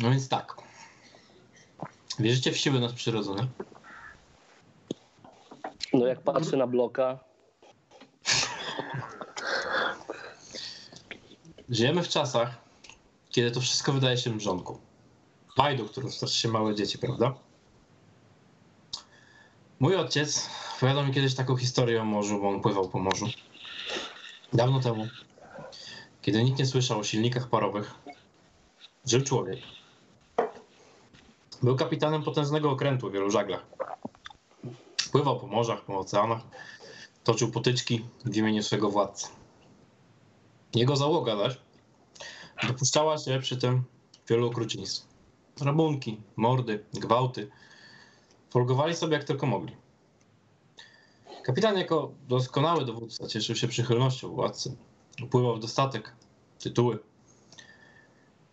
No 0.00 0.10
więc 0.10 0.28
tak. 0.28 0.67
Wierzycie 2.18 2.52
w 2.52 2.56
siły 2.56 2.80
nadprzyrodzone? 2.80 3.46
No 5.92 6.06
jak 6.06 6.20
patrzę 6.20 6.56
na 6.56 6.66
bloka, 6.66 7.18
Żyjemy 11.68 12.02
w 12.02 12.08
czasach, 12.08 12.58
kiedy 13.30 13.50
to 13.50 13.60
wszystko 13.60 13.92
wydaje 13.92 14.16
się 14.16 14.30
mrzonką. 14.30 14.78
Bajdą, 15.56 15.88
którą 15.88 16.10
straszy 16.10 16.40
się 16.40 16.48
małe 16.48 16.74
dzieci, 16.74 16.98
prawda? 16.98 17.34
Mój 19.80 19.96
ojciec 19.96 20.48
opowiadał 20.76 21.06
mi 21.06 21.14
kiedyś 21.14 21.34
taką 21.34 21.56
historię 21.56 22.02
o 22.02 22.04
morzu, 22.04 22.40
bo 22.40 22.48
on 22.48 22.60
pływał 22.60 22.88
po 22.88 22.98
morzu. 22.98 23.26
Dawno 24.52 24.80
temu, 24.80 25.08
kiedy 26.22 26.44
nikt 26.44 26.58
nie 26.58 26.66
słyszał 26.66 26.98
o 26.98 27.04
silnikach 27.04 27.48
parowych, 27.48 27.94
żył 29.06 29.22
człowiek. 29.22 29.58
Był 31.62 31.76
kapitanem 31.76 32.22
potężnego 32.22 32.70
okrętu 32.70 33.06
o 33.06 33.10
wielu 33.10 33.30
żaglach. 33.30 33.66
Pływał 35.12 35.40
po 35.40 35.46
morzach, 35.46 35.84
po 35.84 35.98
oceanach, 35.98 36.40
toczył 37.24 37.50
potyczki 37.50 38.04
w 38.24 38.36
imieniu 38.36 38.62
swego 38.62 38.90
władcy. 38.90 39.28
Jego 40.74 40.96
załoga 40.96 41.36
zaś 41.36 41.58
dopuszczała 42.66 43.18
się 43.18 43.38
przy 43.40 43.56
tym 43.56 43.84
wielu 44.28 44.46
okrucieństw. 44.46 45.06
Rabunki, 45.60 46.20
mordy, 46.36 46.84
gwałty. 46.92 47.50
Folgowali 48.50 48.96
sobie 48.96 49.14
jak 49.14 49.24
tylko 49.24 49.46
mogli. 49.46 49.76
Kapitan 51.42 51.78
jako 51.78 52.12
doskonały 52.28 52.84
dowódca 52.84 53.26
cieszył 53.26 53.56
się 53.56 53.68
przychylnością 53.68 54.28
władcy. 54.28 54.76
Upływał 55.22 55.56
w 55.56 55.60
dostatek, 55.60 56.12
tytuły. 56.58 56.98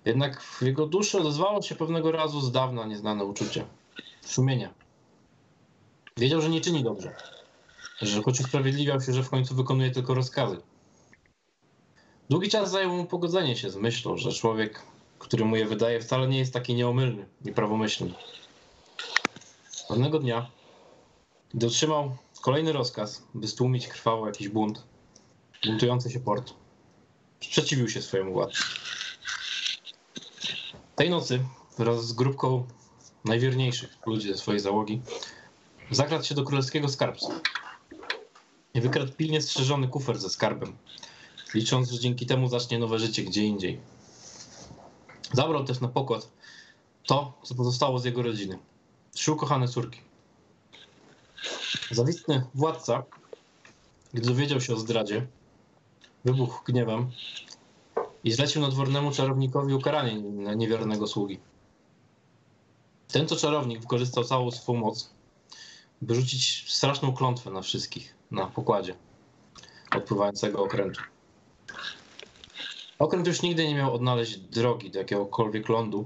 Jednak 0.06 0.42
w 0.42 0.62
jego 0.62 0.88
duszy 0.88 1.18
odezwało 1.18 1.62
się 1.62 1.76
pewnego 1.76 2.12
razu 2.12 2.42
z 2.42 2.52
dawna 2.52 2.86
nieznane 2.86 3.26
uczucie. 3.26 3.66
Szumienia. 4.28 4.74
Wiedział, 6.18 6.42
że 6.42 6.50
nie 6.50 6.62
czyni 6.62 6.84
dobrze. 6.84 7.16
Że 8.02 8.22
choć 8.24 8.40
usprawiedliwiał 8.40 9.02
się, 9.02 9.14
że 9.14 9.24
w 9.24 9.30
końcu 9.30 9.56
wykonuje 9.56 9.92
tylko 9.92 10.14
rozkazy. 10.14 10.58
Długi 12.30 12.50
czas 12.50 12.72
zajęło 12.72 12.96
mu 12.96 13.06
pogodzenie 13.06 13.58
się 13.58 13.70
z 13.70 13.76
myślą, 13.76 14.18
że 14.18 14.32
człowiek, 14.32 14.82
który 15.20 15.46
mu 15.46 15.56
je 15.56 15.66
wydaje, 15.66 16.00
wcale 16.00 16.28
nie 16.28 16.40
jest 16.40 16.54
taki 16.54 16.76
nieomylny 16.76 17.26
i 17.46 17.52
prawomyślny. 17.52 18.14
Pewnego 19.88 20.20
dnia, 20.20 20.52
gdy 21.54 21.68
otrzymał 21.68 22.18
kolejny 22.42 22.74
rozkaz, 22.74 23.24
by 23.34 23.48
stłumić 23.48 23.88
krwawo 23.88 24.28
jakiś 24.28 24.50
bunt, 24.50 24.84
buntujący 25.66 26.12
się 26.12 26.20
port, 26.20 26.54
sprzeciwił 27.42 27.90
się 27.90 28.02
swojemu 28.02 28.34
władcy. 28.34 28.64
Tej 30.96 31.10
nocy 31.10 31.46
wraz 31.78 32.08
z 32.08 32.14
grupką 32.14 32.68
najwierniejszych 33.26 33.98
ludzi 34.06 34.28
ze 34.28 34.38
swojej 34.38 34.60
załogi 34.60 35.02
zakradł 35.92 36.26
się 36.26 36.36
do 36.36 36.44
królewskiego 36.44 36.90
skarbca 36.90 37.28
i 38.74 38.82
wykradł 38.82 39.12
pilnie 39.12 39.42
strzeżony 39.42 39.88
kufer 39.88 40.20
ze 40.20 40.30
skarbem, 40.30 40.76
licząc, 41.54 41.92
że 41.92 42.00
dzięki 42.00 42.26
temu 42.26 42.50
zacznie 42.50 42.80
nowe 42.80 43.00
życie 43.00 43.24
gdzie 43.24 43.44
indziej. 43.44 43.80
Zabrał 45.34 45.64
też 45.64 45.80
na 45.80 45.88
pokład 45.88 46.30
to, 47.06 47.34
co 47.44 47.56
pozostało 47.56 48.00
z 48.00 48.06
jego 48.06 48.22
rodziny. 48.22 48.60
Trzy 49.14 49.32
ukochane 49.32 49.68
córki. 49.68 50.00
Zawistny 51.92 52.46
władca, 52.54 53.04
gdy 54.14 54.28
dowiedział 54.28 54.62
się 54.62 54.74
o 54.74 54.78
zdradzie, 54.78 55.28
wybuchł 56.26 56.64
gniewem 56.64 57.12
i 58.26 58.32
zlecił 58.32 58.62
nadwornemu 58.62 59.12
czarownikowi 59.12 59.74
ukaranie 59.74 60.22
niewiernego 60.56 61.08
sługi. 61.08 61.40
Ten 63.08 63.28
to 63.28 63.36
czarownik 63.36 63.82
wykorzystał 63.82 64.24
całą 64.24 64.52
swą 64.52 64.74
moc, 64.74 65.10
by 66.02 66.16
rzucić 66.16 66.66
straszną 66.74 67.14
klątwę 67.14 67.52
na 67.52 67.62
wszystkich 67.62 68.16
na 68.32 68.46
pokładzie 68.46 68.96
odpływającego 69.96 70.64
okrętu. 70.64 71.02
Okręt 73.00 73.28
już 73.28 73.42
nigdy 73.42 73.68
nie 73.68 73.76
miał 73.76 73.94
odnaleźć 73.94 74.38
drogi 74.38 74.92
do 74.92 75.00
jakiegokolwiek 75.00 75.70
lądu, 75.70 76.06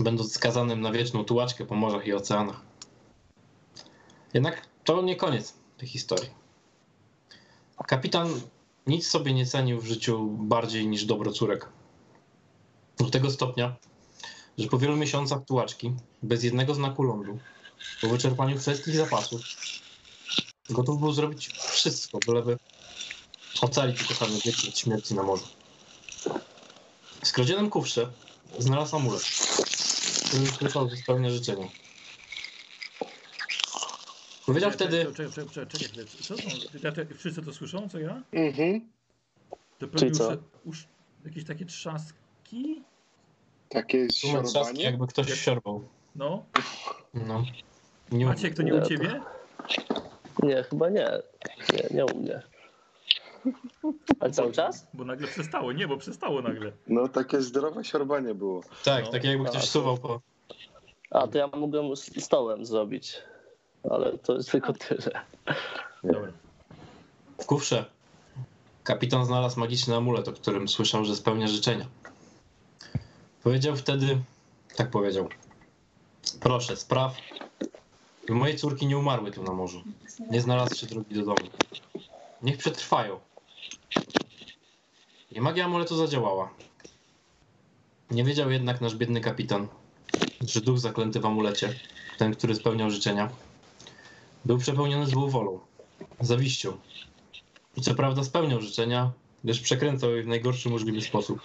będąc 0.00 0.34
skazanym 0.34 0.80
na 0.80 0.92
wieczną 0.92 1.24
tułaczkę 1.24 1.66
po 1.66 1.74
morzach 1.74 2.06
i 2.06 2.12
oceanach. 2.12 2.60
Jednak 4.34 4.66
to 4.84 5.02
nie 5.02 5.16
koniec 5.16 5.54
tej 5.78 5.88
historii. 5.88 6.30
Kapitan 7.86 8.40
nic 8.86 9.08
sobie 9.08 9.34
nie 9.34 9.46
cenił 9.46 9.80
w 9.80 9.86
życiu 9.86 10.26
bardziej 10.30 10.86
niż 10.86 11.04
dobro 11.04 11.32
córek. 11.32 11.68
Do 12.98 13.10
tego 13.10 13.30
stopnia, 13.30 13.76
że 14.58 14.68
po 14.68 14.78
wielu 14.78 14.96
miesiącach 14.96 15.44
tułaczki, 15.44 15.92
bez 16.22 16.44
jednego 16.44 16.74
znaku 16.74 17.02
lądu, 17.02 17.38
po 18.00 18.08
wyczerpaniu 18.08 18.58
wszystkich 18.58 18.96
zapasów, 18.96 19.40
gotów 20.70 21.00
był 21.00 21.12
zrobić 21.12 21.48
wszystko, 21.48 22.18
byleby 22.26 22.58
ocalić 23.60 24.02
ukochane 24.02 24.38
dzieci 24.38 24.68
od 24.68 24.78
śmierci 24.78 25.14
na 25.14 25.22
morzu. 25.22 25.46
W 27.22 27.26
skradzionym 27.26 27.70
kufrze 27.70 28.12
znalazł 28.58 28.96
amulet, 28.96 29.22
który 30.24 30.46
słyszał, 30.46 30.90
że 30.90 30.96
spełnia 30.96 31.30
życzenia. 31.30 31.68
Powiedział 34.50 34.70
wtedy, 34.70 35.04
Czekaj, 35.04 35.14
czekaj, 35.14 35.48
czekaj, 35.48 35.66
czekaj, 35.66 35.88
czekaj. 35.88 36.04
Co 36.06 36.36
są? 36.36 36.42
Te- 36.94 37.14
Wszyscy 37.14 37.42
to 37.42 37.52
słyszą, 37.52 37.88
co 37.88 37.98
ja? 37.98 38.22
Mhm. 38.32 38.80
To 39.78 39.86
Czyli 39.86 39.90
pewnie 39.90 40.10
co? 40.10 40.30
już, 40.32 40.40
już 40.66 40.86
jakieś 41.24 41.44
takie 41.44 41.64
trzaski? 41.66 42.82
Takie 43.68 44.08
siorbanie. 44.12 44.82
jakby 44.84 45.06
ktoś 45.06 45.32
siorbał. 45.40 45.84
No. 46.16 46.44
No. 47.14 47.44
Nie 48.12 48.26
Maciek, 48.26 48.54
to 48.54 48.62
nie 48.62 48.70
Nie, 48.72 48.78
u 48.78 48.80
to- 48.80 48.88
ciebie? 48.88 49.20
Nie, 50.42 50.62
chyba 50.62 50.88
nie. 50.88 51.08
Nie, 51.72 51.96
nie 51.96 52.06
u 52.06 52.18
mnie. 52.18 52.42
Ale 54.20 54.30
cały 54.30 54.52
czas? 54.52 54.86
Bo 54.94 55.04
nagle 55.04 55.28
przestało. 55.28 55.72
Nie, 55.72 55.88
bo 55.88 55.96
przestało 55.96 56.42
nagle. 56.42 56.72
No 56.86 57.08
takie 57.08 57.40
zdrowe 57.42 57.84
siorbanie 57.84 58.34
było. 58.34 58.60
Tak, 58.84 59.04
No. 59.04 59.10
tak 59.10 59.24
jakby 59.24 59.44
ktoś 59.44 59.56
A, 59.56 59.60
to- 59.60 59.66
suwał 59.66 59.98
po... 59.98 60.20
A, 61.10 61.26
to 61.28 61.38
ja 61.38 61.46
mogłem 61.46 61.96
stołem 62.18 62.66
zrobić. 62.66 63.16
Ale 63.90 64.18
to 64.18 64.34
jest 64.36 64.50
tylko 64.50 64.72
tyle. 64.72 65.20
Dobra. 66.04 66.32
W 67.38 67.46
kufrze 67.46 67.84
kapitan 68.84 69.26
znalazł 69.26 69.60
magiczny 69.60 69.96
amulet, 69.96 70.28
o 70.28 70.32
którym 70.32 70.68
słyszał, 70.68 71.04
że 71.04 71.16
spełnia 71.16 71.48
życzenia. 71.48 71.86
Powiedział 73.42 73.76
wtedy, 73.76 74.18
tak 74.76 74.90
powiedział, 74.90 75.28
proszę, 76.40 76.76
spraw, 76.76 77.16
by 78.26 78.34
moje 78.34 78.54
córki 78.54 78.86
nie 78.86 78.98
umarły 78.98 79.30
tu 79.30 79.42
na 79.42 79.52
morzu, 79.52 79.82
nie 80.30 80.40
znalazły 80.40 80.88
drogi 80.88 81.14
do 81.14 81.24
domu. 81.24 81.48
Niech 82.42 82.58
przetrwają. 82.58 83.20
I 85.30 85.40
magia 85.40 85.64
amuletu 85.64 85.96
zadziałała. 85.96 86.50
Nie 88.10 88.24
wiedział 88.24 88.50
jednak 88.50 88.80
nasz 88.80 88.94
biedny 88.94 89.20
kapitan, 89.20 89.68
że 90.40 90.60
duch 90.60 90.78
zaklęty 90.78 91.20
w 91.20 91.26
amulecie, 91.26 91.74
ten, 92.18 92.34
który 92.34 92.54
spełniał 92.54 92.90
życzenia, 92.90 93.30
był 94.44 94.58
przepełniony 94.58 95.06
złą 95.06 95.28
wolą, 95.28 95.58
zawiścią. 96.20 96.72
Co 97.82 97.94
prawda 97.94 98.24
spełniał 98.24 98.60
życzenia, 98.60 99.10
gdyż 99.44 99.60
przekręcał 99.60 100.10
je 100.10 100.22
w 100.22 100.26
najgorszy 100.26 100.68
możliwy 100.68 101.02
sposób. 101.02 101.40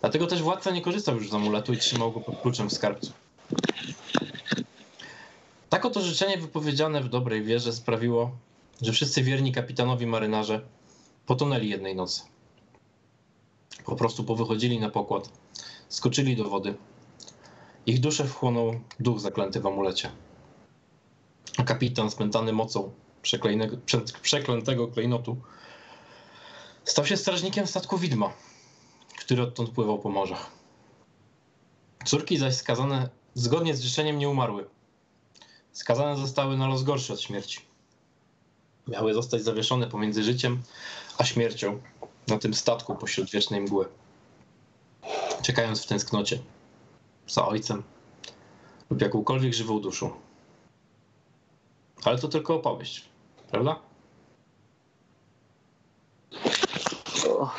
Dlatego 0.00 0.26
też 0.26 0.42
władca 0.42 0.70
nie 0.70 0.82
korzystał 0.82 1.16
już 1.16 1.30
z 1.30 1.34
amuletu 1.34 1.72
i 1.72 1.76
trzymał 1.76 2.12
go 2.12 2.20
pod 2.20 2.40
kluczem 2.40 2.68
w 2.68 2.72
skarbcu. 2.72 3.12
Tak 5.68 5.84
oto 5.84 6.00
życzenie 6.00 6.38
wypowiedziane 6.38 7.00
w 7.00 7.08
dobrej 7.08 7.42
wierze 7.42 7.72
sprawiło, 7.72 8.30
że 8.82 8.92
wszyscy 8.92 9.22
wierni 9.22 9.52
kapitanowi 9.52 10.06
marynarze 10.06 10.60
potonęli 11.26 11.68
jednej 11.68 11.96
nocy. 11.96 12.22
Po 13.84 13.96
prostu 13.96 14.24
powychodzili 14.24 14.80
na 14.80 14.90
pokład, 14.90 15.30
skoczyli 15.88 16.36
do 16.36 16.44
wody. 16.44 16.74
Ich 17.86 18.00
duszę 18.00 18.24
wchłonął 18.24 18.80
duch 19.00 19.20
zaklęty 19.20 19.60
w 19.60 19.66
amulecie. 19.66 20.10
Kapitan 21.66 22.10
spętany 22.10 22.52
mocą 22.52 22.92
przeklętego 24.22 24.88
klejnotu 24.88 25.36
stał 26.84 27.06
się 27.06 27.16
strażnikiem 27.16 27.66
statku 27.66 27.98
widma, 27.98 28.32
który 29.18 29.42
odtąd 29.42 29.70
pływał 29.70 29.98
po 29.98 30.08
morzach. 30.08 30.50
Córki 32.04 32.38
zaś 32.38 32.54
skazane 32.54 33.08
zgodnie 33.34 33.76
z 33.76 33.80
życzeniem 33.80 34.18
nie 34.18 34.28
umarły. 34.28 34.68
Skazane 35.72 36.16
zostały 36.16 36.56
na 36.56 36.68
los 36.68 36.82
gorszy 36.82 37.12
od 37.12 37.20
śmierci. 37.20 37.60
Miały 38.88 39.14
zostać 39.14 39.42
zawieszone 39.42 39.86
pomiędzy 39.86 40.22
życiem 40.22 40.62
a 41.18 41.24
śmiercią 41.24 41.80
na 42.28 42.38
tym 42.38 42.54
statku 42.54 42.94
pośród 42.94 43.30
wiecznej 43.30 43.60
mgły. 43.60 43.88
Czekając 45.42 45.84
w 45.84 45.86
tęsknocie 45.86 46.38
za 47.26 47.46
ojcem 47.48 47.82
lub 48.90 49.02
jakąkolwiek 49.02 49.54
żywą 49.54 49.80
duszą. 49.80 50.27
Ale 52.04 52.18
to 52.18 52.28
tylko 52.28 52.54
opowieść, 52.54 53.04
prawda? 53.50 53.76
O, 57.28 57.50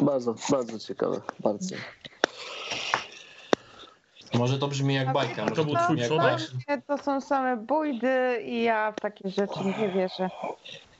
bardzo, 0.00 0.34
bardzo 0.50 0.78
ciekawe. 0.78 1.20
Bardzo. 1.40 1.76
Może 4.34 4.58
to 4.58 4.68
brzmi 4.68 4.94
jak 4.94 5.12
bajka. 5.12 5.42
A 5.42 5.50
to 5.50 5.50
może 5.50 5.64
był 5.64 5.74
brzmi 5.74 5.84
twój 5.84 5.98
jak 5.98 6.06
przodek? 6.06 6.40
To 6.86 6.98
są 6.98 7.20
same 7.20 7.56
bójdy 7.56 8.42
i 8.44 8.62
ja 8.62 8.92
w 8.92 9.00
takie 9.00 9.30
rzeczy 9.30 9.58
nie 9.78 9.88
wierzę. 9.88 10.30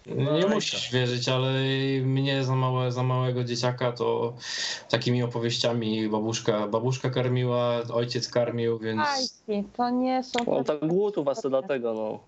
Nie 0.07 0.47
musisz 0.47 0.93
wierzyć, 0.93 1.28
ale 1.28 1.51
mnie 2.03 2.45
za, 2.45 2.55
małe, 2.55 2.93
za 2.93 3.03
małego 3.03 3.45
dzieciaka 3.45 3.93
to 3.93 4.33
takimi 4.91 5.23
opowieściami 5.23 6.09
babuszka, 6.09 6.67
babuszka 6.69 7.11
karmiła, 7.11 7.81
ojciec 7.95 8.28
karmił, 8.28 8.78
więc 8.78 9.03
Fajki, 9.03 9.69
to 9.77 9.91
nie 9.91 10.25
są 10.25 10.45
No 10.47 10.65
tak 10.65 10.86
głód 10.86 11.19
u 11.19 11.25
was 11.25 11.43
to 11.43 11.49
dlatego, 11.49 11.95
no. 11.95 12.19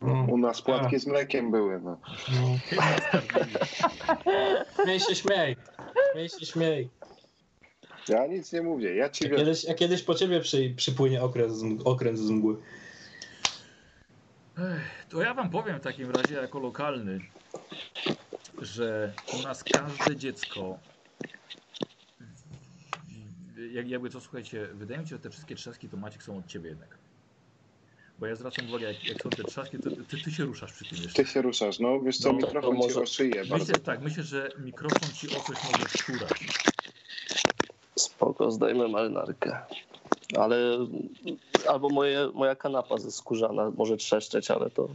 No, 0.00 0.26
U 0.28 0.38
nas 0.38 0.62
płatki 0.62 0.98
z 0.98 1.06
mlekiem 1.06 1.50
były. 1.50 1.80
No. 1.80 1.98
no. 2.34 2.58
Śmiej 4.84 5.00
się, 5.00 5.14
śmiej. 5.14 5.56
Śmiej 6.12 6.28
się, 6.28 6.46
śmiej. 6.46 6.90
Ja 8.08 8.26
nic 8.26 8.52
nie 8.52 8.62
mówię, 8.62 8.94
ja 8.94 9.08
ci 9.08 9.26
A 9.26 9.36
kiedyś, 9.36 9.68
a 9.68 9.74
kiedyś 9.74 10.02
po 10.02 10.14
ciebie 10.14 10.40
przy, 10.40 10.74
przypłynie 10.76 11.22
okręt 11.22 11.52
z, 11.52 11.62
mg- 11.62 11.82
okręt 11.84 12.18
z 12.18 12.30
mgły. 12.30 12.56
To 15.08 15.22
ja 15.22 15.34
wam 15.34 15.50
powiem 15.50 15.78
w 15.78 15.82
takim 15.82 16.10
razie 16.10 16.34
jako 16.34 16.58
lokalny, 16.58 17.20
że 18.58 19.12
u 19.38 19.42
nas 19.42 19.64
każde 19.64 20.16
dziecko, 20.16 20.78
jak, 23.72 23.88
jakby 23.88 24.10
to 24.10 24.20
słuchajcie, 24.20 24.66
wydaje 24.74 25.00
mi 25.00 25.06
się, 25.06 25.16
że 25.16 25.22
te 25.22 25.30
wszystkie 25.30 25.54
trzaski 25.54 25.88
to 25.88 25.96
Maciek 25.96 26.22
są 26.22 26.38
od 26.38 26.46
ciebie 26.46 26.68
jednak. 26.68 26.99
Bo 28.20 28.26
ja 28.26 28.36
zwracam 28.36 28.68
uwagę, 28.68 28.86
jak, 28.92 29.04
jak 29.04 29.22
są 29.22 29.30
te 29.30 29.44
trzaski, 29.44 29.78
to 29.78 29.90
ty, 29.90 30.18
ty 30.24 30.30
się 30.32 30.44
ruszasz 30.44 30.72
przy 30.72 30.84
tym 30.84 30.98
jeszcze. 31.02 31.22
Ty 31.24 31.30
się 31.30 31.42
ruszasz, 31.42 31.78
no 31.78 32.00
wiesz 32.00 32.18
co, 32.18 32.32
No, 32.32 32.38
to 32.38 32.46
mikrofon 32.46 32.76
ci 32.76 32.82
może- 32.82 33.00
oszyje 33.00 33.34
bardzo. 33.44 33.56
Myślę, 33.58 33.78
tak, 33.78 34.00
myślę, 34.02 34.22
że 34.22 34.48
mikrofon 34.58 35.08
ci 35.14 35.26
o 35.36 35.40
coś 35.40 35.56
może 35.72 35.88
szczurać. 35.88 36.30
Spoko, 37.98 38.50
zdajmy 38.50 38.88
marynarkę. 38.88 39.58
Ale 40.36 40.78
albo 41.68 41.88
moje, 41.88 42.28
moja 42.34 42.54
kanapa 42.56 42.98
ze 42.98 43.10
skórzana 43.12 43.70
może 43.70 43.96
trzeszczeć, 43.96 44.50
ale 44.50 44.70
to 44.70 44.88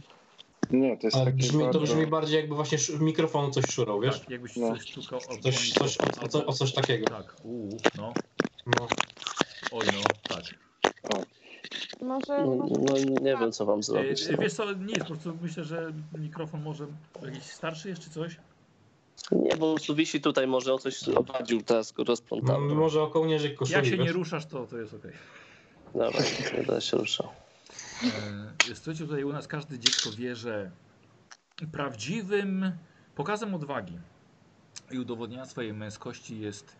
Nie, 0.70 0.96
to 0.96 1.06
jest 1.06 1.16
Ale 1.16 1.24
takie 1.24 1.36
brzmi, 1.36 1.58
to 1.58 1.64
bardzo... 1.64 1.80
brzmi 1.80 2.06
bardziej 2.06 2.36
jakby 2.36 2.54
właśnie 2.54 2.78
sz- 2.78 3.00
mikrofonu 3.00 3.50
coś 3.50 3.64
szurał, 3.66 4.00
wiesz? 4.00 4.20
Tak, 4.20 4.30
jakbyś 4.30 4.56
No. 4.56 4.70
coś 4.72 4.90
stukał 4.90 5.20
albo 5.30 5.42
Coś, 5.42 5.72
coś, 5.72 5.98
o, 6.22 6.28
co- 6.28 6.46
o 6.46 6.52
coś 6.52 6.72
takiego. 6.72 7.06
Tak, 7.06 7.36
uuu, 7.44 7.76
no, 7.96 8.12
No. 8.66 8.86
oj 9.72 9.86
no. 9.86 10.00
Może, 12.00 12.44
no, 12.46 12.66
no, 12.70 12.94
nie 13.22 13.36
wiem, 13.36 13.52
co 13.52 13.66
wam 13.66 13.82
zrobić. 13.82 14.22
E, 14.30 14.36
wiesz 14.36 14.52
co, 14.54 14.72
nie, 14.72 14.98
po 14.98 15.04
prostu 15.06 15.38
myślę, 15.42 15.64
że 15.64 15.92
mikrofon 16.18 16.62
może 16.62 16.86
jakiś 17.22 17.42
starszy 17.42 17.88
jeszcze 17.88 18.10
coś? 18.10 18.36
Nie, 19.32 19.56
bo 19.56 19.74
wisi 19.94 20.20
tutaj, 20.20 20.46
może 20.46 20.74
o 20.74 20.78
coś 20.78 21.08
obadził 21.08 21.62
teraz 21.62 21.92
go 21.92 22.02
No, 22.02 22.06
rozplątamy. 22.06 22.74
może 22.74 23.02
o 23.02 23.06
kołnierzyk 23.06 23.54
koszuli, 23.56 23.74
Jak 23.76 23.84
się 23.84 23.96
wiesz? 23.96 24.06
nie 24.06 24.12
ruszasz, 24.12 24.46
to, 24.46 24.66
to 24.66 24.78
jest 24.78 24.94
okej. 24.94 25.12
Dobra, 25.94 26.20
nie 26.52 26.56
będę 26.56 26.80
się 26.80 26.96
ruszał. 26.96 27.28
E, 28.68 28.74
Słuchajcie, 28.74 29.04
tutaj 29.06 29.24
u 29.24 29.32
nas 29.32 29.48
każde 29.48 29.78
dziecko 29.78 30.10
wie, 30.16 30.36
że 30.36 30.70
prawdziwym 31.72 32.72
pokazem 33.14 33.54
odwagi 33.54 33.98
i 34.90 34.98
udowodnienia 34.98 35.44
swojej 35.44 35.72
męskości 35.72 36.40
jest 36.40 36.76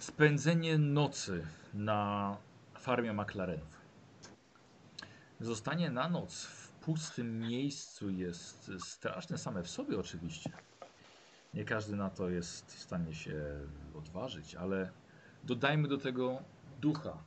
spędzenie 0.00 0.78
nocy 0.78 1.46
na 1.74 2.36
farmie 2.78 3.12
McLarenów. 3.12 3.77
Zostanie 5.40 5.90
na 5.90 6.08
noc 6.08 6.44
w 6.44 6.68
pustym 6.68 7.38
miejscu 7.38 8.10
jest 8.10 8.70
straszne 8.78 9.38
same 9.38 9.62
w 9.62 9.70
sobie 9.70 9.98
oczywiście. 9.98 10.50
Nie 11.54 11.64
każdy 11.64 11.96
na 11.96 12.10
to 12.10 12.28
jest 12.28 12.74
w 12.74 12.78
stanie 12.78 13.14
się 13.14 13.34
odważyć, 13.94 14.54
ale 14.54 14.90
dodajmy 15.44 15.88
do 15.88 15.98
tego 15.98 16.42
ducha 16.80 17.18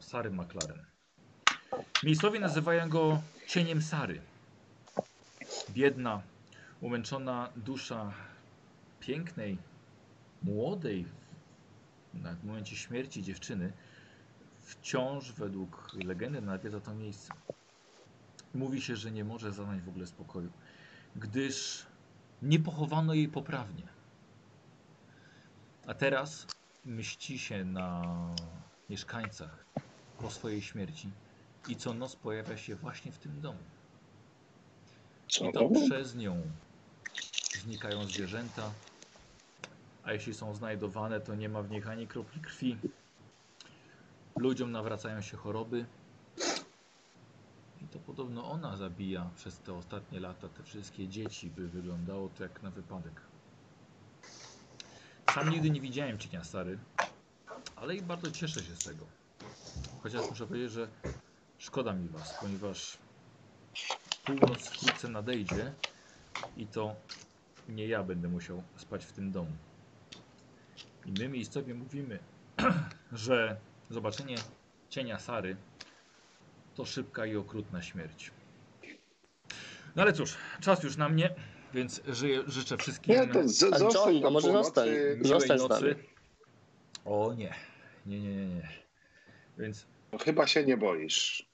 Sary 0.00 0.30
McLaren. 0.30 0.84
Miejscowi 2.02 2.40
nazywają 2.40 2.88
go 2.88 3.22
cieniem 3.46 3.82
Sary. 3.82 4.20
Biedna, 5.70 6.22
umęczona 6.80 7.48
dusza 7.56 8.12
pięknej, 9.00 9.58
młodej, 10.42 11.06
w 12.14 12.44
momencie 12.44 12.76
śmierci 12.76 13.22
dziewczyny, 13.22 13.72
wciąż 14.72 15.32
według 15.32 15.90
legendy 16.04 16.40
nawiedza 16.40 16.80
to 16.80 16.94
miejsce. 16.94 17.32
Mówi 18.54 18.80
się, 18.80 18.96
że 18.96 19.10
nie 19.10 19.24
może 19.24 19.52
zaznać 19.52 19.80
w 19.80 19.88
ogóle 19.88 20.06
spokoju, 20.06 20.50
gdyż 21.16 21.86
nie 22.42 22.58
pochowano 22.58 23.14
jej 23.14 23.28
poprawnie. 23.28 23.88
A 25.86 25.94
teraz 25.94 26.46
mści 26.84 27.38
się 27.38 27.64
na 27.64 28.02
mieszkańcach 28.90 29.64
po 30.18 30.30
swojej 30.30 30.62
śmierci 30.62 31.10
i 31.68 31.76
co 31.76 31.94
noc 31.94 32.16
pojawia 32.16 32.56
się 32.56 32.74
właśnie 32.76 33.12
w 33.12 33.18
tym 33.18 33.40
domu. 33.40 33.58
I 35.40 35.52
to 35.52 35.68
przez 35.86 36.14
nią 36.14 36.42
znikają 37.62 38.04
zwierzęta, 38.04 38.70
a 40.04 40.12
jeśli 40.12 40.34
są 40.34 40.54
znajdowane, 40.54 41.20
to 41.20 41.34
nie 41.34 41.48
ma 41.48 41.62
w 41.62 41.70
nich 41.70 41.88
ani 41.88 42.06
kropli 42.06 42.40
krwi. 42.40 42.78
Ludziom 44.42 44.72
nawracają 44.72 45.20
się 45.20 45.36
choroby. 45.36 45.86
I 47.82 47.84
to 47.90 47.98
podobno 47.98 48.50
ona 48.50 48.76
zabija 48.76 49.30
przez 49.36 49.58
te 49.58 49.74
ostatnie 49.74 50.20
lata 50.20 50.48
te 50.48 50.62
wszystkie 50.62 51.08
dzieci, 51.08 51.50
by 51.50 51.68
wyglądało 51.68 52.28
to 52.28 52.42
jak 52.42 52.62
na 52.62 52.70
wypadek. 52.70 53.20
Sam 55.34 55.50
nigdy 55.50 55.70
nie 55.70 55.80
widziałem 55.80 56.18
cienia 56.18 56.44
Sary, 56.44 56.78
ale 57.76 57.96
i 57.96 58.02
bardzo 58.02 58.30
cieszę 58.30 58.60
się 58.62 58.76
z 58.76 58.84
tego. 58.84 59.06
Chociaż 60.02 60.30
muszę 60.30 60.46
powiedzieć, 60.46 60.72
że 60.72 60.88
szkoda 61.58 61.92
mi 61.92 62.08
was, 62.08 62.34
ponieważ 62.40 62.98
północ 64.24 64.68
wkrótce 64.68 65.08
nadejdzie 65.08 65.72
i 66.56 66.66
to 66.66 66.94
nie 67.68 67.86
ja 67.86 68.02
będę 68.02 68.28
musiał 68.28 68.62
spać 68.76 69.04
w 69.04 69.12
tym 69.12 69.32
domu. 69.32 69.52
I 71.06 71.12
my 71.12 71.28
miejscowi 71.28 71.74
mówimy, 71.74 72.18
że 73.12 73.60
zobaczenie 73.92 74.36
cienia 74.90 75.18
Sary 75.18 75.56
to 76.74 76.84
szybka 76.84 77.26
i 77.26 77.36
okrutna 77.36 77.82
śmierć. 77.82 78.30
No 79.96 80.02
ale 80.02 80.12
cóż, 80.12 80.36
czas 80.60 80.82
już 80.82 80.96
na 80.96 81.08
mnie, 81.08 81.34
więc 81.74 82.00
żyję, 82.06 82.42
życzę 82.46 82.76
wszystkim 82.76 83.14
Nie, 83.14 83.26
to 83.28 83.48
z, 83.48 83.62
A 83.62 83.78
zostań 83.78 84.14
John, 84.16 84.26
a 84.26 84.30
może 84.30 84.52
zostań? 84.52 84.88
zostań 85.22 85.58
z 85.58 85.68
nami. 85.68 85.94
O 87.04 87.34
nie, 87.36 87.54
nie, 88.06 88.20
nie, 88.20 88.36
nie, 88.36 88.46
nie. 88.46 88.68
Więc 89.58 89.86
No, 90.12 90.18
chyba 90.18 90.46
się 90.46 90.64
nie 90.64 90.76
boisz. 90.76 91.46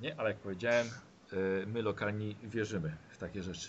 nie, 0.00 0.20
ale 0.20 0.28
jak 0.30 0.38
powiedziałem, 0.38 0.86
y, 1.32 1.64
my 1.66 1.82
lokalni 1.82 2.36
wierzymy 2.42 2.96
w 3.10 3.18
takie 3.18 3.42
rzeczy. 3.42 3.68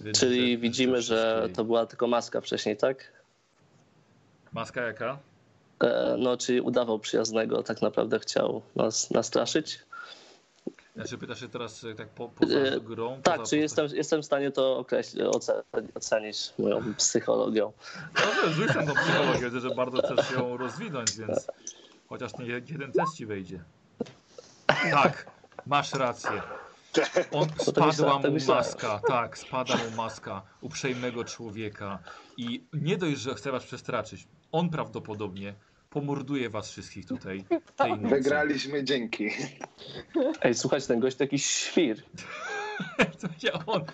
Więc 0.00 0.20
Czyli 0.20 0.58
widzimy, 0.58 1.02
że 1.02 1.48
to 1.54 1.64
była 1.64 1.86
tylko 1.86 2.06
maska 2.06 2.40
wcześniej, 2.40 2.76
tak? 2.76 3.12
Maska 4.52 4.82
jaka? 4.82 5.18
E, 5.82 6.16
No, 6.18 6.36
czyli 6.36 6.60
udawał 6.60 6.98
przyjaznego, 6.98 7.62
tak 7.62 7.82
naprawdę 7.82 8.18
chciał 8.18 8.62
nas 8.76 9.10
nastraszyć. 9.10 9.78
Znaczy 10.96 11.18
pytasz 11.18 11.40
się 11.40 11.48
teraz 11.48 11.84
y, 11.84 11.94
tak 11.94 12.08
po, 12.08 12.28
poza 12.28 12.54
E, 12.58 12.80
grą? 12.80 13.20
Tak, 13.22 13.36
poza 13.36 13.50
czy 13.50 13.56
jestem, 13.58 13.86
jestem 13.92 14.22
w 14.22 14.24
stanie 14.24 14.50
to 14.50 14.78
określić, 14.78 15.22
oce- 15.22 15.62
ocenić 15.94 16.52
moją 16.58 16.94
psychologią. 16.94 17.72
Rzuć 18.50 18.68
tam 18.72 18.86
tą 18.86 18.94
psychologię, 18.94 19.40
widzę, 19.44 19.60
że 19.60 19.74
bardzo 19.74 20.02
chcesz 20.02 20.30
ją 20.30 20.56
rozwinąć, 20.56 21.16
więc 21.16 21.46
chociaż 22.08 22.38
nie 22.38 22.46
jeden 22.46 22.92
test 22.92 23.16
ci 23.16 23.26
wejdzie. 23.26 23.60
Tak, 24.90 25.26
masz 25.66 25.92
rację. 25.92 26.42
On 27.32 27.48
spadła 27.58 28.18
mu 28.18 28.28
maska, 28.48 29.00
tak, 29.08 29.38
spada 29.38 29.76
mu 29.76 29.96
maska 29.96 30.42
uprzejmego 30.60 31.24
człowieka 31.24 31.98
i 32.36 32.64
nie 32.72 32.96
dość, 32.98 33.18
że 33.20 33.34
chce 33.34 33.52
was 33.52 33.64
przestraszyć, 33.64 34.26
on 34.52 34.70
prawdopodobnie 34.70 35.54
pomorduje 35.92 36.50
was 36.50 36.70
wszystkich 36.70 37.06
tutaj 37.06 37.44
tej 37.76 37.90
nocy. 37.90 38.14
Wygraliśmy 38.14 38.84
dzięki. 38.84 39.28
Ej, 40.42 40.54
słuchajcie, 40.54 40.86
ten 40.86 41.00
gość 41.00 41.16
to 41.18 41.24
jakiś 41.24 41.46
świr. 41.46 42.02
On 43.66 43.84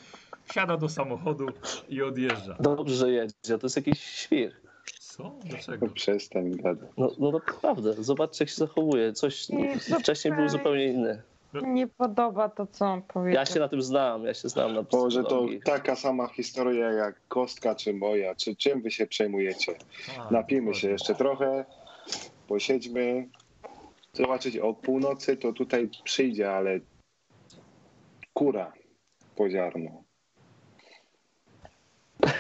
siada 0.53 0.77
do 0.77 0.89
samochodu 0.89 1.47
i 1.89 2.03
odjeżdża. 2.03 2.57
Dobrze, 2.61 2.95
że 2.95 3.11
jedzie, 3.11 3.59
to 3.59 3.59
jest 3.63 3.77
jakiś 3.77 4.01
świr. 4.01 4.53
Co? 5.01 5.35
Dlaczego? 5.45 5.89
Przestań 5.89 6.51
gadać. 6.51 6.91
No, 6.97 7.11
no 7.19 7.31
naprawdę, 7.31 7.95
zobaczcie 7.95 8.45
jak 8.45 8.49
się 8.51 8.57
zachowuje. 8.57 9.13
Coś 9.13 9.49
Nie, 9.49 9.79
wcześniej 9.79 10.35
był 10.35 10.49
zupełnie 10.49 10.87
inny. 10.87 11.23
Nie 11.55 11.87
podoba 11.87 12.49
to, 12.49 12.67
co 12.67 12.87
on 12.87 13.03
powiedział. 13.03 13.41
Ja 13.41 13.47
się 13.47 13.61
na 13.61 13.69
tym 13.69 13.83
znam, 13.83 14.25
ja 14.25 14.35
się 14.35 14.49
znam 14.49 14.75
na 14.75 14.83
Boże, 14.83 15.25
to 15.25 15.47
taka 15.65 15.97
sama 15.97 16.29
historia 16.29 16.93
jak 16.93 17.21
kostka 17.29 17.75
czy 17.75 17.95
moja. 17.95 18.35
Czy 18.35 18.57
czym 18.57 18.83
wy 18.83 18.91
się 18.91 19.07
przejmujecie? 19.07 19.75
A, 20.19 20.31
Napijmy 20.31 20.75
się 20.75 20.91
jeszcze 20.91 21.15
trochę, 21.15 21.65
posiedźmy. 22.49 23.29
Zobaczyć 24.13 24.57
o 24.57 24.75
północy 24.75 25.37
to 25.37 25.53
tutaj 25.53 25.91
przyjdzie, 26.05 26.53
ale 26.53 26.81
kura 28.35 28.73
poziarna. 29.37 29.91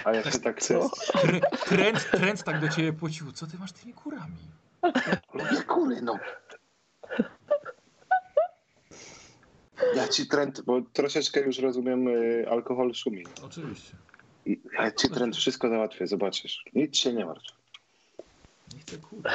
A 0.05 0.13
ja 0.15 0.31
się 0.31 0.39
tak 0.39 0.63
Co? 0.63 0.81
Trę- 0.89 1.41
Trend, 1.69 2.11
trend 2.11 2.43
tak 2.45 2.61
do 2.61 2.69
ciebie 2.69 2.93
pocił. 2.93 3.33
Co 3.33 3.47
ty 3.47 3.59
masz 3.59 3.73
tymi 3.73 3.95
kurami? 3.95 4.37
Lubię 5.35 5.63
kury, 5.63 6.03
no. 6.03 6.19
Ja 9.97 10.09
ci 10.09 10.27
trend, 10.29 10.61
bo 10.61 10.83
troszeczkę 10.93 11.41
już 11.41 11.59
rozumiem, 11.59 12.09
y, 12.09 12.47
alkohol 12.51 12.95
szumi. 12.95 13.25
Oczywiście. 13.45 13.97
I 14.47 14.61
Ja 14.73 14.91
ci 14.91 15.09
trend 15.11 15.37
wszystko 15.37 15.69
załatwię, 15.69 16.07
zobaczysz. 16.07 16.65
Nic 16.75 16.97
się 16.97 17.13
nie 17.13 17.27
martw. 17.27 17.58
Nie 18.75 18.81
chcę 18.81 18.97
kurwa. 18.99 19.31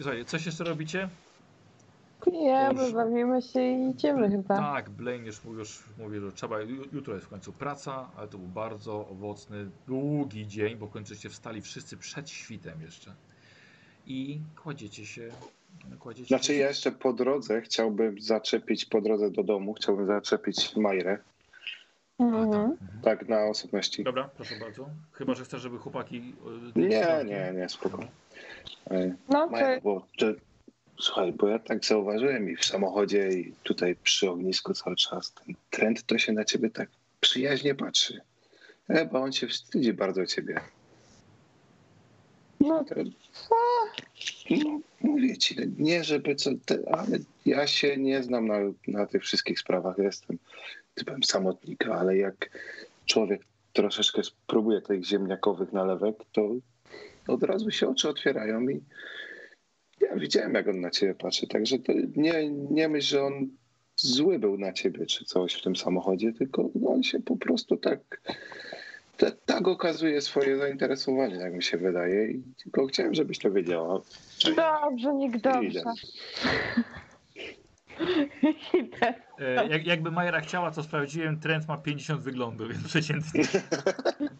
Słuchaj, 0.00 0.24
coś 0.24 0.46
jeszcze 0.46 0.64
robicie? 0.64 1.08
Nie, 2.32 2.70
my 2.74 2.92
bawimy 2.92 3.42
się 3.42 3.60
i 3.60 3.90
idziemy 3.90 4.30
chyba. 4.30 4.56
Tak, 4.56 4.90
Blaine 4.90 5.26
już, 5.26 5.44
już 5.44 5.82
mówi, 5.98 6.20
że 6.20 6.32
trzeba. 6.32 6.56
ju- 6.58 6.88
Jutro 6.92 7.14
jest 7.14 7.26
w 7.26 7.28
końcu 7.28 7.52
praca, 7.52 8.10
ale 8.16 8.28
to 8.28 8.38
był 8.38 8.48
bardzo 8.48 9.08
owocny, 9.08 9.70
długi 9.86 10.46
dzień, 10.46 10.76
bo 10.76 10.86
się 11.16 11.28
wstali 11.28 11.60
wszyscy 11.62 11.96
przed 11.96 12.30
świtem 12.30 12.80
jeszcze. 12.82 13.14
I 14.06 14.40
kładziecie 14.62 15.06
się. 15.06 15.28
Kładziecie 16.00 16.28
Znaczy 16.28 16.46
się. 16.46 16.54
ja 16.54 16.68
jeszcze 16.68 16.92
po 16.92 17.12
drodze 17.12 17.60
chciałbym 17.60 18.20
zaczepić, 18.20 18.84
po 18.84 19.00
drodze 19.00 19.30
do 19.30 19.42
domu, 19.42 19.74
chciałbym 19.74 20.06
zaczepić 20.06 20.76
Majrę. 20.76 21.18
Tak. 22.30 22.34
Mhm. 22.44 22.76
Tak 23.02 23.28
na 23.28 23.44
osobności. 23.44 24.04
Dobra, 24.04 24.30
proszę 24.36 24.54
bardzo. 24.60 24.88
Chyba, 25.12 25.34
że 25.34 25.44
chcesz, 25.44 25.62
żeby 25.62 25.78
chłopaki. 25.78 26.34
e, 26.76 26.78
Nie, 26.80 27.24
nie, 27.24 27.52
nie, 27.60 27.68
spoko. 27.68 28.04
E, 28.90 29.14
No, 29.28 29.46
Majra, 29.48 29.74
to 29.76 29.80
bo 29.82 30.06
to, 30.18 30.26
słuchaj, 31.00 31.32
bo 31.32 31.48
ja 31.48 31.58
tak 31.58 31.84
zauważyłem 31.84 32.50
i 32.50 32.56
w 32.56 32.64
samochodzie 32.64 33.28
i 33.28 33.52
tutaj 33.62 33.96
przy 34.02 34.30
ognisku 34.30 34.74
cały 34.74 34.96
czas 34.96 35.32
ten 35.32 35.54
trend 35.70 36.02
to 36.02 36.18
się 36.18 36.32
na 36.32 36.44
ciebie 36.44 36.70
tak 36.70 36.88
przyjaźnie 37.20 37.74
patrzy. 37.74 38.20
Chyba 38.86 39.20
on 39.20 39.32
się 39.32 39.46
wstydzi 39.46 39.92
bardzo 39.92 40.26
ciebie. 40.26 40.60
no 42.60 42.84
To, 42.84 42.94
no, 44.50 44.80
mówię 45.00 45.36
ci, 45.36 45.56
nie 45.78 46.04
żeby 46.04 46.34
co, 46.34 46.50
ale 46.92 47.18
ja 47.46 47.66
się 47.66 47.96
nie 47.96 48.22
znam 48.22 48.46
na, 48.46 48.56
na 48.88 49.06
tych 49.06 49.22
wszystkich 49.22 49.58
sprawach. 49.60 49.98
Jestem 49.98 50.38
typem 50.94 51.22
samotnika, 51.22 51.94
ale 51.94 52.16
jak 52.16 52.50
człowiek 53.06 53.42
troszeczkę 53.72 54.24
spróbuje 54.24 54.80
tych 54.80 55.04
ziemniakowych 55.04 55.72
nalewek, 55.72 56.16
to 56.32 56.50
od 57.28 57.42
razu 57.42 57.70
się 57.70 57.88
oczy 57.88 58.08
otwierają 58.08 58.68
i 58.68 58.80
ja 60.00 60.16
widziałem, 60.16 60.54
jak 60.54 60.68
on 60.68 60.80
na 60.80 60.90
ciebie 60.90 61.14
patrzy. 61.14 61.46
Także 61.46 61.76
nie, 62.16 62.50
nie 62.50 62.88
myśl, 62.88 63.06
że 63.06 63.22
on 63.22 63.48
zły 63.96 64.38
był 64.38 64.58
na 64.58 64.72
ciebie 64.72 65.06
czy 65.06 65.24
coś 65.24 65.54
w 65.54 65.62
tym 65.62 65.76
samochodzie, 65.76 66.32
tylko 66.32 66.70
on 66.86 67.02
się 67.02 67.20
po 67.20 67.36
prostu 67.36 67.76
tak 67.76 68.20
te, 69.16 69.32
tak 69.46 69.68
okazuje 69.68 70.20
swoje 70.20 70.58
zainteresowanie, 70.58 71.34
jak 71.34 71.54
mi 71.54 71.62
się 71.62 71.78
wydaje. 71.78 72.30
I 72.30 72.42
tylko 72.62 72.86
chciałem, 72.86 73.14
żebyś 73.14 73.38
to 73.38 73.50
wiedziała. 73.50 74.00
dobrze, 74.56 75.14
niech 75.14 75.40
dobrze. 75.40 75.82
Idę. 78.74 79.14
E, 79.38 79.68
jak, 79.68 79.86
jakby 79.86 80.10
Majera 80.10 80.40
chciała, 80.40 80.70
to 80.70 80.82
sprawdziłem, 80.82 81.40
trend 81.40 81.68
ma 81.68 81.76
50 81.76 82.20
wyglądów, 82.20 82.68
więc 82.68 82.84
przeciętnie. 82.88 83.44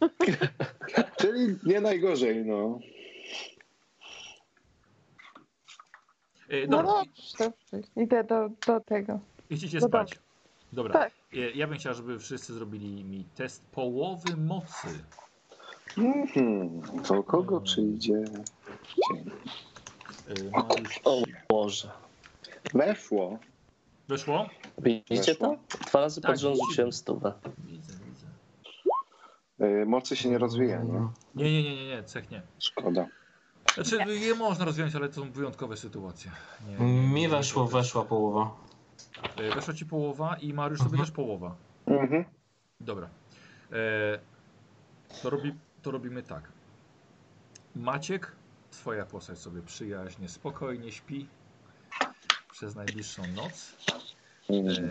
Czyli 1.21 1.57
nie 1.65 1.81
najgorzej, 1.81 2.45
no. 2.45 2.79
E, 6.49 6.67
No 6.67 6.77
dobra, 6.77 6.93
dobrze, 6.93 7.53
dobrze. 7.71 7.89
Idę 7.97 8.25
do, 8.25 8.49
do 8.67 8.81
tego. 8.81 9.21
idziecie 9.51 9.79
no 9.81 9.87
spać. 9.89 10.19
Dobra. 10.73 10.93
Tak. 10.93 11.13
E, 11.33 11.37
Ja 11.51 11.67
bym 11.67 11.79
chciał, 11.79 11.95
żeby 11.95 12.19
wszyscy 12.19 12.55
zrobili 12.55 13.05
mi 13.05 13.25
test 13.35 13.65
połowy 13.73 14.37
mocy. 14.37 14.89
Mhm. 15.99 16.81
Do 17.09 17.23
kogo 17.23 17.61
przyjdzie 17.61 18.25
dzień? 18.25 19.25
Y, 20.39 20.51
Mariusz, 20.51 21.01
O 21.05 21.23
Boże. 21.49 21.91
Weszło. 22.75 23.39
weszło? 24.09 24.49
Widzicie 24.79 25.35
to? 25.35 25.57
Dwa 25.87 26.01
razy 26.01 26.21
Tak, 26.21 26.31
pod 26.31 26.41
rząd 26.41 26.57
rzuciłem 26.69 26.93
stówę. 26.93 27.33
Widzę, 27.59 27.93
widzę. 28.07 28.27
Y, 29.83 29.87
Mocy 29.87 30.17
się 30.17 30.29
nie 30.29 30.39
rozwija, 30.39 30.83
nie? 30.83 31.09
Nie, 31.35 31.53
nie, 31.53 31.63
nie, 31.63 31.77
nie, 31.77 31.89
nie, 31.89 32.03
cech 32.05 32.31
nie. 32.31 32.43
Szkoda. 32.59 33.07
Znaczy, 33.75 34.15
je 34.15 34.35
można 34.35 34.65
rozwiązać, 34.65 34.95
ale 34.97 35.09
to 35.09 35.15
są 35.15 35.33
wyjątkowe 35.33 35.77
sytuacje. 35.77 36.31
Nie, 36.69 36.87
nie, 36.87 37.09
Mi 37.09 37.29
weszło, 37.29 37.65
nie, 37.65 37.71
weszła 37.71 38.05
połowa. 38.05 38.57
E, 39.37 39.55
Weszła 39.55 39.75
ci 39.75 39.87
połowa 39.87 40.37
i 40.37 40.53
Mariusz 40.53 40.79
sobie 40.79 40.91
Mhm. 40.91 41.05
też 41.07 41.15
połowa. 41.15 41.55
Mhm. 41.87 42.25
Dobra. 42.81 43.09
E, 43.73 44.19
to, 45.23 45.31
robi, 45.31 45.55
to 45.83 45.91
robimy 45.91 46.23
tak. 46.23 46.49
Maciek, 47.77 48.33
twoja 48.71 49.05
postać 49.07 49.39
sobie 49.39 49.63
przyjaźnie, 49.63 50.29
spokojnie 50.29 50.93
śpi 50.93 51.27
przez 52.53 52.75
najbliższą 52.75 53.23
noc. 53.37 53.73
E, 54.51 54.55
Mhm. 54.55 54.89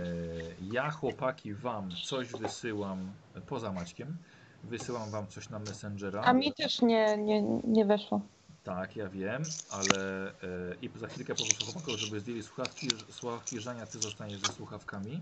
ja, 0.71 0.91
chłopaki, 0.91 1.53
wam 1.53 1.89
coś 2.05 2.27
wysyłam 2.27 3.11
poza 3.47 3.71
Maćkiem. 3.71 4.17
Wysyłam 4.63 5.11
wam 5.11 5.27
coś 5.27 5.49
na 5.49 5.59
Messengera. 5.59 6.21
A 6.21 6.33
mi 6.33 6.53
też 6.53 6.81
nie, 6.81 7.17
nie, 7.17 7.41
nie 7.63 7.85
weszło. 7.85 8.21
Tak, 8.63 8.95
ja 8.95 9.09
wiem, 9.09 9.43
ale 9.71 10.27
e, 10.27 10.33
i 10.81 10.89
za 10.95 11.07
chwilkę 11.07 11.35
poproszę 11.35 11.65
chłopaków, 11.65 11.95
żeby 11.99 12.19
zdjęli 12.19 12.43
słuchawki, 12.43 12.87
słuchawki 13.11 13.59
Żania, 13.59 13.85
ty 13.85 13.99
zostaniesz 13.99 14.39
ze 14.41 14.53
słuchawkami. 14.53 15.21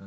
E, 0.00 0.04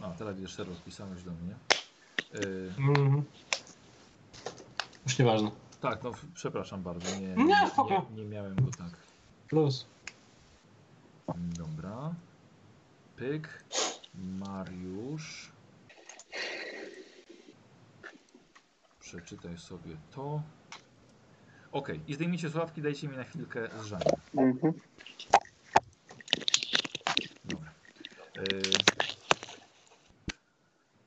a, 0.00 0.10
teraz 0.18 0.40
wiesz, 0.40 0.50
Szerok, 0.54 0.76
pisałeś 0.84 1.22
do 1.22 1.30
mnie. 1.30 1.54
E, 2.34 2.38
Mhm. 2.78 3.24
Już 5.06 5.18
nieważne. 5.18 5.50
Tak, 5.84 6.02
no 6.02 6.12
przepraszam 6.34 6.82
bardzo, 6.82 7.20
nie, 7.20 7.20
Nie, 7.20 7.44
nie, 7.44 8.02
nie, 8.14 8.24
miałem 8.24 8.54
go 8.54 8.70
tak. 8.78 8.90
Plus. 9.48 9.86
Dobra. 11.36 12.14
Pyk. 13.16 13.64
Mariusz. 14.14 15.52
Przeczytaj 19.00 19.58
sobie 19.58 19.96
to. 20.10 20.42
Ok, 21.72 21.88
i 22.08 22.14
zdejmijcie 22.14 22.50
słuchawki, 22.50 22.82
dajcie 22.82 23.08
mi 23.08 23.16
na 23.16 23.24
chwilkę 23.24 23.68
z 23.82 23.84
Żaniem. 23.84 24.14
Mhm. 24.36 24.72
Dobra. 27.44 27.72
Yy... 28.36 28.62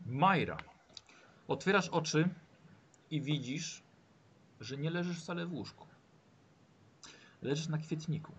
Majra. 0.05 0.57
Otwierasz 1.47 1.89
oczy 1.89 2.29
i 3.11 3.21
widzisz, 3.21 3.86
że 4.61 4.77
nie 4.77 4.89
leżysz 4.89 5.19
wcale 5.19 5.45
w 5.45 5.53
łóżku. 5.53 5.87
Leżysz 7.41 7.67
na 7.67 7.77
kwietniku. 7.77 8.31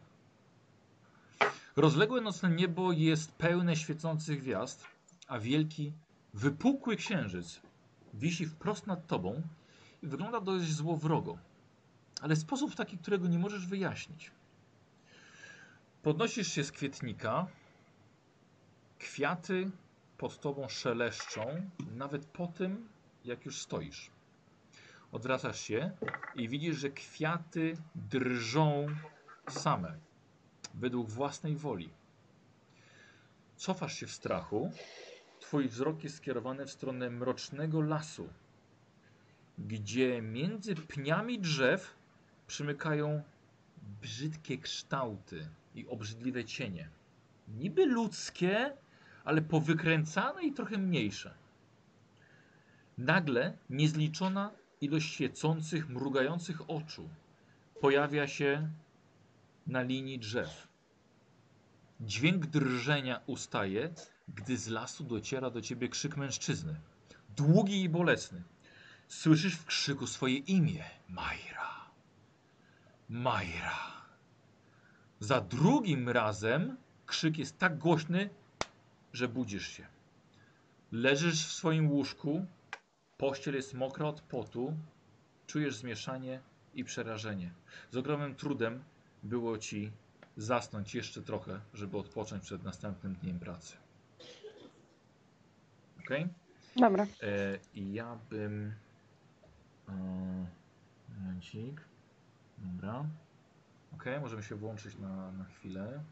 Rozległe 1.76 2.20
nocne 2.20 2.50
niebo 2.50 2.92
jest 2.92 3.32
pełne 3.32 3.76
świecących 3.76 4.40
gwiazd, 4.40 4.84
a 5.28 5.38
wielki, 5.38 5.92
wypukły 6.34 6.96
księżyc 6.96 7.60
wisi 8.14 8.46
wprost 8.46 8.86
nad 8.86 9.06
tobą 9.06 9.42
i 10.02 10.06
wygląda 10.06 10.40
dość 10.40 10.72
złowrogo, 10.72 11.38
ale 12.20 12.36
w 12.36 12.38
sposób 12.38 12.74
taki, 12.74 12.98
którego 12.98 13.28
nie 13.28 13.38
możesz 13.38 13.66
wyjaśnić. 13.66 14.30
Podnosisz 16.02 16.52
się 16.52 16.64
z 16.64 16.72
kwietnika, 16.72 17.46
kwiaty 18.98 19.70
pod 20.18 20.40
tobą 20.40 20.68
szeleszczą, 20.68 21.70
nawet 21.96 22.26
po 22.26 22.46
tym, 22.46 22.88
jak 23.24 23.46
już 23.46 23.62
stoisz. 23.62 24.10
Odwracasz 25.12 25.60
się 25.60 25.90
i 26.34 26.48
widzisz, 26.48 26.76
że 26.76 26.90
kwiaty 26.90 27.76
drżą 27.94 28.86
same, 29.48 29.98
według 30.74 31.10
własnej 31.10 31.56
woli. 31.56 31.90
Cofasz 33.56 33.94
się 33.94 34.06
w 34.06 34.12
strachu. 34.12 34.70
Twój 35.40 35.68
wzrok 35.68 36.04
jest 36.04 36.16
skierowany 36.16 36.66
w 36.66 36.70
stronę 36.70 37.10
mrocznego 37.10 37.80
lasu, 37.80 38.28
gdzie 39.58 40.22
między 40.22 40.74
pniami 40.74 41.38
drzew 41.38 41.94
przymykają 42.46 43.22
brzydkie 44.00 44.58
kształty 44.58 45.48
i 45.74 45.88
obrzydliwe 45.88 46.44
cienie. 46.44 46.88
Niby 47.48 47.86
ludzkie, 47.86 48.76
ale 49.24 49.42
powykręcane 49.42 50.42
i 50.42 50.52
trochę 50.52 50.78
mniejsze. 50.78 51.34
Nagle 52.98 53.56
niezliczona 53.70 54.50
ilość 54.80 55.12
świecących, 55.12 55.88
mrugających 55.88 56.70
oczu 56.70 57.08
pojawia 57.80 58.28
się 58.28 58.68
na 59.66 59.82
linii 59.82 60.18
drzew. 60.18 60.68
Dźwięk 62.00 62.46
drżenia 62.46 63.20
ustaje, 63.26 63.90
gdy 64.28 64.58
z 64.58 64.68
lasu 64.68 65.04
dociera 65.04 65.50
do 65.50 65.60
ciebie 65.62 65.88
krzyk 65.88 66.16
mężczyzny. 66.16 66.80
Długi 67.36 67.82
i 67.82 67.88
bolesny. 67.88 68.42
Słyszysz 69.08 69.54
w 69.54 69.64
krzyku 69.64 70.06
swoje 70.06 70.36
imię. 70.36 70.84
Majra. 71.08 71.90
Majra. 73.08 73.78
Za 75.20 75.40
drugim 75.40 76.08
razem 76.08 76.76
krzyk 77.06 77.38
jest 77.38 77.58
tak 77.58 77.78
głośny, 77.78 78.30
że 79.12 79.28
budzisz 79.28 79.68
się. 79.68 79.86
Leżysz 80.92 81.46
w 81.46 81.52
swoim 81.52 81.90
łóżku, 81.90 82.46
pościel 83.18 83.54
jest 83.54 83.74
mokra 83.74 84.06
od 84.06 84.20
potu, 84.20 84.74
czujesz 85.46 85.76
zmieszanie 85.76 86.40
i 86.74 86.84
przerażenie. 86.84 87.50
Z 87.90 87.96
ogromnym 87.96 88.34
trudem 88.34 88.82
było 89.22 89.58
ci 89.58 89.92
zasnąć 90.36 90.94
jeszcze 90.94 91.22
trochę, 91.22 91.60
żeby 91.74 91.98
odpocząć 91.98 92.42
przed 92.42 92.62
następnym 92.62 93.14
dniem 93.14 93.38
pracy. 93.38 93.76
Ok? 95.98 96.08
Dobra. 96.76 97.06
E, 97.22 97.58
I 97.74 97.92
ja 97.92 98.18
bym. 98.30 98.74
E, 99.88 100.46
momencik. 101.18 101.80
Dobra. 102.58 103.04
Ok, 103.94 104.04
możemy 104.20 104.42
się 104.42 104.54
włączyć 104.54 104.98
na, 104.98 105.32
na 105.32 105.44
chwilę. 105.44 106.02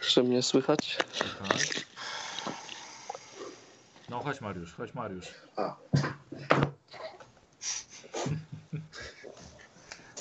Czy 0.00 0.22
mnie 0.22 0.42
słychać? 0.42 0.98
Tak. 1.48 1.93
No 4.08 4.20
chodź 4.20 4.40
Mariusz, 4.40 4.74
chodź 4.74 4.94
Mariusz. 4.94 5.34
A. 5.56 5.76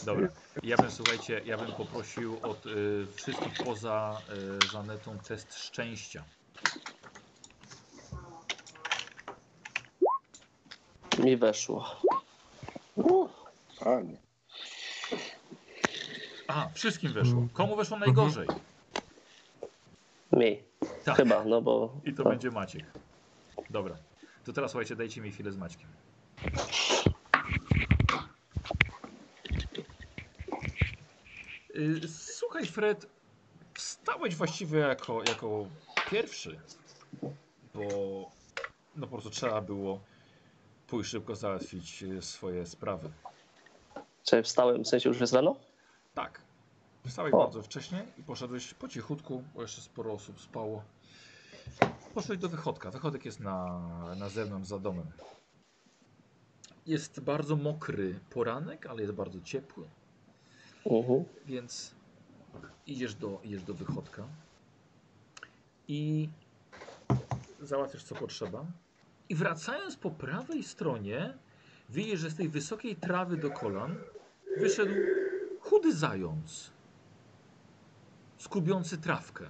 Dobra. 0.05 0.27
Ja 0.63 0.77
bym, 0.77 0.91
słuchajcie, 0.91 1.41
ja 1.45 1.57
bym 1.57 1.71
poprosił 1.71 2.37
od 2.41 2.65
y, 2.65 3.07
wszystkich 3.15 3.53
poza 3.65 4.21
y, 4.65 4.67
Żanetą 4.71 5.19
test 5.19 5.53
szczęścia. 5.55 6.23
Mi 11.19 11.37
weszło. 11.37 12.01
Fajnie. 13.79 14.17
Aha, 16.47 16.69
wszystkim 16.73 17.13
weszło. 17.13 17.47
Komu 17.53 17.75
weszło 17.75 17.99
najgorzej? 17.99 18.47
Mi. 20.31 20.63
Tak. 21.03 21.15
Chyba, 21.15 21.43
no 21.43 21.61
bo... 21.61 22.01
I 22.05 22.13
to 22.13 22.23
no. 22.23 22.29
będzie 22.29 22.51
Maciek. 22.51 22.85
Dobra. 23.69 23.97
To 24.45 24.53
teraz 24.53 24.71
słuchajcie, 24.71 24.95
dajcie 24.95 25.21
mi 25.21 25.31
chwilę 25.31 25.51
z 25.51 25.57
Maćkiem. 25.57 25.87
Y, 31.75 32.07
Słuchaj, 32.07 32.65
Fred, 32.65 33.05
wstałeś 33.73 34.35
właściwie 34.35 34.79
jako, 34.79 35.23
jako 35.27 35.65
pierwszy, 36.11 36.59
bo 37.73 37.81
no 38.95 39.07
po 39.07 39.07
prostu 39.07 39.29
trzeba 39.29 39.61
było 39.61 39.99
pójść 40.87 41.09
szybko 41.09 41.35
załatwić 41.35 42.03
y, 42.03 42.21
swoje 42.21 42.65
sprawy. 42.65 43.09
Czy 44.23 44.43
wstałem, 44.43 44.83
w 44.83 44.87
sensie 44.87 45.09
już 45.09 45.19
jest 45.19 45.33
rano? 45.33 45.55
Tak. 46.13 46.41
Wstałeś 47.07 47.33
O. 47.33 47.37
bardzo 47.37 47.61
wcześnie 47.61 48.05
i 48.17 48.23
poszedłeś 48.23 48.73
po 48.73 48.87
cichutku, 48.87 49.43
bo 49.55 49.61
jeszcze 49.61 49.81
sporo 49.81 50.13
osób 50.13 50.41
spało. 50.41 50.83
Poszedłeś 52.13 52.39
do 52.39 52.49
wychodka. 52.49 52.91
Wychodek 52.91 53.25
jest 53.25 53.39
na, 53.39 53.79
na 54.15 54.29
zewnątrz 54.29 54.67
za 54.69 54.79
domem. 54.79 55.05
Jest 56.85 57.19
bardzo 57.19 57.55
mokry 57.55 58.19
poranek, 58.29 58.85
ale 58.85 59.01
jest 59.01 59.13
bardzo 59.13 59.41
ciepły, 59.41 59.83
Mhm. 60.85 61.23
więc 61.45 61.95
idziesz 62.87 63.15
do, 63.15 63.39
idziesz 63.43 63.63
do 63.63 63.73
wychodka 63.73 64.23
i 65.87 66.29
załatwiasz 67.61 68.03
co 68.03 68.15
potrzeba. 68.15 68.65
I 69.29 69.35
wracając 69.35 69.95
po 69.95 70.11
prawej 70.11 70.63
stronie, 70.63 71.37
widzisz, 71.89 72.19
że 72.19 72.29
z 72.29 72.35
tej 72.35 72.49
wysokiej 72.49 72.95
trawy 72.95 73.37
do 73.37 73.51
kolan 73.51 73.95
wyszedł 74.57 74.93
chudy 75.61 75.95
zając, 75.95 76.71
skubiący 78.37 78.97
trawkę. 78.97 79.45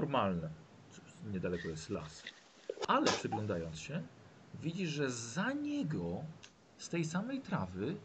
Normalne. 0.00 0.50
Niedaleko 1.32 1.68
jest 1.68 1.90
las. 1.90 2.22
Ale 2.88 3.06
przyglądając 3.06 3.78
się, 3.78 4.02
widzisz, 4.62 4.90
że 4.90 5.10
za 5.10 5.52
niego 5.52 6.24
z 6.78 6.88
tej 6.88 7.04
samej 7.04 7.40
trawy 7.40 7.96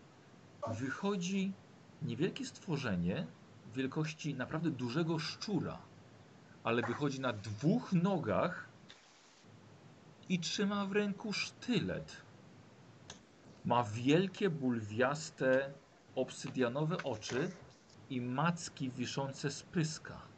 wychodzi 0.67 1.53
niewielkie 2.01 2.45
stworzenie 2.45 3.27
wielkości 3.75 4.35
naprawdę 4.35 4.69
dużego 4.69 5.19
szczura, 5.19 5.77
ale 6.63 6.81
wychodzi 6.81 7.21
na 7.21 7.33
dwóch 7.33 7.93
nogach 7.93 8.67
i 10.29 10.39
trzyma 10.39 10.85
w 10.85 10.91
ręku 10.91 11.33
sztylet. 11.33 12.21
Ma 13.65 13.83
wielkie, 13.83 14.49
bulwiaste, 14.49 15.73
obsydianowe 16.15 17.03
oczy 17.03 17.51
i 18.09 18.21
macki 18.21 18.91
wiszące 18.91 19.51
z 19.51 19.63
pyska. 19.63 20.32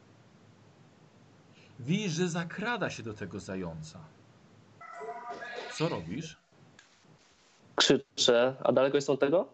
Widzisz, 1.79 2.11
że 2.11 2.29
zakrada 2.29 2.89
się 2.89 3.03
do 3.03 3.13
tego 3.13 3.39
zająca. 3.39 3.99
Co 5.73 5.89
robisz? 5.89 6.37
Krzyczę, 7.75 8.55
a 8.63 8.71
daleko 8.71 8.97
jest 8.97 9.09
od 9.09 9.19
tego? 9.19 9.47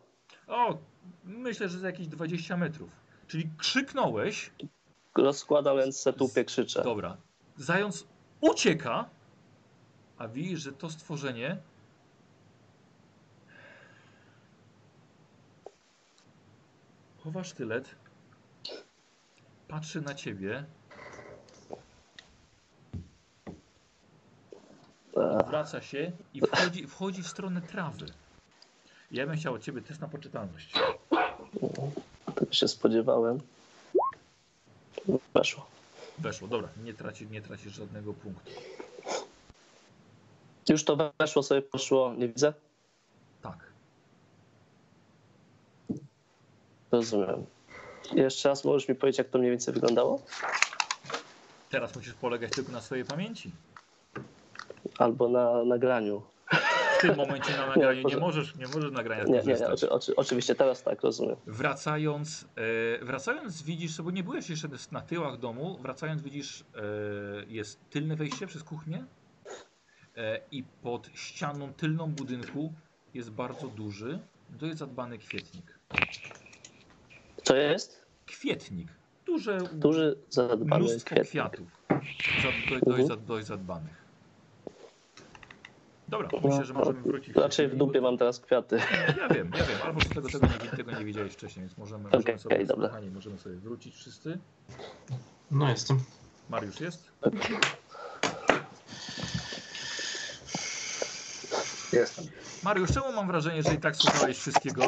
O, 0.48 0.77
myślę, 1.24 1.69
że 1.69 1.80
za 1.80 1.88
jakieś 1.88 2.08
20 2.08 2.58
metrów. 2.58 2.90
Czyli 3.27 3.50
krzyknąłeś. 3.58 4.51
Rozkładam 5.16 5.77
ręce, 5.77 6.14
tupie, 6.14 6.45
krzyczę. 6.45 6.83
Dobra. 6.83 7.17
Zając 7.58 8.08
ucieka, 8.41 9.09
a 10.17 10.27
widzisz, 10.27 10.59
że 10.59 10.72
to 10.72 10.90
stworzenie 10.90 11.58
chowa 17.24 17.43
sztylet, 17.43 17.95
patrzy 19.67 20.01
na 20.01 20.14
ciebie, 20.14 20.66
wraca 25.48 25.82
się 25.82 26.12
i 26.34 26.42
wchodzi, 26.42 26.88
wchodzi 26.88 27.24
w 27.24 27.28
stronę 27.28 27.62
trawy. 27.62 28.06
Ja 29.12 29.28
bym 29.28 29.38
chciał 29.38 29.54
od 29.54 29.64
ciebie 29.64 29.82
test 29.82 30.02
na 30.02 30.08
poczytalność. 30.08 30.74
Tego 32.36 32.54
się 32.54 32.68
spodziewałem. 32.68 33.40
Weszło. 35.34 35.66
Weszło, 36.20 36.48
dobra, 36.48 36.70
nie, 36.84 36.94
traci, 36.94 37.28
nie 37.28 37.42
tracisz 37.42 37.74
żadnego 37.74 38.14
punktu. 38.14 38.52
Już 40.70 40.84
to 40.84 41.12
weszło 41.20 41.44
sobie, 41.44 41.62
poszło, 41.62 42.14
nie 42.14 42.28
widzę? 42.28 42.54
Tak. 43.42 43.72
Rozumiem. 46.92 47.46
Jeszcze 48.14 48.50
raz 48.50 48.66
możesz 48.66 48.90
mi 48.90 48.96
powiedzieć, 48.96 49.18
jak 49.18 49.30
to 49.30 49.40
mniej 49.40 49.52
więcej 49.52 49.74
wyglądało? 49.74 50.22
Teraz 51.70 51.96
musisz 51.96 52.14
polegać 52.14 52.52
tylko 52.52 52.72
na 52.72 52.82
swojej 52.82 53.06
pamięci. 53.06 53.52
Albo 54.98 55.30
na 55.30 55.64
nagraniu. 55.64 56.22
W 56.98 57.01
tym 57.01 57.16
momencie 57.16 57.51
na 57.58 57.68
nagraniu 57.76 57.95
nie 57.98 58.01
proszę. 58.01 58.19
możesz, 58.19 58.56
nie 58.56 58.68
możesz 58.68 58.92
nagrania 58.92 59.24
Nie, 59.24 59.42
nie, 59.42 59.53
nie 59.53 59.68
oczy, 59.68 59.90
oczy, 59.90 60.16
oczywiście 60.16 60.56
teraz 60.56 60.84
tak, 60.84 61.01
rozumiem. 61.01 61.35
Wracając, 61.48 62.45
e, 63.01 63.06
wracając 63.06 63.61
widzisz, 63.61 64.01
bo 64.01 64.11
nie 64.11 64.24
byłeś 64.24 64.50
jeszcze 64.50 64.68
na 64.92 65.01
tyłach 65.01 65.38
domu, 65.38 65.77
wracając 65.82 66.22
widzisz, 66.22 66.61
e, 66.76 66.82
jest 67.48 67.90
tylne 67.90 68.16
wejście 68.16 68.48
przez 68.48 68.64
kuchnię 68.64 69.06
e, 70.18 70.40
i 70.51 70.64
pod 70.64 71.10
ścianą 71.14 71.74
tylną 71.74 72.11
budynku 72.11 72.74
jest 73.14 73.32
bardzo 73.32 73.68
duży, 73.68 74.19
to 74.60 74.66
jest 74.66 74.80
zadbany 74.80 75.18
kwietnik. 75.18 75.80
Co 77.43 77.56
jest? 77.56 78.06
Kwietnik. 78.26 78.88
Duże, 79.26 79.58
Duży, 79.74 80.16
zadbany 80.30 80.80
mnóstwo 80.84 81.16
kwiat. 81.16 81.27
kwiatów. 81.27 81.68
Za, 81.90 82.48
dość, 82.69 82.84
Mhm. 82.88 83.08
dość, 83.08 83.22
dość 83.22 83.48
zadbanych. 83.48 84.01
Dobra, 86.12 86.30
myślę, 86.44 86.66
że 86.66 86.74
możemy 86.74 87.02
wrócić. 87.02 87.36
Raczej 87.36 87.68
w 87.68 87.76
dupie 87.76 88.02
mam 88.02 88.18
teraz 88.18 88.40
kwiaty. 88.40 88.80
Ja 89.18 89.30
wiem, 89.30 89.52
ja 89.58 89.66
wiem, 89.66 89.78
albo 89.84 90.00
tego, 90.02 90.30
tego, 90.30 90.48
nie, 90.48 90.70
tego 90.78 90.92
nie 90.92 91.06
wiedziałeś 91.06 91.34
wcześniej, 91.34 91.66
więc 91.66 91.78
możemy, 91.78 92.08
Okej, 92.08 92.20
możemy 92.20 92.40
sobie, 92.40 92.66
dobra. 92.66 92.88
kochani, 92.88 93.10
możemy 93.10 93.38
sobie 93.38 93.56
wrócić 93.56 93.96
wszyscy. 93.96 94.40
No 95.52 95.70
jestem. 95.70 96.00
Mariusz 96.50 96.80
jest? 96.80 97.12
Jestem. 101.94 102.26
Mariusz, 102.64 102.92
czemu 102.94 103.14
mam 103.14 103.28
wrażenie, 103.28 103.64
że 103.64 103.74
i 103.74 103.78
tak 103.78 103.96
słuchałeś 103.96 104.38
wszystkiego? 104.38 104.88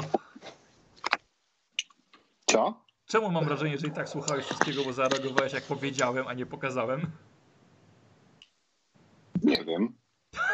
Co? 2.46 2.84
Czemu 3.06 3.32
mam 3.32 3.46
wrażenie, 3.46 3.78
że 3.78 3.88
i 3.88 3.92
tak 3.92 4.10
słuchałeś 4.10 4.46
wszystkiego, 4.46 4.84
bo 4.84 4.94
zareagowałeś 4.94 5.54
jak 5.54 5.64
powiedziałem, 5.64 6.28
a 6.28 6.34
nie 6.34 6.46
pokazałem? 6.46 7.12
Nie 9.44 9.66
wiem. 9.66 10.03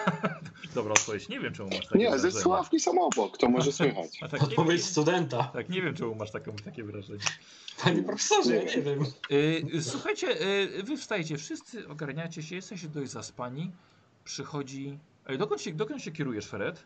Dobra 0.76 0.94
odpowiedź, 0.94 1.30
nie 1.30 1.40
wiem 1.40 1.54
czemu 1.54 1.70
masz 1.70 1.86
takie 1.88 1.98
Nie, 2.00 2.12
ze 2.12 2.18
wrażenie. 2.18 2.42
słuchawki 2.44 2.80
są 2.80 3.02
obok, 3.02 3.38
to 3.38 3.50
może 3.50 3.72
słychać. 3.72 4.20
A 4.22 4.28
tak, 4.28 4.42
nie, 4.42 4.48
Odpowiedź 4.48 4.82
wiem, 4.82 4.88
studenta. 4.92 5.44
tak, 5.44 5.70
nie 5.70 5.82
wiem 5.82 5.96
czemu 5.96 6.16
masz 6.16 6.32
taką, 6.32 6.56
takie 6.66 6.84
wrażenie. 6.84 7.20
Panie 7.84 8.04
profesorze, 8.04 8.56
ja 8.56 8.64
nie 8.64 8.82
wiem. 8.82 9.06
Yy, 9.74 9.82
słuchajcie, 9.84 10.28
yy, 10.28 10.84
wy 10.84 10.98
wstajecie, 10.98 11.38
wszyscy 11.38 11.88
ogarniacie 11.88 12.44
się, 12.44 12.56
jesteście 12.56 12.88
dość 12.88 13.12
zaspani. 13.12 13.72
Przychodzi... 14.24 15.00
Ej, 15.28 15.38
dokąd 15.38 15.62
się, 15.62 15.74
dokąd 15.74 16.02
się 16.02 16.12
kierujesz, 16.12 16.46
Fred? 16.46 16.84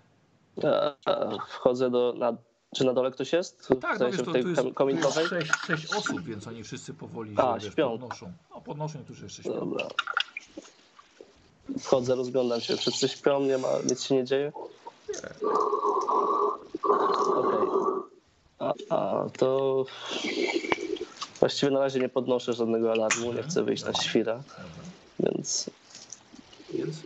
A, 0.63 1.11
a, 1.11 1.37
Wchodzę 1.49 1.89
do. 1.91 2.13
Na, 2.17 2.37
czy 2.75 2.85
na 2.85 2.93
dole 2.93 3.11
ktoś 3.11 3.33
jest? 3.33 3.69
Tak, 3.81 3.99
no 3.99 4.11
wiesz, 4.11 4.21
to, 4.21 4.31
tej 4.31 4.41
tu 4.43 4.49
jest, 4.49 4.61
tu 4.61 4.65
jest 4.67 4.77
kominkowej? 4.77 5.27
sześć, 5.27 5.51
sześć 5.67 5.93
osób, 5.93 6.21
więc 6.21 6.47
oni 6.47 6.63
wszyscy 6.63 6.93
powoli 6.93 7.33
A, 7.37 7.59
się, 7.59 7.63
wiesz, 7.65 7.73
śpią. 7.73 7.89
podnoszą. 7.89 8.33
No, 8.55 8.61
podnoszą 8.61 9.01
i 9.01 9.03
tu 9.03 9.13
już 9.13 9.21
jeszcze 9.21 9.43
śpią. 9.43 9.53
Dobra. 9.53 9.87
Wchodzę, 11.79 12.15
rozglądam 12.15 12.61
się. 12.61 12.77
Wszyscy 12.77 13.07
śpią, 13.07 13.39
nie 13.39 13.57
ma, 13.57 13.67
nic 13.89 14.03
się 14.03 14.15
nie 14.15 14.23
dzieje? 14.23 14.51
Okej. 17.35 17.67
A, 18.59 18.73
a, 18.89 19.29
to 19.37 19.85
właściwie 21.39 21.71
na 21.71 21.79
razie 21.79 21.99
nie 21.99 22.09
podnoszę 22.09 22.53
żadnego 22.53 22.91
alarmu, 22.91 23.33
nie 23.33 23.43
chcę 23.43 23.63
wyjść 23.63 23.83
na 23.83 23.93
świra, 23.93 24.43
więc, 25.19 25.69
Więc? 26.69 26.97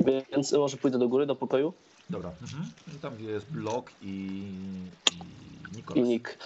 więc 0.00 0.52
może 0.52 0.76
pójdę 0.76 0.98
do 0.98 1.08
góry, 1.08 1.26
do 1.26 1.36
pokoju 1.36 1.72
Dobra. 2.10 2.30
Mhm. 2.42 2.70
I 2.96 2.98
Tam 2.98 3.16
gdzie 3.16 3.30
jest 3.30 3.46
blok 3.46 3.90
i, 4.02 4.06
i 4.06 5.72
i 5.72 5.76
Nikolas. 5.76 6.08
Nick. 6.08 6.38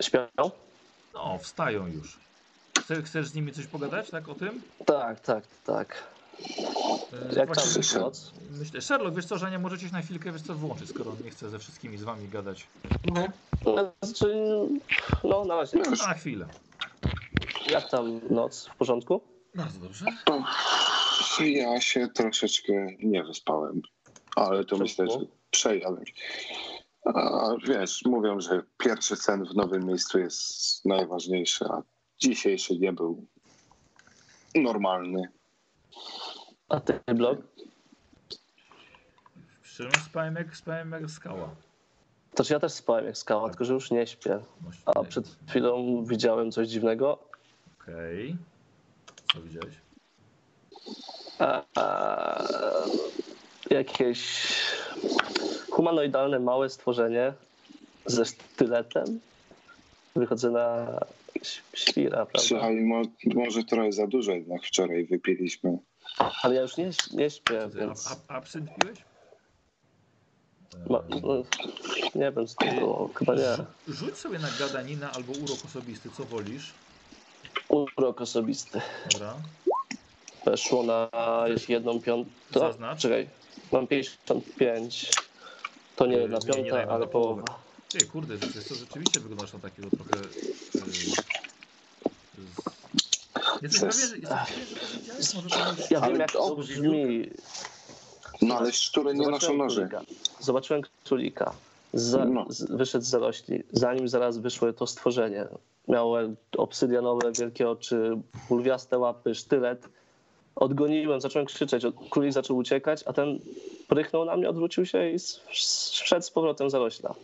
Śpią? 0.00 0.26
No, 1.14 1.38
wstają 1.38 1.86
już. 1.86 2.18
Chcesz, 2.80 2.98
chcesz 3.04 3.26
z 3.28 3.34
nimi 3.34 3.52
coś 3.52 3.66
pogadać, 3.66 4.10
tak, 4.10 4.28
o 4.28 4.34
tym? 4.34 4.62
Tak, 4.86 5.20
tak, 5.20 5.44
tak. 5.64 6.02
E, 7.32 7.34
Jak 7.36 7.54
tam 7.54 7.64
noc? 8.00 8.32
Myślę, 8.50 8.80
Sherlock, 8.80 9.16
wiesz 9.16 9.26
co, 9.26 9.38
że 9.38 9.50
nie 9.50 9.58
możecie 9.58 9.86
się 9.86 9.92
na 9.92 10.02
chwilkę, 10.02 10.32
wiesz 10.32 10.42
co, 10.42 10.54
wyłączyć, 10.54 10.88
skoro 10.90 11.12
nie 11.24 11.30
chce 11.30 11.50
ze 11.50 11.58
wszystkimi 11.58 11.98
z 11.98 12.02
wami 12.02 12.28
gadać. 12.28 12.66
Okej. 13.10 13.28
No, 13.66 13.92
Znaczy, 14.02 14.34
no 15.24 15.44
na 15.44 15.56
razie. 15.56 15.78
Na 16.08 16.14
chwilę. 16.14 16.46
Jak 17.70 17.90
tam 17.90 18.20
noc? 18.30 18.66
W 18.66 18.76
porządku? 18.76 19.20
Bardzo 19.54 19.78
dobrze. 19.80 20.04
Ja 21.40 21.80
się 21.80 22.08
troszeczkę 22.08 22.72
nie 23.02 23.24
wyspałem, 23.24 23.82
ale 24.36 24.64
to 24.64 24.68
Czemu? 24.70 24.82
myślę, 24.82 25.06
że 25.10 25.18
przejawiam 25.50 26.06
się. 26.06 26.12
A 27.04 27.48
wiesz, 27.68 28.02
mówią, 28.06 28.40
że 28.40 28.62
pierwszy 28.78 29.16
sen 29.16 29.44
w 29.44 29.54
nowym 29.54 29.86
miejscu 29.86 30.18
jest 30.18 30.84
najważniejszy, 30.84 31.64
a 31.64 31.82
dzisiejszy 32.20 32.78
nie 32.78 32.92
był 32.92 33.26
normalny. 34.54 35.28
A 36.68 36.80
ty, 36.80 37.00
blog? 37.14 37.38
Szczerze 39.62 39.90
spałem 40.04 40.34
jak, 40.34 40.56
spałem 40.56 40.92
jak 40.92 41.10
skała. 41.10 41.50
To 42.34 42.44
czy 42.44 42.52
ja 42.52 42.60
też 42.60 42.72
spałem 42.72 43.06
jak 43.06 43.18
skała, 43.18 43.48
tylko 43.48 43.64
że 43.64 43.72
już 43.72 43.90
nie 43.90 44.06
śpię. 44.06 44.40
A 44.86 45.02
przed 45.02 45.36
chwilą 45.48 46.04
widziałem 46.04 46.52
coś 46.52 46.68
dziwnego. 46.68 47.18
Okej. 47.80 48.36
Co 49.32 49.40
widziałeś? 49.40 49.74
A, 51.38 51.62
a, 51.74 52.44
jakieś 53.70 54.48
humanoidalne 55.70 56.38
małe 56.38 56.68
stworzenie 56.68 57.32
ze 58.06 58.24
sztyletem. 58.24 59.20
Wychodzę 60.16 60.50
na 60.50 60.98
świra, 61.74 62.16
prawda? 62.26 62.48
Słuchaj, 62.48 62.80
mo, 62.80 63.02
może 63.34 63.64
trochę 63.64 63.92
za 63.92 64.06
dużo 64.06 64.32
jednak 64.32 64.62
wczoraj 64.64 65.06
wypiliśmy. 65.06 65.78
Ale 66.42 66.54
ja 66.54 66.62
już 66.62 66.76
nie, 66.76 66.90
nie 67.12 67.30
śpię, 67.30 67.68
więc 67.74 68.06
ab, 68.06 68.18
ab, 68.28 68.36
absynt 68.36 68.70
piłeś? 68.80 68.98
ma, 70.88 70.98
E, 70.98 71.20
no, 71.22 71.42
nie 72.14 72.32
wiem, 72.32 72.46
co 72.46 72.54
to 72.54 72.74
było. 72.74 73.10
Chyba 73.14 73.34
nie. 73.34 73.56
Rzuć 73.88 74.16
sobie 74.16 74.38
na 74.38 74.48
gadaninę 74.58 75.10
albo 75.10 75.32
urok 75.32 75.64
osobisty, 75.64 76.10
co 76.16 76.24
wolisz. 76.24 76.72
Urok 77.68 78.20
osobisty. 78.20 78.80
Dobra. 79.12 79.34
Weszło 80.44 80.82
na 80.82 81.10
jedną 81.68 82.00
piątą. 82.00 82.30
Zaznacz. 82.54 83.00
Czekaj, 83.00 83.28
mam 83.72 83.86
55. 83.86 85.10
To 85.96 86.06
nie 86.06 86.16
Yy, 86.16 86.22
jedna 86.22 86.38
nie, 86.38 86.46
nie 86.46 86.54
piąta, 86.54 86.70
dajmy 86.76 86.92
ale 86.92 87.06
połowa. 87.06 87.44
Ty, 87.88 88.06
kurde, 88.06 88.38
co, 88.38 88.74
rzeczywiście 88.74 89.20
wyglądasz 89.20 89.52
na 89.52 89.58
takiego 89.58 89.88
trochę... 89.90 90.26
Że? 93.62 93.86
Może 93.86 95.74
Ja 95.90 96.00
wiem, 96.00 96.20
jak 96.20 96.32
to 96.32 96.56
brzmi. 96.56 97.30
No 98.42 98.54
ale 98.58 98.72
szczury 98.72 99.14
nie 99.14 99.26
noszą 99.28 99.46
Zobaczyłem 99.46 99.58
noży. 99.58 99.88
Zobaczyłem 100.40 100.82
królika. 101.04 101.52
Za, 101.92 102.24
No. 102.24 102.46
z, 102.48 102.62
wyszedł 102.70 103.04
z 103.04 103.08
zarośli. 103.08 103.62
Zanim 103.72 104.08
zaraz 104.08 104.38
wyszło 104.38 104.72
to 104.72 104.86
stworzenie. 104.86 105.46
Miało 105.88 106.18
obsydianowe, 106.56 107.32
wielkie 107.32 107.68
oczy, 107.70 108.18
bulwiaste 108.48 108.98
łapy, 108.98 109.34
sztylet. 109.34 109.88
Odgoniłem, 110.56 111.20
zacząłem 111.20 111.46
krzyczeć. 111.46 111.82
Królik 112.10 112.32
zaczął 112.32 112.56
uciekać, 112.56 113.02
a 113.06 113.12
ten 113.12 113.38
prychnął 113.88 114.24
na 114.24 114.36
mnie, 114.36 114.50
odwrócił 114.50 114.86
się 114.86 115.10
i 115.10 115.16
wszedł 115.92 116.22
z 116.22 116.30
powrotem 116.30 116.70
zarośla. 116.70 117.14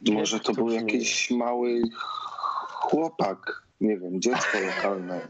Może 0.00 0.40
to 0.40 0.52
był 0.52 0.70
jakiś 0.70 1.30
mały 1.30 1.82
chłopak, 2.72 3.62
nie 3.80 3.98
wiem, 3.98 4.20
dziecko 4.20 4.58
lokalne. 4.66 5.28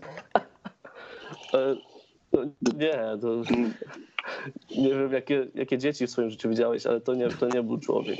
E, 1.54 1.76
nie, 2.76 3.18
to, 3.20 3.42
nie 4.76 4.88
wiem, 4.88 5.12
jakie, 5.12 5.46
jakie 5.54 5.78
dzieci 5.78 6.06
w 6.06 6.10
swoim 6.10 6.30
życiu 6.30 6.48
widziałeś, 6.48 6.86
ale 6.86 7.00
to 7.00 7.14
nie, 7.14 7.28
to 7.28 7.48
nie 7.48 7.62
był 7.62 7.78
człowiek. 7.78 8.18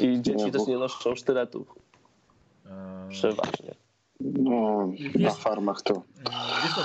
I 0.00 0.22
dzieci 0.22 0.44
Nie, 0.44 0.52
też 0.52 0.60
bo- 0.60 0.68
nie 0.68 0.78
noszą 0.78 1.14
sztyletów, 1.14 1.74
Eee, 2.66 3.10
przeważnie. 3.10 3.74
No, 4.20 4.88
na 5.14 5.30
farmach 5.30 5.82
to. 5.82 6.02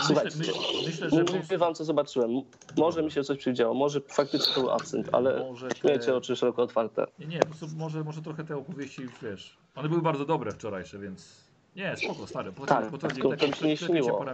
Słuchajcie, 0.08 0.38
myślę, 0.86 1.10
że 1.10 1.24
Mówię 1.24 1.58
wam, 1.58 1.74
co 1.74 1.86
zobaczyłem. 1.86 2.32
Może 2.78 3.04
mi 3.04 3.12
się 3.12 3.24
coś 3.24 3.38
przywidziało, 3.38 3.74
może 3.74 4.02
faktycznie 4.02 4.54
to 4.54 4.62
był 4.62 4.72
absynt, 4.72 5.10
ale 5.12 5.40
może 5.40 5.70
te... 5.70 5.94
miecie 5.94 6.16
oczy 6.16 6.36
szeroko 6.36 6.62
otwarte. 6.62 7.06
Nie, 7.20 7.26
nie, 7.26 7.40
po 7.40 7.46
prostu 7.46 7.68
może, 7.78 8.04
może 8.04 8.22
trochę 8.22 8.44
te 8.44 8.58
opowieści, 8.58 9.02
wiesz, 9.22 9.58
one 9.76 9.90
były 9.90 10.02
bardzo 10.02 10.26
dobre 10.26 10.52
wczorajsze, 10.52 11.00
więc... 11.00 11.50
Nie, 11.76 11.98
spoko, 11.98 12.28
stary, 12.28 12.52
po 12.52 12.66
Tak, 12.66 12.98
to 13.00 13.08
mi 13.08 13.14
się 13.14 13.30
nie 13.30 13.38
klepie 13.38 13.54
cię 13.54 13.78
śniło. 13.78 14.26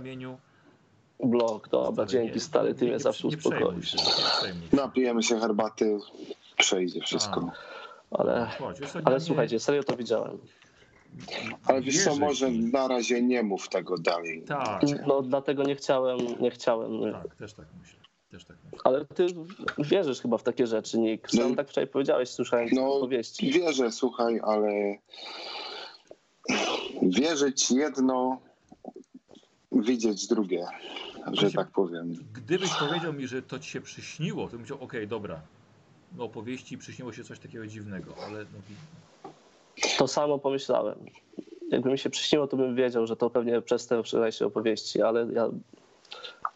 Blok, 1.24 1.70
dobra, 1.70 2.06
dzięki 2.06 2.34
nie, 2.34 2.40
stary, 2.40 2.74
ty 2.76 2.86
nie- 2.86 2.92
mnie 2.92 3.00
zawsze 3.00 3.28
uspokoisz. 3.28 3.96
Napijemy 4.74 5.24
się 5.24 5.40
herbaty, 5.40 5.98
przejdzie 6.58 7.02
wszystko. 7.02 7.52
Ale, 8.12 8.48
co, 8.60 9.00
ale 9.06 9.16
nie- 9.16 9.22
słuchajcie, 9.22 9.60
serio 9.60 9.84
to 9.84 9.96
widziałem. 9.98 10.38
Ale 11.68 11.82
wiesz 11.82 12.04
co, 12.04 12.16
może 12.16 12.52
na 12.52 12.88
razie 12.88 13.22
nie 13.22 13.44
mów 13.44 13.70
tego 13.70 13.98
dalej. 13.98 14.44
Tak, 14.48 14.82
No 15.08 15.22
dlatego 15.22 15.64
nie 15.64 15.76
chciałem, 15.76 16.18
nie 16.40 16.52
chciałem. 16.52 17.12
tak, 17.14 17.36
też 17.36 17.54
tak 17.54 17.66
myślę. 17.82 18.00
Też 18.32 18.46
tak 18.46 18.58
myślę. 18.66 18.80
Ale 18.84 19.06
ty 19.06 19.28
wierzysz 19.80 20.22
chyba 20.22 20.38
w 20.38 20.44
takie 20.44 20.68
rzeczy, 20.68 21.00
Nick. 21.00 21.32
Sam 21.32 21.50
No. 21.50 21.56
tak 21.56 21.70
wczoraj 21.70 21.88
powiedziałeś, 21.88 22.30
słyszałem 22.30 22.68
No, 22.72 22.94
opowieści. 22.96 23.52
Wierzę, 23.52 23.92
słuchaj, 23.92 24.40
ale 24.44 24.98
wierzyć 27.02 27.72
jedno, 27.72 28.38
widzieć 29.76 30.28
drugie, 30.28 30.66
że 31.34 31.52
tak 31.52 31.68
powiem. 31.68 32.14
Gdybyś 32.34 32.74
powiedział 32.74 33.14
mi, 33.14 33.28
że 33.28 33.42
to 33.42 33.60
ci 33.60 33.70
się 33.72 33.82
przyśniło, 33.82 34.44
to 34.46 34.50
bym 34.50 34.60
powiedział, 34.60 34.78
okej, 34.84 35.08
dobra. 35.08 35.40
No 36.18 36.24
opowieści 36.24 36.78
przyśniło 36.78 37.14
się 37.14 37.24
coś 37.24 37.40
takiego 37.40 37.68
dziwnego, 37.68 38.14
ale 38.26 38.40
no, 38.40 38.60
To 39.98 40.08
samo 40.08 40.40
pomyślałem. 40.40 40.96
Jakby 41.72 41.92
mi 41.92 41.98
się 41.98 42.10
przyśniło, 42.10 42.48
to 42.48 42.58
bym 42.58 42.76
wiedział, 42.76 43.08
że 43.08 43.16
to 43.16 43.30
pewnie 43.30 43.62
przez 43.62 43.88
te 43.88 44.04
wczorajsze 44.04 44.46
opowieści, 44.46 45.02
ale 45.02 45.28
ja 45.34 45.50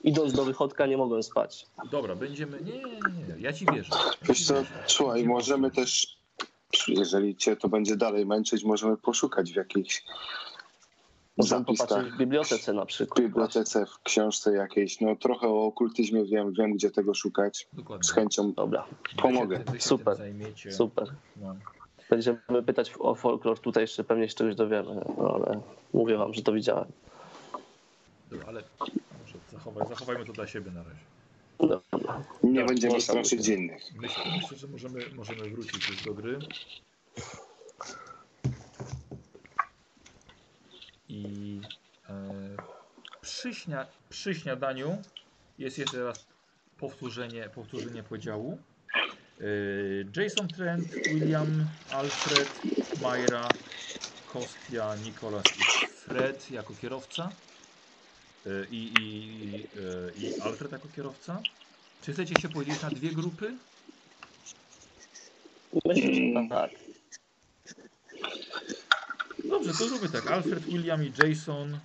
idąc 0.04 0.34
do 0.34 0.46
wychodka 0.46 0.86
nie 0.86 0.98
mogłem 0.98 1.24
spać. 1.24 1.66
dobra, 1.92 2.16
będziemy... 2.16 2.62
Nie, 2.62 2.72
nie, 2.72 2.84
nie, 2.84 3.40
ja 3.40 3.54
ci 3.54 3.66
wierzę. 3.74 3.90
Ja 4.22 4.28
Wiesz 4.28 4.38
ci 4.38 4.46
co, 4.46 4.54
wierzę. 4.54 4.84
słuchaj, 4.88 5.24
możemy 5.24 5.72
też, 5.72 6.18
jeżeli 6.88 7.36
cię 7.36 7.56
to 7.56 7.70
będzie 7.70 7.96
dalej 7.96 8.26
męczyć, 8.26 8.64
możemy 8.64 8.98
poszukać 8.98 9.52
w 9.52 9.56
jakiejś 9.56 10.04
Zapiskach, 11.44 11.88
popatrzeć 11.88 12.14
w 12.14 12.18
bibliotece 12.18 12.74
na 12.74 12.86
w 12.86 12.88
przykład. 12.88 13.20
bibliotece, 13.20 13.86
w 13.86 14.04
książce 14.04 14.54
jakiejś. 14.54 15.02
No 15.02 15.16
trochę 15.16 15.48
o 15.48 15.66
okultyzmie 15.66 16.26
wiem, 16.26 16.54
wiem 16.54 16.74
gdzie 16.74 16.92
tego 16.92 17.14
szukać. 17.14 17.68
Dokładnie. 17.74 18.04
Z 18.04 18.12
chęcią 18.12 18.54
Dobra, 18.54 18.86
pomogę. 19.22 19.58
Wy 19.58 19.66
się, 19.66 19.72
wy 19.72 19.80
się 19.80 19.88
Super, 19.88 20.18
super. 20.72 21.14
No. 21.38 21.56
Będziemy 22.10 22.40
pytać 22.66 22.94
o 23.00 23.16
folklor, 23.16 23.60
tutaj 23.60 23.84
jeszcze 23.84 24.04
pewnie 24.04 24.30
się 24.30 24.36
czegoś 24.36 24.56
dowiemy, 24.56 25.02
no 25.18 25.34
ale 25.36 25.62
mówię 25.94 26.18
wam, 26.18 26.34
że 26.34 26.42
to 26.42 26.54
widziałem. 26.54 26.86
Dobra, 28.32 28.46
ale 28.48 28.64
może 29.22 29.36
zachowaj, 29.52 29.88
zachowajmy 29.88 30.26
to 30.26 30.34
dla 30.34 30.48
siebie 30.48 30.72
na 30.72 30.84
razie. 30.84 31.00
Dobra. 31.60 32.24
nie 32.44 32.50
Dobra, 32.50 32.66
będziemy 32.66 32.94
można 32.94 33.14
straszyć 33.14 33.48
innych. 33.48 33.84
Myślę, 34.02 34.24
myślę 34.42 34.58
że 34.58 34.68
możemy, 34.68 35.00
możemy 35.16 35.50
wrócić 35.50 35.90
już 35.90 36.04
do 36.04 36.14
gry. 36.14 36.40
I 41.10 41.62
e, 42.10 42.56
przy, 43.22 43.54
śnia, 43.54 43.86
przy 44.10 44.36
śniadaniu 44.36 45.02
jest 45.58 45.78
jeszcze 45.78 46.04
raz 46.04 46.28
powtórzenie, 46.78 47.50
powtórzenie 47.50 48.04
podziału. 48.04 48.58
E, 49.40 50.22
Jason 50.22 50.48
Trent, 50.48 50.88
William, 51.08 51.66
Alfred, 51.92 52.50
Myra, 53.02 53.48
Kostia, 54.26 54.96
Nikolas 54.96 55.46
i 55.58 55.62
Fred 55.96 56.52
jako 56.52 56.74
kierowca. 56.76 57.30
E, 58.46 58.66
I, 58.72 58.94
i, 59.02 59.64
e, 59.64 60.12
I 60.16 60.42
Alfred 60.42 60.72
jako 60.72 60.88
kierowca. 60.88 61.42
Czy 62.02 62.14
chcecie 62.14 62.42
się 62.42 62.50
podzielić 62.50 62.82
na 62.82 62.90
dwie 62.90 63.10
grupy? 63.10 63.58
Myślę, 65.86 66.14
że 66.14 66.50
tak. 66.50 66.72
Dobrze, 69.45 69.73
to 69.73 69.89
zróbmy 69.89 70.09
tak. 70.09 70.31
Alfred, 70.31 70.65
William 70.65 71.05
i 71.05 71.13
Jason. 71.23 71.79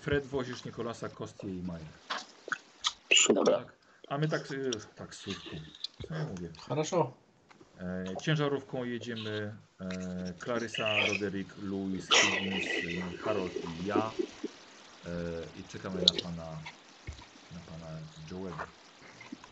Fred 0.00 0.26
wozisz 0.26 0.64
Nikolasa, 0.64 1.08
Kostię 1.08 1.48
i 1.48 1.62
Maja. 1.62 1.84
Super. 3.14 3.34
Dobra. 3.34 3.58
Tak? 3.58 3.72
A 4.08 4.18
my 4.18 4.28
tak, 4.28 4.50
y, 4.50 4.70
tak, 4.96 5.14
słówku. 5.14 5.56
Co 6.08 6.14
ja 6.14 6.24
mówię? 6.24 6.48
Хорошо. 6.68 7.12
E, 7.80 8.04
ciężarówką 8.22 8.84
jedziemy 8.84 9.56
e, 9.80 10.32
Clarissa, 10.44 11.06
Roderick, 11.06 11.54
Louis, 11.62 12.08
Higgins, 12.10 12.64
y, 13.14 13.18
Harold 13.18 13.52
i 13.56 13.86
ja. 13.86 14.10
E, 15.06 15.10
I 15.60 15.64
czekamy 15.72 16.00
na 16.00 16.22
pana, 16.22 16.46
na 17.52 17.60
pana 17.70 17.86
Joe'ego, 18.30 18.66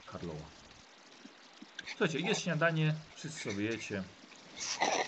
Harlowa. 0.07 0.45
Słuchajcie, 1.89 2.21
jest 2.21 2.41
śniadanie, 2.41 2.95
wszyscy 3.15 3.51
sobie 3.53 3.65
jecie. 3.65 4.03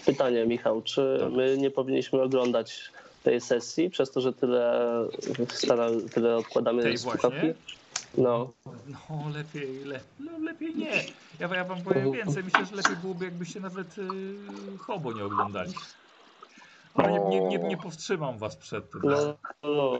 Pytanie, 0.05 0.45
Michał, 0.45 0.81
czy 0.81 1.17
Tak. 1.19 1.31
my 1.31 1.57
nie 1.57 1.71
powinniśmy 1.71 2.21
oglądać 2.21 2.91
tej 3.23 3.41
sesji, 3.41 3.89
przez 3.89 4.11
to, 4.11 4.21
że 4.21 4.33
tyle, 4.33 4.89
stara, 5.49 5.87
tyle 6.13 6.37
odkładamy 6.37 6.83
Tej 6.83 6.97
słuchawki? 6.97 7.53
No, 8.17 8.51
No 8.87 9.29
lepiej, 9.33 9.85
le, 9.85 9.99
no, 10.19 10.31
lepiej 10.39 10.75
nie. 10.75 11.03
Ja, 11.39 11.55
ja 11.55 11.63
wam 11.63 11.81
powiem 11.81 12.11
więcej. 12.11 12.43
Myślę, 12.43 12.65
że 12.65 12.75
lepiej 12.75 12.95
byłoby 12.95 13.25
jakbyście 13.25 13.59
nawet 13.59 13.97
y, 13.97 14.77
Hobo 14.79 15.13
nie 15.13 15.23
oglądali. 15.25 15.73
Ale 16.95 17.11
nie, 17.11 17.19
nie, 17.19 17.41
nie, 17.41 17.57
nie 17.57 17.77
powstrzymam 17.77 18.37
was 18.37 18.55
przed 18.55 18.91
tym. 18.91 19.01
no, 19.03 19.35
no, 19.63 19.99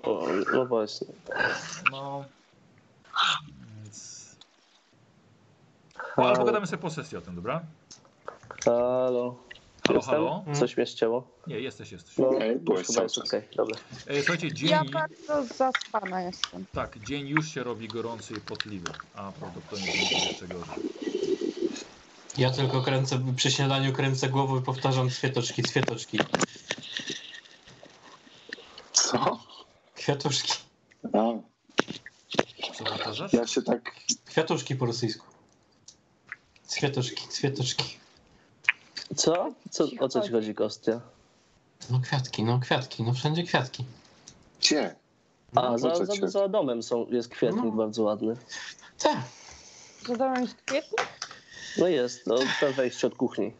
no 0.54 0.66
właśnie. 0.66 1.08
No. 1.92 2.26
Więc... 3.84 4.24
No, 6.18 6.24
ale 6.26 6.36
pogadamy 6.38 6.68
sobie 6.68 6.82
po 6.82 6.90
sesji 6.90 7.18
o 7.18 7.22
tym, 7.22 7.36
dobra? 7.36 7.62
Halo. 8.66 9.36
Halo, 9.88 10.00
Jestem? 10.00 10.16
halo? 10.16 10.46
Coś 10.60 10.78
mnie 10.78 10.86
ścięło? 10.86 11.28
Nie, 11.48 11.60
jesteś, 11.60 11.92
jesteś. 11.92 12.18
No, 12.18 12.30
byłeś 12.60 12.80
już 12.80 12.88
chyba 12.88 13.04
jest 13.04 13.18
okej, 13.18 13.42
dobra. 13.56 13.76
E, 14.08 14.18
słuchajcie, 14.22 14.54
dzień, 14.54 14.70
Ja 14.70 14.84
bardzo 14.86 15.46
zaspana 15.46 16.22
jestem. 16.22 16.66
tak, 16.74 17.00
dzień 17.00 17.28
już 17.28 17.48
się 17.48 17.64
robi 17.64 17.88
gorący 17.88 18.34
i 18.34 18.40
potliwy, 18.42 18.92
a 19.16 19.32
prawdopodobnie 19.32 19.88
będzie 19.92 20.16
jeszcze 20.28 20.48
gorzej. 20.48 20.76
Ja 22.38 22.52
tylko 22.52 22.82
kręcę, 22.82 23.20
przy 23.36 23.52
śniadaniu 23.52 23.94
kręcę 23.94 24.30
głową 24.30 24.60
i 24.60 24.62
powtarzam 24.64 25.10
cwietoczki, 25.10 25.64
cwietoczki. 25.64 26.20
Co? 28.92 29.40
Kwiatuszki. 29.96 30.54
A, 31.14 31.20
Co 32.74 32.84
powtarzasz? 32.84 33.34
ja 33.34 33.48
się 33.48 33.62
tak 33.62 33.96
Kwiatuszki 34.26 34.76
po 34.76 34.86
rosyjsku. 34.86 35.26
Cwietoczki, 36.68 37.28
cwietoczki. 37.28 37.98
Co? 39.16 39.52
co? 39.72 39.88
O 40.00 40.10
co 40.10 40.22
ci 40.22 40.32
chodzi, 40.32 40.56
Kostia? 40.56 41.02
No 41.92 42.00
kwiatki, 42.00 42.44
no 42.44 42.60
kwiatki, 42.60 43.04
no 43.04 43.14
wszędzie 43.14 43.44
kwiatki. 43.44 43.86
gdzie? 44.60 44.96
A, 45.56 45.62
po 45.72 45.78
za, 45.78 45.96
za, 46.06 46.28
za 46.28 46.48
domem 46.48 46.84
są, 46.84 47.06
jest 47.10 47.30
kwietnik 47.30 47.66
No. 47.66 47.72
bardzo 47.72 48.04
ładny. 48.04 48.36
Tak. 49.00 49.18
Zadałem 50.08 50.42
jest 50.42 50.56
kwietnik? 50.66 51.08
No 51.78 51.88
jest, 51.88 52.28
no, 52.28 52.36
to 52.60 52.74
wejście 52.74 53.08
od 53.08 53.16
kuchni. 53.16 53.54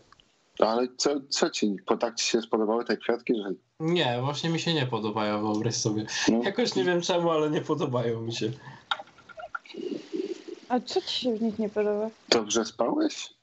No, 0.60 0.68
ale 0.68 0.88
co, 0.98 1.10
co 1.30 1.50
ci, 1.50 1.76
po 1.86 1.98
tak 1.98 2.16
ci 2.16 2.26
się 2.26 2.42
spodobały 2.42 2.86
te 2.86 2.98
kwiatki, 2.98 3.34
że 3.36 3.50
Nie, 3.80 4.20
właśnie 4.22 4.50
mi 4.50 4.60
się 4.60 4.74
nie 4.74 4.86
podobają, 4.88 5.42
wyobraź 5.42 5.76
sobie. 5.76 6.06
no, 6.28 6.44
Jakoś 6.44 6.76
nie 6.76 6.84
wiem 6.84 7.02
czemu, 7.02 7.32
ale 7.32 7.50
nie 7.50 7.62
podobają 7.62 8.22
mi 8.22 8.34
się. 8.36 8.52
A 10.70 10.80
co 10.80 11.02
ci 11.02 11.20
się 11.20 11.36
w 11.36 11.42
nich 11.42 11.60
nie 11.60 11.70
podoba? 11.70 12.10
dobrze 12.30 12.66
spałeś? 12.66 13.34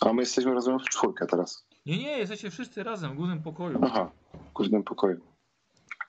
A 0.00 0.12
my 0.12 0.22
jesteśmy 0.22 0.54
rozumiem 0.54 0.80
w 0.80 0.88
czwórkę 0.88 1.26
teraz. 1.26 1.66
Nie, 1.86 1.98
nie, 1.98 2.18
jesteście 2.18 2.50
wszyscy 2.50 2.82
razem 2.82 3.12
w 3.12 3.16
głównym 3.16 3.42
pokoju. 3.42 3.78
Aha, 3.82 4.10
w 4.50 4.52
głównym 4.52 4.82
pokoju. 4.82 5.20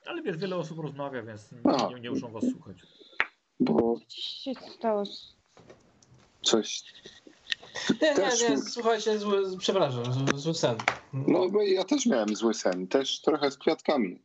Ale 0.06 0.22
wiesz, 0.22 0.36
wiele 0.36 0.56
osób 0.56 0.78
rozmawia, 0.78 1.22
więc 1.22 1.48
Aha. 1.64 1.88
nie, 1.94 2.00
nie 2.00 2.10
muszą 2.10 2.28
was 2.32 2.44
słuchać. 2.52 2.76
Bo 3.60 3.94
Co 4.08 4.16
się 4.20 4.52
stało? 4.78 5.02
coś. 6.42 6.82
Nie, 8.02 8.08
nie, 8.10 8.14
Też- 8.16 8.40
nie, 8.48 8.58
słuchajcie, 8.58 9.18
zły, 9.18 9.58
przepraszam, 9.58 10.04
zły, 10.12 10.38
zły 10.38 10.54
sen. 10.54 10.76
No 11.12 11.48
bo 11.50 11.62
ja 11.62 11.84
też 11.84 12.06
miałem 12.06 12.36
zły 12.36 12.54
sen, 12.54 12.86
też 12.88 13.20
trochę 13.20 13.50
z 13.50 13.58
kwiatkami. 13.58 14.22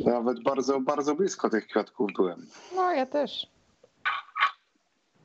Nawet 0.00 0.42
bardzo, 0.42 0.80
bardzo 0.80 1.14
blisko 1.14 1.50
tych 1.50 1.66
kwiatków 1.66 2.10
byłem. 2.16 2.46
No, 2.74 2.92
ja 2.92 3.06
też. 3.06 3.46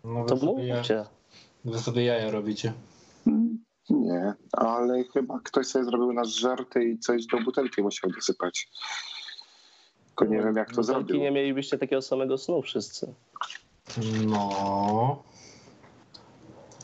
No, 0.03 0.25
To 0.25 0.37
sobie 0.37 0.67
ja, 0.67 0.77
mówcie. 0.77 1.05
Wy 1.65 1.79
sobie 1.79 2.03
jaja 2.05 2.31
robicie. 2.31 2.73
Nie, 3.89 4.33
ale 4.51 5.03
chyba 5.03 5.39
ktoś 5.43 5.67
sobie 5.67 5.85
zrobił 5.85 6.13
nasz 6.13 6.29
żarty 6.29 6.83
i 6.89 6.99
coś 6.99 7.25
do 7.25 7.39
butelki 7.41 7.81
musiał 7.81 8.11
dosypać. 8.11 8.67
Tylko 10.07 10.25
nie 10.25 10.37
wiem 10.43 10.55
jak 10.55 10.67
to 10.69 10.73
Wielki 10.75 10.87
zrobił. 10.87 11.17
nie 11.17 11.31
mielibyście 11.31 11.77
takiego 11.77 12.01
samego 12.01 12.37
snu 12.37 12.61
wszyscy. 12.61 13.13
No. 14.27 15.23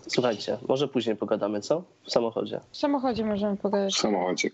Słuchajcie, 0.07 0.57
może 0.67 0.87
później 0.87 1.15
pogadamy, 1.15 1.61
co? 1.61 1.83
W 2.03 2.11
samochodzie. 2.11 2.59
W 2.71 2.77
samochodzie 2.77 3.25
możemy 3.25 3.55
W 3.55 3.59
pogadać. 3.59 3.95
samochodzie. 3.95 4.49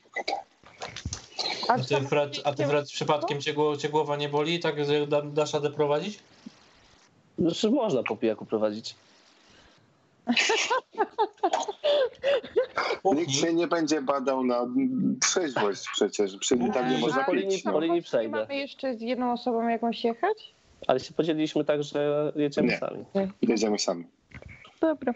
A, 1.68 1.80
ty, 1.80 2.02
Fred, 2.02 2.42
a 2.44 2.54
ty 2.54 2.66
Fred, 2.68 2.86
przypadkiem 2.88 3.42
cię, 3.42 3.54
gło- 3.54 3.78
cię 3.78 3.90
głowa 3.90 4.16
nie 4.18 4.30
boli, 4.30 4.60
tak 4.60 4.86
że 4.86 5.08
da, 5.08 5.22
dasz 5.22 5.54
radę 5.54 5.70
prowadzić? 5.72 6.20
Znaczy 7.38 7.70
można 7.72 8.04
po 8.04 8.16
pijaku 8.18 8.46
prowadzić. 8.46 8.96
Nikt 13.16 13.32
się 13.32 13.54
nie 13.54 13.68
będzie 13.68 14.02
badał 14.02 14.44
na 14.44 14.68
trzeźwość 15.22 15.90
przecież. 15.94 16.38
Przy 16.38 16.58
tak 16.74 16.90
nie 16.92 16.98
można 16.98 17.24
po 17.24 17.34
linii, 17.34 17.62
po 17.62 17.72
No. 17.72 17.80
linii 17.80 18.02
przejdę. 18.02 18.40
Mamy 18.40 18.56
jeszcze 18.56 18.98
z 18.98 19.02
jedną 19.02 19.32
osobą 19.34 19.68
jakąś 19.68 20.04
jechać? 20.04 20.54
Ale 20.88 21.00
się 21.00 21.14
podzieliliśmy 21.14 21.66
tak, 21.66 21.84
że 21.84 22.32
jedziemy 22.36 22.68
Nie. 22.68 22.78
sami. 22.78 23.06
Jedziemy 23.42 23.80
sami. 23.80 24.06
Dobra. 24.82 25.14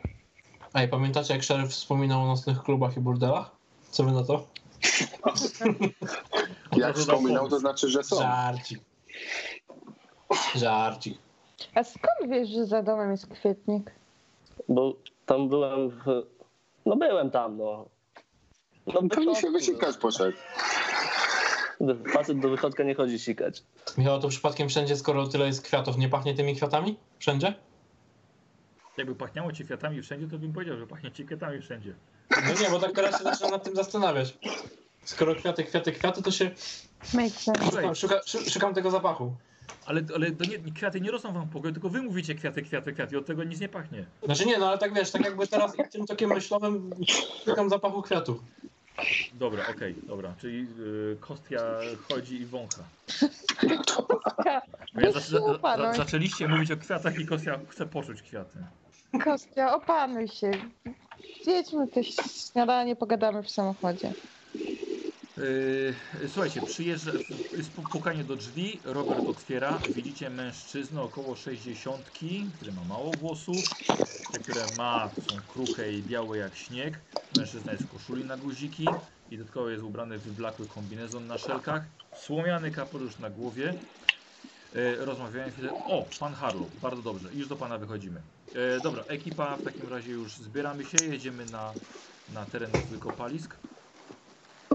A 0.73 0.83
i 0.83 0.87
pamiętacie, 0.87 1.33
jak 1.33 1.43
szeryf 1.43 1.69
wspominał 1.69 2.21
o 2.21 2.27
nocnych 2.27 2.63
klubach 2.63 2.97
i 2.97 2.99
burdelach? 2.99 3.51
Co 3.91 4.03
wy 4.03 4.11
na 4.11 4.23
to? 4.23 4.47
Jak 6.77 6.97
wspominał, 6.97 7.49
to 7.49 7.59
znaczy, 7.59 7.89
że 7.89 8.03
są. 8.03 8.15
Żarcik. 8.17 8.79
Żarcik. 10.55 11.17
A 11.75 11.83
skąd 11.83 12.29
wiesz, 12.31 12.49
że 12.49 12.65
za 12.65 12.83
domem 12.83 13.11
jest 13.11 13.27
kwietnik? 13.27 13.91
Bo 14.67 14.93
tam 15.25 15.49
byłem 15.49 15.89
w... 15.89 16.03
No 16.85 16.95
byłem 16.95 17.31
tam, 17.31 17.57
no. 17.57 17.85
No 18.87 18.93
Pewnie 19.09 19.25
się 19.25 19.29
wychodku, 19.41 19.51
wysikać 19.51 19.97
poszedł. 19.97 20.37
no. 21.79 21.93
Facet 22.13 22.39
do 22.39 22.49
wychodka 22.49 22.83
nie 22.83 22.95
chodzi 22.95 23.19
sikać. 23.19 23.63
Michało, 23.97 24.19
to 24.19 24.27
przypadkiem 24.27 24.69
wszędzie, 24.69 24.95
skoro 24.97 25.27
tyle 25.27 25.45
jest 25.45 25.61
kwiatów, 25.61 25.97
nie 25.97 26.09
pachnie 26.09 26.33
tymi 26.35 26.55
kwiatami? 26.55 26.97
Wszędzie? 27.19 27.53
Jakby 28.97 29.15
pachniało 29.15 29.51
ci 29.51 29.65
kwiatami 29.65 30.01
wszędzie, 30.01 30.27
to 30.27 30.37
bym 30.37 30.53
powiedział, 30.53 30.77
że 30.77 30.87
pachnie 30.87 31.11
ci 31.11 31.25
kwiatami 31.25 31.61
wszędzie. 31.61 31.93
No 32.31 32.61
nie, 32.61 32.69
bo 32.69 32.79
tak 32.79 32.91
teraz 32.91 33.17
się 33.17 33.23
zaczynam 33.23 33.51
nad 33.51 33.63
tym 33.63 33.75
zastanawiać. 33.75 34.37
Skoro 35.05 35.35
kwiaty, 35.35 35.63
kwiaty, 35.63 35.91
kwiaty, 35.91 36.21
to 36.23 36.31
się 36.31 36.51
szukam, 37.71 37.95
szuka, 37.95 38.15
szu- 38.25 38.49
szukam 38.51 38.73
tego 38.73 38.91
zapachu. 38.91 39.33
Ale, 39.85 40.01
ale 40.15 40.31
to 40.31 40.45
nie, 40.45 40.71
kwiaty 40.73 41.01
nie 41.01 41.11
rosną 41.11 41.33
wam 41.33 41.45
w 41.45 41.51
pokoju, 41.51 41.73
tylko 41.73 41.89
wy 41.89 42.01
mówicie 42.01 42.35
kwiaty, 42.35 42.61
kwiaty, 42.61 42.93
kwiaty 42.93 43.15
i 43.15 43.17
od 43.17 43.25
tego 43.25 43.43
nic 43.43 43.59
nie 43.59 43.69
pachnie. 43.69 44.05
Znaczy 44.23 44.45
nie, 44.45 44.57
no 44.57 44.67
ale 44.67 44.77
tak 44.77 44.93
wiesz, 44.93 45.11
tak 45.11 45.25
jakby 45.25 45.47
teraz 45.47 45.73
tym 45.91 46.05
tokiem 46.05 46.29
myślowym 46.29 46.91
szukam 47.45 47.69
zapachu 47.69 48.01
kwiatów. 48.01 48.39
Dobra, 49.33 49.63
okej, 49.67 49.95
dobra. 50.03 50.33
Czyli 50.41 50.67
y, 50.79 51.17
Kostia 51.19 51.59
chodzi 52.11 52.35
i 52.35 52.45
wącha. 52.45 52.83
Weź 54.93 55.13
Za, 55.13 55.21
się 55.21 55.29
za, 55.29 55.77
za, 55.77 55.93
zaczęliście 55.93 56.47
mówić 56.47 56.71
o 56.71 56.77
kwiatach 56.77 57.19
i 57.19 57.25
Kostia 57.25 57.59
chce 57.69 57.85
poczuć 57.85 58.21
kwiaty. 58.21 58.59
Kostia, 59.23 59.75
opanuj 59.75 60.27
się. 60.27 60.51
Zjedźmy 61.43 61.87
też 61.87 62.07
śniadanie, 62.51 62.95
pogadamy 62.95 63.43
w 63.43 63.49
samochodzie. 63.49 64.13
Yy, 65.39 66.29
słuchajcie, 66.29 66.61
przyjeżdża, 66.61 67.11
pukanie 67.91 68.23
do 68.23 68.35
drzwi, 68.35 68.81
Robert 68.85 69.25
otwiera, 69.27 69.87
widzicie 69.89 70.29
mężczyznę 70.29 71.01
około 71.01 71.35
60, 71.35 72.11
który 72.53 72.71
ma 72.73 72.83
mało 72.85 73.15
włosów, 73.15 73.77
te, 74.29 74.39
które 74.39 74.69
ma 74.69 75.15
są 75.19 75.41
kruche 75.41 75.93
i 75.93 76.03
białe 76.03 76.37
jak 76.37 76.55
śnieg. 76.55 77.05
Mężczyzna 77.31 77.71
jest 77.71 77.83
w 77.85 77.87
koszuli 77.87 78.25
na 78.25 78.37
guziki 78.37 79.01
i 79.29 79.37
dodatkowo 79.37 79.69
jest 79.69 79.83
ubrany 79.83 80.19
w 80.19 80.23
wyblakły 80.23 80.67
kombinezon 80.67 81.27
na 81.27 81.37
szelkach, 81.37 81.89
słomiany 82.11 82.71
kapelusz 82.71 83.19
na 83.19 83.29
głowie. 83.29 83.85
Yy, 84.71 85.05
rozmawiają 85.05 85.51
chwilę. 85.51 85.81
O, 85.83 86.15
pan 86.19 86.33
Harlow, 86.33 86.73
bardzo 86.79 87.01
dobrze, 87.03 87.33
już 87.35 87.47
do 87.47 87.57
pana 87.57 87.77
wychodzimy. 87.77 88.23
Yy, 88.53 88.81
dobra, 88.81 89.03
ekipa, 89.07 89.57
w 89.57 89.63
takim 89.63 89.87
razie 89.87 90.11
już 90.11 90.37
zbieramy 90.37 90.85
się, 90.85 91.05
jedziemy 91.05 91.45
na, 91.45 91.79
na 92.27 92.45
teren 92.45 92.81
wykopalisk. 92.85 93.61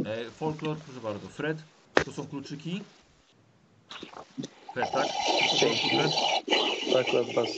E, 0.07 0.31
folklor, 0.31 0.77
proszę 0.79 1.01
bardzo. 1.01 1.29
Fred, 1.29 1.59
to 2.05 2.13
są 2.13 2.27
kluczyki. 2.27 2.83
Fred, 4.75 4.91
tak? 4.93 5.07
Fred? 5.91 6.13
Tak 6.93 7.13
nas 7.13 7.35
was 7.35 7.49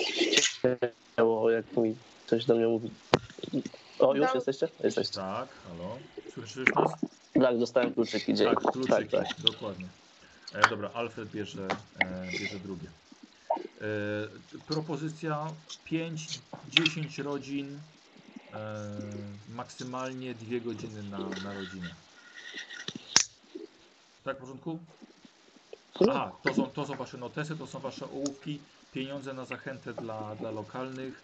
ścięło, 0.40 1.50
jak 1.50 1.76
mi 1.76 1.96
coś 2.26 2.44
do 2.44 2.54
mnie 2.54 2.66
mówi. 2.66 2.90
O, 3.98 4.14
już 4.14 4.34
jesteście? 4.34 4.68
Jesteście. 4.84 5.14
Tak, 5.14 5.48
halo. 5.68 5.98
Słyszysz 6.34 6.68
nas? 6.74 6.92
Tak, 7.42 7.58
dostałem 7.58 7.94
kluczyki. 7.94 8.34
Dzień. 8.34 8.46
Tak, 8.48 8.72
kluczyki, 8.72 8.88
Tak, 8.88 9.10
tak. 9.10 9.40
dokładnie. 9.40 9.86
E, 10.54 10.68
dobra, 10.68 10.90
Alfred 10.94 11.30
bierze, 11.30 11.68
e, 11.98 12.30
bierze 12.38 12.58
drugie. 12.58 12.88
E, 13.80 14.60
propozycja 14.68 15.46
5-10 15.90 17.22
rodzin, 17.22 17.78
e, 18.52 18.90
maksymalnie 19.54 20.34
2 20.34 20.60
godziny 20.60 21.02
na, 21.02 21.18
na 21.18 21.54
rodzinę. 21.54 21.94
Tak, 24.26 24.36
w 24.36 24.40
porządku? 24.40 24.78
Aha, 26.10 26.32
to 26.42 26.54
są, 26.54 26.66
to 26.66 26.86
są 26.86 26.94
wasze 26.96 27.18
notesy, 27.18 27.56
to 27.56 27.66
są 27.66 27.78
wasze 27.78 28.06
ołówki, 28.10 28.58
pieniądze 28.92 29.34
na 29.34 29.44
zachętę 29.44 29.94
dla, 29.94 30.34
dla 30.34 30.50
lokalnych. 30.50 31.22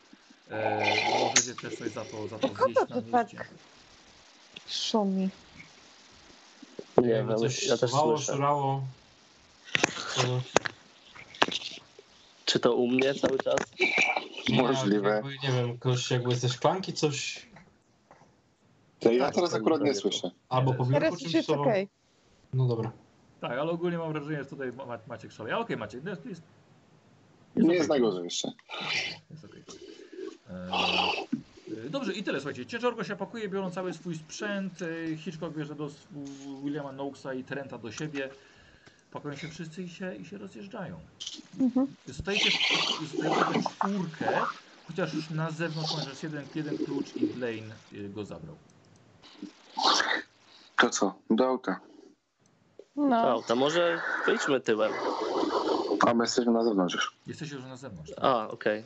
E, 0.50 0.94
możecie 1.20 1.54
też 1.54 1.78
coś 1.78 1.92
za 1.92 2.04
to, 2.04 2.28
za 2.28 2.38
to 2.38 2.48
zjeść 2.48 2.80
na 2.80 2.86
to 2.86 3.02
tak? 3.02 3.32
mieście. 3.32 3.44
Szumi. 4.68 5.28
Nie 6.98 7.08
wiem, 7.08 7.26
no 7.26 7.36
coś 7.38 7.66
ja 7.66 7.76
też 7.76 7.92
wało, 7.92 8.16
słyszę. 8.18 8.32
szurało. 8.32 8.82
To- 10.16 10.42
Czy 12.44 12.60
to 12.60 12.74
u 12.74 12.88
mnie 12.88 13.14
cały 13.14 13.38
czas? 13.38 13.60
nie, 14.48 14.62
Możliwe. 14.62 15.08
Jakby, 15.10 15.30
nie 15.42 15.52
wiem, 15.52 15.78
ktoś 15.78 16.10
jakby 16.10 16.36
ze 16.36 16.48
szklanki 16.48 16.92
coś, 16.92 17.46
To 19.00 19.12
ja 19.12 19.24
Tak, 19.24 19.34
teraz 19.34 19.50
to 19.50 19.56
akurat 19.56 19.80
nie 19.80 19.94
to. 19.94 20.00
słyszę. 20.00 20.30
albo 20.48 20.74
po 20.74 20.86
Teraz 20.86 21.12
już 21.12 21.22
czymś 21.22 21.34
jest 21.34 21.50
okej. 21.50 21.88
No 22.52 22.66
dobra. 22.66 22.92
Tak, 23.40 23.52
ale 23.58 23.70
ogólnie 23.70 23.98
mam 23.98 24.12
wrażenie, 24.12 24.38
że 24.38 24.44
tutaj 24.44 24.72
Ma- 24.72 24.98
Maciek 25.08 25.32
szaleje. 25.32 25.54
Ale 25.54 25.64
okej, 25.64 25.76
Maciek, 25.76 26.04
no 26.04 26.10
jest, 26.10 26.26
jest, 26.26 26.42
Nie 27.56 27.74
jest 27.74 27.88
najgorzej 27.88 28.24
jeszcze. 28.24 28.48
Jest 29.30 29.44
okej. 29.44 29.62
E, 30.50 31.90
Dobrze, 31.90 32.12
i 32.12 32.22
tyle, 32.22 32.40
słuchajcie. 32.40 32.66
Ciężarko 32.66 33.04
się 33.04 33.16
pakuje, 33.16 33.48
biorą 33.48 33.70
cały 33.70 33.92
swój 33.92 34.14
sprzęt. 34.16 34.82
e, 34.82 35.16
Hitchcock 35.16 35.56
bierze 35.56 35.74
do 35.74 35.90
Williama 36.64 36.92
Noakesa 36.92 37.34
i 37.34 37.44
Trenta 37.44 37.78
do 37.78 37.92
siebie. 37.92 38.28
Pakują 39.10 39.36
się 39.36 39.48
wszyscy 39.48 39.82
i 39.82 39.88
się, 39.88 40.14
i 40.14 40.24
się 40.24 40.38
rozjeżdżają. 40.38 41.00
Mhm. 41.60 41.86
Zostajecie 42.06 42.50
w, 42.50 43.00
zostajecie 43.12 43.68
czwórkę, 43.70 44.40
chociaż 44.88 45.14
już 45.14 45.30
na 45.30 45.50
zewnątrz 45.50 45.96
masz 45.96 46.22
jeden, 46.22 46.44
jeden 46.54 46.78
klucz 46.78 47.16
i 47.16 47.26
Blaine 47.26 47.72
e, 47.94 48.08
go 48.08 48.24
zabrał. 48.24 48.56
To 50.78 50.90
co? 50.90 51.14
Do 51.30 51.46
auta. 51.48 51.80
No, 52.96 53.42
to 53.42 53.56
może 53.56 54.00
wyjdźmy 54.26 54.60
tyłem. 54.60 54.92
A 56.06 56.14
my 56.14 56.24
jesteśmy 56.24 56.52
na 56.52 56.64
zewnątrz 56.64 56.94
już. 56.94 57.12
Jesteście 57.26 57.54
już 57.56 57.64
na 57.64 57.76
zewnątrz. 57.76 58.10
tak? 58.14 58.24
A, 58.24 58.48
okej. 58.48 58.84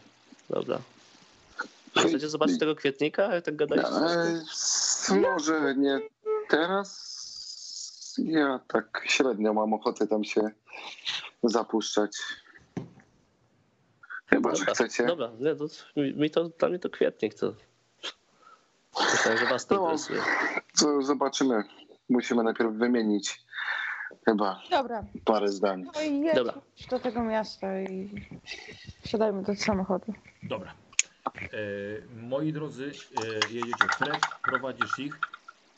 Dobra. 0.51 0.79
Chcecie 1.99 2.29
zobaczyć 2.29 2.59
tego 2.59 2.75
kwietnika, 2.75 3.35
jak 3.35 3.45
tak 3.45 3.57
gadaliście? 3.57 3.93
E, 5.11 5.21
może 5.21 5.75
nie 5.77 6.01
teraz. 6.49 7.07
Ja 8.19 8.61
tak 8.69 9.03
średnio 9.07 9.55
mam 9.55 9.73
ochotę 9.75 10.07
tam 10.07 10.25
się 10.25 10.51
zapuszczać. 11.43 12.17
Chyba, 14.27 14.55
że 14.55 14.59
Dobra, 14.59 14.75
chcecie. 14.75 15.07
Dobra, 15.07 15.31
nie, 15.41 15.55
to, 15.57 15.65
mi, 15.97 16.31
to, 16.31 16.49
dla 16.49 16.69
mnie 16.69 16.79
to 16.79 16.91
kwietnik, 16.91 17.35
to... 17.35 17.53
Myślałem, 19.13 19.39
że 19.39 19.47
was 19.47 19.67
to 19.67 19.75
No. 19.75 19.83
interesuje. 19.83 20.23
Co 20.75 21.03
zobaczymy. 21.03 21.65
Musimy 22.09 22.43
najpierw 22.43 22.73
wymienić 22.73 23.41
chyba 24.25 24.61
dobra. 24.71 25.05
parę 25.25 25.49
zdań. 25.49 25.85
No 25.95 26.03
i 26.03 26.21
jedź 26.21 26.37
Dobra. 26.37 26.55
już 26.79 26.87
do 26.87 26.99
tego 26.99 27.23
miasta 27.23 27.81
i 27.81 28.11
wsiadajmy 29.05 29.43
do 29.43 29.55
samochodu. 29.55 30.13
Dobra. 30.43 30.75
E, 31.37 31.49
moi 32.23 32.53
drodzy, 32.53 32.85
e, 33.25 33.27
jedziecie 33.55 33.85
Fred, 33.99 34.21
prowadzisz 34.43 34.99
ich. 34.99 35.19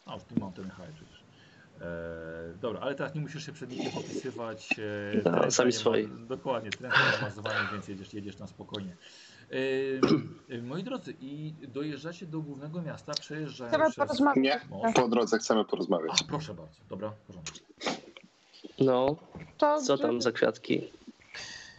A, 0.07 0.19
w 0.19 0.25
tym 0.25 0.39
Mountain 0.41 0.71
High 0.71 0.95
przecież. 0.95 1.23
E, 1.81 1.85
dobra, 2.61 2.81
ale 2.81 2.95
teraz 2.95 3.15
nie 3.15 3.21
musisz 3.21 3.47
się 3.47 3.53
przed 3.53 3.71
nikim 3.71 3.93
popisywać. 3.93 4.69
E, 5.25 5.31
No, 5.31 5.51
sami 5.51 5.69
nie 5.71 5.75
ma- 5.77 5.81
swoi. 5.81 6.09
Dokładnie, 6.29 6.71
ma 6.81 7.19
zmazywanych, 7.19 7.73
więc 7.73 7.89
jedziesz, 7.89 8.15
jedziesz 8.15 8.39
na 8.39 8.47
spokojnie. 8.47 8.97
E, 9.51 9.55
e, 10.55 10.63
moi 10.63 10.83
drodzy, 10.83 11.15
i 11.21 11.55
dojeżdżacie 11.69 12.27
do 12.27 12.41
głównego 12.41 12.83
miasta, 12.83 13.13
przejeżdżając 13.21 13.75
Chcemy 13.75 13.91
przez... 13.91 13.97
porozmawiać. 14.07 14.45
Nie, 14.45 14.93
po 14.95 15.09
drodze 15.09 15.39
chcemy 15.39 15.65
porozmawiać. 15.65 16.23
A, 16.23 16.29
proszę 16.29 16.55
bardzo, 16.55 16.79
dobra, 16.89 17.11
w 17.11 17.17
porządku. 17.21 17.59
No, 18.81 19.17
To, 19.59 19.83
co 19.83 19.99
tam 19.99 20.23
za 20.23 20.33
kwiatki? 20.33 20.91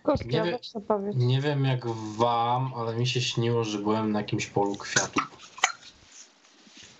Kostia, 0.03 0.45
Nie 0.45 0.51
wie- 0.51 0.81
powiedz. 0.87 1.15
Nie 1.17 1.41
wiem 1.41 1.65
jak 1.65 1.87
wam, 2.17 2.73
ale 2.75 2.95
mi 2.95 3.07
się 3.07 3.21
śniło, 3.21 3.63
że 3.63 3.79
byłem 3.79 4.11
na 4.11 4.19
jakimś 4.19 4.47
polu 4.47 4.75
kwiatów. 4.75 5.23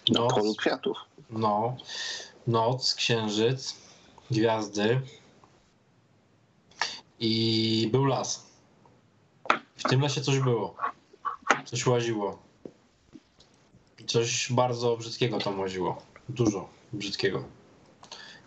Na 0.10 0.19
Noc, 0.19 0.34
polu 0.34 0.56
kwiatów. 0.56 0.98
no, 1.30 1.78
noc, 2.48 2.95
księżyc, 2.95 3.76
gwiazdy 4.32 5.02
i 7.19 7.90
był 7.92 8.06
las. 8.06 8.45
W 9.76 9.84
tym 9.90 10.02
lesie 10.02 10.22
coś 10.22 10.40
było. 10.40 10.76
Coś 11.66 11.86
łaziło. 11.88 12.40
Coś 14.08 14.52
bardzo 14.52 14.98
brzydkiego 14.98 15.38
tam 15.40 15.60
łaziło. 15.60 16.02
Dużo 16.30 16.69
brzydkiego. 16.94 17.44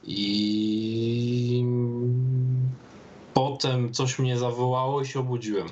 I 0.04 1.64
potem 3.34 3.92
coś 3.92 4.18
mnie 4.18 4.38
zawołało 4.38 5.00
i 5.02 5.06
się 5.06 5.20
obudziłem. 5.20 5.68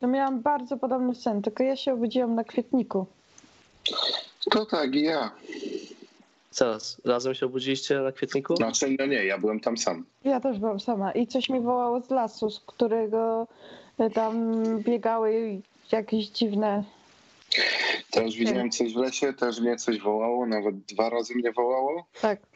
To 0.00 0.06
miałam 0.06 0.42
bardzo 0.42 0.76
podobny 0.76 1.14
sen, 1.14 1.42
tylko 1.42 1.62
ja 1.62 1.76
się 1.76 1.92
obudziłam 1.92 2.34
na 2.34 2.44
kwietniku. 2.44 3.06
To 4.50 4.66
tak 4.66 4.94
i 4.94 5.02
ja. 5.02 5.30
Zaraz, 6.50 7.00
razem 7.04 7.34
się 7.34 7.46
obudziliście 7.46 8.00
na 8.00 8.12
kwietniku? 8.12 8.56
Znaczy, 8.56 8.96
no 8.98 9.06
nie, 9.06 9.24
ja 9.24 9.38
byłem 9.38 9.60
tam 9.60 9.78
sam. 9.78 10.04
Ja 10.24 10.40
też 10.40 10.58
byłam 10.58 10.80
sama 10.80 11.12
i 11.12 11.26
coś 11.26 11.48
mi 11.48 11.60
wołało 11.60 12.00
z 12.00 12.10
lasu, 12.10 12.50
z 12.50 12.60
którego 12.60 13.46
e, 13.98 14.10
tam 14.10 14.54
biegały 14.78 15.60
jakieś 15.92 16.28
dziwne. 16.28 16.84
Też 18.10 18.36
widziałem 18.36 18.70
coś 18.70 18.94
w 18.94 18.96
lesie, 18.96 19.32
też 19.32 19.60
mnie 19.60 19.76
coś 19.76 19.98
wołało, 20.00 20.46
nawet 20.46 20.76
dwa 20.76 21.10
razy 21.10 21.34
mnie 21.34 21.52
wołało. 21.52 22.06
Tak. 22.20 22.51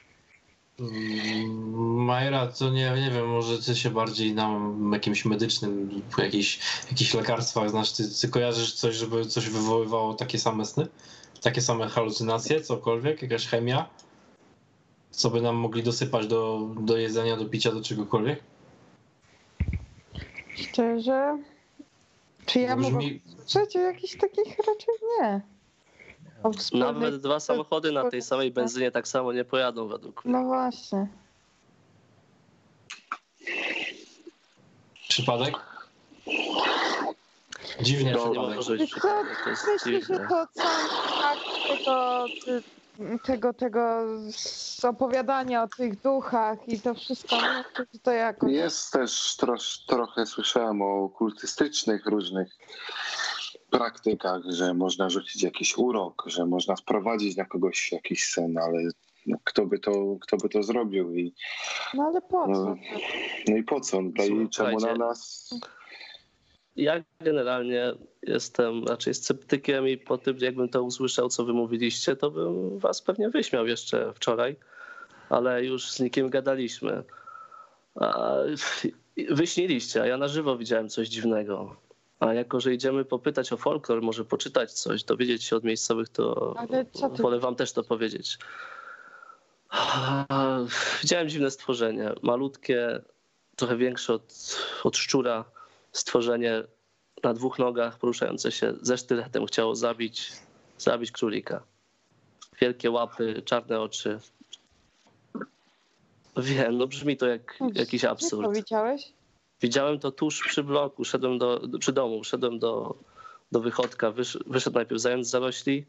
Mm, 0.81 2.05
Majra, 2.05 2.47
to 2.47 2.71
nie, 2.71 2.91
nie 2.91 3.11
wiem, 3.11 3.29
może 3.29 3.63
ty 3.63 3.77
się 3.77 3.91
bardziej 3.91 4.35
na 4.35 4.61
jakimś 4.93 5.25
medycznym, 5.25 6.03
jakichś, 6.19 6.59
jakichś 6.91 7.15
lekarstwach 7.15 7.71
znasz, 7.71 7.93
ty, 7.93 8.05
ty 8.21 8.29
kojarzysz 8.29 8.75
coś, 8.75 8.95
żeby 8.95 9.27
coś 9.27 9.49
wywoływało 9.49 10.15
takie 10.15 10.39
same 10.39 10.67
sny? 10.67 10.87
Takie 11.43 11.63
same 11.63 11.89
halucynacje, 11.89 12.61
cokolwiek, 12.61 13.23
jakaś 13.23 13.47
chemia? 13.47 13.89
Co 15.11 15.31
by 15.31 15.41
nam 15.43 15.57
mogli 15.57 15.83
dosypać 15.83 16.27
do, 16.27 16.71
do 16.81 16.97
jedzenia, 16.97 17.37
do 17.37 17.45
picia, 17.45 17.73
do 17.73 17.83
czegokolwiek? 17.83 18.43
Szczerze. 20.55 21.39
Czy 22.47 22.61
ja 22.61 22.77
brzmi, 22.77 23.21
słyszeć 23.47 23.77
o 23.77 23.81
jakichś 23.81 24.17
takich 24.17 24.59
raczej 24.59 24.95
nie. 25.21 25.56
Wspólnej- 26.53 26.93
Nawet 26.95 27.17
dwa 27.17 27.41
samochody 27.41 27.93
na 27.93 28.11
tej 28.11 28.23
samej 28.23 28.51
benzynie 28.51 28.91
tak 28.91 29.09
samo 29.09 29.33
nie 29.33 29.45
pojadą 29.45 29.89
według 29.89 30.25
mnie. 30.25 30.35
No 30.39 30.45
właśnie. 30.45 31.07
przypadek? 35.09 35.55
Dziwnie, 37.81 38.05
Nie, 38.05 38.13
że 38.13 38.19
to 38.25 38.33
nie 38.49 38.55
może 38.57 38.77
być 38.77 38.91
przypadek, 38.91 39.41
to 39.45 39.51
jest 39.51 39.67
Myślę, 39.67 39.93
że 39.93 40.01
dziwne. 40.01 40.29
to 40.29 40.47
cały 40.53 40.89
fakt 41.23 41.45
tego, 41.69 42.27
tego, 43.25 43.53
tego 43.55 44.03
z 44.31 44.85
opowiadania 44.85 45.63
o 45.63 45.69
tych 45.77 46.01
duchach 46.03 46.69
i 46.69 46.81
to 46.81 46.95
wszystko, 46.95 47.37
no, 47.41 47.65
to, 47.77 47.83
to 48.03 48.11
jakoś... 48.11 48.53
Jest 48.53 48.93
też 48.93 49.37
trosz, 49.37 49.79
trochę 49.87 50.27
słyszałem 50.27 50.83
o 50.83 51.05
okultystycznych 51.05 52.07
różnych 52.07 52.49
praktykach, 53.71 54.43
że 54.49 54.75
można 54.75 55.11
rzucić 55.11 55.43
jakiś 55.43 55.79
urok, 55.79 56.25
że 56.27 56.47
można 56.47 56.77
wprowadzić 56.77 57.37
na 57.37 57.45
kogoś 57.45 57.93
jakiś 57.93 58.25
sen, 58.25 58.59
ale 58.59 58.83
no, 59.27 59.37
kto, 59.45 59.67
by 59.67 59.79
to, 59.79 60.17
kto 60.21 60.37
by 60.37 60.49
to 60.49 60.63
zrobił 60.63 61.15
i, 61.15 61.35
No 61.95 62.05
ale 62.05 62.21
po 62.21 62.47
co? 62.47 62.49
No. 62.49 62.77
no 63.49 63.57
i 63.57 63.63
po 63.63 63.81
co? 63.81 64.03
No 64.03 64.25
i 64.25 64.49
czemu 64.49 64.81
na 64.81 64.95
nas 64.95 65.51
Ja 66.77 67.05
generalnie 67.21 67.93
jestem 68.23 68.85
raczej 68.85 69.15
sceptykiem 69.15 69.89
i 69.89 69.99
po 69.99 70.19
tym, 70.19 70.39
jakbym 70.39 70.69
to 70.69 70.83
usłyszał, 70.83 71.29
co 71.29 71.45
wy 71.45 71.53
mówiliście, 71.53 72.17
to 72.17 72.31
bym 72.31 72.79
was 72.79 73.03
pewnie 73.03 73.31
wyśmiał 73.31 73.67
jeszcze 73.67 74.13
wczoraj, 74.15 74.57
ale 75.31 75.65
już 75.65 75.91
z 75.91 76.01
nikim 76.01 76.31
gadaliśmy. 76.31 77.03
A 78.01 78.35
wyśniliście, 79.31 80.03
a 80.03 80.07
ja 80.07 80.17
na 80.17 80.29
żywo 80.29 80.59
widziałem 80.59 80.89
coś 80.89 81.09
dziwnego. 81.09 81.86
A 82.21 82.35
jako, 82.35 82.61
że 82.61 82.75
idziemy 82.75 83.05
popytać 83.05 83.53
o 83.53 83.57
folklor, 83.57 84.03
może 84.03 84.25
poczytać 84.25 84.73
coś, 84.73 85.05
dowiedzieć 85.05 85.45
się 85.45 85.57
od 85.57 85.65
miejscowych, 85.65 86.09
to 86.09 86.55
co 86.93 87.09
wolę 87.09 87.39
wam 87.39 87.55
też 87.55 87.73
to 87.73 87.83
powiedzieć. 87.85 88.39
Widziałem 91.03 91.29
dziwne 91.29 91.51
stworzenie, 91.51 92.13
malutkie, 92.23 93.03
trochę 93.57 93.77
większe 93.77 94.15
od, 94.15 94.57
od 94.85 94.97
szczura, 94.97 95.45
stworzenie 95.93 96.63
na 97.23 97.35
dwóch 97.35 97.59
nogach, 97.59 97.99
poruszające 97.99 98.53
się 98.53 98.75
ze 98.83 98.99
sztyletem, 98.99 99.47
chciało 99.47 99.75
zabić, 99.75 100.33
zabić 100.79 101.11
królika. 101.13 101.63
Wielkie 102.61 102.91
łapy, 102.91 103.43
czarne 103.45 103.81
oczy. 103.81 104.21
Wiem, 106.37 106.79
no 106.79 106.87
brzmi 106.87 107.17
to 107.17 107.27
jak 107.27 107.59
jakiś 107.75 108.01
Gdzie 108.01 108.11
absurd. 108.11 108.47
to 108.47 108.53
widziałeś? 108.53 109.13
Widziałem 109.63 109.99
to 109.99 110.11
tuż 110.13 110.43
przy 110.49 110.63
bloku, 110.65 111.05
szedłem 111.05 111.39
do, 111.39 111.59
do, 111.59 111.79
przy 111.79 111.93
domu, 111.93 112.25
szedłem 112.25 112.59
do, 112.59 112.95
do 113.53 113.61
wychodka, 113.61 114.11
wysz, 114.11 114.39
wyszedł 114.47 114.77
najpierw 114.77 115.01
zając 115.01 115.29
zarośli, 115.31 115.87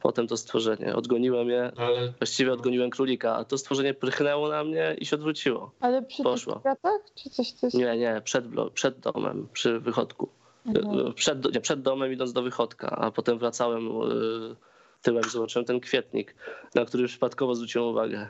potem 0.00 0.26
to 0.26 0.36
stworzenie. 0.36 0.96
Odgoniłem 0.96 1.48
je, 1.48 1.72
Ale 1.76 2.12
właściwie 2.18 2.52
odgoniłem 2.52 2.90
królika, 2.90 3.36
a 3.36 3.44
to 3.44 3.58
stworzenie 3.58 3.94
prychnęło 3.94 4.48
na 4.48 4.64
mnie 4.64 4.96
i 4.98 5.06
się 5.06 5.16
odwróciło. 5.16 5.70
Ale 5.80 6.02
przy 6.02 6.22
Poszło. 6.22 6.52
tych 6.52 6.62
kwiatach? 6.62 7.00
Czy 7.14 7.30
coś 7.30 7.62
jest? 7.62 7.76
Nie, 7.76 7.96
nie, 7.96 8.20
przed, 8.24 8.48
blo- 8.50 8.70
przed 8.70 8.98
domem, 9.00 9.48
przy 9.52 9.80
wychodku. 9.80 10.28
Mhm. 10.66 11.14
Przed, 11.14 11.40
do- 11.40 11.50
nie, 11.50 11.60
przed 11.60 11.82
domem 11.82 12.12
idąc 12.12 12.32
do 12.32 12.42
wychodka, 12.42 12.90
a 12.90 13.10
potem 13.10 13.38
wracałem 13.38 13.86
y, 13.86 14.56
tyłem, 15.02 15.24
zobaczyłem 15.24 15.66
ten 15.66 15.80
kwietnik, 15.80 16.34
na 16.74 16.84
który 16.84 17.06
przypadkowo 17.08 17.54
zwróciłem 17.54 17.88
uwagę. 17.88 18.28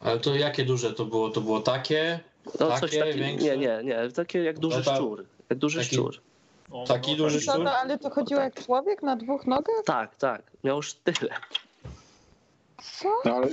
Ale 0.00 0.20
to 0.20 0.34
jakie 0.34 0.64
duże 0.64 0.92
to 0.92 1.04
było? 1.04 1.30
To 1.30 1.40
było 1.40 1.60
takie? 1.60 2.20
No 2.60 2.68
Takie, 2.68 2.80
coś 2.80 2.98
takiego, 2.98 3.18
większe? 3.18 3.46
nie, 3.46 3.56
nie, 3.56 3.80
nie, 3.84 4.12
takie 4.12 4.42
jak 4.42 4.58
duży 4.58 4.78
No 4.78 4.84
ta- 4.84 4.94
szczur. 4.96 5.24
Jak 5.50 5.58
duży 5.58 5.78
taki- 5.78 5.90
szczur. 5.96 6.20
O, 6.70 6.84
Taki 6.86 7.16
duży 7.16 7.36
tak. 7.38 7.44
Co 7.46 7.52
szczur? 7.52 7.64
to, 7.64 7.78
ale 7.78 7.98
to 7.98 8.10
chodziło 8.10 8.40
jak 8.40 8.64
człowiek 8.64 9.02
na 9.02 9.16
dwóch 9.16 9.46
nogach? 9.46 9.84
Tak, 9.84 10.16
tak, 10.16 10.42
miał 10.64 10.82
sztylet. 10.82 11.30
Co? 12.98 13.08
No 13.24 13.34
ale 13.34 13.48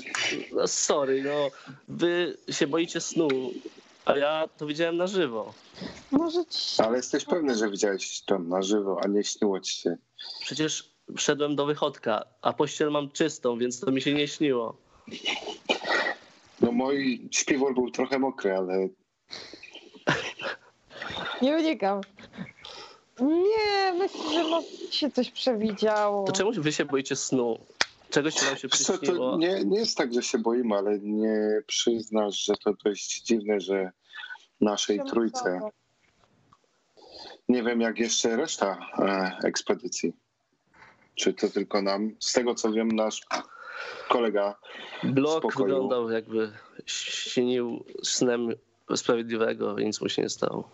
No 0.54 0.68
sorry, 0.68 1.24
no 1.24 1.50
wy 1.88 2.38
się 2.52 2.68
boicie 2.68 3.02
snu, 3.02 3.28
a 4.06 4.18
ja 4.18 4.44
to 4.58 4.66
widziałem 4.68 4.98
na 4.98 5.08
żywo. 5.08 5.54
Może 6.12 6.46
ci... 6.46 6.82
Ale 6.82 6.98
jesteś 6.98 7.26
pewny, 7.26 7.56
że 7.56 7.70
widziałeś 7.70 8.22
to 8.22 8.40
na 8.40 8.62
żywo, 8.62 9.00
a 9.04 9.08
nie 9.08 9.24
śniło 9.24 9.60
ci 9.60 9.74
się. 9.78 9.98
Przecież 10.42 10.90
wszedłem 11.18 11.56
do 11.56 11.66
wychodka, 11.66 12.24
a 12.42 12.54
pościel 12.54 12.92
mam 12.92 13.12
czystą, 13.12 13.58
więc 13.58 13.80
to 13.80 13.92
mi 13.92 14.02
się 14.02 14.14
nie 14.14 14.28
śniło. 14.28 14.76
No 16.68 16.74
mój 16.74 17.28
śpiwór 17.32 17.74
był 17.74 17.92
trochę 17.92 18.20
mokry, 18.20 18.54
ale 18.58 18.88
Nie 21.42 21.56
unikam. 21.56 22.02
Nie, 23.22 23.94
myślę, 23.94 24.34
że 24.34 24.44
może 24.44 24.68
się 24.92 25.12
coś 25.12 25.32
przewidziało. 25.32 26.24
To 26.24 26.32
czemu 26.32 26.52
wy 26.54 26.72
się 26.72 26.86
boicie 26.86 27.16
snu? 27.16 27.60
Czegoś 28.10 28.34
się 28.34 28.46
wam 28.46 28.58
się 28.58 28.70
co, 28.70 28.94
to 28.94 29.00
przyśniło? 29.00 29.38
nie, 29.38 29.64
nie 29.66 29.80
jest 29.80 29.98
tak, 29.98 30.14
że 30.14 30.24
się 30.24 30.38
boimy, 30.38 30.76
ale 30.76 31.00
nie 31.00 31.62
przyznasz, 31.68 32.46
że 32.46 32.54
to 32.64 32.74
dość 32.86 33.22
dziwne, 33.22 33.60
że 33.60 33.92
naszej 34.62 35.00
trójce, 35.10 35.60
nie 37.50 37.64
wiem 37.64 37.82
jak 37.82 38.00
jeszcze 38.00 38.36
reszta 38.36 38.78
e, 39.00 39.38
ekspedycji. 39.48 40.14
Czy 41.16 41.34
to 41.34 41.50
tylko 41.50 41.82
nam? 41.82 42.16
Z 42.20 42.34
tego 42.34 42.56
co 42.56 42.72
wiem, 42.72 42.88
nasz 42.88 43.22
kolega 44.10 44.56
Blok 45.04 45.38
spokoju. 45.40 45.66
wyglądał 45.66 46.10
jakby 46.12 46.52
śnił 46.86 47.84
snem 48.04 48.50
sprawiedliwego 48.96 49.78
i 49.78 49.86
nic 49.86 50.02
mu 50.02 50.10
się 50.10 50.22
nie 50.22 50.30
stało. 50.30 50.70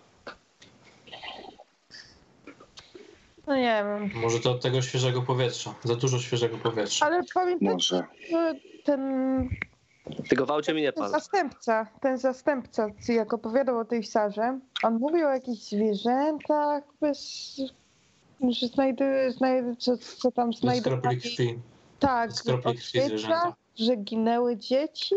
No 3.47 3.55
nie 3.55 3.83
wiem. 3.85 4.21
Może 4.21 4.39
to 4.39 4.51
od 4.51 4.61
tego 4.61 4.81
świeżego 4.81 5.21
powietrza. 5.21 5.75
Za 5.83 5.95
dużo 5.95 6.19
świeżego 6.19 6.57
powietrza. 6.57 7.05
Ale 7.05 7.21
pamiętam, 7.33 7.73
może. 7.73 8.03
że 8.31 8.53
ten, 8.83 9.49
Tylko 10.29 10.45
wałcie 10.45 10.73
mi 10.73 10.81
nie 10.81 10.93
ten 10.93 11.09
zastępca, 11.09 11.87
ten 12.01 12.17
zastępca, 12.17 12.87
jak 13.07 13.33
opowiadał 13.33 13.79
o 13.79 13.85
tej 13.85 14.03
sarze, 14.03 14.59
on 14.83 14.93
mówił 14.99 15.27
o 15.27 15.29
jakichś 15.29 15.61
zwierzętach, 15.61 16.83
bez, 17.01 17.55
że 18.49 18.67
znajduje, 18.67 19.31
znajduje 19.31 19.75
co, 19.75 19.97
co 19.97 20.31
tam 20.31 20.53
znajduje. 20.53 20.97
skropli 20.97 21.21
krwi. 21.21 21.59
Tak, 22.07 22.31
krwi 22.33 22.77
zwierzęta. 22.77 23.55
że 23.75 23.95
ginęły 23.95 24.57
dzieci? 24.57 25.15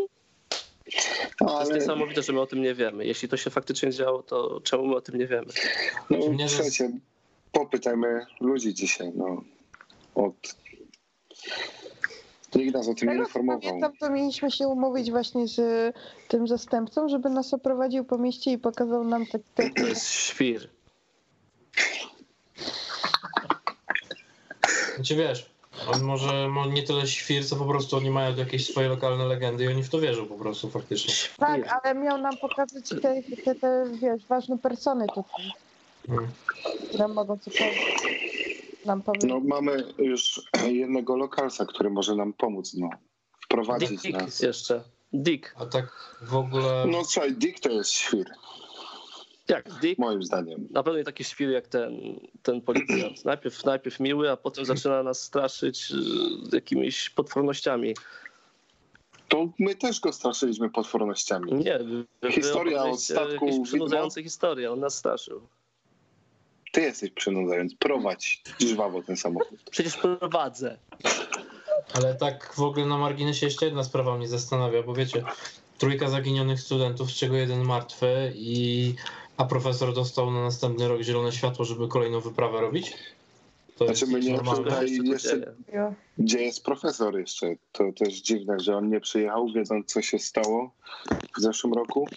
To 1.39 1.45
jest 1.61 1.71
Ale 1.71 1.75
niesamowite, 1.81 2.23
że 2.23 2.33
my 2.33 2.41
o 2.41 2.47
tym 2.47 2.63
nie 2.63 2.75
wiemy. 2.75 3.07
Jeśli 3.07 3.29
to 3.29 3.37
się 3.37 3.51
faktycznie 3.51 3.91
działo, 3.91 4.23
to 4.23 4.61
czemu 4.61 4.87
my 4.87 4.97
o 4.97 5.01
tym 5.01 5.19
nie 5.19 5.27
wiemy? 5.27 5.47
no, 6.11 6.19
Mnie 6.29 6.45
to- 6.45 6.51
słuchajcie, 6.51 6.91
popytajmy 7.53 8.27
ludzi 8.41 8.75
dzisiaj. 8.75 9.13
No, 9.15 9.43
od... 10.15 10.35
Nikt 12.55 12.75
nas 12.75 12.89
o 12.89 12.95
tym 12.95 13.09
nie 13.09 13.15
Teraz 13.15 13.29
informował. 13.29 13.61
pamiętam, 13.61 13.93
to 14.01 14.11
mieliśmy 14.11 14.51
się 14.51 14.69
umówić 14.69 15.11
właśnie 15.11 15.49
z 15.49 15.61
tym 16.29 16.49
zastępcą, 16.49 17.09
żeby 17.09 17.31
nas 17.31 17.55
oprowadził 17.55 18.05
po 18.05 18.19
mieście 18.19 18.53
i 18.53 18.59
pokazał 18.59 19.05
nam 19.05 19.27
te, 19.27 19.39
te, 19.55 19.71
To 19.71 19.87
jest 19.87 20.09
świr. 20.11 20.69
Znaczy 24.97 25.17
wiesz, 25.17 25.51
on 25.93 26.03
może, 26.03 26.49
może 26.49 26.71
nie 26.71 26.83
tyle 26.83 27.07
świr, 27.07 27.47
co 27.47 27.57
po 27.57 27.65
prostu 27.65 27.97
oni 27.97 28.11
mają 28.11 28.37
jakieś 28.37 28.67
swoje 28.71 28.89
lokalne 28.89 29.25
legendy 29.25 29.65
i 29.65 29.69
oni 29.69 29.83
w 29.83 29.89
to 29.91 30.01
wierzą 30.01 30.27
po 30.27 30.35
prostu 30.39 30.71
faktycznie. 30.71 31.15
Tak, 31.39 31.81
ale 31.83 31.95
miał 31.95 32.19
nam 32.19 32.37
pokazać 32.37 32.89
te, 32.89 33.23
te, 33.45 33.55
te 33.55 33.85
wiesz, 34.03 34.27
ważne 34.27 34.59
persony 34.59 35.07
tutaj, 35.15 35.53
Mm. 36.09 36.29
które 36.89 37.09
mogą 37.09 37.39
cokolwiek 37.39 37.75
nam 38.85 39.03
powiedzieć. 39.03 39.31
No, 39.31 39.41
mamy 39.41 39.85
już 39.99 40.41
jednego 40.83 41.17
lokalsa, 41.17 41.67
który 41.67 41.91
może 41.91 42.15
nam 42.15 42.33
pomóc, 42.33 42.75
no, 42.75 42.91
wprowadzić 43.45 44.03
Dick 44.03 44.19
nas. 44.21 44.41
jeszcze. 44.41 44.83
Dick. 45.13 45.55
A 45.59 45.67
tak 45.67 46.17
w 46.23 46.37
ogóle... 46.37 46.85
No 46.91 47.05
słuchaj, 47.05 47.33
Dick 47.33 47.61
to 47.61 47.69
jest 47.71 47.91
świr, 47.91 48.31
Jak? 49.49 49.81
Dick? 49.81 49.99
moim 49.99 50.23
zdaniem. 50.23 50.69
Na 50.71 50.83
pewno 50.83 50.99
nie 50.99 51.05
taki 51.05 51.25
świr 51.25 51.51
jak 51.51 51.69
ten, 51.69 52.21
ten 52.43 52.61
policjant. 52.61 53.25
Najpierw, 53.25 53.65
najpierw 53.65 54.01
miły, 54.01 54.31
a 54.31 54.37
potem 54.37 54.65
zaczyna 54.65 55.03
nas 55.03 55.23
straszyć 55.23 55.91
y, 56.53 56.57
jakimiś 56.57 57.11
potwornościami. 57.11 57.95
To 59.29 59.49
my 59.59 59.75
też 59.75 60.01
go 60.01 60.13
straszyliśmy 60.13 60.71
potwornościami. 60.71 61.53
Nie, 61.53 61.79
wy, 62.23 62.33
Historia 62.33 62.85
o 62.85 62.97
statku 62.97 63.47
jakieś 63.47 63.69
przynudzające 63.69 64.23
historie, 64.23 64.73
on 64.73 64.81
nas 64.81 64.95
straszył. 64.95 65.41
Ty 66.73 66.81
jesteś 66.81 67.11
przynudzający. 67.11 67.77
Prowadź 67.77 68.43
żwawo 68.61 69.03
ten 69.03 69.17
samochód. 69.17 69.61
Przecież 69.71 69.97
prowadzę. 69.97 70.79
Ale 71.95 72.15
tak 72.15 72.55
w 72.55 72.63
ogóle 72.63 72.87
na 72.87 72.99
marginesie 72.99 73.47
jeszcze 73.47 73.67
jedna 73.67 73.85
sprawa 73.85 74.17
mnie 74.17 74.29
zastanawia, 74.29 74.83
bo 74.83 74.95
wiecie, 74.95 75.25
trójka 75.79 76.09
zaginionych 76.09 76.61
studentów, 76.61 77.11
z 77.11 77.15
czego 77.15 77.37
jeden 77.37 77.65
martwy 77.65 78.33
i 78.35 78.95
a 79.37 79.45
profesor 79.45 79.95
dostał 79.95 80.31
na 80.31 80.43
następny 80.43 80.89
rok 80.89 81.01
zielone 81.01 81.33
światło, 81.33 81.65
żeby 81.65 81.89
kolejną 81.89 82.21
wyprawę 82.21 82.61
robić? 82.61 82.95
To 83.77 83.85
Znaczy, 83.85 84.07
my 84.07 84.21
nie 84.21 84.39
tutaj 84.39 84.99
jeszcze-. 85.05 85.55
Gdzie 86.19 86.43
jest 86.43 86.65
profesor 86.65 87.19
jeszcze? 87.19 87.47
To 87.73 87.85
też 87.93 88.15
dziwne, 88.15 88.61
że 88.61 88.77
on 88.77 88.89
nie 88.89 89.01
przyjechał, 89.01 89.49
wiedząc 89.49 89.93
co 89.93 90.03
się 90.03 90.19
stało 90.19 90.71
w 91.37 91.41
zeszłym 91.41 91.73
roku. 91.75 92.09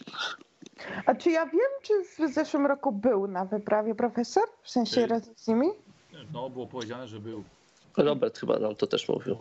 A 1.05 1.15
czy 1.15 1.31
ja 1.31 1.45
wiem, 1.45 1.71
czy 1.81 1.93
w 2.27 2.33
zeszłym 2.33 2.65
roku 2.65 2.91
był 2.91 3.27
na 3.27 3.45
wyprawie 3.45 3.95
profesor? 3.95 4.43
W 4.63 4.69
sensie 4.69 4.95
Ty. 4.95 5.07
razem 5.07 5.33
z 5.37 5.47
nimi? 5.47 5.67
No, 6.33 6.49
było 6.49 6.67
powiedziane, 6.67 7.07
że 7.07 7.19
był. 7.19 7.43
Robert 7.97 8.39
chyba 8.39 8.59
nam 8.59 8.75
to 8.75 8.87
też 8.87 9.09
mówił. 9.09 9.37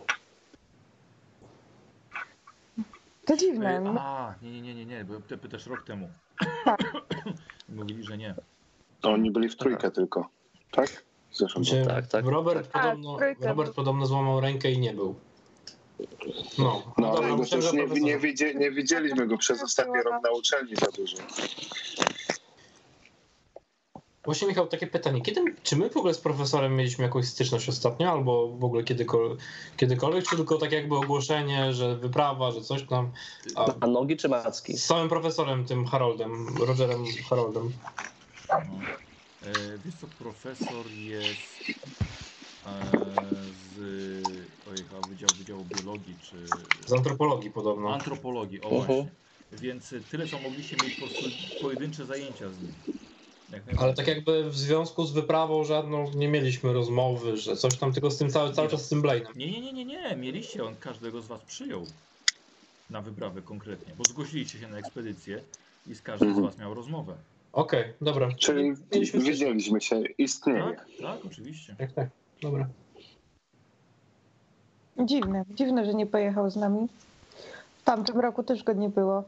To 3.25 3.37
dziwne. 3.37 3.81
No, 3.81 4.01
A, 4.01 4.35
nie, 4.43 4.51
nie, 4.51 4.63
nie, 4.63 4.75
nie, 4.75 4.87
nie, 4.87 5.05
bo 5.05 5.21
ty 5.21 5.39
pytasz 5.39 5.67
rok 5.67 5.83
temu. 5.83 6.09
Tak. 6.65 6.79
Mówili, 7.69 8.05
że 8.05 8.19
nie. 8.19 8.35
To 9.01 9.11
oni 9.11 9.31
byli 9.31 9.49
w 9.49 9.57
trójkę 9.57 9.91
tylko. 9.91 10.29
Tak? 10.71 11.05
W 11.31 11.37
zeszłym. 11.37 11.63
Gdzie 11.63 11.87
Tak, 11.87 12.07
tak. 12.07 12.25
Robert, 12.25 12.73
Tak, 12.73 12.83
podobno, 12.83 13.19
Robert 13.41 13.75
podobno 13.75 14.07
złamał 14.07 14.41
rękę 14.41 14.71
i 14.71 14.79
nie 14.79 14.95
był. 14.95 15.15
No, 16.59 16.83
No 16.99 17.07
dobra, 17.07 17.19
ale 17.19 17.29
go 17.29 17.37
myślałem, 17.37 17.67
też 17.67 17.77
że 17.77 17.95
nie, 17.95 18.01
nie, 18.01 18.19
widzi, 18.19 18.57
nie 18.57 18.71
widzieliśmy 18.71 19.27
go 19.27 19.39
przez 19.39 19.63
ostatni 19.63 19.95
rok 20.05 20.23
na 20.25 20.31
uczelni 20.31 20.77
za 20.77 20.87
dużo. 20.97 21.17
Właśnie 24.29 24.49
Michał, 24.49 24.67
takie 24.67 24.87
pytanie. 24.87 25.23
Kiedy, 25.23 25.41
czy 25.63 25.77
my 25.77 25.91
w 25.91 25.97
ogóle 25.97 26.15
z 26.15 26.21
profesorem 26.21 26.77
mieliśmy 26.77 27.05
jakąś 27.05 27.27
styczność 27.29 27.69
ostatnio, 27.69 28.11
albo 28.11 28.57
w 28.59 28.65
ogóle 28.65 28.85
kiedykolwiek, 28.85 29.39
kiedykolwiek 29.77 30.25
czy 30.25 30.37
tylko 30.37 30.59
tak 30.59 30.73
jakby 30.73 30.97
ogłoszenie, 30.97 31.73
że 31.73 31.97
wyprawa, 31.97 32.51
że 32.51 32.61
coś 32.61 32.87
tam? 32.87 33.13
A 33.55 33.75
A 33.81 33.87
nogi 33.87 34.17
czy 34.17 34.29
macki? 34.29 34.77
z 34.77 34.85
samym 34.85 35.09
profesorem, 35.09 35.65
tym 35.65 35.87
Haroldem, 35.87 36.47
Rogerem 36.59 37.05
Haroldem. 37.29 37.73
E, 39.41 39.79
wiesz 39.79 39.95
co, 39.95 40.09
profesor 40.09 40.93
jest 40.93 41.63
e, 42.67 43.49
z 43.51 43.79
ojej, 44.67 44.85
Wydziału, 45.09 45.35
Wydziału 45.35 45.65
Biologii 45.65 46.19
czy 46.19 46.37
Z 46.87 46.93
antropologii 46.93 47.51
podobno. 47.51 47.95
antropologii, 47.95 48.61
o 48.61 48.69
Mhm. 48.69 48.87
właśnie. 48.87 49.17
Więc 49.53 49.95
tyle, 50.11 50.27
co 50.27 50.39
mogliście 50.41 50.77
mieć 50.77 50.95
po 50.95 51.07
prostu 51.07 51.25
pojedyncze 51.61 52.07
zajęcia 52.07 52.51
z 52.51 52.61
nim. 52.61 52.75
Ale 53.79 53.95
tak 53.95 54.07
jakby 54.07 54.51
w 54.51 54.59
związku 54.59 55.05
z 55.05 55.13
wyprawą 55.13 55.65
żadną 55.65 56.11
nie 56.15 56.29
mieliśmy 56.29 56.73
rozmowy, 56.73 57.37
że 57.37 57.57
coś 57.57 57.77
tam, 57.77 57.93
tylko 57.93 58.11
z 58.11 58.17
tym 58.19 58.31
cały, 58.31 58.53
cały 58.53 58.69
czas 58.69 58.85
z 58.85 58.89
tym 58.89 59.03
Blainem. 59.03 59.33
Nie, 59.37 59.51
nie, 59.51 59.61
nie, 59.61 59.73
nie, 59.73 59.85
nie, 59.85 60.17
mieliście, 60.17 60.65
on 60.65 60.77
każdego 60.77 61.23
z 61.23 61.27
was 61.27 61.41
przyjął 61.41 61.87
na 62.91 63.03
wyprawę 63.03 63.43
konkretnie, 63.43 63.95
bo 63.99 64.05
zgłosiliście 64.05 64.59
się 64.59 64.69
na 64.69 64.79
ekspedycję 64.79 65.41
i 65.87 65.95
z 65.95 66.03
każdym 66.03 66.29
z 66.29 66.37
Mhm. 66.37 66.47
was 66.47 66.59
miał 66.59 66.75
rozmowę. 66.75 67.15
Okej, 67.53 67.85
dobra. 68.01 68.29
Czyli 68.39 68.73
Mieliśmy 68.93 69.21
widzieliśmy 69.21 69.81
się, 69.81 70.03
istnieje. 70.19 70.63
Tak, 70.63 70.87
tak, 71.03 71.19
oczywiście. 71.27 71.75
Tak, 71.79 71.93
tak. 71.93 72.09
Dobra. 72.43 72.69
dziwne. 75.05 75.45
Dziwne, 75.51 75.87
że 75.87 75.95
nie 75.95 76.07
pojechał 76.07 76.51
z 76.51 76.57
nami. 76.57 76.89
W 77.79 77.83
tamtym 77.85 78.21
roku 78.21 78.43
też 78.43 78.63
go 78.65 78.73
nie 78.73 78.89
było. 78.89 79.25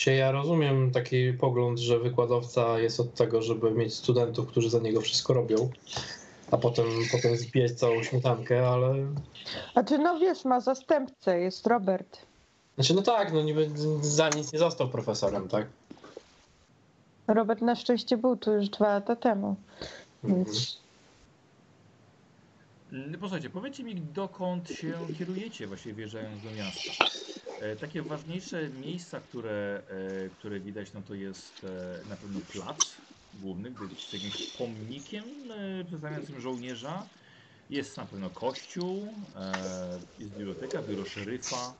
Się 0.00 0.12
ja 0.12 0.32
rozumiem 0.32 0.90
taki 0.90 1.32
pogląd, 1.32 1.78
że 1.78 1.98
wykładowca 1.98 2.78
jest 2.78 3.00
od 3.00 3.14
tego, 3.14 3.42
żeby 3.42 3.70
mieć 3.70 3.94
studentów, 3.94 4.46
którzy 4.46 4.70
za 4.70 4.78
niego 4.78 5.00
wszystko 5.00 5.32
robią, 5.32 5.70
a 6.50 6.56
potem, 6.56 6.86
potem 7.12 7.36
zbijać 7.36 7.72
całą 7.72 8.02
śmietankę, 8.02 8.68
ale 8.68 8.94
A 9.74 9.84
czy 9.84 9.98
no 9.98 10.18
wiesz, 10.18 10.44
ma 10.44 10.60
zastępcę, 10.60 11.40
jest 11.40 11.66
Robert. 11.66 12.18
Znaczy, 12.74 12.94
no 12.94 13.02
tak, 13.02 13.32
no 13.32 13.42
niby 13.42 13.70
za 14.00 14.28
nic 14.28 14.52
nie 14.52 14.58
został 14.58 14.88
profesorem, 14.88 15.48
tak? 15.48 15.66
Robert 17.28 17.60
na 17.60 17.76
szczęście 17.76 18.16
był 18.16 18.36
tu 18.36 18.52
już 18.52 18.68
dwa 18.68 18.88
lata 18.88 19.16
temu. 19.16 19.56
Mhm. 20.24 20.44
Więc 20.44 20.48
Mm, 20.48 20.89
Posłuchajcie, 23.20 23.50
powiedzcie 23.50 23.84
mi, 23.84 23.94
dokąd 23.94 24.68
się 24.68 24.92
kierujecie, 25.18 25.66
właściwie 25.66 25.94
wjeżdżając 25.94 26.42
do 26.42 26.50
miasta. 26.50 27.04
E, 27.60 27.76
takie 27.76 28.02
ważniejsze 28.02 28.68
miejsca, 28.70 29.20
które, 29.20 29.82
e, 30.26 30.28
które 30.30 30.60
widać, 30.60 30.92
no 30.92 31.02
to 31.02 31.14
jest 31.14 31.64
e, 31.64 32.08
na 32.08 32.16
pewno 32.16 32.40
plac 32.52 32.78
główny, 33.34 33.70
gdy 33.70 33.94
z 33.94 34.12
jakimś 34.12 34.56
pomnikiem 34.58 35.24
e, 35.50 35.84
przedstawiającym 35.84 36.40
żołnierza. 36.40 37.06
Jest 37.70 37.96
na 37.96 38.06
pewno 38.06 38.30
kościół, 38.30 39.08
e, 39.36 40.00
jest 40.18 40.32
biblioteka, 40.32 40.82
biuro 40.82 41.04
szeryfa. 41.04 41.74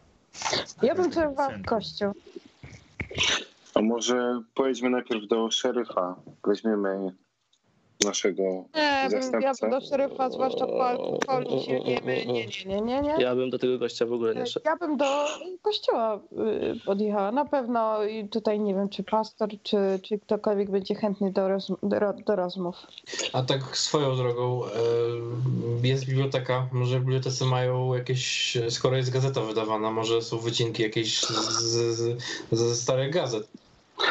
ja 0.82 0.94
bym 0.94 1.10
przerwała 1.10 1.58
kościół. 1.66 2.12
A 3.74 3.80
może 3.82 4.42
pojedźmy 4.54 4.90
najpierw 4.90 5.28
do 5.28 5.50
szeryfa. 5.50 6.22
Weźmiemy 6.46 7.16
naszego 8.04 8.42
Nie, 8.42 9.08
bym, 9.10 9.12
ja 9.12 9.20
Zastępcę? 9.20 9.52
bym 9.60 9.70
do 9.70 9.86
szeryfa, 9.86 10.30
zwłaszcza 10.30 10.66
po 10.66 10.86
alkoholu 10.86 11.62
się 11.62 11.80
nie, 11.80 12.00
nie, 12.00 12.26
nie, 12.26 12.46
nie, 12.66 12.80
nie, 12.80 13.00
nie. 13.00 13.14
Ja 13.18 13.34
bym 13.34 13.50
do 13.50 13.58
tego 13.58 13.78
gościa 13.78 14.06
w 14.06 14.12
ogóle 14.12 14.34
nie 14.34 14.46
szedł. 14.46 14.66
Ja 14.66 14.76
bym 14.76 14.96
do 14.96 15.26
kościoła 15.62 16.20
y, 16.76 16.80
podjechała. 16.84 17.32
Na 17.32 17.44
pewno 17.44 18.04
i 18.04 18.28
tutaj 18.28 18.60
nie 18.60 18.74
wiem, 18.74 18.88
czy 18.88 19.02
pastor, 19.02 19.48
czy, 19.62 19.76
czy 20.02 20.18
ktokolwiek 20.18 20.70
będzie 20.70 20.94
chętny 20.94 21.32
do, 21.32 21.48
roz, 21.48 21.72
do, 21.82 21.98
do 22.26 22.36
rozmów. 22.36 22.76
A 23.32 23.42
tak 23.42 23.76
swoją 23.76 24.16
drogą, 24.16 24.64
e, 24.64 25.88
jest 25.88 26.06
biblioteka, 26.06 26.68
może 26.72 26.98
w 26.98 27.02
bibliotece 27.02 27.44
mają 27.44 27.94
jakieś, 27.94 28.56
skoro 28.68 28.96
jest 28.96 29.10
gazeta 29.10 29.40
wydawana, 29.40 29.90
może 29.90 30.22
są 30.22 30.38
wycinki 30.38 30.82
jakieś 30.82 31.20
z, 31.20 31.72
z, 31.96 32.22
ze 32.52 32.76
starych 32.76 33.12
gazet. 33.12 33.48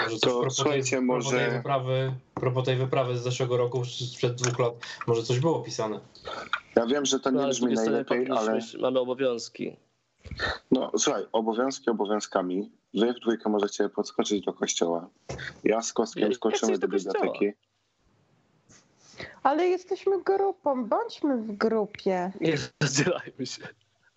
Może 0.04 0.10
coś 0.10 0.20
To 0.20 0.30
propos 0.40 0.56
tej- 0.56 0.64
słuchajcie, 0.64 0.98
propos 0.98 1.26
może- 1.26 1.38
tej 1.38 1.52
wyprawy, 1.52 2.14
propos 2.34 2.66
tej 2.66 2.76
wyprawy 2.78 3.18
z 3.18 3.22
zeszłego 3.22 3.58
roku, 3.58 3.86
sprzed 3.86 4.36
dwóch 4.36 4.60
lat, 4.60 4.74
może 5.08 5.24
coś 5.24 5.40
było 5.40 5.60
pisane. 5.60 6.00
Ja 6.76 6.86
wiem, 6.86 7.06
że 7.06 7.20
to 7.20 7.32
No, 7.32 7.48
nie 7.48 7.54
z 7.54 7.60
brzmi 7.60 7.74
najlepiej, 7.74 8.28
ale 8.32 8.60
mamy 8.80 9.00
obowiązki. 9.00 9.76
no 10.72 10.92
słuchaj, 10.98 11.26
obowiązki 11.32 11.90
obowiązkami. 11.90 12.72
Wy 12.94 13.14
w 13.14 13.20
dwójkę 13.20 13.50
możecie 13.50 13.90
podskoczyć 13.90 14.46
do 14.46 14.54
kościoła. 14.54 15.10
Ja 15.64 15.82
z 15.82 15.94
kostkiem 15.94 16.34
skoczymy 16.34 16.78
do 16.78 16.88
biblioteki. 16.88 17.52
Ale 19.44 19.68
jesteśmy 19.68 20.24
grupą, 20.24 20.86
bądźmy 20.86 21.38
w 21.38 21.52
grupie. 21.58 22.32
Nie 22.42 22.56
rozdzielajmy 22.82 23.46
się. 23.46 23.68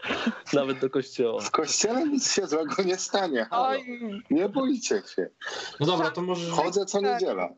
Nawet 0.53 0.79
do 0.79 0.91
kościoła. 0.91 1.41
W 1.41 1.51
kościele 1.51 2.09
nic 2.09 2.33
się 2.33 2.47
złego 2.47 2.83
nie 2.83 2.97
stanie. 2.97 3.45
Halo. 3.45 3.69
Oj, 3.69 3.85
Nie 4.31 4.49
bójcie 4.49 5.03
się. 5.17 5.29
No 5.81 5.87
dobra, 5.87 6.11
to 6.11 6.23
może... 6.23 6.51
Chodzę 6.51 6.87
co 6.87 7.01
Tak. 7.01 7.13
niedziela. 7.21 7.49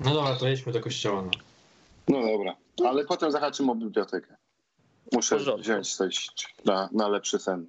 No 0.00 0.14
dobra, 0.14 0.36
to 0.36 0.48
jedźmy 0.48 0.72
do 0.72 0.80
kościoła. 0.80 1.22
No. 1.22 1.30
No 2.08 2.26
dobra, 2.26 2.56
ale 2.88 3.04
potem 3.04 3.30
zahaczymy 3.32 3.72
o 3.72 3.74
bibliotekę. 3.74 4.36
Muszę 5.12 5.36
porządku. 5.36 5.62
wziąć 5.62 5.96
coś 5.96 6.30
na, 6.64 6.88
na 6.92 7.08
lepszy 7.08 7.38
sen. 7.38 7.66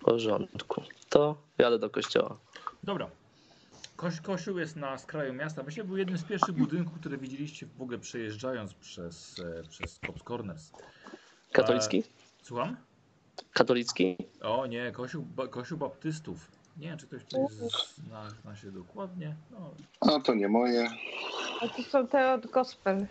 W 0.00 0.04
porządku. 0.04 0.82
To 1.08 1.36
jadę 1.58 1.78
do 1.78 1.90
kościoła. 1.90 2.36
Dobra. 2.82 3.10
Koś, 3.96 4.20
kościół 4.20 4.58
jest 4.58 4.76
na 4.76 4.98
skraju 4.98 5.32
miasta. 5.32 5.62
Myślę, 5.62 5.82
że 5.82 5.88
był 5.88 5.96
jednym 5.96 6.18
z 6.18 6.24
pierwszych 6.24 6.54
budynków, 6.54 6.98
które 7.00 7.18
widzieliście 7.18 7.66
w 7.78 7.82
ogóle 7.82 7.98
przejeżdżając 7.98 8.74
przez, 8.74 9.40
e, 9.58 9.62
przez 9.68 10.00
Cops 10.06 10.22
Corners. 10.22 10.70
Katolicki? 11.52 12.04
Słucham? 12.42 12.76
Katolicki? 13.52 14.16
O 14.42 14.66
nie, 14.66 14.92
kościół, 14.92 15.22
ba, 15.36 15.48
kościół 15.48 15.78
baptystów. 15.78 16.50
Nie 16.76 16.88
wiem, 16.88 16.98
czy 16.98 17.06
ktoś 17.06 17.24
tutaj 17.24 17.46
zna, 18.06 18.30
zna 18.30 18.56
się 18.56 18.70
dokładnie. 18.72 19.36
No, 19.50 19.74
A 20.00 20.20
to 20.20 20.34
nie 20.34 20.48
moje. 20.48 20.88
A 21.60 21.68
to 21.68 21.82
są 21.82 22.06
te 22.06 22.34
od 22.34 22.46
gospel. 22.46 23.06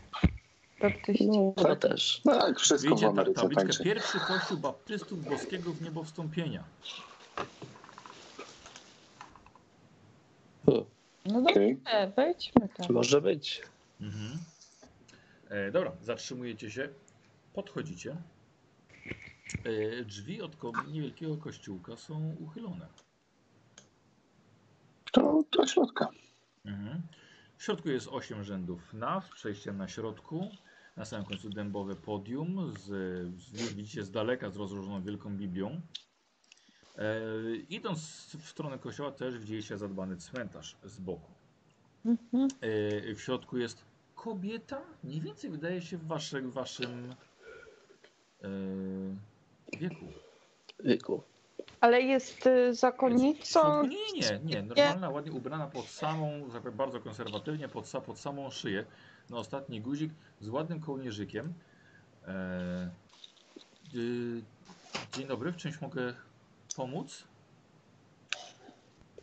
Baptyści. 0.82 1.28
No, 1.28 1.54
Tak? 1.58 1.68
no 1.68 1.76
też. 1.76 2.22
Tak, 2.24 2.60
wszystko 2.60 2.90
w 2.90 2.92
Widzicie 2.92 3.06
ta, 3.06 3.12
Ameryce 3.12 3.42
tabliczkę. 3.42 3.64
tańczy. 3.64 3.84
Pierwszy 3.84 4.20
kościół 4.20 4.58
baptystów 4.58 5.26
boskiego 5.26 5.72
w 5.74 5.82
niebo 5.82 6.04
wstąpienia. 6.04 6.64
Hmm. 10.66 10.86
No 11.26 11.42
dobrze, 11.42 12.12
wejdźmy 12.16 12.70
tam. 12.70 12.88
Może 12.90 13.22
być. 13.22 13.62
Mhm. 14.02 14.40
E, 15.50 15.72
dobra, 15.72 15.92
zatrzymujecie 16.02 16.72
się, 16.72 16.90
podchodzicie. 17.54 18.18
E, 19.64 20.04
drzwi 20.06 20.42
od 20.42 20.56
ko- 20.56 20.72
niewielkiego 20.92 21.38
kościółka 21.38 21.96
są 21.96 22.36
uchylone. 22.40 22.88
To 25.12 25.44
do 25.52 25.68
środka. 25.68 26.08
Mhm. 26.66 27.02
W 27.58 27.64
środku 27.64 27.90
jest 27.90 28.08
8 28.08 28.44
rzędów 28.44 28.94
naw, 28.94 29.30
przejściem 29.30 29.78
na 29.78 29.88
środku. 29.88 30.50
Na 30.98 31.06
samym 31.06 31.26
końcu 31.26 31.50
dębowe 31.50 31.96
podium, 31.96 32.74
z, 32.78 32.84
z, 33.42 33.74
widzicie 33.74 34.04
z 34.04 34.12
daleka 34.12 34.50
z 34.50 34.56
rozłożoną 34.56 35.04
wielką 35.04 35.38
Biblią. 35.38 35.82
E, 36.98 37.22
idąc 37.70 38.00
w 38.40 38.50
stronę 38.50 38.80
kościoła 38.80 39.12
też 39.12 39.38
widzieliście 39.38 39.78
zadbany 39.78 40.18
cmentarz 40.18 40.76
z 40.84 41.00
boku. 41.00 41.32
Mhm. 42.06 42.48
E, 42.62 43.16
w 43.16 43.22
środku 43.22 43.58
jest 43.58 43.86
kobieta, 44.16 44.82
mniej 45.04 45.22
więcej 45.22 45.50
wydaje 45.50 45.82
się 45.82 45.98
w 45.98 46.08
waszym, 46.08 46.52
waszym 46.52 47.16
e, 48.44 48.48
wieku. 49.80 50.06
Wieku. 50.80 51.24
Ale 51.82 52.02
jest 52.02 52.48
y, 52.48 52.74
zakonnicą. 52.74 53.88
Nie, 53.88 54.12
nie, 54.14 54.40
nie, 54.44 54.64
normalna, 54.64 55.10
ładnie 55.10 55.32
ubrana 55.32 55.68
pod 55.68 55.86
samą, 55.86 56.50
tak 56.64 56.72
bardzo 56.72 57.00
konserwatywnie, 57.00 57.68
pod, 57.68 57.92
pod 58.06 58.20
samą 58.20 58.50
szyję, 58.50 58.86
na 59.30 59.38
ostatni 59.38 59.82
guzik, 59.82 60.14
z 60.40 60.50
ładnym 60.50 60.80
kołnierzykiem. 60.80 61.54
Y, 63.94 64.42
dzień 65.14 65.28
dobry, 65.28 65.52
w 65.52 65.56
czymś 65.56 65.82
mogę 65.82 66.14
pomóc? 66.76 67.24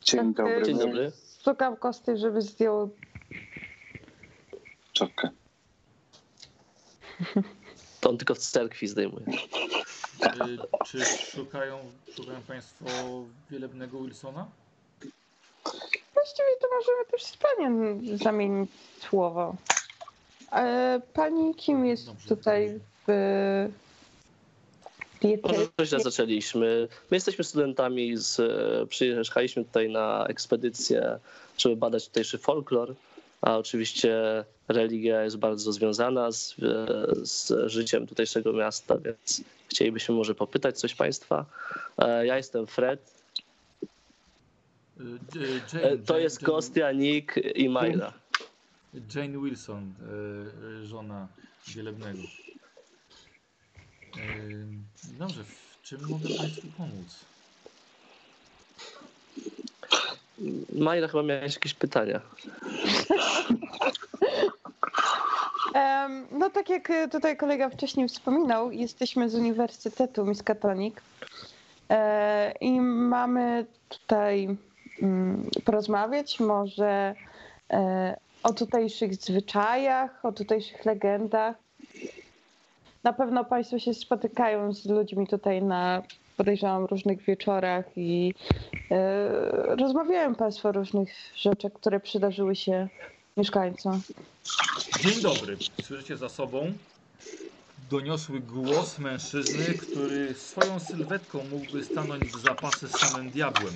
Dzień 0.01 0.35
Tak, 0.35 0.47
dobry. 0.47 0.63
Dzień 0.63 0.79
dobry. 0.79 1.13
Stukam 1.25 1.77
kosty, 1.77 2.17
żeby 2.17 2.43
zdjął. 2.43 2.91
Czapkę. 4.93 5.29
To 8.01 8.11
on 8.11 8.19
tylko 8.19 8.35
w 8.35 8.39
cerkwi 8.39 8.89
zdejmuje. 8.89 9.27
Y, 9.27 10.59
czy 10.87 11.05
szukają, 11.05 11.79
szukają 12.17 12.43
Państwo 12.43 12.87
wielebnego 13.51 14.01
Wilsona? 14.01 14.47
Właściwie 16.15 16.49
to 16.61 16.69
możemy 16.79 17.05
też 17.11 17.23
z 17.23 17.37
paniem 17.37 18.01
zamienić 18.19 18.71
słowo. 19.01 19.57
E, 20.53 21.01
pani 21.15 21.55
kim 21.55 21.87
jest 21.87 22.07
Dobrze, 22.07 22.29
tutaj 22.29 22.81
w 23.07 23.13
Może 25.43 25.55
diecie? 25.59 25.87
źle 25.87 26.01
zaczęliśmy. 26.01 26.89
My 27.11 27.17
jesteśmy 27.17 27.45
studentami, 27.45 28.17
z, 28.17 28.41
e, 28.41 28.87
przyjechaliśmy 28.87 29.65
tutaj 29.65 29.89
na 29.91 30.27
ekspedycję, 30.29 31.19
żeby 31.59 31.77
badać 31.77 32.07
tutejszy 32.07 32.39
folklor, 32.39 32.95
a 33.41 33.59
oczywiście 33.59 34.15
religia 34.69 35.23
jest 35.25 35.37
bardzo 35.39 35.73
związana 35.73 36.33
z, 36.33 36.53
e, 36.53 36.57
z 37.27 37.53
życiem 37.71 38.07
tutejszego 38.07 38.53
miasta, 38.53 38.99
więc 38.99 39.43
chcielibyśmy 39.69 40.15
może 40.15 40.35
popytać 40.35 40.79
coś 40.79 40.95
Państwa. 40.95 41.47
E, 41.99 42.27
Ja 42.27 42.37
jestem 42.37 42.67
Fred, 42.67 43.23
Jane, 45.75 45.99
to 46.07 46.19
jest 46.19 46.43
Jane- 46.43 46.47
Kostia, 46.53 46.93
Nick 46.93 47.37
i 47.55 47.69
Majra. 47.69 48.13
Jane 49.15 49.39
Wilson, 49.43 49.95
żona 50.85 51.29
wielebnego. 51.75 52.23
Y, 54.17 54.67
Dobrze, 55.19 55.45
w 55.45 55.83
czym 55.83 56.01
mogę 56.09 56.29
Państwu 56.39 56.69
pomóc? 56.77 57.25
Majra 60.73 61.09
chyba 61.09 61.23
miałeś 61.23 61.55
jakieś 61.55 61.75
pytania. 61.75 62.21
Em, 65.75 66.27
no 66.31 66.51
tak 66.51 66.69
jak 66.69 66.91
e, 66.91 67.09
tutaj 67.09 67.37
kolega 67.37 67.71
wcześniej 67.71 68.09
wspominał, 68.09 68.73
jesteśmy 68.73 69.31
z 69.31 69.35
Uniwersytetu 69.35 70.27
Miskatonic 70.27 70.95
e, 71.91 72.53
i 72.61 72.81
mamy 72.81 73.67
tutaj 73.89 74.57
mm, 75.03 75.51
porozmawiać 75.65 76.41
może 76.41 77.15
e, 77.71 78.17
o 78.43 78.53
tutejszych 78.53 79.15
zwyczajach, 79.15 80.25
o 80.25 80.33
tutejszych 80.33 80.85
legendach. 80.85 81.57
Na 83.05 83.13
pewno 83.13 83.45
Państwo 83.45 83.79
się 83.79 83.95
spotykają 83.95 84.73
z 84.73 84.87
ludźmi 84.87 85.27
tutaj 85.27 85.63
na, 85.63 86.03
podejrzewam, 86.37 86.85
różnych 86.85 87.23
wieczorach 87.23 87.85
i 87.97 88.35
e, 88.91 89.77
rozmawiają 89.77 90.35
Państwo 90.35 90.69
o 90.69 90.73
różnych 90.73 91.09
rzeczach, 91.37 91.73
które 91.73 92.01
przydarzyły 92.01 92.57
się 92.57 92.89
mieszkańcom. 93.37 94.01
Dzień 95.01 95.23
dobry. 95.23 95.57
Słyszycie 95.83 96.17
za 96.17 96.29
sobą 96.29 96.73
doniosły 97.91 98.41
głos 98.41 98.99
mężczyzny, 98.99 99.65
który 99.65 100.35
swoją 100.35 100.81
sylwetką 100.81 101.39
mógłby 101.51 101.85
stanąć 101.85 102.25
w 102.25 102.41
zapasy 102.43 102.89
z 102.89 102.91
samym 102.91 103.31
diabłem. 103.31 103.75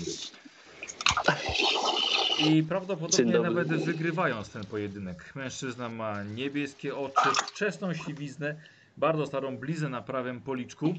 I 2.39 2.63
prawdopodobnie 2.63 3.39
nawet 3.41 3.69
wygrywając 3.69 4.51
ten 4.51 4.65
pojedynek. 4.65 5.33
Mężczyzna 5.35 5.89
ma 5.89 6.23
niebieskie 6.23 6.97
oczy, 6.97 7.29
wczesną 7.47 7.95
siwiznę, 7.95 8.57
bardzo 8.97 9.27
starą 9.27 9.59
bliznę 9.59 9.89
na 9.89 10.03
prawym 10.03 10.41
policzku 10.41 10.95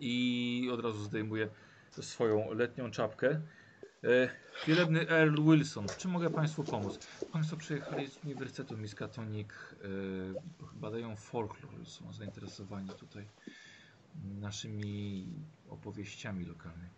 i 0.00 0.68
od 0.72 0.80
razu 0.80 0.98
zdejmuje 0.98 1.48
swoją 1.90 2.54
letnią 2.54 2.90
czapkę. 2.90 3.40
E, 4.04 4.30
Wielebny 4.66 5.08
Earl 5.08 5.42
Wilson, 5.42 5.86
czym 5.98 6.10
mogę 6.10 6.30
Państwu 6.30 6.64
pomóc? 6.64 6.98
Państwo 7.32 7.56
przyjechali 7.56 8.08
z 8.08 8.24
Uniwersytetu 8.24 8.76
Miskatonic, 8.76 9.48
e, 9.48 9.86
badają 10.72 11.16
folklor, 11.16 11.86
są 11.86 12.12
zainteresowani 12.12 12.88
tutaj 12.88 13.26
naszymi 14.40 15.26
opowieściami 15.68 16.44
lokalnymi. 16.44 16.90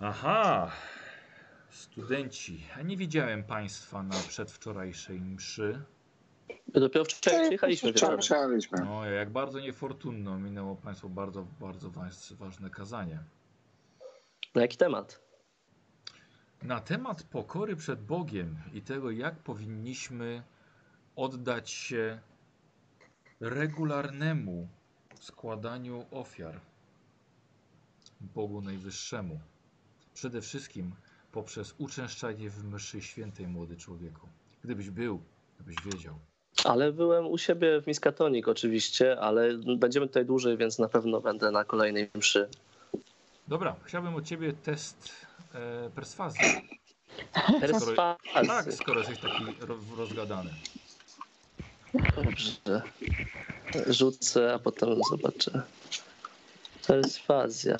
Aha, 0.00 0.70
studenci. 1.70 2.66
A 2.76 2.82
nie 2.82 2.96
widziałem 2.96 3.44
Państwa 3.44 4.02
na 4.02 4.14
przedwczorajszej 4.28 5.20
mszy. 5.20 5.84
Dopiero 6.68 7.04
wczoraj 7.04 7.40
przyjechaliśmy 7.40 7.92
Wczoraj 7.92 8.18
przyjechaliśmy. 8.18 8.78
No, 8.84 9.04
jak 9.04 9.30
bardzo 9.30 9.60
niefortunno 9.60 10.38
minęło 10.38 10.76
Państwu 10.76 11.08
bardzo, 11.08 11.46
bardzo 11.60 11.90
waż- 11.90 12.32
ważne 12.34 12.70
kazanie. 12.70 13.18
Na 14.54 14.62
jaki 14.62 14.76
temat? 14.76 15.20
Na 16.62 16.80
temat 16.80 17.22
pokory 17.22 17.76
przed 17.76 18.02
Bogiem 18.02 18.56
i 18.72 18.82
tego, 18.82 19.10
jak 19.10 19.34
powinniśmy 19.36 20.42
oddać 21.16 21.70
się 21.70 22.20
regularnemu 23.40 24.68
składaniu 25.20 26.06
ofiar 26.10 26.60
Bogu 28.20 28.60
Najwyższemu. 28.60 29.40
Przede 30.14 30.40
wszystkim 30.40 30.92
poprzez 31.32 31.74
uczęszczanie 31.78 32.50
w 32.50 32.64
mszy 32.64 33.02
świętej, 33.02 33.46
młody 33.48 33.76
człowieku. 33.76 34.28
Gdybyś 34.64 34.90
był, 34.90 35.22
gdybyś 35.56 35.76
wiedział. 35.84 36.18
Ale 36.64 36.92
byłem 36.92 37.26
u 37.26 37.38
siebie 37.38 37.80
w 37.80 37.86
Miskatonik 37.86 38.48
oczywiście, 38.48 39.20
ale 39.20 39.54
będziemy 39.76 40.06
tutaj 40.06 40.24
dłużej, 40.26 40.56
więc 40.56 40.78
na 40.78 40.88
pewno 40.88 41.20
będę 41.20 41.50
na 41.50 41.64
kolejnej 41.64 42.10
mszy. 42.14 42.48
Dobra, 43.48 43.76
chciałbym 43.84 44.14
od 44.14 44.24
Ciebie 44.24 44.52
test 44.52 45.10
e, 45.54 45.90
perswazji. 45.90 46.40
Tak, 47.32 47.60
Perswazji. 47.60 48.72
skoro 48.72 48.98
jesteś 49.00 49.18
taki 49.18 49.44
ro, 49.60 49.76
rozgadany. 49.96 50.50
Dobrze. 52.16 52.82
Rzucę, 53.86 54.54
a 54.54 54.58
potem 54.58 54.88
zobaczę. 55.10 55.62
Perswazja. 56.86 57.76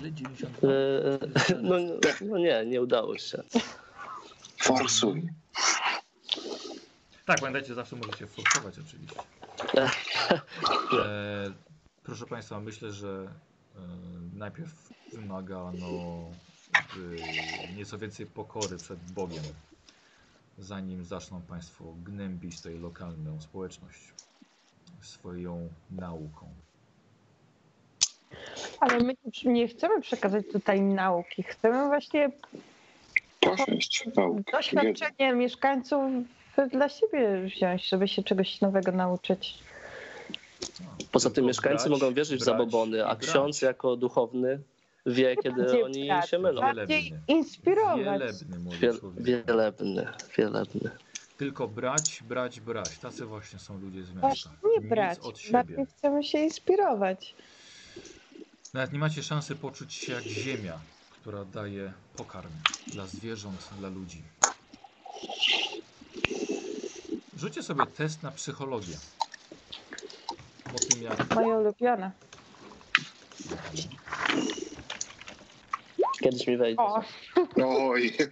Ile? 0.00 0.12
90? 0.12 0.56
E, 0.64 1.58
No, 1.62 1.74
no 2.20 2.38
nie, 2.38 2.64
nie 2.66 2.82
udało 2.82 3.18
się. 3.18 3.42
Forsuj. 4.62 5.22
Tak, 7.26 7.40
pamiętajcie, 7.40 7.74
zawsze 7.74 7.96
możecie 7.96 8.26
forsować 8.26 8.78
oczywiście. 8.78 9.20
E, 11.04 11.52
proszę 12.02 12.26
Państwa, 12.26 12.60
myślę, 12.60 12.92
że 12.92 13.08
e, 13.76 13.78
najpierw 14.34 14.92
wymagano 15.12 15.86
e, 16.74 17.76
nieco 17.76 17.98
więcej 17.98 18.26
pokory 18.26 18.76
przed 18.76 19.12
Bogiem, 19.12 19.42
zanim 20.58 21.04
zaczną 21.04 21.42
Państwo 21.42 21.84
gnębić 22.04 22.56
tutaj 22.56 22.78
lokalną 22.78 23.40
społeczność 23.40 24.12
swoją 25.00 25.68
nauką. 25.90 26.48
Ale 28.80 28.98
my 28.98 29.14
nie 29.44 29.68
chcemy 29.68 30.00
przekazać 30.00 30.44
tutaj 30.52 30.80
nauki. 30.80 31.42
Chcemy 31.42 31.86
właśnie 31.86 32.30
doświadczenie 34.52 35.32
mieszkańców 35.34 36.12
dla 36.72 36.88
siebie 36.88 37.42
wziąć, 37.44 37.88
żeby 37.88 38.08
się 38.08 38.22
czegoś 38.22 38.60
nowego 38.60 38.92
nauczyć. 38.92 39.58
Poza 41.12 41.30
tym 41.30 41.44
mieszkańcy 41.44 41.88
brać, 41.88 42.00
mogą 42.00 42.14
wierzyć 42.14 42.40
w 42.40 42.44
zabobony, 42.44 43.06
a 43.06 43.16
ksiądz 43.16 43.62
jako 43.62 43.96
duchowny 43.96 44.60
wie, 45.06 45.36
kiedy 45.36 45.84
oni 45.84 46.06
brać, 46.06 46.30
się 46.30 46.38
mylą. 46.38 46.60
Bardziej 46.60 47.12
inspirować. 47.28 48.20
Wielebny 48.20 48.78
wielebny, 49.16 50.06
wielebny. 50.38 50.90
Tylko 51.38 51.68
brać, 51.68 52.22
brać, 52.28 52.60
brać. 52.60 52.98
Tacy 52.98 53.26
właśnie 53.26 53.58
są 53.58 53.78
ludzie 53.80 54.02
z 54.04 54.10
Właśnie 54.10 54.28
miasta. 54.28 54.50
nie 54.76 54.80
Nic 54.80 54.90
brać. 54.90 55.18
od 55.18 55.38
siebie. 55.38 55.52
Bardziej 55.52 55.86
chcemy 55.86 56.24
się 56.24 56.38
inspirować. 56.38 57.34
Nawet 58.74 58.92
nie 58.92 58.98
macie 58.98 59.22
szansy 59.22 59.54
poczuć 59.56 59.94
się 59.94 60.12
jak 60.12 60.22
ziemia, 60.24 60.78
która 61.20 61.44
daje 61.44 61.92
pokarm 62.16 62.50
dla 62.86 63.06
zwierząt, 63.06 63.68
dla 63.78 63.88
ludzi. 63.88 64.22
Rzućcie 67.36 67.62
sobie 67.62 67.86
test 67.86 68.22
na 68.22 68.30
psychologię. 68.30 68.96
Po 70.64 70.78
tym 70.78 71.02
jak 71.02 71.34
Moje 71.34 71.58
ulubione. 71.58 72.10
Kiedyś 76.20 76.46
mi 76.46 76.56
wejdzie. 76.56 76.82
O, 76.82 77.02
Oj, 77.64 78.16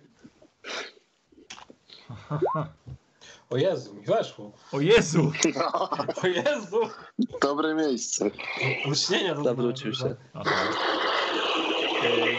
O 3.50 3.57
Jezu, 3.57 3.94
mi 3.94 4.07
weszło. 4.07 4.52
O 4.73 4.81
Jezu! 4.81 5.33
O 6.23 6.26
Jezu! 6.26 6.81
dobre 7.41 7.74
miejsce. 7.74 8.31
Lśnienia 8.86 9.42
Zawrócił 9.42 9.94
się. 9.94 10.15
Aha. 10.34 10.50
Ej, 12.05 12.39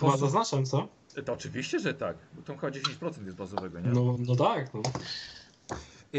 Chyba 0.00 0.16
zaznaczam, 0.16 0.66
co? 0.66 0.88
to 1.24 1.32
oczywiście, 1.32 1.78
że 1.78 1.94
tak. 1.94 2.16
Bo 2.32 2.42
to 2.42 2.56
chyba 2.56 2.72
10% 2.72 3.24
jest 3.24 3.36
bazowego, 3.36 3.80
nie? 3.80 3.88
No, 3.88 4.16
no 4.18 4.36
tak, 4.36 4.74
no. 4.74 4.82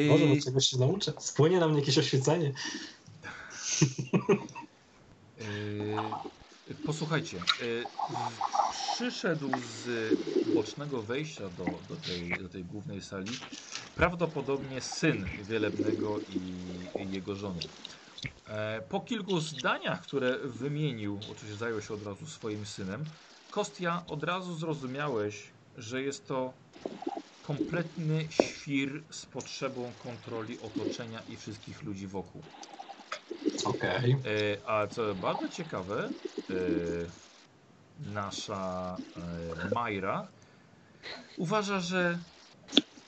Może 0.02 0.30
od 0.30 0.44
czegoś 0.44 0.66
się 0.68 0.78
nauczę. 0.78 1.14
Spłynie 1.20 1.60
na 1.60 1.68
mnie 1.68 1.80
jakieś 1.80 1.98
oświecenie. 1.98 2.54
Yy, 5.38 6.20
Posłuchajcie, 6.84 7.46
yy, 7.60 7.94
przyszedł 8.70 9.62
z 9.62 9.88
bocznego 10.44 11.04
wejścia 11.04 11.50
do, 11.50 11.84
do, 11.86 11.98
tej, 11.98 12.38
do 12.38 12.50
tej 12.50 12.66
głównej 12.66 13.02
sali 13.02 13.40
prawdopodobnie 13.94 14.82
syn 14.82 15.32
Wielebnego 15.40 16.22
i 16.28 16.94
jego 16.96 17.36
żony. 17.36 17.70
E, 18.46 18.82
Po 18.82 19.02
kilku 19.02 19.40
zdaniach, 19.40 20.04
które 20.04 20.40
wymienił, 20.50 21.26
oczywiście 21.28 21.58
zajął 21.58 21.82
się 21.82 21.94
od 21.94 22.04
razu 22.04 22.28
swoim 22.28 22.66
synem, 22.66 23.12
Kostia 23.50 24.06
od 24.08 24.24
razu 24.24 24.56
zrozumiałeś, 24.56 25.58
że 25.76 26.04
jest 26.04 26.28
to 26.28 26.62
kompletny 27.44 28.28
świr 28.32 29.04
z 29.12 29.26
potrzebą 29.26 29.94
kontroli 29.94 30.60
otoczenia 30.60 31.22
i 31.22 31.38
wszystkich 31.38 31.82
ludzi 31.84 32.08
wokół. 32.08 32.42
Okej. 33.66 34.12
E, 34.12 34.70
A 34.70 34.88
co 34.88 35.16
bardzo 35.16 35.50
ciekawe, 35.50 36.14
e, 36.50 36.54
nasza 38.00 38.98
e, 39.16 39.70
Majra 39.74 40.28
uważa, 41.38 41.80
że 41.80 42.20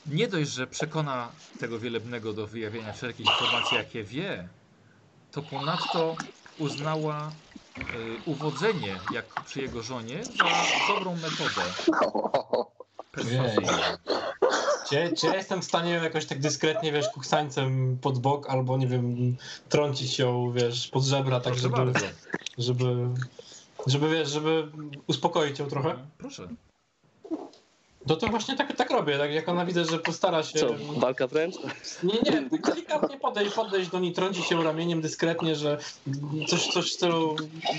nie 0.06 0.28
dość, 0.28 0.52
że 0.52 0.68
przekona 0.68 1.32
tego 1.58 1.80
wielebnego 1.80 2.34
do 2.34 2.48
wyjawienia 2.48 2.94
wszelkich 2.94 3.26
informacji, 3.26 3.78
jakie 3.78 4.04
wie, 4.04 4.50
to 5.32 5.42
ponadto 5.42 6.16
uznała 6.58 7.32
uwodzenie, 8.26 9.00
jak 9.14 9.26
przy 9.46 9.62
jego 9.62 9.82
żonie, 9.84 10.24
za 10.24 10.94
dobrą 10.94 11.16
metodę 11.16 11.62
perswazyjną. 13.16 13.72
Czy, 14.90 15.14
czy 15.18 15.28
ja 15.28 15.36
jestem 15.36 15.62
w 15.62 15.66
stanie 15.66 15.92
jakoś 15.92 16.26
tak 16.26 16.40
dyskretnie, 16.40 16.92
wiesz, 16.92 17.10
kuksańcem 17.10 17.98
pod 18.02 18.20
bok, 18.20 18.50
albo 18.50 18.78
nie 18.78 18.88
wiem, 18.88 19.36
trącić 19.70 20.20
ją, 20.20 20.52
wiesz, 20.52 20.88
pod 20.88 21.04
żebra, 21.04 21.40
tak 21.40 21.44
Proszę 21.44 21.62
żeby, 21.62 21.76
bardzo. 21.76 22.06
żeby, 22.58 22.96
żeby, 23.88 24.10
wiesz, 24.10 24.30
żeby 24.30 24.68
uspokoić 25.08 25.60
ją 25.60 25.68
trochę? 25.68 25.96
Proszę. 26.18 26.48
To 28.08 28.16
to 28.16 28.28
właśnie 28.28 28.56
tak, 28.56 28.76
tak 28.76 28.92
robię, 28.92 29.18
tak 29.18 29.32
jak 29.32 29.50
ona 29.50 29.66
widzę, 29.66 29.86
że 29.86 30.00
postara 30.00 30.44
się... 30.44 30.60
Co, 30.60 30.68
walka 30.98 31.28
wręcz? 31.28 31.56
Nie, 32.04 32.32
nie, 32.32 32.50
delikatnie 32.60 33.18
podejść, 33.18 33.54
podejść 33.54 33.90
do 33.90 34.00
niej, 34.00 34.14
trącić 34.14 34.46
się 34.46 34.64
ramieniem 34.64 35.02
dyskretnie, 35.02 35.56
że 35.56 35.78
coś, 36.48 36.68
coś 36.68 36.92
w 36.92 36.94
stylu 36.94 37.36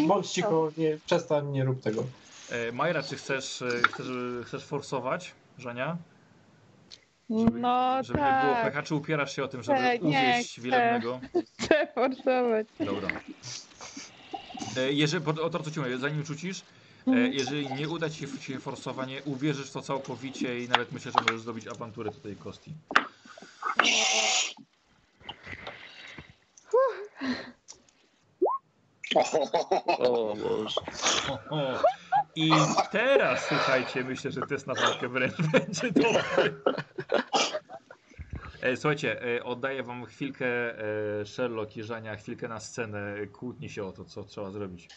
bądź 0.07 0.31
cicho, 0.31 0.71
nie, 0.77 0.99
przestań, 1.07 1.51
nie 1.51 1.65
rób 1.65 1.81
tego. 1.81 2.05
E, 2.51 2.73
Majra, 2.73 3.03
czy 3.03 3.17
chcesz, 3.17 3.63
e, 3.63 3.69
chcesz, 3.89 4.07
chcesz 4.47 4.65
forsować, 4.65 5.33
Żania? 5.59 5.97
Żeby, 7.31 7.61
no 7.61 8.03
żeby 8.03 8.19
nie 8.21 8.41
było 8.43 8.55
tak, 8.55 8.65
pecha, 8.65 8.83
czy 8.83 8.95
upierasz 8.95 9.37
się 9.37 9.45
o 9.45 9.49
tym, 9.49 9.63
żeby 9.63 9.79
Tak, 9.79 10.03
nie, 10.03 10.09
uwieść 10.09 10.53
chcę. 10.53 10.61
Wielebnego? 10.63 11.21
chcę 11.61 11.87
forsować. 11.95 12.67
Dobra. 12.81 13.09
E, 14.77 14.93
Jeżeli, 14.93 15.27
o 15.27 15.51
to 15.51 15.59
co 15.63 15.71
ci 15.71 15.81
mówię, 15.81 15.99
zanim 15.99 16.25
rzucisz, 16.25 16.61
e, 16.61 16.65
Mhm. 17.07 17.33
jeżeli 17.33 17.73
nie 17.75 17.89
uda 17.89 18.11
ci 18.11 18.27
się, 18.41 18.59
forsowanie, 18.61 19.23
uwierzysz 19.25 19.71
w 19.71 19.73
to 19.73 19.83
całkowicie 19.83 20.61
i 20.61 20.69
nawet 20.69 20.93
myślę, 20.93 21.13
że 21.13 21.25
możesz 21.25 21.41
zrobić 21.41 21.67
awanturę 21.67 22.11
tutaj 22.11 22.37
Kosti. 22.37 22.73
O 29.99 30.35
Boże. 30.37 30.81
O, 31.51 31.57
I 32.37 32.51
teraz 32.93 33.47
słuchajcie, 33.49 34.05
myślę, 34.05 34.31
że 34.31 34.41
test 34.41 34.67
na 34.67 34.75
walkę 34.75 35.09
wręcz 35.09 35.35
będzie 35.53 35.91
dobry. 35.93 36.55
E, 38.63 38.77
Słuchajcie, 38.77 39.23
e, 39.37 39.45
oddaję 39.45 39.83
wam 39.83 40.05
chwilkę 40.07 40.47
e, 40.47 41.27
Sherlock 41.27 41.77
i 41.77 41.83
Żania, 41.83 42.17
chwilkę 42.17 42.49
na 42.49 42.61
scenę, 42.61 43.15
kłótni 43.33 43.71
się 43.71 43.85
o 43.85 43.93
to, 43.93 44.05
co 44.05 44.25
trzeba 44.25 44.51
zrobić. 44.51 44.89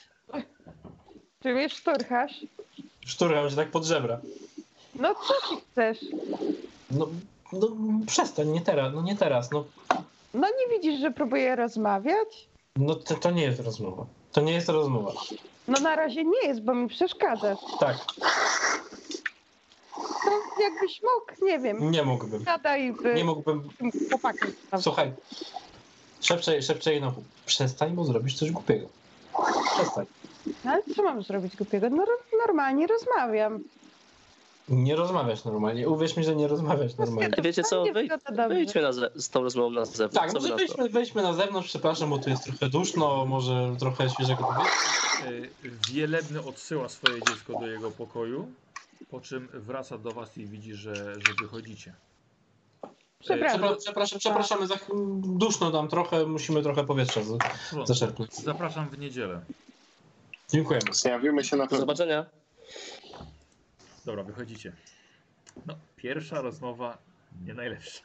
Czy 1.43 1.53
mnie 1.53 1.69
szturchasz? 1.69 2.32
Szturcham 3.06 3.50
się 3.50 3.56
tak 3.56 3.72
pod 3.72 3.85
żebra. 3.85 4.19
No 4.95 5.16
co 5.16 5.34
ty 5.50 5.61
chcesz? 5.72 6.00
No, 6.92 7.08
no 7.53 7.68
przestań, 8.08 8.48
nie 8.48 8.61
teraz, 8.61 8.93
no 8.93 9.01
nie 9.01 9.16
teraz, 9.16 9.51
no, 9.51 9.66
No 10.34 10.48
nie 10.48 10.77
widzisz, 10.77 11.00
że 11.01 11.11
próbuję 11.11 11.56
rozmawiać? 11.56 12.48
no 12.76 12.95
to, 12.95 13.16
to 13.16 13.32
nie 13.32 13.43
jest 13.43 13.59
rozmowa. 13.59 14.06
To 14.32 14.42
nie 14.42 14.53
jest 14.53 14.69
rozmowa. 14.69 15.11
No 15.69 15.80
na 15.80 15.95
razie 15.95 16.23
nie 16.23 16.48
jest, 16.48 16.61
bo 16.61 16.73
mi 16.75 16.88
przeszkadzasz. 16.89 17.59
Tak, 17.80 17.98
To 19.95 20.61
jakbyś 20.64 21.01
mógł, 21.01 21.45
nie 21.45 21.59
wiem, 21.59 21.91
nie 21.91 22.03
mógłbym. 22.03 22.43
gadaj 22.43 22.93
w 22.93 23.15
Nie 23.15 23.23
mógłbym. 23.23 23.69
chłopakiem. 24.09 24.51
Słuchaj, 24.81 25.11
szepczę, 26.22 26.61
szepczę 26.61 26.91
jej 26.91 27.01
na 27.01 27.07
ucho. 27.07 27.22
Przestań, 27.45 27.91
bo 27.91 28.03
zrobisz 28.03 28.35
coś 28.35 28.51
głupiego. 28.51 28.88
Przestań. 29.75 30.06
No, 30.65 30.72
ale 30.72 30.81
co 30.95 31.03
mam 31.03 31.23
zrobić 31.23 31.56
głupiego? 31.57 31.89
No, 31.89 32.06
normalnie 32.48 32.88
rozmawiam. 32.88 33.59
Nie 34.69 34.95
rozmawiać 34.95 35.45
normalnie. 35.45 35.89
Uwierz 35.89 36.17
mi, 36.17 36.23
że 36.23 36.35
nie 36.35 36.48
rozmawiać 36.48 36.98
normalnie. 36.98 37.35
Wiecie 37.43 37.64
co, 37.64 37.83
wej, 37.93 38.09
wejdźmy 38.49 38.81
na 38.81 38.91
z 39.15 39.30
tą 39.30 39.43
rozmową 39.43 39.69
na 39.69 39.85
zewnątrz. 39.85 40.15
Tak, 40.15 40.33
może 40.33 40.56
wejdźmy, 40.56 40.89
wejdźmy 40.89 41.22
na 41.22 41.33
zewnątrz, 41.33 41.67
przepraszam, 41.69 42.09
bo 42.09 42.17
tu 42.17 42.30
jest 42.30 42.43
trochę 42.43 42.69
duszno, 42.69 43.25
może 43.25 43.75
trochę 43.80 44.09
świeżego 44.09 44.43
powietrza. 44.43 44.72
E, 45.25 45.31
Wielebny 45.93 46.43
odsyła 46.45 46.89
swoje 46.89 47.19
dziecko 47.30 47.59
do 47.59 47.67
jego 47.67 47.91
pokoju, 47.91 48.51
po 49.11 49.22
czym 49.22 49.48
wraca 49.53 49.98
do 49.98 50.11
was 50.11 50.38
i 50.38 50.45
widzi, 50.45 50.73
że, 50.73 50.95
że 50.95 51.33
wychodzicie. 51.41 51.93
Przepraszam. 53.19 53.61
Przepra- 53.61 53.75
przepraszam, 53.83 54.19
przepraszamy, 54.19 54.67
za, 54.67 54.75
duszno 55.23 55.69
nam 55.69 55.88
trochę, 55.88 56.25
musimy 56.25 56.64
trochę 56.64 56.83
powietrza 56.83 57.22
z- 57.23 57.25
Porządku. 57.27 57.85
zaczerpnąć. 57.85 58.33
Zapraszam 58.35 58.89
w 58.89 58.99
niedzielę. 58.99 59.41
Dziękujemy. 60.53 60.93
Zjawimy 60.93 61.43
się 61.43 61.57
na 61.57 61.67
Do 61.67 61.77
zobaczenia. 61.77 62.25
Dobra, 64.09 64.23
wychodzicie. 64.23 64.73
No, 65.65 65.73
pierwsza 65.95 66.41
rozmowa 66.41 66.97
nie 67.45 67.53
najlepsza. 67.53 67.99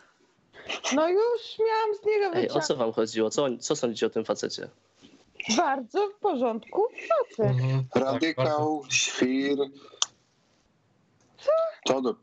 No 0.94 1.08
już 1.08 1.58
miałam 1.58 1.94
z 2.02 2.06
niego 2.06 2.34
Ej, 2.34 2.50
o 2.50 2.60
co 2.60 2.76
wam 2.76 2.92
chodziło? 2.92 3.30
Co, 3.30 3.58
co 3.58 3.76
sądzicie 3.76 4.06
o 4.06 4.10
tym 4.10 4.24
facecie? 4.24 4.68
Bardzo 5.56 6.08
w 6.08 6.14
porządku 6.14 6.82
facet. 7.08 7.50
Mhm. 7.50 7.84
Tak, 7.84 8.02
bardzo. 8.02 8.12
Radykał, 8.12 8.82
świr. 8.90 9.56
To 11.84 12.02
do... 12.02 12.14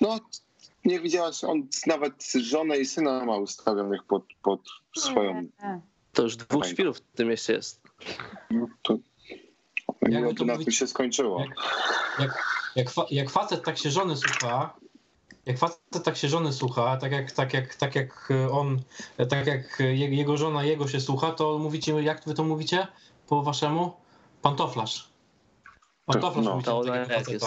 No, 0.00 0.18
nie 0.84 1.00
widziałaś, 1.00 1.44
on 1.44 1.68
nawet 1.86 2.32
żonę 2.32 2.78
i 2.78 2.86
syna 2.86 3.24
ma 3.24 3.36
ustawionych 3.36 4.02
pod, 4.04 4.24
pod 4.42 4.60
swoją... 4.96 5.46
To 6.12 6.22
już 6.22 6.36
dwóch 6.36 6.62
Fajnie. 6.62 6.74
świrów 6.74 6.96
w 6.96 7.00
tym 7.00 7.28
mieście 7.28 7.52
jest. 7.52 7.80
No, 8.50 8.66
to, 8.82 8.98
Miło 10.02 10.34
to 10.34 10.44
na 10.44 10.58
tym 10.58 10.70
się 10.72 10.86
skończyło. 10.86 11.40
Jak, 11.40 11.50
jak, 12.18 12.44
jak, 12.76 12.90
fa, 12.90 13.06
jak 13.10 13.30
facet 13.30 13.64
tak 13.64 13.78
się 13.78 13.90
żony 13.90 14.16
słucha, 14.16 14.74
jak 15.46 15.58
facet 15.58 16.04
tak 16.04 16.16
się 16.16 16.28
żony 16.28 16.52
słucha, 16.52 16.96
tak 16.96 17.12
jak, 17.12 17.32
tak 17.32 17.54
jak, 17.54 17.74
tak 17.74 17.94
jak 17.94 18.28
on, 18.50 18.80
tak 19.28 19.46
jak 19.46 19.78
je- 19.80 20.14
jego 20.16 20.36
żona 20.36 20.64
jego 20.64 20.88
się 20.88 21.00
słucha, 21.00 21.32
to 21.32 21.58
mówicie, 21.58 22.02
jak 22.02 22.24
wy 22.26 22.34
to 22.34 22.44
mówicie 22.44 22.86
po 23.28 23.42
waszemu? 23.42 23.92
Pantoflarz. 24.42 25.08
Pantoflarz 26.06 26.44
No, 26.44 26.50
mówicie 26.52 26.70
to 26.70 26.84
jak 26.94 27.08
faceta. 27.08 27.32
jest? 27.32 27.46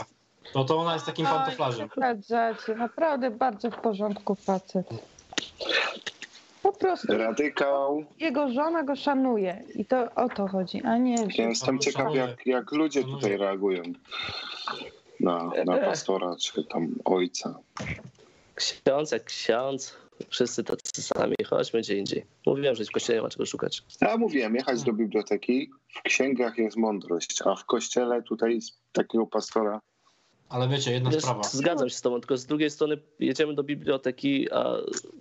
To, 0.53 0.63
to 0.65 0.77
ona 0.77 0.93
jest 0.93 1.05
takim 1.05 1.25
pantoflarzem. 1.25 1.89
przesadzacie. 1.89 2.75
Naprawdę 2.75 3.31
bardzo 3.31 3.71
w 3.71 3.75
porządku 3.81 4.35
facet. 4.35 4.87
Po 6.67 6.73
prostu 6.73 7.17
Radykał. 7.17 8.05
jego 8.19 8.51
żona 8.51 8.83
go 8.83 8.95
szanuje 8.95 9.63
i 9.75 9.85
to 9.85 10.15
o 10.15 10.29
to 10.29 10.47
chodzi, 10.47 10.81
a 10.83 10.97
nie... 10.97 11.15
Ja 11.37 11.49
jestem 11.49 11.79
ciekaw, 11.79 12.15
jak, 12.15 12.45
jak 12.45 12.71
ludzie 12.71 13.03
tutaj 13.03 13.37
reagują 13.37 13.83
na, 15.19 15.51
na 15.65 15.77
pastora, 15.77 16.35
czy 16.35 16.63
tam 16.63 16.95
ojca. 17.05 17.59
Ksiądz 18.55 19.11
jak 19.11 19.23
ksiądz. 19.23 19.97
Wszyscy 20.29 20.63
tacy 20.63 21.01
sami. 21.01 21.35
Chodźmy 21.49 21.79
gdzie 21.79 21.97
indziej. 21.97 22.25
Mówiłem, 22.45 22.75
że 22.75 22.85
w 22.85 22.91
kościele 22.91 23.17
nie 23.19 23.23
ma 23.23 23.29
czego 23.29 23.45
szukać. 23.45 23.83
Ja 24.01 24.17
mówiłem, 24.17 24.55
jechać 24.55 24.83
do 24.83 24.93
biblioteki, 24.93 25.71
w 25.95 26.01
księgach 26.01 26.57
jest 26.57 26.77
mądrość, 26.77 27.41
a 27.45 27.55
w 27.55 27.65
kościele 27.65 28.23
tutaj 28.23 28.61
z 28.61 28.79
takiego 28.91 29.27
pastora 29.27 29.81
Ale 30.49 30.67
wiecie, 30.67 30.91
jedna 30.91 31.09
Wiesz, 31.09 31.21
sprawa. 31.23 31.43
zgadzam 31.43 31.89
się 31.89 31.95
z 31.95 32.01
tobą, 32.01 32.19
tylko 32.19 32.37
z 32.37 32.45
drugiej 32.45 32.69
strony 32.69 32.97
jedziemy 33.19 33.53
do 33.53 33.63
biblioteki, 33.63 34.51
a 34.51 34.73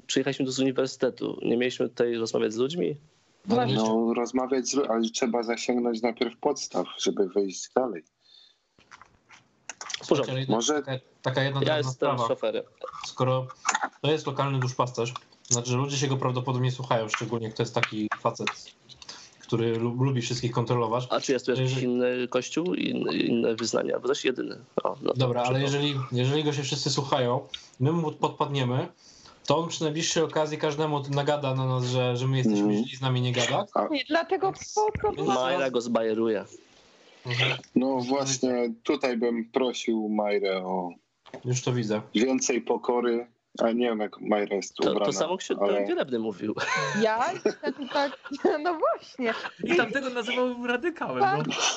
przyjechaliśmy 0.06 0.44
tu 0.44 0.50
z 0.52 0.58
uniwersytetu. 0.58 1.38
Nie 1.42 1.56
mieliśmy 1.56 1.88
tutaj 1.88 2.14
rozmawiać 2.14 2.52
z 2.52 2.56
ludźmi? 2.56 2.96
Wiecie, 3.44 3.74
no, 3.74 4.14
rozmawiać, 4.14 4.68
z, 4.68 4.90
ale 4.90 5.10
trzeba 5.10 5.42
zasięgnąć 5.42 6.02
najpierw 6.02 6.36
podstaw, 6.40 6.86
żeby 6.98 7.28
wyjść 7.28 7.68
dalej. 7.74 8.02
Ale 10.28 10.40
jedna- 10.40 10.56
Może- 10.56 10.74
taka, 10.82 10.98
taka 11.22 11.42
jedna 11.42 11.60
Ja 11.62 11.76
jestem 11.76 11.94
sprawa. 11.94 12.28
szoferem. 12.28 12.64
skoro 13.06 13.46
to 14.02 14.10
jest 14.10 14.26
lokalny 14.26 14.58
duszpasterz, 14.58 15.14
znaczy, 15.50 15.70
że 15.70 15.76
ludzie 15.76 15.96
się 15.96 16.06
go 16.06 16.16
prawdopodobnie 16.16 16.70
słuchają, 16.72 17.08
szczególnie 17.08 17.46
jak 17.46 17.56
to 17.56 17.62
jest 17.62 17.74
taki 17.74 18.08
facet, 18.20 18.48
który 19.47 19.78
lu- 19.78 20.05
lubi 20.05 20.23
wszystkich 20.23 20.50
kontrolować. 20.52 21.07
A 21.10 21.20
czy 21.20 21.33
jest 21.33 21.44
tu 21.47 21.50
jakiś 21.52 21.65
Jeżeli- 21.70 21.86
inny 21.86 22.28
kościół, 22.28 22.75
inne, 22.75 23.16
inne 23.16 23.55
wyznania? 23.55 23.99
Bo 23.99 24.02
to 24.07 24.08
jest 24.12 24.25
jedyny. 24.25 24.58
O, 24.84 24.97
no, 25.02 25.12
Dobra, 25.16 25.42
ale 25.42 25.55
to- 25.55 25.58
jeżeli, 25.65 25.94
jeżeli 26.12 26.44
go 26.44 26.52
się 26.52 26.62
wszyscy 26.62 26.91
słuchają, 26.91 27.41
my 27.81 27.92
mu 27.92 28.12
podpadniemy, 28.12 28.89
to 29.47 29.58
on 29.58 29.68
przy 29.68 29.83
najbliższej 29.84 30.23
okazji 30.23 30.58
każdemu 30.58 31.02
nagada 31.10 31.55
na 31.55 31.66
nas, 31.66 31.84
że, 31.84 32.16
że 32.16 32.26
my 32.28 32.36
jesteśmy 32.36 32.66
Mhm. 32.66 32.84
źli, 32.84 32.97
z 32.97 33.00
nami 33.00 33.20
nie 33.20 33.33
gadać. 33.33 33.68
Nie, 33.91 34.05
dlatego 34.08 34.52
Majra 35.26 35.70
go 35.70 35.81
zbajeruje. 35.81 36.44
No 37.75 37.97
właśnie, 37.99 38.75
tutaj 38.83 39.16
bym 39.16 39.50
prosił 39.50 40.08
Majrę 40.08 40.57
o 40.65 40.91
Już 41.44 41.62
to 41.62 41.73
widzę. 41.73 42.00
więcej 42.15 42.60
pokory, 42.60 43.26
a 43.64 43.72
nie 43.72 43.88
wiem 43.88 44.00
jak 44.00 44.20
Majra 44.20 44.56
jest 44.56 44.74
To, 44.74 44.82
ubrana. 44.90 45.06
to 45.06 45.12
samo 45.12 45.36
ksiądz 45.36 45.60
ale... 45.62 45.86
Wielebny 45.86 46.18
mówił. 46.18 46.54
Ja 47.02 47.32
tak, 47.92 48.12
no 48.64 48.78
właśnie. 48.78 49.34
I 49.64 49.76
tamtego 49.76 50.10
nazywał 50.10 50.66
radykałem. 50.66 51.18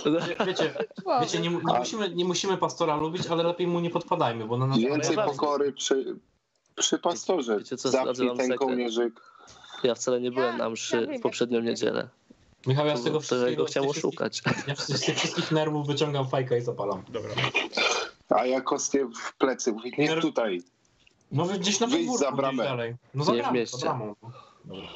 No. 0.05 0.11
Wie- 0.11 0.45
Wiecie, 0.45 0.73
wiecie 1.21 1.39
nie, 1.39 1.49
nie, 1.49 1.59
musimy, 1.79 2.09
nie 2.09 2.25
musimy 2.25 2.57
pastora 2.57 2.95
lubić, 2.95 3.27
ale 3.27 3.43
lepiej 3.43 3.67
mu 3.67 3.79
nie 3.79 3.89
podpadajmy, 3.89 4.45
bo 4.45 4.57
na 4.57 4.67
nas... 4.67 4.79
Więcej 4.79 5.15
Ale- 5.17 5.25
pokory 5.31 5.73
przy, 5.73 6.15
przy 6.75 6.99
pastorze. 6.99 7.57
Wiecie 7.57 7.77
co, 7.77 7.89
Zapnij 7.89 8.37
ten 8.37 8.55
kołnierzyk. 8.55 9.21
Ja 9.83 9.95
wcale 9.95 10.21
nie 10.21 10.31
byłem 10.31 10.57
na 10.57 10.63
ja 10.63 10.69
mszy 10.69 11.07
w 11.19 11.21
poprzednią 11.21 11.59
niedzielę. 11.61 12.07
Michał, 12.67 12.85
ja 12.85 12.97
z 12.97 13.03
tego 13.03 13.19
wszystkiego, 13.19 13.63
go 13.63 13.65
chciałem 13.69 13.89
oszukać. 13.89 14.41
Ja 14.67 14.75
z 14.75 14.87
tych 15.05 15.17
wszystkich 15.17 15.51
nerwów 15.51 15.87
wyciągam 15.87 16.29
fajkę 16.29 16.57
i 16.57 16.61
zapalam. 16.61 17.03
Dobra. 17.09 17.31
A 18.29 18.45
ja 18.45 18.61
kostnie 18.61 19.05
w 19.05 19.33
plecy. 19.37 19.71
Mówi, 19.71 19.93
nie 19.97 20.05
Nie- 20.07 20.21
tutaj. 20.21 20.61
No 21.31 21.45
gdzieś 21.45 21.79
na 21.79 21.87
podwórku, 21.87 22.17
za 22.17 22.31
bramę. 22.31 22.53
gdzieś 22.53 22.69
dalej. 22.69 22.95
No 23.13 23.23
za 23.23 23.31
w 23.31 23.35
bramą, 23.35 23.53
mieście. 23.53 23.77
za 23.77 23.85
bramą. 23.85 24.15
Dobra. 24.65 24.89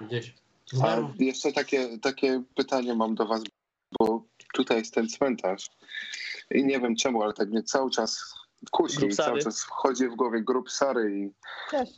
Gdzieś. 0.00 0.34
A 0.82 0.96
jeszcze 1.18 1.52
takie, 1.52 1.98
takie 1.98 2.42
pytanie 2.54 2.94
mam 2.94 3.14
do 3.14 3.26
was, 3.26 3.42
bo 3.98 4.22
tutaj 4.54 4.78
jest 4.78 4.94
ten 4.94 5.08
cmentarz 5.08 5.70
i 6.50 6.64
nie 6.64 6.80
wiem 6.80 6.96
czemu, 6.96 7.22
ale 7.22 7.32
tak 7.32 7.48
mnie 7.48 7.62
cały 7.62 7.90
czas 7.90 8.34
kusi 8.70 9.06
i 9.06 9.10
cały 9.10 9.38
czas 9.38 9.64
wchodzi 9.64 10.08
w 10.08 10.16
głowie 10.16 10.42
grób 10.42 10.70
Sary 10.70 11.18
i 11.18 11.30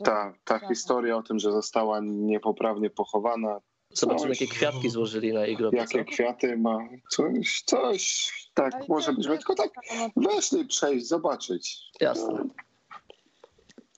ta, 0.03 0.33
ta 0.43 0.67
historia 0.67 1.17
o 1.17 1.23
tym, 1.23 1.39
że 1.39 1.51
została 1.51 1.99
niepoprawnie 2.03 2.89
pochowana, 2.89 3.61
Zobaczymy, 3.93 4.29
jakie 4.29 4.47
kwiatki 4.47 4.89
złożyli 4.89 5.33
na 5.33 5.45
jej 5.45 5.57
grobie. 5.57 5.77
jakie 5.77 6.05
co? 6.05 6.11
kwiaty 6.11 6.57
ma, 6.57 6.77
coś, 7.09 7.63
coś, 7.65 8.31
tak 8.53 8.73
Ale 8.75 8.85
może 8.89 9.13
być, 9.13 9.25
tylko 9.27 9.55
tak 9.55 9.69
weszli 10.15 10.65
przejść, 10.65 11.07
zobaczyć. 11.07 11.81
Jasne. 12.01 12.45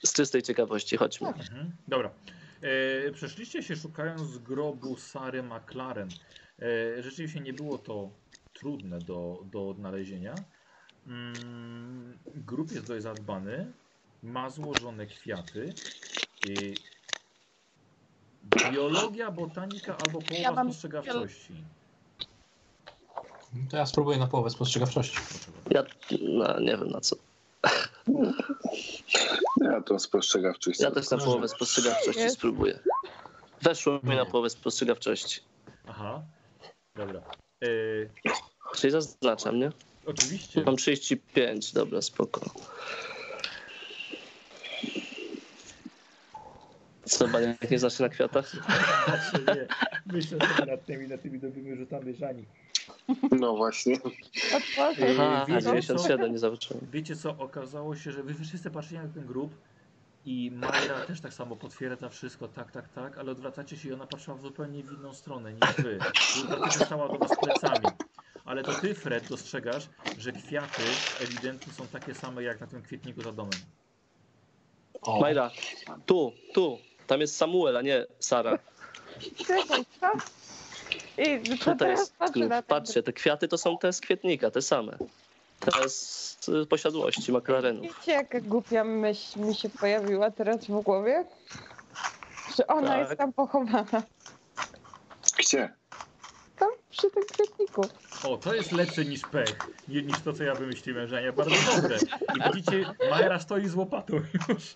Z 0.03 0.13
czystej 0.13 0.43
ciekawości, 0.43 0.97
chodźmy. 0.97 1.27
Mhm. 1.27 1.71
Dobra. 1.87 2.11
E, 2.61 3.11
przeszliście 3.11 3.63
się 3.63 3.75
szukając 3.75 4.37
grobu 4.37 4.97
Sary 4.97 5.43
McLaren. 5.43 6.09
E, 6.59 7.03
rzeczywiście 7.03 7.39
nie 7.39 7.53
było 7.53 7.77
to 7.77 8.09
trudne 8.53 8.99
do, 8.99 9.43
do 9.51 9.69
odnalezienia. 9.69 10.35
Mm, 11.07 12.17
grób 12.35 12.71
jest 12.71 12.87
dość 12.87 13.03
zadbany. 13.03 13.71
Ma 14.23 14.49
złożone 14.49 15.05
kwiaty. 15.05 15.73
I 16.49 16.73
biologia, 18.71 19.31
botanika 19.31 19.97
albo 19.97 20.19
połowa 20.21 20.41
Ja 20.41 20.51
mam 20.51 20.67
spostrzegawczości. 20.67 21.53
To 23.69 23.77
ja 23.77 23.85
spróbuję 23.85 24.17
na 24.17 24.27
połowę 24.27 24.49
spostrzegawczości. 24.49 25.17
Ja 25.69 25.83
no, 26.21 26.59
nie 26.59 26.77
wiem 26.77 26.89
na 26.89 27.01
co. 27.01 27.15
Ja 29.71 29.81
to 29.81 29.99
spostrzegawczość. 29.99 30.79
Ja 30.79 30.91
też 30.91 31.09
na 31.09 31.17
połowę 31.17 31.47
spostrzegawczości 31.47 32.29
spróbuję. 32.29 32.79
Weszło 33.61 33.99
mi 34.03 34.15
na 34.15 34.25
połowę 34.25 34.49
spostrzegawczości. 34.49 35.41
Aha. 35.87 36.21
Dobra. 36.95 37.21
E, 37.63 37.67
Czyli 38.75 38.91
zaznaczam, 38.91 39.59
nie? 39.59 39.71
oczywiście. 40.05 40.63
Mam 40.63 40.75
35, 40.75 41.73
dobra, 41.73 42.01
spoko. 42.01 42.41
Co, 47.05 47.27
Baniak 47.27 47.71
nie 47.71 47.79
zacznie 47.79 48.03
na 48.03 48.09
kwiatach? 48.09 48.51
Znaczy 49.05 49.59
nie. 49.59 49.67
Myślę 50.13 50.39
sobie 50.39 50.71
nad 50.71 50.85
tymi, 50.85 51.07
nad 51.07 51.21
tymi 51.21 51.39
dobrymi 51.39 51.75
rzutami 51.75 52.15
żani. 52.15 52.45
No 53.31 53.55
właśnie. 53.55 53.97
Aha, 54.55 55.45
wiecie 55.47 55.61
co? 55.61 55.69
97 55.69 56.31
nie 56.31 56.39
zauważyłem. 56.39 56.87
Wiecie 56.91 57.15
co, 57.15 57.35
okazało 57.37 57.95
się, 57.95 58.11
że 58.11 58.23
wy 58.23 58.33
wszyscy 58.33 58.71
patrzycie 58.71 59.03
na 59.03 59.07
ten 59.07 59.25
grób 59.25 59.55
i 60.25 60.51
Majra 60.51 60.99
też 61.07 61.21
tak 61.21 61.33
samo 61.33 61.55
potwierdza 61.55 62.09
wszystko, 62.09 62.47
tak, 62.47 62.71
tak, 62.71 62.89
tak, 62.89 63.17
ale 63.17 63.31
odwracacie 63.31 63.77
się 63.77 63.89
i 63.89 63.93
ona 63.93 64.07
patrzyła 64.07 64.37
w 64.37 64.41
zupełnie 64.41 64.83
w 64.83 64.93
inną 64.93 65.13
stronę 65.13 65.53
niż 65.53 65.75
wy. 65.77 65.99
Dlatego 66.47 66.71
stała 66.71 67.07
do 67.07 67.17
was 67.17 67.31
plecami. 67.39 67.87
Ale 68.45 68.63
to 68.63 68.73
ty, 68.73 68.95
Fred, 68.95 69.29
dostrzegasz, 69.29 69.89
że 70.17 70.31
kwiaty 70.31 70.81
ewidentnie 71.21 71.73
są 71.73 71.87
takie 71.87 72.15
same 72.15 72.43
jak 72.43 72.61
na 72.61 72.67
tym 72.67 72.81
kwietniku 72.81 73.21
za 73.21 73.31
domem. 73.31 73.59
O, 75.01 75.19
Majra, 75.19 75.51
tu, 76.05 76.33
tu. 76.53 76.77
Tam 77.07 77.21
jest 77.21 77.35
Samuel, 77.35 77.77
a 77.77 77.81
nie 77.81 78.05
Sara. 78.19 78.59
Czekaj, 79.37 79.85
co? 79.99 80.11
I 81.17 81.39
to 81.49 81.57
Tutaj 81.57 81.77
teraz 81.77 81.99
jest 81.99 82.17
patrzę 82.17 82.63
Patrzcie, 82.67 83.03
te 83.03 83.13
kwiaty 83.13 83.47
to 83.47 83.57
są 83.57 83.77
te 83.77 83.93
z 83.93 84.01
kwietnika, 84.01 84.51
te 84.51 84.61
same. 84.61 84.97
Te 85.59 85.89
z 85.89 86.37
posiadłości 86.69 87.31
McLarenów. 87.31 87.83
Wiecie, 87.83 88.11
jaka 88.11 88.39
głupia 88.41 88.83
myśl 88.83 89.39
mi 89.39 89.55
się 89.55 89.69
pojawiła 89.69 90.31
teraz 90.31 90.65
w 90.65 90.81
głowie? 90.81 91.25
Że 92.57 92.67
ona 92.67 92.87
Tak. 92.87 92.99
jest 92.99 93.17
tam 93.17 93.33
pochowana. 93.33 94.03
Gdzie? 95.39 95.73
Tam 96.59 96.69
przy 96.89 97.11
tym 97.11 97.23
kwietniku. 97.33 97.81
O, 98.23 98.37
to 98.37 98.53
jest 98.53 98.71
lepsze 98.71 99.05
niż 99.05 99.21
pech, 99.21 99.55
nie- 99.87 100.01
niż 100.01 100.19
to, 100.21 100.33
co 100.33 100.43
ja 100.43 100.55
wymyśliłem, 100.55 101.07
że 101.07 101.21
nie, 101.23 101.33
bardzo 101.33 101.55
dobre. 101.81 101.97
I 102.35 102.53
widzicie, 102.53 102.93
Majra 103.09 103.39
stoi 103.39 103.67
z 103.67 103.75
łopatą 103.75 104.15
już. 104.49 104.73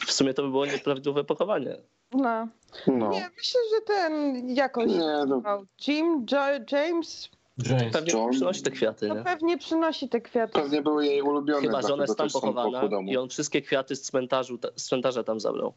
W 0.00 0.12
sumie 0.12 0.34
to 0.34 0.42
by 0.42 0.48
było 0.48 0.66
nieprawidłowe 0.66 1.24
pochowanie. 1.24 1.76
No. 2.12 2.48
No. 2.86 3.10
Nie, 3.10 3.30
myślę, 3.36 3.60
że 3.74 3.80
ten 3.86 4.48
jakoś 4.48 4.90
Nie, 4.90 4.98
no. 4.98 5.26
nazywał 5.26 5.66
Jim, 5.86 6.26
jo, 6.32 6.38
James, 6.72 7.30
James. 7.70 7.92
Pewnie 7.92 8.12
John- 8.12 8.30
przynosi 8.30 8.62
te 8.62 8.70
kwiaty, 8.70 9.08
nie? 9.08 9.22
pewnie 9.24 9.58
przynosi 9.58 10.08
te 10.08 10.20
kwiaty. 10.20 10.52
Pewnie 10.52 10.82
były 10.82 11.06
jej 11.06 11.22
ulubione, 11.22 11.60
Chyba, 11.60 11.82
że 11.82 11.94
ona 11.94 12.02
jest 12.02 12.18
tam 12.18 12.30
pochowana 12.30 12.88
i 13.06 13.16
on 13.16 13.28
wszystkie 13.28 13.62
kwiaty 13.62 13.96
z, 13.96 14.02
cmentarzu, 14.02 14.58
z 14.76 14.84
cmentarza 14.84 15.24
tam 15.24 15.40
zabrał. 15.40 15.72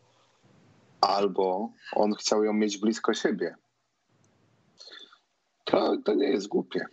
Albo 1.02 1.69
on 1.95 2.14
chciał 2.14 2.44
ją 2.44 2.53
mieć 2.53 2.77
blisko 2.77 3.14
siebie. 3.14 3.56
To, 5.64 5.98
to 6.06 6.14
nie 6.14 6.27
jest 6.27 6.48
głupie. 6.48 6.85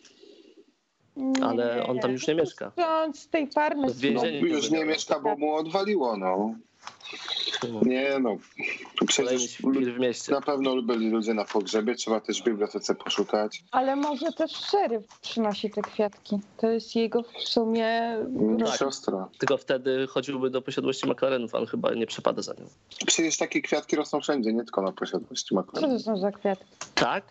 Ale 1.43 1.87
on 1.87 1.99
tam 1.99 2.13
już 2.13 2.27
nie 2.27 2.35
mieszka. 2.35 2.73
On 2.77 3.15
z 3.15 3.29
tej 3.29 3.51
farmy... 3.51 3.87
No, 4.15 4.27
już 4.27 4.71
nie 4.71 4.85
mieszka, 4.85 5.21
bo 5.21 5.37
mu 5.37 5.55
odwaliło, 5.55 6.17
no. 6.17 6.55
Nie 7.83 8.19
no, 8.19 8.37
przecież 9.07 9.57
w 9.63 9.99
mieście. 9.99 10.33
na 10.33 10.41
pewno 10.41 10.83
byli 10.83 11.11
ludzie 11.11 11.35
na 11.35 11.45
pogrzebie, 11.45 11.95
trzeba 11.95 12.21
też 12.21 12.43
w 12.43 12.45
bibliotece 12.45 12.95
poszukać. 12.95 13.65
Ale 13.71 13.97
może 13.97 14.33
też 14.33 14.51
szeryf 14.53 15.03
przynosi 15.23 15.71
te 15.71 15.83
kwiatki. 15.83 16.41
To 16.57 16.71
jest 16.71 16.97
jego 16.97 17.23
w 17.23 17.49
sumie... 17.49 18.17
Rola. 18.61 18.77
Siostra. 18.77 19.29
Tylko 19.39 19.57
wtedy 19.57 20.07
chodziłby 20.07 20.51
do 20.51 20.63
posiadłości 20.63 21.07
McLarenów, 21.11 21.55
a 21.55 21.59
on 21.59 21.67
chyba 21.67 21.95
nie 21.95 22.07
przepada 22.07 22.43
za 22.43 22.53
nią. 22.53 22.67
Przecież 23.07 23.37
takie 23.37 23.63
kwiatki 23.63 23.97
rosną 23.97 24.21
wszędzie, 24.21 24.53
nie 24.53 24.65
tylko 24.65 24.83
na 24.83 24.93
posiadłości 24.93 25.49
Co 25.49 25.55
maklerów. 25.55 25.91
to 25.91 25.99
są 25.99 26.17
za 26.19 26.33
kwiatki? 26.33 26.67
Tak? 26.95 27.25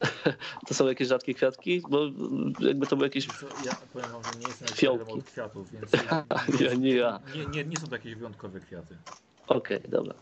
To 0.68 0.74
są 0.74 0.86
jakieś 0.86 1.08
rzadkie 1.08 1.34
kwiatki? 1.34 1.82
Bo 1.88 1.98
jakby 2.60 2.86
to 2.86 2.96
były 2.96 3.06
jakieś... 3.06 3.26
Ja 3.64 3.76
powiem 3.92 4.10
wam, 4.10 4.22
że 4.24 4.38
nie 4.40 4.46
jestem 4.46 4.68
Fiołki. 4.68 5.12
od 5.12 5.24
kwiatów, 5.24 5.70
więc 5.70 5.92
nie 6.80 6.94
ja. 6.94 7.20
nie, 7.34 7.46
nie, 7.46 7.64
nie 7.64 7.76
są 7.76 7.86
to 7.86 7.94
jakieś 7.94 8.14
wyjątkowe 8.14 8.60
kwiaty. 8.60 8.96
Okej, 9.46 9.80
dobra. 9.88 10.14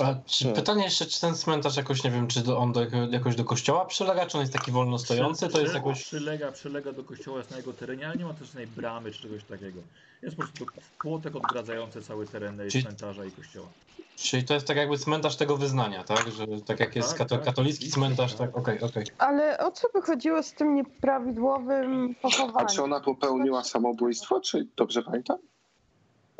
A 0.00 0.14
czy, 0.26 0.44
Tak. 0.44 0.54
pytanie 0.54 0.84
jeszcze, 0.84 1.06
czy 1.06 1.20
ten 1.20 1.34
cmentarz 1.34 1.76
jakoś, 1.76 2.04
nie 2.04 2.10
wiem, 2.10 2.26
czy 2.28 2.40
do, 2.42 2.58
on 2.58 2.72
do, 2.72 2.80
jakoś 3.10 3.36
do 3.36 3.44
kościoła 3.44 3.84
przylega, 3.84 4.26
czy 4.26 4.36
on 4.38 4.40
jest 4.40 4.52
taki 4.52 4.70
wolno 4.72 4.98
stojący? 4.98 5.48
To 5.48 5.60
jest 5.60 5.74
jakoś... 5.74 6.02
Przylega, 6.04 6.52
przylega 6.52 6.92
do 6.92 7.04
kościoła, 7.04 7.38
jest 7.38 7.50
na 7.50 7.56
jego 7.56 7.72
terenie, 7.72 8.06
ale 8.06 8.16
nie 8.16 8.24
ma 8.24 8.34
też 8.34 8.46
żadnej 8.46 8.66
bramy 8.66 9.12
czy 9.12 9.22
czegoś 9.22 9.44
takiego. 9.44 9.80
Jest 10.22 10.36
po 10.36 10.42
prostu 10.42 10.66
płotek 10.98 11.36
odgradzający 11.36 12.02
cały 12.02 12.26
teren 12.26 12.60
Czyli- 12.70 12.84
cmentarza 12.84 13.24
i 13.24 13.30
kościoła. 13.30 13.68
Czyli 14.16 14.44
to 14.44 14.54
jest 14.54 14.66
tak 14.66 14.76
jakby 14.76 14.98
cmentarz 14.98 15.36
tego 15.36 15.56
wyznania, 15.56 16.04
tak? 16.04 16.30
Że 16.30 16.46
tak 16.66 16.80
jak 16.80 16.96
jest 16.96 17.08
Tak, 17.08 17.18
kato, 17.18 17.36
tak, 17.36 17.44
katolicki 17.44 17.90
cmentarz, 17.90 18.34
tak. 18.34 18.48
tak? 18.52 18.56
Okej, 18.58 18.80
okej. 18.80 19.04
Ale 19.18 19.58
o 19.58 19.70
co 19.70 19.88
by 19.94 20.02
chodziło 20.02 20.42
z 20.42 20.52
tym 20.52 20.74
nieprawidłowym 20.74 22.14
A 22.22 22.30
czy 22.30 22.36
pochowaniem? 22.38 22.82
ona 22.84 23.00
popełniła 23.00 23.64
samobójstwo, 23.64 24.40
czy 24.40 24.66
dobrze 24.76 25.02
pamiętam? 25.02 25.38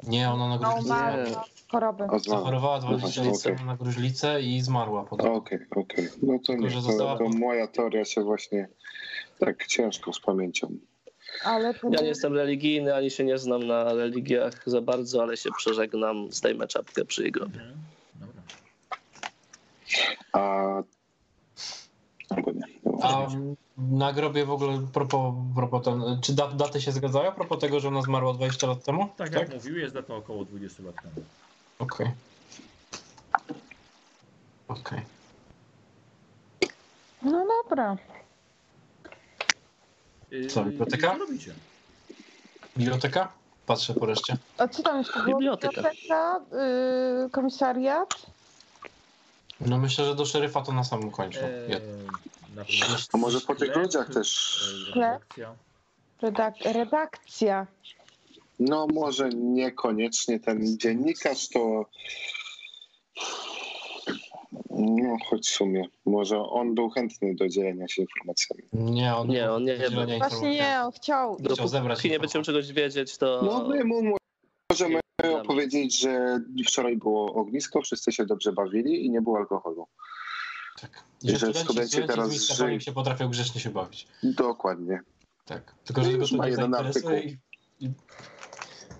Nie, 0.02 0.30
ona 0.30 0.48
na 0.48 0.56
No, 0.58 0.68
gruźlicę... 0.72 0.88
ma 0.94 1.16
Nie. 1.16 1.34
chorobę. 1.68 2.08
A. 2.12 2.18
Zachorowała 2.18 2.80
No 2.80 2.86
20 2.88 3.22
właśnie, 3.22 3.50
lat 3.50 3.58
temu 3.58 3.70
na 3.70 3.76
gruźlicę 3.76 4.42
i 4.42 4.60
zmarła 4.60 5.04
potem. 5.04 5.32
Okej, 5.32 5.58
okej. 5.70 6.08
No 6.22 6.38
to 6.38 6.44
Tylko, 6.46 6.62
nie, 6.62 6.70
że 6.70 6.82
to, 6.82 7.18
to 7.18 7.28
moja 7.28 7.66
teoria 7.66 8.04
się 8.04 8.22
właśnie 8.22 8.68
tak 9.38 9.66
ciężko 9.66 10.12
z 10.12 10.20
pamięcią. 10.20 10.70
Ale 11.44 11.74
to 11.74 11.88
Ja 11.90 12.00
nie 12.00 12.06
jestem 12.08 12.34
religijny, 12.34 12.94
ani 12.94 13.10
się 13.10 13.24
nie 13.24 13.38
znam 13.38 13.66
na 13.66 13.94
religiach 13.94 14.62
za 14.66 14.80
bardzo, 14.80 15.22
ale 15.22 15.36
się 15.36 15.50
przeżegnam, 15.56 16.32
zdejmę 16.32 16.66
czapkę 16.66 17.04
przy 17.04 17.22
jej 17.22 17.32
grobie. 17.32 17.60
Dobra. 18.14 18.42
A... 20.32 20.82
Albo 22.30 22.52
nie. 22.52 22.73
A 23.02 23.26
na 23.78 24.12
grobie 24.12 24.44
w 24.44 24.50
ogóle, 24.50 24.86
propos, 24.92 25.34
propos 25.54 25.84
ten, 25.84 26.02
czy 26.22 26.34
dat, 26.34 26.56
daty 26.56 26.80
się 26.80 26.92
zgadzają? 26.92 27.32
Propos 27.32 27.58
tego, 27.58 27.80
że 27.80 27.88
ona 27.88 28.02
zmarła 28.02 28.34
20 28.34 28.66
lat 28.66 28.84
temu? 28.84 29.08
Tak 29.16 29.32
jak 29.32 29.54
mówił, 29.54 29.76
jest 29.78 29.94
data 29.94 30.14
około 30.14 30.44
20 30.44 30.82
lat 30.82 30.94
temu. 31.02 31.26
Okej. 31.78 32.10
Okej. 34.68 35.00
No 37.22 37.46
dobra. 37.62 37.96
Yy, 40.30 40.46
Co, 40.46 40.64
biblioteka? 40.64 41.12
Co 41.12 41.18
robicie? 41.18 41.54
Biblioteka? 42.76 43.32
Patrzę 43.66 43.94
po 43.94 44.06
reszcie. 44.06 44.36
A 44.58 44.68
co 44.68 44.82
tam 44.82 44.98
jeszcze 44.98 45.22
było? 45.22 45.38
Biblioteka. 45.38 45.82
Biblioteka, 45.82 46.40
yy, 47.22 47.30
komisariat. 47.30 48.26
No 49.60 49.78
myślę, 49.78 50.04
że 50.04 50.14
do 50.14 50.26
szeryfa 50.26 50.62
to 50.62 50.72
na 50.72 50.84
samym 50.84 51.10
końcu. 51.10 51.38
Eee, 51.38 51.80
na 52.54 52.64
pewno 52.64 52.96
A 53.12 53.16
może 53.16 53.40
po 53.40 53.54
tych 53.54 53.76
ludziach 53.76 54.14
też... 54.14 54.58
redakcja. 54.94 55.54
Redak- 56.22 56.72
redakcja. 56.72 57.66
No 58.58 58.86
może 58.86 59.28
niekoniecznie 59.28 60.40
ten 60.40 60.78
dziennikarz 60.78 61.48
to... 61.48 61.86
No 64.70 65.16
choć 65.30 65.48
w 65.48 65.54
sumie, 65.54 65.84
może 66.06 66.38
on 66.38 66.74
był 66.74 66.90
chętny 66.90 67.34
do 67.34 67.48
dzielenia 67.48 67.88
się 67.88 68.02
informacjami. 68.02 68.62
Nie, 68.72 69.16
on 69.16 69.28
Nie, 69.28 69.50
on 69.52 69.64
nie 69.64 69.76
był. 69.76 69.84
informacji. 69.84 70.18
Właśnie 70.18 70.50
nie, 70.50 70.80
on 70.84 70.92
chciał. 70.92 71.36
Chciał 71.54 71.68
zebrać 71.68 72.04
nie 72.04 72.18
będziemy 72.20 72.44
czegoś 72.44 72.72
wiedzieć, 72.72 73.18
to... 73.18 73.42
No 73.44 73.68
my 73.68 73.84
mu 73.84 74.16
możemy 74.70 75.00
opowiedzieć, 75.42 76.00
że 76.00 76.40
wczoraj 76.66 76.96
było 76.96 77.34
ognisko, 77.34 77.82
wszyscy 77.82 78.12
się 78.12 78.26
dobrze 78.26 78.52
bawili 78.52 79.06
i 79.06 79.10
nie 79.10 79.20
było 79.22 79.36
alkoholu. 79.38 79.86
Tak. 80.80 81.02
I 81.22 81.30
że 81.30 81.36
studenci, 81.36 81.64
studenci 81.64 81.96
teraz. 82.06 82.58
Polim 82.58 82.80
się 82.80 82.92
potrafią 82.92 83.28
grzecznie 83.28 83.60
się 83.60 83.70
bawić. 83.70 84.06
Dokładnie. 84.22 85.00
Tak. 85.44 85.74
Tylko, 85.84 86.00
No 86.00 86.06
że 86.06 86.12
tego 86.12 86.28
to 86.28 86.36
ma 86.36 86.44
nie 86.44 86.50
jeden 86.50 86.72
zainteresuje 86.72 87.16
artykuł. 87.16 87.38
i, 87.80 87.84
i 87.86 87.90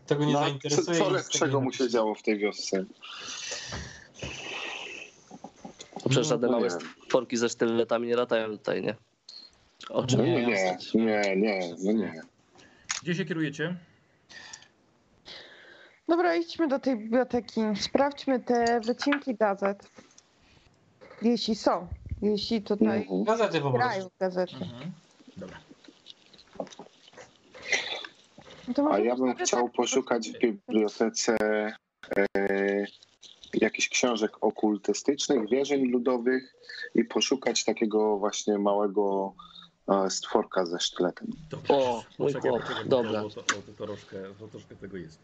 tego 0.06 0.24
nie 0.24 0.32
No, 0.32 0.38
co, 0.38 0.44
zainteresuje. 0.44 0.98
co 0.98 1.04
nic 1.04 1.12
lepszego 1.12 1.60
mu 1.60 1.72
się 1.72 1.88
działo 1.88 2.14
w 2.14 2.22
tej 2.22 2.38
wiosce? 2.38 2.84
Bo 6.04 6.10
przecież 6.10 6.26
żadne 6.26 6.46
No, 6.46 6.52
małe 6.52 6.64
nie. 6.68 6.70
stworki 7.06 7.36
ze 7.36 7.48
sztyletami 7.48 8.08
nie 8.08 8.16
latają 8.16 8.48
tutaj, 8.50 8.82
nie? 8.82 8.94
O 9.90 10.06
czym 10.06 10.18
No, 10.18 10.24
Nie, 10.24 10.46
nie, 10.46 10.76
nie, 10.94 11.36
nie, 11.36 11.74
no 11.84 11.92
nie. 11.92 12.22
Gdzie 13.02 13.14
się 13.14 13.24
kierujecie? 13.24 13.76
Dobra, 16.08 16.36
idźmy 16.36 16.68
do 16.68 16.78
tej 16.78 16.96
biblioteki. 16.96 17.60
Sprawdźmy 17.80 18.40
te 18.40 18.80
wycinki 18.80 19.34
gazet. 19.34 19.90
Jeśli 21.23 21.55
są. 21.55 21.86
Jeśli 22.23 22.62
tutaj 22.62 22.99
Mhm. 23.01 23.25
Gazety 23.25 23.60
po 23.60 23.70
prostu. 23.73 24.10
gazety. 24.20 24.55
Mhm. 24.55 24.93
Dobra. 25.36 25.60
No 28.78 28.91
A 28.93 28.99
ja 28.99 29.17
bym 29.17 29.34
chciał 29.36 29.62
tak- 29.65 29.73
poszukać 29.76 30.31
w 30.31 30.39
bibliotece 30.39 31.36
e, 32.39 32.86
jakichś 33.55 33.89
książek 33.89 34.33
okultystycznych, 34.41 35.49
wierzeń 35.49 35.84
ludowych 35.91 36.55
i 36.94 37.05
poszukać 37.05 37.65
takiego 37.65 38.17
właśnie 38.18 38.59
małego 38.59 39.34
e, 39.89 40.10
stworka 40.10 40.67
ze 40.67 40.81
sztyletem. 40.81 41.28
Dobrze. 41.51 41.75
O, 41.75 42.02
mój 42.18 42.33
Poczekaj, 42.33 42.51
chłop. 42.51 42.62
Dobra. 42.86 43.23
Bo 43.23 43.31
to, 43.31 43.43
bo 43.43 43.73
to, 43.76 43.86
troszkę, 43.86 44.17
bo 44.41 44.49
troszkę 44.49 44.76
tego 44.76 44.97
jest. 44.97 45.18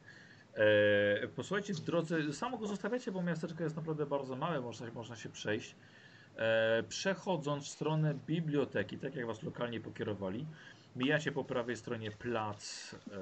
E, 0.61 1.29
posłuchajcie, 1.29 1.75
w 1.75 1.81
drodze, 1.81 2.33
samo 2.33 2.59
go 2.59 2.67
zostawiacie, 2.67 3.13
bo 3.13 3.23
miasteczko 3.23 3.63
jest 3.63 3.77
naprawdę 3.77 4.07
bardzo 4.07 4.37
małe, 4.37 4.61
można, 4.61 4.87
można 4.95 5.17
się 5.17 5.29
przejść. 5.29 5.75
E, 6.37 6.83
przechodząc 6.89 7.65
w 7.65 7.69
stronę 7.69 8.15
biblioteki, 8.27 8.99
tak 8.99 9.15
jak 9.15 9.27
was 9.27 9.43
lokalnie 9.43 9.81
pokierowali, 9.81 10.47
mijacie 10.97 11.33
po 11.33 11.45
prawej 11.45 11.77
stronie 11.77 12.11
plac, 12.11 12.95
e, 12.95 13.17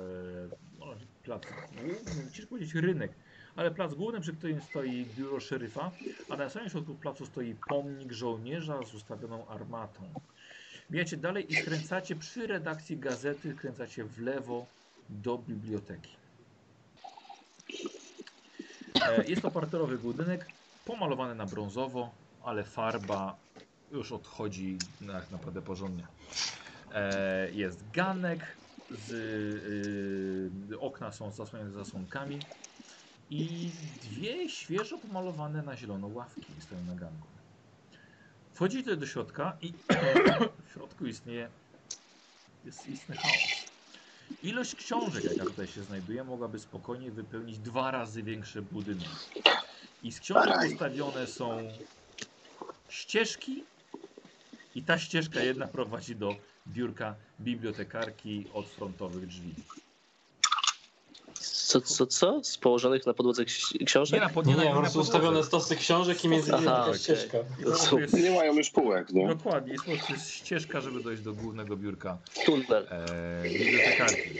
no, 0.78 0.86
plac 1.22 1.42
główny, 1.76 2.46
powiedzieć 2.48 2.74
rynek, 2.74 3.12
ale 3.56 3.70
plac 3.70 3.94
główny, 3.94 4.20
przy 4.20 4.32
którym 4.32 4.60
stoi 4.60 5.06
biuro 5.18 5.40
szeryfa, 5.40 5.90
a 6.28 6.36
na 6.36 6.48
samym 6.48 6.70
środku 6.70 6.94
placu 6.94 7.26
stoi 7.26 7.54
pomnik 7.68 8.12
żołnierza 8.12 8.82
z 8.82 8.94
ustawioną 8.94 9.46
armatą. 9.46 10.02
Mijacie 10.90 11.16
dalej 11.16 11.52
i 11.52 11.56
skręcacie 11.56 12.16
przy 12.16 12.46
redakcji 12.46 12.96
gazety, 12.96 13.52
skręcacie 13.52 14.04
w 14.04 14.20
lewo 14.20 14.66
do 15.08 15.38
biblioteki. 15.38 16.18
E, 19.02 19.24
Jest 19.28 19.42
to 19.42 19.50
parterowy 19.50 19.98
budynek, 19.98 20.46
pomalowany 20.84 21.34
na 21.34 21.46
brązowo, 21.46 22.10
ale 22.44 22.64
farba 22.64 23.36
już 23.90 24.12
odchodzi 24.12 24.78
na, 25.00 25.22
naprawdę 25.30 25.62
porządnie. 25.62 26.06
E, 26.92 27.50
Jest 27.52 27.90
ganek, 27.90 28.58
z, 28.90 29.10
y, 30.72 30.80
okna 30.80 31.12
są 31.12 31.32
zasłonięte 31.32 31.74
zasłonkami 31.74 32.40
i 33.30 33.70
dwie 34.02 34.48
świeżo 34.48 34.98
pomalowane 34.98 35.62
na 35.62 35.76
zielono 35.76 36.06
ławki 36.06 36.60
stoją 36.60 36.84
na 36.84 36.94
ganku. 36.94 37.28
Wchodzicie 38.54 38.96
do 38.96 39.06
środka 39.06 39.56
i 39.60 39.72
w 40.68 40.72
środku 40.72 41.06
istnieje 41.06 41.50
jest 42.64 42.86
istny 42.86 43.16
chaos. 43.16 43.57
Ilość 44.42 44.74
książek, 44.74 45.24
jaka 45.24 45.44
tutaj 45.44 45.66
się 45.66 45.82
znajduje, 45.82 46.24
mogłaby 46.24 46.58
spokojnie 46.58 47.10
wypełnić 47.10 47.58
dwa 47.58 47.90
razy 47.90 48.22
większy 48.22 48.62
budynek. 48.62 49.08
I 50.02 50.12
z 50.12 50.20
książek 50.20 50.56
ustawione 50.72 51.26
są 51.26 51.68
ścieżki 52.88 53.64
i 54.74 54.84
ta 54.84 54.98
ścieżka 54.98 55.40
jedna 55.40 55.66
prowadzi 55.66 56.16
do 56.16 56.36
biurka 56.66 57.16
bibliotekarki 57.40 58.46
od 58.52 58.68
frontowych 58.70 59.26
drzwi. 59.26 59.54
Co, 61.68 61.80
co, 61.80 62.06
co? 62.06 62.44
Z 62.44 62.58
położonych 62.58 63.06
na 63.06 63.14
podłodze 63.14 63.44
ksi- 63.44 63.84
książek? 63.86 64.20
na 64.20 64.28
pod- 64.28 64.46
Nie, 64.46 64.54
nie, 64.54 64.64
na- 64.64 64.72
po 64.72 64.78
prostu 64.80 64.98
podłodze. 64.98 65.18
ustawione 65.18 65.44
stosy 65.44 65.76
książek 65.76 66.24
i 66.24 66.28
między 66.28 66.52
nimi 66.52 66.64
jakaś 66.64 66.86
okej. 66.88 66.98
ścieżka. 67.00 67.38
Prostu 67.62 67.98
jest, 67.98 68.14
Nie 68.14 68.30
mają 68.30 68.54
już 68.54 68.70
półek, 68.70 69.10
nie? 69.12 69.28
dokładnie, 69.28 69.72
jest 69.72 69.84
po 69.84 69.90
prostu 69.90 70.30
ścieżka, 70.30 70.80
żeby 70.80 71.02
dojść 71.02 71.22
do 71.22 71.32
głównego 71.32 71.76
biurka 71.76 72.18
Tunel. 72.46 72.86
e, 72.90 73.42
bibliotekarki. 73.42 74.30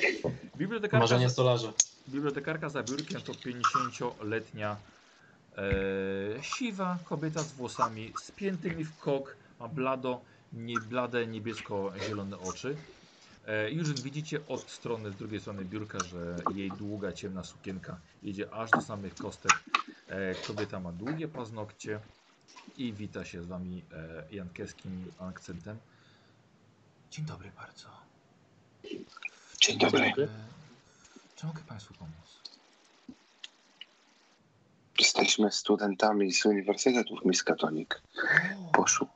Bibliotekarka, 0.56 0.98
Marzenie 0.98 1.30
stolarza. 1.30 1.72
bibliotekarka 2.08 2.68
za 2.68 2.82
biurkiem 2.82 3.20
to 3.20 3.32
50-letnia 3.32 4.76
e, 5.58 5.62
siwa 6.42 6.98
kobieta 7.04 7.42
z 7.42 7.52
włosami 7.52 8.12
spiętymi 8.22 8.84
w 8.84 8.96
kok, 8.96 9.36
ma 9.60 9.68
blado 9.68 10.20
nie, 10.52 10.74
blade 10.80 11.26
niebiesko-zielone 11.26 12.38
oczy. 12.38 12.76
E, 13.48 13.70
już 13.70 14.02
widzicie 14.02 14.46
od 14.46 14.70
strony, 14.70 15.12
z 15.12 15.16
drugiej 15.16 15.40
strony 15.40 15.64
biurka, 15.64 15.98
że 16.04 16.36
jej 16.54 16.70
długa, 16.70 17.12
ciemna 17.12 17.44
sukienka 17.44 18.00
jedzie 18.22 18.50
aż 18.50 18.70
do 18.70 18.80
samych 18.80 19.14
kostek. 19.14 19.52
E, 20.08 20.34
kobieta 20.34 20.80
ma 20.80 20.92
długie 20.92 21.28
paznokcie 21.28 22.00
i 22.76 22.92
wita 22.92 23.24
się 23.24 23.42
z 23.42 23.46
wami 23.46 23.82
e, 23.92 24.34
jankeskim 24.34 25.12
akcentem. 25.18 25.78
Dzień 27.10 27.24
dobry 27.24 27.50
bardzo. 27.56 27.88
Dzień 29.60 29.78
dobry. 29.78 30.12
Czy 31.36 31.46
mogę 31.46 31.62
Państwu 31.62 31.94
pomóc? 31.94 32.42
Jesteśmy 34.98 35.52
studentami 35.52 36.32
z 36.32 36.46
Uniwersytetu 36.46 37.16
w 37.16 37.24
Miskatonic. 37.24 37.88
O, 38.68 38.72
Poszu. 38.72 39.06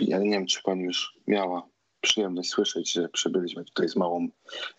Ja 0.00 0.18
nie 0.18 0.30
wiem, 0.30 0.46
czy 0.46 0.62
pani 0.62 0.82
już 0.82 1.14
miała 1.26 1.69
przyjemność 2.00 2.50
słyszeć, 2.50 2.92
że 2.92 3.08
przybyliśmy 3.08 3.64
tutaj 3.64 3.88
z 3.88 3.96
małą 3.96 4.28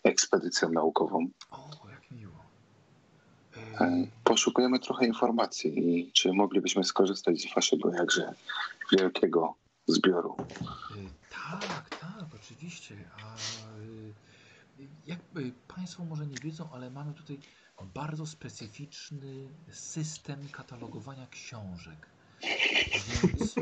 ekspedycją 0.02 0.70
naukową. 0.70 1.28
o 1.50 1.88
jak 1.90 2.10
miło. 2.10 2.32
E, 3.56 3.80
E, 3.80 4.06
Poszukujemy 4.24 4.78
trochę 4.78 5.06
informacji 5.06 5.98
i 5.98 6.12
czy 6.12 6.32
moglibyśmy 6.32 6.84
skorzystać 6.84 7.40
z 7.40 7.54
waszego 7.54 7.90
jakże 7.94 8.34
wielkiego 8.92 9.54
zbioru. 9.86 10.36
Y, 10.40 11.22
Tak, 11.60 11.88
tak, 12.00 12.24
oczywiście. 12.34 12.96
A 13.24 13.36
y, 13.78 14.12
jakby 15.06 15.52
Państwo 15.76 16.04
może 16.04 16.26
nie 16.26 16.36
wiedzą, 16.42 16.68
ale 16.72 16.90
mamy 16.90 17.14
tutaj 17.14 17.38
bardzo 17.94 18.26
specyficzny 18.26 19.48
system 19.70 20.48
katalogowania 20.52 21.26
książek. 21.26 22.06
Więc 22.94 23.54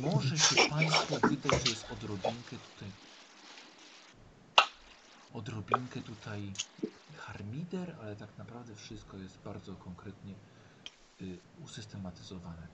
może 0.00 0.36
się 0.38 0.54
Państwu 0.70 1.14
wydać, 1.28 1.52
że 1.64 1.70
jest 1.70 1.90
odrobinkę 1.90 2.56
tutaj. 2.58 2.92
Odrobinkę 5.32 6.00
tutaj 6.02 6.52
harmider, 7.16 7.96
ale 8.00 8.16
tak 8.16 8.38
naprawdę 8.38 8.74
wszystko 8.74 9.16
jest 9.16 9.38
bardzo 9.38 9.76
konkretnie 9.76 10.34
y, 11.20 11.38
usystematyzowane. 11.64 12.68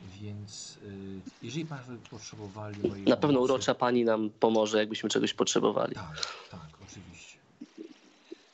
Więc 0.00 0.76
y, 0.82 1.22
jeżeli 1.42 1.66
Państwo 1.66 1.92
potrzebowali 2.10 2.80
mojej 2.88 3.04
Na 3.04 3.16
pewno 3.16 3.38
pomocy- 3.38 3.52
urocza 3.52 3.74
pani 3.74 4.04
nam 4.04 4.30
pomoże, 4.30 4.78
jakbyśmy 4.78 5.08
czegoś 5.10 5.34
potrzebowali. 5.34 5.94
Tak, 5.94 6.26
tak, 6.50 6.68
oczywiście. 6.82 7.38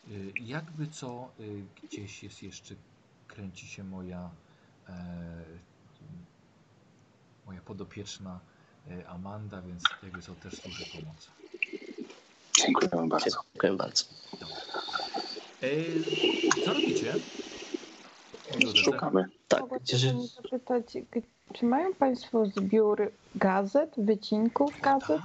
Y, 0.08 0.32
Jakby 0.40 0.86
co, 0.88 1.32
y, 1.40 1.64
gdzieś 1.84 2.22
jest 2.22 2.42
jeszcze, 2.42 2.74
kręci 3.26 3.66
się 3.66 3.84
moja 3.84 4.30
e, 4.88 5.44
moja 7.48 7.60
podopieczna 7.60 8.40
e, 8.90 9.08
Amanda, 9.08 9.62
więc 9.62 9.82
jakby 10.02 10.22
co 10.22 10.34
też 10.34 10.60
służy 10.60 10.84
pomocą. 10.84 11.30
Dziękujemy 12.58 13.08
bardzo. 13.08 13.40
Dziękuję 13.54 13.72
bardzo. 13.72 14.04
E, 15.62 15.68
co 16.64 16.74
robicie? 16.74 17.14
Szukamy. 18.84 19.28
Tak, 19.48 19.62
zapytać, 20.42 20.84
czy 21.52 21.64
mają 21.64 21.94
Państwo 21.94 22.46
zbiór 22.46 23.12
gazet, 23.34 23.94
wycinków 23.98 24.80
gazet? 24.80 25.20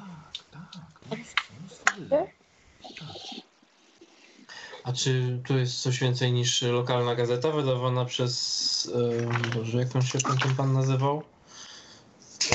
Tak, 0.52 0.72
tak, 0.74 1.20
mnóstwo. 1.62 2.28
A 4.84 4.94
czy 4.94 5.40
tu 5.48 5.58
jest 5.58 5.82
coś 5.82 6.00
więcej 6.00 6.34
niż 6.34 6.62
lokalna 6.62 7.16
gazeta 7.16 7.52
wydawana 7.52 8.06
przez. 8.06 8.92
E, 8.96 9.58
Boże, 9.58 9.78
jak 9.78 9.96
on 9.96 10.02
się 10.02 10.20
ten 10.20 10.56
pan 10.56 10.74
nazywał? 10.74 11.24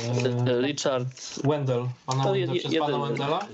E, 0.03 0.61
Richard, 0.61 1.41
Wendell. 1.45 1.89
Pana 2.07 2.25
To 2.25 2.33
Wendell, 2.33 2.59
przez 2.59 2.73
jeden- 2.73 2.91
pana 2.91 3.07
Wendella? 3.07 3.49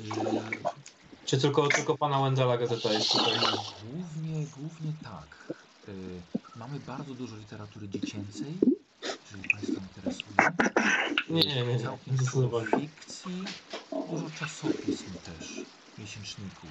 Czy 1.26 1.38
tylko, 1.38 1.68
tylko 1.68 1.98
pana 1.98 2.22
Wendella 2.22 2.58
gazeta 2.58 2.92
jest 2.92 3.10
tutaj? 3.12 3.32
Głównie, 3.82 4.46
głównie 4.58 4.92
tak. 5.02 5.52
Y, 5.88 5.92
mamy 6.56 6.80
bardzo 6.80 7.14
dużo 7.14 7.36
literatury 7.36 7.88
dziecięcej, 7.88 8.46
jeżeli 9.24 9.48
Państwa 9.48 9.80
interesuje. 9.80 10.36
Nie, 11.30 11.42
nie, 11.42 11.54
nie, 11.54 11.72
nie. 11.76 11.80
Całkiem 11.80 12.18
sporo 12.18 12.60
fikcji, 12.64 13.44
dużo 14.10 14.30
czasopism 14.38 15.04
też, 15.24 15.60
miesięczników. 15.98 16.70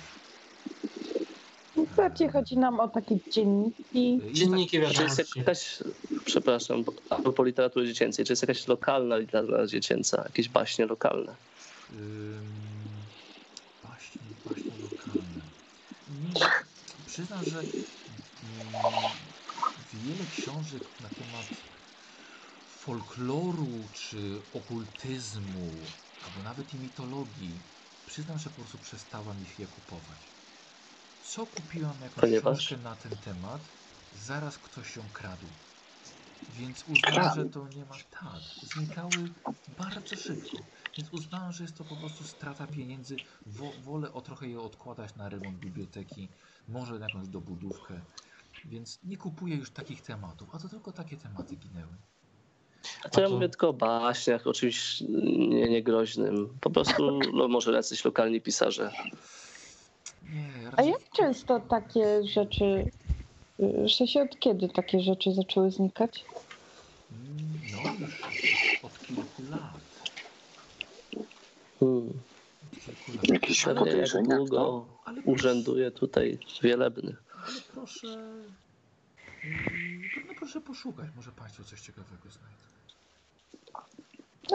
Bardziej 1.97 2.29
chodzi 2.29 2.57
nam 2.57 2.79
o 2.79 2.87
takie 2.87 3.15
dzienniki. 3.31 4.21
Dzienniki 4.33 4.69
czy 4.77 4.77
jest 4.77 4.93
wiadomości. 4.99 5.39
jakaś, 5.39 5.83
przepraszam, 6.23 6.83
bo- 6.83 6.95
a 7.09 7.19
propos 7.19 7.45
literatury 7.45 7.87
dziecięcej, 7.87 8.25
czy 8.25 8.31
jest 8.33 8.41
jakaś 8.43 8.67
lokalna 8.67 9.17
literatura 9.17 9.67
dziecięca, 9.67 10.21
jakieś 10.25 10.49
baśnie 10.49 10.85
lokalne? 10.85 11.37
Ym, 11.89 13.07
baśnie, 13.81 14.35
baśnie 14.35 14.77
lokalne. 14.77 15.51
Nie, 16.07 16.51
przyznam, 17.05 17.43
że 17.43 17.65
mm, 18.43 19.33
wiele 19.77 20.27
książek 20.27 20.99
na 20.99 21.09
temat 21.09 21.65
folkloru 22.65 23.89
czy 23.93 24.41
okultyzmu, 24.51 25.93
albo 26.21 26.41
nawet 26.43 26.73
i 26.73 26.79
mitologii, 26.79 27.63
przyznam, 28.05 28.37
że 28.37 28.49
po 28.49 28.55
prostu 28.55 28.79
przestałam 28.79 29.41
ich 29.43 29.59
je 29.59 29.67
kupować. 29.67 30.33
Co 31.19 31.47
kupiłam 31.47 32.01
jakąś 32.01 32.21
Ponieważ? 32.21 32.59
książkę 32.59 32.77
na 32.77 32.95
ten 32.95 33.19
temat, 33.19 33.73
zaraz 34.11 34.59
ktoś 34.59 34.95
ją 34.95 35.11
kradł. 35.11 35.55
Więc 36.59 36.83
uznałem, 36.89 37.01
Kradł? 37.01 37.35
że 37.35 37.45
to 37.45 37.67
nie 37.75 37.85
ma 37.85 37.95
tak. 38.11 38.41
Znikały 38.75 39.11
bardzo 39.77 40.15
szybko. 40.15 40.57
Więc 40.97 41.13
uznałem, 41.13 41.51
że 41.51 41.63
jest 41.63 41.77
to 41.77 41.83
po 41.83 41.95
prostu 41.95 42.23
strata 42.23 42.67
pieniędzy. 42.67 43.15
Wo, 43.45 43.71
wolę 43.83 44.13
o 44.13 44.21
trochę 44.21 44.47
je 44.47 44.59
odkładać 44.59 45.15
na 45.15 45.29
remont 45.29 45.57
biblioteki, 45.57 46.29
może 46.67 46.99
na 46.99 47.05
jakąś 47.05 47.27
dobudówkę. 47.27 47.99
Więc 48.65 48.99
nie 49.03 49.17
kupuję 49.17 49.55
już 49.55 49.69
takich 49.71 50.01
tematów, 50.01 50.55
a 50.55 50.59
to 50.59 50.69
tylko 50.69 50.91
takie 50.91 51.17
tematy 51.17 51.55
ginęły. 51.55 51.93
A 53.03 53.09
to 53.09 53.21
ja 53.21 53.27
A 53.27 53.29
mówię 53.29 53.49
tylko 53.49 53.69
o 53.69 53.73
baśniach, 53.73 54.47
o 54.47 54.53
czymś 54.53 55.01
nie, 55.49 55.69
niegroźnym. 55.69 56.57
Po 56.61 56.69
prostu 56.69 57.19
no, 57.33 57.47
może 57.47 57.71
jacyś 57.71 58.05
lokalni 58.05 58.41
pisarze. 58.41 58.91
Nie, 60.23 60.67
A 60.67 60.71
raczej 60.71 60.91
jak 60.91 61.09
często 61.09 61.59
takie 61.59 62.23
rzeczy, 62.23 62.91
w 63.59 63.91
sensie 63.91 64.21
od 64.21 64.39
kiedy 64.39 64.69
takie 64.69 64.99
rzeczy 64.99 65.33
zaczęły 65.33 65.71
znikać? 65.71 66.25
No 67.83 67.93
już 67.99 68.19
od 68.83 68.99
kilku 68.99 69.41
lat. 69.51 69.73
Hmm. 71.79 72.09
Od 72.87 72.95
kilku 73.05 73.11
lat. 73.17 73.29
Jakieś 73.29 73.65
Ale 73.65 73.73
jak 73.75 73.79
podejrzenia? 73.83 74.35
długo 74.37 74.85
Ale 75.05 75.21
urzęduje 75.21 75.91
tutaj 75.91 76.39
wielebny. 76.61 77.15
Ale 77.47 77.61
proszę. 77.73 78.07
mm, 78.07 80.01
No 80.27 80.33
proszę 80.39 80.61
poszukać, 80.61 81.07
może 81.15 81.31
Państwo 81.31 81.63
coś 81.63 81.81
ciekawego 81.81 82.29
znajdą. 82.29 82.63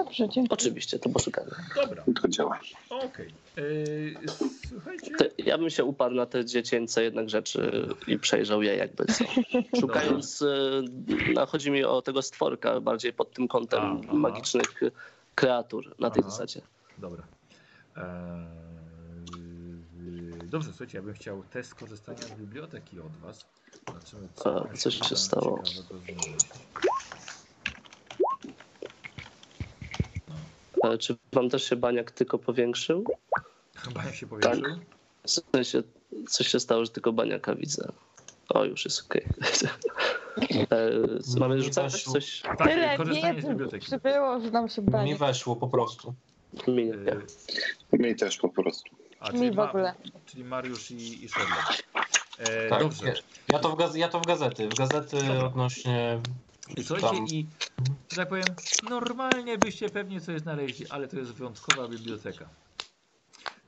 Dobrze, 0.04 0.28
dziękuję. 0.28 0.46
Oczywiście, 0.50 0.98
to 0.98 1.08
poszukamy. 1.08 1.50
Dobra, 1.76 2.04
To 2.22 2.28
działa. 2.28 2.60
okej. 2.90 3.34
Yy, 3.56 4.14
Słuchajcie. 4.68 5.10
Ja 5.38 5.58
bym 5.58 5.70
się 5.70 5.84
uparł 5.84 6.14
na 6.14 6.26
te 6.26 6.44
dziecięce 6.44 7.02
jednak 7.02 7.30
rzeczy 7.30 7.88
i 8.06 8.18
przejrzał 8.18 8.62
je 8.62 8.76
jakby 8.76 9.04
co. 9.04 9.24
Szukając, 9.80 10.42
e, 10.42 10.46
no, 11.34 11.46
chodzi 11.46 11.70
mi 11.70 11.84
o 11.84 12.02
tego 12.02 12.22
stworka 12.22 12.80
bardziej 12.80 13.12
pod 13.12 13.32
tym 13.32 13.48
kątem 13.48 13.80
aha. 14.04 14.12
magicznych 14.12 14.80
kreatur 15.34 15.94
na 15.98 16.10
tej 16.10 16.20
Aha. 16.22 16.30
zasadzie. 16.30 16.60
Dobra. 16.98 17.22
Eee, 17.96 18.04
dobrze, 20.50 20.68
słuchajcie, 20.70 20.98
ja 20.98 21.02
bym 21.04 21.14
chciał 21.14 21.42
test 21.50 21.74
korzystania 21.74 22.18
z 22.22 22.30
biblioteki 22.32 23.00
od 23.00 23.16
Was. 23.16 23.46
Zobaczymy, 23.88 24.28
co 24.34 24.70
A, 24.70 24.74
coś 24.76 24.94
się 25.08 25.16
stało. 25.16 25.62
ciekawego 25.62 25.98
znaleźć. 26.22 26.46
Ale 30.28 30.38
czy 30.98 31.16
wam 31.32 31.50
też 31.50 31.64
się 31.64 31.76
baniak 31.76 32.10
tylko 32.10 32.38
powiększył? 32.38 33.04
Chyba 33.76 34.04
jak 34.04 34.14
się 34.14 34.26
powiększył. 34.26 34.62
W 35.26 35.30
sensie, 35.56 35.82
coś 36.28 36.48
się 36.48 36.60
stało, 36.60 36.84
że 36.84 36.90
tylko 36.90 37.12
baniaka 37.12 37.54
widzę. 37.54 37.92
O, 38.48 38.64
już 38.64 38.84
jest 38.84 39.04
okej. 39.04 39.26
E, 40.70 40.90
Mamy 41.40 41.56
Mi 41.56 41.62
rzucać 41.62 42.02
coś? 42.04 42.40
Tak, 42.40 42.58
Tyle 42.68 42.96
korzystanie 42.96 43.42
z 43.42 43.46
biblioteki. 43.46 43.86
przybyło, 43.86 44.40
że 44.40 44.50
nam 44.50 44.68
się 44.68 44.82
Mi 44.82 44.88
banie. 44.90 45.16
weszło 45.16 45.56
po 45.56 45.68
prostu. 45.68 46.14
Mi 46.68 46.84
nie. 46.86 46.92
Eee, 46.92 47.18
Mi 47.92 48.16
też 48.16 48.36
po 48.38 48.48
prostu. 48.48 48.90
a, 49.20 49.30
Mi 49.32 49.38
czyli, 49.38 49.50
w 49.50 49.54
Ma- 49.54 49.68
ogóle. 49.68 49.94
czyli 50.26 50.44
Mariusz 50.44 50.90
i, 50.90 51.24
i 51.24 51.28
Sherlock. 51.28 51.82
Eee, 52.38 52.70
Tak, 52.70 52.82
dobrze. 52.82 53.14
Ja 53.52 53.58
to, 53.58 53.68
w 53.70 53.78
gaz- 53.78 53.96
ja 53.96 54.08
to 54.08 54.20
w 54.20 54.26
gazety. 54.26 54.68
W 54.68 54.74
gazety 54.74 55.16
Dobra. 55.16 55.44
odnośnie. 55.46 56.20
I 56.76 56.84
słuchajcie, 56.84 57.08
tam. 57.16 57.26
i 57.26 57.46
że 58.10 58.16
tak 58.16 58.28
powiem, 58.28 58.44
normalnie 58.90 59.58
byście 59.58 59.88
pewnie 59.88 60.20
coś 60.20 60.40
znaleźli, 60.40 60.86
ale 60.90 61.08
to 61.08 61.18
jest 61.18 61.32
wyjątkowa 61.32 61.88
biblioteka. 61.88 62.48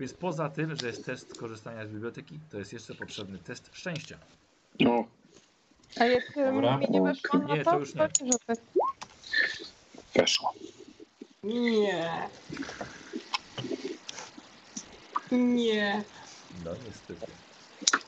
Więc 0.01 0.13
poza 0.15 0.49
tym, 0.49 0.77
że 0.77 0.87
jest 0.87 1.05
test 1.05 1.39
korzystania 1.39 1.87
z 1.87 1.91
biblioteki, 1.91 2.39
to 2.51 2.59
jest 2.59 2.73
jeszcze 2.73 2.95
potrzebny 2.95 3.39
test 3.39 3.71
szczęścia. 3.73 4.19
No, 4.81 5.05
A 6.01 6.05
jak 6.05 6.33
Dobra. 6.37 6.77
mi 6.79 6.87
nie 6.91 7.03
weszło 7.03 7.39
na 7.39 7.57
Nie, 7.57 7.65
to, 7.65 7.71
to 7.71 7.79
już 7.79 7.95
nie. 7.95 8.01
tak. 8.01 8.57
weszło. 10.15 10.53
Nie. 11.43 12.29
Nie. 15.31 16.05
No 16.65 16.71
niestety. 16.87 17.33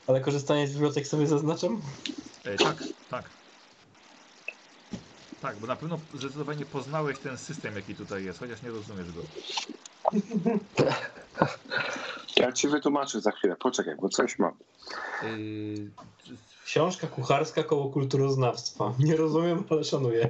Ale 0.07 0.21
korzystanie 0.21 0.67
z 0.67 0.73
bibliotek 0.73 1.07
sobie 1.07 1.27
zaznaczam? 1.27 1.81
E, 2.43 2.55
tak, 2.57 2.83
tak. 3.09 3.29
Tak, 5.43 5.57
bo 5.57 5.67
na 5.67 5.75
pewno 5.75 5.99
zdecydowanie 6.13 6.65
poznałeś 6.65 7.19
ten 7.19 7.37
system, 7.37 7.75
jaki 7.75 7.95
tutaj 7.95 8.23
jest, 8.23 8.39
chociaż 8.39 8.61
nie 8.61 8.69
rozumiesz 8.69 9.07
go. 9.11 9.21
Ja 12.37 12.51
ci 12.51 12.67
wytłumaczę 12.67 13.21
za 13.21 13.31
chwilę. 13.31 13.55
Poczekaj, 13.55 13.95
bo 13.95 14.09
coś 14.09 14.39
mam. 14.39 14.53
Yy, 15.23 15.91
Książka 16.65 17.07
kucharska 17.07 17.63
koło 17.63 17.89
kulturoznawstwa. 17.89 18.93
Nie 18.99 19.15
rozumiem, 19.15 19.63
ale 19.69 19.83
szanuję. 19.83 20.29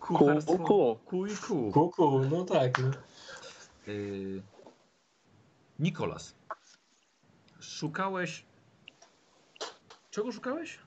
kucharstwo, 0.00 0.58
ku. 0.58 0.98
ku 1.04 1.26
i 1.26 1.36
ku. 1.36 1.72
Kuku, 1.72 2.20
no 2.30 2.44
tak. 2.44 2.78
No. 2.78 2.90
Yy, 3.92 4.42
Nikolas, 5.78 6.34
szukałeś... 7.60 8.44
Czego 10.10 10.32
szukałeś? 10.32 10.78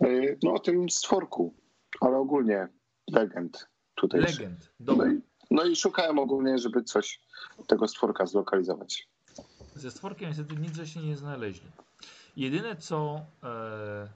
Yy, 0.00 0.38
No 0.42 0.52
o 0.52 0.58
tym 0.58 0.90
stworku, 0.90 1.54
ale 2.00 2.16
ogólnie 2.16 2.68
legend 3.12 3.68
tutaj. 3.94 4.20
Legend. 4.20 4.72
No 4.80 4.86
Dobra. 4.86 5.12
i, 5.12 5.20
no 5.50 5.64
i 5.64 5.76
szukałem 5.76 6.18
ogólnie, 6.18 6.58
żeby 6.58 6.82
coś 6.82 7.20
tego 7.66 7.88
stworka 7.88 8.26
zlokalizować. 8.26 9.08
Ze 9.74 9.90
stworkiem 9.90 10.28
niestety 10.28 10.56
nic 10.56 10.74
żeście 10.76 11.00
nie 11.00 11.16
znaleźli. 11.16 11.70
Jedyne 12.36 12.76
co 12.76 13.20
e, 13.42 14.08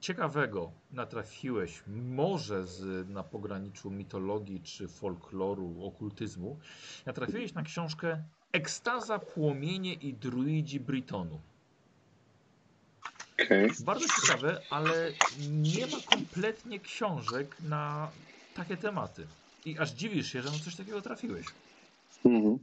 ciekawego 0.00 0.72
natrafiłeś, 0.92 1.82
może 1.86 2.66
z, 2.66 3.08
na 3.08 3.22
pograniczu 3.22 3.90
mitologii 3.90 4.60
czy 4.60 4.88
folkloru, 4.88 5.84
okultyzmu, 5.84 6.58
natrafiłeś 7.06 7.54
na 7.54 7.62
książkę 7.62 8.22
Ekstaza, 8.52 9.18
płomienie 9.18 9.94
i 9.94 10.14
druidzi 10.14 10.80
Britonu. 10.80 11.40
Okej. 13.42 13.70
Bardzo 13.80 14.06
ciekawe, 14.20 14.62
ale 14.70 15.12
nie 15.50 15.86
ma 15.86 15.96
kompletnie 16.10 16.80
książek 16.80 17.56
na 17.60 18.10
takie 18.54 18.76
tematy. 18.76 19.26
I 19.64 19.78
aż 19.78 19.90
dziwisz 19.90 20.32
się, 20.32 20.42
że 20.42 20.50
na 20.50 20.58
coś 20.58 20.76
takiego 20.76 21.02
trafiłeś. 21.02 21.46
Mhm. 22.24 22.58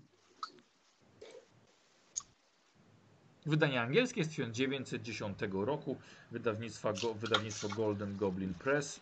Wydanie 3.45 3.81
angielskie 3.81 4.23
z 4.23 4.29
1910 4.29 5.37
roku, 5.51 5.97
wydawnictwa, 6.31 6.93
wydawnictwo 7.15 7.69
Golden 7.69 8.17
Goblin 8.17 8.53
Press, 8.53 8.99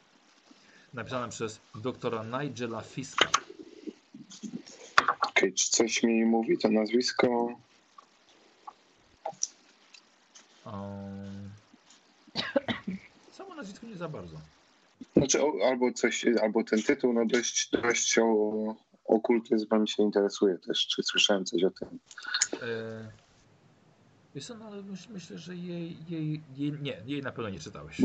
napisane 0.94 1.30
przez 1.30 1.60
doktora 1.76 2.24
Nigela 2.24 2.82
Fiska. 2.82 3.30
Okej, 5.22 5.54
czy 5.54 5.70
coś 5.70 6.04
mi 6.04 6.26
mówi 6.26 6.58
to 6.58 6.70
nazwisko? 6.70 7.56
Um, 10.66 11.41
nazwisko 13.62 13.88
nie 13.88 13.96
za 13.96 14.10
bardzo. 14.10 14.36
Znaczy, 15.18 15.44
o, 15.44 15.54
albo 15.70 15.92
coś, 15.94 16.26
albo 16.42 16.64
ten 16.64 16.84
tytuł, 16.84 17.14
no 17.14 17.26
dość, 17.26 17.70
dość 17.70 18.20
o 18.20 18.76
okultyzmem 19.06 19.88
się 19.88 20.04
interesuje 20.04 20.58
też. 20.58 20.88
Czy 20.88 21.04
słyszałem 21.04 21.46
coś 21.46 21.64
o 21.64 21.72
tym? 21.72 22.00
E, 22.54 23.12
wiesz 24.36 24.46
co, 24.46 24.56
no 24.58 24.66
ale 24.66 24.82
myśl, 24.84 25.08
myślę, 25.14 25.38
że 25.38 25.56
jej, 25.56 25.98
jej, 26.10 26.42
jej, 26.58 26.72
nie, 26.82 27.02
jej 27.06 27.22
na 27.22 27.32
pewno 27.32 27.50
nie 27.50 27.60
czytałeś. 27.60 27.98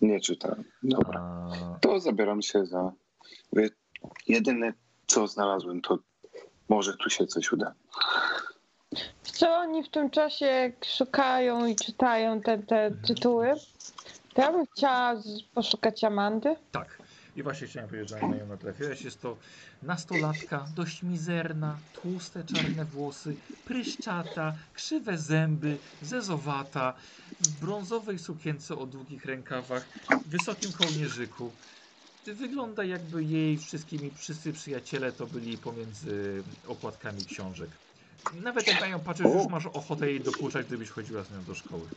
Nie 0.00 0.20
czytałem. 0.20 0.64
Dobra. 0.82 1.20
A, 1.20 1.78
To 1.80 2.00
zabieram 2.00 2.42
się 2.42 2.66
za. 2.66 2.92
Wie- 3.52 3.70
Jedyne, 4.28 4.72
co 5.06 5.26
znalazłem, 5.26 5.80
to 5.80 5.98
może 6.68 6.96
tu 6.96 7.10
się 7.10 7.26
coś 7.26 7.52
uda. 7.52 7.74
Co 9.22 9.54
oni 9.56 9.82
w 9.84 9.88
tym 9.88 10.10
czasie 10.10 10.72
szukają 10.98 11.66
i 11.66 11.76
czytają 11.76 12.40
te, 12.40 12.58
te 12.58 12.90
tytuły? 13.06 13.54
Ja 14.36 14.52
bym 14.52 14.66
chciała 14.66 15.22
poszukać 15.54 16.04
Amandy. 16.04 16.56
Tak. 16.72 16.98
I 17.36 17.42
właśnie 17.42 17.66
chciałem 17.66 17.88
powiedzieć, 17.88 18.08
że 18.08 18.28
na 18.28 18.36
nią 18.36 18.46
natrafiłeś. 18.46 19.02
Jest 19.02 19.20
to 19.22 19.36
nastolatka, 19.82 20.66
dość 20.76 21.02
mizerna, 21.02 21.78
tłuste 22.02 22.44
czarne 22.44 22.84
włosy, 22.84 23.36
pryszczata, 23.64 24.54
krzywe 24.74 25.18
zęby, 25.18 25.76
zezowata, 26.02 26.94
w 27.40 27.60
brązowej 27.60 28.18
sukience 28.18 28.78
o 28.78 28.86
długich 28.86 29.24
rękawach, 29.24 29.88
wysokim 30.26 30.72
kołnierzyku. 30.72 31.50
Wygląda 32.26 32.84
jakby 32.84 33.24
jej 33.24 33.58
wszystkimi 33.58 34.10
wszyscy 34.10 34.52
przyjaciele 34.52 35.12
to 35.12 35.26
byli 35.26 35.58
pomiędzy 35.58 36.42
okładkami 36.66 37.24
książek. 37.24 37.70
Nawet 38.42 38.66
jak 38.66 38.80
na 38.80 38.86
nią 38.88 39.00
patrzysz, 39.00 39.26
już 39.26 39.46
masz 39.46 39.66
ochotę 39.66 40.10
jej 40.10 40.20
dokuczać, 40.20 40.66
gdybyś 40.66 40.90
chodziła 40.90 41.22
z 41.22 41.30
nią 41.30 41.44
do 41.44 41.54
szkoły. 41.54 41.88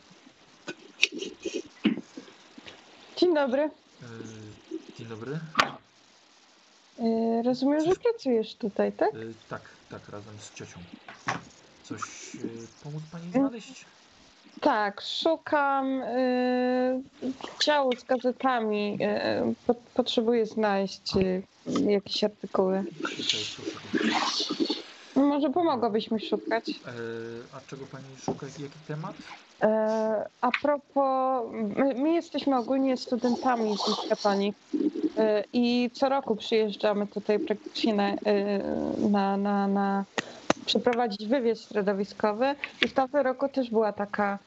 Dzień 3.18 3.34
dobry. 3.34 3.62
Yy, 3.62 4.78
dzień 4.98 5.06
dobry. 5.06 5.38
Yy, 6.98 7.42
rozumiem, 7.42 7.80
że 7.84 7.92
pracujesz 7.96 8.54
tutaj, 8.54 8.92
tak? 8.92 9.14
Y, 9.14 9.34
tak, 9.48 9.62
tak, 9.90 10.08
razem 10.08 10.34
z 10.40 10.54
ciocią. 10.54 10.78
Coś 11.84 12.34
y, 12.34 12.38
pomóc 12.84 13.02
pani 13.12 13.30
znaleźć? 13.32 13.84
Tak, 14.60 15.00
szukam 15.00 15.88
yy, 15.88 17.32
działu 17.64 17.92
z 17.96 18.04
gazetami. 18.04 18.98
Yy, 19.00 19.54
po, 19.66 19.74
potrzebuję 19.74 20.46
znaleźć 20.46 21.14
yy, 21.14 21.42
jakieś 21.92 22.24
artykuły. 22.24 22.84
Tutaj, 23.00 23.16
proszę. 23.16 24.37
Może 25.18 25.50
pomogłabyś 25.50 26.10
mi 26.10 26.20
szukać? 26.20 26.70
E, 26.70 26.90
a 27.56 27.60
czego 27.70 27.86
pani 27.92 28.04
szuka? 28.24 28.46
Jaki 28.46 28.78
temat? 28.88 29.14
E, 29.62 30.28
A 30.40 30.50
propos, 30.62 31.44
my, 31.76 31.94
my 31.94 32.12
jesteśmy 32.12 32.56
ogólnie 32.56 32.96
studentami 32.96 33.76
z 33.78 33.88
Miskatoni 33.88 34.54
e, 35.16 35.44
i 35.52 35.90
co 35.94 36.08
roku 36.08 36.36
przyjeżdżamy 36.36 37.06
tutaj 37.06 37.38
praktycznie 37.38 37.94
na, 37.94 38.08
e, 38.08 38.16
na, 39.10 39.36
na, 39.36 39.68
na 39.68 40.04
przeprowadzić 40.66 41.26
wywiad 41.28 41.58
środowiskowy 41.60 42.54
i 42.84 42.88
w 42.88 42.92
tamtym 42.94 43.20
roku 43.20 43.48
też 43.48 43.70
była 43.70 43.92
taka, 43.92 44.38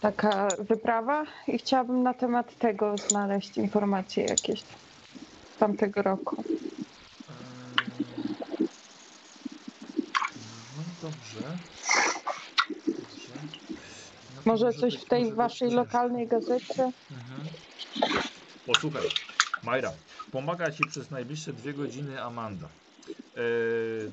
taka 0.00 0.48
wyprawa 0.58 1.24
i 1.48 1.58
chciałabym 1.58 2.02
na 2.02 2.14
temat 2.14 2.58
tego 2.58 2.98
znaleźć 2.98 3.56
informacje 3.58 4.24
jakieś 4.24 4.60
z 4.60 5.58
tamtego 5.58 6.02
roku. 6.02 6.36
E, 6.40 7.32
no 10.76 10.84
dobrze. 11.04 11.58
dobrze. 13.00 13.48
No 14.34 14.42
Może 14.46 14.72
coś 14.72 14.94
w 14.94 15.08
tej 15.08 15.24
może 15.24 15.36
waszej 15.36 15.70
lokalnej 15.70 16.28
gazecie? 16.28 16.90
Mhm. 17.10 17.48
Posłuchaj, 18.66 19.02
Majra, 19.62 19.92
pomaga 20.30 20.70
ci 20.70 20.82
przez 20.90 21.10
najbliższe 21.10 21.52
dwie 21.52 21.74
godziny 21.74 22.22
Amanda. 22.22 22.68
Yy, 23.36 24.12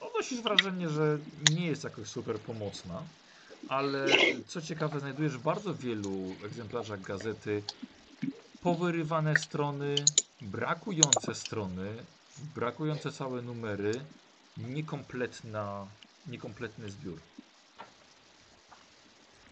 odnosisz 0.00 0.40
wrażenie, 0.40 0.88
że 0.88 1.18
nie 1.50 1.66
jest 1.66 1.84
jakoś 1.84 2.08
super 2.08 2.40
pomocna, 2.42 3.08
ale 3.68 4.16
co 4.46 4.60
ciekawe, 4.62 5.00
znajdujesz 5.00 5.38
w 5.38 5.42
bardzo 5.42 5.74
wielu 5.74 6.38
egzemplarzach 6.44 7.00
gazety 7.00 7.62
powyrywane 8.60 9.36
strony, 9.36 9.94
brakujące 10.40 11.34
strony, 11.34 12.06
brakujące 12.54 13.12
całe 13.12 13.42
numery, 13.42 14.06
niekompletna, 14.58 15.86
niekompletny 16.26 16.90
zbiór. 16.90 17.18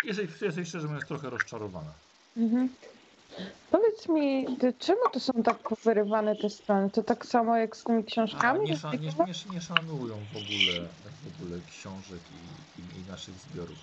Jesteś, 0.05 0.41
jesteś 0.41 0.69
szczerze 0.69 0.87
mówiąc 0.87 1.07
trochę 1.07 1.31
rozczarowana. 1.31 1.93
Mhm. 2.37 2.69
Powiedz 3.71 4.09
mi, 4.09 4.47
czemu 4.79 5.01
to 5.13 5.21
są 5.21 5.43
tak 5.43 5.59
wyrywane 5.85 6.37
te 6.37 6.51
strony? 6.51 6.91
To 6.91 7.03
tak 7.03 7.27
samo 7.27 7.57
jak 7.57 7.77
z 7.77 7.85
tymi 7.85 8.03
A, 8.03 8.07
książkami? 8.07 8.61
nie, 8.61 8.75
że 8.75 8.81
szan, 8.81 8.93
nie, 8.93 8.99
nie, 9.09 9.55
nie 9.55 9.61
szanują 9.61 10.17
w 10.33 10.37
ogóle, 10.37 10.89
w 11.25 11.43
ogóle 11.43 11.61
książek 11.71 12.21
i, 12.31 12.81
i, 12.81 13.01
i 13.01 13.11
naszych 13.11 13.35
zbiorów. 13.35 13.79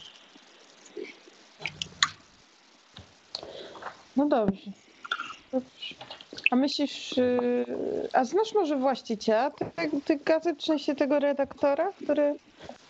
No 4.15 4.27
dobrze. 4.27 4.71
Dobrze. 5.51 5.95
A 6.53 6.55
myślisz, 6.55 7.17
yy, 7.17 7.65
a 8.13 8.23
znasz 8.23 8.53
może 8.55 8.77
właściciela 8.77 9.51
tych, 9.75 9.91
tych 10.05 10.23
gazet, 10.23 10.59
w 10.59 10.65
sensie 10.65 10.95
tego 10.95 11.19
redaktora, 11.19 11.91
który, 12.03 12.33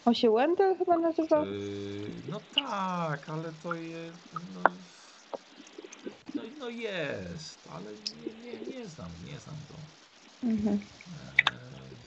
on 0.05 0.13
się 0.13 0.31
Wendell 0.31 0.77
chyba 0.77 0.97
nazywał? 0.97 1.45
Yy, 1.45 2.21
no 2.27 2.39
tak, 2.55 3.29
ale 3.29 3.53
to 3.63 3.73
jest. 3.73 4.17
No, 4.53 4.61
no, 6.35 6.43
no 6.57 6.69
jest, 6.69 7.67
ale 7.69 7.95
nie, 7.95 8.33
nie, 8.33 8.61
nie 8.67 8.87
znam, 8.87 9.11
nie 9.23 9.39
znam 9.39 9.55
go. 9.69 9.75
Mhm. 10.43 10.79
Eee, 10.79 11.97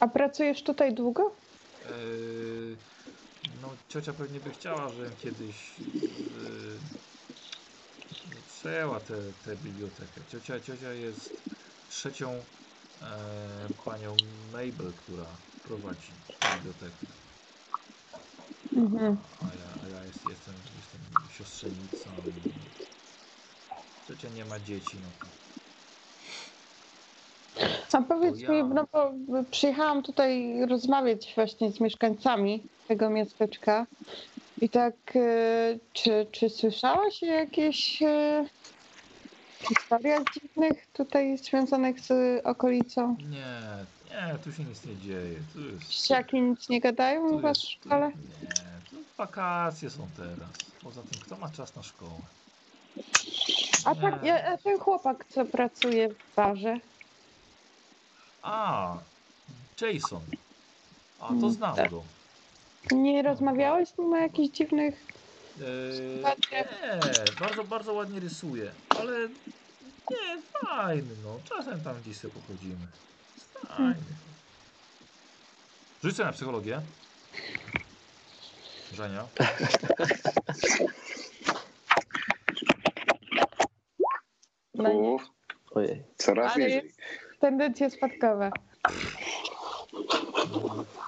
A 0.00 0.08
pracujesz 0.08 0.62
tutaj 0.64 0.94
długo? 0.94 1.36
eee, 1.84 2.76
no 3.60 3.76
ciocia 3.88 4.12
pewnie 4.12 4.40
by 4.40 4.50
chciała, 4.50 4.88
żebym 4.88 5.16
kiedyś. 5.16 5.78
Yy, 5.78 6.80
przejęła 8.62 9.00
tę 9.00 9.14
tę 9.44 9.56
bibliotekę. 9.56 10.20
Ciocia, 10.30 10.60
ciocia 10.60 10.92
jest 10.92 11.32
trzecią 11.90 12.30
e, 12.30 13.70
panią 13.84 14.16
Mabel, 14.52 14.92
która 14.92 15.26
prowadzi 15.64 16.12
bibliotekę. 16.56 17.06
Mhm. 18.76 19.16
A 19.40 19.44
ja, 19.44 19.70
a 19.84 19.88
ja 19.88 20.04
jest, 20.04 20.26
jestem, 20.26 20.54
jestem 20.76 21.00
siostrzenicą. 21.36 22.10
Ciocia 24.08 24.28
nie 24.28 24.44
ma 24.44 24.58
dzieci, 24.58 24.96
no 25.02 25.08
to 25.20 25.41
A 27.92 28.02
powiedz 28.02 28.42
To 28.46 28.52
mi, 28.52 28.58
ja- 28.58 28.64
no 28.64 28.86
bo 28.92 29.12
przyjechałam 29.50 30.02
tutaj 30.02 30.60
rozmawiać 30.68 31.32
właśnie 31.34 31.72
z 31.72 31.80
mieszkańcami 31.80 32.62
tego 32.88 33.10
miasteczka 33.10 33.86
i 34.60 34.68
tak, 34.68 34.94
e, 35.16 35.20
czy, 35.92 36.26
czy 36.32 36.50
słyszałaś 36.50 37.22
o 37.22 37.26
jakichś 37.26 38.02
e, 38.02 38.46
historiach 39.68 40.22
dziwnych 40.34 40.86
tutaj 40.92 41.38
związanych 41.38 42.00
z 42.00 42.40
okolicą? 42.46 43.16
nie, 43.30 43.60
nie, 44.10 44.38
tu 44.44 44.52
się 44.52 44.64
nic 44.64 44.84
nie 44.86 44.96
dzieje. 44.96 45.34
Tu 45.52 45.60
jest, 45.60 46.32
nic 46.32 46.68
nie 46.68 46.80
gadają 46.80 47.28
tu 47.28 47.36
u 47.36 47.40
was 47.40 47.58
w 47.58 47.60
jest- 47.60 47.72
szkole? 47.72 48.06
Nie, 48.08 48.90
tu 48.90 48.96
wakacje 49.18 49.90
są 49.90 50.06
teraz. 50.16 50.48
Poza 50.82 51.02
tym, 51.02 51.20
kto 51.20 51.36
ma 51.36 51.48
czas 51.48 51.76
na 51.76 51.82
szkołę? 51.82 52.10
A, 53.84 53.94
tak, 53.94 54.14
a 54.52 54.56
ten 54.58 54.78
chłopak, 54.78 55.24
co 55.28 55.44
pracuje 55.44 56.08
w 56.08 56.34
barze, 56.36 56.76
A, 58.42 58.96
Jason. 59.80 60.20
A 61.20 61.26
to 61.28 61.32
Mm, 61.34 61.52
znam 61.52 61.76
tak. 61.76 61.90
go. 61.90 62.02
nie 62.90 63.22
rozmawiałeś 63.22 63.88
z 63.88 63.98
nim 63.98 64.12
o 64.12 64.16
jakichś 64.16 64.56
dziwnych 64.58 64.94
Eee, 65.60 65.96
sytuacjach? 65.96 66.66
nie, 66.82 67.24
bardzo, 67.40 67.64
bardzo 67.64 67.92
ładnie 67.92 68.20
rysuje, 68.20 68.72
ale 68.88 69.28
nie, 70.10 70.42
fajny, 70.60 71.14
no. 71.24 71.38
Czasem 71.48 71.80
tam 71.80 72.00
gdzieś 72.00 72.16
sobie 72.16 72.34
pochodzimy. 72.34 72.86
Fajny. 73.68 73.94
Rzuć 76.04 76.16
sobie 76.16 76.26
na 76.26 76.32
psychologię. 76.32 76.80
Żenia. 78.92 79.24
No 84.74 85.16
Ojej. 85.70 86.02
coraz 86.16 86.56
niżej. 86.56 86.92
Tendencje 87.42 87.90
spadkowe. 87.90 88.50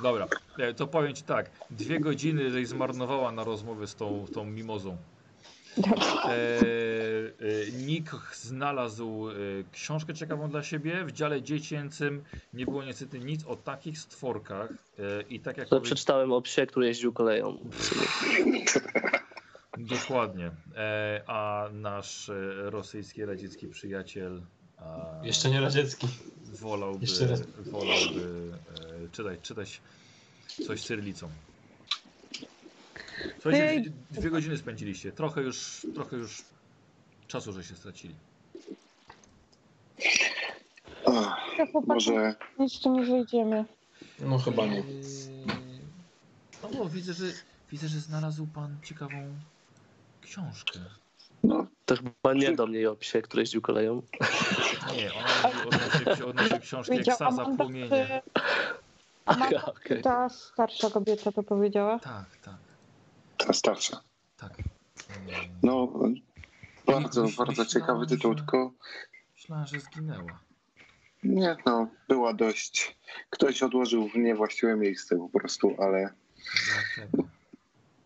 Dobra, 0.03 0.27
e, 0.59 0.75
to 0.75 0.87
powiem 0.87 1.15
ci 1.15 1.23
tak. 1.23 1.51
Dwie 1.71 2.01
godziny 2.01 2.51
żeś 2.51 2.69
zmarnowała 2.69 3.33
na 3.33 3.45
rozmowę 3.45 3.87
z 3.87 3.95
tą, 3.95 4.27
tą 4.35 4.45
mimozą. 4.45 4.97
E, 5.79 6.31
e, 6.31 7.73
Nick 7.87 8.11
znalazł 8.35 9.29
e, 9.29 9.33
książkę 9.73 10.15
ciekawą 10.15 10.51
dla 10.51 10.63
siebie. 10.63 11.05
W 11.05 11.13
dziale 11.13 11.43
dziecięcym 11.43 12.25
nie 12.55 12.65
było 12.65 12.85
niestety 12.85 13.19
nic 13.21 13.45
o 13.47 13.57
takich 13.57 13.99
stworkach. 13.99 14.71
E, 14.71 15.23
I 15.31 15.41
tak 15.41 15.57
jak 15.57 15.69
To 15.69 15.77
powie... 15.77 15.85
przeczytałem 15.87 16.33
o 16.33 16.43
psie, 16.43 16.67
który 16.67 16.87
jeździł 16.87 17.13
koleją. 17.13 17.59
Dokładnie. 19.79 20.51
E, 20.77 21.23
a 21.27 21.69
nasz 21.73 22.31
rosyjski, 22.57 23.25
radziecki 23.25 23.69
przyjaciel 23.69 24.43
Jeszcze 25.23 25.51
nie 25.51 25.61
radziecki. 25.61 26.09
wolałby, 26.61 27.01
Jeszcze 27.01 27.27
raz. 27.27 27.43
wolałby 27.71 28.53
e, 29.05 29.09
czytać, 29.13 29.39
czytać 29.43 29.81
coś 30.67 30.83
cyrylicą. 30.85 31.29
Słuchajcie, 33.41 33.71
Ej. 33.71 33.93
dwie- 34.11 34.31
godziny 34.31 34.59
spędziliście. 34.59 35.13
Trochę 35.13 35.43
już, 35.43 35.87
trochę 35.95 36.17
już 36.17 36.43
czasu, 37.29 37.53
że 37.53 37.65
się 37.65 37.75
stracili. 37.77 38.15
Ach, 41.07 41.39
Ja 41.59 41.67
chłopak, 41.67 41.89
może 41.89 42.35
nic 42.59 42.81
tu 42.81 43.01
nie 43.01 43.07
wyjdziemy. 43.07 43.65
No 44.21 44.39
chyba 44.39 44.67
nie. 44.67 44.79
Eee, 44.79 45.45
O, 46.81 46.89
widzę, 46.89 47.13
że 47.13 47.25
widzę, 47.73 47.89
że 47.89 48.01
znalazł 48.01 48.47
pan 48.47 48.77
ciekawą 48.83 49.35
książkę. 50.23 50.81
no, 51.43 51.67
To 51.87 51.97
chyba 51.97 52.35
nie 52.35 52.53
do 52.53 52.67
mnie 52.67 52.91
o 52.91 52.97
psie, 52.97 53.23
który 53.23 53.43
jeździł 53.43 53.63
koleją. 53.63 54.03
Nie, 54.97 55.11
ona 55.15 55.55
mówi 55.65 55.77
odnośnie, 55.77 56.25
odnośnie 56.27 56.61
książki 56.61 56.95
Ekstaza 56.99 57.27
Amanda, 57.27 57.65
Płomienie. 57.65 58.23
Amanda, 59.27 59.73
ta 60.03 60.29
starsza 60.29 60.91
kobieta 60.91 61.33
to 61.33 61.43
powiedziała. 61.43 61.99
Tak, 61.99 62.25
tak, 62.43 62.55
ta 63.37 63.53
starsza. 63.53 64.01
tak. 64.37 64.53
No, 65.63 65.93
bardzo, 66.87 67.23
Myśl- 67.25 67.37
bardzo 67.37 67.63
myślałem, 67.63 67.69
ciekawy 67.69 68.07
tytuł, 68.07 68.33
że- 68.33 68.37
tylko 68.39 68.73
Myślałem, 69.35 69.67
że 69.67 69.81
zginęła. 69.81 70.39
nie, 71.25 71.57
no, 71.67 71.87
była 72.09 72.33
dość... 72.35 72.97
Ktoś 73.31 73.63
odłożył 73.63 74.09
w 74.09 74.15
niewłaściwe 74.15 74.77
miejsce 74.77 75.17
po 75.17 75.29
prostu, 75.41 75.77
ale? 75.83 76.13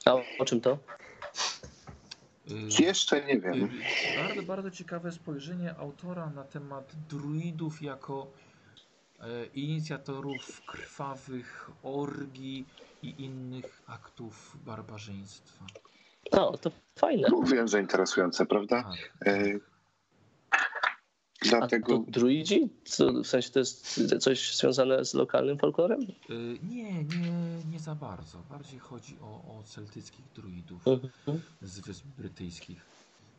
A 0.04 0.12
o 0.38 0.44
czym 0.44 0.60
to? 0.60 0.78
Eee, 2.50 2.84
jeszcze 2.86 3.24
nie 3.24 3.40
wiem. 3.40 3.54
Eee, 3.54 4.26
Bardzo, 4.26 4.42
bardzo 4.42 4.70
ciekawe 4.70 5.12
spojrzenie 5.12 5.74
autora 5.76 6.30
na 6.30 6.44
temat 6.44 6.92
druidów 7.08 7.82
jako 7.82 8.26
e, 9.20 9.44
inicjatorów 9.54 10.62
krwawych 10.66 11.70
orgii 11.82 12.64
i 13.02 13.14
innych 13.24 13.82
aktów 13.86 14.56
barbarzyństwa. 14.64 15.64
O, 16.30 16.58
to 16.58 16.70
fajne. 16.98 17.28
Mówiłem, 17.30 17.68
że 17.68 17.80
interesujące, 17.80 18.46
prawda? 18.46 18.82
Tak. 18.82 19.30
E, 21.46 21.48
A 21.48 21.58
dlatego 21.58 21.98
to 21.98 22.04
druidzi? 22.08 22.68
Co, 22.84 23.12
w 23.12 23.26
sensie 23.26 23.50
to 23.50 23.58
jest 23.58 24.00
coś 24.20 24.56
związane 24.56 25.04
z 25.04 25.14
lokalnym 25.14 25.58
folklorem? 25.58 26.00
Y, 26.30 26.58
Nie, 26.62 26.92
nie, 27.04 27.32
nie 27.72 27.78
za 27.78 27.94
bardzo. 27.94 28.38
Bardziej 28.50 28.78
chodzi 28.78 29.16
o, 29.22 29.26
o 29.58 29.62
celtyckich 29.66 30.24
druidów 30.34 30.88
Mhm. 30.88 31.10
z 31.62 31.80
Wysp 31.80 32.04
Brytyjskich. 32.18 32.80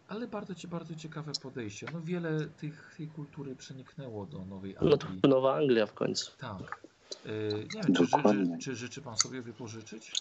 Ale 0.07 0.27
bardzo, 0.27 0.53
bardzo 0.67 0.95
ciekawe 0.95 1.31
podejście. 1.41 1.87
No 1.93 2.01
wiele 2.01 2.45
tych, 2.45 2.93
tej 2.97 3.07
kultury 3.07 3.55
przeniknęło 3.55 4.25
do 4.25 4.45
Nowej 4.45 4.75
No 4.81 4.97
to 4.97 5.07
Anglii. 5.07 5.29
Nowa 5.29 5.55
Anglia 5.55 5.85
w 5.85 5.93
końcu. 5.93 6.31
Tak. 6.37 6.83
Y, 7.25 7.29
Nie 7.75 7.81
wiem, 7.83 7.93
czy, 7.95 8.07
czy, 8.07 8.57
czy 8.61 8.75
życzy 8.75 9.01
pan 9.01 9.17
sobie 9.17 9.41
wypożyczyć? 9.41 10.11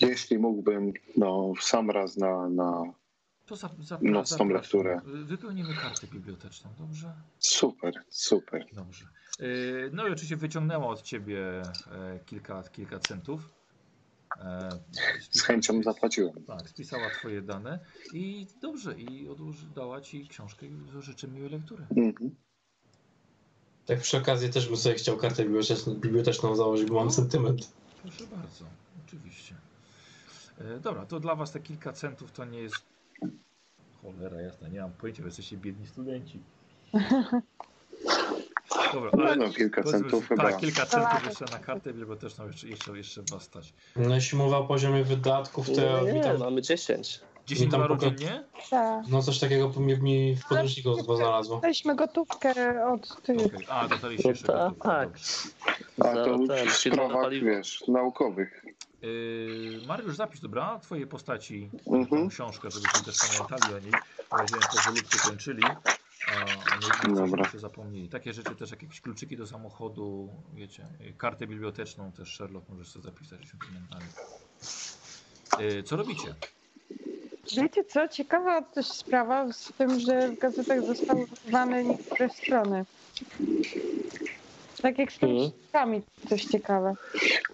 jeśli 0.00 0.38
mógłbym, 0.38 0.92
no, 1.16 1.52
w 1.60 1.64
sam 1.64 1.90
raz 1.90 2.16
na, 2.16 2.48
na 2.48 2.82
To 3.50 3.56
za, 3.56 3.68
za, 3.80 3.98
Nocną 4.02 4.24
zapraszam. 4.24 4.48
lekturę. 4.50 5.00
Wypełnimy 5.04 5.74
kartę 5.74 6.06
biblioteczną, 6.06 6.70
dobrze? 6.78 7.12
super, 7.38 7.94
super. 8.08 8.66
Dobrze. 8.72 9.04
Y, 9.40 9.90
No 9.92 10.06
i 10.08 10.12
oczywiście 10.12 10.36
wyciągnęła 10.36 10.86
od 10.86 11.02
ciebie 11.02 11.62
e, 11.92 12.18
kilka, 12.26 12.62
kilka 12.62 12.98
centów. 12.98 13.50
E, 14.40 14.68
Z 15.30 15.42
chęcią 15.42 15.82
zapłaciłem. 15.82 16.44
Tak, 16.44 16.68
spisała 16.70 17.10
twoje 17.10 17.42
dane 17.42 17.78
i 18.12 18.46
dobrze, 18.62 18.94
i 19.00 19.28
odłoży, 19.28 19.66
dała 19.74 20.00
ci 20.00 20.28
książkę 20.28 20.66
i 20.66 20.72
życzę 21.00 21.28
miłej 21.28 21.50
lektury. 21.50 21.86
Mhm. 21.96 22.34
Tak 23.86 24.00
przy 24.00 24.16
okazji 24.16 24.50
też 24.50 24.68
bym 24.68 24.76
sobie 24.76 24.94
chciał 24.94 25.16
kartę 25.16 25.42
biblioteczną, 25.44 25.94
biblioteczną 25.94 26.56
założyć, 26.56 26.88
bo 26.88 26.94
mam 26.94 27.10
sentyment. 27.10 27.72
Proszę 28.02 28.24
bardzo, 28.26 28.64
oczywiście. 29.06 29.54
E, 30.58 30.80
dobra, 30.80 31.06
to 31.06 31.20
dla 31.20 31.34
was 31.34 31.52
te 31.52 31.60
kilka 31.60 31.92
centów 31.92 32.32
to 32.32 32.44
nie 32.44 32.58
jest... 32.58 32.89
Cholera 34.02 34.40
jasna, 34.40 34.68
nie 34.68 34.80
mam 34.80 34.90
pojęcia, 34.92 35.22
bo 35.22 35.26
jesteście 35.28 35.56
biedni 35.56 35.86
studenci. 35.86 36.40
Dobra, 38.92 39.10
No, 39.14 39.22
ale... 39.24 39.36
no, 39.36 39.48
kilka 39.48 39.82
centów 39.82 40.28
tak, 40.28 40.38
chyba. 40.38 40.52
kilka 40.52 40.86
centów 40.86 41.24
jeszcze 41.24 41.44
na 41.44 41.58
kartę 41.58 41.92
biblioteczną, 41.92 42.46
jeszcze, 42.46 42.68
jeszcze, 42.68 42.96
jeszcze 42.96 43.22
was 43.30 43.42
stać. 43.42 43.72
No 43.96 44.14
jeśli 44.14 44.38
mowa 44.38 44.58
o 44.58 44.64
poziomie 44.64 45.04
wydatków, 45.04 45.66
to 45.66 45.80
ja 45.82 46.00
Nie, 46.02 46.12
mi 46.12 46.20
tam, 46.20 46.38
mamy 46.38 46.62
10. 46.62 47.20
10 47.46 47.72
Mi 47.72 47.78
tam 47.78 47.98
dziennie? 47.98 48.44
Tak. 48.70 49.04
no 49.08 49.22
coś 49.22 49.38
takiego 49.38 49.72
mi, 49.76 49.98
mi 49.98 50.36
w 50.36 50.46
podręczniku 50.48 50.94
znalazło. 51.16 51.60
Weźmy 51.60 51.96
gotówkę 51.96 52.52
od 52.86 53.22
tych. 53.22 53.46
Okej, 53.46 53.66
A, 53.68 53.88
dostaliście 53.88 54.28
No 54.28 54.30
jeszcze 54.30 54.46
gotówkę, 54.52 54.88
tak. 54.88 55.08
dobrze. 55.98 56.20
A 56.20 56.24
to 56.24 56.36
na 56.38 56.70
sprawach, 56.72 57.32
wiesz, 57.32 57.84
naukowych. 57.88 58.64
Yy, 59.02 59.80
Mariusz, 59.86 60.16
zapisz, 60.16 60.40
dobra? 60.40 60.78
Twoje 60.78 61.06
postaci, 61.06 61.70
Mhm. 61.86 62.06
tą 62.06 62.28
książkę, 62.28 62.70
żebyśmy 62.70 63.04
też 63.04 63.14
pamiętali 63.18 63.74
o 63.74 63.78
niej. 63.78 63.92
Będziemy 64.36 64.60
powolutku 64.76 65.28
kończyli. 65.28 65.62
A 66.26 67.08
nie, 67.08 67.14
Dobra. 67.14 67.48
się 67.48 67.58
zapomnieli. 67.58 68.08
Takie 68.08 68.32
rzeczy 68.32 68.54
też, 68.56 68.70
jak 68.70 68.82
jakieś 68.82 69.00
kluczyki 69.00 69.36
do 69.36 69.46
samochodu, 69.46 70.28
wiecie, 70.54 70.86
kartę 71.18 71.46
biblioteczną 71.46 72.12
też 72.12 72.36
Sherlock 72.36 72.68
możesz 72.68 72.88
sobie 72.88 73.02
zapisać, 73.04 73.38
żebyśmy 73.38 73.58
pamiętali. 73.58 74.04
Yy, 75.76 75.82
co 75.82 75.96
robicie? 75.96 76.34
Wiecie 77.56 77.84
co? 77.84 78.08
Ciekawa 78.08 78.62
też 78.62 78.86
sprawa 78.86 79.52
z 79.52 79.72
tym, 79.78 80.00
że 80.00 80.28
w 80.28 80.38
gazetach 80.38 80.86
zostały 80.86 81.26
wyrwane 81.26 81.84
niektóre 81.84 82.28
strony. 82.28 82.84
Tak 84.82 84.98
jak 84.98 85.12
z 85.12 85.18
tymi 85.18 85.32
Mhm. 85.32 85.50
ścieżkami, 85.60 86.02
coś 86.28 86.44
ciekawe. 86.44 86.94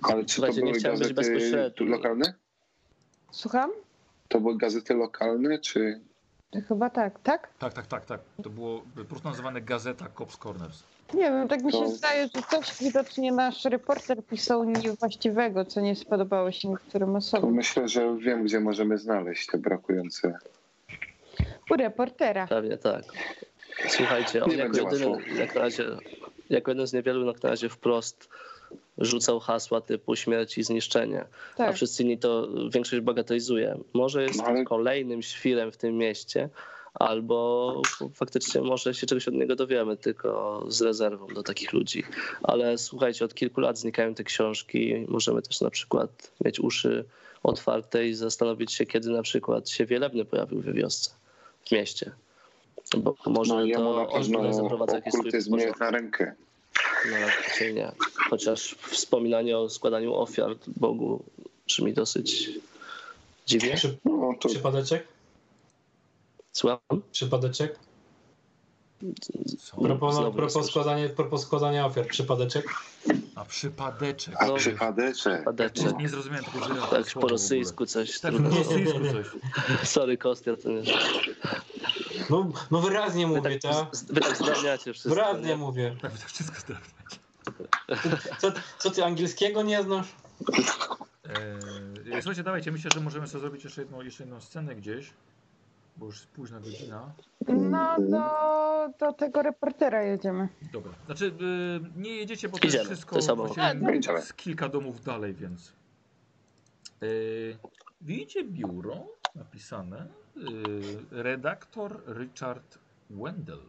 Ale 0.02 0.24
czy 0.24 0.26
to 0.26 0.32
Słuchajcie, 0.32 0.56
nie 0.62 0.64
były 0.70 0.78
chciałem 0.78 0.98
być 0.98 1.12
gazety 1.12 1.34
bezpośredni. 1.34 1.72
tu 1.74 1.84
lokalne? 1.84 2.34
Słucham? 3.30 3.70
To 4.28 4.40
były 4.40 4.58
gazety 4.58 4.94
lokalne, 4.94 5.58
czy... 5.58 6.00
Chyba 6.68 6.90
tak, 6.90 7.20
tak? 7.22 7.48
Tak, 7.58 7.72
tak, 7.72 7.86
tak, 7.86 8.05
tak. 8.05 8.20
To 8.42 8.50
było 8.50 8.82
po 8.96 9.05
prostu 9.05 9.28
nazywane 9.28 9.60
Gazeta 9.60 10.06
Cops 10.18 10.36
Corners. 10.36 10.82
Nie 11.14 11.20
wiem, 11.30 11.48
tak 11.48 11.62
mi 11.62 11.72
się 11.72 11.78
To- 11.78 11.88
zdaje, 11.88 12.28
że 12.34 12.42
coś 12.50 12.78
widocznie 12.80 13.32
nasz 13.32 13.64
reporter 13.64 14.24
pisał 14.24 14.64
niewłaściwego, 14.64 15.64
co 15.64 15.80
nie 15.80 15.96
spodobało 15.96 16.52
się 16.52 16.68
niektórym 16.68 17.10
To 17.12 17.16
osobom. 17.18 17.55
myślę, 17.55 17.88
że 17.88 18.16
wiem, 18.16 18.44
gdzie 18.44 18.60
możemy 18.60 18.98
znaleźć 18.98 19.46
te 19.46 19.58
brakujące. 19.58 20.38
U 21.70 21.76
reportera. 21.76 22.46
Pewnie 22.46 22.76
tak. 22.76 23.05
Słuchajcie, 23.88 24.44
on 24.44 24.50
Nie 24.50 24.56
jako 24.56 24.76
jedyny, 24.76 25.34
jak 25.38 25.55
na 25.55 25.60
razie, 25.60 25.84
jako 26.50 26.70
jeden 26.70 26.86
z 26.86 26.92
niewielu 26.92 27.25
na 27.25 27.33
razie 27.42 27.68
wprost 27.68 28.28
rzucał 28.99 29.41
hasła 29.41 29.81
typu 29.81 30.16
śmierć 30.16 30.58
i 30.58 30.62
zniszczenie, 30.62 31.25
a 31.55 31.57
Tak. 31.57 31.75
wszyscy 31.76 32.02
inni 32.02 32.18
to 32.18 32.49
większość 32.70 33.02
bagatelizuje. 33.02 33.78
Może 33.92 34.23
jest 34.23 34.39
No 34.39 34.44
ale- 34.44 34.65
kolejnym 34.65 35.23
świrem 35.23 35.73
w 35.73 35.76
tym 35.76 35.99
mieście, 35.99 36.49
albo 36.94 37.86
faktycznie 38.15 38.60
może 38.60 38.94
się 38.94 39.07
czegoś 39.07 39.28
od 39.28 39.34
niego 39.34 39.57
dowiemy, 39.57 39.97
tylko 39.97 40.65
z 40.68 40.83
rezerwą 40.83 41.26
do 41.26 41.42
takich 41.42 41.73
ludzi. 41.73 42.02
Ale 42.42 42.78
słuchajcie, 42.78 43.25
od 43.25 43.34
kilku 43.34 43.60
lat 43.60 43.78
znikają 43.78 44.15
te 44.15 44.25
książki. 44.25 45.05
Możemy 45.08 45.42
też 45.42 45.60
na 45.60 45.70
przykład 45.70 46.33
mieć 46.44 46.60
uszy 46.60 47.05
otwarte 47.42 48.07
i 48.07 48.15
zastanowić 48.15 48.73
się, 48.73 48.86
kiedy 48.86 49.10
na 49.10 49.23
przykład 49.23 49.68
się 49.68 49.86
wielebny 49.86 50.25
pojawił 50.25 50.60
we 50.60 50.73
wiosce, 50.73 51.10
w 51.66 51.73
mieście. 51.73 52.12
Bo 52.96 53.14
może 53.26 53.55
No 53.55 53.64
jemu 53.64 53.96
na 53.96 54.05
to 54.06 54.12
on 54.12 54.22
pewno 54.22 54.86
okultyzm 55.08 55.56
nie 55.56 55.64
jest 55.64 55.80
na 55.80 55.90
rękę. 55.90 56.34
No 57.10 57.16
raczej 57.26 57.74
nie. 57.74 57.92
Chociaż 58.30 58.76
wspominanie 58.80 59.58
o 59.58 59.68
składaniu 59.70 60.14
ofiar 60.14 60.56
Bogu 60.66 61.24
brzmi 61.66 61.92
dosyć 61.92 62.50
dziwnie. 63.46 63.74
Przy, 63.74 63.98
No 64.05 64.34
to 64.40 64.48
przypadeczek? 64.48 65.08
Słucham? 66.52 66.78
Przypadeczek? 67.12 67.78
Propos, 69.82 70.14
słyszę. 70.52 71.38
składania, 71.38 71.86
ofiar. 71.86 72.06
Przypadeczek? 72.06 72.66
A 73.34 73.44
przypadeczek. 73.44 74.34
a 74.38 74.46
No. 74.46 74.55
przypadeczek. 74.55 75.44
Padeczek. 75.44 75.98
Nie 75.98 76.08
zrozumiałem 76.08 76.44
tego. 76.44 76.86
Tak 76.90 77.06
po 77.12 77.28
rosyjsku 77.28 77.86
coś. 77.86 78.20
Tak, 78.20 78.34
po 78.34 78.38
rosyjsku 78.48 78.98
coś. 79.12 79.26
Sorry, 79.88 80.18
Kostia, 80.18 80.56
to 80.56 80.68
nie. 80.68 80.82
No, 82.30 82.48
no 82.70 82.80
wyraźnie 82.80 83.26
Wy 83.26 83.36
mówię, 83.36 83.58
tak, 83.58 83.72
tak? 83.74 83.96
wy 84.08 84.20
tak 84.20 84.36
zdrabniacie 84.36 84.92
wszystko. 84.92 85.08
Wyraźnie 85.08 85.48
nie? 85.48 85.56
mówię. 85.56 85.96
Tak, 86.02 86.12
to 86.12 86.26
wszystko 86.28 86.60
zdradzać. 86.60 87.20
Co, 88.38 88.52
co 88.78 88.90
ty 88.90 89.05
angielskiego 89.05 89.62
nie 89.62 89.82
znasz? 89.82 90.06
Eee, 91.24 92.22
słuchajcie, 92.22 92.42
dawajcie, 92.42 92.72
myślę, 92.72 92.90
że 92.94 93.00
możemy 93.00 93.26
sobie 93.26 93.40
zrobić 93.40 93.64
jeszcze 93.64 93.80
jedną, 93.82 94.02
jeszcze 94.02 94.22
jedną 94.22 94.40
scenę 94.40 94.74
gdzieś, 94.74 95.10
bo 95.96 96.06
już 96.06 96.14
jest 96.16 96.28
późna 96.28 96.60
godzina. 96.60 97.12
No 97.48 97.96
do, 98.00 99.06
do 99.06 99.12
tego 99.12 99.42
reportera 99.42 100.02
jedziemy. 100.02 100.48
Dobra, 100.72 100.92
znaczy 101.06 101.26
y, 101.26 101.30
nie 102.00 102.10
jedziecie, 102.16 102.48
bo 102.48 102.58
to 102.58 102.66
Idziemy, 102.68 102.82
jest 102.84 102.90
wszystko 102.92 103.20
to 103.20 103.36
No, 103.74 103.90
idziemy. 103.90 104.22
z 104.22 104.32
kilka 104.32 104.68
domów 104.68 105.05
dalej, 105.05 105.34
więc... 105.34 105.72
Yy, 107.00 107.58
widzicie 108.00 108.44
biuro 108.44 109.06
napisane, 109.34 110.06
redaktor 111.10 112.02
Richard 112.06 112.78
Wendell. 113.10 113.62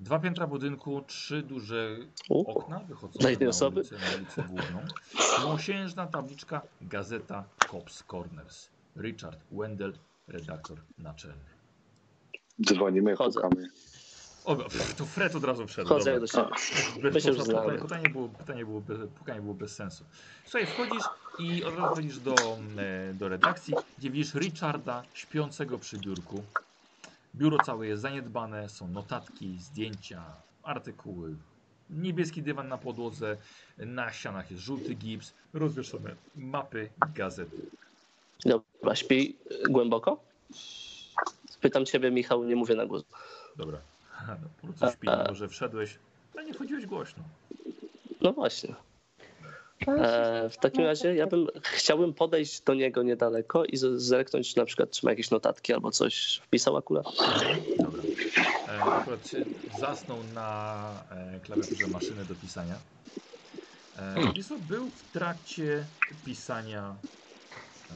Dwa 0.00 0.18
piętra 0.18 0.46
budynku, 0.46 1.02
trzy 1.06 1.42
duże 1.42 1.96
U, 2.28 2.50
okna 2.50 2.78
wychodzące 2.78 3.32
na 3.44 3.48
osoby? 3.48 3.80
ulicę, 3.80 3.96
na 3.96 4.16
ulicę 4.16 4.42
główną. 4.42 4.80
Mosiężna 5.44 6.06
tabliczka, 6.06 6.62
gazeta 6.80 7.44
Cops 7.70 8.02
Corners. 8.02 8.68
Richard 8.96 9.40
Wendell, 9.52 9.92
redaktor 10.28 10.78
naczelny. 10.98 11.44
Dzwonimy, 12.66 13.16
Chodzę. 13.16 13.40
pukamy. 13.40 13.68
O, 14.44 14.56
to 14.96 15.04
Fred 15.04 15.36
od 15.36 15.44
razu 15.44 15.66
wszedł. 15.66 15.88
Chodzę 15.88 16.20
do 16.20 16.26
siebie. 16.26 16.44
Pytanie, 17.02 17.78
pytanie, 17.78 18.08
było, 18.08 18.28
pytanie, 18.28 18.64
było 18.64 18.80
bez, 18.80 18.98
pukanie 19.18 19.40
było 19.40 19.54
bez 19.54 19.74
sensu. 19.74 20.04
Słuchaj, 20.44 20.66
wchodzisz 20.66 21.04
i 21.38 21.64
od 21.64 21.74
razu 21.74 21.92
wchodzisz 21.92 22.18
do, 22.18 22.34
e, 22.78 23.14
do 23.14 23.28
redakcji, 23.28 23.74
gdzie 23.98 24.10
widzisz 24.10 24.34
Richarda 24.34 25.02
śpiącego 25.14 25.78
przy 25.78 25.98
biurku. 25.98 26.42
Biuro 27.34 27.58
całe 27.64 27.86
jest 27.86 28.02
zaniedbane, 28.02 28.68
są 28.68 28.88
notatki, 28.88 29.58
zdjęcia, 29.58 30.22
artykuły. 30.62 31.34
Niebieski 31.90 32.42
dywan 32.42 32.68
na 32.68 32.78
podłodze, 32.78 33.36
na 33.78 34.12
ścianach 34.12 34.50
jest 34.50 34.62
żółty 34.62 34.94
gips, 34.94 35.34
rozwieszone 35.52 36.14
mapy, 36.36 36.88
gazety. 37.14 37.56
Dobra, 38.44 38.94
śpi 38.96 39.36
głęboko? 39.70 40.20
Pytam 41.60 41.86
ciebie, 41.86 42.10
Michał, 42.10 42.44
nie 42.44 42.56
mówię 42.56 42.74
na 42.74 42.86
głos. 42.86 43.04
Dobra, 43.56 43.78
no, 44.28 44.48
po 44.60 44.66
prostu 44.66 44.96
śpi, 44.96 45.08
mimo 45.08 45.34
że 45.34 45.48
wszedłeś, 45.48 45.98
ale 46.34 46.44
nie 46.44 46.54
wchodziłeś 46.54 46.86
głośno. 46.86 47.22
No 48.20 48.32
właśnie. 48.32 48.74
E, 49.88 50.50
w 50.50 50.56
takim 50.56 50.84
razie 50.84 51.14
ja 51.14 51.26
bym 51.26 51.46
chciałbym 51.62 52.14
podejść 52.14 52.60
do 52.60 52.74
niego 52.74 53.02
niedaleko 53.02 53.64
i 53.64 53.76
zerknąć 53.96 54.56
na 54.56 54.64
przykład, 54.64 54.90
czy 54.90 55.06
ma 55.06 55.10
jakieś 55.12 55.30
notatki 55.30 55.72
albo 55.72 55.90
coś 55.90 56.40
wpisał 56.44 56.76
akurat. 56.76 57.06
Dobra. 57.78 58.02
E, 58.68 58.82
akurat 58.82 59.30
zasnął 59.80 60.18
na 60.34 60.90
e, 61.10 61.40
klawiaturze 61.40 61.86
maszyny 61.86 62.24
do 62.24 62.34
pisania. 62.34 62.74
E, 63.98 64.32
wiesz 64.34 64.46
co, 64.46 64.58
był 64.58 64.90
w 64.90 65.12
trakcie 65.12 65.84
pisania. 66.24 66.94
E, 67.90 67.94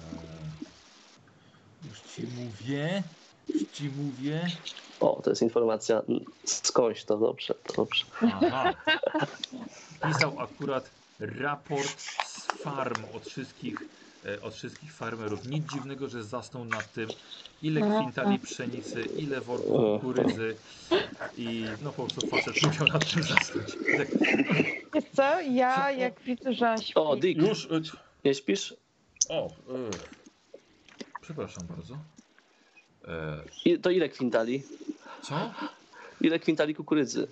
już 1.89 2.01
ci 2.01 2.23
mówię. 2.23 3.03
Ci 3.73 3.91
mówię. 3.97 4.47
O, 5.01 5.21
to 5.25 5.31
jest 5.31 5.43
informacja 5.43 6.03
skądś, 6.45 7.05
to 7.05 7.19
dobrze, 7.19 7.55
to 7.55 7.73
dobrze. 7.73 8.05
Aha. 8.23 8.75
Pisał 10.07 10.41
akurat 10.41 10.91
raport 11.21 12.01
z 12.27 12.47
farm 12.63 13.05
od 13.15 13.27
wszystkich, 13.27 13.79
e, 14.27 14.43
od 14.43 14.55
wszystkich 14.55 14.93
farmerów. 14.93 15.47
Nic 15.47 15.73
dziwnego, 15.73 16.09
że 16.09 16.25
zasnął 16.25 16.65
nad 16.65 16.93
tym, 16.93 17.09
ile 17.63 17.81
kwintali 17.81 18.39
pszenicy, 18.39 19.03
ile 19.03 19.41
worków 19.41 20.01
kukurydzy 20.01 20.57
i 21.37 21.65
no 21.83 21.93
po 21.93 22.03
prostu 22.07 22.27
facet 22.27 22.63
musiał 22.63 22.87
nad 22.87 23.13
tym 23.15 23.23
zasnąć. 23.23 23.67
Tak, 23.97 24.09
Wiesz 24.95 25.05
co, 25.17 25.41
ja 25.41 25.91
jak 25.91 26.21
widzę, 26.21 26.53
że 26.55 26.71
on 26.71 26.79
śpi, 26.83 26.95
O, 26.95 27.17
Dick, 27.17 27.43
już, 27.43 27.65
e, 27.67 27.81
nie 28.25 28.35
śpisz? 28.35 28.75
o, 29.29 29.47
e, 29.47 29.51
przepraszam 31.21 31.67
bardzo. 31.67 31.97
I, 33.65 33.79
to 33.79 33.91
ile 33.91 34.09
kwintali? 34.09 34.63
co? 35.23 35.55
Ile 36.21 36.39
kwintali 36.39 36.75
kukurydzy? 36.75 37.27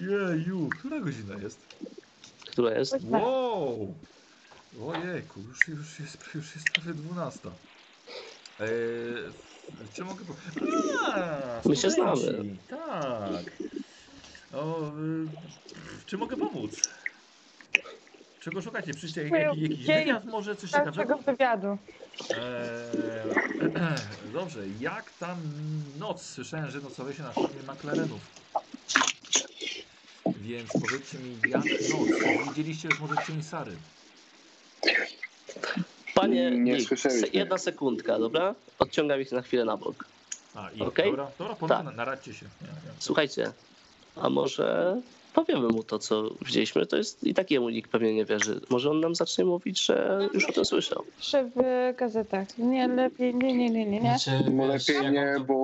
Jeju, 0.00 0.68
która 0.78 1.00
godzina 1.00 1.34
jest? 1.42 1.58
Która 2.50 2.78
jest? 2.78 2.96
Wow! 3.04 3.94
Ojejku, 4.82 5.40
już, 5.40 5.68
już, 5.68 6.00
jest, 6.00 6.18
już 6.34 6.54
jest 6.54 6.70
prawie 6.70 6.94
12. 6.94 7.50
Eee, 8.60 8.66
czy 9.94 10.04
mogę. 10.04 10.24
po- 10.24 10.34
A, 11.06 11.68
My 11.68 11.76
się 11.76 11.90
znamy. 11.90 12.56
Tak. 12.68 13.44
O, 14.52 14.88
y, 14.88 15.26
czy 16.06 16.18
mogę 16.18 16.36
pomóc? 16.36 16.70
Czego 18.44 18.62
szukacie? 18.62 18.94
Przyjście 18.94 19.22
jak, 19.22 19.32
jak, 19.32 19.56
jakiś 19.58 19.78
Dzień 19.78 19.98
wywiad, 20.04 20.24
może 20.24 20.56
coś 20.56 20.70
ciekawego? 20.70 21.16
wywiadu. 21.18 21.78
Eee, 22.30 22.38
dobrze, 24.32 24.60
jak 24.80 25.10
tam 25.20 25.38
noc? 25.98 26.22
Słyszałem, 26.22 26.70
że 26.70 26.80
nocowaliście 26.80 27.22
na 27.22 27.32
farmie 27.32 27.62
McLarenów. 27.74 28.20
Więc 30.26 30.70
powiedzcie 30.72 31.18
mi, 31.18 31.36
jak 31.48 31.64
noc? 31.64 32.48
Widzieliście 32.48 32.88
już 32.88 33.00
może 33.00 33.14
cień 33.26 33.42
Sary? 33.42 33.72
Panie 36.14 36.50
Nie 36.50 36.80
słyszeliśmy. 36.80 37.26
se- 37.26 37.32
jedna 37.38 37.58
sekundka, 37.58 38.18
dobra? 38.18 38.54
Odciągam 38.78 39.20
ich 39.20 39.32
na 39.32 39.42
chwilę 39.42 39.64
na 39.64 39.76
bok. 39.76 40.04
A, 40.54 40.70
i 40.70 40.80
Okej. 40.80 41.10
dobra, 41.10 41.30
dobra, 41.38 41.54
pomysł, 41.54 41.76
Tak. 41.76 41.84
na, 41.84 41.90
naradźcie 41.92 42.34
się. 42.34 42.46
Nie, 42.62 42.66
nie. 42.68 42.74
Słuchajcie, 42.98 43.52
a 44.16 44.30
może 44.30 45.00
powiemy 45.34 45.68
mu 45.68 45.82
to, 45.82 45.98
co 45.98 46.30
widzieliśmy? 46.46 46.86
To 46.86 46.96
jest 46.96 47.24
i 47.24 47.34
tak 47.34 47.50
jemu 47.50 47.68
nikt 47.68 47.90
pewnie 47.90 48.14
nie 48.14 48.24
wierzy. 48.24 48.60
Może 48.70 48.90
on 48.90 49.00
nam 49.00 49.14
zacznie 49.14 49.44
mówić, 49.44 49.84
że 49.86 50.28
już 50.34 50.44
o 50.44 50.52
tym 50.52 50.64
słyszał. 50.64 51.04
Pisze 51.18 51.50
w 51.56 51.60
gazetach. 51.96 52.58
Nie, 52.58 52.88
lepiej, 52.88 53.34
nie, 53.34 53.52
nie, 53.56 53.70
nie, 53.70 53.84
nie, 53.86 54.00
nie. 54.00 54.18
Znaczy, 54.18 54.30
No 54.50 54.66
lepiej 54.66 55.12
nie, 55.12 55.34
to- 55.38 55.44
bo 55.44 55.62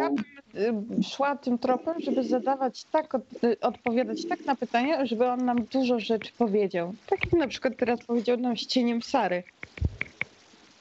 Y, 0.55 1.02
Szła 1.05 1.36
tym 1.36 1.58
tropem, 1.58 1.94
żeby 2.00 2.24
zadawać 2.24 2.84
tak, 2.84 3.15
od, 3.15 3.23
odpowiadać 3.60 4.26
tak 4.26 4.47
na 4.47 4.57
pytania, 4.57 5.07
żeby 5.07 5.26
on 5.26 5.44
nam 5.44 5.65
dużo 5.65 6.00
rzeczy 6.00 6.31
powiedział. 6.39 6.94
Tak 7.07 7.24
jak 7.24 7.32
na 7.32 7.49
przykład 7.49 7.76
teraz 7.76 8.05
powiedział 8.05 8.36
nam 8.36 8.57
z 8.57 8.66
cieniem 8.66 9.02
Sary. 9.02 9.42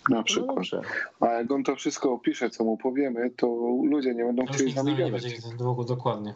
na 0.10 0.18
No 0.18 0.24
przykład. 0.24 0.56
dobrze. 0.56 0.82
A 1.20 1.26
jak 1.28 1.52
on 1.52 1.64
to 1.64 1.76
wszystko 1.76 2.14
opisze, 2.14 2.50
co 2.50 2.64
mu 2.64 2.78
powiemy, 2.78 3.30
to 3.38 3.48
ludzie 3.84 4.14
nie 4.16 4.24
będą 4.24 4.44
Już 4.44 4.52
chcieli 4.52 4.72
z 4.72 4.76
nami 4.76 4.96
gadać. 4.96 5.24
długo 5.58 5.84
dokładnie. 5.84 6.34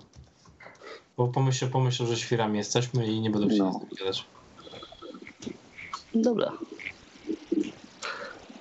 Bo 1.18 1.28
pomyślę, 1.28 1.68
pomyślę, 1.68 2.06
że 2.08 2.18
świrami 2.18 2.58
jesteśmy 2.58 3.08
i 3.08 3.22
nie 3.22 3.30
będą 3.30 3.48
chcieli 3.48 3.62
No. 3.64 3.82
gadać. 4.00 4.26
Dobra. 6.16 6.52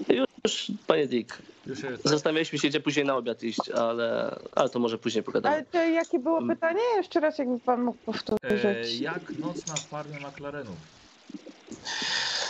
Już 0.08 0.26
już, 0.44 0.72
panie 0.86 1.06
Dick, 1.06 1.38
Już 1.66 1.80
się, 1.80 1.88
tak, 1.88 2.00
zastanawialiśmy 2.12 2.58
się, 2.58 2.68
gdzie 2.68 2.80
później 2.80 3.04
na 3.06 3.16
obiad 3.16 3.42
iść, 3.42 3.70
ale, 3.70 4.38
ale 4.54 4.68
to 4.68 4.78
może 4.78 4.98
później 4.98 5.24
pogadamy. 5.24 5.54
Ale 5.56 5.64
to 5.64 5.78
jakie 5.78 6.18
było 6.18 6.38
Mm. 6.38 6.56
pytanie? 6.56 6.80
Jeszcze 6.96 7.20
raz 7.20 7.38
jakby 7.38 7.60
pan 7.60 7.82
mógł 7.82 7.98
e, 7.98 8.04
powtórzyć. 8.04 9.00
jak 9.00 9.38
noc 9.38 9.66
na 9.66 9.76
farmie 9.76 10.18
McLarenów? 10.20 10.76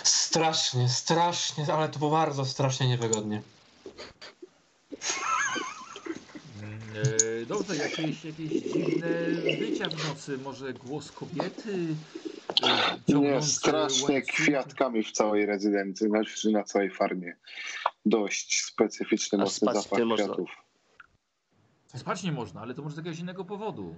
Strasznie, 0.04 0.88
strasznie, 0.88 1.66
ale 1.74 1.88
to 1.88 1.98
było 1.98 2.10
bardzo 2.10 2.44
strasznie 2.44 2.88
niewygodnie. 2.88 3.42
E, 6.96 7.46
Dobrze, 7.46 7.76
jakieś, 7.76 8.24
jakieś 8.24 8.48
dziwne 8.48 9.08
wycia 9.58 9.88
w 9.88 10.08
nocy, 10.08 10.38
może 10.38 10.72
głos 10.72 11.12
kobiety? 11.12 11.86
e, 13.08 13.14
Nie, 13.18 13.42
strasznie 13.42 14.14
łańcuchy? 14.14 14.32
kwiatkami 14.42 15.02
w 15.02 15.12
całej 15.12 15.46
rezydencji, 15.46 16.08
znaczy 16.08 16.50
na 16.50 16.64
całej 16.64 16.90
farmie. 16.90 17.36
Dość 18.06 18.64
specyficzny, 18.64 19.38
A 19.38 19.42
mocny 19.42 19.74
zapach 19.74 19.98
nie 19.98 20.04
można. 20.04 20.26
kwiatów. 20.26 20.50
Spać 21.96 22.22
nie 22.22 22.32
można, 22.32 22.60
ale 22.60 22.74
to 22.74 22.82
może 22.82 22.94
z 22.94 22.98
jakiegoś 22.98 23.18
innego 23.18 23.44
powodu. 23.44 23.94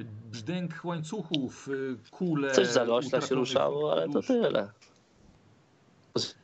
E, 0.00 0.04
Brzdęk 0.30 0.80
łańcuchów, 0.84 1.68
e, 1.68 2.10
kule... 2.10 2.52
Coś 2.52 2.66
za 2.66 2.84
rośla 2.84 3.20
się 3.20 3.34
ruszało, 3.34 3.92
ale 3.92 4.08
to 4.08 4.22
tyle. 4.22 4.70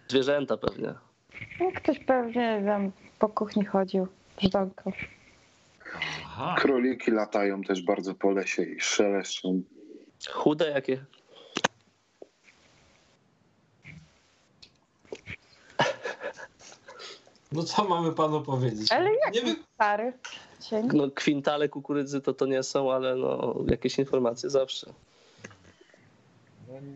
Zwierzęta 0.09 0.57
pewnie. 0.57 0.95
No, 1.61 1.73
Ktoś 1.77 1.99
pewnie 1.99 2.63
tam 2.67 2.93
po 3.19 3.29
kuchni 3.29 3.65
chodził, 3.65 4.09
brzdąkał. 4.41 4.93
Aha, 6.25 6.55
Króliki 6.59 7.11
latają 7.11 7.63
też 7.63 7.83
bardzo 7.83 8.15
po 8.15 8.31
lesie 8.31 8.63
i 8.63 8.81
szeleszczą. 8.81 9.63
Chude 10.33 10.71
jakie. 10.71 11.05
No 17.53 17.63
co 17.63 17.85
mamy 17.85 18.13
panu 18.13 18.43
powiedzieć? 18.43 18.93
Ale 18.93 19.11
jak 19.15 19.35
Nie 19.35 19.43
wiem. 19.43 19.57
stary 19.75 20.13
cień? 20.61 20.89
No 20.93 21.11
kwintale 21.11 21.69
kukurydzy 21.69 22.21
to 22.21 22.35
to 22.35 22.47
nie 22.47 22.63
są, 22.63 22.93
ale 22.93 23.17
no 23.17 23.55
jakieś 23.69 23.99
informacje 23.99 24.51
zawsze. 24.51 24.93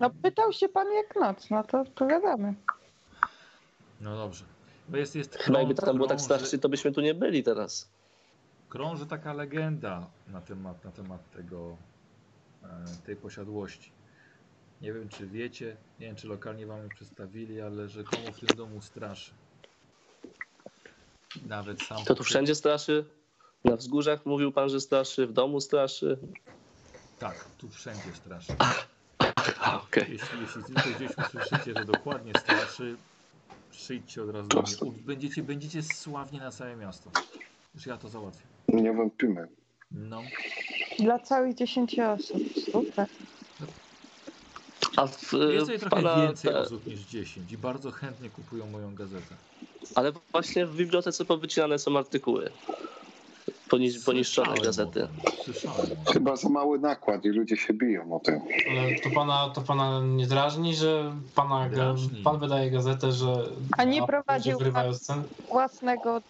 No 0.00 0.10
pytał 0.10 0.52
się 0.52 0.68
pan 0.68 0.86
jak 0.92 1.16
noc, 1.16 1.50
no 1.50 1.64
to 1.64 1.80
odpowiadamy. 1.80 2.54
no 4.00 4.16
dobrze. 4.16 4.44
Bo 4.88 4.96
jest, 4.96 5.16
jest 5.16 5.36
Chyba 5.36 5.58
jakby 5.58 5.74
tam 5.74 5.96
było 5.96 6.08
tak 6.08 6.20
strasznie, 6.20 6.58
to 6.58 6.68
byśmy 6.68 6.92
tu 6.92 7.00
nie 7.00 7.14
byli 7.14 7.42
teraz. 7.42 7.88
Krąży 8.68 9.06
taka 9.06 9.32
legenda 9.32 10.06
na 10.26 10.40
temat, 10.40 10.84
na 10.84 10.90
temat 10.90 11.30
tego, 11.30 11.76
e, 12.62 12.66
tej 13.06 13.16
posiadłości. 13.16 13.92
Nie 14.80 14.92
wiem, 14.92 15.08
czy 15.08 15.26
wiecie, 15.26 15.76
nie 16.00 16.06
wiem, 16.06 16.16
czy 16.16 16.28
lokalnie 16.28 16.66
wam 16.66 16.82
ją 16.82 16.88
przedstawili, 16.88 17.60
ale 17.60 17.88
rzekomo 17.88 18.32
w 18.32 18.40
tym 18.40 18.56
domu 18.56 18.82
straszy. 18.82 19.32
Nawet 21.46 21.82
sam. 21.82 22.04
To 22.04 22.14
tu 22.14 22.24
wszędzie 22.24 22.54
straszy. 22.54 23.04
Na 23.64 23.76
wzgórzach 23.76 24.26
mówił 24.26 24.52
pan, 24.52 24.68
że 24.68 24.80
straszy, 24.80 25.26
w 25.26 25.32
domu 25.32 25.60
straszy. 25.60 26.18
Tak, 27.18 27.44
tu 27.58 27.68
wszędzie 27.68 28.14
straszy. 28.14 28.52
A, 29.60 29.80
okej. 29.82 30.06
Jeśli, 30.12 30.40
jeśli 30.40 30.62
tylko 30.64 30.90
gdzieś 30.96 31.18
usłyszycie, 31.18 31.74
że 31.76 31.84
dokładnie 31.84 32.32
straszy, 32.40 32.96
przyjdźcie 33.70 34.22
od 34.22 34.30
razu 34.30 34.48
do 34.48 34.62
mnie. 34.62 35.02
Będziecie, 35.02 35.42
będziecie 35.42 35.82
sławnie 35.82 36.40
na 36.40 36.50
całe 36.50 36.76
miasto. 36.76 37.10
Już 37.74 37.86
ja 37.86 37.98
to 37.98 38.08
załatwię. 38.08 38.47
Nie 38.68 38.92
wątpimy. 38.92 39.48
No. 39.90 40.22
Dla 40.98 41.18
całych 41.18 41.54
10 41.54 41.98
osób. 42.00 42.38
Super. 42.72 43.06
A 44.96 45.06
w, 45.06 45.32
Jest 45.32 45.60
tutaj 45.60 45.78
trochę 45.78 45.96
pana, 45.96 46.26
więcej 46.26 46.54
osób 46.54 46.86
niż 46.86 47.00
10 47.00 47.52
i 47.52 47.58
bardzo 47.58 47.90
chętnie 47.90 48.30
kupują 48.30 48.66
moją 48.66 48.94
gazetę. 48.94 49.34
ale 49.94 50.12
właśnie 50.32 50.66
w 50.66 50.76
bibliotece 50.76 51.24
powycinane 51.24 51.78
są 51.78 51.98
artykuły. 51.98 52.50
Poniż, 53.70 54.04
poniszczone 54.04 54.54
gazety. 54.64 55.08
Chyba 56.12 56.36
za 56.36 56.48
mały 56.48 56.78
nakład 56.78 57.24
i 57.24 57.28
ludzie 57.28 57.56
się 57.56 57.74
biją 57.74 58.12
o 58.12 58.20
tym. 58.20 58.40
Ale 58.70 58.94
to 59.00 59.10
pana, 59.10 59.50
to 59.54 59.60
pana 59.60 60.00
nie 60.04 60.26
drażni, 60.26 60.74
że 60.76 61.12
pana, 61.34 61.68
Drażni. 61.68 62.22
pan 62.22 62.38
wydaje 62.40 62.70
gazetę, 62.70 63.12
że... 63.12 63.26
A 63.78 63.84
nie 63.84 64.06
prowadził 64.06 64.58
pan-? 64.58 65.22
Własnego 65.48 66.22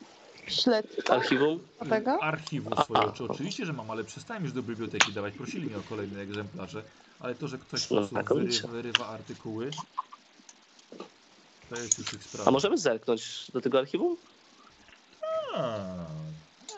śledztwa 0.50 1.14
Archiwum? 1.14 1.60
tego? 1.88 2.22
Archiwum 2.22 2.72
A, 2.76 2.84
swoje 2.84 3.00
a. 3.00 3.04
oczy. 3.04 3.24
Oczywiście, 3.24 3.66
że 3.66 3.72
mam, 3.72 3.90
ale 3.90 4.04
przestałem 4.04 4.44
już 4.44 4.52
do 4.52 4.62
biblioteki 4.62 5.12
dawać. 5.12 5.34
Prosili 5.34 5.66
mnie 5.66 5.76
o 5.76 5.80
kolejne 5.88 6.20
egzemplarze, 6.20 6.82
ale 7.20 7.34
to, 7.34 7.48
że 7.48 7.58
ktoś 7.58 7.86
po 7.86 7.94
No, 7.94 8.00
prostu 8.00 8.14
znakomicie. 8.14 8.60
wyry, 8.60 8.72
wyrywa 8.82 9.06
artykuły, 9.06 9.70
to 11.70 11.76
jest 11.76 11.98
już 11.98 12.12
ich 12.12 12.24
sprawa. 12.24 12.48
A 12.48 12.52
możemy 12.52 12.78
zerknąć 12.78 13.50
do 13.52 13.60
tego 13.60 13.78
archiwum? 13.78 14.16
A, 15.54 15.78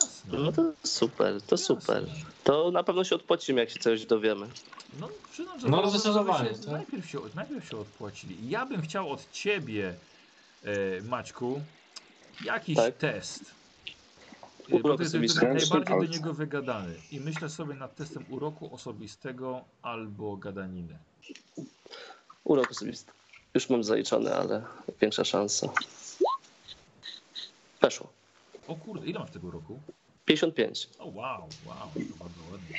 jasne. 0.03 0.39
No 0.39 0.53
to 0.53 0.73
super, 0.85 1.43
to 1.43 1.57
super. 1.57 2.07
To 2.45 2.71
na 2.71 2.83
pewno 2.83 3.05
się 3.05 3.15
odpocimy, 3.15 3.61
jak 3.61 3.71
się 3.71 3.79
coś 3.79 4.07
dowiemy. 4.07 4.47
No, 5.01 5.09
przyznam, 5.33 5.61
że 5.61 5.69
No, 5.69 5.91
zdecydowanie, 5.91 6.49
się 6.49 6.55
tak. 6.55 6.67
najpierw, 6.73 7.11
się, 7.11 7.19
najpierw 7.35 7.69
się 7.69 7.77
odpołacili. 7.79 8.51
Ja 8.51 8.67
bym 8.67 8.83
chciał 8.83 9.11
od 9.13 9.31
ciebie, 9.33 9.95
e, 10.63 11.03
Maćku, 11.03 11.61
jakiś 12.45 12.77
Tak. 12.77 12.97
test. 12.97 13.60
Urok 14.71 15.01
ty 15.01 15.21
najbardziej 15.21 15.69
do 15.85 16.05
niego 16.05 16.35
wygadany. 16.35 16.95
I 17.13 17.21
myślę 17.21 17.49
sobie 17.49 17.75
nad 17.75 17.95
testem 17.97 18.25
uroku 18.29 18.75
osobistego 18.75 19.65
albo 19.83 20.37
gadaniny. 20.37 20.99
Urok 22.45 22.71
osobisty. 22.71 23.13
Już 23.55 23.71
mam 23.71 23.85
zaliczony, 23.85 24.35
ale 24.35 24.63
większa 25.01 25.25
szansa. 25.25 25.69
Weszło. 27.81 28.13
O 28.69 28.75
kurde, 28.77 29.07
ile 29.07 29.21
masz 29.21 29.31
tego 29.31 29.49
uroku? 29.49 29.81
55. 30.25 30.89
O 30.99 31.05
wow, 31.07 31.49
wow, 31.67 31.89
to 31.95 32.25
bardzo 32.25 32.41
ładnie. 32.53 32.79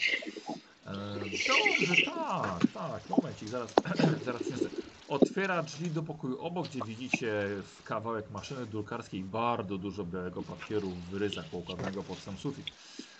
E, 0.88 1.20
dobrze, 1.20 2.06
tak, 2.06 2.60
tak, 2.74 3.10
momencik, 3.10 3.50
zaraz, 3.50 3.74
zaraz 4.26 4.42
przyniosę. 4.42 4.70
Otwiera 5.12 5.64
drzwi 5.64 5.92
do 5.92 6.04
pokoju 6.04 6.40
obok, 6.40 6.68
gdzie 6.68 6.82
widzicie 6.82 7.32
w 7.64 7.84
kawałek 7.84 8.30
maszyny 8.30 8.66
drukarskiej 8.66 9.24
bardzo 9.24 9.78
dużo 9.78 10.06
białego 10.06 10.44
papieru 10.44 10.96
w 10.96 11.14
ryzach 11.14 11.50
poukładanego 11.50 12.04
pod 12.04 12.22
sam 12.24 12.38
sufit. 12.38 12.66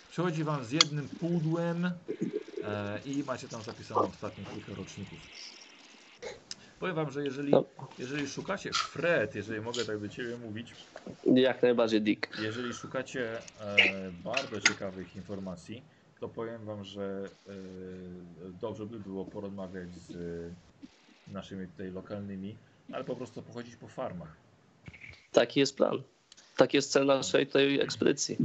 Przychodzi 0.08 0.44
wam 0.44 0.64
z 0.64 0.70
jednym 0.70 1.08
pudłem 1.08 1.84
e, 2.62 3.00
i 3.04 3.24
macie 3.24 3.48
tam 3.48 3.62
zapisane 3.62 4.00
ostatnie 4.00 4.44
kilka 4.44 4.74
roczników. 4.74 5.20
Powiem 6.78 6.96
wam, 6.96 7.10
że 7.10 7.24
jeżeli, 7.24 7.52
No. 7.52 7.64
jeżeli 7.98 8.26
szukacie, 8.26 8.74
Fred, 8.74 9.34
jeżeli 9.34 9.60
mogę 9.60 9.84
tak 9.84 10.00
do 10.00 10.08
ciebie 10.08 10.36
mówić, 10.36 10.74
Jak 11.24 11.62
najbardziej 11.62 12.02
Dick. 12.02 12.28
jeżeli 12.38 12.72
szukacie 12.74 13.42
e, 13.60 14.12
bardzo 14.12 14.60
ciekawych 14.60 15.16
informacji, 15.16 15.82
to 16.20 16.28
powiem 16.28 16.64
Wam, 16.64 16.84
że 16.84 17.30
e, 17.46 18.52
dobrze 18.52 18.86
by 18.86 19.00
było 19.00 19.24
porozmawiać 19.24 19.94
z 19.94 20.12
naszymi 21.32 21.66
tutaj 21.66 21.90
lokalnymi, 21.90 22.56
ale 22.92 23.04
po 23.04 23.16
prostu 23.16 23.42
pochodzić 23.42 23.76
po 23.76 23.88
farmach. 23.88 24.36
Taki 25.32 25.60
jest 25.60 25.76
plan. 25.76 26.02
Taki 26.56 26.76
jest 26.76 26.92
cel 26.92 27.06
naszej 27.06 27.46
tej 27.46 27.80
ekspedycji. 27.80 28.36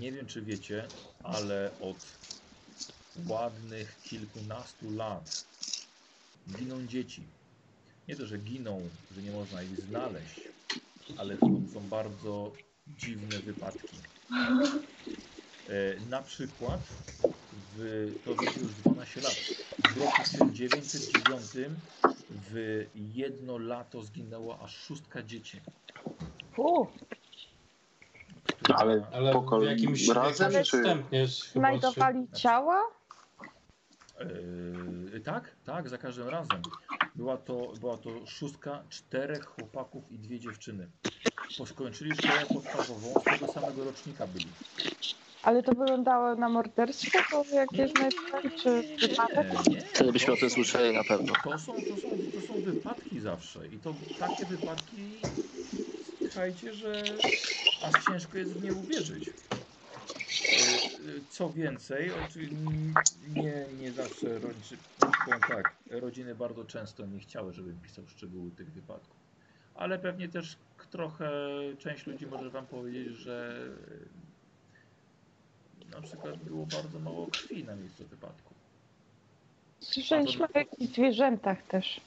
Nie 0.00 0.12
wiem, 0.12 0.26
czy 0.26 0.42
wiecie, 0.42 0.84
ale 1.22 1.70
od 1.80 1.96
ładnych 3.28 4.02
kilkunastu 4.02 4.90
lat 4.90 5.46
giną 6.58 6.86
dzieci. 6.86 7.22
Nie 8.08 8.16
to, 8.16 8.26
że 8.26 8.38
giną, 8.38 8.88
że 9.14 9.22
nie 9.22 9.30
można 9.30 9.62
ich 9.62 9.80
znaleźć, 9.80 10.40
ale 11.16 11.36
to 11.36 11.46
są 11.74 11.88
bardzo 11.90 12.52
dziwne 12.98 13.38
wypadki. 13.38 13.96
E, 15.68 16.00
na 16.10 16.22
przykład, 16.22 16.80
w, 17.76 18.12
to 18.24 18.34
wiecie 18.34 18.60
już 18.60 18.72
12 18.72 19.20
lat, 19.20 19.34
w 19.94 19.98
roku 20.00 20.22
1909 20.24 21.78
w 22.30 22.84
jedno 23.14 23.58
lato 23.58 24.02
zginęło 24.02 24.60
aż 24.60 24.76
szóstka 24.76 25.22
dzieci. 25.22 25.60
U, 26.56 26.86
która- 28.46 28.78
Ale 28.78 29.06
Ale 29.12 29.32
po 29.32 29.42
kolei 29.42 29.70
jakimś, 29.70 30.08
razem, 30.08 30.52
jakimś 30.52 30.70
czy- 30.70 31.52
znajdowali 31.52 32.28
ciała? 32.34 32.82
Yy, 35.12 35.20
tak, 35.20 35.50
tak, 35.64 35.88
za 35.88 35.98
każdym 35.98 36.28
razem. 36.28 36.62
Była 37.14 37.36
to, 37.36 37.72
była 37.80 37.96
to 37.96 38.26
szóstka 38.26 38.82
czterech 38.90 39.44
chłopaków 39.46 40.12
i 40.12 40.18
dwie 40.18 40.40
dziewczyny. 40.40 40.88
Po 41.58 41.66
skończyli 41.66 42.10
szkołę 42.16 42.46
podstawową, 42.54 43.20
z 43.20 43.24
tego 43.24 43.52
samego 43.52 43.84
rocznika 43.84 44.26
byli. 44.26 44.46
Ale 45.44 45.62
to 45.62 45.72
wyglądało 45.72 46.34
na 46.34 46.48
morderstwo, 46.48 47.18
to 47.30 47.54
jakieś 47.54 47.94
najpierw, 47.94 48.54
czy 48.62 48.82
wypadek? 49.08 49.68
Nie, 49.68 49.74
nie. 49.74 49.80
Wtedy 49.80 50.12
byśmy 50.12 50.32
o 50.32 50.36
tym 50.36 50.50
słyszeli 50.50 50.96
na 50.96 51.04
pewno. 51.04 51.32
to, 51.44 51.58
są, 51.58 51.72
to, 51.74 51.96
są, 51.96 52.08
to 52.08 52.46
są 52.46 52.60
wypadki 52.60 53.20
zawsze. 53.20 53.66
I 53.66 53.78
to 53.78 53.94
takie 54.18 54.46
wypadki, 54.46 54.96
słuchajcie, 56.18 56.74
że 56.74 57.02
aż 57.82 58.04
ciężko 58.04 58.38
jest 58.38 58.52
w 58.52 58.64
nie 58.64 58.72
uwierzyć. 58.72 59.30
Co 61.30 61.50
więcej, 61.50 62.10
nie, 63.34 63.66
nie 63.80 63.92
zawsze 63.92 64.26
powiem 65.24 65.40
tak, 65.48 65.72
rodziny 65.90 66.34
bardzo 66.34 66.64
często 66.64 67.06
nie 67.06 67.20
chciały, 67.20 67.52
żebym 67.52 67.80
pisał 67.80 68.04
szczegóły 68.06 68.50
tych 68.50 68.72
wypadków. 68.72 69.16
Ale 69.74 69.98
pewnie 69.98 70.28
też 70.28 70.56
trochę 70.90 71.30
część 71.78 72.06
ludzi 72.06 72.26
może 72.26 72.50
wam 72.50 72.66
powiedzieć, 72.66 73.08
że 73.08 73.66
na 75.94 76.00
przykład 76.02 76.36
było 76.36 76.66
bardzo 76.66 76.98
mało 76.98 77.26
krwi 77.26 77.64
na 77.64 77.76
miejscu 77.76 78.04
wypadku. 78.04 78.54
Słyszeliśmy 79.80 80.44
o 80.44 80.58
jakichś 80.58 80.92
zwierzętach 80.92 81.62
też. 81.66 82.00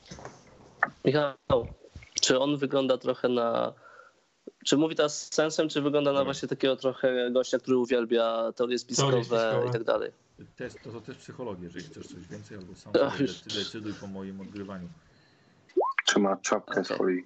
Michał, 1.06 1.36
czy 2.22 2.40
on 2.40 2.58
wygląda 2.58 2.98
trochę 2.98 3.30
na. 3.30 3.74
Czy 4.66 4.78
mówi 4.78 4.96
teraz 4.96 5.22
z 5.22 5.34
sensem, 5.34 5.70
czy 5.70 5.82
wygląda 5.82 6.14
na 6.14 6.20
Nie. 6.20 6.26
właśnie 6.26 6.48
takiego 6.48 6.76
trochę 6.76 7.32
gościa, 7.32 7.60
który 7.60 7.78
uwielbia 7.78 8.52
teorie 8.56 8.80
spiskowe, 8.80 9.22
i 9.70 9.72
tak 9.72 9.84
dalej? 9.84 10.12
Test, 10.56 10.80
to, 10.84 10.92
to 10.92 11.02
też 11.02 11.18
psychologia, 11.18 11.64
jeżeli 11.64 11.86
chcesz 11.86 12.08
coś 12.08 12.28
więcej, 12.28 12.58
albo 12.58 12.76
sam 12.76 12.94
Ach, 13.04 13.14
sobie 13.14 13.26
już. 13.26 13.42
decy- 13.42 13.60
decyduj 13.64 13.94
po 13.94 14.08
moim 14.08 14.42
odgrywaniu. 14.42 14.88
Czy 16.06 16.20
ma 16.20 16.38
czapkę 16.38 16.84
z 16.84 16.86
Okej. 16.86 16.98
folii? 16.98 17.24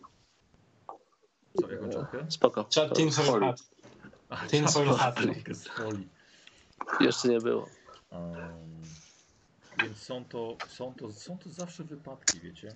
Co, 1.61 1.71
jaką 1.71 1.89
czapkę? 1.89 2.25
Spoko. 2.29 2.63
Team 2.63 3.11
Soul 3.11 3.25
Folii. 3.25 3.53
A, 4.29 4.35
czapkę 4.47 5.55
z 5.55 5.67
folii. 5.67 6.07
Jeszcze 6.99 7.27
nie 7.27 7.39
było. 7.39 7.69
Um, 8.11 8.81
więc 9.81 9.97
są 9.97 10.25
to, 10.25 10.57
są, 10.67 10.93
to, 10.93 11.11
są 11.11 11.37
to 11.37 11.49
zawsze 11.49 11.83
wypadki, 11.83 12.39
wiecie? 12.39 12.73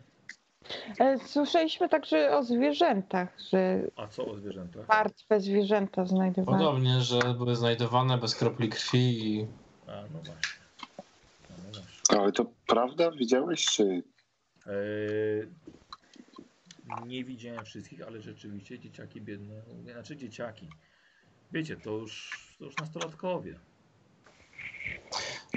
E, 0.99 1.19
Słyszeliśmy 1.19 1.89
także 1.89 2.37
o 2.37 2.43
zwierzętach, 2.43 3.39
że 3.51 3.81
A 3.95 4.07
co 4.07 4.25
o 4.25 4.35
zwierzętach? 4.35 4.87
martwe 4.87 5.39
zwierzęta 5.39 6.05
znajdowane. 6.05 6.57
Podobnie, 6.57 7.01
że 7.01 7.19
były 7.37 7.55
znajdowane 7.55 8.17
bez 8.17 8.35
kropli 8.35 8.69
krwi 8.69 9.27
i 9.27 9.47
A, 9.87 10.01
no 10.01 10.19
właśnie. 10.21 10.65
No, 11.49 11.55
no 11.57 11.71
właśnie. 11.71 12.19
Ale 12.19 12.31
to 12.31 12.45
prawda? 12.67 13.11
Widziałeś, 13.11 13.65
czy 13.65 14.03
Eee, 14.67 15.47
nie 17.07 17.23
widziałem 17.23 17.65
wszystkich, 17.65 18.01
ale 18.07 18.21
rzeczywiście 18.21 18.79
dzieciaki 18.79 19.21
biedne, 19.21 19.61
znaczy 19.93 20.17
dzieciaki. 20.17 20.69
Wiecie, 21.51 21.77
to 21.77 21.91
już, 21.91 22.31
to 22.59 22.65
już 22.65 22.77
nastolatkowie. 22.77 23.59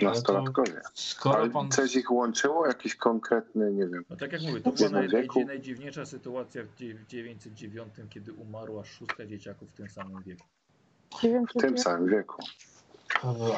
Nastolatkowie? 0.02 0.80
skoro 0.94 1.38
Ale 1.38 1.50
pan... 1.50 1.70
coś 1.70 1.96
ich 1.96 2.10
łączyło? 2.10 2.66
Jakiś 2.66 2.94
konkretny, 2.94 3.72
nie 3.72 3.86
wiem. 3.86 4.04
No 4.10 4.16
tak 4.16 4.32
jak 4.32 4.42
mówię, 4.42 4.60
to 4.60 4.72
W 4.72 4.74
była 4.74 4.84
jednym 4.86 5.00
naj, 5.10 5.22
wieku? 5.22 5.34
najdzie- 5.38 5.46
najdziwniejsza 5.46 6.06
sytuacja 6.06 6.62
w 6.64 6.74
dzie- 6.74 6.94
w 6.94 7.06
909, 7.06 7.94
kiedy 8.10 8.32
umarła 8.32 8.84
szóstka 8.84 9.26
dzieciaków 9.26 9.68
w 9.70 9.72
tym 9.72 9.88
samym 9.90 10.22
wieku. 10.22 10.46
Nie 11.22 11.30
wiem, 11.30 11.46
W 11.46 11.60
tym 11.60 11.78
samym 11.78 12.10
wieku. 12.10 12.42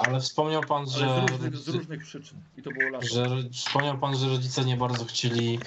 Ale 0.07 0.21
wspomniał 0.21 0.63
pan, 0.63 0.79
Ale 0.83 0.91
że... 0.91 1.27
z 1.29 1.31
różnych, 1.31 1.57
z 1.57 1.69
różnych 1.69 2.03
przyczyn. 2.03 2.39
I 2.57 2.63
to 2.63 2.71
było 2.71 2.91
lato. 2.91 3.07
Że 3.07 3.27
wspomniał 3.53 3.99
pan, 3.99 4.17
że 4.17 4.29
rodzice 4.29 4.65
nie 4.65 4.77
bardzo 4.77 5.05
chcieli, 5.05 5.59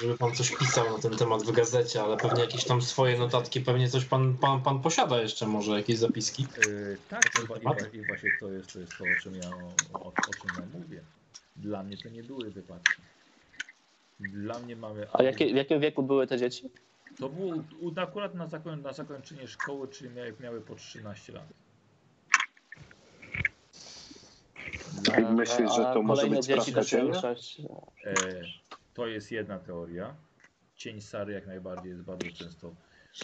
żeby 0.00 0.18
pan 0.18 0.34
coś 0.34 0.56
pisał 0.56 0.96
na 0.96 0.98
ten 0.98 1.16
temat 1.16 1.42
w 1.42 1.52
gazecie, 1.52 2.02
ale 2.02 2.16
pewnie 2.16 2.40
jakieś 2.40 2.64
tam 2.64 2.82
swoje 2.82 3.18
notatki, 3.18 3.60
pewnie 3.60 3.88
coś 3.88 4.04
pan, 4.04 4.36
pan, 4.36 4.62
pan 4.62 4.82
posiada 4.82 5.20
jeszcze, 5.22 5.46
może 5.46 5.72
jakieś 5.72 5.98
zapiski. 5.98 6.46
Eee, 6.58 6.96
tak, 7.08 7.22
i, 7.44 7.46
wa- 7.46 7.74
i, 7.92 7.96
i 7.96 8.02
właśnie 8.02 8.30
to 8.40 8.48
jest, 8.48 8.72
to 8.72 8.78
jest 8.80 8.92
to, 8.98 9.04
o 9.04 9.20
czym, 9.22 9.34
ja, 9.36 9.48
o, 9.92 10.06
o 10.06 10.12
czym 10.12 10.50
ja 10.58 10.78
mówię. 10.80 11.00
Dla 11.56 11.82
mnie 11.82 11.96
to 11.96 12.08
nie 12.08 12.22
były 12.22 12.50
wypadki. 12.50 13.02
Dla 14.20 14.58
mnie 14.58 14.76
mamy... 14.76 15.06
A 15.12 15.22
jakie, 15.22 15.52
w 15.52 15.56
jakim 15.56 15.80
wieku 15.80 16.02
były 16.02 16.26
te 16.26 16.38
dzieci? 16.38 16.70
To 17.18 17.28
było 17.28 17.54
akurat 17.96 18.34
na, 18.34 18.46
zakoń, 18.46 18.80
na 18.80 18.92
zakończenie 18.92 19.48
szkoły, 19.48 19.88
czyli 19.88 20.10
miały, 20.10 20.34
miały 20.40 20.60
po 20.60 20.74
13 20.74 21.32
lat. 21.32 21.46
I 25.18 25.34
myślisz, 25.34 25.74
że 25.76 25.82
to 25.82 26.02
może 26.02 26.26
być 26.26 26.46
cienia? 26.46 26.82
siąść? 26.82 27.62
E, 28.04 28.14
to 28.94 29.06
jest 29.06 29.30
jedna 29.30 29.58
teoria. 29.58 30.16
Cień 30.76 31.00
Sary 31.00 31.32
jak 31.32 31.46
najbardziej 31.46 31.90
jest 31.90 32.02
bardzo 32.02 32.26
często 32.34 32.74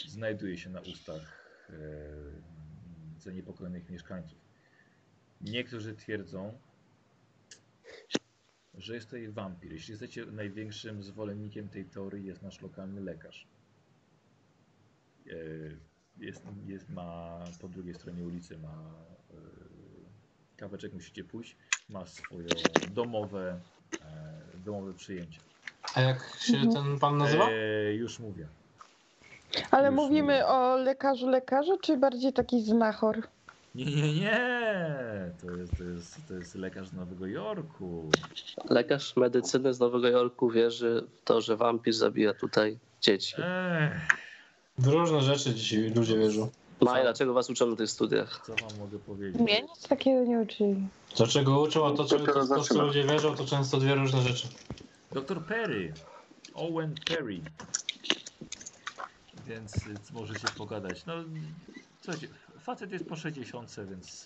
znajduje 0.07 0.59
się 0.59 0.71
na 0.71 0.81
ustach 0.81 1.51
e, 1.71 1.75
zaniepokojonych 3.19 3.91
mieszkańców. 3.91 4.39
Niektórzy 5.41 5.95
twierdzą, 5.95 6.59
że 8.75 8.95
jest 8.95 9.11
to 9.11 9.17
jej 9.17 9.29
wampir. 9.29 9.73
Jeśli 9.73 9.95
chcecie, 9.95 10.27
największym 10.27 11.03
zwolennikiem 11.03 11.69
tej 11.69 11.85
teorii 11.85 12.27
jest 12.27 12.43
nasz 12.43 12.61
lokalny 12.61 13.01
lekarz. 13.01 13.47
E, 15.27 15.33
jest, 16.19 16.43
jest, 16.67 16.89
ma 16.89 17.45
po 17.61 17.69
drugiej 17.69 17.95
stronie 17.95 18.25
ulicy 18.25 18.59
ma 18.59 18.95
kaweczek, 20.57 20.93
musicie 20.95 21.25
pójść. 21.25 21.57
Ma 21.89 22.07
swoje 22.07 22.49
domowe, 22.95 23.61
e, 23.95 24.59
domowe 24.65 24.95
przyjęcie. 24.95 25.41
A 25.95 26.01
jak 26.01 26.37
się 26.41 26.57
Mhm. 26.57 26.73
ten 26.75 26.99
pan 26.99 27.19
nazywa? 27.19 27.49
E, 27.51 27.95
już 27.95 28.19
mówię. 28.19 28.47
Ale 29.71 29.87
Już 29.87 29.97
mówimy 29.97 30.33
mówię. 30.33 30.47
o 30.47 30.77
lekarzu 30.77 31.29
lekarzu, 31.29 31.79
czy 31.83 31.97
bardziej 31.97 32.33
taki 32.33 32.63
znachor? 32.63 33.23
Nie, 33.75 33.85
nie, 33.85 34.15
nie! 34.15 34.41
To 35.43 35.51
jest, 35.51 35.73
to 35.79 35.85
jest, 35.85 36.17
to 36.29 36.35
jest 36.35 36.55
lekarz 36.55 36.89
z 36.89 36.93
Nowego 36.93 37.27
Jorku. 37.27 38.11
Lekarz 38.71 39.17
medycyny 39.17 39.75
z 39.75 39.81
Nowego 39.81 40.09
Jorku 40.09 40.51
wierzy 40.51 41.05
w 41.17 41.25
to, 41.25 41.41
że 41.41 41.57
wampir 41.57 41.95
zabija 41.95 42.35
tutaj 42.35 42.79
dzieci. 43.01 43.35
Ech, 43.39 43.93
W 44.79 44.87
różne 44.87 45.21
rzeczy 45.21 45.55
dzisiaj 45.55 45.91
ludzie 45.91 46.19
wierzą. 46.19 46.51
Majla, 46.81 47.13
czego 47.13 47.35
was 47.35 47.51
uczą 47.51 47.71
na 47.71 47.77
tych 47.77 47.91
studiach? 47.91 48.43
co 48.47 48.55
wam 48.55 48.79
mogę 48.79 48.99
powiedzieć? 48.99 49.41
Mnie 49.41 49.63
nic 49.63 49.89
takiego 49.89 50.25
nie 50.25 50.39
uczyli. 50.39 50.89
To 51.15 51.27
czego 51.27 51.61
uczą, 51.61 51.87
a 51.87 51.97
to, 51.97 52.05
czego, 52.05 52.27
Dopiero 52.27 52.47
to, 52.47 52.55
to 52.55 52.63
co 52.63 52.83
ludzie 52.83 53.05
wierzą, 53.05 53.37
to 53.37 53.45
często 53.45 53.79
dwie 53.79 53.95
różne 53.95 54.21
rzeczy. 54.21 54.49
Doktor 55.13 55.45
Perry. 55.45 55.93
Owen 56.55 56.95
Perry. 57.07 57.41
Więc 59.47 59.77
y, 59.77 60.13
możecie 60.13 60.49
pogadać. 60.59 61.07
No, 61.07 61.15
słuchajcie, 62.03 62.29
facet 62.61 62.93
jest 62.93 63.09
po 63.09 63.17
60, 63.17 63.77
więc 63.91 64.25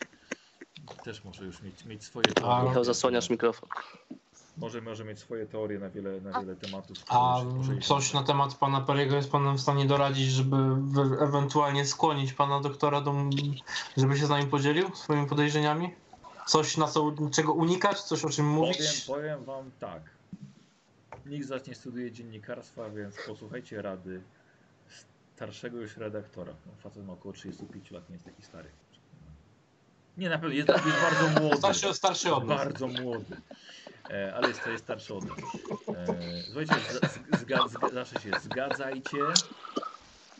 też 1.05 1.25
może 1.25 1.45
już 1.45 1.63
mieć, 1.63 1.85
mieć 1.85 2.05
swoje. 2.05 2.25
A, 2.45 2.63
Michał, 2.63 2.85
zasłaniasz 2.85 3.31
mikrofon. 3.31 3.69
Może, 4.61 4.81
może 4.81 5.05
mieć 5.05 5.19
swoje 5.19 5.47
teorie 5.47 5.79
na 5.79 5.91
wiele, 5.91 6.21
na 6.21 6.41
wiele 6.41 6.57
tematów. 6.57 6.97
A 7.09 7.37
które 7.39 7.51
już 7.51 7.57
po 7.59 7.63
60. 7.65 7.85
coś 7.85 8.13
na 8.13 8.23
temat 8.23 8.55
pana 8.55 8.81
Periego 8.81 9.17
jest 9.17 9.31
pan 9.31 9.57
w 9.57 9.61
stanie 9.61 9.87
doradzić, 9.87 10.31
żeby 10.31 10.57
we- 10.77 11.19
ewentualnie 11.25 11.87
skłonić 11.87 12.33
pana 12.33 12.61
doktora, 12.61 13.01
do, 13.01 13.15
żeby 13.97 14.19
się 14.19 14.27
z 14.27 14.29
nami 14.29 14.47
podzielił 14.47 14.95
swoimi 14.95 15.27
podejrzeniami? 15.27 15.95
Coś, 16.47 16.77
na 16.77 16.87
co, 16.87 17.13
czego 17.33 17.53
unikać, 17.53 18.01
coś 18.03 18.25
o 18.25 18.29
czym 18.31 18.45
Powiem, 18.45 18.61
mówić? 18.61 19.05
powiem 19.07 19.45
wam 19.45 19.71
tak. 19.81 20.03
Nikt 21.27 21.49
z 21.49 21.67
nie 21.67 21.75
studiuje 21.75 22.13
dziennikarstwa, 22.13 22.91
więc 22.91 23.17
posłuchajcie 23.27 23.83
rady 23.83 24.23
starszego 25.35 25.81
już 25.81 25.97
redaktora. 25.97 26.53
No, 26.67 26.73
facet 26.83 27.07
ma 27.07 27.13
około 27.13 27.33
35 27.35 27.91
lat, 27.91 28.09
nie 28.09 28.13
jest 28.15 28.25
taki 28.25 28.43
stary. 28.43 28.69
Nie, 30.17 30.29
na 30.29 30.39
pewno 30.39 30.55
jest, 30.55 30.69
jest 30.69 30.83
bardzo 31.03 31.41
młody. 31.41 31.57
Starszy, 31.57 31.95
starszy 31.95 32.35
od 32.35 32.47
nas. 32.47 32.59
Bardzo 32.59 32.87
młody. 32.89 33.37
E, 34.11 34.35
ale 34.35 34.49
jest 34.49 34.65
to 34.65 34.71
jest 34.71 34.85
starszy 34.85 35.15
od 35.15 35.25
nas. 35.25 35.39
E, 35.97 36.43
słuchajcie, 36.45 36.75
z, 36.75 37.13
z, 37.37 37.41
zga, 37.41 37.69
zga, 37.69 37.89
zawsze 37.89 38.21
się 38.21 38.31
zgadzajcie 38.43 39.19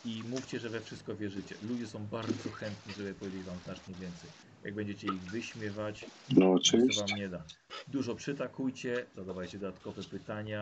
i 0.05 0.23
mówcie, 0.29 0.59
że 0.59 0.69
we 0.69 0.79
wszystko 0.79 1.15
wierzycie. 1.15 1.55
Ludzie 1.69 1.87
są 1.87 2.05
bardzo 2.11 2.51
chętni, 2.51 2.93
żeby 2.93 3.13
powiedzieć 3.13 3.43
wam 3.43 3.55
znacznie 3.65 3.93
więcej. 3.93 4.29
Jak 4.63 4.73
będziecie 4.73 5.07
ich 5.07 5.21
wyśmiewać, 5.21 6.05
No 6.29 6.55
nic 6.73 6.99
wam 6.99 7.17
nie 7.17 7.29
da. 7.29 7.43
Dużo 7.87 8.15
przytakujcie, 8.15 9.05
zadawajcie 9.15 9.59
dodatkowe 9.59 10.03
pytania, 10.03 10.61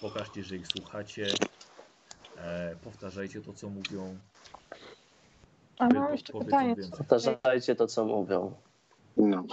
pokażcie, 0.00 0.44
że 0.44 0.56
ich 0.56 0.66
słuchacie, 0.66 1.26
e, 2.36 2.76
powtarzajcie 2.84 3.40
to, 3.40 3.52
co 3.52 3.68
mówią. 3.68 4.18
A 5.78 5.88
mam 5.88 6.12
jeszcze 6.12 6.32
pytanie. 6.32 6.74
więcej. 6.76 6.98
Powtarzajcie 6.98 7.74
to, 7.74 7.86
co 7.86 8.04
mówią. 8.04 8.54
No. 9.16 9.44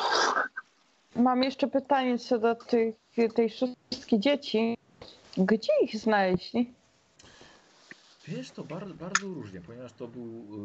Mam 1.15 1.43
jeszcze 1.43 1.67
pytanie 1.67 2.17
co 2.17 2.39
do 2.39 2.55
tych, 2.55 2.95
tej 3.35 3.49
szóstki 3.49 4.19
dzieci. 4.19 4.77
Gdzie 5.37 5.71
ich 5.83 5.97
znaleźli? 5.97 6.73
Wiesz, 8.27 8.51
to 8.51 8.63
bardzo, 8.63 8.93
bardzo 8.93 9.27
różnie, 9.27 9.61
ponieważ 9.61 9.93
to 9.93 10.07
był, 10.07 10.23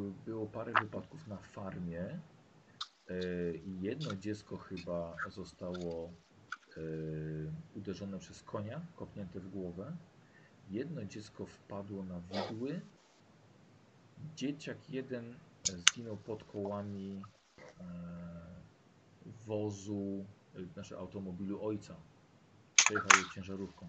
y, 0.09 0.13
było 0.27 0.47
parę 0.47 0.73
wypadków 0.81 1.29
na 1.29 1.37
farmie 1.37 2.19
i 3.67 3.81
jedno 3.81 4.17
dziecko 4.17 4.57
chyba 4.57 5.17
zostało 5.31 6.13
y, 6.77 7.51
uderzone 7.77 8.19
przez 8.19 8.43
konia, 8.43 8.81
kopnięte 8.97 9.41
w 9.41 9.49
głowę. 9.49 9.97
Jedno 10.71 11.05
dziecko 11.05 11.47
wpadło 11.47 12.03
na 12.03 12.21
widły. 12.21 12.81
Dzieciak 14.37 14.91
jeden 14.91 15.35
zginął 15.65 16.17
pod 16.17 16.45
kołami 16.45 17.23
e, 17.81 18.44
wozu, 19.47 20.25
y, 20.57 20.67
znaczy 20.67 20.97
automobilu 20.99 21.65
ojca. 21.67 21.95
Przejechał 22.77 23.09
jej 23.21 23.31
ciężarówką. 23.35 23.89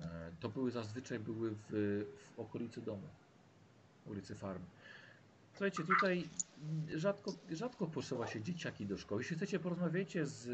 E, 0.00 0.30
To 0.40 0.48
były 0.48 0.70
zazwyczaj 0.70 1.18
były 1.18 1.50
w, 1.50 2.04
w 2.34 2.38
okolicy 2.40 2.82
domu, 2.82 3.08
ulicy 4.06 4.34
farmy. 4.34 4.64
Słuchajcie, 5.52 5.84
tutaj 5.84 6.28
rzadko, 6.94 7.32
rzadko 7.50 7.86
posyła 7.86 8.26
się 8.26 8.42
dzieciaki 8.42 8.86
do 8.86 8.98
szkoły. 8.98 9.20
Jeśli 9.20 9.36
chcecie, 9.36 9.58
porozmawiajcie 9.58 10.26
z, 10.26 10.48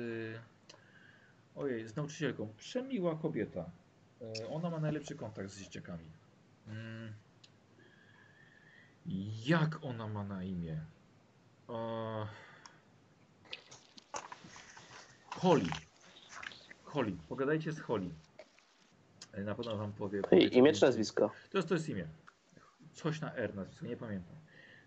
ojej, 1.57 1.89
z 1.89 1.97
nauczycielką. 1.97 2.49
Przemiła 2.57 3.17
kobieta. 3.17 3.71
E, 4.43 4.49
Ona 4.49 4.71
ma 4.71 4.81
najlepszy 4.81 5.15
kontakt 5.15 5.51
z 5.51 5.59
dzieciakami. 5.59 6.05
Mm. 6.69 7.13
Jak 9.47 9.85
ona 9.85 10.09
ma 10.09 10.25
na 10.25 10.45
imię? 10.45 10.81
E, 11.69 12.27
Holly. 15.41 15.71
Holly. 16.85 17.13
Pogadajcie 17.29 17.73
z 17.73 17.81
Holly. 17.81 18.11
E, 19.33 19.41
Na 19.45 19.55
pewno 19.55 19.77
wam 19.77 19.93
powie. 19.93 20.23
powie 20.23 20.39
I, 20.47 20.57
imię 20.59 20.73
czy 20.73 20.83
nazwisko? 20.83 21.31
To 21.51 21.59
jest, 21.59 21.69
to 21.69 21.75
jest 21.75 21.89
imię. 21.89 22.07
Coś 22.93 23.21
na 23.21 23.35
R 23.35 23.55
nazwisko, 23.55 23.87
nie 23.87 23.97
pamiętam. 23.97 24.35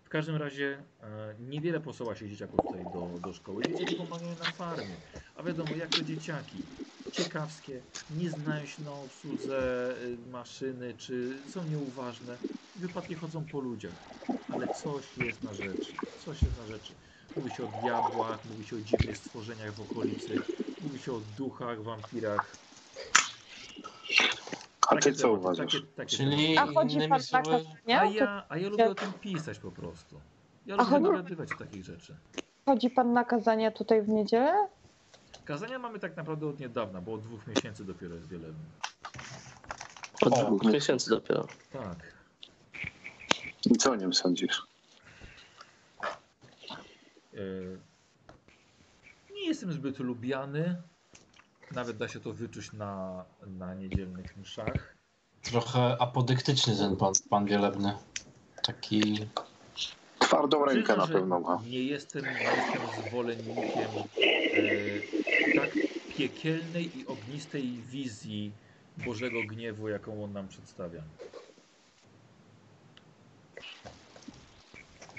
W 0.04 0.08
każdym 0.08 0.36
razie 0.36 0.78
e, 1.02 1.34
niewiele 1.40 1.80
posyła 1.80 2.16
się 2.16 2.28
dzieciaków 2.28 2.60
tutaj 2.66 2.84
do, 2.92 3.18
do 3.18 3.32
szkoły. 3.32 3.62
Dzieci 3.78 3.94
pomagają 3.96 4.30
na 4.30 4.44
farmie. 4.44 4.96
A 5.36 5.42
wiadomo, 5.42 5.70
jak 5.76 5.88
to 5.88 6.02
dzieciaki. 6.04 6.62
Ciekawskie, 7.12 7.80
nie 8.10 8.30
znają 8.30 8.66
się 8.66 8.82
na 8.82 8.92
obsłudze 8.92 9.88
y, 10.02 10.30
maszyny, 10.30 10.94
czy 10.98 11.38
są 11.50 11.64
nieuważne. 11.64 12.36
Wypadki 12.76 13.14
chodzą 13.14 13.44
po 13.44 13.60
ludziach. 13.60 13.92
Ale 14.52 14.68
coś 14.68 15.04
jest 15.18 15.42
na 15.42 15.54
rzeczy. 15.54 15.92
Coś 16.24 16.42
jest 16.42 16.58
na 16.58 16.66
rzeczy. 16.66 16.92
Mówi 17.36 17.50
się 17.50 17.64
o 17.64 17.66
diabłach, 17.82 18.38
mówi 18.50 18.66
się 18.66 18.76
o 18.76 18.80
dziwnych 18.80 19.16
stworzeniach 19.16 19.72
w 19.72 19.80
okolicy, 19.80 20.34
mówi 20.80 20.98
się 20.98 21.12
o 21.12 21.20
duchach, 21.38 21.82
wampirach. 21.82 22.56
A 24.88 24.96
ty 24.96 25.12
co 25.12 25.32
uważasz? 25.32 25.72
Takie, 25.72 25.86
takie 25.86 26.16
Czyli 26.16 26.58
A 26.58 26.66
chodzi 26.66 26.94
innymi 26.94 27.10
pan 27.10 27.22
słowy, 27.22 27.44
kazania? 27.50 28.00
a 28.00 28.04
ja, 28.04 28.44
a 28.48 28.56
ja 28.58 28.68
lubię 28.68 28.90
o 28.90 28.94
tym 28.94 29.12
pisać 29.12 29.58
po 29.58 29.70
prostu. 29.70 30.20
Ja 30.66 30.74
A 30.74 30.78
lubię 30.78 30.90
chodzi- 30.90 31.04
dogadywać 31.04 31.52
o 31.52 31.56
takich 31.58 31.84
rzeczy. 31.84 32.16
Chodzi 32.66 32.90
pan 32.90 33.12
na 33.12 33.24
kazania 33.24 33.70
tutaj 33.70 34.02
w 34.02 34.08
niedzielę? 34.08 34.68
Kazania 35.44 35.78
mamy 35.78 35.98
tak 35.98 36.16
naprawdę 36.16 36.46
od 36.46 36.60
niedawna, 36.60 37.00
bo 37.00 37.12
od 37.12 37.22
dwóch 37.22 37.46
miesięcy 37.46 37.84
dopiero 37.84 38.14
jest 38.14 38.28
wiele. 38.28 38.48
Od 40.22 40.32
O, 40.32 40.44
dwóch 40.44 40.64
miesięcy 40.64 41.10
dopiero. 41.10 41.46
Tak. 41.72 41.96
I 43.66 43.76
co 43.76 43.90
o 43.92 43.94
nim 43.94 44.14
sądzisz? 44.14 44.62
E, 47.34 47.38
Nie 49.34 49.46
jestem 49.46 49.72
zbyt 49.72 49.98
lubiany. 49.98 50.82
Nawet 51.72 51.96
da 51.96 52.08
się 52.08 52.20
to 52.20 52.32
wyczuć 52.32 52.72
na, 52.72 53.24
na 53.46 53.74
niedzielnych 53.74 54.36
mszach. 54.36 54.94
trochę 55.42 55.96
apodyktyczny 56.00 56.76
ten 56.76 56.96
pan, 56.96 57.12
pan 57.30 57.44
Wielebny. 57.46 57.94
Taki... 58.62 59.26
Twardą 60.18 60.64
rękę 60.64 60.82
Przyznam, 60.82 60.98
na 61.08 61.14
pewno 61.14 61.40
ma. 61.40 61.62
Nie 61.66 61.82
jestem, 61.84 62.24
nie 62.24 62.30
jestem 62.42 63.06
zwolennikiem 63.08 63.90
e, 64.56 65.56
tak 65.56 65.70
piekielnej 66.16 66.98
i 66.98 67.06
ognistej 67.06 67.82
wizji 67.90 68.52
Bożego 69.06 69.42
gniewu, 69.48 69.88
jaką 69.88 70.24
on 70.24 70.32
nam 70.32 70.48
przedstawia. 70.48 71.02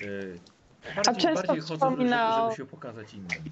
E, 0.01 0.05
bardziej, 0.95 1.15
często 1.15 1.47
bardziej 1.47 1.61
żeby, 1.61 1.75
wspomina 1.75 2.41
żeby 2.43 2.55
się 2.55 2.65
pokazać 2.65 3.13
innym. 3.13 3.43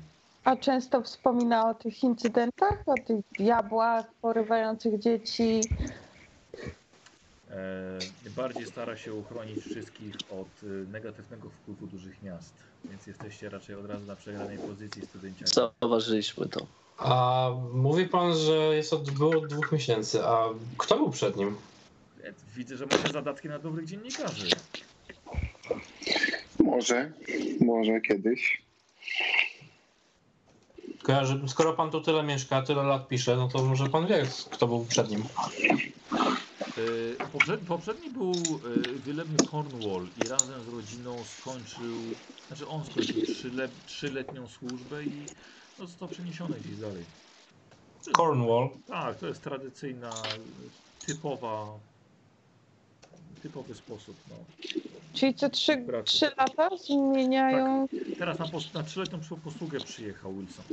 A 0.44 0.56
często 0.56 1.02
wspomina 1.02 1.70
o 1.70 1.74
tych 1.74 2.04
incydentach, 2.04 2.84
o 2.86 2.94
tych 2.94 3.18
diabłach 3.40 4.06
porywających 4.22 5.00
dzieci. 5.00 5.62
E, 7.52 8.30
bardziej 8.36 8.66
stara 8.66 8.98
się 8.98 9.14
uchronić 9.14 9.60
wszystkich 9.60 10.16
od 10.32 10.48
e, 10.64 10.92
negatywnego 10.92 11.50
wpływu 11.50 11.88
dużych 11.88 12.24
miast. 12.24 12.54
Więc 12.86 13.08
jesteście 13.08 13.50
raczej 13.50 13.76
od 13.76 13.86
razu 13.86 14.06
na 14.06 14.16
przegranej 14.16 14.58
pozycji 14.58 15.06
studenciaki. 15.06 15.52
Zauważyliśmy 15.82 16.48
to. 16.50 16.68
A 16.98 17.50
mówi 17.74 18.08
pan, 18.08 18.34
że 18.38 18.54
jest 18.54 18.94
od, 18.94 19.12
było 19.12 19.38
od 19.38 19.48
dwóch 19.48 19.72
miesięcy, 19.72 20.26
a 20.26 20.50
kto 20.78 20.98
był 20.98 21.10
przed 21.10 21.36
nim? 21.36 21.56
E, 22.24 22.34
Widzę, 22.56 22.78
że 22.78 22.86
macie 22.86 23.14
zadatki 23.14 23.48
na 23.48 23.60
dobrych 23.60 23.86
dziennikarzy. 23.86 24.48
Może, 26.64 27.12
może 27.62 28.02
kiedyś. 28.02 28.62
Kojarzy, 31.04 31.42
skoro 31.48 31.74
pan 31.74 31.92
tu 31.92 32.02
tyle 32.02 32.24
mieszka, 32.24 32.62
tyle 32.62 32.84
lat 32.84 33.08
pisze, 33.08 33.36
no 33.36 33.48
to 33.48 33.64
może 33.64 33.90
pan 33.90 34.08
wie, 34.08 34.28
kto 34.52 34.68
był 34.68 34.86
przed 34.86 35.10
nim. 35.10 35.24
E, 37.22 37.26
Poprzedni, 37.32 37.68
poprzedni 37.68 38.10
był 38.10 38.32
e, 38.32 39.00
wielebny 39.06 39.38
Cornwall 39.52 40.08
i 40.26 40.28
razem 40.28 40.64
z 40.64 40.68
rodziną 40.68 41.24
skończył, 41.24 42.02
znaczy 42.48 42.68
on 42.68 42.86
skończył 42.86 43.22
trzyle, 43.22 43.70
trzyletnią 43.86 44.48
służbę 44.48 45.04
i 45.04 45.26
został 45.80 46.08
przeniesiony 46.08 46.56
gdzieś 46.60 46.78
dalej. 46.78 47.06
Cornwall. 48.18 48.70
Tak, 48.88 49.20
to 49.20 49.28
jest 49.28 49.44
tradycyjna, 49.44 50.12
typowa, 51.06 51.80
typowy 53.44 53.76
sposób. 53.76 54.16
No. 54.30 54.36
Czyli 55.14 55.34
co 55.34 55.50
trzy, 55.50 55.78
Braku. 55.78 56.06
trzy 56.06 56.26
lata 56.38 56.70
zmieniają. 56.78 57.88
Teraz 58.20 58.40
na, 58.40 58.46
pos- 58.46 58.74
na 58.74 58.84
trzyletnią 58.84 59.20
posługę 59.44 59.80
przyjechał 59.80 60.34
Wilson. 60.34 60.66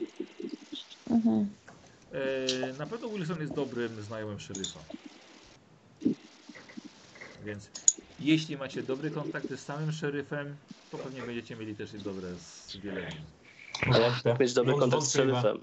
Mhm. 1.10 1.48
E, 2.12 2.72
na 2.78 2.86
pewno 2.86 3.08
Wilson 3.08 3.40
jest 3.40 3.54
dobrym 3.54 4.02
znajomym 4.02 4.40
szeryfa. 4.40 4.80
Więc 7.44 7.70
jeśli 8.20 8.56
macie 8.56 8.82
dobre 8.82 9.10
kontakty 9.10 9.56
z 9.56 9.64
samym 9.64 9.92
szeryfem, 9.92 10.56
to 10.90 10.98
pewnie 10.98 11.22
będziecie 11.22 11.56
mieli 11.56 11.74
też 11.74 11.94
i 11.94 11.98
dobre 11.98 12.28
z. 12.36 12.76
Wątpię. 13.86 14.36
Mieć 14.40 14.52
dobry 14.52 14.74
kontakt 14.74 15.02
z 15.02 15.12
szeryfem. 15.12 15.58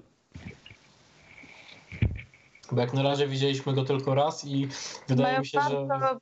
Bo 2.72 2.80
jak 2.80 2.94
na 2.94 3.02
razie 3.02 3.28
widzieliśmy 3.28 3.74
go 3.74 3.84
tylko 3.84 4.14
raz 4.14 4.44
i 4.44 4.68
wydaje 5.08 5.28
Mają 5.28 5.40
mi 5.40 5.46
się, 5.46 5.60
że 5.70 5.86
bardzo, 5.86 6.20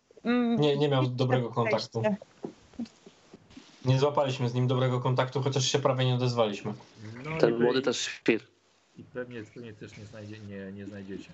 nie, 0.59 0.77
nie 0.77 0.89
miał 0.89 1.07
dobrego 1.07 1.49
kontaktu. 1.49 2.03
podejście. 2.03 2.27
Nie 3.85 3.99
złapaliśmy 3.99 4.49
z 4.49 4.55
nim 4.55 4.67
dobrego 4.67 5.01
kontaktu, 5.01 5.43
chociaż 5.43 5.65
się 5.73 5.79
prawie 5.79 6.05
nie 6.05 6.15
odezwaliśmy. 6.15 6.75
No 7.25 7.39
Ten 7.39 7.63
młody 7.63 7.83
też 7.83 7.99
świr. 7.99 8.41
i 8.97 9.05
pewnie, 9.05 9.43
pewnie 9.55 9.73
też 9.73 9.99
nie, 9.99 10.05
znajdzie, 10.07 10.39
nie, 10.39 10.73
nie 10.73 10.87
znajdziecie. 10.87 11.31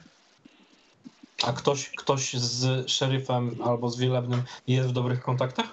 A 1.44 1.52
ktoś, 1.52 1.90
ktoś 1.90 2.32
z 2.34 2.88
szeryfem 2.90 3.56
albo 3.64 3.88
z 3.90 3.98
wielebnym 3.98 4.42
jest 4.66 4.88
w 4.88 4.92
dobrych 4.92 5.20
kontaktach? 5.22 5.66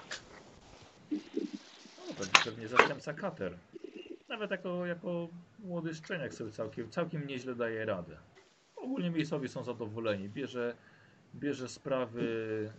No, 1.10 1.18
pewnie, 2.18 2.40
pewnie 2.44 2.68
zastępca 2.68 3.14
Kater. 3.14 3.54
Nawet 4.28 4.50
jako, 4.50 4.86
jako 4.86 5.28
młody 5.58 5.94
szczeniak 5.94 6.34
sobie 6.34 6.52
całkiem, 6.52 6.90
całkiem 6.90 7.26
nieźle 7.26 7.54
daje 7.54 7.84
radę. 7.84 8.16
Ogólnie 8.76 9.10
miejscowi 9.10 9.48
są 9.48 9.64
zadowoleni. 9.64 10.28
Bierze, 10.28 10.74
bierze 11.34 11.68
sprawy 11.68 12.70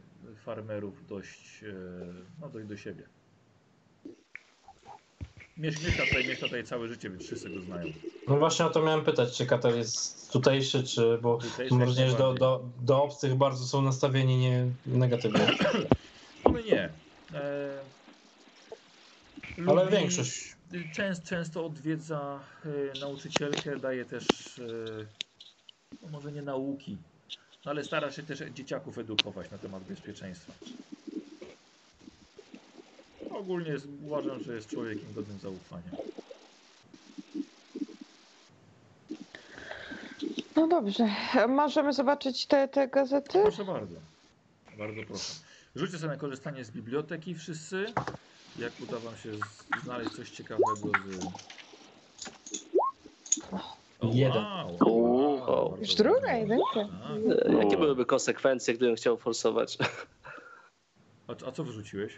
farmerów 0.45 1.08
dość, 1.08 1.64
e, 1.64 1.74
no, 2.41 2.50
dość 2.50 2.67
do 2.67 2.77
siebie. 2.77 3.03
Miesz- 5.58 5.83
Mieszka 5.85 6.06
tutaj, 6.06 6.27
mieszka 6.27 6.45
tutaj 6.45 6.64
całe 6.64 6.88
życie, 6.88 7.09
więc 7.09 7.24
wszyscy 7.24 7.50
go 7.50 7.61
znają. 7.61 7.88
No 8.27 8.38
właśnie 8.38 8.66
o 8.66 8.69
to 8.69 8.82
miałem 8.82 9.06
pytać, 9.06 9.38
czy 9.38 9.45
Katar 9.45 9.75
jest 9.75 10.32
tutejszy, 10.32 10.83
czy 10.83 11.17
bo 11.22 11.38
Tutejszy 11.38 12.09
że 12.09 12.17
do, 12.17 12.33
do, 12.33 12.69
do 12.82 13.03
obcych 13.03 13.35
bardzo 13.35 13.66
są 13.66 13.82
nastawieni 13.82 14.38
nie 14.38 14.67
negatywnie. 14.85 15.48
One 16.43 16.64
nie. 16.64 16.90
E, 17.33 17.80
Ale 19.67 19.88
większość. 19.90 20.56
Często, 20.93 21.27
często 21.27 21.66
odwiedza 21.66 22.40
e, 22.95 23.00
nauczycielkę, 23.00 23.77
daje 23.80 24.06
też, 24.06 24.59
e, 24.59 24.64
no 26.01 26.08
może 26.08 26.32
nie 26.32 26.41
nauki, 26.41 26.98
no 27.03 27.10
ale 27.65 27.83
stara 27.83 28.11
się 28.11 28.23
też 28.23 28.40
dzieciaków 28.40 28.98
edukować 28.98 29.51
na 29.51 29.57
temat 29.57 29.83
bezpieczeństwa. 29.83 30.53
Ogólnie 33.30 33.75
uważam, 34.06 34.43
że 34.43 34.56
jest 34.56 34.69
człowiekiem 34.69 35.14
godnym 35.14 35.40
zaufania. 35.40 35.91
No 40.56 40.67
dobrze. 40.67 41.09
Możemy 41.48 41.93
zobaczyć 41.93 42.45
te, 42.45 42.67
te 42.67 42.88
gazety? 42.88 43.40
Proszę 43.41 43.65
bardzo. 43.65 43.95
Bardzo 44.77 45.01
proszę. 45.07 45.33
Rzućcie 45.75 45.98
sobie 45.98 46.11
na 46.11 46.17
korzystanie 46.17 46.65
z 46.65 46.72
biblioteki 46.72 47.35
wszyscy. 47.35 47.85
Jak 48.59 48.73
uda 48.80 48.99
wam 48.99 49.17
się 49.17 49.31
znaleźć 49.83 50.11
coś 50.15 50.30
ciekawego 50.30 50.75
z... 50.75 51.25
Jeden. 54.13 54.43
O, 54.80 54.89
wow, 54.89 55.77
Już 55.80 55.95
druga 55.95 56.33
jedynka. 56.33 56.80
E, 57.45 57.53
Jakie 57.53 57.77
byłyby 57.77 58.05
konsekwencje, 58.05 58.73
gdybym 58.73 58.95
chciał 58.95 59.17
forsować? 59.17 59.77
A, 61.27 61.47
a 61.47 61.51
co 61.51 61.63
wyrzuciłeś? 61.63 62.13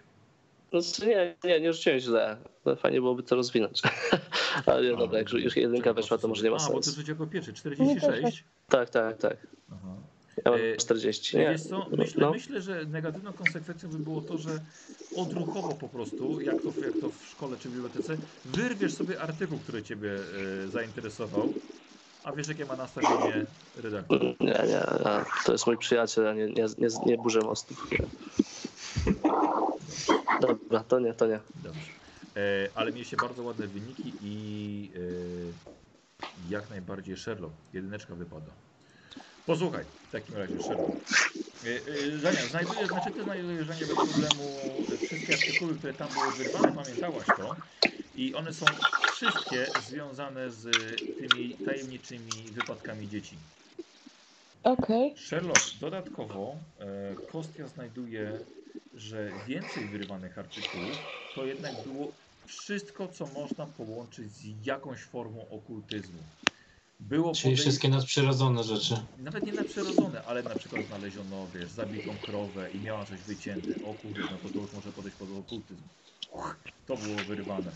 Znaczy 0.72 1.08
nie, 1.08 1.36
nie, 1.44 1.60
nie 1.62 1.74
rzuciłem 1.74 2.00
źle. 2.00 2.38
No, 2.66 2.76
Fajnie 2.76 3.02
byłoby 3.02 3.24
to 3.24 3.36
rozwinąć. 3.36 3.82
Ale 4.66 4.92
nie, 4.92 4.98
dobra, 4.98 5.20
jak 5.20 5.32
już 5.34 5.56
jedynka 5.58 5.94
weszła, 5.94 6.18
to 6.18 6.28
może 6.28 6.44
nie 6.44 6.52
ma 6.52 6.58
A, 6.58 6.60
bo 6.60 6.66
ty 6.66 6.74
sensu. 6.74 6.90
rzuciłeś 6.90 7.10
jako 7.10 7.28
pierwszy. 7.28 7.52
Nie, 7.52 7.56
46? 7.58 8.44
Tak, 8.70 8.90
tak, 8.90 9.18
tak. 9.18 9.38
Aha. 9.72 9.96
Ja 10.46 10.52
mam 10.52 10.60
E, 10.74 10.78
40. 10.78 11.38
Nie, 11.38 11.50
Wiesz 11.50 11.62
co, 11.64 11.86
myślę, 11.98 12.22
no. 12.22 12.32
myślę, 12.32 12.62
że 12.62 12.86
negatywną 12.86 13.34
konsekwencją 13.34 13.90
by 13.90 14.00
było 14.00 14.22
to, 14.22 14.38
że 14.38 14.50
odruchowo 15.18 15.74
po 15.74 15.90
prostu, 15.90 16.42
jak 16.42 16.56
to, 16.62 16.68
jak 16.86 16.94
to 17.02 17.10
w 17.10 17.26
szkole 17.32 17.58
czy 17.60 17.70
w 17.70 17.72
bibliotece, 17.72 18.18
wyrwiesz 18.46 18.94
sobie 18.94 19.22
artykuł, 19.22 19.58
który 19.60 19.84
ciebie 19.84 20.12
e, 20.64 20.68
zainteresował, 20.68 21.54
a 22.24 22.32
wiesz 22.32 22.48
jakie 22.48 22.66
ma 22.66 22.76
nastawienie 22.76 23.46
redaktor. 23.76 24.22
Nie, 24.22 24.64
nie, 24.68 24.80
a, 24.80 25.26
to 25.46 25.52
jest 25.52 25.68
mój 25.68 25.78
przyjaciel, 25.78 26.24
ja 26.24 26.34
nie, 26.34 26.46
nie, 26.46 26.66
nie, 26.78 26.88
nie 27.06 27.18
burzę 27.18 27.40
mostów. 27.40 27.92
Nie. 27.92 27.98
Dobra, 30.42 30.84
to 30.84 31.00
nie, 31.00 31.14
to 31.14 31.28
nie. 31.28 31.40
Dobrze. 31.64 31.80
E, 32.36 32.70
ale 32.76 32.92
mieliście 32.92 33.18
bardzo 33.18 33.44
ładne 33.44 33.68
wyniki 33.68 34.14
i 34.22 34.92
e, 34.96 36.50
jak 36.50 36.70
najbardziej 36.70 37.18
Sherlock. 37.18 37.54
Jedyneczka 37.74 38.16
wypada. 38.16 38.52
Posłuchaj, 39.46 39.86
w 40.08 40.12
takim 40.12 40.36
razie 40.36 40.64
Sherlock. 40.64 40.92
E, 41.66 41.70
e, 41.70 42.20
Żania, 42.20 42.46
znajdujesz, 42.50 42.88
znaczy 42.88 43.12
ty 43.12 43.24
znajdujesz 43.24 43.68
Żania 43.68 43.80
bez 43.80 43.96
problemu 43.96 44.58
wszystkie 45.08 45.34
artykuły, 45.34 45.76
które 45.76 45.94
tam 45.94 46.08
były 46.14 46.32
wyrwane, 46.32 46.84
pamiętałaś 46.84 47.26
to. 47.38 47.56
I 48.16 48.36
one 48.36 48.54
są 48.54 48.66
wszystkie 49.14 49.66
związane 49.90 50.52
z 50.52 50.62
tymi 51.18 51.54
tajemniczymi 51.66 52.52
wypadkami 52.52 53.08
dzieci. 53.10 53.36
Okej. 54.64 55.14
Sherlock, 55.18 55.60
dodatkowo 55.80 56.56
e, 56.80 57.16
Kostia 57.32 57.68
znajduje, 57.68 58.40
że 58.94 59.32
więcej 59.48 59.86
wyrywanych 59.88 60.38
artykułów 60.38 60.98
to 61.36 61.46
jednak 61.46 61.74
było 61.88 62.12
wszystko, 62.46 63.08
co 63.08 63.26
można 63.28 63.66
połączyć 63.66 64.32
z 64.32 64.66
jakąś 64.66 65.00
formą 65.00 65.50
okultyzmu. 65.50 66.24
Było 67.00 67.32
Czyli 67.34 67.54
podej- 67.56 67.62
wszystkie 67.62 67.90
nadprzyrodzone 67.90 68.64
rzeczy. 68.64 68.96
nawet 69.18 69.46
nie 69.46 69.54
nadprzyrodzone, 69.54 70.24
ale 70.24 70.44
na 70.44 70.56
przykład 70.56 70.86
znaleziono, 70.88 71.48
wiesz, 71.48 71.70
zabitą 71.70 72.18
krowę 72.18 72.72
i 72.72 72.80
miała 72.80 73.06
coś 73.06 73.20
wycięte. 73.22 73.76
O 73.86 73.94
kurde, 73.94 74.20
no 74.32 74.38
to, 74.38 74.50
to 74.50 74.60
już 74.60 74.72
może 74.74 74.92
podejść 74.92 75.18
pod 75.18 75.30
okultyzm. 75.32 75.84
To 76.88 76.98
było 76.98 77.16
wyrywane. 77.28 77.72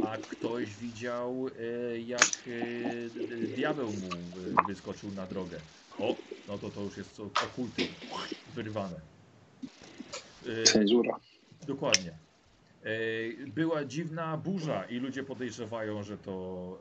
A 0.00 0.16
ktoś 0.16 0.74
widział, 0.76 1.46
e, 1.48 1.98
jak 1.98 2.20
e, 2.20 3.56
diabeł 3.56 3.86
mu 3.86 4.08
wyskoczył 4.68 5.10
na 5.10 5.26
drogę. 5.26 5.58
O, 5.98 6.16
no 6.48 6.58
to 6.58 6.70
to 6.70 6.80
już 6.82 6.96
jest 6.96 7.20
okultyzm. 7.20 7.88
Wyrywane. 8.54 9.00
E, 10.46 10.62
Cenzura. 10.62 11.20
Dokładnie. 11.66 12.18
Była 13.54 13.84
dziwna 13.84 14.36
burza 14.36 14.84
i 14.84 14.96
ludzie 14.96 15.22
podejrzewają, 15.24 16.02
że 16.02 16.18
to 16.18 16.78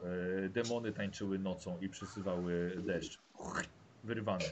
demony 0.49 0.91
tańczyły 0.91 1.39
nocą 1.39 1.79
i 1.81 1.89
przysywały 1.89 2.81
deszcz. 2.85 3.19
Wyrywane. 4.03 4.45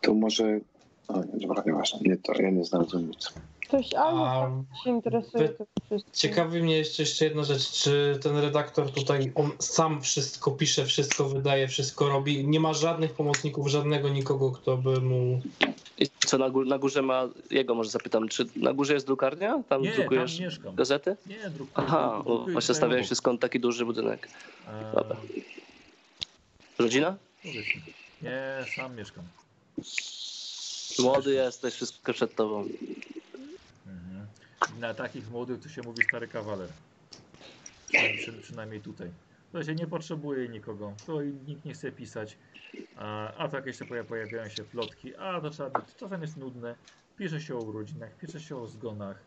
To 0.00 0.14
może... 0.14 0.60
O, 1.08 1.24
nie, 1.24 1.46
dobra, 1.46 1.62
nieważne. 1.66 1.98
Nie 2.02 2.16
to, 2.16 2.42
ja 2.42 2.50
nie 2.50 2.64
znalazłem 2.64 3.08
nic. 3.08 3.32
Ktoś 3.70 3.94
A 3.94 4.04
albo 4.04 4.64
się 4.84 4.90
interesuje 4.90 5.48
wy- 5.48 5.54
tym 5.54 5.66
wszystkim. 5.86 6.12
ciekawi 6.14 6.62
mnie 6.62 6.76
jeszcze, 6.78 7.02
jeszcze 7.02 7.24
jedna 7.24 7.44
rzecz, 7.44 7.70
czy 7.72 8.18
ten 8.22 8.38
redaktor 8.38 8.90
tutaj, 8.92 9.32
on 9.34 9.50
sam 9.58 10.02
wszystko 10.02 10.50
pisze, 10.50 10.84
wszystko 10.86 11.28
wydaje, 11.28 11.68
wszystko 11.68 12.08
robi, 12.08 12.46
nie 12.46 12.60
ma 12.60 12.74
żadnych 12.74 13.12
pomocników, 13.12 13.68
żadnego 13.68 14.08
nikogo, 14.08 14.50
kto 14.52 14.76
by 14.76 15.00
mu... 15.00 15.40
I 15.98 16.06
co 16.26 16.38
na, 16.38 16.50
gó- 16.50 16.66
na 16.66 16.78
górze 16.78 17.02
ma, 17.02 17.28
jego 17.50 17.74
może 17.74 17.90
zapytam, 17.90 18.28
czy 18.28 18.46
na 18.56 18.72
górze 18.72 18.94
jest 18.94 19.06
drukarnia? 19.06 19.62
Tam 19.68 19.82
Nie, 19.82 19.88
tam 19.90 19.96
drukujesz 20.00 20.40
mieszkam. 20.40 20.74
gazety? 20.74 21.16
Nie, 21.26 21.50
druk. 21.50 21.70
Aha, 21.74 22.22
bo 22.24 22.34
drukuję 22.34 22.52
właśnie 22.52 22.66
tutaj 22.66 22.76
stawiałeś 22.76 23.00
obok. 23.02 23.08
się 23.08 23.14
skąd 23.14 23.40
taki 23.40 23.60
duży 23.60 23.84
budynek. 23.84 24.28
Eee, 24.68 24.94
Dobra. 24.94 25.16
Rodzina? 26.78 27.16
Nie, 28.22 28.64
sam 28.76 28.96
mieszkam. 28.96 29.24
Młody 30.98 31.34
jesteś, 31.34 31.74
wszystko 31.74 32.12
przed 32.12 32.34
tobą. 32.34 32.64
Mhm. 33.90 34.26
Na 34.80 34.94
takich 34.94 35.30
młodych 35.30 35.60
to 35.60 35.68
się 35.68 35.82
mówi 35.82 36.02
stary 36.02 36.28
kawaler. 36.28 36.68
Przy, 37.86 38.18
przy, 38.18 38.32
przynajmniej 38.32 38.80
tutaj. 38.80 39.10
To 39.52 39.64
się 39.64 39.74
nie 39.74 39.86
potrzebuje 39.86 40.48
nikogo. 40.48 40.94
To 41.06 41.22
nikt 41.22 41.64
nie 41.64 41.74
chce 41.74 41.92
pisać. 41.92 42.38
A, 42.96 43.34
a 43.34 43.48
tak 43.48 43.66
jeszcze 43.66 43.84
poja- 43.84 44.04
pojawiają 44.04 44.48
się 44.48 44.64
plotki. 44.64 45.16
A 45.16 45.40
to 45.40 45.50
trzeba. 45.50 45.82
Czasem 45.96 46.22
jest 46.22 46.36
nudne. 46.36 46.74
Pisze 47.16 47.40
się 47.40 47.54
o 47.54 47.58
urodzinach, 47.58 48.16
pisze 48.16 48.40
się 48.40 48.56
o 48.56 48.66
zgonach, 48.66 49.22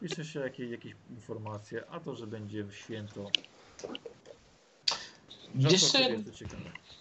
pisze 0.00 0.24
się 0.24 0.40
jakieś, 0.40 0.70
jakieś 0.70 0.94
informacje, 1.10 1.86
a 1.90 2.00
to, 2.00 2.14
że 2.14 2.26
będzie 2.26 2.66
święto. 2.70 3.30
Jeszcze, 5.56 5.98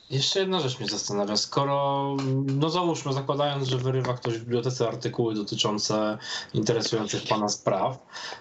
jeszcze 0.09 0.39
jedna 0.39 0.59
rzecz 0.59 0.79
mnie 0.79 0.89
zastanawia. 0.89 1.37
Skoro, 1.37 2.15
no 2.45 2.69
załóżmy, 2.69 3.13
zakładając, 3.13 3.67
że 3.67 3.77
wyrywa 3.77 4.13
ktoś 4.13 4.33
w 4.33 4.39
bibliotece 4.39 4.87
artykuły 4.87 5.35
dotyczące 5.35 6.17
interesujących 6.53 7.27
pana 7.27 7.49
spraw, 7.49 7.97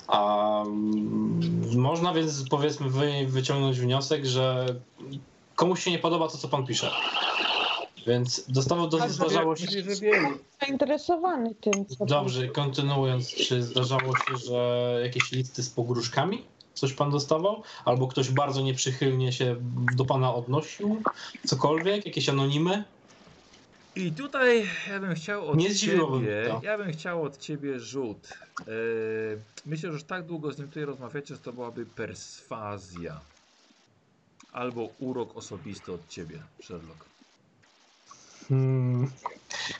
a 0.06 0.62
mm, 0.62 1.80
można 1.80 2.14
więc 2.14 2.48
powiedzmy 2.48 2.90
wy, 2.90 3.26
wyciągnąć 3.26 3.80
wniosek, 3.80 4.24
że 4.24 4.66
komuś 5.54 5.84
się 5.84 5.90
nie 5.90 5.98
podoba 5.98 6.28
to, 6.28 6.38
co 6.38 6.48
pan 6.48 6.66
pisze. 6.66 6.90
Więc 8.06 8.44
dostawał, 8.48 8.88
do, 8.88 9.08
zdarzało 9.08 9.56
się... 9.56 9.66
Zainteresowany 10.60 11.54
tym, 11.54 11.86
co 11.86 12.06
Dobrze, 12.06 12.48
kontynuując, 12.48 13.34
czy 13.34 13.62
zdarzało 13.62 14.16
się, 14.16 14.36
że 14.46 15.00
jakieś 15.02 15.32
listy 15.32 15.62
z 15.62 15.70
pogróżkami 15.70 16.44
coś 16.74 16.92
pan 16.92 17.10
dostawał? 17.10 17.62
Albo 17.84 18.08
ktoś 18.08 18.30
bardzo 18.30 18.60
nieprzychylnie 18.60 19.32
się 19.32 19.56
do 19.96 20.04
pana 20.04 20.34
odnosił? 20.34 21.02
Cokolwiek? 21.46 22.06
Jakieś 22.06 22.28
anonimy? 22.28 22.84
I 23.96 24.12
tutaj 24.12 24.68
ja 24.88 25.00
bym 25.00 25.14
chciał 25.14 25.48
od 25.48 25.56
Nie 25.56 25.74
ciebie, 25.74 26.44
to. 26.48 26.60
ja 26.62 26.78
bym 26.78 26.92
chciał 26.92 27.22
od 27.22 27.38
ciebie 27.38 27.80
rzut. 27.80 28.28
Yy, 28.58 28.66
myślę, 29.66 29.88
że 29.88 29.94
już 29.94 30.04
tak 30.04 30.26
długo 30.26 30.52
z 30.52 30.58
nim 30.58 30.68
tutaj 30.68 30.84
rozmawiacie, 30.84 31.34
że 31.34 31.40
to 31.40 31.52
byłaby 31.52 31.86
perswazja. 31.86 33.20
Albo 34.52 34.88
urok 34.98 35.36
osobisty 35.36 35.92
od 35.92 36.08
ciebie, 36.08 36.42
Sherlock. 36.62 37.04
Hmm, 38.48 39.10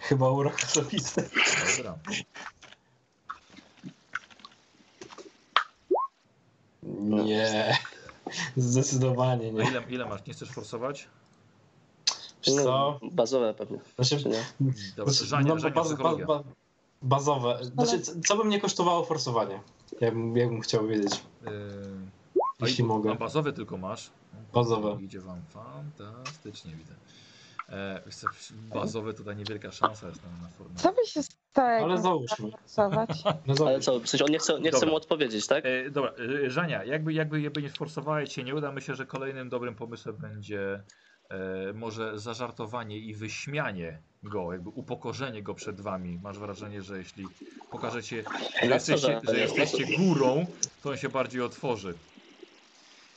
chyba 0.00 0.30
urok 0.30 0.54
osobisty. 0.64 1.30
Dobra. 1.76 1.98
Nie. 7.00 7.78
Zdecydowanie 8.56 9.48
A 9.48 9.52
nie. 9.52 9.70
ile, 9.70 9.82
ile 9.88 10.06
masz? 10.06 10.26
Nie 10.26 10.32
chcesz 10.32 10.50
forsować? 10.50 11.08
Wiesz 12.46 12.54
co? 12.56 12.98
No, 13.02 13.08
bazowe 13.12 13.54
pewnie, 13.54 13.78
Znaczy, 13.96 14.22
czy 14.22 14.28
nie? 14.28 14.44
Dobra, 14.96 15.12
znaczy, 15.12 15.28
Żania, 15.28 15.54
no, 15.54 15.60
Żania, 15.60 15.74
baz, 15.74 15.86
psychologia. 15.86 16.26
baz, 16.26 16.42
bazowe. 17.02 17.58
Znaczy, 17.62 18.00
co- 18.00 18.12
co 18.26 18.36
by 18.36 18.44
mnie 18.44 18.60
kosztowało 18.60 19.04
forsowanie? 19.04 19.60
Ja 20.00 20.10
bym, 20.12 20.36
ja 20.36 20.46
bym 20.48 20.60
chciał 20.60 20.86
wiedzieć. 20.86 21.22
Yy, 21.44 21.50
Jeśli 22.60 22.84
a, 22.84 22.86
mogę. 22.86 23.10
A 23.10 23.14
bazowe 23.14 23.52
tylko 23.52 23.76
masz? 23.76 24.10
Bazowe. 24.54 24.98
Idzie 25.02 25.20
wam 25.20 25.40
fantastycznie, 25.48 26.72
widzę. 26.76 26.94
E, 27.68 28.02
wiesz 28.06 28.16
co, 28.16 28.26
bazowe 28.54 29.14
tutaj 29.14 29.36
niewielka 29.36 29.72
szansa 29.72 30.08
jest 30.08 30.22
na, 30.22 30.30
na 30.42 30.48
formę. 30.48 30.74
Co 30.76 30.92
by 30.92 31.06
się 31.06 31.22
stało, 31.22 31.84
Ale 31.84 32.02
załóżmy. 32.02 32.50
forsować? 32.50 33.10
No 33.46 33.54
Ale 33.66 33.80
co, 33.80 34.00
w 34.00 34.08
sensie 34.08 34.24
on 34.24 34.30
nie 34.30 34.38
chce, 34.38 34.60
nie 34.60 34.70
chce 34.70 34.86
mu 34.86 34.96
odpowiedzieć, 34.96 35.46
tak? 35.46 35.64
E, 35.66 35.90
dobra, 35.90 36.12
e, 36.46 36.50
Żania, 36.50 36.84
jakby, 36.84 37.12
jakby, 37.12 37.40
jakby 37.40 37.62
nie 37.62 37.70
sforsowałeś 37.70 38.34
się 38.34 38.44
nie 38.44 38.54
uda, 38.54 38.72
myślę, 38.72 38.94
że 38.94 39.06
kolejnym 39.06 39.48
dobrym 39.48 39.74
pomysłem 39.74 40.16
będzie 40.16 40.82
e, 41.30 41.72
może 41.72 42.18
zażartowanie 42.18 42.98
i 42.98 43.14
wyśmianie 43.14 43.98
go, 44.22 44.52
jakby 44.52 44.68
upokorzenie 44.68 45.42
go 45.42 45.54
przed 45.54 45.80
wami. 45.80 46.18
Masz 46.22 46.38
wrażenie, 46.38 46.82
że 46.82 46.98
jeśli 46.98 47.26
pokażecie, 47.70 48.24
że 48.62 48.68
jesteście, 48.68 49.20
że 49.28 49.38
jesteście 49.38 49.96
górą, 49.96 50.46
to 50.82 50.90
on 50.90 50.96
się 50.96 51.08
bardziej 51.08 51.42
otworzy. 51.42 51.94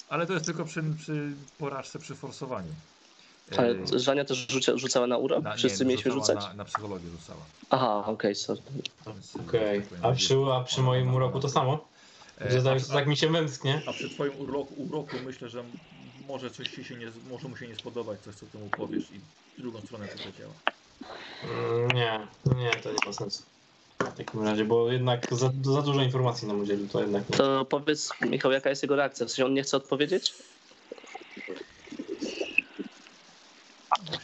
Ale 0.10 0.28
to 0.28 0.34
jest 0.34 0.46
tylko 0.46 0.66
przy, 0.66 0.84
przy 0.98 1.34
porażce, 1.58 2.00
przy 2.00 2.16
forsowaniu. 2.16 2.72
Ale 3.58 3.76
Żania 4.00 4.26
też 4.26 4.48
rzucia, 4.50 4.78
rzucała 4.78 5.08
na 5.08 5.18
urok? 5.18 5.44
na- 5.44 5.56
Wszyscy 5.56 5.84
nie, 5.86 5.90
mieliśmy 5.90 6.12
rzucała 6.12 6.40
rzucać? 6.40 6.50
Na, 6.52 6.54
na 6.58 6.66
psychologię 6.66 7.10
rzucała. 7.10 7.46
Aha, 7.70 8.04
okej, 8.08 8.36
e, 8.50 8.54
Okej. 9.42 9.82
powiem, 9.82 10.06
A 10.06 10.12
przy, 10.12 10.36
a 10.54 10.64
przy 10.64 10.82
moim 10.82 11.16
uroku 11.16 11.40
to 11.40 11.50
samo? 11.50 11.88
E, 12.42 12.52
Że 12.52 12.60
a- 12.60 12.62
tak, 12.64 12.78
a- 12.90 12.94
tak 12.94 13.08
mi 13.08 13.18
się 13.18 13.30
wymsknie? 13.32 13.82
A 13.86 13.94
przy 13.94 14.10
twoim 14.10 14.40
uroku, 14.40 14.74
uroku 14.74 15.18
myślę, 15.26 15.50
że 15.50 15.64
może 16.28 16.50
coś 16.52 16.68
ci 16.68 16.84
się 16.84 16.96
nie, 16.96 17.12
może 17.30 17.48
mu 17.48 17.58
się 17.58 17.68
nie 17.68 17.76
spodobać, 17.76 18.20
coś 18.20 18.36
co 18.36 18.46
ty 18.46 18.58
mu 18.58 18.70
powiesz 18.70 19.12
i 19.12 19.20
w 19.58 19.62
drugą 19.62 19.82
stronę 19.82 20.08
to 20.08 20.32
działa. 20.40 20.54
Mm, 21.44 21.88
Nie, 21.92 22.28
nie, 22.64 22.72
to 22.72 22.90
nie 22.90 22.98
ma 23.06 23.14
sensu. 23.14 23.44
W 24.00 24.18
takim 24.18 24.44
razie, 24.44 24.66
bo 24.66 24.92
jednak 24.92 25.28
za, 25.34 25.52
za 25.62 25.82
dużo 25.82 26.02
informacji 26.02 26.48
nam 26.48 26.60
udzielił, 26.60 26.88
to 26.88 27.02
jednak 27.02 27.30
nie. 27.30 27.38
To 27.38 27.66
powiedz, 27.66 28.10
Michał, 28.22 28.52
jaka 28.52 28.70
jest 28.70 28.82
jego 28.82 28.96
reakcja? 28.96 29.26
W 29.26 29.30
sensie 29.30 29.46
on 29.46 29.54
nie 29.54 29.64
chce 29.64 29.78
odpowiedzieć? 29.78 30.34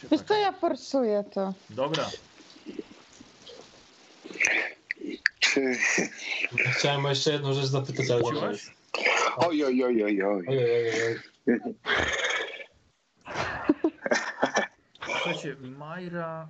Właśnie 0.08 0.18
Wiesz 0.18 0.20
tak. 0.20 0.28
co, 0.28 0.34
ja 0.34 0.52
forsuję 0.52 1.24
to. 1.34 1.52
Dobra, 1.70 2.10
Czy... 5.40 5.76
Chciałem 6.78 7.04
jeszcze 7.04 7.32
jedną 7.32 7.52
rzecz 7.52 7.64
zapytać, 7.64 8.10
ale... 8.10 8.22
wróciłaś? 8.22 8.74
Oj, 9.36 9.64
oj, 9.64 9.84
oj, 9.84 10.04
oj, 10.04 10.22
oj. 10.22 10.44
Oj, 10.48 10.58
oj, 10.58 10.64
oj, 10.66 11.20
oj. 11.46 11.60
Słuchajcie, 15.04 15.56
Majra 15.60 16.48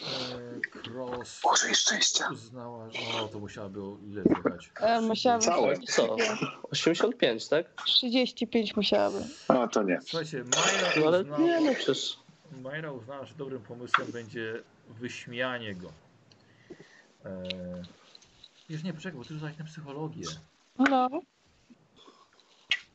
e, 0.00 0.04
Cross 0.90 1.40
Boże 1.44 1.70
i 1.70 1.74
szczęścia. 1.74 2.28
uznała, 2.32 2.90
że 2.90 2.98
no, 3.12 3.28
to 3.28 3.38
musiałaby 3.38 3.82
o 3.82 3.96
ile 4.06 4.22
zjechać. 4.22 4.70
E, 4.80 5.00
musiałabym 5.00 5.48
Całe. 5.48 5.78
Co? 5.78 6.16
85, 6.70 7.48
tak? 7.48 7.66
35 7.86 8.76
musiałabym. 8.76 9.22
A, 9.48 9.66
to 9.68 9.82
nie. 9.82 9.98
Słuchajcie, 10.06 10.44
Majra 10.44 10.88
No 11.00 11.06
ale 11.06 11.20
uznała, 11.20 11.38
nie, 11.42 11.60
no 11.60 11.74
przecież... 11.74 12.18
Majra 12.52 12.92
uznała, 12.92 13.24
że 13.24 13.34
dobrym 13.34 13.62
pomysłem 13.62 14.12
będzie 14.12 14.62
wyśmianie 14.88 15.74
go. 15.74 15.92
E, 17.24 17.42
Już 18.68 18.82
nie, 18.82 18.92
poczekaj, 18.92 19.18
bo 19.18 19.24
ty 19.24 19.34
rzucałeś 19.34 19.58
na 19.58 19.64
psychologię. 19.64 20.24
No. 20.78 21.08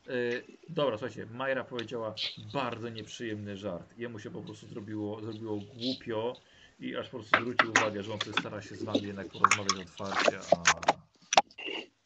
Yy, 0.06 0.44
dobra, 0.68 0.98
słuchajcie, 0.98 1.26
Majra 1.26 1.64
powiedziała 1.64 2.14
bardzo 2.52 2.88
nieprzyjemny 2.88 3.56
żart. 3.56 3.98
Jemu 3.98 4.18
się 4.18 4.30
po 4.30 4.42
prostu 4.42 4.66
zrobiło, 4.68 5.22
zrobiło 5.22 5.56
głupio 5.56 6.36
i 6.80 6.96
aż 6.96 7.08
po 7.08 7.18
prostu 7.18 7.38
zwrócił 7.40 7.70
uwagę, 7.70 8.02
że 8.02 8.12
on 8.12 8.18
stara 8.40 8.62
się 8.62 8.76
z 8.76 8.82
wami 8.84 9.02
jednak 9.02 9.26
porozmawiać 9.28 9.86
otwarcie, 9.86 10.38
a... 10.50 10.80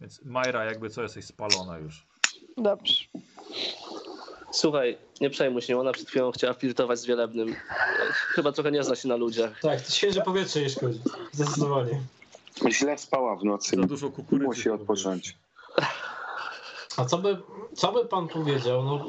Więc 0.00 0.24
Majra, 0.24 0.64
jakby 0.64 0.90
co, 0.90 1.02
jesteś 1.02 1.24
spalona 1.24 1.78
już. 1.78 2.06
Dobrze. 2.56 3.04
Słuchaj, 4.58 4.98
nie 5.20 5.30
przejmuj 5.30 5.62
się, 5.62 5.80
ona 5.80 5.92
przed 5.92 6.08
chwilą 6.08 6.32
chciała 6.32 6.54
flirtować 6.54 6.98
z 6.98 7.06
Wielebnym. 7.06 7.54
Chyba 8.12 8.52
trochę 8.52 8.70
nie 8.70 8.84
zna 8.84 8.96
się 8.96 9.08
na 9.08 9.16
ludziach. 9.16 9.60
Tak, 9.60 9.80
świeże 9.88 10.20
powietrze 10.20 10.60
jej 10.60 10.70
szkodzi. 10.70 11.00
Zdecydowanie. 11.32 12.00
Źle 12.70 12.98
spała 12.98 13.36
w 13.36 13.44
nocy. 13.44 13.76
Za 13.76 13.82
dużo 13.82 14.10
kukurydzy. 14.10 14.46
Musi 14.46 14.70
odpocząć. 14.70 15.36
A 16.96 17.04
co 17.04 17.18
by, 17.18 17.36
co 17.74 17.92
by 17.92 18.04
pan 18.04 18.28
powiedział? 18.28 18.84
No, 18.84 19.04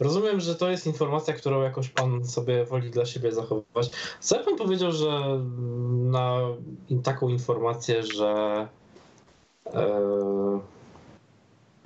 rozumiem, 0.00 0.40
że 0.40 0.54
to 0.54 0.70
jest 0.70 0.86
informacja, 0.86 1.34
którą 1.34 1.62
jakoś 1.62 1.88
pan 1.88 2.26
sobie 2.26 2.64
woli 2.64 2.90
dla 2.90 3.06
siebie 3.06 3.32
zachowywać. 3.32 3.90
Co 4.20 4.38
by 4.38 4.44
pan 4.44 4.56
powiedział, 4.56 4.92
że 4.92 5.40
na 5.90 6.38
taką 7.04 7.28
informację, 7.28 8.02
że, 8.02 8.68
e, 9.66 10.00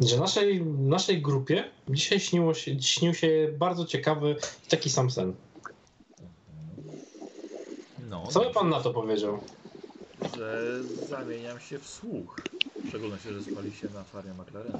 że 0.00 0.18
naszej, 0.18 0.62
naszej 0.64 1.22
grupie 1.22 1.64
dzisiaj 1.88 2.20
śniło 2.20 2.54
się, 2.54 2.82
śnił 2.82 3.14
się 3.14 3.48
bardzo 3.58 3.84
ciekawy 3.84 4.36
taki 4.68 4.90
sam 4.90 5.10
sen. 5.10 5.34
No, 8.10 8.26
Co 8.26 8.40
by 8.40 8.50
pan 8.50 8.68
na 8.68 8.80
to 8.80 8.92
powiedział? 8.92 9.40
że 10.36 10.80
zamieniam 11.08 11.60
się 11.60 11.78
w 11.78 11.86
słuch. 11.86 12.40
W 12.84 12.88
szczególności, 12.88 13.28
że 13.28 13.42
spali 13.42 13.72
się 13.72 13.88
na 13.94 14.04
farie 14.04 14.34
McLarena. 14.34 14.78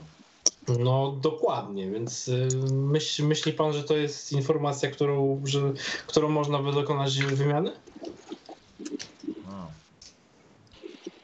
No 0.79 1.19
dokładnie, 1.23 1.91
więc 1.91 2.29
y, 2.29 2.49
myśl, 2.73 3.25
myśli 3.25 3.53
pan, 3.53 3.73
że 3.73 3.85
to 3.85 3.97
jest 3.97 4.33
informacja, 4.33 4.91
którą, 4.91 5.43
że, 5.45 5.73
którą 6.07 6.29
można 6.29 6.59
by 6.59 6.73
dokonać 6.73 7.19
wymiany? 7.19 7.73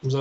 A. 0.05 0.09
Że 0.09 0.19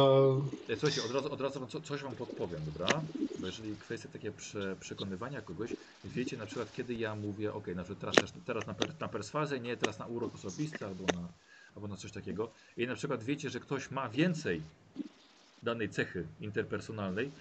E, 0.68 0.76
Słuchajcie, 0.76 1.02
od 1.04 1.12
razu, 1.12 1.32
od 1.32 1.40
razu 1.40 1.66
co, 1.66 1.80
coś 1.80 2.02
wam 2.02 2.16
podpowiem, 2.16 2.64
dobra? 2.64 3.08
Bo 3.38 3.46
jeżeli 3.46 3.78
kwestia 3.78 4.08
takie 4.08 4.32
prze, 4.32 4.76
przekonywania 4.76 5.42
kogoś, 5.42 5.76
wiecie 6.04 6.36
na 6.36 6.46
przykład 6.46 6.72
kiedy 6.72 6.94
ja 6.94 7.16
mówię, 7.16 7.52
ok, 7.52 7.66
na 7.76 7.84
przykład 7.84 8.00
teraz, 8.00 8.32
teraz 8.44 8.66
na, 8.66 8.74
per, 8.74 9.00
na 9.00 9.08
perswazję, 9.08 9.60
nie 9.60 9.76
teraz 9.76 9.98
na 9.98 10.06
urok 10.06 10.34
osobisty 10.34 10.84
albo 10.86 11.08
na, 11.08 11.34
albo 11.74 11.88
na 11.88 11.96
coś 11.96 12.12
takiego. 12.12 12.52
I 12.76 12.86
na 12.86 12.94
przykład 12.94 13.24
wiecie, 13.24 13.50
że 13.50 13.60
ktoś 13.60 13.90
ma 13.90 14.08
więcej 14.08 14.70
danej 15.62 15.90
cechy 15.90 16.34
interpersonalnej, 16.38 17.32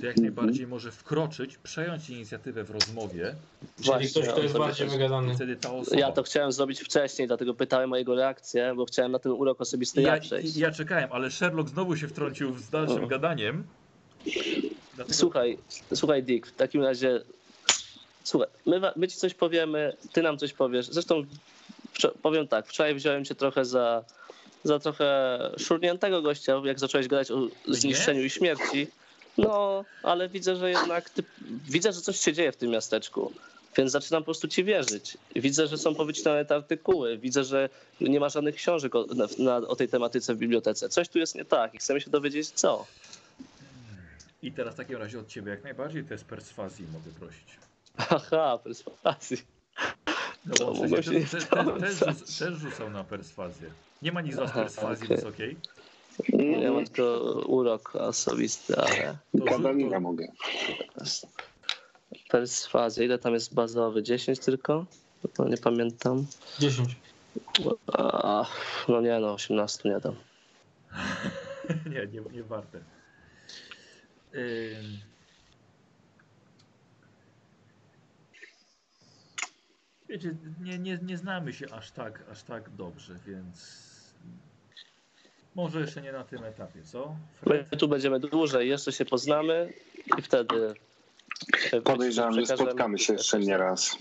to 0.00 0.06
jak 0.06 0.16
najbardziej 0.16 0.66
może 0.66 0.92
wkroczyć, 0.92 1.58
przejąć 1.58 2.10
inicjatywę 2.10 2.64
w 2.64 2.70
rozmowie 2.70 3.34
czyli 3.76 3.86
Właśnie, 3.86 4.08
ktoś, 4.08 4.28
kto 4.28 4.42
jest 4.42 4.58
bardziej 4.58 4.88
wygadany. 4.88 5.34
wtedy 5.34 5.56
ta 5.56 5.72
osoba... 5.72 6.00
Ja 6.00 6.12
to 6.12 6.22
chciałem 6.22 6.52
zrobić 6.52 6.80
wcześniej, 6.80 7.28
dlatego 7.28 7.54
pytałem 7.54 7.92
o 7.92 7.96
jego 7.96 8.14
reakcję, 8.14 8.72
bo 8.76 8.84
chciałem 8.84 9.12
na 9.12 9.18
ten 9.18 9.32
urok 9.32 9.60
osobisty 9.60 10.02
ja, 10.02 10.14
ja, 10.14 10.20
przejść. 10.20 10.56
ja 10.56 10.70
czekałem, 10.70 11.12
ale 11.12 11.30
Sherlock 11.30 11.70
znowu 11.70 11.96
się 11.96 12.08
wtrącił 12.08 12.58
z 12.58 12.70
dalszym 12.70 13.04
O. 13.04 13.06
gadaniem. 13.06 13.64
Dlatego... 14.96 15.14
Słuchaj, 15.14 15.58
słuchaj 15.94 16.22
Dick, 16.22 16.46
w 16.46 16.52
takim 16.52 16.82
razie 16.82 17.20
słuchaj, 18.24 18.48
my, 18.66 18.80
my 18.96 19.08
ci 19.08 19.16
coś 19.16 19.34
powiemy, 19.34 19.96
ty 20.12 20.22
nam 20.22 20.38
coś 20.38 20.52
powiesz. 20.52 20.86
Zresztą 20.86 21.24
powiem 22.22 22.48
tak, 22.48 22.66
wczoraj 22.66 22.94
wziąłem 22.94 23.24
cię 23.24 23.34
trochę 23.34 23.64
za, 23.64 24.04
za 24.64 24.78
trochę 24.78 25.38
szurniętego 25.58 26.22
gościa, 26.22 26.62
jak 26.64 26.78
zacząłeś 26.78 27.08
gadać 27.08 27.30
o 27.30 27.48
zniszczeniu 27.68 28.24
i 28.24 28.30
śmierci. 28.30 28.86
No, 29.38 29.84
ale 30.02 30.28
widzę, 30.28 30.56
że 30.56 30.70
jednak 30.70 31.10
ty, 31.10 31.22
widzę, 31.68 31.92
że 31.92 32.00
coś 32.00 32.18
się 32.18 32.32
dzieje 32.32 32.52
w 32.52 32.56
tym 32.56 32.70
miasteczku. 32.70 33.32
Więc 33.76 33.92
zaczynam 33.92 34.22
po 34.22 34.24
prostu 34.24 34.48
ci 34.48 34.64
wierzyć. 34.64 35.18
Widzę, 35.36 35.66
że 35.66 35.78
są 35.78 35.94
powycinane 35.94 36.44
te 36.44 36.54
artykuły. 36.54 37.18
Widzę, 37.18 37.44
że 37.44 37.68
nie 38.00 38.20
ma 38.20 38.28
żadnych 38.28 38.54
książek 38.54 38.94
o, 38.94 39.06
na, 39.14 39.26
na, 39.38 39.56
o 39.56 39.76
tej 39.76 39.88
tematyce 39.88 40.34
w 40.34 40.38
bibliotece. 40.38 40.88
Coś 40.88 41.08
tu 41.08 41.18
jest 41.18 41.34
nie 41.34 41.44
tak 41.44 41.74
i 41.74 41.78
chcemy 41.78 42.00
się 42.00 42.10
dowiedzieć 42.10 42.50
co. 42.50 42.86
I 44.42 44.52
teraz 44.52 44.74
w 44.74 44.76
takim 44.76 44.96
razie 44.96 45.20
od 45.20 45.28
ciebie 45.28 45.50
jak 45.50 45.64
najbardziej 45.64 46.04
to 46.04 46.14
jest 46.14 46.24
perswazji 46.24 46.86
mogę 46.92 47.10
prosić. 47.18 47.48
Aha, 47.96 48.58
perswazji. 48.64 49.36
No 50.46 50.74
się 51.02 51.10
nie 51.10 51.20
też, 51.20 51.30
też, 51.30 51.44
też, 51.80 51.94
rzuc- 51.94 52.38
też 52.38 52.54
rzucał 52.58 52.90
na 52.90 53.04
perswazję. 53.04 53.70
Nie 54.02 54.12
ma 54.12 54.20
nic 54.20 54.34
z 54.34 54.36
was 54.36 54.50
Aha, 54.50 54.60
perswazji 54.62 55.04
okej. 55.06 55.16
wysokiej. 55.16 55.56
Ja 56.62 56.72
mam 56.72 56.84
tylko 56.84 57.32
urok 57.46 57.96
osobisty, 57.96 58.76
ale 58.76 59.18
Gadanina 59.34 59.96
to, 59.96 60.00
mogę. 60.00 60.26
perswazja. 62.28 63.04
Ile 63.04 63.18
tam 63.18 63.34
jest 63.34 63.54
bazowy? 63.54 64.02
10 64.02 64.38
tylko? 64.38 64.86
No, 65.38 65.48
nie 65.48 65.56
pamiętam. 65.56 66.26
10. 66.58 66.96
A, 67.92 68.46
no 68.88 69.00
nie 69.00 69.20
no, 69.20 69.32
18 69.32 69.88
nie 69.88 70.00
dam. 70.00 70.14
nie, 71.92 72.06
nie, 72.06 72.20
nie 72.32 72.42
warte. 72.42 72.78
Ym. 74.34 74.98
Wiecie, 80.08 80.34
nie, 80.60 80.78
nie, 80.78 80.98
nie 81.02 81.16
znamy 81.18 81.52
się 81.52 81.66
aż 81.72 81.90
tak, 81.90 82.24
aż 82.30 82.42
tak 82.42 82.70
dobrze, 82.70 83.18
więc 83.26 83.87
może 85.58 85.80
jeszcze 85.80 86.02
nie 86.02 86.12
na 86.12 86.24
tym 86.24 86.44
etapie, 86.44 86.82
co? 86.82 87.16
My 87.46 87.64
tu 87.78 87.88
będziemy 87.88 88.20
dłużej, 88.20 88.68
jeszcze 88.68 88.92
się 88.92 89.04
poznamy 89.04 89.72
i 90.18 90.22
wtedy... 90.22 90.74
e, 91.72 91.80
Podejrzewam, 91.80 92.32
że 92.32 92.46
spotkamy 92.46 92.98
się 92.98 93.12
jeszcze 93.12 93.38
nie 93.38 93.58
raz. 93.58 93.96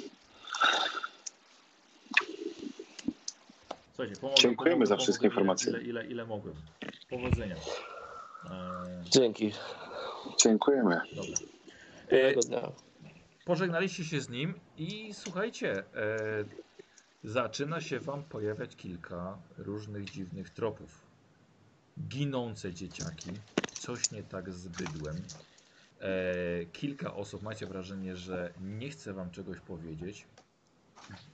Słuchajcie, 3.96 4.22
pomogę, 4.22 4.42
Dziękujemy 4.42 4.76
pomogę, 4.76 4.86
za 4.88 4.98
wszystkie 4.98 5.26
informacje. 5.28 5.72
Ile, 5.72 5.82
ile, 5.82 6.06
ile 6.08 6.26
mogłem. 6.26 6.56
Powodzenia. 7.10 7.56
Eee, 7.56 9.10
Dzięki. 9.10 9.54
Dziękujemy. 10.44 11.02
dobra. 11.16 12.42
Dnia. 12.48 12.72
Pożegnaliście 13.46 14.04
się 14.06 14.22
z 14.22 14.30
nim 14.30 14.54
i 14.78 15.14
słuchajcie, 15.14 15.72
e, 15.74 15.84
zaczyna 17.24 17.82
się 17.82 18.00
wam 18.00 18.24
pojawiać 18.24 18.76
kilka 18.76 19.38
różnych 19.58 20.10
dziwnych 20.10 20.50
tropów. 20.50 21.07
Ginące 21.98 22.74
dzieciaki, 22.74 23.32
coś 23.80 24.12
nie 24.12 24.24
tak 24.24 24.52
z 24.52 24.68
bydłem. 24.68 25.16
E, 26.00 26.66
kilka 26.66 27.14
osób 27.14 27.44
macie 27.44 27.68
wrażenie, 27.68 28.16
że 28.16 28.54
nie 28.62 28.90
chce 28.90 29.14
wam 29.14 29.32
czegoś 29.32 29.60
powiedzieć. 29.60 30.28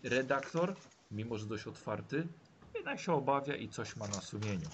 Redaktor, 0.03 0.75
mimo 1.11 1.37
że 1.37 1.45
dość 1.45 1.67
otwarty, 1.67 2.27
jednak 2.75 2.99
się 2.99 3.13
obawia 3.13 3.55
i 3.55 3.69
coś 3.69 3.95
ma 3.95 4.07
na 4.07 4.21
sumieniu. 4.21 4.69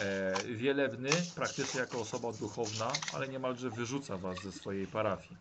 E, 0.00 0.34
Wielebny, 0.44 1.10
praktycznie 1.34 1.80
jako 1.80 2.00
osoba 2.00 2.32
duchowna, 2.32 2.92
ale 3.12 3.28
niemalże 3.28 3.70
wyrzuca 3.70 4.16
was 4.18 4.42
ze 4.42 4.52
swojej 4.52 4.86
parafii. 4.86 5.36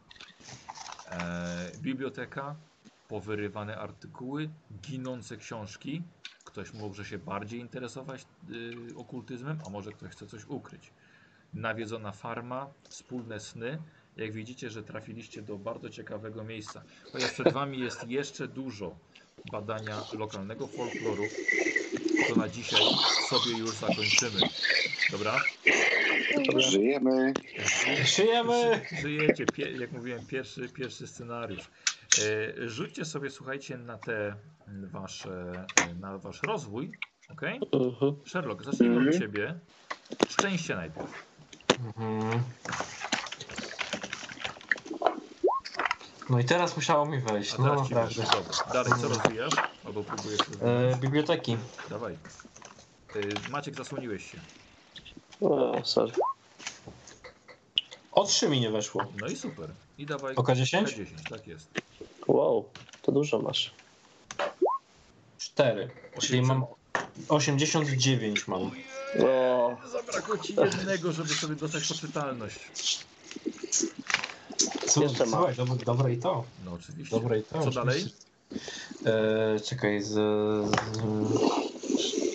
E, 1.11 1.71
biblioteka, 1.81 2.55
powyrywane 3.07 3.77
artykuły, 3.77 4.49
ginące 4.81 5.37
książki. 5.37 6.03
Ktoś 6.43 6.73
może 6.73 7.05
się 7.05 7.17
bardziej 7.17 7.59
interesować 7.59 8.25
y, 8.91 8.97
okultyzmem, 8.97 9.59
a 9.67 9.69
może 9.69 9.91
ktoś 9.91 10.11
chce 10.11 10.27
coś 10.27 10.45
ukryć. 10.45 10.91
Nawiedzona 11.53 12.11
farma, 12.11 12.67
wspólne 12.89 13.39
sny. 13.39 13.79
Jak 14.17 14.31
widzicie, 14.31 14.69
że 14.69 14.83
trafiliście 14.83 15.41
do 15.41 15.57
bardzo 15.57 15.89
ciekawego 15.89 16.43
miejsca. 16.43 16.83
Chociaż 17.11 17.31
przed 17.31 17.53
wami 17.53 17.79
jest 17.79 18.07
jeszcze 18.07 18.47
dużo 18.47 18.95
badania 19.51 20.01
lokalnego 20.13 20.67
folkloru, 20.67 21.23
to 22.29 22.35
na 22.35 22.49
dzisiaj 22.49 22.81
sobie 23.29 23.57
już 23.57 23.71
zakończymy. 23.71 24.39
Dobra? 25.11 25.41
Żyjemy. 26.57 27.33
Żyjemy! 28.03 28.81
Żyjecie, 29.01 29.45
jak 29.79 29.91
mówiłem, 29.91 30.25
pierwszy, 30.25 30.69
pierwszy 30.69 31.07
scenariusz. 31.07 31.69
E, 32.19 32.69
rzućcie 32.69 33.05
sobie, 33.05 33.29
słuchajcie, 33.29 33.77
na 33.77 33.97
te 33.97 34.35
wasze, 34.67 35.65
na 35.99 36.17
wasz 36.17 36.43
rozwój, 36.43 36.91
ok? 37.29 37.41
Mhm. 37.71 38.15
Sherlock, 38.25 38.63
zacznijmy 38.63 38.95
od 38.95 39.01
Mhm. 39.01 39.19
ciebie. 39.21 39.59
Szczęście 40.29 40.75
najpierw. 40.75 41.23
Mhm. 41.85 42.43
No 46.29 46.39
i 46.39 46.45
teraz 46.45 46.75
musiało 46.75 47.05
mi 47.05 47.19
wejść, 47.19 47.53
A 47.53 47.57
no 47.57 47.63
teraz 47.69 47.87
ci 47.87 47.93
naprawdę. 47.93 48.21
wyszło. 48.21 48.41
Dobra. 48.41 48.73
Dalej, 48.73 48.93
co 49.01 49.07
rozwijasz? 49.07 49.53
Albo 49.85 50.03
próbujesz 50.03 50.39
E, 50.61 50.97
biblioteki. 50.97 51.57
Dawaj. 51.89 52.13
E, 53.15 53.49
Maciek, 53.51 53.75
zasłoniłeś 53.75 54.31
się. 54.31 54.37
O, 55.41 55.81
sorry. 55.85 56.11
O 58.11 58.23
3 58.23 58.49
mi 58.49 58.59
nie 58.61 58.71
weszło. 58.71 59.05
No 59.21 59.27
i 59.27 59.35
super. 59.35 59.69
I 59.97 60.05
dawaj 60.05 60.35
Oka 60.35 60.55
10? 60.55 60.89
K10, 60.97 61.29
tak 61.29 61.47
jest. 61.47 61.67
Wow, 62.27 62.69
to 63.01 63.11
dużo 63.11 63.39
masz. 63.39 63.71
4. 65.53 65.89
Czyli 66.19 66.41
mam 66.41 66.65
89 67.29 68.47
mam. 68.47 68.71
O, 69.25 69.77
Zabrakło 69.91 70.37
ci 70.37 70.55
jednego, 70.55 71.11
żeby 71.11 71.29
sobie 71.29 71.55
dostać 71.55 71.87
poczytalność. 71.87 72.59
Jeszcze 75.01 75.25
ma. 75.25 75.37
słuchaj 75.37 75.55
dobre, 75.55 75.85
dobre 75.85 76.13
i 76.13 76.17
to. 76.17 76.43
No 76.65 76.73
oczywiście. 76.73 77.15
Dobre 77.15 77.39
i 77.39 77.43
to. 77.43 77.49
Co 77.49 77.57
oczywiście. 77.57 77.79
dalej? 77.79 78.05
E, 79.55 79.59
czekaj, 79.59 80.01
z, 80.01 80.11
z 80.11 80.19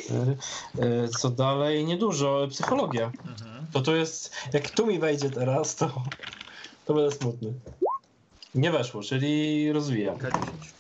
cztery. 0.07 0.37
E, 0.79 1.09
co 1.09 1.31
dalej? 1.31 1.85
Niedużo. 1.85 2.49
Psychologia. 2.51 3.13
Mhm. 3.27 3.67
To 3.73 3.81
to 3.81 3.97
jest. 3.97 4.33
Jak 4.53 4.71
tu 4.71 4.87
mi 4.87 4.99
wejdzie 4.99 5.31
teraz, 5.31 5.77
to, 5.77 6.03
to 6.85 6.95
będę 6.95 7.17
smutny. 7.17 7.53
Nie 8.55 8.71
weszło, 8.71 9.03
czyli 9.03 9.73
rozwijam. 9.73 10.17
K10. 10.17 10.78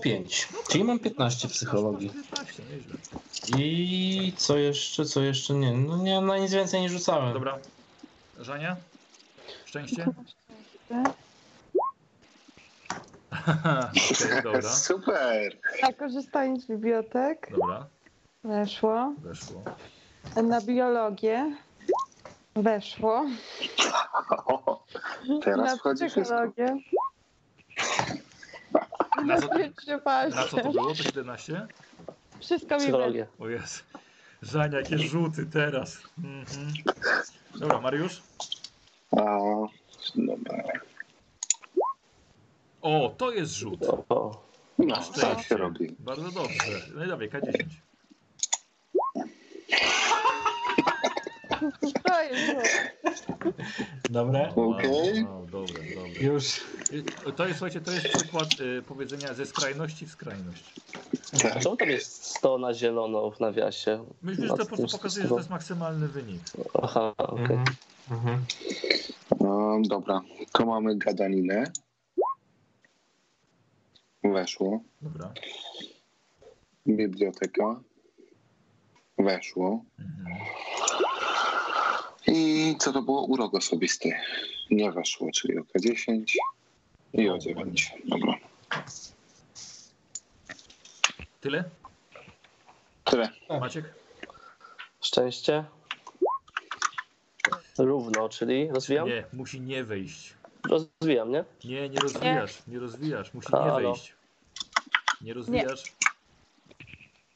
5. 0.00 0.48
Czyli 0.68 0.84
mam 0.84 0.98
15 0.98 1.48
psychologii. 1.48 2.10
15, 2.10 2.62
nieźle. 2.72 2.94
I 3.58 4.32
co 4.36 4.58
jeszcze, 4.58 5.04
co 5.04 5.20
jeszcze? 5.20 5.54
Nie, 5.54 5.72
no 5.72 5.96
nie, 5.96 6.20
na 6.20 6.38
nic 6.38 6.52
więcej 6.52 6.80
nie 6.80 6.88
rzucałem. 6.88 7.32
Dobra. 7.34 7.58
Żania? 8.38 8.76
Szczęście? 9.64 10.06
Dobra. 14.44 14.62
Super! 14.62 15.56
Na 15.82 15.92
korzystanie 15.92 16.60
z 16.60 16.66
bibliotek 16.66 17.48
Dobra, 17.50 17.86
weszło. 18.44 19.14
weszło. 19.18 19.62
Na 20.42 20.60
biologię 20.60 21.56
weszło. 22.56 23.24
O, 24.46 24.84
teraz 25.44 25.70
na 25.70 25.76
wchodzi 25.76 26.08
wszystko. 26.10 26.20
psychologię. 26.20 26.76
Na 27.76 28.29
Na 29.26 29.40
co, 29.40 29.48
na 29.48 30.44
co 30.46 30.56
to 30.56 30.56
15. 30.62 30.72
było? 30.72 30.88
To 30.88 30.94
17? 31.02 31.66
Wszystko 32.40 32.74
mi 32.74 32.80
psychologia. 32.80 33.26
O 33.38 33.48
jest. 33.48 33.84
Żania, 34.42 34.78
jakie 34.78 34.98
rzuty 34.98 35.46
teraz. 35.46 35.98
Mhm. 36.18 36.72
Dobra, 37.54 37.80
Mariusz? 37.80 38.22
A, 39.12 39.38
dobra. 40.14 40.62
O, 42.82 43.14
to 43.18 43.30
jest 43.32 43.52
rzut. 43.52 43.82
O. 44.08 44.42
No, 44.78 44.96
tak 45.20 45.42
się 45.42 45.56
robi. 45.56 45.96
Bardzo 45.98 46.30
dobrze. 46.30 46.80
No 46.94 47.04
i 47.04 47.08
dawaj, 47.08 47.30
K10. 47.30 47.64
To 52.10 52.22
jest 52.22 52.52
Dobre? 54.10 54.54
Okej. 54.54 55.26
Dobre, 55.50 55.74
dobre. 55.94 56.20
Już. 56.20 56.58
Y, 57.28 57.32
To 57.36 57.46
jest, 57.46 57.58
słuchajcie, 57.58 57.80
to 57.80 57.92
jest 57.92 58.08
przykład 58.08 58.48
y, 58.60 58.82
powiedzenia 58.82 59.34
ze 59.34 59.46
skrajności 59.46 60.06
w 60.06 60.10
skrajność. 60.10 60.74
A 61.56 61.60
czemu 61.60 61.76
tam 61.76 61.88
jest 61.88 62.24
100 62.24 62.58
na 62.58 62.74
zielono 62.74 63.30
w 63.30 63.40
nawiasie? 63.40 64.04
Myślę, 64.22 64.46
że 64.48 64.54
to 64.56 64.66
po 64.66 64.76
prostu 64.76 64.96
pokazuje, 64.98 65.22
że 65.22 65.28
to 65.30 65.38
jest 65.38 65.50
maksymalny 65.50 66.08
wynik. 66.08 66.42
Aha, 66.82 67.14
okej. 67.18 67.42
Mhm. 67.44 67.64
Mhm. 68.10 68.44
No, 69.40 69.78
dobra, 69.88 70.20
to 70.52 70.66
mamy 70.66 70.96
gadaninę. 70.96 71.64
Weszło. 74.24 74.80
Dobra. 75.02 75.32
Biblioteka. 76.86 77.80
Weszło. 79.18 79.84
Mhm. 79.98 80.36
I 82.70 82.76
co 82.76 82.92
to 82.92 83.02
było? 83.02 83.24
Urok 83.24 83.54
osobisty. 83.54 84.12
Nie 84.70 84.92
weszło, 84.92 85.28
czyli 85.34 85.58
o 85.58 85.62
K10 85.62 86.24
i 87.12 87.28
o 87.28 87.38
9. 87.38 87.92
Dobra. 88.04 88.34
Tyle? 91.40 91.64
Tyle. 93.04 93.28
Maciek? 93.60 93.94
Szczęście. 95.00 95.64
Równo, 97.78 98.28
czyli 98.28 98.68
rozwijam? 98.68 99.08
Nie, 99.08 99.24
musi 99.32 99.60
nie 99.60 99.84
wejść. 99.84 100.34
Rozwijam, 100.68 101.30
nie? 101.30 101.44
Nie, 101.64 101.88
nie 101.88 102.00
rozwijasz, 102.00 102.62
nie 102.66 102.78
rozwijasz, 102.78 103.34
musi 103.34 103.48
nie 103.52 103.58
Halo. 103.58 103.92
wejść. 103.92 104.14
Nie 105.20 105.34
rozwijasz. 105.34 105.82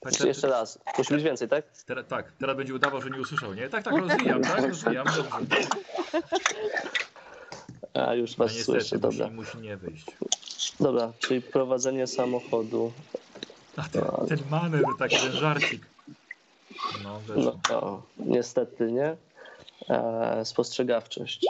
Tak, 0.05 0.21
jeszcze 0.25 0.49
raz. 0.49 0.79
Musi 0.99 1.15
być 1.15 1.23
więcej, 1.25 1.49
tak? 1.49 1.65
Teraz, 1.87 2.07
tak, 2.07 2.33
teraz 2.39 2.57
będzie 2.57 2.75
udawał, 2.75 3.03
że 3.03 3.11
nie 3.11 3.21
usłyszał, 3.21 3.55
nie? 3.55 3.69
Tak, 3.69 3.85
tak, 3.85 3.95
rozwijam, 3.97 4.43
tak, 4.43 4.65
rozwijam. 4.69 5.07
Dobrze. 5.07 5.25
A 7.95 8.15
już 8.15 8.37
No 8.37 8.45
was 8.45 8.55
niestety, 8.57 8.81
słyszę, 8.81 8.99
dobra. 8.99 9.27
musi, 9.27 9.37
musi 9.37 9.59
nie 9.59 9.77
wejść. 9.77 10.07
Dobra, 10.81 11.13
czyli 11.19 11.43
prowadzenie 11.43 12.07
samochodu. 12.07 12.93
A 13.77 13.83
ten, 13.83 14.03
ten 14.29 14.39
maner, 14.51 14.83
taki 14.99 15.17
ten 15.17 15.33
żarcik. 15.33 15.87
No, 17.03 17.21
No, 17.27 17.35
weszło. 17.35 17.59
o, 17.71 18.03
niestety 18.19 18.93
nie. 18.93 19.17
E, 19.91 20.45
spostrzegawczość. 20.45 21.47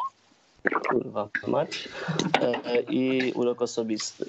Kurwa, 0.88 1.28
mać. 1.46 1.88
E, 2.40 2.80
I 2.80 3.32
urok 3.32 3.62
osobisty. 3.62 4.24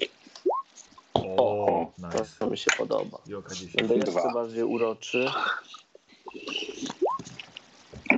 O, 1.14 1.75
nice. 1.98 2.24
To 2.38 2.50
mi 2.50 2.58
się 2.58 2.70
podoba. 2.78 3.18
I 3.26 3.34
oka 3.34 3.54
10. 3.54 3.74
Będę 3.74 3.94
jeszcze 3.94 4.10
Dwa. 4.10 4.32
bardziej 4.34 4.62
uroczy. 4.64 5.30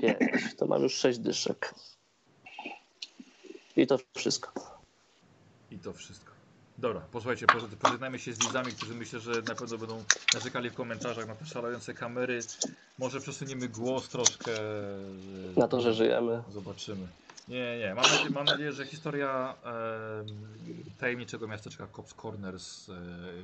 Pięć. 0.01 0.55
To 0.57 0.67
mam 0.67 0.83
już 0.83 0.95
sześć 0.95 1.19
dyszek. 1.19 1.75
I 3.77 3.87
to 3.87 3.99
wszystko. 4.17 4.53
I 5.71 5.79
to 5.79 5.93
wszystko. 5.93 6.33
Dobra, 6.79 7.01
posłuchajcie, 7.01 7.47
pożeg- 7.47 7.77
pożegnajmy 7.77 8.19
się 8.19 8.33
z 8.33 8.39
widzami, 8.39 8.73
którzy 8.73 8.95
myślę, 8.95 9.21
że 9.21 9.31
na 9.31 9.55
pewno 9.55 9.79
będą 9.79 10.05
narzekali 10.35 10.71
w 10.71 10.75
komentarzach 10.75 11.27
na 11.29 11.35
te 11.35 11.47
szalejące 11.47 11.95
kamery. 11.95 12.41
Może 12.99 13.21
przesuniemy 13.21 13.69
głos 13.69 14.09
troszkę. 14.09 14.53
e, 14.61 14.95
Na 15.57 15.69
to, 15.69 15.81
że 15.81 15.95
żyjemy. 15.95 16.43
Zobaczymy. 16.53 17.07
Nie, 17.49 17.79
nie. 17.79 17.95
Mam 17.95 18.05
nadzieję, 18.05 18.31
mam 18.31 18.45
nadzieję 18.45 18.73
że 18.73 18.87
historia 18.87 19.55
em, 19.65 20.27
tajemniczego 20.99 21.49
miasteczka 21.49 21.87
Cops 21.97 22.15
Corners 22.15 22.89
e, 22.89 22.95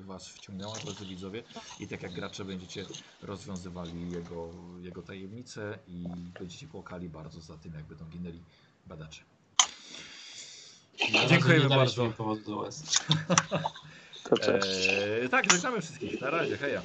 Was 0.04 0.28
wciągnęła, 0.28 0.74
drodzy 0.84 1.06
widzowie. 1.06 1.42
I 1.80 1.88
tak 1.88 2.02
jak 2.02 2.12
gracze 2.12 2.44
będziecie 2.44 2.86
rozwiązywali 3.22 4.10
jego, 4.10 4.48
jego 4.80 5.02
tajemnice 5.02 5.78
i 5.88 6.04
będziecie 6.38 6.66
płakali 6.66 7.08
bardzo 7.08 7.40
za 7.40 7.56
tym, 7.56 7.74
jak 7.74 7.84
będą 7.84 8.04
ginęli 8.04 8.40
badacze. 8.86 9.22
Dziękujemy 11.28 11.68
bardzo. 11.68 12.12
do 12.46 12.56
łez. 12.56 12.82
To 14.30 14.38
cześć. 14.38 14.88
Eee, 14.88 15.28
tak, 15.28 15.52
żegnamy 15.52 15.80
wszystkich. 15.80 16.20
Na 16.20 16.30
razie, 16.30 16.56
heja. 16.56 16.82